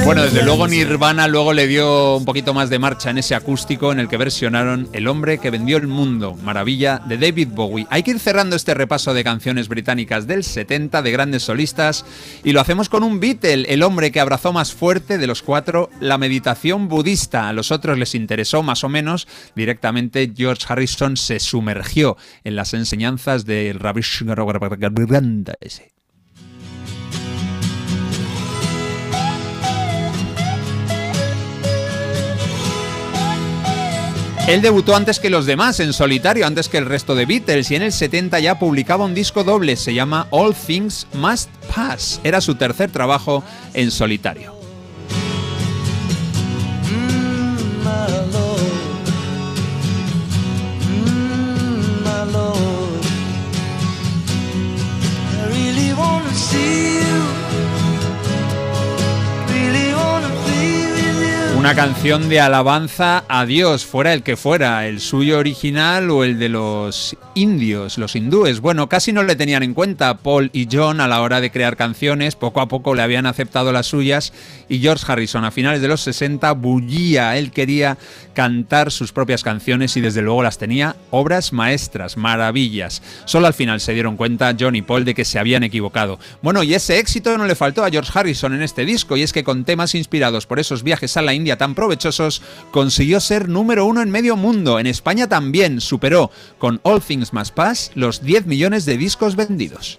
Bueno, 0.05 0.23
desde 0.23 0.45
luego 0.45 0.69
Nirvana 0.69 1.27
luego 1.27 1.53
le 1.53 1.67
dio 1.67 2.17
un 2.17 2.25
poquito 2.25 2.55
más 2.55 2.71
de 2.71 2.79
marcha 2.79 3.11
en 3.11 3.19
ese 3.19 3.35
acústico 3.35 3.91
en 3.91 3.99
el 3.99 4.09
que 4.09 4.17
versionaron 4.17 4.89
El 4.93 5.09
hombre 5.09 5.39
que 5.39 5.51
vendió 5.51 5.77
el 5.79 5.89
mundo, 5.89 6.37
maravilla 6.45 7.01
de 7.07 7.19
David 7.19 7.49
Bowie. 7.53 7.89
Hay 7.91 8.05
que 8.05 8.13
ir 8.13 8.21
cerrando 8.21 8.55
este 8.55 8.75
repaso 8.75 9.15
de 9.15 9.25
canciones 9.25 9.69
británicas 9.69 10.29
del 10.29 10.45
70 10.45 11.03
de 11.03 11.11
grandes 11.11 11.43
solistas 11.43 12.05
y 12.45 12.53
lo 12.53 12.61
hacemos 12.61 12.89
con 12.89 13.03
un 13.03 13.19
Beatle, 13.19 13.67
el 13.69 13.83
hombre 13.83 14.13
que 14.13 14.21
abrazó 14.21 14.53
más 14.53 14.73
fuerte 14.73 15.19
de 15.19 15.27
los 15.27 15.43
cuatro 15.43 15.91
la 16.01 16.19
meditación 16.19 16.87
budista. 16.87 17.49
A 17.49 17.53
los 17.53 17.73
otros 17.73 17.99
les 17.99 18.15
interesó 18.15 18.63
más 18.63 18.85
o 18.85 18.89
menos, 18.89 19.27
directamente 19.57 20.33
George 20.37 20.67
Harrison 20.69 21.17
se 21.17 21.41
sumergió 21.41 22.17
en 22.45 22.55
las 22.55 22.75
enseñanzas 22.75 23.45
del 23.45 23.81
Ravi 23.81 24.03
Shankar 24.03 24.47
ese. 25.61 25.96
Él 34.47 34.63
debutó 34.63 34.95
antes 34.95 35.19
que 35.19 35.29
los 35.29 35.45
demás 35.45 35.81
en 35.81 35.93
solitario, 35.93 36.47
antes 36.47 36.69
que 36.69 36.79
el 36.79 36.87
resto 36.87 37.17
de 37.17 37.27
Beatles, 37.27 37.73
y 37.73 37.75
en 37.75 37.83
el 37.83 37.91
70 37.91 38.39
ya 38.39 38.61
publicaba 38.61 39.05
un 39.05 39.13
disco 39.13 39.43
doble, 39.43 39.75
se 39.75 39.93
llama 39.93 40.29
All 40.31 40.55
Things 40.55 41.09
Must 41.15 41.51
Pass. 41.75 42.21
Era 42.23 42.41
su 42.41 42.55
tercer 42.55 42.93
trabajo 42.93 43.43
en 43.75 43.91
solitario. 43.91 44.66
Una 61.67 61.75
canción 61.75 62.29
de 62.29 62.39
alabanza 62.39 63.25
a 63.27 63.45
Dios, 63.45 63.85
fuera 63.85 64.15
el 64.15 64.23
que 64.23 64.37
fuera, 64.37 64.87
el 64.87 65.01
suyo 65.01 65.37
original 65.37 66.13
o 66.13 66.23
el 66.23 66.39
de 66.39 66.49
los 66.49 67.17
indios, 67.35 67.99
los 67.99 68.15
hindúes. 68.15 68.61
Bueno, 68.61 68.89
casi 68.89 69.13
no 69.13 69.25
le 69.25 69.35
tenían 69.35 69.65
en 69.65 69.75
cuenta 69.75 70.17
Paul 70.19 70.51
y 70.53 70.69
John 70.71 71.01
a 71.01 71.09
la 71.09 71.21
hora 71.21 71.41
de 71.41 71.51
crear 71.51 71.77
canciones, 71.77 72.37
poco 72.37 72.61
a 72.61 72.69
poco 72.69 72.95
le 72.95 73.03
habían 73.03 73.27
aceptado 73.27 73.73
las 73.73 73.87
suyas 73.87 74.33
y 74.69 74.79
George 74.79 75.05
Harrison 75.09 75.45
a 75.45 75.51
finales 75.51 75.83
de 75.83 75.89
los 75.89 76.03
60 76.03 76.53
bullía, 76.53 77.37
él 77.37 77.51
quería 77.51 77.99
cantar 78.33 78.93
sus 78.93 79.11
propias 79.11 79.43
canciones 79.43 79.97
y 79.97 80.01
desde 80.01 80.23
luego 80.23 80.45
las 80.45 80.59
tenía 80.59 80.95
obras 81.11 81.53
maestras, 81.53 82.17
maravillas. 82.17 83.03
Solo 83.25 83.49
al 83.49 83.55
final 83.55 83.81
se 83.81 83.93
dieron 83.93 84.17
cuenta 84.17 84.55
John 84.59 84.77
y 84.77 84.83
Paul 84.83 85.05
de 85.05 85.15
que 85.15 85.25
se 85.25 85.41
habían 85.41 85.65
equivocado. 85.65 86.21
Bueno, 86.43 86.63
y 86.63 86.75
ese 86.75 87.01
éxito 87.01 87.37
no 87.37 87.47
le 87.47 87.57
faltó 87.57 87.85
a 87.85 87.91
George 87.91 88.13
Harrison 88.15 88.55
en 88.55 88.63
este 88.63 88.85
disco 88.85 89.17
y 89.17 89.23
es 89.23 89.33
que 89.33 89.43
con 89.43 89.65
temas 89.65 89.97
inspirados 89.97 90.47
por 90.47 90.61
esos 90.61 90.85
viajes 90.85 91.17
a 91.17 91.23
la 91.23 91.35
India 91.35 91.56
tan 91.57 91.75
provechosos 91.75 92.43
consiguió 92.71 93.21
ser 93.21 93.49
número 93.49 93.87
uno 93.87 94.03
en 94.03 94.11
medio 94.11 94.37
mundo. 94.37 94.79
En 94.79 94.87
España 94.87 95.29
también 95.29 95.81
superó 95.81 96.31
con 96.59 96.81
All 96.83 97.03
Things 97.03 97.33
Must 97.33 97.55
Pass 97.55 97.91
los 97.95 98.23
10 98.23 98.47
millones 98.47 98.85
de 98.85 98.97
discos 98.97 99.37
vendidos. 99.37 99.99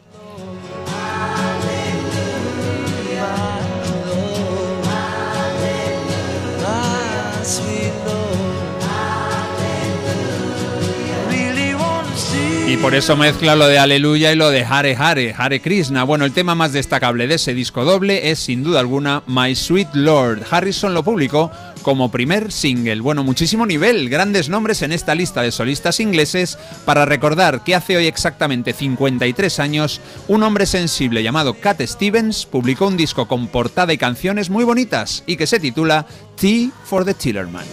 Y 12.68 12.76
por 12.76 12.96
eso 12.96 13.16
mezcla 13.16 13.56
lo 13.56 13.66
de 13.70 13.80
Aleluya 13.80 14.34
y 14.34 14.36
lo 14.36 14.50
de 14.50 14.66
Hare 14.66 14.94
Hare, 14.94 15.34
Hare 15.38 15.62
Krishna. 15.62 16.04
Bueno, 16.04 16.26
el 16.26 16.34
tema 16.34 16.54
más 16.54 16.74
destacable 16.74 17.26
de 17.26 17.36
ese 17.36 17.54
disco 17.54 17.86
doble 17.86 18.30
es 18.30 18.40
sin 18.40 18.62
duda 18.62 18.82
alguna 18.82 19.24
My 19.26 19.56
Sweet 19.56 19.94
Lord. 19.94 20.44
Harrison 20.52 20.94
lo 20.94 21.02
publicó 21.02 21.50
como 21.82 22.12
primer 22.12 22.52
single. 22.52 23.00
Bueno, 23.00 23.24
muchísimo 23.24 23.66
nivel, 23.66 24.10
grandes 24.10 24.50
nombres 24.50 24.82
en 24.82 24.92
esta 24.92 25.16
lista 25.16 25.44
de 25.44 25.54
solistas 25.54 26.02
ingleses 26.02 26.60
para 26.84 27.06
recordar 27.06 27.64
que 27.64 27.74
hace 27.74 27.96
hoy 27.96 28.06
exactamente 28.06 28.74
53 28.74 29.60
años 29.62 30.02
un 30.28 30.44
hombre 30.44 30.66
sensible 30.66 31.24
llamado 31.24 31.54
Cat 31.54 31.82
Stevens 31.84 32.46
publicó 32.46 32.88
un 32.88 32.98
disco 32.98 33.30
con 33.30 33.48
portada 33.48 33.94
y 33.94 33.98
canciones 33.98 34.50
muy 34.50 34.66
bonitas 34.66 35.24
y 35.26 35.38
que 35.38 35.48
se 35.48 35.62
titula 35.62 36.06
Tea 36.36 36.72
for 36.84 37.06
the 37.06 37.14
Tillerman. 37.14 37.66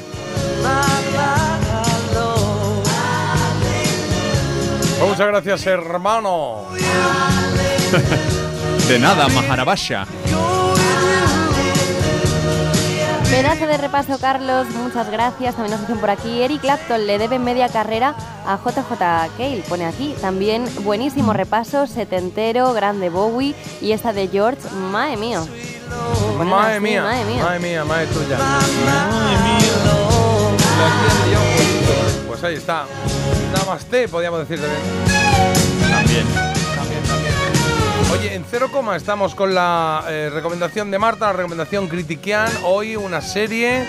Muchas 5.07 5.27
gracias, 5.27 5.67
hermano. 5.67 6.63
De 8.89 8.99
nada, 8.99 9.29
Maharabasha. 9.29 10.07
Pedazo 13.31 13.67
de 13.67 13.77
repaso, 13.79 14.19
Carlos. 14.19 14.69
Muchas 14.71 15.11
gracias. 15.11 15.55
También 15.57 15.73
nos 15.73 15.81
dicen 15.81 15.99
por 15.99 16.11
aquí. 16.11 16.43
Eric 16.43 16.61
Clapton 16.61 17.07
le 17.07 17.19
debe 17.19 17.39
media 17.39 17.69
carrera 17.69 18.15
a 18.47 18.57
JJ 18.59 18.99
Cale. 19.37 19.65
Pone 19.69 19.87
aquí. 19.87 20.15
También 20.21 20.65
buenísimo 20.85 21.33
repaso. 21.33 21.87
Setentero, 21.87 22.73
grande 22.75 23.09
Bowie. 23.11 23.55
Y 23.81 23.93
esta 23.93 24.13
de 24.13 24.29
George. 24.29 24.61
Madre 24.91 25.17
mía. 25.17 25.41
Ponen 26.37 26.49
Madre 26.49 26.73
así, 26.75 26.81
mía, 26.83 27.03
madre 27.03 27.25
mía. 27.25 27.43
madre 27.43 27.59
mía, 27.61 27.85
madre 27.85 28.07
tuya. 28.07 28.39
Pues 32.29 32.45
ahí 32.45 32.55
está. 32.55 32.85
Namaste, 33.55 34.09
podríamos 34.09 34.41
decir 34.47 34.61
también. 34.61 34.83
También. 35.91 36.27
También, 36.77 37.03
también. 37.05 37.35
Oye, 38.13 38.35
en 38.35 38.45
cero 38.51 38.69
coma 38.73 38.97
estamos 38.97 39.35
con 39.35 39.55
la 39.55 40.05
eh, 40.09 40.31
recomendación 40.33 40.91
de 40.91 40.99
Marta, 40.99 41.27
la 41.27 41.33
recomendación 41.35 41.89
Critiquian. 41.89 42.51
Hoy 42.65 42.97
una 42.97 43.21
serie 43.21 43.85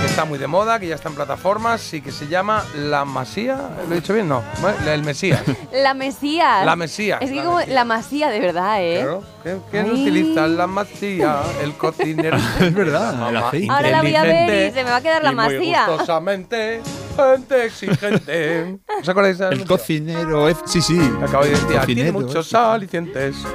que 0.00 0.06
está 0.06 0.24
muy 0.24 0.38
de 0.38 0.46
moda, 0.46 0.78
que 0.78 0.86
ya 0.86 0.94
está 0.94 1.08
en 1.08 1.14
plataformas 1.16 1.92
y 1.92 2.00
que 2.00 2.12
se 2.12 2.28
llama 2.28 2.64
La 2.76 3.04
Masía. 3.04 3.58
¿Lo 3.88 3.92
he 3.94 4.00
dicho 4.00 4.14
bien? 4.14 4.28
No. 4.28 4.42
El 4.86 5.02
Mesías. 5.02 5.42
La 5.72 5.92
Mesías. 5.94 6.64
La 6.64 6.76
Mesías, 6.76 7.20
Es 7.20 7.30
que 7.30 7.36
la 7.36 7.44
como 7.44 7.60
la 7.60 7.84
masía, 7.84 8.28
de 8.30 8.40
verdad, 8.40 8.80
¿eh? 8.82 8.98
Claro. 9.02 9.22
¿Qué- 9.42 9.56
¿Quién 9.70 9.86
Ay. 9.86 10.02
utiliza 10.02 10.46
la 10.46 10.66
masía? 10.66 11.40
El 11.62 11.74
cocinero. 11.74 12.36
Es 12.60 12.74
verdad, 12.74 13.14
mamá. 13.14 13.50
Ahora 13.70 13.90
la 13.90 14.02
voy 14.02 14.14
a 14.14 14.22
ver 14.22 14.70
y 14.70 14.72
se 14.74 14.84
me 14.84 14.90
va 14.90 14.96
a 14.96 15.00
quedar 15.00 15.22
la 15.24 15.32
y 15.32 15.34
muy 15.34 15.44
masía. 15.56 15.86
gustosamente, 15.88 16.80
gente 17.18 17.64
exigente. 17.66 18.78
¿Os 19.02 19.08
acordáis? 19.08 19.40
El 19.40 19.64
cocinero, 19.66 20.48
F- 20.48 20.62
sí, 20.66 20.80
sí. 20.80 20.98
Acabo 21.22 21.44
de 21.44 21.50
decir, 21.50 21.66
tiene 21.66 21.80
Cocinero, 21.80 22.20
muchos 22.20 22.54
alicientes. 22.54 23.36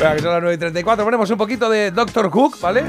Venga, 0.00 0.14
que 0.16 0.22
son 0.22 0.32
las 0.32 0.40
9 0.42 0.54
y 0.54 0.58
34. 0.58 1.04
Ponemos 1.04 1.30
un 1.30 1.36
poquito 1.38 1.68
de 1.70 1.90
Doctor 1.90 2.30
Hook, 2.30 2.58
¿vale? 2.60 2.84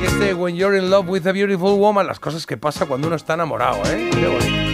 Y 0.00 0.04
este 0.04 0.32
When 0.34 0.54
You're 0.56 0.78
in 0.78 0.90
Love 0.90 1.08
with 1.08 1.26
a 1.26 1.32
Beautiful 1.32 1.78
Woman, 1.78 2.06
las 2.06 2.20
cosas 2.20 2.46
que 2.46 2.56
pasa 2.56 2.86
cuando 2.86 3.08
uno 3.08 3.16
está 3.16 3.34
enamorado, 3.34 3.82
¿eh? 3.86 4.08
Qué 4.12 4.26
bonito. 4.26 4.67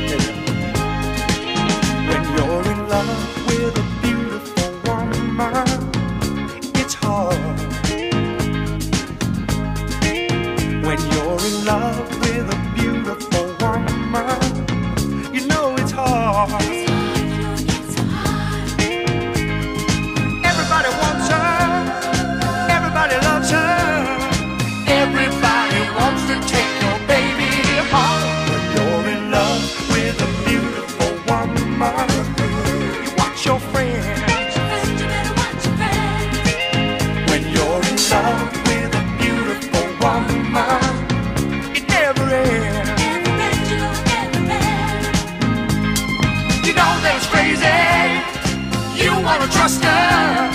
Trust 49.55 49.83
her. 49.84 50.50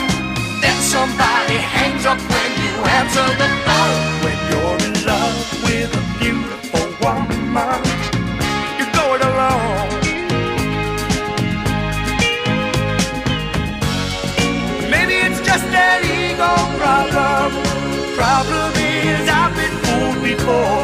Then 0.61 0.77
somebody 0.95 1.57
hangs 1.75 2.05
up 2.05 2.19
when 2.33 2.51
you 2.63 2.73
answer 2.99 3.27
the 3.41 3.49
phone. 3.65 4.05
When 4.25 4.39
you're 4.49 4.79
in 4.87 4.95
love 5.11 5.39
with 5.65 5.91
a 6.01 6.03
beautiful 6.19 6.87
woman, 7.03 7.81
you're 8.77 8.93
going 8.99 9.23
alone. 9.31 9.89
Maybe 14.93 15.15
it's 15.27 15.41
just 15.49 15.67
an 15.87 15.99
ego 16.19 16.53
problem. 16.81 17.49
Problem 18.19 18.71
is 18.75 19.23
I've 19.41 19.55
been 19.59 19.75
fooled 19.83 20.19
before. 20.23 20.78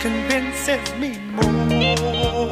Convinces 0.00 0.94
me 1.00 1.18
more. 1.32 2.50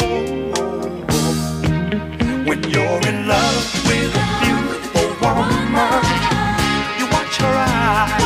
When 2.49 2.63
you're 2.65 3.03
in 3.11 3.27
love 3.29 3.65
with 3.87 4.15
a 4.15 4.27
beautiful 4.43 5.09
woman, 5.23 6.05
you 6.99 7.07
watch 7.15 7.37
her 7.45 7.55
eyes. 7.57 8.23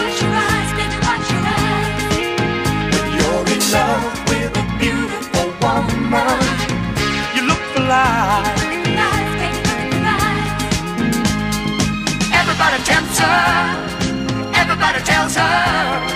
When 2.92 3.06
you're 3.18 3.46
in 3.54 3.62
love 3.72 4.28
with 4.28 4.56
a 4.56 4.66
beautiful 4.78 5.48
woman, 5.62 6.40
you 7.34 7.42
look 7.50 7.62
for 7.74 7.82
life. 7.82 8.64
Everybody 12.40 12.78
tempts 12.84 13.18
her. 13.18 13.94
Everybody 14.54 15.00
tells 15.04 15.36
her 15.36 16.15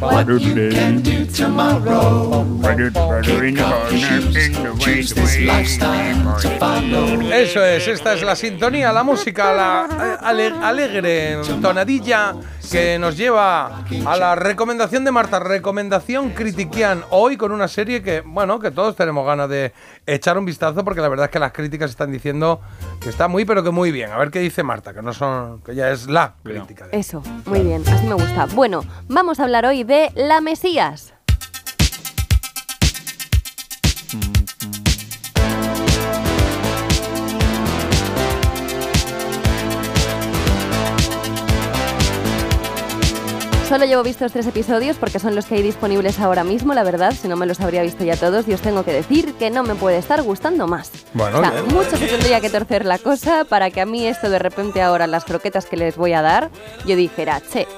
What 0.00 0.26
you 0.28 0.70
can 0.70 1.02
do 1.02 1.26
tomorrow. 1.26 2.46
Choose 4.78 5.12
this 5.14 5.38
lifestyle 5.40 6.38
to 6.40 6.48
follow. 6.58 7.20
Eso 7.30 7.62
es, 7.64 7.86
esta 7.86 8.14
es 8.14 8.22
la 8.22 8.34
sintonía, 8.34 8.92
la 8.92 9.02
música, 9.02 9.52
la 9.52 9.86
eh, 9.90 10.16
ale- 10.22 10.54
alegre 10.62 11.38
tonadilla 11.60 12.34
que 12.70 12.98
nos 12.98 13.16
lleva 13.16 13.82
a 14.06 14.16
la 14.16 14.34
recomendación 14.36 15.04
de 15.04 15.10
Marta, 15.10 15.40
recomendación 15.40 16.30
critiquian 16.30 17.02
hoy 17.10 17.36
con 17.36 17.52
una 17.52 17.68
serie 17.68 18.02
que, 18.02 18.20
bueno, 18.20 18.60
que 18.60 18.70
todos 18.70 18.94
tenemos 18.94 19.26
ganas 19.26 19.48
de 19.48 19.72
echar 20.06 20.38
un 20.38 20.44
vistazo 20.44 20.84
porque 20.84 21.00
la 21.00 21.08
verdad 21.08 21.26
es 21.26 21.32
que 21.32 21.38
las 21.38 21.52
críticas 21.52 21.90
están 21.90 22.12
diciendo 22.12 22.60
que 23.00 23.08
está 23.08 23.28
muy 23.28 23.44
pero 23.44 23.64
que 23.64 23.70
muy 23.70 23.90
bien. 23.90 24.12
A 24.12 24.18
ver 24.18 24.30
qué 24.30 24.38
dice 24.38 24.62
Marta, 24.62 24.94
que 24.94 25.02
no 25.02 25.12
son, 25.12 25.60
que 25.62 25.74
ya 25.74 25.90
es 25.90 26.08
la 26.08 26.34
crítica. 26.42 26.86
Eso, 26.92 27.22
muy 27.46 27.60
bien, 27.60 27.82
así 27.86 28.06
me 28.06 28.14
gusta. 28.14 28.46
Bueno, 28.54 28.84
vamos 29.08 29.40
a 29.40 29.44
hablar 29.44 29.66
hoy 29.66 29.84
de 29.84 30.12
La 30.14 30.40
Mesías. 30.40 31.14
Solo 43.70 43.84
llevo 43.84 44.02
vistos 44.02 44.32
tres 44.32 44.48
episodios 44.48 44.96
porque 44.96 45.20
son 45.20 45.36
los 45.36 45.46
que 45.46 45.54
hay 45.54 45.62
disponibles 45.62 46.18
ahora 46.18 46.42
mismo, 46.42 46.74
la 46.74 46.82
verdad, 46.82 47.12
si 47.14 47.28
no 47.28 47.36
me 47.36 47.46
los 47.46 47.60
habría 47.60 47.82
visto 47.82 48.02
ya 48.02 48.16
todos 48.16 48.48
y 48.48 48.52
os 48.52 48.60
tengo 48.60 48.84
que 48.84 48.92
decir 48.92 49.34
que 49.34 49.48
no 49.48 49.62
me 49.62 49.76
puede 49.76 49.96
estar 49.98 50.22
gustando 50.22 50.66
más. 50.66 50.90
Bueno, 51.14 51.38
o 51.38 51.40
sea, 51.40 51.62
mucho 51.68 51.96
se 51.96 52.06
tendría 52.08 52.40
que 52.40 52.50
torcer 52.50 52.84
la 52.84 52.98
cosa 52.98 53.44
para 53.44 53.70
que 53.70 53.80
a 53.80 53.86
mí 53.86 54.08
esto 54.08 54.28
de 54.28 54.40
repente 54.40 54.82
ahora 54.82 55.06
las 55.06 55.24
croquetas 55.24 55.66
que 55.66 55.76
les 55.76 55.96
voy 55.96 56.14
a 56.14 56.20
dar, 56.20 56.50
yo 56.84 56.96
dijera, 56.96 57.40
che, 57.52 57.68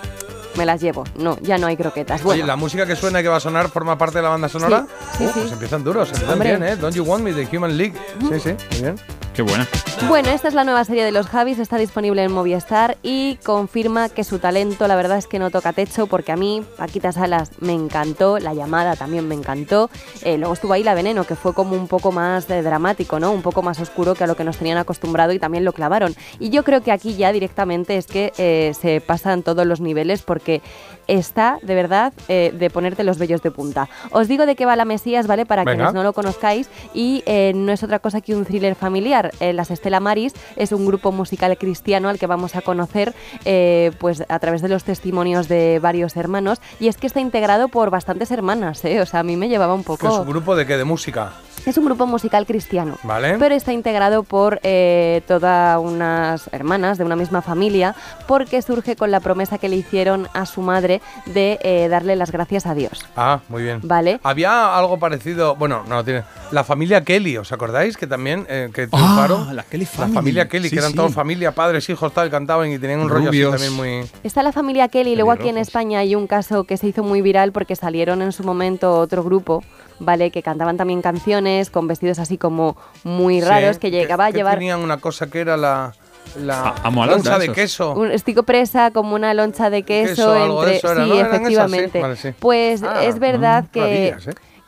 me 0.56 0.64
las 0.64 0.80
llevo. 0.80 1.04
No, 1.18 1.36
ya 1.42 1.58
no 1.58 1.66
hay 1.66 1.76
croquetas. 1.76 2.22
Bueno, 2.22 2.40
Oye, 2.42 2.46
la 2.48 2.56
música 2.56 2.86
que 2.86 2.96
suena 2.96 3.20
y 3.20 3.22
que 3.22 3.28
va 3.28 3.36
a 3.36 3.40
sonar 3.40 3.68
forma 3.68 3.98
parte 3.98 4.16
de 4.16 4.22
la 4.22 4.30
banda 4.30 4.48
sonora. 4.48 4.86
Sí, 5.18 5.24
Uh, 5.24 5.26
sí, 5.26 5.32
Pues 5.34 5.46
sí. 5.48 5.52
empiezan 5.52 5.84
duros, 5.84 6.08
empiezan 6.08 6.32
Hombre. 6.32 6.56
bien, 6.56 6.62
¿eh? 6.72 6.76
Don't 6.76 6.96
You 6.96 7.04
Want 7.04 7.22
Me, 7.22 7.32
The 7.34 7.54
Human 7.54 7.76
League. 7.76 7.94
Sí, 8.18 8.40
sí, 8.40 8.54
muy 8.72 8.80
bien. 8.80 8.96
Qué 9.34 9.42
buena. 9.42 9.66
Bueno, 10.08 10.28
esta 10.30 10.48
es 10.48 10.54
la 10.54 10.64
nueva 10.64 10.84
serie 10.84 11.04
de 11.04 11.12
los 11.12 11.26
Javis, 11.26 11.58
está 11.58 11.78
disponible 11.78 12.22
en 12.22 12.32
Movistar 12.32 12.98
y 13.02 13.36
confirma 13.44 14.08
que 14.08 14.24
su 14.24 14.38
talento, 14.38 14.86
la 14.88 14.96
verdad 14.96 15.16
es 15.16 15.26
que 15.26 15.38
no 15.38 15.50
toca 15.50 15.72
techo, 15.72 16.06
porque 16.06 16.32
a 16.32 16.36
mí, 16.36 16.62
Paquita 16.76 17.12
Salas 17.12 17.52
me 17.60 17.72
encantó, 17.72 18.38
la 18.38 18.52
llamada 18.52 18.96
también 18.96 19.26
me 19.28 19.34
encantó. 19.34 19.90
Eh, 20.22 20.36
luego 20.36 20.52
estuvo 20.52 20.72
ahí 20.72 20.82
la 20.82 20.94
Veneno, 20.94 21.24
que 21.24 21.36
fue 21.36 21.54
como 21.54 21.76
un 21.76 21.88
poco 21.88 22.12
más 22.12 22.50
eh, 22.50 22.62
dramático, 22.62 23.20
¿no? 23.20 23.32
Un 23.32 23.42
poco 23.42 23.62
más 23.62 23.80
oscuro 23.80 24.14
que 24.14 24.24
a 24.24 24.26
lo 24.26 24.36
que 24.36 24.44
nos 24.44 24.58
tenían 24.58 24.76
acostumbrado 24.76 25.32
y 25.32 25.38
también 25.38 25.64
lo 25.64 25.72
clavaron. 25.72 26.14
Y 26.38 26.50
yo 26.50 26.64
creo 26.64 26.82
que 26.82 26.92
aquí 26.92 27.14
ya 27.14 27.32
directamente 27.32 27.96
es 27.96 28.06
que 28.06 28.32
eh, 28.38 28.72
se 28.78 29.00
pasan 29.00 29.42
todos 29.42 29.64
los 29.66 29.80
niveles 29.80 30.22
porque 30.22 30.60
está, 31.06 31.58
de 31.62 31.74
verdad, 31.74 32.12
eh, 32.28 32.52
de 32.56 32.70
ponerte 32.70 33.04
los 33.04 33.18
vellos 33.18 33.42
de 33.42 33.50
punta. 33.50 33.88
Os 34.10 34.28
digo 34.28 34.46
de 34.46 34.56
qué 34.56 34.66
va 34.66 34.76
la 34.76 34.84
Mesías, 34.84 35.26
¿vale? 35.26 35.46
Para 35.46 35.64
Venga. 35.64 35.76
quienes 35.76 35.94
no 35.94 36.02
lo 36.02 36.12
conozcáis 36.12 36.68
y 36.94 37.22
eh, 37.26 37.52
no 37.54 37.72
es 37.72 37.82
otra 37.82 37.98
cosa 37.98 38.20
que 38.20 38.34
un 38.34 38.44
thriller 38.44 38.74
familiar. 38.74 39.21
Eh, 39.40 39.52
Las 39.52 39.70
Estela 39.70 40.00
Maris 40.00 40.34
es 40.56 40.72
un 40.72 40.86
grupo 40.86 41.12
musical 41.12 41.56
cristiano 41.58 42.08
al 42.08 42.18
que 42.18 42.26
vamos 42.26 42.56
a 42.56 42.62
conocer 42.62 43.14
eh, 43.44 43.92
pues 43.98 44.24
a 44.28 44.38
través 44.38 44.62
de 44.62 44.68
los 44.68 44.84
testimonios 44.84 45.48
de 45.48 45.78
varios 45.80 46.16
hermanos 46.16 46.60
y 46.80 46.88
es 46.88 46.96
que 46.96 47.06
está 47.06 47.20
integrado 47.20 47.68
por 47.68 47.90
bastantes 47.90 48.30
hermanas, 48.30 48.84
¿eh? 48.84 49.00
O 49.00 49.06
sea, 49.06 49.20
a 49.20 49.22
mí 49.22 49.36
me 49.36 49.48
llevaba 49.48 49.74
un 49.74 49.84
¿Que 49.84 49.92
es 49.92 49.98
poco... 49.98 50.20
un 50.22 50.28
grupo 50.28 50.56
de 50.56 50.66
qué? 50.66 50.76
¿De 50.76 50.84
música? 50.84 51.32
Es 51.64 51.76
un 51.78 51.84
grupo 51.84 52.06
musical 52.06 52.44
cristiano. 52.46 52.98
Vale. 53.04 53.36
Pero 53.38 53.54
está 53.54 53.72
integrado 53.72 54.24
por 54.24 54.58
eh, 54.64 55.22
todas 55.28 55.78
unas 55.78 56.48
hermanas 56.52 56.98
de 56.98 57.04
una 57.04 57.14
misma 57.14 57.40
familia 57.40 57.94
porque 58.26 58.60
surge 58.62 58.96
con 58.96 59.10
la 59.12 59.20
promesa 59.20 59.58
que 59.58 59.68
le 59.68 59.76
hicieron 59.76 60.26
a 60.34 60.44
su 60.46 60.60
madre 60.60 61.00
de 61.26 61.58
eh, 61.62 61.86
darle 61.88 62.16
las 62.16 62.32
gracias 62.32 62.66
a 62.66 62.74
Dios. 62.74 63.04
Ah, 63.16 63.40
muy 63.48 63.62
bien. 63.62 63.80
Vale. 63.84 64.18
Había 64.24 64.76
algo 64.76 64.98
parecido, 64.98 65.54
bueno, 65.54 65.84
no 65.88 66.04
tiene. 66.04 66.24
La 66.50 66.64
familia 66.64 67.02
Kelly, 67.04 67.36
¿os 67.36 67.52
acordáis? 67.52 67.96
Que 67.96 68.06
también 68.08 68.44
eh, 68.48 68.68
que 68.74 68.88
triunfaron. 68.88 69.46
Ah, 69.48 69.52
la 69.54 69.62
Kelly 69.62 69.84
La 69.84 69.90
Family. 69.90 70.14
familia 70.14 70.48
Kelly, 70.48 70.68
Sí, 70.68 70.74
que 70.74 70.80
eran 70.80 70.90
sí. 70.90 70.96
todos 70.96 71.14
familia, 71.14 71.52
padres, 71.52 71.88
hijos, 71.88 72.12
tal, 72.12 72.28
cantaban 72.30 72.70
y 72.72 72.78
tenían 72.78 73.00
un 73.00 73.08
rollo 73.08 73.30
así 73.30 73.42
también 73.42 73.72
muy. 73.72 74.10
Está 74.24 74.42
la 74.42 74.52
familia 74.52 74.88
Kelly, 74.88 75.14
luego 75.14 75.30
aquí 75.30 75.48
en 75.48 75.58
España 75.58 76.00
hay 76.00 76.14
un 76.16 76.26
caso 76.26 76.64
que 76.64 76.76
se 76.76 76.88
hizo 76.88 77.02
muy 77.04 77.22
viral 77.22 77.52
porque 77.52 77.76
salieron 77.76 78.20
en 78.20 78.32
su 78.32 78.42
momento 78.44 78.98
otro 78.98 79.22
grupo, 79.22 79.62
¿vale? 80.02 80.30
Que 80.30 80.42
cantaban 80.42 80.76
también 80.76 81.00
canciones 81.02 81.70
con 81.70 81.86
vestidos 81.88 82.18
así 82.18 82.36
como 82.38 82.76
muy 83.04 83.40
raros, 83.40 83.76
Sí, 83.76 83.80
que 83.80 83.90
llegaba 83.90 84.26
a 84.26 84.30
llevar 84.30 84.54
Tenían 84.58 84.80
una 84.80 84.98
cosa 84.98 85.28
que 85.30 85.40
era 85.40 85.56
la. 85.56 85.94
La 86.40 86.74
amo 86.84 87.02
a 87.02 87.06
loncha 87.06 87.38
de 87.38 87.50
queso. 87.50 87.94
un 87.94 88.10
estico 88.12 88.44
presa 88.44 88.90
como 88.92 89.14
una 89.16 89.34
loncha 89.34 89.70
de 89.70 89.82
queso, 89.82 90.14
Queso, 90.14 90.32
algo 90.32 90.64
de 90.64 90.76
entre 90.76 90.78
eso 90.78 90.92
era, 90.92 91.04
sí, 91.04 91.10
¿no? 91.10 91.16
Efectivamente. 91.20 92.00
Vale, 92.00 92.16
sí. 92.16 92.28
Pues 92.38 92.82
Ah, 92.84 93.04
es 93.04 93.18
verdad 93.18 93.64
mm, 93.64 93.66
que 93.72 94.08
¿eh? 94.08 94.16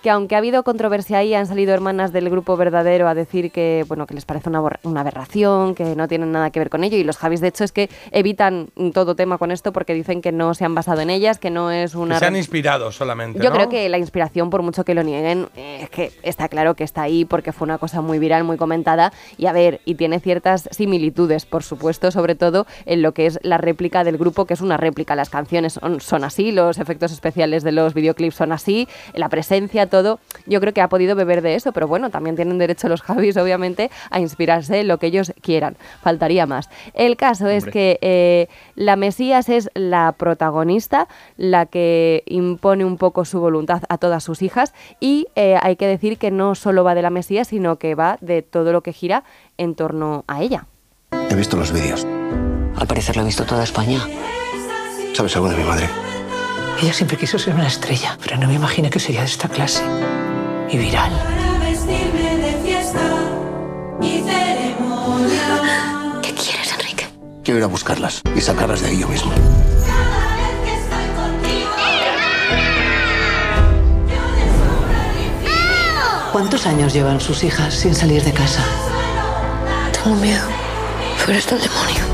Que 0.05 0.11
aunque 0.11 0.35
ha 0.35 0.39
habido 0.39 0.65
controversia 0.65 1.17
ahí, 1.17 1.33
han 1.33 1.47
salido 1.47 1.73
hermanas 1.73 2.13
del 2.13 2.29
grupo 2.29 2.59
verdadero 2.59 3.09
a 3.09 3.15
decir 3.15 3.51
que 3.51 3.87
bueno 3.89 4.07
que 4.07 4.13
les 4.13 4.27
parece 4.27 4.51
una, 4.51 5.01
aberración, 5.01 5.75
que 5.75 5.97
no 5.97 6.09
tienen 6.09 6.31
nada 6.31 6.51
que 6.51 6.59
ver 6.59 6.69
con 6.69 6.85
ello. 6.85 6.99
Y 6.99 7.05
los 7.05 7.17
Javis, 7.17 7.41
de 7.41 7.49
hecho, 7.49 7.65
es 7.65 7.73
que 7.73 7.89
evitan 8.11 8.69
todo 8.93 9.17
tema 9.17 9.39
con 9.39 9.51
esto 9.51 9.73
porque 9.73 9.95
dicen 9.95 10.21
que 10.21 10.31
no 10.31 10.53
se 10.53 10.67
han 10.67 10.75
basado 10.75 11.01
en 11.01 11.09
ellas, 11.09 11.39
que 11.39 11.49
no 11.49 11.71
es 11.71 11.93
Que 11.93 11.97
una. 11.97 12.19
se 12.19 12.27
han 12.27 12.37
inspirado 12.37 12.93
solamente. 12.93 13.39
Yo 13.43 13.49
¿no? 13.49 13.57
creo 13.57 13.71
que 13.71 13.89
la 13.89 13.97
inspiración, 13.97 14.51
por 14.51 14.61
mucho 14.61 14.85
que 14.85 14.93
lo 14.93 15.03
nieguen, 15.03 15.49
es 15.57 15.89
que 15.89 16.13
está 16.23 16.51
claro 16.51 16.75
que 16.75 16.85
está 16.85 17.01
ahí 17.01 17.25
porque 17.25 17.53
fue 17.53 17.65
una 17.65 17.79
cosa 17.79 18.03
muy 18.03 18.19
viral, 18.19 18.45
muy 18.45 18.59
comentada. 18.59 19.11
Y 19.39 19.47
a 19.47 19.53
ver, 19.55 19.81
y 19.87 19.95
tiene 19.95 20.21
ciertas 20.21 20.69
similitudes, 20.71 21.47
por 21.47 21.63
supuesto, 21.63 22.11
sobre 22.11 22.35
todo 22.35 22.67
en 22.85 23.01
lo 23.01 23.15
que 23.15 23.25
es 23.25 23.39
la 23.43 23.57
réplica 23.57 24.05
del 24.05 24.19
grupo, 24.19 24.45
que 24.45 24.53
es 24.53 24.61
una 24.61 24.77
réplica. 24.77 25.17
Las 25.17 25.31
canciones 25.31 25.73
son, 25.73 26.03
son 26.03 26.25
así, 26.25 26.53
los 26.53 26.77
efectos 26.77 27.11
especiales 27.11 27.63
de 27.63 27.73
los 27.73 27.95
videoclips 27.95 28.35
son 28.35 28.53
así, 28.53 28.87
la 29.15 29.31
presencia, 29.31 29.89
todo. 29.95 30.19
Yo 30.47 30.61
creo 30.61 30.75
que 30.75 30.81
ha 30.81 30.89
podido 30.89 31.15
beber 31.15 31.41
de 31.41 31.55
eso, 31.55 31.71
pero 31.71 31.87
bueno, 31.87 32.11
también 32.11 32.35
tienen 32.35 32.59
derecho 32.59 32.89
los 32.89 33.01
Javis, 33.01 33.37
obviamente, 33.37 33.93
a 34.11 34.19
inspirarse 34.19 34.81
en 34.81 34.89
lo 34.89 34.99
que 34.99 35.07
ellos 35.07 35.33
quieran. 35.41 35.77
Faltaría 36.03 36.47
más. 36.47 36.69
El 36.95 37.17
caso 37.17 37.47
es 37.47 37.65
que 37.65 38.01
eh, 38.01 38.49
la 38.75 38.97
Mesías 38.97 39.49
es 39.49 39.71
la 39.75 40.11
protagonista, 40.19 41.07
la 41.37 41.67
que 41.67 42.25
impone 42.27 42.85
un 42.85 42.97
poco 42.97 43.25
su 43.25 43.39
voluntad 43.39 43.85
a 43.89 43.99
todas 43.99 44.25
sus 44.25 44.43
hijas 44.43 44.75
y 44.99 45.29
eh, 45.37 45.59
hay 45.63 45.77
que 45.77 45.87
decir 45.87 46.19
que 46.19 46.33
no 46.33 46.57
solo 46.57 46.83
va 46.83 46.97
de 46.97 47.03
la 47.03 47.11
Mesías, 47.11 47.47
sino 47.47 47.77
que 47.77 47.95
va 47.95 48.19
de 48.21 48.43
todo 48.43 48.73
lo 48.73 48.83
que 48.83 48.93
gira 48.93 49.23
en 49.59 49.77
torno 49.77 50.25
a 50.27 50.43
ella. 50.43 50.67
He 51.31 51.37
visto 51.37 51.57
los 51.57 51.71
vídeos. 51.71 52.05
Al 52.75 52.89
parecer 52.89 53.15
lo 53.15 53.23
ha 53.23 53.27
visto 53.27 53.45
toda 53.45 53.63
España. 53.63 54.01
¿Sabes 55.13 55.37
algo 55.37 55.49
de 55.49 55.57
mi 55.57 55.63
madre? 55.63 55.89
Ella 56.81 56.93
siempre 56.93 57.17
quiso 57.17 57.39
ser 57.39 57.55
una 57.55 57.67
estrella, 57.67 58.19
pero 58.23 58.37
no 58.37 58.49
me 58.49 58.55
imaginé 58.55 58.91
que 58.91 58.99
sería 58.99 59.21
de 59.21 59.27
esta 59.27 59.49
clase. 59.49 59.83
Y 60.69 60.77
viral. 60.77 61.13
vestirme 61.61 62.37
de 62.37 62.53
fiesta 62.65 63.01
y 64.01 64.23
ceremonia. 64.23 66.21
¿Qué 66.23 66.35
quieres, 66.35 66.73
Enrique? 66.73 67.09
Quiero 67.45 67.59
ir 67.59 67.65
a 67.65 67.69
buscarlas 67.69 68.23
y 68.37 68.41
sacarlas 68.41 68.81
de 68.81 68.89
ahí 68.89 68.99
yo 68.99 69.09
mismo. 69.09 69.33
¿Cuántos 76.33 76.67
años 76.67 76.93
llevan 76.93 77.21
sus 77.21 77.45
hijas 77.45 77.73
sin 77.73 77.95
salir 77.95 78.25
de 78.25 78.33
casa? 78.33 78.65
Tengo 79.93 80.17
miedo. 80.17 80.49
Pero 81.25 81.39
está 81.39 81.55
el 81.55 81.63
demonio. 81.63 82.05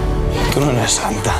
Tú 0.52 0.60
no 0.60 0.70
eres 0.72 0.92
santa. 0.92 1.34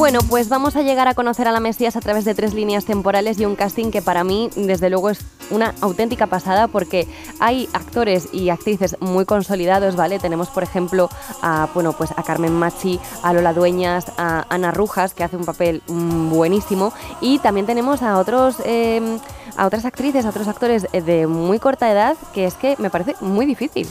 Bueno, 0.00 0.20
pues 0.30 0.48
vamos 0.48 0.76
a 0.76 0.82
llegar 0.82 1.08
a 1.08 1.14
conocer 1.14 1.46
a 1.46 1.52
la 1.52 1.60
Mesías 1.60 1.94
a 1.94 2.00
través 2.00 2.24
de 2.24 2.34
tres 2.34 2.54
líneas 2.54 2.86
temporales 2.86 3.38
y 3.38 3.44
un 3.44 3.54
casting 3.54 3.90
que 3.90 4.00
para 4.00 4.24
mí, 4.24 4.48
desde 4.56 4.88
luego, 4.88 5.10
es 5.10 5.18
una 5.50 5.74
auténtica 5.82 6.26
pasada 6.26 6.68
porque 6.68 7.06
hay 7.38 7.68
actores 7.74 8.30
y 8.32 8.48
actrices 8.48 8.96
muy 9.00 9.26
consolidados, 9.26 9.96
¿vale? 9.96 10.18
Tenemos, 10.18 10.48
por 10.48 10.62
ejemplo, 10.62 11.10
a, 11.42 11.68
bueno, 11.74 11.92
pues 11.92 12.12
a 12.16 12.22
Carmen 12.22 12.54
Machi, 12.54 12.98
a 13.22 13.34
Lola 13.34 13.52
Dueñas, 13.52 14.06
a 14.16 14.46
Ana 14.48 14.70
Rujas, 14.70 15.12
que 15.12 15.22
hace 15.22 15.36
un 15.36 15.44
papel 15.44 15.82
mm, 15.86 16.30
buenísimo, 16.30 16.94
y 17.20 17.38
también 17.38 17.66
tenemos 17.66 18.00
a 18.00 18.16
otros... 18.16 18.56
eh, 18.64 19.18
a 19.56 19.66
otras 19.66 19.84
actrices, 19.84 20.24
a 20.24 20.30
otros 20.30 20.48
actores 20.48 20.86
eh, 20.92 21.02
de 21.02 21.26
muy 21.26 21.58
corta 21.58 21.90
edad, 21.90 22.16
que 22.32 22.46
es 22.46 22.54
que 22.54 22.76
me 22.78 22.88
parece 22.88 23.16
muy 23.20 23.44
difícil. 23.44 23.86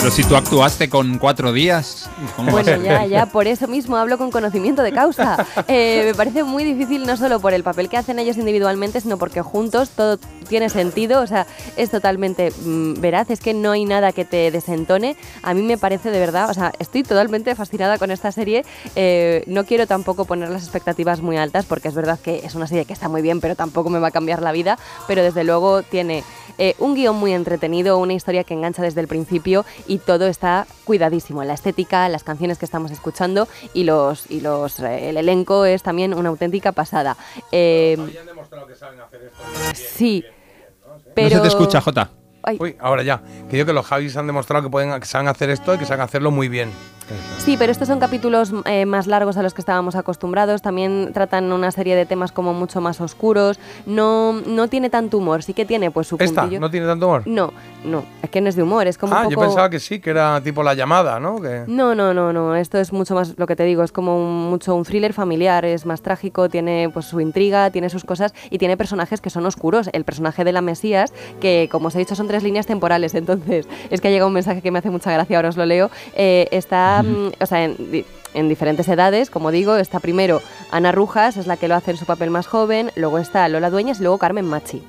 Pero 0.00 0.12
si 0.12 0.24
tú 0.24 0.34
actuaste 0.34 0.88
con 0.88 1.18
cuatro 1.18 1.52
días. 1.52 2.08
¿cómo 2.34 2.52
va 2.52 2.60
a 2.60 2.62
Bueno, 2.62 2.82
ya, 2.82 3.04
ya, 3.04 3.26
por 3.26 3.46
eso 3.46 3.68
mismo 3.68 3.98
hablo 3.98 4.16
con 4.16 4.30
conocimiento 4.30 4.82
de 4.82 4.92
causa. 4.92 5.46
Eh, 5.68 6.04
me 6.06 6.14
parece 6.14 6.42
muy 6.42 6.64
difícil 6.64 7.06
no 7.06 7.16
solo 7.16 7.38
por 7.38 7.52
el 7.52 7.62
papel 7.62 7.88
que 7.88 7.96
hacen 7.96 8.18
ellos 8.18 8.36
individualmente, 8.36 9.00
sino 9.00 9.18
porque 9.18 9.42
juntos 9.42 9.90
todo 9.90 10.18
tiene 10.48 10.68
sentido, 10.68 11.20
o 11.20 11.26
sea, 11.26 11.46
es 11.76 11.90
totalmente 11.90 12.50
mm, 12.50 12.94
veraz, 12.94 13.30
es 13.30 13.40
que 13.40 13.52
no 13.54 13.72
hay 13.72 13.84
nada 13.84 14.12
que 14.12 14.24
te 14.24 14.50
desentone. 14.50 15.16
A 15.42 15.54
mí 15.54 15.62
me 15.62 15.76
parece 15.76 16.10
de 16.10 16.18
verdad, 16.18 16.50
o 16.50 16.54
sea, 16.54 16.72
estoy 16.78 17.02
totalmente 17.02 17.54
fascinada 17.54 17.98
con 17.98 18.10
esta 18.10 18.32
serie. 18.32 18.64
Eh, 18.96 19.44
no 19.46 19.64
quiero 19.64 19.86
tampoco 19.86 20.24
poner 20.24 20.48
las 20.48 20.62
expectativas 20.62 21.20
muy 21.20 21.36
altas, 21.36 21.66
porque 21.66 21.88
es 21.88 21.94
verdad 21.94 22.18
que 22.18 22.40
es 22.44 22.54
una 22.54 22.66
serie 22.66 22.84
que 22.84 22.92
está 22.92 23.08
muy 23.08 23.22
bien, 23.22 23.40
pero 23.40 23.54
tampoco 23.54 23.90
me 23.90 23.98
va 23.98 24.08
a 24.08 24.12
cambiar 24.12 24.42
la 24.42 24.52
vida, 24.52 24.78
pero 25.06 25.22
desde 25.22 25.44
luego 25.44 25.82
tiene 25.82 26.24
eh, 26.60 26.76
un 26.78 26.94
guion 26.94 27.16
muy 27.16 27.32
entretenido, 27.32 27.96
una 27.96 28.12
historia 28.12 28.44
que 28.44 28.52
engancha 28.52 28.82
desde 28.82 29.00
el 29.00 29.08
principio 29.08 29.64
y 29.86 29.96
todo 29.96 30.26
está 30.26 30.66
cuidadísimo. 30.84 31.42
La 31.42 31.54
estética, 31.54 32.06
las 32.10 32.22
canciones 32.22 32.58
que 32.58 32.66
estamos 32.66 32.90
escuchando 32.90 33.48
y 33.72 33.84
los 33.84 34.30
y 34.30 34.42
los 34.42 34.78
eh, 34.80 35.08
el 35.08 35.16
elenco 35.16 35.64
es 35.64 35.82
también 35.82 36.12
una 36.12 36.28
auténtica 36.28 36.72
pasada. 36.72 37.16
Eh, 37.50 37.96
sí, 39.72 40.22
pero 41.14 41.36
No 41.36 41.36
se 41.36 41.40
te 41.40 41.48
escucha, 41.48 41.80
Jota. 41.80 42.10
Ay. 42.50 42.56
Uy, 42.60 42.76
ahora 42.80 43.02
ya. 43.02 43.20
Que 43.50 43.56
yo 43.58 43.66
que 43.66 43.72
los 43.72 43.86
Javis 43.86 44.16
han 44.16 44.26
demostrado 44.26 44.64
que 44.64 44.70
pueden 44.70 44.98
que 45.00 45.06
saben 45.06 45.28
hacer 45.28 45.50
esto 45.50 45.74
y 45.74 45.78
que 45.78 45.86
saben 45.86 46.02
hacerlo 46.02 46.30
muy 46.30 46.48
bien. 46.48 46.70
Sí, 47.38 47.56
pero 47.58 47.72
estos 47.72 47.88
son 47.88 47.98
capítulos 47.98 48.52
eh, 48.66 48.86
más 48.86 49.08
largos 49.08 49.36
a 49.36 49.42
los 49.42 49.52
que 49.52 49.60
estábamos 49.60 49.96
acostumbrados. 49.96 50.62
También 50.62 51.10
tratan 51.12 51.52
una 51.52 51.72
serie 51.72 51.96
de 51.96 52.06
temas 52.06 52.30
como 52.30 52.54
mucho 52.54 52.80
más 52.80 53.00
oscuros. 53.00 53.58
No, 53.84 54.32
no 54.46 54.68
tiene 54.68 54.90
tanto 54.90 55.18
humor. 55.18 55.42
Sí 55.42 55.52
que 55.52 55.64
tiene 55.64 55.90
pues 55.90 56.06
su 56.06 56.16
¿Esta 56.20 56.42
puntillo. 56.42 56.60
no 56.60 56.70
tiene 56.70 56.86
tanto 56.86 57.06
humor? 57.08 57.22
No, 57.26 57.52
no. 57.84 58.04
Es 58.22 58.30
que 58.30 58.40
no 58.40 58.48
es 58.48 58.54
de 58.54 58.62
humor. 58.62 58.86
Es 58.86 58.96
como 58.96 59.14
ah, 59.16 59.22
un 59.24 59.30
yo 59.30 59.34
poco... 59.34 59.48
pensaba 59.48 59.68
que 59.70 59.80
sí, 59.80 59.98
que 59.98 60.10
era 60.10 60.40
tipo 60.40 60.62
la 60.62 60.74
llamada, 60.74 61.18
¿no? 61.18 61.40
Que... 61.40 61.64
No, 61.66 61.96
no, 61.96 62.14
no, 62.14 62.32
no. 62.32 62.54
Esto 62.54 62.78
es 62.78 62.92
mucho 62.92 63.16
más 63.16 63.34
lo 63.36 63.46
que 63.48 63.56
te 63.56 63.64
digo. 63.64 63.82
Es 63.82 63.90
como 63.90 64.16
un- 64.16 64.48
mucho 64.48 64.76
un 64.76 64.84
thriller 64.84 65.12
familiar. 65.12 65.64
Es 65.64 65.86
más 65.86 66.02
trágico. 66.02 66.48
Tiene 66.48 66.90
pues 66.94 67.06
su 67.06 67.20
intriga, 67.20 67.70
tiene 67.72 67.90
sus 67.90 68.04
cosas 68.04 68.34
y 68.50 68.58
tiene 68.58 68.76
personajes 68.76 69.20
que 69.20 69.30
son 69.30 69.44
oscuros. 69.46 69.90
El 69.92 70.04
personaje 70.04 70.44
de 70.44 70.52
la 70.52 70.60
Mesías, 70.60 71.12
que 71.40 71.68
como 71.72 71.88
os 71.88 71.96
he 71.96 71.98
dicho 71.98 72.14
son 72.14 72.28
tres 72.28 72.39
líneas 72.42 72.66
temporales, 72.66 73.14
entonces 73.14 73.66
es 73.90 74.00
que 74.00 74.08
ha 74.08 74.10
llegado 74.10 74.28
un 74.28 74.34
mensaje 74.34 74.62
que 74.62 74.70
me 74.70 74.78
hace 74.78 74.90
mucha 74.90 75.12
gracia, 75.12 75.36
ahora 75.36 75.48
os 75.48 75.56
lo 75.56 75.66
leo. 75.66 75.90
Eh, 76.14 76.48
está, 76.50 77.02
mm, 77.02 77.32
o 77.40 77.46
sea, 77.46 77.64
en, 77.64 78.04
en 78.34 78.48
diferentes 78.48 78.88
edades, 78.88 79.30
como 79.30 79.50
digo, 79.50 79.76
está 79.76 80.00
primero 80.00 80.42
Ana 80.70 80.92
Rujas, 80.92 81.36
es 81.36 81.46
la 81.46 81.56
que 81.56 81.68
lo 81.68 81.74
hace 81.74 81.92
en 81.92 81.96
su 81.96 82.06
papel 82.06 82.30
más 82.30 82.46
joven, 82.46 82.92
luego 82.96 83.18
está 83.18 83.48
Lola 83.48 83.70
Dueñas 83.70 84.00
y 84.00 84.02
luego 84.02 84.18
Carmen 84.18 84.44
Machi. 84.44 84.82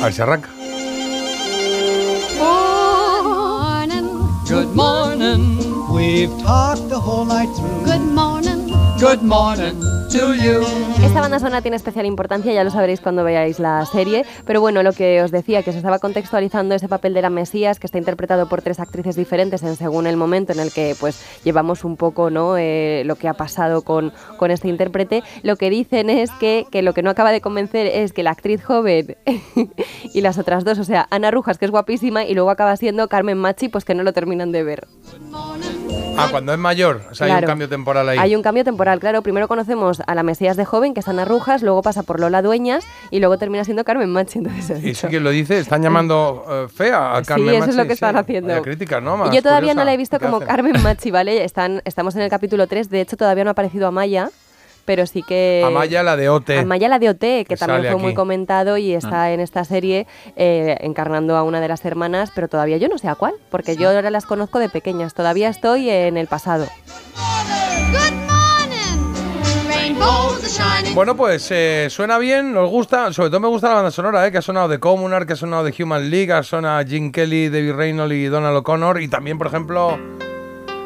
A 0.00 0.04
ver 0.04 0.12
si 0.12 0.22
arranca. 0.22 0.55
We've 6.06 6.30
talked 6.40 6.88
the 6.88 7.00
whole 7.00 7.24
night 7.24 7.48
through. 7.56 7.84
Good 7.84 8.06
morning. 8.14 8.72
Good 9.00 9.22
morning 9.22 9.74
to 10.10 10.34
you. 10.34 10.62
Esta 11.04 11.20
banda 11.20 11.40
sonora 11.40 11.62
tiene 11.62 11.76
especial 11.76 12.06
importancia, 12.06 12.52
ya 12.52 12.62
lo 12.62 12.70
sabréis 12.70 13.00
cuando 13.00 13.24
veáis 13.24 13.58
la 13.58 13.84
serie, 13.86 14.24
pero 14.46 14.60
bueno, 14.60 14.84
lo 14.84 14.92
que 14.92 15.20
os 15.20 15.32
decía, 15.32 15.64
que 15.64 15.72
se 15.72 15.78
estaba 15.78 15.98
contextualizando 15.98 16.76
ese 16.76 16.86
papel 16.86 17.12
de 17.12 17.22
la 17.22 17.28
Mesías, 17.28 17.80
que 17.80 17.88
está 17.88 17.98
interpretado 17.98 18.48
por 18.48 18.62
tres 18.62 18.78
actrices 18.78 19.16
diferentes 19.16 19.64
en 19.64 19.74
según 19.74 20.06
el 20.06 20.16
momento 20.16 20.52
en 20.52 20.60
el 20.60 20.72
que 20.72 20.94
pues 20.98 21.20
llevamos 21.42 21.82
un 21.82 21.96
poco 21.96 22.30
¿no? 22.30 22.56
Eh, 22.56 23.02
lo 23.04 23.16
que 23.16 23.26
ha 23.26 23.34
pasado 23.34 23.82
con, 23.82 24.12
con 24.36 24.52
este 24.52 24.68
intérprete, 24.68 25.24
lo 25.42 25.56
que 25.56 25.70
dicen 25.70 26.08
es 26.08 26.30
que, 26.38 26.66
que 26.70 26.82
lo 26.82 26.94
que 26.94 27.02
no 27.02 27.10
acaba 27.10 27.32
de 27.32 27.40
convencer 27.40 27.88
es 27.88 28.12
que 28.12 28.22
la 28.22 28.30
actriz 28.30 28.64
joven 28.64 29.16
y 30.14 30.20
las 30.20 30.38
otras 30.38 30.64
dos, 30.64 30.78
o 30.78 30.84
sea, 30.84 31.08
Ana 31.10 31.32
Rujas, 31.32 31.58
que 31.58 31.64
es 31.64 31.72
guapísima, 31.72 32.24
y 32.24 32.34
luego 32.34 32.50
acaba 32.50 32.76
siendo 32.76 33.08
Carmen 33.08 33.38
Machi, 33.38 33.68
pues 33.68 33.84
que 33.84 33.96
no 33.96 34.04
lo 34.04 34.12
terminan 34.12 34.52
de 34.52 34.62
ver. 34.62 34.86
Ah, 36.18 36.28
cuando 36.30 36.52
es 36.52 36.58
mayor. 36.58 37.02
O 37.10 37.14
sea, 37.14 37.26
hay 37.26 37.32
un 37.42 37.46
cambio 37.46 37.68
temporal 37.68 38.08
ahí. 38.08 38.18
Hay 38.18 38.34
un 38.34 38.42
cambio 38.42 38.64
temporal, 38.64 38.98
claro. 39.00 39.20
Primero 39.22 39.48
conocemos 39.48 40.00
a 40.06 40.14
la 40.14 40.22
Mesías 40.22 40.56
de 40.56 40.64
joven, 40.64 40.94
que 40.94 41.00
es 41.00 41.08
Ana 41.08 41.24
Rujas, 41.26 41.62
luego 41.62 41.82
pasa 41.82 42.02
por 42.04 42.20
Lola 42.20 42.40
Dueñas 42.40 42.84
y 43.10 43.20
luego 43.20 43.36
termina 43.36 43.64
siendo 43.64 43.84
Carmen 43.84 44.10
Machi. 44.10 44.38
Entonces, 44.38 44.82
¿Y 44.82 44.90
eso 44.90 45.08
quién 45.08 45.22
lo 45.24 45.30
dice? 45.30 45.58
¿Están 45.58 45.82
llamando 45.82 46.44
eh, 46.48 46.66
fea 46.74 47.12
a 47.16 47.20
Sí, 47.22 47.28
Carmen 47.28 47.54
eso 47.56 47.64
es 47.64 47.66
Machi? 47.68 47.76
lo 47.76 47.82
que 47.84 47.88
Sí. 47.88 47.92
están 47.94 48.16
haciendo. 48.16 48.64
Yo 49.32 49.42
todavía 49.42 49.74
no 49.74 49.84
la 49.84 49.92
he 49.92 49.96
visto 49.96 50.18
¿Qué 50.18 50.24
como 50.24 50.36
hacen? 50.38 50.48
Carmen 50.48 50.82
Machi, 50.82 51.10
¿vale? 51.10 51.44
Están, 51.44 51.82
estamos 51.84 52.16
en 52.16 52.22
el 52.22 52.30
capítulo 52.30 52.66
3, 52.66 52.88
de 52.88 53.02
hecho 53.02 53.16
todavía 53.16 53.44
no 53.44 53.50
ha 53.50 53.52
aparecido 53.52 53.86
Amaya, 53.86 54.30
pero 54.86 55.06
sí 55.06 55.22
que... 55.22 55.62
Amaya, 55.66 56.02
la 56.02 56.16
de 56.16 56.30
OT. 56.30 56.50
Amaya 56.60 56.88
la 56.88 56.98
de 56.98 57.10
OT, 57.10 57.18
que, 57.20 57.44
Que 57.48 57.56
también 57.56 57.92
fue 57.92 58.00
muy 58.00 58.14
comentado 58.14 58.78
y 58.78 58.94
está 58.94 59.24
Ah. 59.24 59.32
en 59.32 59.40
esta 59.40 59.64
serie 59.64 60.06
eh, 60.36 60.76
encarnando 60.80 61.36
a 61.36 61.42
una 61.42 61.60
de 61.60 61.68
las 61.68 61.84
hermanas, 61.84 62.30
pero 62.34 62.48
todavía 62.48 62.76
yo 62.78 62.88
no 62.88 62.96
sé 62.98 63.08
a 63.08 63.14
cuál, 63.14 63.34
porque 63.50 63.76
yo 63.76 63.88
ahora 63.90 64.10
las 64.10 64.24
conozco 64.26 64.58
de 64.58 64.68
pequeñas, 64.68 65.12
todavía 65.14 65.48
estoy 65.48 65.90
en 65.90 66.16
el 66.16 66.26
pasado. 66.28 66.66
Bueno, 70.94 71.16
pues 71.16 71.48
eh, 71.50 71.88
suena 71.90 72.16
bien, 72.18 72.52
nos 72.54 72.70
gusta, 72.70 73.12
sobre 73.12 73.28
todo 73.28 73.40
me 73.40 73.48
gusta 73.48 73.68
la 73.68 73.74
banda 73.74 73.90
sonora, 73.90 74.26
eh, 74.26 74.32
que 74.32 74.38
ha 74.38 74.42
sonado 74.42 74.68
de 74.68 74.78
Communard, 74.80 75.26
que 75.26 75.34
ha 75.34 75.36
sonado 75.36 75.64
de 75.64 75.74
Human 75.82 76.08
League, 76.10 76.32
ha 76.32 76.42
sonado 76.42 76.84
Jim 76.86 77.12
Kelly, 77.12 77.48
David 77.50 77.72
Reynolds 77.74 78.14
y 78.14 78.24
Donald 78.26 78.56
O'Connor, 78.56 79.00
y 79.02 79.08
también, 79.08 79.36
por 79.36 79.46
ejemplo, 79.48 79.98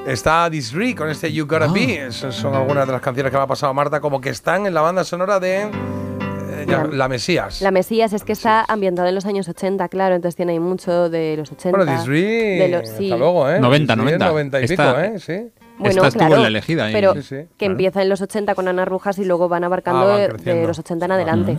está 0.07 0.49
Disree 0.51 0.95
con 0.95 1.09
este 1.11 1.33
You 1.33 1.47
Gotta 1.47 1.67
Ah. 1.67 1.73
Be, 1.73 2.07
Esas 2.07 2.35
son 2.35 2.55
algunas 2.55 2.87
de 2.87 2.93
las 2.93 3.01
canciones 3.03 3.31
que 3.31 3.37
me 3.37 3.45
ha 3.45 3.47
pasado 3.47 3.73
Marta, 3.75 4.01
como 4.01 4.21
que 4.21 4.31
están 4.31 4.67
en 4.67 4.75
la 4.75 4.81
banda 4.81 5.05
sonora 5.05 5.39
de 5.41 5.63
eh, 5.63 6.67
La 6.93 7.09
Mesías. 7.09 7.63
La 7.63 7.71
Mesías 7.71 8.13
es 8.13 8.25
que 8.25 8.33
está 8.33 8.65
ambientada 8.69 9.09
en 9.09 9.15
los 9.15 9.25
años 9.27 9.49
80, 9.49 9.89
claro, 9.89 10.15
entonces 10.15 10.37
tiene 10.37 10.53
ahí 10.53 10.61
mucho 10.61 11.09
de 11.09 11.37
los 11.37 11.51
80. 11.53 11.77
Bueno, 11.77 11.93
Disree, 11.93 12.59
de 12.59 12.69
los- 12.69 12.89
sí. 12.89 13.05
hasta 13.05 13.17
luego, 13.17 13.49
¿eh? 13.49 13.61
90, 13.61 13.95
Disree 13.95 14.13
es 14.15 14.19
90. 14.19 14.29
90 14.29 14.61
y 14.61 14.65
Esta- 14.65 14.95
pico, 14.97 15.01
¿eh? 15.01 15.19
Sí. 15.19 15.60
Bueno, 15.81 15.97
Esta 15.97 16.09
estuvo 16.09 16.27
claro, 16.27 16.43
la 16.43 16.49
elegida 16.49 16.85
ahí. 16.87 16.93
pero 16.93 17.15
Sí, 17.15 17.23
sí, 17.23 17.35
que 17.37 17.47
claro. 17.57 17.73
empieza 17.73 18.03
en 18.03 18.09
los 18.09 18.21
80 18.21 18.55
con 18.55 18.69
Ana 18.69 18.85
Rujas 18.85 19.19
y 19.19 19.25
luego 19.25 19.49
van 19.49 19.65
abarcando 19.65 20.03
Ah, 20.03 20.29
van 20.29 20.37
de- 20.45 20.67
los 20.67 20.79
80 20.79 21.07
en 21.07 21.13
adelante. 21.13 21.59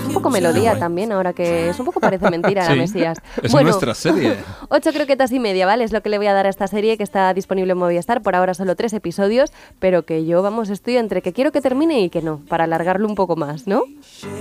Es 0.00 0.04
un 0.06 0.12
poco 0.14 0.30
melodía 0.30 0.78
también, 0.78 1.12
ahora 1.12 1.32
que 1.34 1.68
es 1.68 1.78
un 1.78 1.84
poco 1.84 2.00
parece 2.00 2.30
mentira 2.30 2.64
la 2.64 2.72
Sí, 2.72 2.78
Mesías. 2.78 3.18
es 3.42 3.52
bueno, 3.52 3.68
nuestra 3.70 3.94
serie. 3.94 4.36
Ocho 4.70 4.90
croquetas 4.92 5.32
y 5.32 5.38
media, 5.38 5.66
¿vale? 5.66 5.84
Es 5.84 5.92
lo 5.92 6.00
que 6.02 6.08
le 6.08 6.18
voy 6.18 6.26
a 6.26 6.32
dar 6.32 6.46
a 6.46 6.48
esta 6.48 6.66
serie 6.66 6.96
que 6.96 7.02
está 7.02 7.32
disponible 7.34 7.72
en 7.72 7.78
Movistar. 7.78 8.22
Por 8.22 8.34
ahora 8.34 8.54
solo 8.54 8.74
tres 8.74 8.92
episodios, 8.94 9.52
pero 9.78 10.04
que 10.04 10.24
yo, 10.24 10.42
vamos, 10.42 10.70
estoy 10.70 10.96
entre 10.96 11.20
que 11.22 11.32
quiero 11.32 11.52
que 11.52 11.60
termine 11.60 12.00
y 12.00 12.08
que 12.10 12.22
no, 12.22 12.40
para 12.48 12.64
alargarlo 12.64 13.06
un 13.06 13.14
poco 13.14 13.36
más, 13.36 13.66
¿no? 13.66 13.82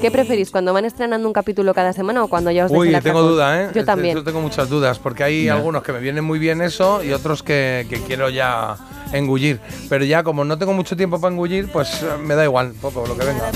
¿Qué 0.01 0.09
preferís, 0.09 0.51
cuando 0.51 0.71
van 0.73 0.85
estrenando 0.85 1.27
un 1.27 1.33
capítulo 1.33 1.73
cada 1.73 1.91
semana 1.93 2.23
o 2.23 2.27
cuando 2.29 2.49
ya 2.51 2.65
os 2.65 2.71
Uy, 2.71 2.87
el 2.93 3.03
tengo 3.03 3.19
atracón? 3.19 3.27
duda, 3.31 3.63
¿eh? 3.63 3.69
Yo 3.73 3.83
también. 3.83 4.15
Yo 4.15 4.23
tengo 4.23 4.39
muchas 4.41 4.69
dudas, 4.69 4.99
porque 4.99 5.23
hay 5.23 5.49
algunos 5.49 5.83
que 5.83 5.91
me 5.91 5.99
vienen 5.99 6.23
muy 6.23 6.39
bien 6.39 6.61
eso 6.61 7.03
y 7.03 7.11
otros 7.11 7.43
que, 7.43 7.85
que 7.89 7.99
quiero 8.01 8.29
ya 8.29 8.77
engullir. 9.13 9.59
Pero 9.89 10.05
ya 10.05 10.23
como 10.23 10.43
no 10.43 10.57
tengo 10.57 10.73
mucho 10.73 10.95
tiempo 10.97 11.19
para 11.19 11.31
engullir, 11.33 11.71
pues 11.71 12.01
eh, 12.03 12.05
me 12.23 12.35
da 12.35 12.43
igual, 12.43 12.73
poco 12.81 13.05
lo 13.07 13.17
que 13.17 13.25
venga. 13.25 13.49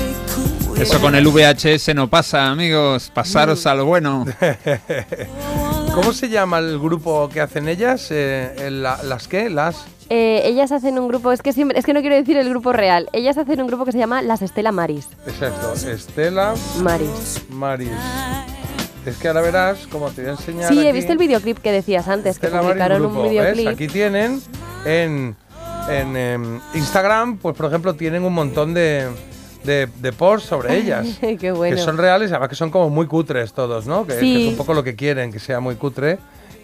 Eso 0.80 1.00
con 1.00 1.14
el 1.16 1.28
VHS 1.28 1.94
no 1.94 2.08
pasa, 2.10 2.48
amigos. 2.48 3.12
Pasaros 3.14 3.66
a 3.68 3.76
lo 3.76 3.86
bueno. 3.86 4.26
¿Cómo 5.94 6.14
se 6.14 6.30
llama 6.30 6.60
el 6.60 6.80
grupo 6.80 7.30
que 7.30 7.42
hacen 7.42 7.68
ellas? 7.68 8.08
Eh, 8.12 8.56
el- 8.60 8.82
la- 8.84 9.04
¿Las 9.04 9.28
qué? 9.28 9.50
Las... 9.50 9.86
Eh, 10.10 10.42
ellas 10.46 10.72
hacen 10.72 10.98
un 10.98 11.08
grupo, 11.08 11.32
es 11.32 11.42
que 11.42 11.54
siempre, 11.54 11.78
es 11.78 11.86
que 11.86 11.94
no 11.94 12.02
quiero 12.02 12.16
decir 12.16 12.38
el 12.38 12.50
grupo 12.50 12.72
real. 12.74 13.10
Ellas 13.14 13.38
hacen 13.38 13.62
un 13.62 13.68
grupo 13.68 13.86
que 13.86 13.92
se 13.92 13.98
llama 13.98 14.22
Las 14.22 14.42
Estela 14.42 14.72
Maris. 14.72 15.08
Exacto. 15.28 15.74
Estela 15.90 16.54
Maris. 16.82 17.42
Maris. 17.50 17.90
Es 19.06 19.18
que 19.18 19.28
ahora 19.28 19.42
verás, 19.42 19.88
como 19.88 20.10
te 20.12 20.22
voy 20.22 20.30
a 20.30 20.34
enseñar 20.34 20.70
Sí, 20.70 20.80
he 20.80 20.90
aquí, 20.90 20.98
visto 20.98 21.12
el 21.12 21.18
videoclip 21.18 21.58
que 21.60 21.72
decías 21.72 22.08
antes, 22.08 22.40
que 22.40 22.48
Estela 22.48 22.62
Maris 22.64 22.70
publicaron 22.84 23.06
un 23.06 23.24
videoclip. 23.30 23.68
Aquí 23.68 23.88
tienen 23.88 24.42
en, 24.86 25.36
en, 25.90 26.16
em, 26.18 26.60
Instagram, 26.74 27.38
pues 27.38 27.56
por 27.56 27.68
ejemplo, 27.68 27.94
tienen 27.96 28.24
un 28.24 28.34
montón 28.34 28.74
de, 28.74 29.10
de, 29.64 29.88
de 30.00 30.14
posts 30.14 30.50
sobre 30.50 30.78
ellas. 30.78 31.20
Qué 31.40 31.52
bueno. 31.52 31.76
Que 31.76 31.82
son 31.82 31.98
reales, 31.98 32.32
además 32.32 32.50
que 32.50 32.56
son 32.56 32.70
como 32.70 32.90
muy 32.90 33.08
cutres 33.08 33.54
todos, 33.54 33.86
¿no? 33.88 34.06
Que, 34.06 34.14
es 34.20 34.50
un 34.50 34.58
poco 34.58 34.74
lo 34.74 34.84
que 34.84 34.96
quieren, 34.96 35.32
que 35.32 35.40
sea 35.40 35.60
muy 35.60 35.76
cutre 35.76 36.20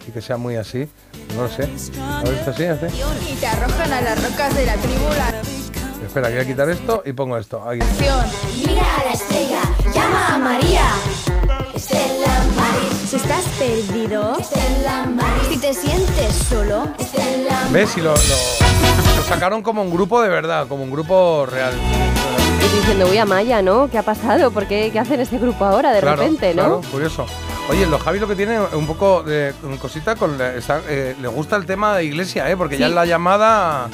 y 0.08 0.12
que 0.12 0.22
sea 0.22 0.38
muy 0.38 0.56
así. 0.56 0.88
No 1.36 1.44
lo 1.44 1.50
sé. 1.50 1.64
Ver, 1.64 2.34
esto 2.34 2.52
así, 2.52 2.66
así. 2.66 2.86
Y 3.32 3.36
te 3.36 3.48
arrojan 3.48 3.92
a 3.92 4.02
las 4.02 4.30
rocas 4.30 4.56
de 4.56 4.66
la. 4.66 4.76
Espera, 6.06 6.30
voy 6.30 6.38
a 6.38 6.46
quitar 6.46 6.70
esto 6.70 7.04
y 7.06 7.12
pongo 7.12 7.38
esto. 7.38 7.62
Aquí. 7.68 7.80
Mira 8.00 8.96
a 8.96 9.06
la 9.06 9.12
estrella, 9.12 9.57
llama 9.98 10.36
a 10.36 10.38
María. 10.38 10.86
Estela 11.74 12.44
Maris. 12.56 13.10
Si 13.10 13.16
estás 13.16 13.44
perdido, 13.58 14.38
Estela 14.40 15.06
Maris. 15.06 15.48
Si 15.50 15.58
te 15.58 15.74
sientes 15.74 16.34
solo, 16.50 16.88
Estela 17.00 17.68
¿Ves? 17.72 17.98
Y 17.98 18.02
lo, 18.02 18.12
lo- 18.12 19.18
lo 19.18 19.24
sacaron 19.28 19.62
como 19.62 19.82
un 19.82 19.92
grupo 19.92 20.22
de 20.22 20.30
verdad, 20.30 20.68
como 20.68 20.84
un 20.84 20.92
grupo 20.92 21.46
real. 21.46 21.74
Y 21.74 22.76
diciendo, 22.80 23.08
uy, 23.10 23.18
Amaya, 23.18 23.62
¿no? 23.62 23.90
¿Qué 23.90 23.98
ha 23.98 24.04
pasado? 24.04 24.52
¿Por 24.52 24.68
qué, 24.68 24.90
qué 24.92 25.00
hacen 25.00 25.20
este 25.20 25.38
grupo 25.40 25.66
ahora 25.66 25.92
de 25.94 26.02
Claro, 26.02 26.18
repente, 26.22 26.50
no? 26.54 26.62
Claro, 26.64 26.82
curioso. 26.92 27.26
Oye, 27.70 27.86
los 27.86 28.02
Javi 28.02 28.20
lo 28.20 28.28
que 28.30 28.36
tiene 28.36 28.60
un 28.60 28.88
poco 28.88 29.24
de 29.24 29.54
cosita 29.82 30.16
con 30.16 30.38
la- 30.38 30.56
está- 30.56 30.82
eh, 30.88 31.16
le 31.22 31.28
gusta 31.28 31.58
el 31.58 31.66
tema 31.66 31.96
de 31.98 32.06
iglesia, 32.06 32.50
¿eh? 32.50 32.56
Porque 32.56 32.78
ya 32.78 32.88
en 32.88 32.96
la 32.96 33.06
llamada 33.06 33.90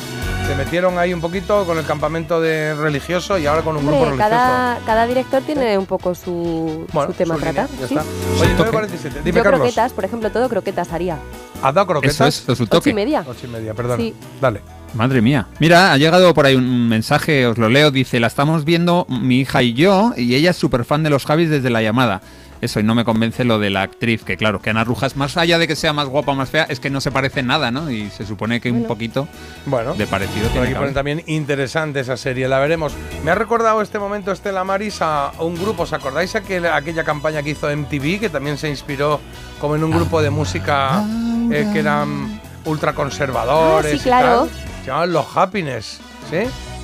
se 0.47 0.55
metieron 0.55 0.99
ahí 0.99 1.11
un 1.11 1.21
poquito 1.21 1.65
con 1.65 1.79
el 1.79 1.85
campamento 1.85 2.39
de 2.39 2.75
religioso 2.75 3.37
y 3.39 3.47
ahora 3.47 3.63
con 3.63 3.75
un 3.75 3.83
grupo 3.87 4.05
religioso. 4.05 4.29
cada, 4.29 4.77
cada 4.85 5.07
director 5.07 5.41
tiene 5.41 5.75
un 5.77 5.87
poco 5.87 6.13
su, 6.13 6.85
Bueno, 6.93 7.11
su 7.11 7.17
tema 7.17 7.33
a 7.33 7.37
su 7.39 7.45
línea, 7.45 7.65
tratar. 7.67 7.79
ya 7.79 7.87
sí. 7.87 7.95
está. 7.95 8.43
Oye, 8.43 8.55
9.47. 8.57 9.21
Dime, 9.23 9.37
Yo 9.37 9.43
Carlos. 9.43 9.61
croquetas, 9.61 9.93
por 9.93 10.05
ejemplo, 10.05 10.31
todo 10.31 10.49
croquetas 10.49 10.91
haría. 10.93 11.17
¿Has 11.63 11.73
dado 11.73 11.87
croquetas? 11.87 12.15
Eso 12.15 12.51
es, 12.51 12.57
su 12.57 12.67
Ocho 12.69 12.89
y 12.89 12.93
media. 12.93 13.23
Ocho 13.27 13.47
y 13.47 13.49
media, 13.49 13.73
perdón. 13.73 13.97
Sí. 13.99 14.13
Dale. 14.39 14.61
Madre 14.93 15.21
mía. 15.23 15.47
Mira, 15.59 15.91
ha 15.93 15.97
llegado 15.97 16.31
por 16.35 16.45
ahí 16.45 16.53
un 16.55 16.87
mensaje, 16.87 17.47
os 17.47 17.57
lo 17.57 17.67
leo, 17.69 17.89
dice, 17.89 18.19
la 18.19 18.27
estamos 18.27 18.63
viendo 18.65 19.07
mi 19.09 19.39
hija 19.39 19.63
y 19.63 19.73
yo, 19.73 20.13
y 20.15 20.35
ella 20.35 20.51
es 20.51 20.57
súper 20.57 20.85
fan 20.85 21.01
de 21.01 21.09
los 21.09 21.25
Javis 21.25 21.49
desde 21.49 21.71
la 21.71 21.81
llamada. 21.81 22.21
Eso, 22.63 22.79
y 22.79 22.83
no 22.83 22.95
me 22.95 23.03
convence 23.03 23.43
lo 23.43 23.59
de 23.59 23.69
la 23.69 23.81
actriz, 23.81 24.23
que 24.23 24.37
claro, 24.37 24.61
que 24.61 24.69
Ana 24.69 24.85
Rujas, 24.85 25.17
más 25.17 25.35
allá 25.35 25.57
de 25.57 25.67
que 25.67 25.75
sea 25.75 25.91
más 25.91 26.07
guapa 26.07 26.31
o 26.31 26.35
más 26.35 26.49
fea, 26.49 26.63
es 26.69 26.79
que 26.79 26.89
no 26.89 27.01
se 27.01 27.11
parece 27.11 27.43
nada, 27.43 27.71
¿no? 27.71 27.91
Y 27.91 28.09
se 28.09 28.25
supone 28.25 28.61
que 28.61 28.71
un 28.71 28.85
poquito 28.85 29.27
Bueno, 29.65 29.93
de 29.95 30.07
parecido 30.07 30.43
por 30.43 30.51
tiene 30.51 30.67
aquí 30.67 30.73
que 30.73 30.79
ponen 30.79 30.93
también 30.93 31.23
interesante 31.27 31.99
esa 31.99 32.15
serie, 32.15 32.47
la 32.47 32.59
veremos. 32.59 32.93
Me 33.25 33.31
ha 33.31 33.35
recordado 33.35 33.81
este 33.81 33.99
momento 33.99 34.31
Estela 34.31 34.63
Maris 34.63 34.99
a 35.01 35.33
un 35.39 35.55
grupo, 35.55 35.83
¿os 35.83 35.91
acordáis 35.91 36.33
aquel- 36.35 36.67
aquella 36.71 37.03
campaña 37.03 37.43
que 37.43 37.49
hizo 37.49 37.69
MTV 37.69 38.19
que 38.21 38.29
también 38.29 38.57
se 38.57 38.69
inspiró 38.69 39.19
como 39.59 39.75
en 39.75 39.83
un 39.83 39.91
grupo 39.91 40.21
de 40.21 40.29
música 40.29 41.03
eh, 41.51 41.67
que 41.73 41.79
eran 41.79 42.39
ultraconservadores 42.63 43.91
Ah, 43.91 43.95
sí, 43.95 43.99
y 43.99 44.03
claro. 44.03 44.39
tal? 44.47 44.49
Se 44.81 44.87
llamaban 44.87 45.11
Los 45.13 45.25
Happiness, 45.35 45.99
¿sí? 46.29 46.37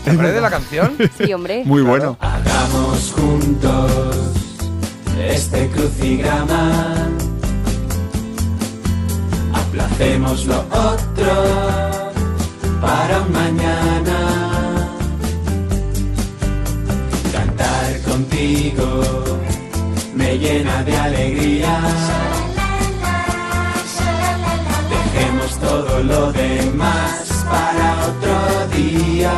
¿Te 0.04 0.12
acuerdas 0.12 0.34
de 0.36 0.42
la 0.42 0.50
canción? 0.50 0.98
Sí, 1.18 1.32
hombre. 1.34 1.64
Muy 1.66 1.84
bueno. 1.84 2.18
Hagamos 2.20 3.14
juntos 3.16 4.49
este 5.20 5.70
crucigrama. 5.70 7.10
Aplacemos 9.54 10.46
lo 10.46 10.60
otro 10.60 11.34
para 12.82 13.22
un 13.22 13.32
mañana. 13.32 14.20
Cantar 17.32 18.02
contigo 18.02 19.04
me 20.16 20.38
llena 20.38 20.84
de 20.84 20.98
alegría. 20.98 21.80
Dejemos 24.90 25.60
todo 25.60 26.04
lo 26.04 26.32
demás 26.32 27.46
para 27.50 28.08
otro 28.08 28.78
día. 28.78 29.34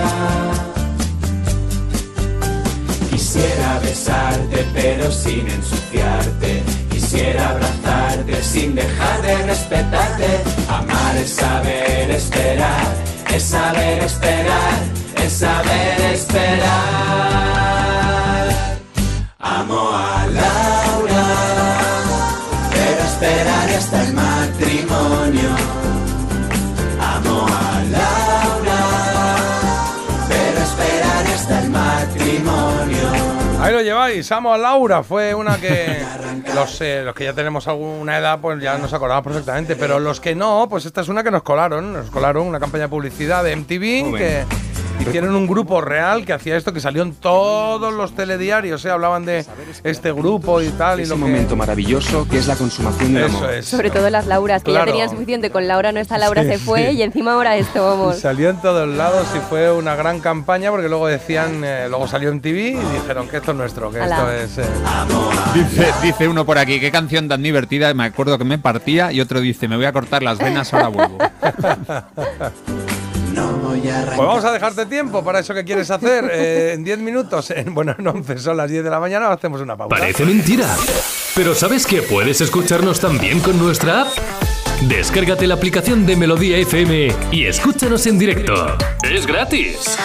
Quisiera 3.42 3.80
besarte 3.80 4.68
pero 4.72 5.12
sin 5.12 5.48
ensuciarte. 5.50 6.62
Quisiera 6.92 7.50
abrazarte 7.50 8.44
sin 8.44 8.76
dejar 8.76 9.22
de 9.24 9.36
respetarte. 9.48 10.44
Amar 10.70 11.16
es 11.18 11.32
saber 11.32 12.12
esperar, 12.12 12.86
es 13.34 13.42
saber 13.42 14.04
esperar, 14.04 14.78
es 15.26 15.34
saber 15.34 16.02
esperar. 16.14 16.70
Amo 19.40 19.90
a 19.92 20.28
Laura, 20.28 21.26
pero 22.70 23.04
esperaré 23.06 23.76
hasta 23.76 24.04
el 24.04 24.14
matrimonio. 24.14 25.91
Ahí 33.72 33.78
lo 33.78 33.84
lleváis, 33.84 34.30
amo 34.34 34.54
a 34.54 34.58
Laura, 34.58 35.02
fue 35.02 35.34
una 35.34 35.56
que 35.56 36.04
los, 36.54 36.82
eh, 36.82 37.04
los 37.06 37.16
que 37.16 37.24
ya 37.24 37.32
tenemos 37.32 37.70
alguna 37.70 38.18
edad 38.18 38.38
pues 38.42 38.62
ya 38.62 38.78
nos 38.78 38.92
acordamos 38.92 39.24
perfectamente, 39.24 39.78
pero 39.78 39.98
los 39.98 40.20
que 40.20 40.36
no, 40.36 40.68
pues 40.70 40.86
esta 40.86 41.00
es 41.00 41.08
una 41.08 41.24
que 41.24 41.32
nos 41.32 41.42
colaron, 41.42 41.94
nos 41.94 42.10
colaron 42.10 42.48
una 42.48 42.60
campaña 42.60 42.84
de 42.84 42.90
publicidad 42.90 43.46
de 43.46 43.56
MTV 43.56 44.10
Muy 44.10 44.20
que 44.20 44.44
hicieron 45.02 45.36
un 45.36 45.48
grupo 45.48 45.82
real 45.82 46.26
que 46.26 46.34
hacía 46.34 46.58
esto, 46.58 46.74
que 46.74 46.80
salió 46.80 47.04
en 47.04 47.14
todos 47.14 47.94
los 47.94 48.16
telediarios, 48.16 48.84
¿eh? 48.86 48.90
hablaban 48.92 49.26
de 49.26 49.46
este 49.84 50.12
grupo 50.12 50.62
y 50.62 50.70
tal. 50.70 51.00
y 51.00 51.04
Ese 51.04 51.10
lo 51.10 51.16
que- 51.16 51.22
momento 51.22 51.56
maravilloso 51.56 52.28
que 52.30 52.38
es 52.38 52.48
la 52.48 52.56
consumación 52.56 53.14
del 53.14 53.26
amor. 53.26 53.52
es. 53.54 53.66
Sobre 53.66 53.90
todo 53.90 54.10
las 54.10 54.28
Lauras, 54.28 54.64
que 54.64 54.72
Claro. 54.72 54.86
ya 54.86 54.92
tenían 54.92 55.10
suficiente 55.10 55.50
con 55.50 55.68
Laura, 55.68 55.92
no 55.92 56.00
está 56.00 56.18
Laura, 56.18 56.44
Sí, 56.44 56.50
se 56.50 56.58
fue 56.60 56.92
sí. 56.92 56.98
y 56.98 57.02
encima 57.04 57.34
ahora 57.34 57.56
esto, 57.58 57.84
vamos. 57.86 58.18
Salió 58.20 58.50
en 58.50 58.58
todos 58.62 58.88
lados 58.88 59.28
y 59.36 59.40
fue 59.50 59.72
una 59.72 59.96
gran 59.96 60.20
campaña 60.20 60.70
porque 60.72 60.88
luego 60.90 61.08
decían, 61.08 61.64
eh, 61.64 61.88
luego 61.90 62.08
salió 62.08 62.30
en 62.30 62.42
TV 62.42 62.70
y 62.72 63.00
dijeron 63.02 63.28
que 63.28 63.38
esto 63.38 63.52
es 63.52 63.58
nuestro, 63.58 63.92
que 63.92 64.00
esto 64.04 64.32
es... 64.32 64.58
eh, 64.58 64.64
Dice, 65.54 65.88
dice 66.02 66.28
uno 66.28 66.46
por 66.46 66.58
aquí, 66.58 66.80
qué 66.80 66.92
canción 66.92 67.28
tan 67.28 67.42
divertida, 67.44 67.94
me 67.94 68.06
acuerdo 68.06 68.38
que 68.38 68.44
me 68.46 68.58
partía, 68.58 69.12
y 69.12 69.20
otro 69.22 69.40
dice, 69.42 69.68
me 69.68 69.76
voy 69.76 69.86
a 69.86 69.92
cortar 69.94 70.24
las 70.24 70.38
venas, 70.38 70.74
ahora 70.74 70.88
vuelvo. 70.88 71.18
Pues 73.34 74.18
vamos 74.18 74.46
a 74.46 74.52
dejarte 74.52 74.86
tiempo 74.86 75.24
para 75.24 75.40
eso 75.40 75.54
que 75.54 75.64
quieres 75.64 75.90
hacer 75.92 76.30
eh, 76.32 76.74
en 76.76 76.84
10 76.84 77.00
minutos. 77.00 77.50
En- 77.52 77.74
bueno, 77.74 77.96
en 77.98 78.08
11 78.08 78.38
son 78.40 78.58
las 78.58 78.70
10 78.70 78.84
de 78.84 78.90
la 78.90 79.00
mañana, 79.00 79.32
hacemos 79.32 79.62
una 79.62 79.76
pausa. 79.78 79.96
Parece 79.96 80.26
mentira. 80.26 80.68
Pero 81.36 81.56
¿sabes 81.56 81.86
que 81.86 82.02
puedes 82.02 82.42
escucharnos 82.42 83.00
también 83.00 83.40
con 83.40 83.58
nuestra 83.58 84.02
app? 84.02 84.08
Descárgate 84.82 85.48
la 85.48 85.54
aplicación 85.56 86.06
de 86.06 86.16
Melodía 86.16 86.58
FM 86.58 87.14
y 87.32 87.46
escúchanos 87.46 88.06
en 88.08 88.18
directo. 88.20 88.78
Es 89.04 89.26
gratis. 89.28 89.98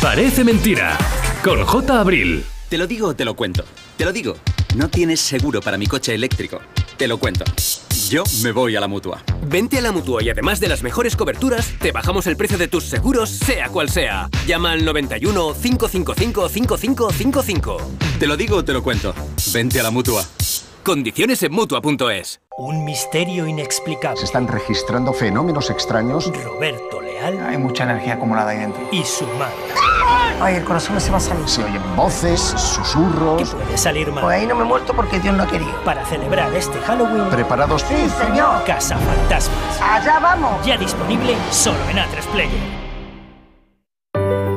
Parece 0.00 0.44
mentira. 0.44 0.96
Con 1.42 1.62
J. 1.64 2.00
Abril. 2.00 2.44
Te 2.68 2.78
lo 2.78 2.86
digo 2.86 3.08
o 3.08 3.14
te 3.14 3.24
lo 3.24 3.34
cuento. 3.36 3.64
Te 3.96 4.04
lo 4.04 4.12
digo. 4.12 4.36
No 4.76 4.88
tienes 4.88 5.20
seguro 5.20 5.60
para 5.60 5.76
mi 5.78 5.86
coche 5.86 6.14
eléctrico. 6.14 6.60
Te 6.96 7.08
lo 7.08 7.18
cuento. 7.18 7.44
Yo 8.08 8.22
me 8.42 8.52
voy 8.52 8.76
a 8.76 8.80
la 8.80 8.86
mutua. 8.86 9.22
Vente 9.46 9.78
a 9.78 9.80
la 9.80 9.90
mutua 9.92 10.22
y 10.22 10.30
además 10.30 10.60
de 10.60 10.68
las 10.68 10.82
mejores 10.82 11.16
coberturas, 11.16 11.72
te 11.80 11.90
bajamos 11.90 12.26
el 12.26 12.36
precio 12.36 12.58
de 12.58 12.68
tus 12.68 12.84
seguros, 12.84 13.30
sea 13.30 13.68
cual 13.68 13.88
sea. 13.88 14.28
Llama 14.46 14.72
al 14.72 14.84
91 14.84 15.54
555 15.60 16.48
5555. 16.48 17.76
Te 18.20 18.26
lo 18.26 18.36
digo 18.36 18.58
o 18.58 18.64
te 18.64 18.72
lo 18.72 18.82
cuento. 18.82 19.14
Vente 19.52 19.80
a 19.80 19.82
la 19.82 19.90
mutua. 19.90 20.24
Condiciones 20.84 21.42
en 21.42 21.52
mutua.es. 21.52 22.40
Un 22.58 22.84
misterio 22.84 23.46
inexplicable. 23.48 24.18
Se 24.18 24.26
están 24.26 24.46
registrando 24.46 25.12
fenómenos 25.12 25.70
extraños. 25.70 26.30
Roberto 26.44 27.00
Leal 27.00 27.40
Hay 27.48 27.56
mucha 27.58 27.84
energía 27.84 28.14
acumulada 28.14 28.50
ahí 28.50 28.58
dentro. 28.58 28.86
y 28.92 29.02
su 29.04 29.24
madre. 29.38 29.54
Ay, 30.40 30.56
el 30.56 30.64
corazón 30.64 30.94
me 30.94 31.00
se 31.00 31.10
va 31.10 31.18
a 31.18 31.20
salir. 31.20 31.48
Se 31.48 31.62
oyen 31.62 31.82
voces, 31.96 32.40
susurros. 32.40 33.54
Puede 33.54 33.78
salir 33.78 34.10
mal. 34.12 34.24
Pues 34.24 34.40
ahí 34.40 34.46
no 34.46 34.54
me 34.54 34.62
he 34.62 34.64
muerto 34.64 34.92
porque 34.94 35.20
Dios 35.20 35.34
no 35.36 35.44
ha 35.44 35.46
querido. 35.46 35.72
Para 35.84 36.04
celebrar 36.04 36.52
este 36.54 36.78
Halloween, 36.80 37.28
¿Preparados? 37.30 37.82
Sí, 37.82 38.08
señor. 38.24 38.64
Casa 38.64 38.96
Fantasmas. 38.98 39.80
Allá 39.80 40.18
vamos. 40.18 40.64
Ya 40.66 40.76
disponible 40.76 41.36
solo 41.50 41.78
en 41.90 41.98
A3 41.98 42.24
Player. 42.32 42.83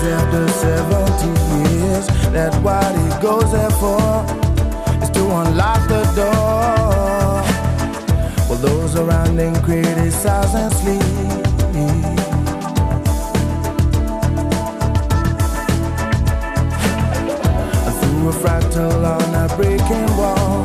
Man 0.00 0.12
after 0.12 0.48
70 0.48 1.28
years 1.70 2.06
that 2.32 2.54
what 2.62 2.92
he 2.96 3.08
goes 3.20 3.50
there 3.52 3.70
for 3.70 4.24
is 5.02 5.10
to 5.10 5.22
unlock 5.22 5.86
the 5.88 6.02
door. 6.16 7.42
While 8.48 8.58
those 8.58 8.96
around 8.96 9.38
him 9.38 9.54
criticize 9.62 10.54
and 10.54 10.72
sleep. 10.72 11.02
Through 18.00 18.28
a 18.28 18.32
fractal 18.32 19.04
on 19.04 19.34
a 19.34 19.56
breaking 19.56 20.16
wall, 20.16 20.64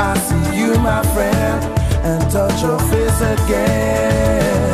I 0.00 0.16
see 0.18 0.58
you, 0.58 0.74
my 0.78 1.02
friend, 1.14 1.64
and 2.04 2.30
touch 2.30 2.62
your 2.62 2.78
face 2.78 3.20
again. 3.20 4.73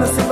We're 0.00 0.16
never 0.16 0.29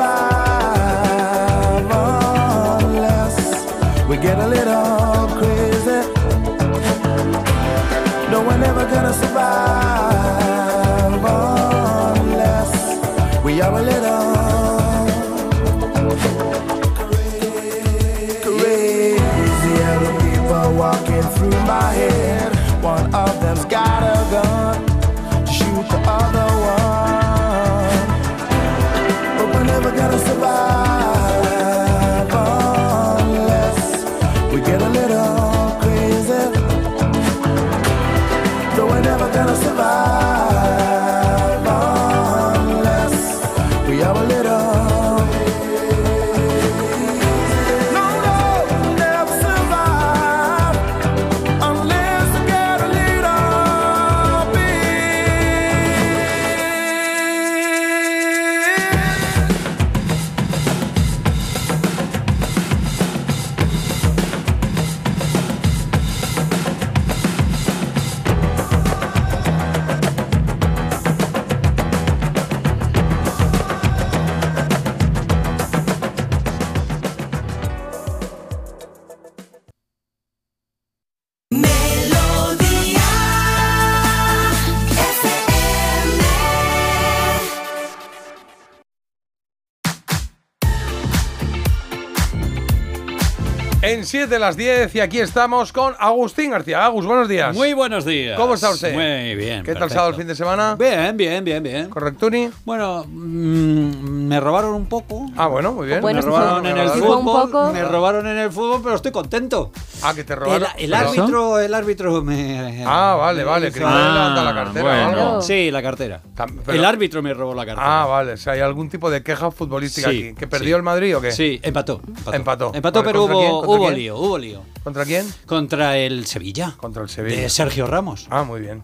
7 94.08 94.26
de 94.26 94.38
las 94.38 94.56
10 94.56 94.94
y 94.94 95.00
aquí 95.00 95.20
estamos 95.20 95.70
con 95.70 95.94
Agustín 95.98 96.50
García. 96.50 96.82
Agus, 96.82 97.04
buenos 97.04 97.28
días. 97.28 97.54
Muy 97.54 97.74
buenos 97.74 98.06
días. 98.06 98.38
¿Cómo 98.38 98.54
está 98.54 98.70
usted? 98.70 98.94
Muy 98.94 99.34
bien. 99.34 99.62
¿Qué 99.62 99.72
tal 99.72 99.80
perfecto. 99.80 99.88
sábado 99.90 100.10
el 100.10 100.16
fin 100.16 100.26
de 100.26 100.34
semana? 100.34 100.76
Bien, 100.76 101.14
bien, 101.14 101.44
bien, 101.44 101.62
bien. 101.62 101.90
¿Correctuni? 101.90 102.48
Bueno, 102.64 103.04
mm, 103.06 104.17
me 104.28 104.40
robaron 104.40 104.74
un 104.74 104.86
poco. 104.86 105.26
Ah, 105.36 105.46
bueno, 105.46 105.72
muy 105.72 105.86
bien. 105.86 106.02
me 106.04 106.20
robaron 106.20 106.66
en 106.66 106.76
el 106.78 106.90
fútbol. 106.90 107.72
Me 107.72 107.84
robaron 107.84 108.26
en 108.26 108.38
el 108.38 108.52
fútbol, 108.52 108.80
pero 108.82 108.94
estoy 108.96 109.10
contento. 109.10 109.72
Ah, 110.02 110.14
que 110.14 110.22
te 110.24 110.36
robaron. 110.36 110.68
el 110.78 110.94
árbitro, 110.94 111.58
el 111.58 111.74
árbitro 111.74 112.22
me. 112.22 112.84
Ah, 112.86 113.16
vale, 113.18 113.42
vale, 113.44 113.72
que 113.72 113.80
la 113.80 114.52
cartera 114.54 114.80
o 114.84 114.88
bueno. 114.88 115.08
algo. 115.28 115.42
Sí, 115.42 115.70
la 115.70 115.82
cartera. 115.82 116.20
pero- 116.64 116.78
El 116.78 116.84
árbitro 116.84 117.22
me 117.22 117.32
robó 117.34 117.54
la 117.54 117.64
cartera. 117.66 118.02
Ah, 118.02 118.06
vale. 118.06 118.32
O 118.32 118.36
sea, 118.36 118.52
hay 118.52 118.60
algún 118.60 118.88
tipo 118.88 119.10
de 119.10 119.22
queja 119.22 119.50
futbolística 119.50 120.10
Sí, 120.10 120.28
aquí. 120.28 120.34
¿Que 120.34 120.46
perdió 120.46 120.68
sí. 120.68 120.76
el 120.76 120.82
Madrid 120.82 121.16
o 121.16 121.20
qué? 121.20 121.32
Sí, 121.32 121.58
empató. 121.62 122.00
Empató. 122.32 122.72
Empató, 122.74 123.00
Vale, 123.00 123.12
pero 123.12 123.20
¿contra 123.26 123.36
hubo, 123.38 123.60
hubo 123.64 123.78
quién? 123.86 123.94
lío, 123.94 124.16
hubo 124.18 124.38
lío. 124.38 124.62
¿Contra 124.84 125.04
quién? 125.04 125.26
Contra 125.46 125.96
el 125.96 126.26
Sevilla. 126.26 126.74
Contra 126.76 127.02
el 127.02 127.08
Sevilla. 127.08 127.40
De 127.40 127.48
Sergio 127.48 127.86
Ramos. 127.86 128.26
Ah, 128.30 128.42
muy 128.44 128.60
bien. 128.60 128.82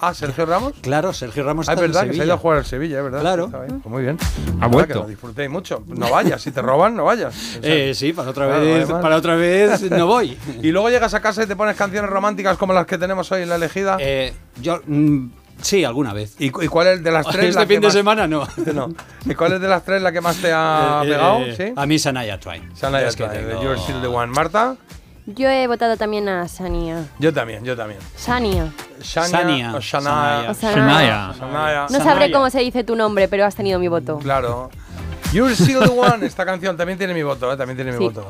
Ah, 0.00 0.12
Sergio 0.14 0.44
Ramos. 0.46 0.72
Claro, 0.82 1.12
Sergio 1.12 1.44
Ramos 1.44 1.68
Ah, 1.68 1.72
es 1.72 1.76
está 1.76 1.84
en 1.86 1.92
verdad 1.92 2.06
que 2.08 2.14
se 2.16 2.22
ha 2.22 2.24
ido 2.24 2.34
a 2.34 2.38
jugar 2.38 2.58
al 2.58 2.64
Sevilla, 2.66 2.98
es 2.98 3.04
verdad. 3.04 3.20
Claro. 3.20 3.50
Pues 3.50 3.86
muy 3.86 4.02
bien. 4.02 4.18
Ha 4.60 4.66
vuelto. 4.66 4.92
Que 4.94 4.98
lo 5.00 5.06
disfrutéis 5.06 5.48
mucho. 5.50 5.82
No 5.86 6.10
vayas, 6.10 6.42
si 6.42 6.50
te 6.50 6.60
roban, 6.62 6.94
no 6.96 7.04
vayas. 7.04 7.34
O 7.34 7.62
sea, 7.62 7.74
Eh, 7.74 7.94
sí, 7.94 8.12
para 8.12 8.30
otra 8.30 8.46
claro, 8.46 8.60
vez, 8.62 8.88
para 8.88 9.16
otra 9.16 9.34
vez 9.36 9.82
no 9.90 10.06
voy. 10.06 10.36
Y 10.62 10.70
luego 10.72 10.90
llegas 10.90 11.14
a 11.14 11.20
casa 11.20 11.42
y 11.42 11.46
te 11.46 11.56
pones 11.56 11.76
canciones 11.76 12.10
románticas 12.10 12.56
como 12.58 12.72
las 12.72 12.86
que 12.86 12.98
tenemos 12.98 13.30
hoy 13.32 13.42
en 13.42 13.48
la 13.48 13.56
elegida. 13.56 13.96
Eh, 14.00 14.32
yo 14.60 14.80
mm, 14.86 15.26
sí, 15.62 15.84
alguna 15.84 16.12
vez. 16.12 16.34
¿Y, 16.38 16.50
cu- 16.50 16.62
y 16.62 16.68
cuál 16.68 16.88
es 16.88 17.02
de 17.04 17.10
las 17.10 17.26
tres? 17.26 17.44
Este 17.46 17.60
la 17.60 17.66
que 17.66 17.74
fin 17.74 17.80
de 17.80 17.86
más- 17.86 17.94
semana 17.94 18.26
no. 18.26 18.46
no. 18.74 18.92
¿Y 19.24 19.34
cuál 19.34 19.52
es 19.54 19.60
de 19.60 19.68
las 19.68 19.84
tres 19.84 20.02
la 20.02 20.12
que 20.12 20.20
más 20.20 20.36
te 20.36 20.52
ha 20.52 21.02
Eh, 21.04 21.08
pegado? 21.08 21.38
eh, 21.40 21.54
¿Sí? 21.56 21.72
A 21.76 21.86
mí 21.86 21.98
Sanaya 21.98 22.38
Twain. 22.38 22.64
Es 22.72 23.16
que 23.16 23.24
Twain, 23.24 23.48
You're 23.62 23.78
Still 23.78 24.00
the 24.00 24.08
One. 24.08 24.32
Marta, 24.32 24.76
Yo 25.26 25.48
he 25.48 25.66
votado 25.66 25.96
también 25.96 26.28
a 26.28 26.46
Sania. 26.48 27.06
yo 27.18 27.32
también, 27.32 27.64
yo 27.64 27.74
también. 27.74 27.98
Sania. 28.14 28.70
Shania, 29.00 29.78
Shania. 29.80 30.52
Sanaya. 30.54 31.32
Shania. 31.34 31.86
No 31.90 31.98
sabré 32.04 32.30
cómo 32.30 32.50
se 32.50 32.60
dice 32.60 32.84
tu 32.84 32.94
nombre, 32.94 33.26
pero 33.28 33.46
has 33.46 33.54
tenido 33.54 33.78
mi 33.78 33.88
voto. 33.88 34.18
Claro. 34.18 34.70
You're 35.32 35.54
Still 35.54 35.80
the 35.80 35.88
One, 35.88 36.24
esta 36.26 36.44
canción 36.44 36.76
también 36.76 36.98
tiene 36.98 37.14
mi 37.14 37.22
voto, 37.22 37.52
¿eh? 37.52 37.56
también 37.56 37.76
tiene 37.76 37.92
mi 37.92 37.98
Sí. 37.98 38.04
voto. 38.04 38.28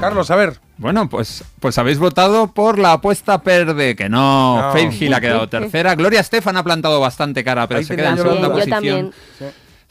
Carlos, 0.00 0.30
a 0.30 0.36
ver. 0.36 0.58
Bueno, 0.78 1.08
pues, 1.08 1.44
pues 1.60 1.76
habéis 1.78 1.98
votado 1.98 2.48
por 2.48 2.78
la 2.78 2.92
apuesta 2.94 3.42
perde, 3.42 3.94
que 3.94 4.08
no. 4.08 4.60
No. 4.62 4.72
Faith 4.72 5.00
Hill 5.00 5.14
ha 5.14 5.20
quedado 5.20 5.48
tercera. 5.48 5.94
Gloria 5.94 6.20
Estefan 6.20 6.56
ha 6.56 6.64
plantado 6.64 6.98
bastante 7.00 7.44
cara, 7.44 7.66
pero 7.68 7.78
Ahí 7.78 7.84
se 7.84 7.94
queda 7.94 8.10
en 8.10 8.16
segunda 8.16 8.48
duda. 8.48 8.48
Yo 8.48 8.52
posición. 8.52 8.70
también. 8.70 9.12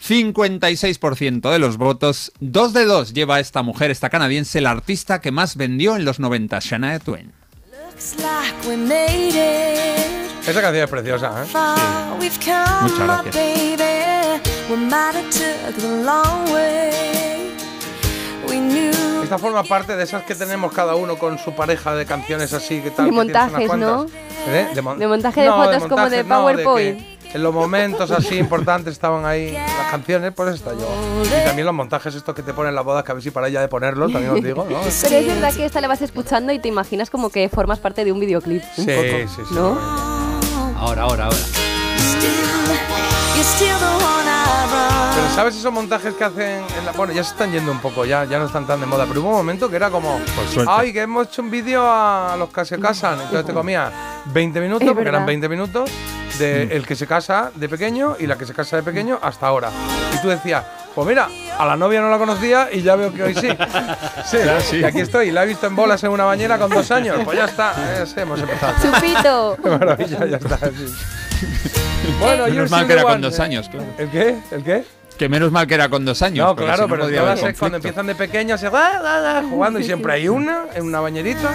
56% 0.02 1.52
de 1.52 1.60
los 1.60 1.78
votos. 1.78 2.32
Dos 2.40 2.74
de 2.74 2.86
dos 2.86 3.14
lleva 3.14 3.40
esta 3.40 3.62
mujer, 3.62 3.92
esta 3.92 4.10
canadiense, 4.10 4.60
la 4.62 4.72
artista 4.72 5.22
que 5.22 5.32
más 5.32 5.56
vendió 5.56 5.96
en 5.96 6.06
los 6.06 6.20
90, 6.20 6.60
Shania 6.60 7.00
Twain. 7.00 7.32
Esa 10.48 10.62
canción 10.62 10.84
es 10.84 10.90
preciosa, 10.90 11.44
¿eh? 11.44 11.48
Come, 11.54 12.26
Muchas 12.82 13.00
gracias. 13.00 13.36
Esta 19.24 19.38
forma 19.38 19.64
parte 19.64 19.96
de 19.96 20.04
esas 20.04 20.24
que 20.24 20.36
tenemos 20.36 20.74
cada 20.74 20.96
uno 20.96 21.18
con 21.18 21.38
su 21.38 21.54
pareja 21.54 21.96
de 21.96 22.06
canciones 22.06 22.52
así, 22.54 22.82
que 22.82 22.92
tal. 22.92 23.06
De 23.06 23.12
que 23.12 23.18
tienes 23.18 23.36
unas 23.36 23.52
montajes, 23.52 23.68
cuantas. 23.68 24.12
¿Eh? 24.48 24.68
De, 24.76 24.82
mon- 24.82 25.00
De 25.00 25.08
montaje 25.08 25.42
de 25.42 25.48
fotos 25.50 25.84
como 25.88 26.10
de 26.10 26.24
montajes, 26.24 26.26
no, 26.28 26.36
PowerPoint. 26.42 26.98
que 27.00 27.11
en 27.34 27.44
los 27.44 27.54
momentos 27.54 28.12
así 28.12 28.36
importantes 28.38 28.94
estaban 28.94 29.26
ahí 29.26 29.52
las 29.54 29.90
canciones, 29.92 30.34
pues 30.36 30.56
está 30.56 30.72
yo. 30.74 30.88
Y 31.24 31.46
también 31.46 31.66
los 31.66 31.74
montajes 31.76 32.14
estos 32.16 32.36
que 32.36 32.44
te 32.44 32.54
ponen 32.54 32.70
en 32.70 32.76
las 32.76 32.84
bodas, 32.86 33.04
que 33.04 33.12
a 33.12 33.16
ver 33.16 33.24
si 33.24 33.32
para 33.32 33.48
ella 33.48 33.62
de 33.62 33.68
ponerlos, 33.68 34.12
también 34.12 34.34
os 34.34 34.44
digo, 34.44 34.66
¿no? 34.70 34.80
Pero 35.02 35.16
es 35.16 35.28
verdad 35.28 35.54
que 35.54 35.66
esta 35.66 35.80
la 35.82 35.88
vas 35.88 36.02
escuchando 36.02 36.52
y 36.52 36.60
te 36.60 36.68
imaginas 36.68 37.10
como 37.10 37.30
que 37.30 37.48
formas 37.50 37.80
parte 37.80 38.04
de 38.06 38.12
un 38.12 38.20
videoclip. 38.20 38.62
Un 38.78 38.86
Sí, 38.86 38.92
poco, 38.92 39.28
sí, 39.36 39.42
sí. 39.48 39.54
¿No? 39.56 39.78
Ahora, 40.78 41.04
ahora, 41.04 41.26
ahora. 41.26 41.38
Pero 45.14 45.30
¿sabes 45.36 45.56
esos 45.56 45.72
montajes 45.74 46.14
que 46.14 46.24
hacen? 46.24 46.64
en 46.78 46.86
la- 46.86 46.92
bueno, 46.94 47.14
ya 47.14 47.24
se 47.24 47.32
están 47.32 47.52
yendo 47.52 47.72
un 47.72 47.80
poco, 47.80 48.06
ya, 48.06 48.24
ya 48.26 48.40
no 48.40 48.46
están 48.46 48.66
tan 48.66 48.80
de 48.80 48.86
moda, 48.86 49.06
pero 49.08 49.22
hubo 49.22 49.30
un 49.30 49.36
momento 49.36 49.70
que 49.70 49.76
era 49.76 49.90
como, 49.90 50.20
ay, 50.68 50.94
que 50.94 51.02
hemos 51.02 51.28
hecho 51.28 51.42
un 51.42 51.52
vídeo 51.52 51.84
a 51.86 52.36
los 52.38 52.50
que 52.50 52.64
se 52.66 52.80
casan, 52.80 53.16
entonces 53.16 53.46
te 53.46 53.54
comía 53.54 53.92
20 54.26 54.60
minutos, 54.62 54.88
porque 54.88 55.02
eran 55.10 55.14
verdad. 55.26 55.28
20 55.28 55.50
minutos, 55.50 55.90
de 56.42 56.76
el 56.76 56.86
que 56.86 56.96
se 56.96 57.08
casa 57.08 57.52
de 57.56 57.70
pequeño 57.70 58.16
y 58.20 58.28
la 58.28 58.38
que 58.38 58.46
se 58.46 58.54
casa 58.54 58.76
de 58.78 58.84
pequeño 58.84 59.20
hasta 59.22 59.48
ahora. 59.48 59.70
Y 60.14 60.22
tú 60.22 60.28
decías, 60.28 60.64
pues 60.94 61.08
mira, 61.08 61.30
a 61.58 61.66
la 61.66 61.78
novia 61.78 62.02
no 62.02 62.10
la 62.10 62.18
conocía 62.18 62.70
y 62.72 62.82
ya 62.82 62.96
veo 62.96 63.14
que 63.14 63.24
hoy 63.24 63.36
sí. 63.36 63.48
Sí, 64.26 64.78
y 64.78 64.84
aquí 64.84 65.00
estoy, 65.00 65.32
la 65.32 65.44
he 65.44 65.48
visto 65.48 65.68
en 65.68 65.76
bolas 65.76 66.04
en 66.04 66.12
una 66.12 66.26
bañera 66.26 66.58
con 66.58 66.70
dos 66.70 66.90
años, 66.92 67.18
pues 67.24 67.38
ya 67.38 67.46
está, 67.46 67.74
eh, 67.78 68.06
sí, 68.06 68.20
hemos 68.20 68.40
empezado. 68.40 68.74
Chupito. 68.82 69.58
Qué 69.64 69.70
maravilla, 69.70 70.26
ya 70.26 70.38
está. 70.38 70.58
sí. 70.58 70.86
Bueno, 72.20 72.46
Menos 72.48 72.72
mal 72.72 72.88
que 72.88 72.94
era 72.94 73.02
the 73.02 73.06
con 73.06 73.14
One, 73.16 73.22
dos 73.22 73.40
años, 73.40 73.70
claro. 73.70 73.86
¿El 73.98 74.10
qué? 74.10 74.38
¿El 74.52 74.64
qué? 74.64 74.84
Que 75.18 75.30
menos 75.30 75.52
mal 75.52 75.68
que 75.68 75.76
era 75.76 75.90
con 75.90 76.04
dos 76.04 76.22
años. 76.22 76.48
No, 76.48 76.56
claro, 76.56 76.88
pero 76.88 77.08
todas 77.08 77.44
es 77.44 77.58
cuando 77.58 77.78
empiezan 77.78 78.08
de 78.08 78.16
va, 78.70 79.44
jugando 79.50 79.80
y 79.80 79.84
siempre 79.84 80.14
hay 80.14 80.28
una 80.28 80.66
en 80.74 80.86
una 80.86 81.00
bañerita. 81.00 81.52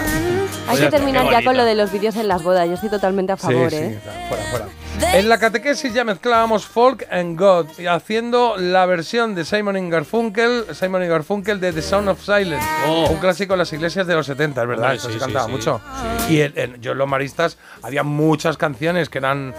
Hay 0.67 0.77
que 0.77 0.89
terminar 0.89 1.29
ya 1.29 1.43
con 1.43 1.57
lo 1.57 1.65
de 1.65 1.75
los 1.75 1.91
vídeos 1.91 2.15
en 2.15 2.27
las 2.27 2.43
bodas. 2.43 2.67
Yo 2.67 2.75
estoy 2.75 2.89
totalmente 2.89 3.33
a 3.33 3.37
favor, 3.37 3.69
sí, 3.69 3.77
¿eh? 3.77 3.99
fuera, 4.29 4.43
fuera. 4.45 4.86
En 5.01 5.29
la 5.29 5.37
catequesis 5.39 5.93
ya 5.93 6.03
mezclábamos 6.03 6.65
folk 6.65 7.05
and 7.11 7.39
God, 7.39 7.67
haciendo 7.87 8.55
la 8.57 8.85
versión 8.85 9.35
de 9.35 9.45
Simon 9.45 9.89
Garfunkel, 9.89 10.65
Simon 10.73 11.07
Garfunkel 11.07 11.59
de 11.59 11.71
The 11.73 11.81
Sound 11.81 12.09
of 12.09 12.19
Silence, 12.23 12.65
Oh. 12.87 13.07
un 13.09 13.17
clásico 13.17 13.53
de 13.53 13.57
las 13.57 13.71
iglesias 13.73 14.05
de 14.07 14.15
los 14.15 14.25
70, 14.25 14.61
es 14.61 14.67
verdad, 14.67 14.95
eso 14.95 15.07
sí, 15.07 15.13
se 15.13 15.19
cantaba 15.19 15.45
sí. 15.45 15.51
mucho. 15.51 15.81
Y 16.29 16.41
en, 16.41 16.53
en- 16.55 16.81
yo 16.81 16.91
en 16.93 16.97
los 16.97 17.07
maristas 17.07 17.57
había 17.83 18.03
muchas 18.03 18.57
canciones 18.57 19.09
que 19.09 19.19
eran 19.19 19.53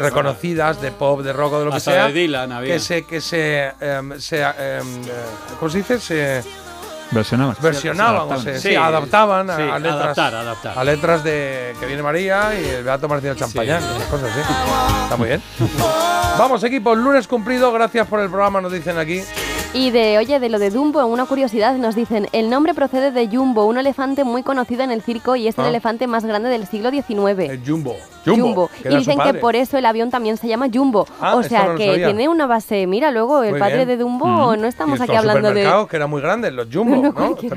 reconocidas 0.00 0.80
de 0.80 0.90
pop, 0.92 1.20
de 1.22 1.32
rock 1.32 1.52
o 1.54 1.58
de 1.60 1.64
lo 1.66 1.72
Hasta 1.74 1.90
que 1.90 1.96
sea, 1.96 2.06
de 2.08 2.12
Dylan 2.12 2.52
había. 2.52 2.74
que 2.74 2.80
se 2.80 3.02
que 3.06 3.20
se, 3.20 3.72
em, 3.80 4.18
se 4.20 4.42
eh, 4.42 4.80
¿cómo 5.58 5.70
se 5.70 5.78
dice? 5.78 5.98
Se 6.00 6.42
Versionabas. 7.10 7.60
versionaban, 7.60 8.32
o 8.32 8.40
sea, 8.40 8.58
sí, 8.58 8.74
adaptaban 8.74 9.48
a, 9.50 9.56
sí, 9.56 9.62
a 9.62 9.78
letras, 9.78 10.02
adaptar, 10.02 10.34
adaptar. 10.34 10.78
a 10.78 10.84
letras 10.84 11.24
de 11.24 11.74
que 11.78 11.86
viene 11.86 12.02
María 12.02 12.50
y 12.60 12.64
el 12.64 12.84
Beato 12.84 13.08
Martínez 13.08 13.36
Champañán, 13.36 13.82
esas 13.82 14.08
cosas 14.08 14.30
así. 14.30 14.40
Está 15.04 15.16
muy 15.16 15.28
bien. 15.28 15.42
Vamos, 16.38 16.62
equipo, 16.64 16.94
lunes 16.94 17.26
cumplido, 17.28 17.72
gracias 17.72 18.06
por 18.06 18.20
el 18.20 18.28
programa, 18.28 18.60
nos 18.60 18.72
dicen 18.72 18.98
aquí. 18.98 19.22
Y 19.76 19.90
de, 19.90 20.16
oye, 20.16 20.40
de 20.40 20.48
lo 20.48 20.58
de 20.58 20.70
Dumbo, 20.70 21.04
una 21.04 21.26
curiosidad, 21.26 21.76
nos 21.76 21.94
dicen, 21.94 22.28
el 22.32 22.48
nombre 22.48 22.72
procede 22.72 23.10
de 23.10 23.28
Jumbo, 23.28 23.66
un 23.66 23.76
elefante 23.76 24.24
muy 24.24 24.42
conocido 24.42 24.82
en 24.82 24.90
el 24.90 25.02
circo 25.02 25.36
y 25.36 25.48
es 25.48 25.58
el 25.58 25.64
Ah. 25.64 25.68
elefante 25.68 26.06
más 26.06 26.24
grande 26.24 26.48
del 26.48 26.66
siglo 26.66 26.90
XIX. 26.90 27.50
El 27.50 27.60
Jumbo. 27.66 27.94
Jumbo. 28.24 28.68
que 28.82 28.90
Y 28.92 28.96
dicen 28.96 29.18
que 29.20 29.34
por 29.34 29.54
eso 29.54 29.76
el 29.78 29.84
avión 29.86 30.10
también 30.10 30.36
se 30.38 30.48
llama 30.48 30.66
Jumbo. 30.72 31.06
Ah, 31.20 31.36
o 31.36 31.42
sea 31.42 31.66
no 31.68 31.74
que 31.76 31.86
sabía. 31.90 32.06
tiene 32.06 32.28
una 32.28 32.46
base. 32.46 32.86
Mira, 32.86 33.10
luego 33.10 33.42
el 33.44 33.50
Muy 33.52 33.60
padre 33.60 33.76
bien. 33.84 33.88
de 33.88 33.96
Dumbo, 33.98 34.56
no 34.56 34.66
estamos 34.66 34.98
Y 34.98 35.02
aquí 35.02 35.14
hablando 35.14 35.52
de. 35.52 35.86
que 35.90 35.96
eran 35.96 36.08
muy 36.10 36.22
grandes, 36.22 36.52
los 36.54 36.66
Jumbo, 36.72 36.96
¿no? 37.02 37.12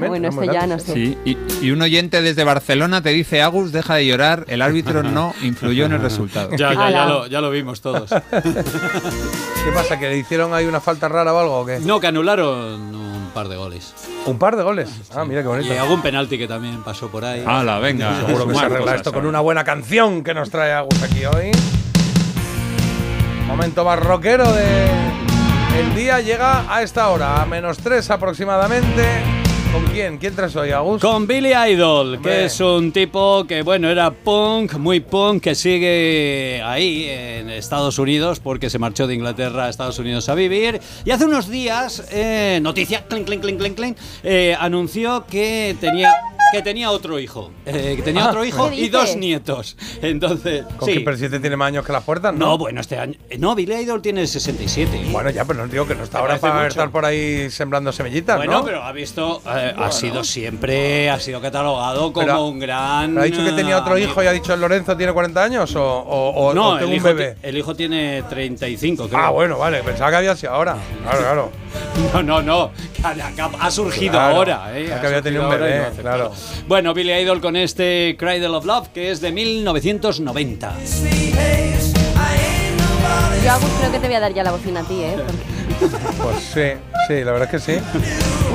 Bueno, 0.07 0.27
eso 0.27 0.43
ya 0.43 0.67
no 0.67 0.77
sé. 0.77 0.93
Sí, 0.93 1.17
y, 1.25 1.38
y 1.61 1.72
un 1.72 1.81
oyente 1.81 2.22
desde 2.22 2.43
Barcelona 2.43 3.01
te 3.01 3.09
dice, 3.09 3.41
Agus, 3.41 3.72
deja 3.72 3.95
de 3.95 4.06
llorar, 4.06 4.43
el 4.49 4.61
árbitro 4.61 5.01
no 5.03 5.33
influyó 5.41 5.85
en 5.85 5.93
el 5.93 6.01
resultado. 6.01 6.51
Ya, 6.51 6.73
ya, 6.73 6.89
ya 6.91 7.06
lo, 7.06 7.27
ya 7.27 7.39
lo 7.41 7.49
vimos 7.49 7.80
todos. 7.81 8.09
¿Qué 8.31 9.72
pasa? 9.73 9.98
¿Que 9.99 10.09
le 10.09 10.17
hicieron 10.17 10.53
ahí 10.53 10.65
una 10.65 10.80
falta 10.80 11.07
rara 11.07 11.33
o 11.33 11.39
algo 11.39 11.59
o 11.61 11.65
qué? 11.65 11.80
No, 11.80 11.99
que 11.99 12.07
anularon 12.09 12.95
un 12.95 13.31
par 13.33 13.47
de 13.47 13.55
goles. 13.55 13.93
Un 14.25 14.38
par 14.38 14.55
de 14.55 14.63
goles. 14.63 14.89
Ah, 15.15 15.23
mira 15.25 15.41
qué 15.41 15.47
bonito. 15.47 15.73
Y 15.73 15.77
algún 15.77 16.01
penalti 16.01 16.38
que 16.38 16.47
también 16.47 16.83
pasó 16.83 17.07
por 17.07 17.23
ahí. 17.23 17.43
Hala, 17.45 17.79
venga. 17.79 18.19
Seguro 18.25 18.47
que 18.47 18.55
se 18.55 18.65
arregla 18.65 18.95
esto 18.95 19.13
con 19.13 19.25
una 19.25 19.39
buena 19.39 19.63
canción 19.63 20.23
que 20.23 20.33
nos 20.33 20.49
trae 20.49 20.73
Agus 20.73 21.01
aquí 21.01 21.25
hoy. 21.25 21.51
Momento 23.47 23.83
más 23.83 23.99
rockero 23.99 24.51
de 24.51 24.88
el 25.79 25.95
día 25.95 26.19
llega 26.19 26.71
a 26.73 26.83
esta 26.83 27.09
hora, 27.09 27.41
a 27.41 27.45
menos 27.45 27.77
3 27.77 28.11
aproximadamente. 28.11 29.49
¿Con 29.72 29.85
quién? 29.85 30.17
¿Quién 30.17 30.35
traes 30.35 30.56
hoy, 30.56 30.72
Agus? 30.72 30.99
Con 30.99 31.27
Billy 31.27 31.53
Idol, 31.53 32.15
Hombre. 32.15 32.31
que 32.31 32.45
es 32.45 32.59
un 32.59 32.91
tipo 32.91 33.45
que, 33.45 33.61
bueno, 33.61 33.88
era 33.88 34.09
punk, 34.09 34.73
muy 34.73 34.99
punk, 34.99 35.43
que 35.43 35.53
sigue 35.53 36.59
ahí 36.65 37.06
en 37.07 37.51
Estados 37.51 37.99
Unidos 37.99 38.39
porque 38.39 38.72
se 38.72 38.80
marchó 38.80 39.06
de 39.06 39.14
Inglaterra 39.14 39.65
a 39.65 39.69
Estados 39.69 39.99
Unidos 39.99 40.27
a 40.27 40.33
vivir. 40.33 40.81
Y 41.06 41.11
hace 41.11 41.25
unos 41.25 41.49
días, 41.49 42.03
eh, 42.11 42.59
noticia, 42.64 43.06
clink, 43.07 43.27
clink, 43.27 43.41
clink, 43.43 43.59
clink, 43.59 43.75
clink, 43.75 43.98
eh, 44.23 44.56
anunció 44.59 45.25
que 45.27 45.75
tenía 45.80 46.15
que 46.52 46.61
tenía 46.61 46.92
otro 46.92 47.19
hijo. 47.19 47.52
Eh, 47.66 47.94
que 47.98 48.02
tenía 48.02 48.26
Ah, 48.26 48.30
otro 48.30 48.44
hijo 48.45 48.69
¿Qué 48.69 48.76
y 48.78 48.90
dos 48.90 49.16
nietos. 49.16 49.78
Entonces, 50.02 50.66
Con 50.78 50.88
sí. 50.90 50.95
que 50.95 51.02
pero 51.02 51.18
siete 51.18 51.40
tiene 51.40 51.56
más 51.56 51.68
años 51.68 51.86
que 51.86 51.92
las 51.92 52.03
puertas, 52.03 52.34
¿no? 52.34 52.40
No, 52.48 52.58
bueno, 52.58 52.82
este 52.82 52.98
año. 52.98 53.14
eh, 53.30 53.38
No, 53.38 53.56
Billy 53.56 53.76
Idol 53.76 54.02
tiene 54.02 54.26
67. 54.28 55.06
Bueno, 55.11 55.30
ya, 55.30 55.45
pero 55.45 55.60
no 55.66 55.72
digo 55.72 55.88
que 55.88 55.95
no 55.95 56.03
está 56.03 56.19
ahora 56.19 56.38
para 56.40 56.56
mucho. 56.56 56.68
estar 56.68 56.90
por 56.92 57.06
ahí 57.06 57.50
sembrando 57.52 57.92
semillitas, 57.92 58.38
Bueno, 58.38 58.53
¿no? 58.53 58.64
pero 58.66 58.84
ha 58.84 58.92
visto, 58.92 59.42
eh, 59.45 59.74
ha 59.78 59.92
sido 59.92 60.24
siempre, 60.24 61.10
ha 61.10 61.19
sido 61.19 61.40
catalogado 61.42 62.11
como 62.14 62.26
Pero- 62.26 62.45
un 62.45 62.60
gran. 62.60 63.18
¿Ha 63.18 63.24
dicho 63.24 63.44
que 63.44 63.52
tenía 63.52 63.78
otro 63.78 63.94
amigo. 63.94 64.10
hijo 64.11 64.24
y 64.24 64.28
ha 64.28 64.32
dicho 64.32 64.53
el 64.53 64.61
Lorenzo 64.61 64.95
tiene 64.98 65.14
40 65.14 65.44
años 65.44 65.76
o, 65.76 65.84
o, 65.84 66.30
o- 66.50 66.53
No, 66.53 66.69
o 66.72 66.78
tengo 66.78 66.92
el 66.92 66.98
un 66.98 67.03
bebé? 67.03 67.36
el 67.44 67.58
hijo 67.58 67.76
tiene 67.76 68.24
35, 68.30 69.08
creo. 69.08 69.19
Ah, 69.19 69.30
bueno, 69.30 69.58
vale, 69.58 69.84
pensaba 69.84 70.10
que 70.11 70.18
había 70.18 70.36
sido 70.36 70.53
ahora. 70.53 70.78
Claro, 71.03 71.19
claro. 71.19 71.52
No, 72.14 72.24
no, 72.24 72.42
no. 72.42 72.72
Ha, 73.03 73.14
ha 73.66 73.72
surgido 73.72 74.14
Claro, 74.14 74.36
ahora, 74.38 74.72
¿eh? 74.78 74.92
Ha 74.94 75.00
que 75.02 75.08
había 75.08 75.22
tenido 75.22 75.44
un 75.44 75.50
surgido 75.52 75.66
ahora 75.68 75.76
y 75.76 75.90
bebé, 75.92 76.02
claro. 76.02 76.32
Bueno, 76.68 76.93
Billy 76.93 77.14
Idol 77.14 77.42
con 77.42 77.56
este 77.56 78.16
Cradle 78.18 78.48
of 78.48 78.66
Love, 78.66 78.90
que 78.90 79.11
es 79.11 79.22
de 79.22 79.32
1990. 79.32 80.74
Yo, 83.43 83.51
Agus, 83.51 83.69
creo 83.80 83.92
que 83.92 84.00
te 84.00 84.08
voy 84.08 84.16
a 84.16 84.19
dar 84.19 84.34
ya 84.34 84.43
la 84.43 84.51
bocina 84.51 84.82
a 84.82 84.84
ti, 84.84 85.01
¿eh? 85.01 85.16
Porque- 85.16 85.59
Pues 86.22 86.35
sí, 86.53 86.80
sí, 87.08 87.24
la 87.24 87.32
verdad 87.32 87.50
es 87.53 87.64
que 87.64 87.74
sí. 87.74 87.80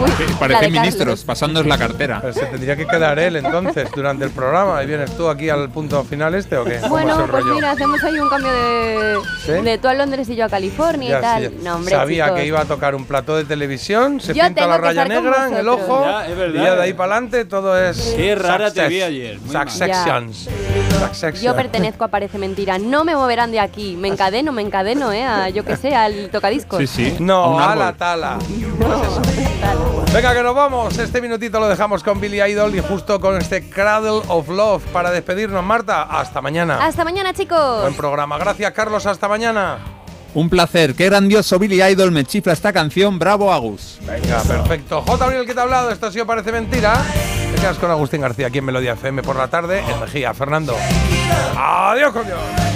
Uy, 0.03 0.11
Parecen 0.39 0.73
ministros, 0.73 0.99
Carlos. 0.99 1.25
pasándoos 1.25 1.67
la 1.67 1.79
cartera. 1.79 2.19
Pero 2.21 2.33
se 2.35 2.47
tendría 2.47 2.77
que 2.77 2.87
quedar 2.87 3.19
él 3.19 3.37
entonces 3.37 3.89
durante 3.95 4.25
el 4.25 4.31
programa. 4.31 4.83
¿Y 4.83 4.87
vienes 4.87 5.17
tú 5.17 5.29
aquí 5.29 5.49
al 5.51 5.71
punto 5.71 6.03
final 6.05 6.35
este 6.35 6.57
o 6.57 6.65
qué? 6.65 6.79
¿Cómo 6.81 6.99
es 6.99 7.05
Bueno, 7.05 7.17
pues 7.17 7.29
rollo? 7.31 7.55
mira, 7.55 7.71
hacemos 7.73 8.03
ahí 8.03 8.19
un 8.19 8.29
cambio 8.29 8.51
de, 8.53 9.19
¿Sí? 9.45 9.53
de 9.53 9.79
tú 9.79 9.89
a 9.89 9.95
Londres 9.95 10.29
y 10.29 10.37
yo 10.37 10.45
a 10.45 10.49
California 10.49 11.11
Ya, 11.11 11.19
y 11.19 11.23
tal. 11.23 11.43
sí, 11.43 11.57
ya. 11.59 11.71
No, 11.71 11.77
hombre, 11.77 11.95
Sabía 11.95 12.25
chicos. 12.25 12.41
que 12.41 12.47
iba 12.47 12.61
a 12.61 12.65
tocar 12.65 12.95
un 12.95 13.05
plató 13.07 13.37
de 13.37 13.45
televisión, 13.45 14.21
se 14.21 14.35
Yo 14.35 14.45
pinta 14.45 14.67
la 14.67 14.79
raya 14.79 15.05
negra 15.05 15.49
en 15.49 15.57
el 15.57 15.69
ojo 15.69 16.05
Ya, 16.05 16.27
es 16.27 16.55
y 16.55 16.59
ya 16.59 16.75
de 16.77 16.83
ahí 16.83 16.93
para 16.93 17.13
adelante 17.17 17.45
todo 17.45 17.79
es. 17.79 18.15
Qué 18.17 18.35
rara 18.35 18.71
te 18.73 18.87
vi 18.89 19.03
ayer. 19.03 19.39
Successions. 19.51 20.49
Yo 21.43 21.55
pertenezco 21.55 22.05
a 22.05 22.09
Parece 22.09 22.39
Mentira. 22.39 22.79
No 22.79 23.05
me 23.05 23.15
moverán 23.15 23.51
de 23.53 23.61
aquí. 23.61 23.97
Me 23.97 24.09
encadeno, 24.09 24.53
me 24.53 24.63
encadeno, 24.63 25.13
¿eh? 25.13 25.23
A, 25.25 25.49
yo 25.51 25.65
que 25.65 25.77
sé, 25.77 25.95
al 25.95 26.31
tocadiscos. 26.31 26.79
Sí, 26.81 26.87
sí. 26.87 27.17
No, 27.21 27.59
a 27.61 27.75
la 27.77 27.93
tala. 27.93 28.39
Venga, 30.13 30.33
que 30.33 30.43
nos 30.43 30.55
vamos. 30.55 30.97
Este 30.97 31.21
minutito 31.21 31.59
lo 31.59 31.69
dejamos 31.69 32.03
con 32.05 32.21
Billy 32.21 32.41
Idol 32.41 32.75
y 32.77 32.81
justo 32.81 33.21
con 33.21 33.37
este 33.37 33.69
Cradle 33.69 34.23
of 34.29 34.49
Love 34.49 34.85
para 34.93 35.11
despedirnos, 35.11 35.65
Marta. 35.65 36.03
Hasta 36.03 36.41
mañana. 36.41 36.85
Hasta 36.85 37.05
mañana, 37.05 37.33
chicos. 37.33 37.83
Buen 37.83 37.97
programa. 37.97 38.39
Gracias, 38.39 38.73
Carlos. 38.73 39.07
Hasta 39.07 39.27
mañana. 39.29 39.79
Un 40.35 40.49
placer. 40.49 40.95
Qué 40.95 41.07
grandioso 41.07 41.59
Billy 41.59 41.83
Idol 41.83 42.11
me 42.11 42.25
chifla 42.25 42.53
esta 42.53 42.73
canción. 42.73 43.19
Bravo, 43.19 43.53
Agus. 43.53 43.99
Venga, 44.03 44.41
perfecto. 44.43 45.03
J. 45.03 45.25
Abril, 45.25 45.47
que 45.47 45.55
te 45.55 45.61
ha 45.61 45.63
hablado. 45.63 45.91
Esto 45.91 46.11
sí 46.11 46.21
parece 46.27 46.53
mentira. 46.53 47.03
Te 47.55 47.61
quedas 47.61 47.79
con 47.79 47.91
Agustín 47.91 48.21
García 48.21 48.49
aquí 48.49 48.59
en 48.59 48.65
Melodía 48.65 48.93
FM 48.93 49.23
por 49.23 49.37
la 49.37 49.49
tarde. 49.49 49.81
En 49.81 50.01
Mejía, 50.01 50.35
Fernando. 50.35 50.77
Adiós, 51.57 52.13
coño. 52.13 52.74